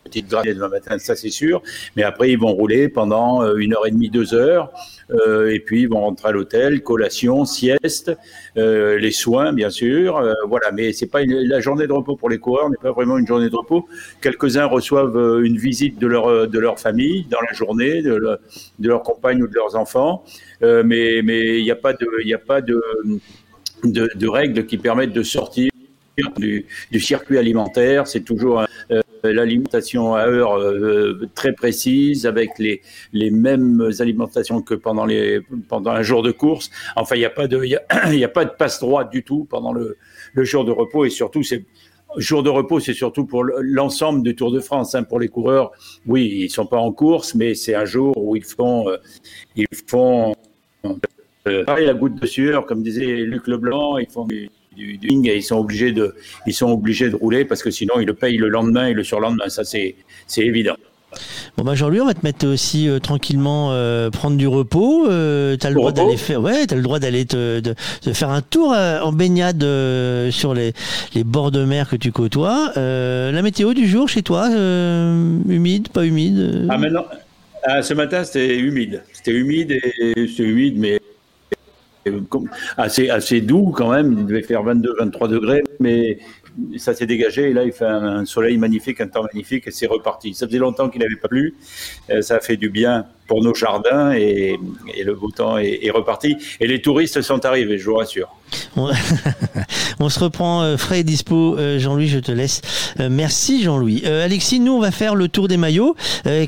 petite 0.10 0.28
gradée 0.28 0.54
demain 0.54 0.70
matin, 0.70 0.98
ça 1.00 1.16
c'est 1.16 1.30
sûr. 1.30 1.62
Mais 1.96 2.04
après, 2.04 2.32
ils 2.32 2.40
vont 2.40 2.52
rouler 2.52 2.90
pendant 2.90 3.44
euh, 3.44 3.56
une 3.58 3.74
heure 3.74 3.88
et 3.88 3.92
demie, 3.92 4.10
deux 4.10 4.34
heures. 4.34 4.72
Euh, 5.12 5.52
et 5.52 5.60
puis, 5.60 5.82
ils 5.82 5.90
vont 5.90 6.02
rentrer 6.02 6.30
à 6.30 6.32
l'hôtel, 6.32 6.82
collation, 6.82 7.46
sieste, 7.46 8.12
euh, 8.58 8.98
les 8.98 9.12
soins, 9.12 9.54
bien 9.54 9.70
sûr. 9.70 10.18
Euh, 10.18 10.34
voilà, 10.48 10.72
mais 10.72 10.94
c'est 10.94 11.08
pas 11.08 11.22
une, 11.22 11.34
la 11.48 11.60
journée 11.60 11.88
de 11.88 11.94
repos 11.94 12.16
pour 12.16 12.30
les 12.30 12.38
coureurs 12.38 12.70
n'est 12.70 12.78
pas 12.82 12.92
vraiment 12.92 13.18
une 13.18 13.28
journée 13.28 13.50
de 13.50 13.56
repos. 13.56 13.88
Quelques-uns 14.22 14.66
reçoivent 14.66 15.42
une 15.44 15.58
visite 15.58 16.00
de 16.00 16.08
leur 16.08 16.48
de 16.48 16.60
leur 16.60 16.80
famille 16.80 17.26
dans 17.30 17.42
la 17.42 17.54
journée, 17.54 18.02
de 18.02 18.38
leur 18.80 19.04
compagne 19.04 19.42
ou 19.42 19.48
de 19.48 19.56
leurs 19.56 19.76
enfants. 19.76 20.24
mais 20.62 21.22
mais 21.24 21.60
il 21.60 21.64
n'y 21.64 21.72
a 21.72 21.76
pas 21.76 21.94
de 21.94 22.08
il 22.22 22.26
n'y 22.26 22.34
a 22.34 22.40
pas 22.40 22.62
de, 22.62 22.82
de, 23.84 24.10
de 24.14 24.28
règles 24.28 24.66
qui 24.66 24.78
permettent 24.78 25.14
de 25.14 25.24
sortir 25.24 25.70
du, 26.38 26.66
circuit 27.00 27.38
alimentaire. 27.38 28.08
C'est 28.08 28.22
toujours 28.22 28.66
euh, 28.92 29.02
l'alimentation 29.24 30.16
à 30.16 30.26
heure 30.28 30.58
euh, 30.58 31.30
très 31.36 31.54
précise, 31.54 32.26
avec 32.26 32.52
les, 32.60 32.82
les 33.14 33.32
mêmes 33.32 33.92
alimentations 34.00 34.62
que 34.62 34.76
pendant, 34.76 35.06
les, 35.06 35.42
pendant 35.68 35.92
un 35.92 36.02
jour 36.02 36.24
de 36.24 36.32
course. 36.32 36.70
Enfin, 36.96 37.16
il 37.16 37.20
n'y 37.20 37.26
a 37.26 37.30
pas 37.30 37.48
de, 37.48 37.60
a, 38.24 38.28
pas 38.28 38.46
de 38.46 38.52
passe 38.52 38.80
droite 38.80 39.12
du 39.12 39.24
tout 39.24 39.46
pendant 39.50 39.74
le, 39.74 39.98
le 40.34 40.44
jour 40.44 40.66
de 40.66 40.72
repos 40.72 41.06
et 41.06 41.10
surtout, 41.10 41.44
c'est 41.44 41.66
jour 42.18 42.44
de 42.44 42.50
repos, 42.50 42.80
c'est 42.80 42.94
surtout 42.94 43.26
pour 43.26 43.44
l'ensemble 43.44 44.24
du 44.24 44.36
Tour 44.36 44.52
de 44.52 44.60
France. 44.60 44.96
Hein. 44.96 45.04
Pour 45.04 45.20
les 45.20 45.28
coureurs, 45.28 45.72
oui, 46.08 46.46
ils 46.46 46.50
sont 46.50 46.66
pas 46.66 46.78
en 46.78 46.92
course, 46.92 47.36
mais 47.36 47.54
c'est 47.54 47.76
un 47.76 47.86
jour 47.86 48.18
où 48.18 48.36
ils 48.36 48.44
font, 48.44 48.90
euh, 48.90 48.98
ils 49.56 49.68
font 49.88 50.34
euh, 51.48 51.64
la 51.68 51.94
goutte 51.94 52.16
de 52.16 52.26
sueur, 52.26 52.66
comme 52.66 52.84
disait 52.84 53.06
Luc 53.06 53.48
Leblanc, 53.48 53.98
ils 53.98 54.10
font 54.10 54.28
du, 54.80 54.98
du, 54.98 55.08
du 55.08 55.30
et 55.30 55.38
ils 55.38 55.44
sont 55.44 55.58
obligés 55.58 55.92
de, 55.92 56.16
ils 56.48 56.54
sont 56.54 56.72
obligés 56.72 57.10
de 57.10 57.16
rouler 57.16 57.46
parce 57.46 57.62
que 57.62 57.72
sinon 57.72 57.96
ils 58.00 58.06
le 58.06 58.14
payent 58.14 58.38
le 58.38 58.50
lendemain 58.50 58.88
et 58.88 58.94
le 58.94 59.04
surlendemain. 59.04 59.50
Ça 59.50 59.64
c'est, 59.64 59.96
c'est 60.28 60.42
évident. 60.42 60.76
Bon 61.58 61.64
bah 61.64 61.74
Jean-Louis, 61.74 62.02
on 62.02 62.06
va 62.06 62.14
te 62.14 62.24
mettre 62.24 62.48
aussi 62.48 62.88
euh, 62.88 63.00
tranquillement 63.00 63.70
euh, 63.72 64.12
prendre 64.12 64.38
du 64.38 64.48
repos. 64.48 65.08
Euh, 65.10 65.58
t'as 65.58 65.70
le 65.70 65.76
droit 65.76 65.92
d'aller 65.92 66.18
faire, 66.18 66.42
ouais, 66.42 66.68
t'as 66.68 66.76
le 66.76 66.84
droit 66.84 67.00
d'aller 67.00 67.26
te, 67.26 67.60
de, 67.60 67.74
de, 68.06 68.14
faire 68.14 68.30
un 68.30 68.42
tour 68.42 68.74
euh, 68.74 69.00
en 69.02 69.12
baignade 69.12 69.66
sur 70.32 70.54
les, 70.54 70.74
les 71.16 71.24
bords 71.24 71.52
de 71.52 71.66
mer 71.66 71.90
que 71.90 71.96
tu 71.96 72.12
côtoies. 72.12 72.74
la 72.76 73.42
météo 73.42 73.74
du 73.74 73.88
jour 73.88 74.08
chez 74.08 74.22
toi, 74.22 74.50
humide, 74.50 75.90
pas 75.90 76.06
humide 76.06 76.68
Ah 76.70 76.78
maintenant, 76.78 77.06
ah, 77.64 77.82
ce 77.82 77.94
matin 77.94 78.24
c'était 78.24 78.58
humide. 78.58 79.04
C'était 79.14 79.32
humide 79.32 79.72
et 79.72 80.28
c'est 80.36 80.44
humide, 80.44 80.76
mais 80.78 81.00
assez, 82.78 83.10
assez 83.10 83.42
doux 83.42 83.72
quand 83.76 83.92
même. 83.92 84.16
Il 84.18 84.26
devait 84.26 84.42
faire 84.42 84.64
22-23 84.64 85.28
degrés, 85.28 85.64
mais 85.80 86.20
ça 86.78 86.94
s'est 86.94 87.06
dégagé 87.06 87.50
et 87.50 87.54
là 87.54 87.64
il 87.64 87.72
fait 87.72 87.86
un, 87.86 88.26
soleil 88.26 88.58
magnifique, 88.58 89.02
un 89.02 89.08
temps 89.08 89.24
magnifique 89.24 89.68
et 89.68 89.72
c'est 89.72 89.88
reparti. 89.88 90.34
Ça 90.34 90.48
faisait 90.48 90.58
longtemps 90.58 90.90
qu'il 90.90 91.02
n'avait 91.02 91.16
pas 91.16 91.28
plu, 91.28 91.56
euh, 92.10 92.22
ça 92.22 92.36
a 92.36 92.40
fait 92.40 92.58
du 92.58 92.70
bien 92.70 93.06
pour 93.28 93.44
nos 93.44 93.54
jardins 93.54 94.12
et, 94.12 94.58
le 95.04 95.14
beau 95.14 95.30
temps 95.30 95.58
est, 95.58 95.80
est, 95.84 95.92
reparti. 95.92 96.36
Et 96.60 96.68
les 96.68 96.82
touristes 96.82 97.22
sont 97.22 97.46
arrivés, 97.46 97.78
je 97.78 97.90
vous 97.90 97.96
rassure. 97.96 98.36
on 98.76 100.10
se 100.10 100.20
reprend 100.20 100.64
euh, 100.64 100.78
frais 100.78 101.02
et 101.02 101.04
dispo. 101.04 101.58
Euh, 101.58 101.80
Jean-Louis, 101.80 102.08
je 102.08 102.20
te 102.20 102.32
laisse. 102.32 102.62
merci 103.10 103.64
Jean-Louis. 103.64 104.06
Alexis, 104.06 104.60
nous 104.60 104.74
on 104.74 104.80
va 104.80 104.92
faire 104.92 105.16
le 105.16 105.28
tour 105.28 105.48
des 105.48 105.58
maillots. 105.58 105.96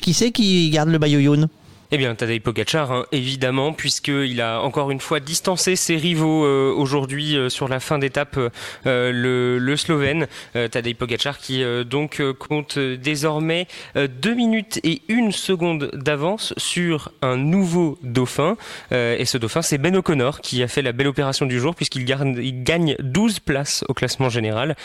qui 0.02 0.14
c'est 0.14 0.32
qui 0.32 0.70
garde 0.70 0.90
le 0.90 1.00
maillot 1.00 1.22
jaune? 1.22 1.48
Eh 1.94 1.98
bien, 1.98 2.16
Tadej 2.16 2.40
Pogacar, 2.40 2.90
hein, 2.94 3.06
évidemment, 3.12 3.74
puisqu'il 3.74 4.40
a 4.40 4.62
encore 4.62 4.92
une 4.92 5.02
fois 5.02 5.20
distancé 5.20 5.76
ses 5.76 5.98
rivaux 5.98 6.46
euh, 6.46 6.74
aujourd'hui 6.74 7.36
euh, 7.36 7.50
sur 7.50 7.68
la 7.68 7.82
fin 7.82 8.00
d'étape, 8.00 8.40
euh, 8.86 9.12
le, 9.12 9.58
le, 9.58 9.76
Slovène, 9.76 10.28
Tadej 10.54 10.96
Pogacar, 10.96 11.38
qui 11.38 11.64
donc 11.86 12.22
compte 12.34 12.78
désormais 12.78 13.68
2 13.96 14.34
minutes 14.34 14.80
et 14.84 15.02
1 15.10 15.32
seconde 15.32 15.90
d'avance 15.94 16.54
sur 16.56 17.12
un 17.22 17.36
nouveau 17.36 17.98
dauphin. 18.04 18.58
et 18.92 19.26
ce 19.26 19.38
dauphin, 19.38 19.62
c'est 19.62 19.78
Ben 19.78 19.96
O'Connor, 19.96 20.40
qui 20.42 20.62
a 20.62 20.68
fait 20.68 20.82
la 20.82 20.92
belle 20.92 21.08
opération 21.08 21.46
du 21.46 21.60
jour, 21.60 21.74
puisqu'il 21.74 22.06
gagne 22.06 22.96
12 23.00 23.40
places 23.40 23.84
au 23.90 23.94
classement 23.94 24.30
général, 24.30 24.76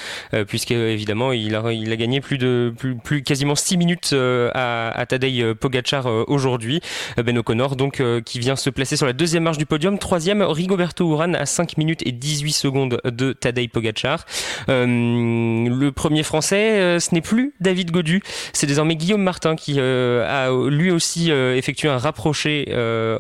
puisque 0.48 0.70
évidemment, 0.70 1.32
il 1.32 1.54
a, 1.54 1.72
il 1.72 1.92
a 1.92 1.96
gagné 1.96 2.20
plus 2.20 2.38
de 2.38 2.72
plus, 2.76 2.96
plus 2.96 3.22
quasiment 3.22 3.54
6 3.54 3.76
minutes 3.76 4.14
à, 4.14 4.88
à 4.88 5.06
Tadej 5.06 5.54
Pogacar 5.54 6.06
aujourd'hui. 6.28 6.80
Ben 7.22 7.36
O'Connor, 7.38 7.76
donc, 7.76 8.00
euh, 8.00 8.20
qui 8.20 8.38
vient 8.38 8.56
se 8.56 8.70
placer 8.70 8.96
sur 8.96 9.06
la 9.06 9.12
deuxième 9.12 9.42
marche 9.42 9.58
du 9.58 9.66
podium. 9.66 9.98
Troisième, 9.98 10.42
Rigoberto 10.42 11.10
Urán 11.10 11.34
à 11.34 11.46
5 11.46 11.78
minutes 11.78 12.02
et 12.06 12.12
18 12.12 12.52
secondes 12.52 13.00
de 13.04 13.32
Tadej 13.32 13.68
Pogacar. 13.68 14.24
Euh, 14.68 14.86
le 14.86 15.90
premier 15.92 16.22
français, 16.22 16.80
euh, 16.80 17.00
ce 17.00 17.14
n'est 17.14 17.20
plus 17.20 17.54
David 17.60 17.90
Godu, 17.90 18.22
c'est 18.52 18.66
désormais 18.66 18.96
Guillaume 18.96 19.22
Martin 19.22 19.56
qui 19.56 19.80
a 19.80 20.50
lui 20.68 20.90
aussi 20.90 21.30
effectué 21.30 21.88
un 21.88 21.98
rapproché 21.98 22.66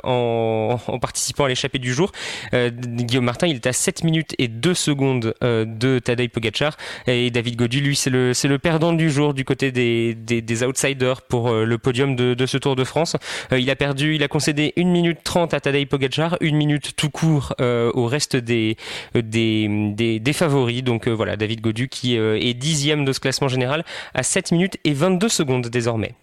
en, 0.02 0.78
participant 1.00 1.44
à 1.44 1.48
l'échappée 1.48 1.78
du 1.78 1.92
jour. 1.92 2.12
Guillaume 2.52 3.24
Martin, 3.24 3.46
il 3.46 3.56
est 3.56 3.66
à 3.66 3.72
7 3.72 4.04
minutes 4.04 4.34
et 4.38 4.48
2 4.48 4.74
secondes 4.74 5.34
de 5.40 5.98
Tadej 5.98 6.30
Pogacar. 6.30 6.76
Et 7.06 7.30
David 7.30 7.56
Godu, 7.56 7.80
lui, 7.80 7.96
c'est 7.96 8.10
le, 8.10 8.58
perdant 8.58 8.92
du 8.92 9.10
jour 9.10 9.34
du 9.34 9.44
côté 9.44 9.72
des, 9.72 10.64
outsiders 10.64 11.22
pour 11.22 11.52
le 11.52 11.78
podium 11.78 12.16
de, 12.16 12.46
ce 12.46 12.58
Tour 12.58 12.76
de 12.76 12.84
France. 12.84 13.16
A 13.70 13.76
perdu, 13.76 14.14
il 14.14 14.22
a 14.22 14.28
concédé 14.28 14.72
1 14.76 14.84
minute 14.84 15.18
30 15.24 15.54
à 15.54 15.60
Tadej 15.60 15.86
Pogacar, 15.86 16.36
1 16.42 16.52
minute 16.52 16.94
tout 16.96 17.10
court 17.10 17.54
euh, 17.60 17.90
au 17.94 18.06
reste 18.06 18.36
des, 18.36 18.76
des, 19.14 20.20
des, 20.20 20.32
favoris. 20.32 20.82
Donc 20.82 21.08
euh, 21.08 21.12
voilà, 21.12 21.36
David 21.36 21.60
Godu 21.60 21.88
qui 21.88 22.18
euh, 22.18 22.38
est 22.40 22.54
dixième 22.54 23.04
de 23.04 23.12
ce 23.12 23.20
classement 23.20 23.48
général 23.48 23.84
à 24.14 24.22
7 24.22 24.52
minutes 24.52 24.76
et 24.84 24.92
22 24.92 25.28
secondes 25.28 25.66
désormais. 25.68 26.14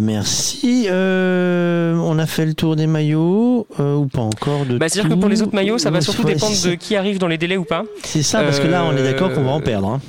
merci. 0.00 0.86
on 0.90 2.18
a 2.18 2.26
fait 2.26 2.46
le 2.46 2.54
tour 2.54 2.76
des 2.76 2.86
maillots 2.86 3.66
ou 3.78 4.06
pas 4.06 4.22
encore 4.22 4.66
de 4.66 4.78
bah, 4.78 4.88
C'est-à-dire 4.88 5.14
que 5.14 5.20
pour 5.20 5.28
les 5.28 5.42
autres 5.42 5.54
maillots, 5.54 5.78
ça 5.78 5.90
va 5.90 6.00
surtout 6.00 6.24
dépendre 6.24 6.60
de 6.64 6.74
qui 6.74 6.96
arrive 6.96 7.18
dans 7.18 7.28
les 7.28 7.38
délais 7.38 7.56
ou 7.56 7.64
pas. 7.64 7.84
C'est 8.02 8.22
ça, 8.22 8.42
parce 8.42 8.60
que 8.60 8.66
là, 8.66 8.84
on 8.84 8.96
est 8.96 9.02
d'accord 9.02 9.32
qu'on 9.32 9.44
va 9.44 9.52
en 9.52 9.60
perdre. 9.60 9.88
Hein. 9.88 10.00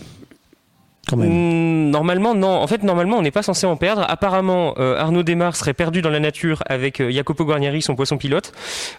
Hmm, 1.18 1.90
normalement, 1.90 2.36
non. 2.36 2.50
En 2.50 2.68
fait, 2.68 2.84
normalement, 2.84 3.18
on 3.18 3.22
n'est 3.22 3.32
pas 3.32 3.44
censé 3.44 3.66
en 3.66 3.76
perdre. 3.76 4.06
Apparemment, 4.08 4.76
euh, 4.78 4.98
Arnaud 4.98 5.24
Desmar 5.24 5.56
serait 5.56 5.74
perdu 5.74 6.02
dans 6.02 6.10
la 6.10 6.20
nature 6.20 6.64
avec 6.68 7.00
euh, 7.00 7.12
Jacopo 7.12 7.46
Guarnieri, 7.46 7.82
son 7.82 7.96
poisson 7.96 8.18
pilote. 8.18 8.52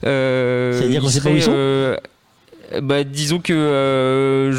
Euh, 0.05 0.79
C'est-à-dire 0.79 1.03
qu'on 1.03 1.09
sait 1.09 1.21
pas 1.21 1.31
où 1.31 1.37
ils 1.37 1.43
sont 1.43 1.97
bah, 2.81 3.05
disons 3.05 3.39
que 3.39 3.52
euh, 3.52 4.52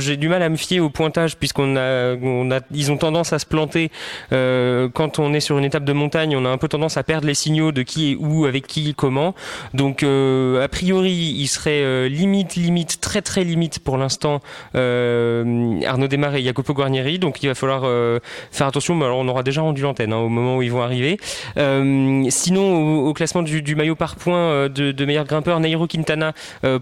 j'ai 0.00 0.16
du 0.16 0.28
mal 0.28 0.42
à 0.42 0.48
me 0.48 0.56
fier 0.56 0.80
au 0.80 0.90
pointage 0.90 1.36
puisqu'on 1.36 1.76
a, 1.76 2.14
on 2.16 2.50
a, 2.50 2.60
ils 2.72 2.90
ont 2.92 2.96
tendance 2.96 3.32
à 3.32 3.38
se 3.38 3.46
planter 3.46 3.90
euh, 4.32 4.88
quand 4.92 5.18
on 5.18 5.34
est 5.34 5.40
sur 5.40 5.58
une 5.58 5.64
étape 5.64 5.84
de 5.84 5.92
montagne. 5.92 6.36
On 6.36 6.44
a 6.44 6.48
un 6.48 6.58
peu 6.58 6.68
tendance 6.68 6.96
à 6.96 7.02
perdre 7.02 7.26
les 7.26 7.34
signaux 7.34 7.72
de 7.72 7.82
qui 7.82 8.12
est 8.12 8.16
où, 8.16 8.46
avec 8.46 8.66
qui, 8.66 8.94
comment. 8.94 9.34
Donc, 9.74 10.02
euh, 10.02 10.64
a 10.64 10.68
priori, 10.68 11.12
il 11.12 11.46
serait 11.46 11.82
euh, 11.82 12.08
limite, 12.08 12.56
limite, 12.56 13.00
très, 13.00 13.22
très 13.22 13.44
limite 13.44 13.78
pour 13.80 13.96
l'instant 13.98 14.40
euh, 14.74 15.80
Arnaud 15.86 16.08
Desmar 16.08 16.34
et 16.34 16.42
Jacopo 16.42 16.74
Guarnieri. 16.74 17.18
Donc, 17.18 17.42
il 17.42 17.48
va 17.48 17.54
falloir 17.54 17.82
faire 18.50 18.66
attention. 18.66 18.94
Mais 18.94 19.04
alors, 19.04 19.18
on 19.18 19.28
aura 19.28 19.42
déjà 19.42 19.62
rendu 19.62 19.82
l'antenne 19.82 20.12
hein, 20.12 20.18
au 20.18 20.28
moment 20.28 20.56
où 20.56 20.62
ils 20.62 20.72
vont 20.72 20.82
arriver. 20.82 21.18
sinon, 21.56 23.04
au, 23.04 23.08
au 23.08 23.12
classement 23.14 23.42
du, 23.42 23.62
du, 23.62 23.76
maillot 23.76 23.96
par 23.96 24.16
points 24.16 24.68
de, 24.68 24.92
de 24.92 25.04
meilleur 25.04 25.24
grimpeur, 25.24 25.60
Nairo 25.60 25.86
Quintana 25.86 26.32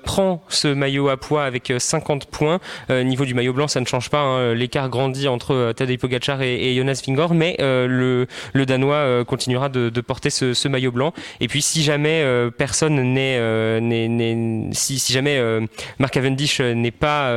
prend 0.02 0.42
ce 0.48 0.68
maillot 0.68 1.08
à 1.08 1.16
poids 1.16 1.44
avec 1.44 1.72
50 1.76 2.22
euh, 2.22 2.26
points. 2.30 2.60
Euh, 2.90 3.02
niveau 3.02 3.24
du 3.24 3.34
maillot 3.34 3.52
blanc, 3.52 3.68
ça 3.68 3.80
ne 3.80 3.86
change 3.86 4.10
pas. 4.10 4.20
Hein. 4.20 4.54
L'écart 4.54 4.88
grandit 4.88 5.28
entre 5.28 5.54
euh, 5.54 5.72
Tadej 5.72 5.98
Pogacar 5.98 6.42
et, 6.42 6.74
Jonas 6.74 7.02
Vingor, 7.06 7.34
mais 7.34 7.56
le, 7.58 8.26
le 8.52 8.66
Danois 8.66 9.24
continuera 9.24 9.68
de, 9.68 10.00
porter 10.00 10.30
ce, 10.30 10.68
maillot 10.68 10.92
blanc. 10.92 11.12
Et 11.40 11.48
puis, 11.48 11.62
si 11.62 11.82
jamais 11.82 12.24
personne 12.56 13.00
n'est, 13.14 13.38
si, 14.72 14.98
jamais 15.12 15.40
Mark 15.98 16.12
Cavendish 16.12 16.60
n'est 16.60 16.90
pas 16.90 17.32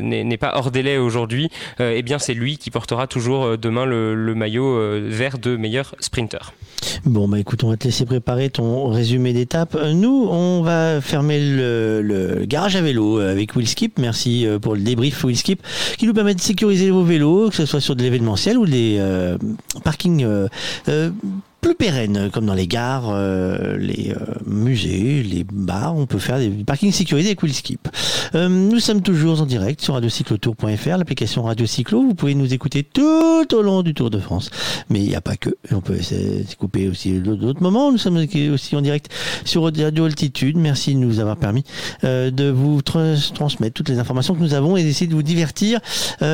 n'est 0.00 0.36
pas 0.36 0.52
hors 0.54 0.70
délai 0.70 0.98
aujourd'hui, 0.98 1.50
eh 1.80 2.02
bien, 2.02 2.18
c'est 2.18 2.34
lui 2.34 2.58
qui 2.58 2.70
portera 2.70 3.06
toujours 3.06 3.58
demain 3.58 3.84
le, 3.84 4.14
le 4.14 4.34
maillot 4.34 4.78
vert 5.08 5.38
de 5.38 5.56
meilleur 5.56 5.94
sprinter. 6.00 6.52
Bon, 7.04 7.28
bah 7.28 7.38
écoute, 7.38 7.64
on 7.64 7.70
va 7.70 7.76
te 7.76 7.84
laisser 7.84 8.04
préparer 8.04 8.50
ton 8.50 8.88
résumé 8.88 9.32
d'étape. 9.32 9.76
Nous, 9.94 10.28
on 10.30 10.62
va 10.62 11.00
fermer 11.00 11.38
le, 11.40 12.29
garage 12.46 12.76
à 12.76 12.82
vélo 12.82 13.18
avec 13.18 13.56
Willskip. 13.56 13.98
Merci 13.98 14.46
euh, 14.46 14.58
pour 14.58 14.74
le 14.74 14.80
débrief 14.80 15.24
Willskip 15.24 15.62
qui 15.98 16.06
nous 16.06 16.14
permet 16.14 16.34
de 16.34 16.40
sécuriser 16.40 16.90
vos 16.90 17.04
vélos, 17.04 17.50
que 17.50 17.56
ce 17.56 17.66
soit 17.66 17.80
sur 17.80 17.96
de 17.96 18.02
l'événementiel 18.02 18.58
ou 18.58 18.66
des 18.66 18.96
euh, 18.98 19.36
parkings 19.84 20.24
euh, 20.24 20.48
plus 21.60 21.74
pérenne, 21.74 22.30
comme 22.32 22.46
dans 22.46 22.54
les 22.54 22.66
gares, 22.66 23.10
euh, 23.10 23.76
les 23.76 24.12
euh, 24.12 24.16
musées, 24.46 25.22
les 25.22 25.44
bars. 25.44 25.94
On 25.96 26.06
peut 26.06 26.18
faire 26.18 26.38
des 26.38 26.48
parkings 26.64 26.92
sécurisés 26.92 27.28
avec 27.28 27.42
Willskip. 27.42 27.88
Euh, 28.34 28.48
nous 28.48 28.80
sommes 28.80 29.02
toujours 29.02 29.40
en 29.40 29.46
direct 29.46 29.80
sur 29.80 29.94
radiocyclotour.fr, 29.94 30.96
l'application 30.96 31.42
Radio 31.42 31.66
Cyclo. 31.66 32.02
Vous 32.02 32.14
pouvez 32.14 32.34
nous 32.34 32.54
écouter 32.54 32.82
tout 32.82 33.46
au 33.52 33.62
long 33.62 33.82
du 33.82 33.94
Tour 33.94 34.10
de 34.10 34.18
France. 34.18 34.50
Mais 34.88 35.00
il 35.00 35.08
n'y 35.08 35.16
a 35.16 35.20
pas 35.20 35.36
que. 35.36 35.50
On 35.70 35.80
peut 35.80 35.98
couper 36.58 36.88
aussi 36.88 37.12
d'autres 37.20 37.62
moments. 37.62 37.92
Nous 37.92 37.98
sommes 37.98 38.16
aussi 38.52 38.76
en 38.76 38.80
direct 38.80 39.12
sur 39.44 39.64
Radio 39.64 40.04
Altitude. 40.04 40.56
Merci 40.56 40.94
de 40.94 41.00
nous 41.00 41.20
avoir 41.20 41.36
permis 41.36 41.64
de 42.02 42.50
vous 42.50 42.80
transmettre 42.82 43.74
toutes 43.74 43.88
les 43.88 43.98
informations 43.98 44.34
que 44.34 44.40
nous 44.40 44.54
avons 44.54 44.76
et 44.76 44.82
d'essayer 44.82 45.06
de 45.06 45.14
vous 45.14 45.22
divertir. 45.22 45.80
Il 46.20 46.26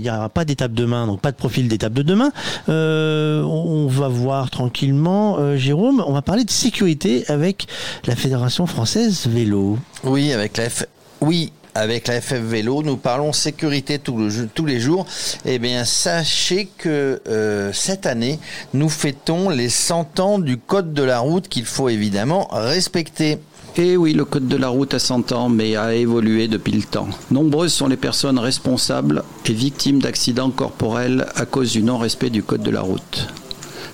n'y 0.00 0.10
aura 0.10 0.28
pas 0.28 0.44
d'étape 0.44 0.72
demain, 0.72 1.06
donc 1.06 1.20
pas 1.20 1.30
de 1.32 1.36
profil 1.36 1.68
d'étape 1.68 1.92
de 1.92 2.02
demain. 2.02 2.32
Euh, 2.68 3.03
on 3.44 3.86
va 3.86 4.08
voir 4.08 4.50
tranquillement, 4.50 5.36
euh, 5.38 5.56
Jérôme, 5.56 6.02
on 6.06 6.12
va 6.12 6.22
parler 6.22 6.44
de 6.44 6.50
sécurité 6.50 7.24
avec 7.28 7.66
la 8.06 8.16
Fédération 8.16 8.66
française 8.66 9.26
vélo. 9.26 9.78
Oui, 10.04 10.32
avec 10.32 10.56
la 10.56 10.70
F... 10.70 10.84
FF 11.76 12.34
Vélo, 12.34 12.82
nous 12.82 12.96
parlons 12.96 13.32
sécurité 13.32 13.98
tous 13.98 14.66
les 14.66 14.80
jours. 14.80 15.06
Eh 15.44 15.58
bien, 15.58 15.84
sachez 15.84 16.68
que 16.78 17.20
euh, 17.26 17.72
cette 17.72 18.06
année, 18.06 18.38
nous 18.74 18.88
fêtons 18.88 19.48
les 19.48 19.68
100 19.68 20.20
ans 20.20 20.38
du 20.38 20.56
Code 20.56 20.94
de 20.94 21.02
la 21.02 21.18
route 21.18 21.48
qu'il 21.48 21.64
faut 21.64 21.88
évidemment 21.88 22.48
respecter. 22.52 23.38
Et 23.76 23.96
oui, 23.96 24.12
le 24.12 24.24
code 24.24 24.46
de 24.46 24.56
la 24.56 24.68
route 24.68 24.94
a 24.94 25.00
100 25.00 25.32
ans, 25.32 25.48
mais 25.48 25.74
a 25.74 25.94
évolué 25.94 26.46
depuis 26.46 26.72
le 26.72 26.84
temps. 26.84 27.08
Nombreuses 27.32 27.72
sont 27.72 27.88
les 27.88 27.96
personnes 27.96 28.38
responsables 28.38 29.24
et 29.46 29.52
victimes 29.52 29.98
d'accidents 29.98 30.50
corporels 30.50 31.26
à 31.34 31.44
cause 31.44 31.72
du 31.72 31.82
non-respect 31.82 32.30
du 32.30 32.44
code 32.44 32.62
de 32.62 32.70
la 32.70 32.82
route. 32.82 33.26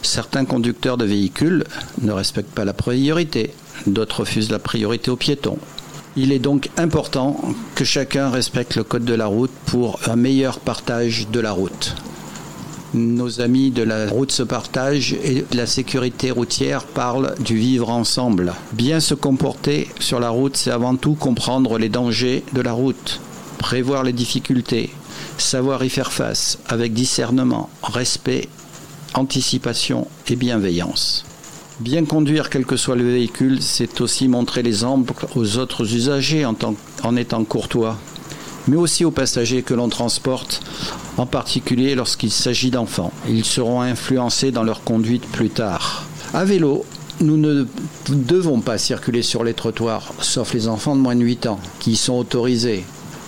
Certains 0.02 0.44
conducteurs 0.44 0.99
de 0.99 1.07
véhicules 1.07 1.65
ne 2.02 2.12
respectent 2.12 2.55
pas 2.55 2.67
la 2.67 2.75
priorité, 2.75 3.55
d'autres 3.86 4.20
refusent 4.20 4.50
la 4.50 4.59
priorité 4.59 5.10
aux 5.10 5.17
piétons. 5.17 5.59
Il 6.15 6.33
est 6.33 6.39
donc 6.41 6.68
important 6.76 7.41
que 7.75 7.84
chacun 7.84 8.28
respecte 8.28 8.76
le 8.76 8.84
code 8.84 9.07
de 9.07 9.15
la 9.15 9.26
route 9.26 9.52
pour 9.65 9.99
un 10.07 10.17
meilleur 10.17 10.60
partage 10.60 11.28
de 11.33 11.41
la 11.41 11.52
route. 11.52 11.94
Nos 12.93 13.41
amis 13.41 13.70
de 13.70 13.85
la 13.85 14.09
route 14.09 14.33
se 14.33 14.43
partagent 14.43 15.12
et 15.12 15.44
la 15.52 15.67
sécurité 15.67 16.33
routière 16.33 16.83
parle 16.83 17.36
du 17.39 17.57
vivre 17.57 17.89
ensemble. 17.89 18.52
Bien 18.73 18.99
se 18.99 19.15
comporter 19.15 19.89
sur 20.01 20.19
la 20.19 20.31
route, 20.31 20.57
c'est 20.57 20.73
avant 20.73 20.97
tout 20.97 21.15
comprendre 21.15 21.78
les 21.78 21.89
dangers 21.89 22.43
de 22.52 22.60
la 22.60 22.73
route, 22.73 23.20
prévoir 23.59 24.02
les 24.02 24.12
difficultés, 24.12 24.91
savoir 25.39 25.85
y 25.85 25.89
faire 25.89 26.10
face 26.10 26.59
avec 26.67 26.93
discernement, 26.93 27.70
respect, 27.85 28.49
anticipation 29.15 30.09
et 30.28 30.35
bienveillance. 30.35 31.25
Bien 31.78 32.05
conduire 32.05 32.51
quel 32.51 32.67
que 32.67 32.77
soit 32.77 32.97
le 32.97 33.09
véhicule, 33.09 33.62
c'est 33.62 34.01
aussi 34.01 34.27
montrer 34.27 34.65
l'exemple 34.65 35.15
aux 35.36 35.59
autres 35.59 35.94
usagers 35.94 36.44
en, 36.44 36.57
en 37.05 37.17
étant 37.17 37.44
courtois, 37.44 37.97
mais 38.68 38.76
aussi 38.76 39.05
aux 39.05 39.10
passagers 39.10 39.62
que 39.62 39.74
l'on 39.74 39.89
transporte, 39.89 40.62
en 41.16 41.26
particulier 41.26 41.94
lorsqu'il 41.94 42.30
s'agit 42.30 42.70
d'enfants. 42.70 43.12
Ils 43.28 43.44
seront 43.44 43.80
influencés 43.80 44.50
dans 44.50 44.62
leur 44.62 44.82
conduite 44.84 45.26
plus 45.26 45.50
tard. 45.50 46.05
À 46.32 46.44
vélo, 46.44 46.84
nous 47.20 47.36
ne 47.36 47.66
devons 48.08 48.60
pas 48.60 48.78
circuler 48.78 49.22
sur 49.22 49.44
les 49.44 49.55
trottoirs, 49.55 50.12
sauf 50.20 50.55
les 50.55 50.68
enfants 50.68 50.97
de 50.97 51.00
moins 51.00 51.16
de 51.16 51.24
8 51.24 51.47
ans, 51.47 51.60
qui 51.78 51.92
y 51.92 51.97
sont 51.97 52.14
autorisés. 52.14 52.84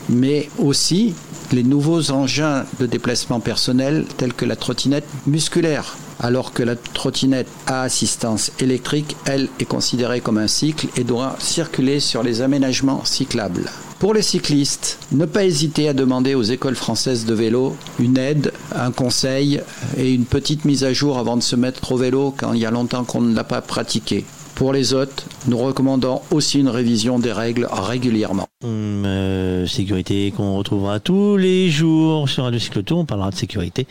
Mais 0.08 0.48
aussi 0.58 1.14
les 1.52 1.62
nouveaux 1.62 2.10
engins 2.10 2.64
de 2.80 2.86
déplacement 2.86 3.40
personnel 3.40 4.06
tels 4.16 4.32
que 4.32 4.44
la 4.44 4.56
trottinette 4.56 5.06
musculaire, 5.26 5.96
alors 6.20 6.52
que 6.52 6.62
la 6.62 6.76
trottinette 6.76 7.48
à 7.66 7.82
assistance 7.82 8.52
électrique, 8.58 9.16
elle, 9.26 9.48
est 9.60 9.64
considérée 9.64 10.20
comme 10.20 10.38
un 10.38 10.48
cycle 10.48 10.86
et 10.96 11.04
doit 11.04 11.36
circuler 11.38 12.00
sur 12.00 12.22
les 12.22 12.40
aménagements 12.40 13.04
cyclables. 13.04 13.70
Pour 14.02 14.14
les 14.14 14.22
cyclistes, 14.22 14.98
ne 15.12 15.26
pas 15.26 15.44
hésiter 15.44 15.88
à 15.88 15.92
demander 15.92 16.34
aux 16.34 16.42
écoles 16.42 16.74
françaises 16.74 17.24
de 17.24 17.34
vélo 17.34 17.76
une 18.00 18.18
aide, 18.18 18.52
un 18.74 18.90
conseil 18.90 19.62
et 19.96 20.12
une 20.12 20.24
petite 20.24 20.64
mise 20.64 20.82
à 20.82 20.92
jour 20.92 21.20
avant 21.20 21.36
de 21.36 21.40
se 21.40 21.54
mettre 21.54 21.92
au 21.92 21.96
vélo 21.96 22.34
quand 22.36 22.52
il 22.52 22.58
y 22.58 22.66
a 22.66 22.72
longtemps 22.72 23.04
qu'on 23.04 23.20
ne 23.20 23.32
l'a 23.32 23.44
pas 23.44 23.60
pratiqué. 23.60 24.24
Pour 24.54 24.72
les 24.72 24.92
autres, 24.92 25.24
nous 25.46 25.58
recommandons 25.58 26.20
aussi 26.30 26.60
une 26.60 26.68
révision 26.68 27.18
des 27.18 27.32
règles 27.32 27.66
régulièrement. 27.70 28.46
Hum, 28.62 29.04
euh, 29.04 29.66
sécurité 29.66 30.32
qu'on 30.36 30.56
retrouvera 30.56 31.00
tous 31.00 31.36
les 31.36 31.70
jours 31.70 32.28
sur 32.28 32.44
Radio 32.44 32.60
Cyclotour. 32.60 33.00
On 33.00 33.04
parlera 33.04 33.30
de 33.30 33.34
sécurité. 33.34 33.86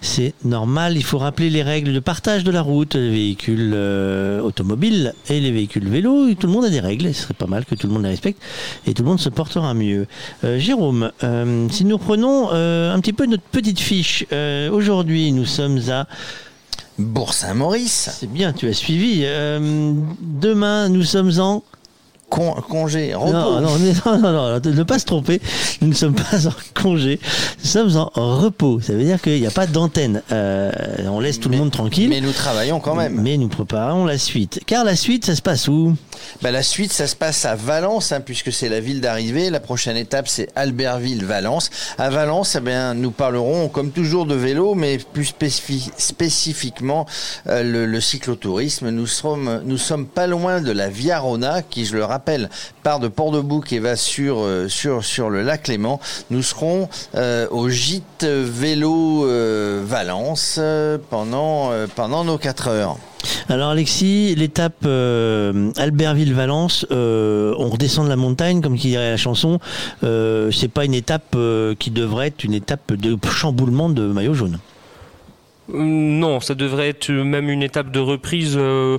C'est 0.00 0.34
normal. 0.44 0.96
Il 0.96 1.04
faut 1.04 1.18
rappeler 1.18 1.50
les 1.50 1.62
règles 1.62 1.92
de 1.92 2.00
partage 2.00 2.42
de 2.42 2.50
la 2.50 2.62
route, 2.62 2.94
les 2.94 3.10
véhicules 3.10 3.72
euh, 3.74 4.40
automobiles 4.40 5.14
et 5.28 5.40
les 5.40 5.52
véhicules 5.52 5.88
vélos. 5.88 6.34
Tout 6.34 6.46
le 6.46 6.52
monde 6.52 6.64
a 6.64 6.70
des 6.70 6.80
règles. 6.80 7.14
Ce 7.14 7.22
serait 7.22 7.34
pas 7.34 7.46
mal 7.46 7.64
que 7.64 7.74
tout 7.74 7.86
le 7.86 7.92
monde 7.92 8.02
les 8.02 8.10
respecte 8.10 8.42
et 8.86 8.94
tout 8.94 9.02
le 9.02 9.08
monde 9.08 9.20
se 9.20 9.28
portera 9.28 9.74
mieux. 9.74 10.06
Euh, 10.42 10.58
Jérôme, 10.58 11.12
si 11.70 11.84
nous 11.84 11.98
prenons 11.98 12.50
un 12.50 12.98
petit 13.00 13.12
peu 13.12 13.26
notre 13.26 13.42
petite 13.44 13.78
fiche, 13.78 14.24
aujourd'hui 14.72 15.32
nous 15.32 15.44
sommes 15.44 15.80
à 15.90 16.06
Bourg-Saint-Maurice. 16.98 18.10
C'est 18.18 18.30
bien, 18.30 18.52
tu 18.52 18.68
as 18.68 18.72
suivi. 18.72 19.22
Euh, 19.24 19.92
demain, 20.20 20.88
nous 20.88 21.04
sommes 21.04 21.32
en 21.38 21.62
congé, 22.28 23.14
repos. 23.14 23.32
Non, 23.32 23.60
non, 23.60 23.78
non, 23.78 24.18
non, 24.18 24.32
non, 24.32 24.60
ne 24.64 24.82
pas 24.82 24.98
se 24.98 25.04
tromper. 25.04 25.40
Nous 25.80 25.88
ne 25.88 25.94
sommes 25.94 26.14
pas 26.30 26.46
en 26.46 26.52
congé. 26.80 27.18
Nous 27.62 27.68
sommes 27.68 27.96
en 27.96 28.36
repos. 28.38 28.80
Ça 28.80 28.92
veut 28.92 29.04
dire 29.04 29.20
qu'il 29.20 29.40
n'y 29.40 29.46
a 29.46 29.50
pas 29.50 29.66
d'antenne. 29.66 30.22
Euh, 30.32 30.70
on 31.08 31.20
laisse 31.20 31.40
tout 31.40 31.48
le 31.48 31.56
monde 31.56 31.70
tranquille. 31.70 32.08
Mais 32.08 32.20
nous 32.20 32.32
travaillons 32.32 32.80
quand 32.80 32.94
même. 32.94 33.20
Mais 33.20 33.36
nous 33.36 33.48
préparons 33.48 34.04
la 34.04 34.18
suite. 34.18 34.60
Car 34.66 34.84
la 34.84 34.96
suite, 34.96 35.24
ça 35.26 35.34
se 35.34 35.42
passe 35.42 35.68
où? 35.68 35.94
Bah, 36.42 36.50
La 36.50 36.62
suite, 36.62 36.92
ça 36.92 37.06
se 37.06 37.16
passe 37.16 37.44
à 37.44 37.54
Valence, 37.54 38.12
hein, 38.12 38.20
puisque 38.20 38.52
c'est 38.52 38.68
la 38.68 38.80
ville 38.80 39.00
d'arrivée. 39.00 39.50
La 39.50 39.60
prochaine 39.60 39.96
étape, 39.96 40.28
c'est 40.28 40.48
Albertville-Valence. 40.56 41.70
À 41.98 42.10
Valence, 42.10 42.56
eh 42.56 42.60
bien, 42.60 42.94
nous 42.94 43.10
parlerons, 43.10 43.68
comme 43.68 43.90
toujours, 43.90 44.26
de 44.26 44.34
vélo, 44.34 44.74
mais 44.74 44.98
plus 45.12 45.24
spécifi- 45.32 45.90
spécifiquement 45.96 47.06
euh, 47.48 47.62
le, 47.62 47.86
le 47.86 48.00
cyclotourisme. 48.00 48.90
Nous 48.90 49.06
sommes, 49.06 49.62
nous 49.64 49.78
sommes 49.78 50.06
pas 50.06 50.26
loin 50.26 50.60
de 50.60 50.72
la 50.72 50.88
Via 50.90 51.18
Rona, 51.20 51.62
qui, 51.62 51.84
je 51.86 51.94
le 51.96 52.04
rappelle, 52.04 52.17
part 52.18 53.00
de 53.00 53.08
Port-de-Bouc 53.08 53.72
et 53.72 53.78
va 53.78 53.96
sur, 53.96 54.40
euh, 54.40 54.68
sur, 54.68 55.04
sur 55.04 55.30
le 55.30 55.42
lac 55.42 55.68
Léman. 55.68 56.00
Nous 56.30 56.42
serons 56.42 56.88
euh, 57.14 57.46
au 57.50 57.68
gîte 57.68 58.24
vélo 58.24 59.26
euh, 59.26 59.82
Valence 59.84 60.60
pendant, 61.10 61.70
euh, 61.72 61.86
pendant 61.94 62.24
nos 62.24 62.38
4 62.38 62.68
heures. 62.68 62.96
Alors 63.48 63.70
Alexis, 63.70 64.34
l'étape 64.36 64.84
euh, 64.84 65.70
Albertville-Valence, 65.76 66.86
euh, 66.90 67.54
on 67.58 67.68
redescend 67.68 68.04
de 68.04 68.10
la 68.10 68.16
montagne, 68.16 68.60
comme 68.60 68.76
qui 68.76 68.88
dirait 68.88 69.10
la 69.10 69.16
chanson. 69.16 69.58
Euh, 70.04 70.50
c'est 70.50 70.68
pas 70.68 70.84
une 70.84 70.94
étape 70.94 71.34
euh, 71.34 71.74
qui 71.74 71.90
devrait 71.90 72.28
être 72.28 72.44
une 72.44 72.54
étape 72.54 72.92
de 72.92 73.16
chamboulement 73.28 73.88
de 73.88 74.02
maillot 74.02 74.34
jaune. 74.34 74.58
Non, 75.70 76.40
ça 76.40 76.54
devrait 76.54 76.88
être 76.88 77.10
même 77.10 77.50
une 77.50 77.62
étape 77.62 77.90
de 77.90 78.00
reprise 78.00 78.54
euh, 78.56 78.98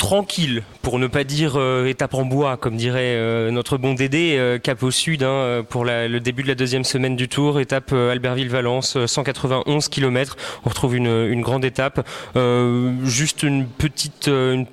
tranquille, 0.00 0.62
pour 0.80 0.98
ne 0.98 1.06
pas 1.06 1.24
dire 1.24 1.52
euh, 1.56 1.84
étape 1.86 2.14
en 2.14 2.24
bois, 2.24 2.56
comme 2.56 2.76
dirait 2.76 3.14
euh, 3.16 3.50
notre 3.50 3.76
bon 3.76 3.92
Dédé, 3.92 4.36
euh, 4.38 4.58
cap 4.58 4.82
au 4.82 4.90
sud, 4.90 5.22
hein, 5.22 5.62
pour 5.68 5.84
la- 5.84 6.08
le 6.08 6.20
début 6.20 6.42
de 6.42 6.48
la 6.48 6.54
deuxième 6.54 6.84
semaine 6.84 7.16
du 7.16 7.28
Tour, 7.28 7.60
étape 7.60 7.90
euh, 7.92 8.10
Albertville-Valence, 8.12 8.96
euh, 8.96 9.06
191 9.06 9.88
km. 9.88 10.38
On 10.64 10.70
retrouve 10.70 10.96
une, 10.96 11.06
une 11.30 11.42
grande 11.42 11.66
étape, 11.66 12.08
euh, 12.36 12.92
juste 13.04 13.42
une 13.42 13.66
petite, 13.66 14.28
euh, 14.28 14.54
une, 14.54 14.66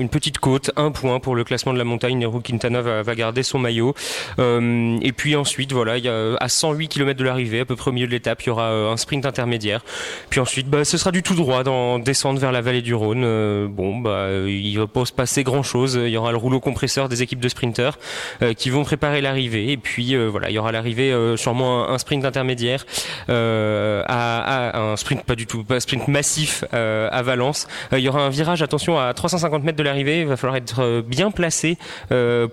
une 0.00 0.08
petite 0.08 0.38
côte, 0.38 0.70
un 0.76 0.92
point 0.92 1.20
pour 1.20 1.36
le 1.36 1.44
classement 1.44 1.74
de 1.74 1.78
la 1.78 1.84
montagne. 1.84 2.18
Nero 2.18 2.40
Quintana 2.40 2.80
va, 2.80 3.02
va 3.02 3.14
garder 3.14 3.42
son 3.42 3.58
maillot. 3.58 3.94
Euh, 4.38 4.96
et 5.02 5.12
puis 5.12 5.36
ensuite, 5.36 5.72
voilà, 5.72 5.98
il 5.98 6.04
y 6.04 6.08
a 6.08 6.36
à 6.40 6.48
108 6.48 6.88
km 6.88 7.18
de 7.18 7.24
l'arrivée, 7.24 7.60
à 7.60 7.64
peu 7.66 7.76
près 7.76 7.90
au 7.90 7.92
milieu 7.94 8.06
de 8.06 8.12
l'étape, 8.12 8.42
il 8.44 8.46
y 8.46 8.50
aura 8.50 8.70
euh, 8.70 8.90
un 8.90 8.96
sprint 8.96 9.26
intermédiaire. 9.26 9.84
Puis 10.30 10.40
ensuite, 10.40 10.68
bah, 10.68 10.86
ce 10.86 10.96
sera 10.96 11.10
du 11.12 11.22
tout 11.22 11.34
droit 11.34 11.64
dans 11.64 11.98
descendre 11.98 12.40
vers 12.40 12.50
la 12.52 12.62
vallée 12.62 12.80
du 12.82 12.94
Rhône. 12.94 13.24
Euh, 13.24 13.66
bon, 13.68 13.98
bah, 13.98 14.28
euh, 14.46 14.50
il 14.50 14.78
va 14.78 14.86
pas 14.86 15.04
se 15.04 15.12
passer 15.12 15.44
grand 15.44 15.62
chose. 15.62 16.00
Il 16.02 16.10
y 16.10 16.16
aura 16.16 16.30
le 16.32 16.36
rouleau 16.36 16.60
compresseur 16.60 17.08
des 17.08 17.22
équipes 17.22 17.40
de 17.40 17.48
sprinteurs 17.48 17.98
euh, 18.42 18.54
qui 18.54 18.70
vont 18.70 18.84
préparer 18.84 19.20
l'arrivée. 19.20 19.72
Et 19.72 19.76
puis 19.76 20.14
euh, 20.14 20.26
voilà, 20.28 20.50
il 20.50 20.54
y 20.54 20.58
aura 20.58 20.72
l'arrivée 20.72 21.14
sûrement 21.36 21.88
un, 21.88 21.98
sprint 21.98 22.24
intermédiaire 22.24 22.86
un 23.28 24.94
sprint 24.96 25.24
pas 25.24 25.34
du 25.34 25.46
tout, 25.46 25.64
pas 25.64 25.76
un 25.76 25.80
sprint 25.80 26.08
massif 26.08 26.64
à 26.72 27.22
Valence. 27.22 27.66
Il 27.92 27.98
y 27.98 28.08
aura 28.08 28.22
un 28.22 28.30
virage, 28.30 28.62
attention, 28.62 28.98
à 28.98 29.12
350 29.12 29.64
mètres 29.64 29.78
de 29.78 29.82
l'arrivée. 29.82 30.20
Il 30.20 30.26
va 30.26 30.36
falloir 30.36 30.56
être 30.56 31.02
bien 31.02 31.30
placé 31.30 31.76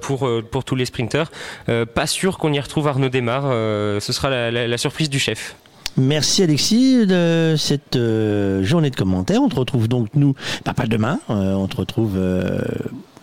pour 0.01 0.29
pour 0.51 0.63
tous 0.63 0.75
les 0.75 0.85
sprinteurs. 0.85 1.31
Pas 1.65 2.07
sûr 2.07 2.37
qu'on 2.37 2.53
y 2.53 2.59
retrouve 2.59 2.87
Arnaud. 2.87 3.05
Euh, 3.15 3.99
ce 3.99 4.13
sera 4.13 4.51
la 4.51 4.77
surprise 4.77 5.09
du 5.09 5.19
chef. 5.19 5.55
Merci 5.97 6.43
Alexis 6.43 7.05
de 7.07 7.55
cette 7.57 7.95
euh, 7.95 8.63
journée 8.63 8.89
de 8.89 8.95
commentaires. 8.97 9.41
On 9.41 9.47
te 9.49 9.55
retrouve 9.55 9.87
donc 9.87 10.09
nous, 10.15 10.33
bah, 10.65 10.73
pas 10.73 10.87
demain, 10.87 11.19
euh, 11.29 11.53
on 11.53 11.67
te 11.67 11.77
retrouve 11.77 12.13
euh, 12.17 12.59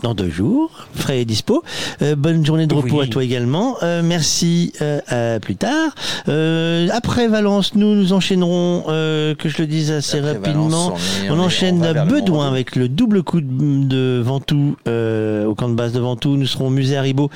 dans 0.02 0.14
deux 0.14 0.30
jours, 0.30 0.88
frais 0.94 1.20
et 1.20 1.24
dispo. 1.26 1.62
Euh, 2.00 2.16
bonne 2.16 2.44
journée 2.46 2.66
de 2.66 2.74
repos 2.74 3.00
Oui. 3.00 3.04
à 3.04 3.06
toi 3.08 3.22
également. 3.22 3.76
Euh, 3.82 4.00
merci, 4.02 4.72
euh, 4.80 5.00
à 5.06 5.38
plus 5.38 5.54
tard. 5.56 5.94
Euh, 6.28 6.88
après 6.92 7.28
Valence, 7.28 7.74
nous 7.74 7.94
nous 7.94 8.14
enchaînerons, 8.14 8.84
euh, 8.88 9.34
que 9.34 9.50
je 9.50 9.58
le 9.58 9.66
dise 9.66 9.90
assez 9.92 10.18
Après 10.18 10.32
rapidement, 10.32 10.68
Valence, 10.88 11.00
on 11.20 11.24
est- 11.26 11.30
on, 11.30 11.34
on 11.34 11.36
est- 11.36 11.44
enchaîne 11.44 11.84
on 11.84 11.92
le 11.92 12.10
Bedouin 12.10 12.48
avec 12.48 12.74
le 12.74 12.88
double 12.88 13.22
coup 13.22 13.42
de, 13.42 13.84
de 13.84 14.22
Ventoux 14.24 14.76
euh, 14.88 15.44
au 15.44 15.54
camp 15.54 15.68
de 15.68 15.74
base 15.74 15.92
de 15.92 16.00
Ventoux. 16.00 16.38
Nous 16.38 16.46
serons 16.46 16.68
au 16.68 16.70
musée 16.70 16.96
Haribo. 16.96 17.30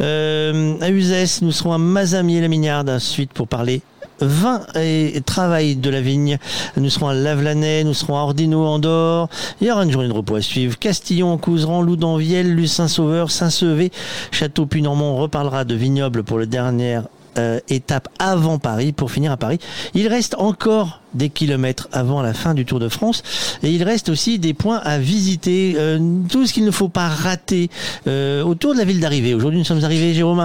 Euh, 0.00 0.74
à 0.80 0.90
Uzès, 0.90 1.42
nous 1.42 1.52
serons 1.52 1.74
à 1.74 1.78
Mazamier-la-Mignarde 1.78 2.88
ensuite 2.88 3.32
pour 3.34 3.46
parler 3.48 3.82
vin 4.20 4.62
et 4.74 5.20
travail 5.24 5.76
de 5.76 5.90
la 5.90 6.00
vigne. 6.00 6.38
Nous 6.76 6.90
serons 6.90 7.08
à 7.08 7.14
Lavelanet, 7.14 7.84
nous 7.84 7.94
serons 7.94 8.16
à 8.16 8.20
Ordino, 8.20 8.64
Andorre. 8.64 9.28
Il 9.60 9.66
y 9.66 9.70
aura 9.70 9.84
une 9.84 9.90
journée 9.90 10.08
de 10.08 10.12
repos 10.12 10.36
à 10.36 10.42
suivre. 10.42 10.78
Castillon, 10.78 11.36
Couseran, 11.38 11.82
Loudanvielle, 11.82 12.54
Lucin-Sauveur, 12.54 13.30
Saint-Sevé, 13.30 13.90
Château 14.30 14.66
Puy-Normand. 14.66 15.14
On 15.14 15.18
reparlera 15.18 15.64
de 15.64 15.74
vignoble 15.74 16.24
pour 16.24 16.38
le 16.38 16.46
dernier 16.46 17.00
euh, 17.38 17.60
étape 17.68 18.08
avant 18.18 18.58
Paris 18.58 18.92
pour 18.92 19.12
finir 19.12 19.30
à 19.30 19.36
Paris. 19.36 19.58
Il 19.94 20.08
reste 20.08 20.34
encore 20.38 21.00
des 21.14 21.28
kilomètres 21.28 21.88
avant 21.92 22.20
la 22.20 22.34
fin 22.34 22.52
du 22.52 22.64
Tour 22.64 22.80
de 22.80 22.88
France 22.88 23.22
et 23.62 23.70
il 23.70 23.84
reste 23.84 24.08
aussi 24.08 24.40
des 24.40 24.54
points 24.54 24.78
à 24.78 24.98
visiter, 24.98 25.74
euh, 25.76 25.98
tout 26.28 26.46
ce 26.46 26.52
qu'il 26.52 26.64
ne 26.64 26.70
faut 26.70 26.88
pas 26.88 27.06
rater 27.06 27.70
euh, 28.08 28.42
autour 28.42 28.72
de 28.72 28.78
la 28.78 28.84
ville 28.84 28.98
d'arrivée. 28.98 29.34
Aujourd'hui 29.34 29.60
nous 29.60 29.64
sommes 29.64 29.84
arrivés, 29.84 30.14
Jérôme, 30.14 30.40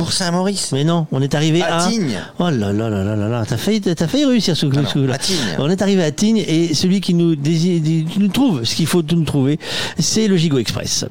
Pour 0.00 0.12
Saint-Maurice. 0.12 0.70
Mais 0.72 0.82
non, 0.82 1.06
on 1.12 1.20
est 1.20 1.34
arrivé 1.34 1.62
à, 1.62 1.76
À 1.76 1.88
Tignes. 1.88 2.18
Oh 2.38 2.44
là 2.44 2.72
là 2.72 2.88
là 2.88 3.04
là 3.04 3.16
là 3.16 3.28
là, 3.28 3.44
t'as 3.46 3.58
failli, 3.58 3.82
t'as 3.82 4.06
failli 4.06 4.24
réussir 4.24 4.56
ce 4.56 4.64
coup 4.64 4.72
Ah 4.78 4.82
non, 4.96 5.06
là 5.06 5.14
à 5.14 5.18
Tignes. 5.18 5.36
On 5.58 5.68
est 5.68 5.82
arrivé 5.82 6.02
à 6.02 6.10
Tignes 6.10 6.38
et 6.46 6.72
celui 6.74 7.02
qui 7.02 7.12
nous, 7.12 7.34
dési- 7.36 7.82
qui 8.06 8.18
nous 8.18 8.28
trouve 8.28 8.64
ce 8.64 8.74
qu'il 8.74 8.86
faut 8.86 9.02
nous 9.02 9.24
trouver, 9.24 9.58
c'est 9.98 10.26
le 10.26 10.36
Gigot 10.38 10.58
Express. 10.58 11.04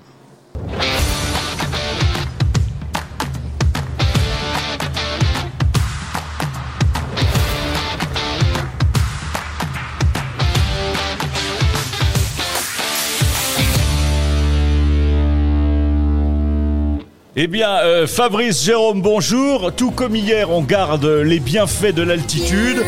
Eh 17.42 17.48
bien, 17.48 17.77
euh, 17.85 18.06
Fabrice, 18.06 18.66
Jérôme, 18.66 19.01
bonjour. 19.01 19.74
Tout 19.74 19.92
comme 19.92 20.14
hier, 20.14 20.51
on 20.51 20.61
garde 20.61 21.06
les 21.06 21.40
bienfaits 21.40 21.93
de 21.93 22.01
l'altitude. 22.01 22.84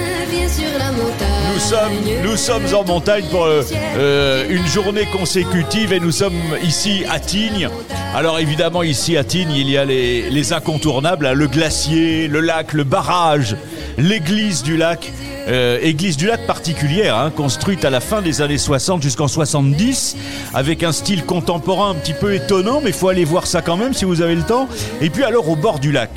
Nous 2.22 2.36
sommes, 2.36 2.66
en 2.76 2.84
montagne 2.84 3.24
pour 3.32 3.46
euh, 3.46 3.64
euh, 3.96 4.46
une 4.50 4.68
journée 4.68 5.06
consécutive 5.06 5.94
et 5.94 6.02
nous 6.02 6.12
sommes 6.12 6.34
ici 6.62 7.06
à 7.10 7.22
Tignes. 7.22 7.70
Alors 8.14 8.40
évidemment, 8.40 8.84
ici 8.84 9.16
à 9.16 9.24
Tignes, 9.24 9.54
il 9.56 9.70
y 9.70 9.78
a 9.78 9.86
les, 9.86 10.30
les 10.30 10.52
incontournables, 10.52 11.28
hein, 11.28 11.34
le 11.34 11.48
glacier, 11.48 12.28
le 12.28 12.42
lac, 12.42 12.74
le 12.74 12.84
barrage, 12.84 13.56
l'église 13.98 14.64
du 14.64 14.76
lac. 14.76 15.14
Euh, 15.48 15.80
église 15.82 16.18
du 16.18 16.28
lac 16.28 16.46
particulière, 16.46 17.18
hein, 17.18 17.32
construite 17.32 17.84
à 17.84 17.90
la 17.90 18.00
fin 18.00 18.22
des 18.22 18.42
années 18.42 18.58
60 18.58 19.02
jusqu'en 19.02 19.28
70, 19.28 20.16
avec 20.54 20.84
un 20.84 20.92
style 20.92 21.26
contemporain 21.26 21.92
un 21.92 21.96
petit 21.96 22.14
peu 22.14 22.36
étonnant, 22.36 22.80
mais 22.82 22.92
il 22.92 22.96
faut 22.96 23.10
aller 23.10 23.26
voir 23.26 23.48
ça 23.48 23.62
quand 23.62 23.78
même 23.78 23.94
si 23.94 24.06
vous 24.06 24.22
avez 24.22 24.36
le 24.36 24.44
temps. 24.44 24.68
Et 25.02 25.10
puis 25.10 25.24
alors 25.24 25.50
au 25.50 25.56
bord 25.56 25.80
du 25.80 25.92
lac, 25.92 26.12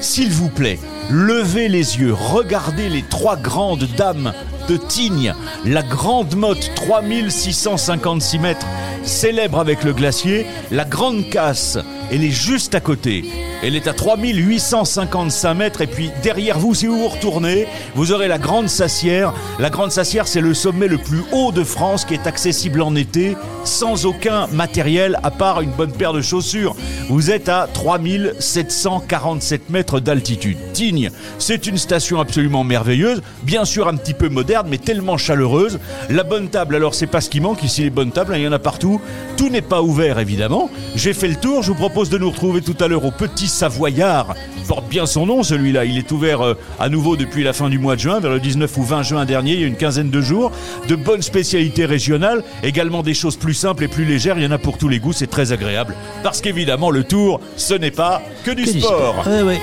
s'il 0.00 0.30
vous 0.30 0.50
plaît, 0.50 0.78
levez 1.10 1.68
les 1.68 1.98
yeux, 1.98 2.12
regardez 2.12 2.88
les 2.88 3.02
trois 3.02 3.36
grandes 3.36 3.88
dames 3.96 4.32
de 4.68 4.76
Tignes, 4.76 5.34
la 5.64 5.82
grande 5.82 6.36
motte 6.36 6.70
3656 6.74 8.38
mètres, 8.38 8.66
célèbre 9.02 9.58
avec 9.58 9.82
le 9.82 9.94
glacier, 9.94 10.46
la 10.70 10.84
grande 10.84 11.28
casse 11.30 11.78
elle 12.10 12.24
est 12.24 12.30
juste 12.30 12.74
à 12.74 12.80
côté. 12.80 13.24
Elle 13.62 13.76
est 13.76 13.88
à 13.88 13.92
3855 13.92 15.54
mètres 15.54 15.80
et 15.80 15.86
puis 15.86 16.10
derrière 16.22 16.58
vous, 16.58 16.74
si 16.74 16.86
vous 16.86 16.98
vous 16.98 17.08
retournez, 17.08 17.66
vous 17.94 18.12
aurez 18.12 18.28
la 18.28 18.38
Grande 18.38 18.68
Sassière. 18.68 19.34
La 19.58 19.68
Grande 19.68 19.90
Sassière, 19.90 20.28
c'est 20.28 20.40
le 20.40 20.54
sommet 20.54 20.86
le 20.86 20.98
plus 20.98 21.22
haut 21.32 21.52
de 21.52 21.64
France 21.64 22.04
qui 22.04 22.14
est 22.14 22.26
accessible 22.26 22.82
en 22.82 22.94
été 22.94 23.36
sans 23.64 24.06
aucun 24.06 24.46
matériel 24.48 25.18
à 25.22 25.30
part 25.30 25.60
une 25.60 25.70
bonne 25.70 25.92
paire 25.92 26.12
de 26.12 26.22
chaussures. 26.22 26.76
Vous 27.08 27.30
êtes 27.30 27.48
à 27.48 27.68
3747 27.72 29.70
mètres 29.70 30.00
d'altitude. 30.00 30.56
Tignes, 30.72 31.10
c'est 31.38 31.66
une 31.66 31.78
station 31.78 32.20
absolument 32.20 32.64
merveilleuse, 32.64 33.22
bien 33.42 33.64
sûr 33.64 33.88
un 33.88 33.96
petit 33.96 34.14
peu 34.14 34.28
moderne 34.28 34.68
mais 34.70 34.78
tellement 34.78 35.16
chaleureuse. 35.18 35.80
La 36.10 36.22
bonne 36.22 36.48
table, 36.48 36.76
alors 36.76 36.94
c'est 36.94 37.06
pas 37.06 37.20
ce 37.20 37.28
qui 37.28 37.40
manque 37.40 37.62
ici 37.64 37.82
les 37.82 37.90
bonnes 37.90 38.12
tables, 38.12 38.34
hein, 38.34 38.38
il 38.38 38.44
y 38.44 38.48
en 38.48 38.52
a 38.52 38.58
partout. 38.58 39.00
Tout 39.36 39.50
n'est 39.50 39.62
pas 39.62 39.82
ouvert 39.82 40.18
évidemment. 40.18 40.70
J'ai 40.94 41.12
fait 41.12 41.28
le 41.28 41.36
tour, 41.36 41.62
je 41.62 41.68
vous 41.72 41.74
propose 41.74 41.97
de 42.06 42.16
nous 42.16 42.30
retrouver 42.30 42.60
tout 42.60 42.76
à 42.78 42.86
l'heure 42.86 43.04
au 43.04 43.10
Petit 43.10 43.48
Savoyard. 43.48 44.36
Il 44.56 44.62
porte 44.62 44.88
bien 44.88 45.04
son 45.04 45.26
nom 45.26 45.42
celui-là, 45.42 45.84
il 45.84 45.98
est 45.98 46.12
ouvert 46.12 46.42
euh, 46.42 46.54
à 46.78 46.88
nouveau 46.88 47.16
depuis 47.16 47.42
la 47.42 47.52
fin 47.52 47.68
du 47.68 47.80
mois 47.80 47.96
de 47.96 48.00
juin, 48.00 48.20
vers 48.20 48.30
le 48.30 48.38
19 48.38 48.76
ou 48.76 48.82
20 48.84 49.02
juin 49.02 49.24
dernier, 49.24 49.54
il 49.54 49.60
y 49.60 49.64
a 49.64 49.66
une 49.66 49.76
quinzaine 49.76 50.08
de 50.08 50.20
jours. 50.20 50.52
De 50.86 50.94
bonnes 50.94 51.22
spécialités 51.22 51.86
régionales, 51.86 52.44
également 52.62 53.02
des 53.02 53.14
choses 53.14 53.34
plus 53.34 53.54
simples 53.54 53.82
et 53.82 53.88
plus 53.88 54.04
légères, 54.04 54.38
il 54.38 54.44
y 54.44 54.46
en 54.46 54.52
a 54.52 54.58
pour 54.58 54.78
tous 54.78 54.88
les 54.88 55.00
goûts, 55.00 55.12
c'est 55.12 55.26
très 55.26 55.50
agréable. 55.50 55.96
Parce 56.22 56.40
qu'évidemment 56.40 56.90
le 56.92 57.02
tour, 57.02 57.40
ce 57.56 57.74
n'est 57.74 57.90
pas 57.90 58.22
que 58.44 58.52
du 58.52 58.64
sport. 58.64 59.26
Ouais, 59.26 59.42
ouais. 59.42 59.60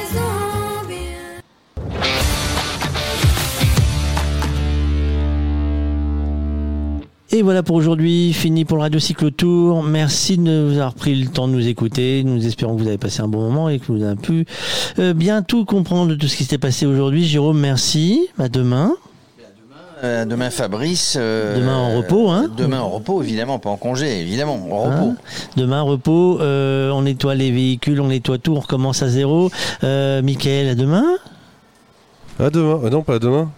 Et 7.35 7.41
voilà 7.41 7.63
pour 7.63 7.75
aujourd'hui, 7.75 8.31
fini 8.31 8.63
pour 8.63 8.77
le 8.77 8.83
Radio 8.83 8.97
Cycle 8.97 9.29
Tour. 9.29 9.83
Merci 9.83 10.37
de 10.37 10.43
nous 10.43 10.71
avoir 10.77 10.93
pris 10.93 11.15
le 11.15 11.27
temps 11.27 11.49
de 11.49 11.53
nous 11.53 11.67
écouter. 11.67 12.23
Nous 12.23 12.47
espérons 12.47 12.77
que 12.77 12.81
vous 12.81 12.87
avez 12.87 12.97
passé 12.97 13.19
un 13.19 13.27
bon 13.27 13.41
moment 13.41 13.67
et 13.67 13.79
que 13.79 13.91
vous 13.91 14.03
avez 14.03 14.15
pu 14.15 14.45
euh, 14.99 15.13
bien 15.13 15.41
tout 15.41 15.65
comprendre 15.65 16.11
de 16.11 16.15
tout 16.15 16.29
ce 16.29 16.37
qui 16.37 16.45
s'est 16.45 16.57
passé 16.57 16.85
aujourd'hui. 16.85 17.25
Jérôme, 17.25 17.59
merci. 17.59 18.29
À 18.39 18.47
demain. 18.47 18.93
Euh, 20.05 20.23
demain 20.23 20.49
Fabrice. 20.49 21.17
euh, 21.19 21.57
Demain 21.59 21.75
en 21.75 21.97
repos, 21.97 22.29
hein 22.29 22.49
Demain 22.55 22.79
en 22.79 22.89
repos, 22.89 23.21
évidemment, 23.21 23.59
pas 23.59 23.69
en 23.69 23.75
congé, 23.77 24.21
évidemment, 24.21 24.53
en 24.71 24.83
repos. 24.83 25.09
Hein 25.11 25.15
Demain, 25.57 25.81
repos, 25.81 26.39
euh, 26.39 26.89
on 26.91 27.01
nettoie 27.01 27.35
les 27.35 27.51
véhicules, 27.51 27.99
on 27.99 28.07
nettoie 28.07 28.37
tout, 28.37 28.53
on 28.55 28.61
recommence 28.61 29.03
à 29.03 29.09
zéro. 29.09 29.49
Euh, 29.83 30.21
Michael, 30.21 30.69
à 30.69 30.75
demain 30.75 31.03
À 32.39 32.49
demain 32.49 32.79
non, 32.89 33.01
pas 33.03 33.15
à 33.15 33.19
demain. 33.19 33.51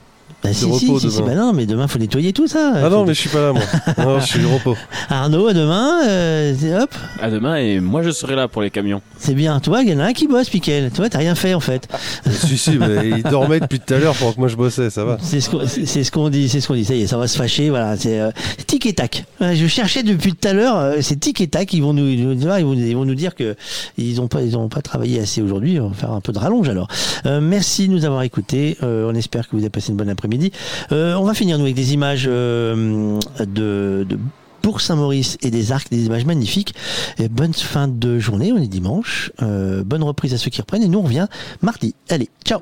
Bah, 0.47 0.53
C'est 0.53 0.65
si, 0.65 0.79
si, 0.79 0.85
repos 0.87 0.99
si, 0.99 1.11
si, 1.11 1.17
demain. 1.17 1.27
bah 1.27 1.35
non, 1.35 1.53
mais 1.53 1.65
demain, 1.65 1.87
faut 1.87 1.99
nettoyer 1.99 2.33
tout 2.33 2.47
ça. 2.47 2.73
Ah 2.75 2.89
non, 2.89 3.05
mais 3.05 3.13
je 3.13 3.19
suis 3.19 3.29
pas 3.29 3.41
là, 3.41 3.53
moi. 3.53 3.61
non, 3.97 4.19
je 4.19 4.25
suis 4.25 4.43
au 4.45 4.49
repos. 4.49 4.75
Arnaud, 5.09 5.47
à 5.47 5.53
demain, 5.53 6.01
euh, 6.07 6.81
hop, 6.81 6.93
À 7.21 7.29
demain 7.29 7.55
et 7.57 7.79
moi 7.79 8.01
je 8.03 8.11
serai 8.11 8.35
là 8.35 8.47
pour 8.47 8.61
les 8.61 8.69
camions. 8.69 9.01
c'est 9.19 9.33
bien. 9.33 9.59
Toi, 9.59 9.83
il 9.83 9.89
y 9.89 9.93
en 9.93 9.99
a 9.99 10.05
un 10.05 10.13
qui 10.13 10.27
bosse, 10.27 10.53
Michael. 10.53 10.91
Toi, 10.91 11.09
t'as 11.09 11.19
rien 11.19 11.35
fait, 11.35 11.53
en 11.53 11.59
fait. 11.59 11.87
si, 12.29 12.57
si, 12.57 12.77
mais 12.77 13.09
il 13.17 13.23
dormait 13.23 13.59
depuis 13.59 13.79
tout 13.79 13.93
à 13.93 13.97
l'heure 13.99 14.15
pendant 14.15 14.33
que 14.33 14.39
moi 14.39 14.47
je 14.47 14.55
bossais, 14.55 14.89
ça 14.89 15.03
va. 15.05 15.17
C'est 15.21 15.41
ce 15.41 15.49
qu'on 15.49 15.67
c'est- 15.67 15.85
c'est 15.85 16.03
ce 16.03 16.11
qu'on 16.11 16.29
dit, 16.29 16.49
c'est 16.49 16.61
ce 16.61 16.67
qu'on 16.67 16.73
dit. 16.75 16.85
Ça 16.85 16.95
y 16.95 17.01
est, 17.01 17.07
ça 17.07 17.17
va 17.17 17.27
se 17.27 17.37
fâcher. 17.37 17.69
Voilà, 17.69 17.95
c'est 17.97 18.19
euh, 18.19 18.31
tic 18.67 18.85
et 18.85 18.93
tac. 18.93 19.25
Je 19.41 19.67
cherchais 19.67 20.03
depuis 20.03 20.33
tout 20.33 20.47
à 20.47 20.53
l'heure. 20.53 20.77
euh, 20.77 20.97
C'est 21.01 21.19
tic 21.19 21.41
et 21.41 21.47
tac. 21.47 21.73
Ils 21.73 21.81
vont 21.81 21.93
nous, 21.93 22.05
ils 22.07 22.23
vont, 22.25 22.31
ils 22.57 22.65
vont- 22.65 22.73
ils 22.73 22.95
vont 22.95 23.05
nous 23.05 23.15
dire 23.15 23.35
que 23.35 23.55
ils 23.97 24.21
ont 24.21 24.27
pas, 24.27 24.41
ils 24.41 24.55
ont 24.57 24.69
pas 24.69 24.81
travaillé 24.81 25.19
assez 25.19 25.41
aujourd'hui. 25.41 25.79
On 25.79 25.89
va 25.89 25.93
faire 25.95 26.11
un 26.11 26.21
peu 26.21 26.31
de 26.31 26.39
rallonge 26.39 26.69
alors. 26.69 26.87
Euh, 27.25 27.41
merci 27.41 27.87
de 27.87 27.93
nous 27.93 28.05
avoir 28.05 28.21
écoutés. 28.23 28.77
Euh, 28.83 29.09
on 29.11 29.15
espère 29.15 29.47
que 29.47 29.55
vous 29.55 29.61
avez 29.61 29.69
passé 29.69 29.89
une 29.91 29.97
bonne 29.97 30.09
après-midi. 30.09 30.36
Euh, 30.91 31.15
on 31.15 31.23
va 31.23 31.33
finir 31.33 31.57
nous 31.57 31.63
avec 31.63 31.75
des 31.75 31.93
images 31.93 32.27
euh, 32.29 33.19
de. 33.39 34.05
de 34.07 34.19
pour 34.61 34.81
Saint-Maurice 34.81 35.37
et 35.41 35.49
des 35.49 35.71
arcs, 35.71 35.89
des 35.89 36.07
images 36.07 36.25
magnifiques. 36.25 36.75
Et 37.19 37.29
bonne 37.29 37.53
fin 37.53 37.87
de 37.87 38.19
journée, 38.19 38.51
on 38.51 38.57
est 38.57 38.67
dimanche. 38.67 39.31
Euh, 39.41 39.83
bonne 39.85 40.03
reprise 40.03 40.33
à 40.33 40.37
ceux 40.37 40.49
qui 40.49 40.59
reprennent 40.59 40.83
et 40.83 40.89
nous 40.89 40.99
on 40.99 41.03
revient 41.03 41.27
mardi. 41.61 41.95
Allez, 42.09 42.27
ciao 42.43 42.59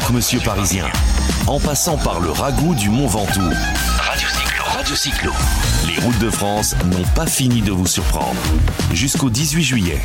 croque-monsieur 0.00 0.40
parisien, 0.40 0.86
en 1.46 1.60
passant 1.60 1.96
par 1.96 2.18
le 2.18 2.32
ragoût 2.32 2.74
du 2.74 2.90
Mont 2.90 3.06
Ventoux. 3.06 3.52
Radio 4.00 4.28
Cyclo. 4.28 4.64
Radio 4.64 4.96
Cyclo. 4.96 5.32
Les 5.86 6.00
routes 6.00 6.18
de 6.18 6.30
France 6.30 6.74
n'ont 6.86 7.04
pas 7.14 7.26
fini 7.26 7.62
de 7.62 7.70
vous 7.70 7.86
surprendre. 7.86 8.40
Jusqu'au 8.92 9.30
18 9.30 9.62
juillet, 9.62 10.00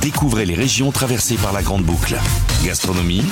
découvrez 0.00 0.46
les 0.46 0.56
régions 0.56 0.90
traversées 0.90 1.36
par 1.36 1.52
la 1.52 1.62
Grande 1.62 1.84
Boucle. 1.84 2.16
Gastronomie, 2.64 3.22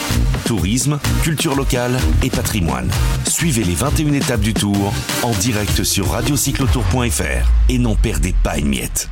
tourisme, 0.45 1.01
culture 1.25 1.57
locale 1.57 1.99
et 2.23 2.31
patrimoine. 2.31 2.89
Suivez 3.29 3.65
les 3.65 3.75
21 3.75 4.13
étapes 4.13 4.41
du 4.41 4.55
tour 4.55 4.93
en 5.25 5.33
direct 5.33 5.83
sur 5.83 6.13
radiocyclotour.fr 6.13 7.51
et 7.71 7.79
n'en 7.79 7.97
perdez 7.97 8.37
pas 8.45 8.57
une 8.57 8.69
miette. 8.69 9.11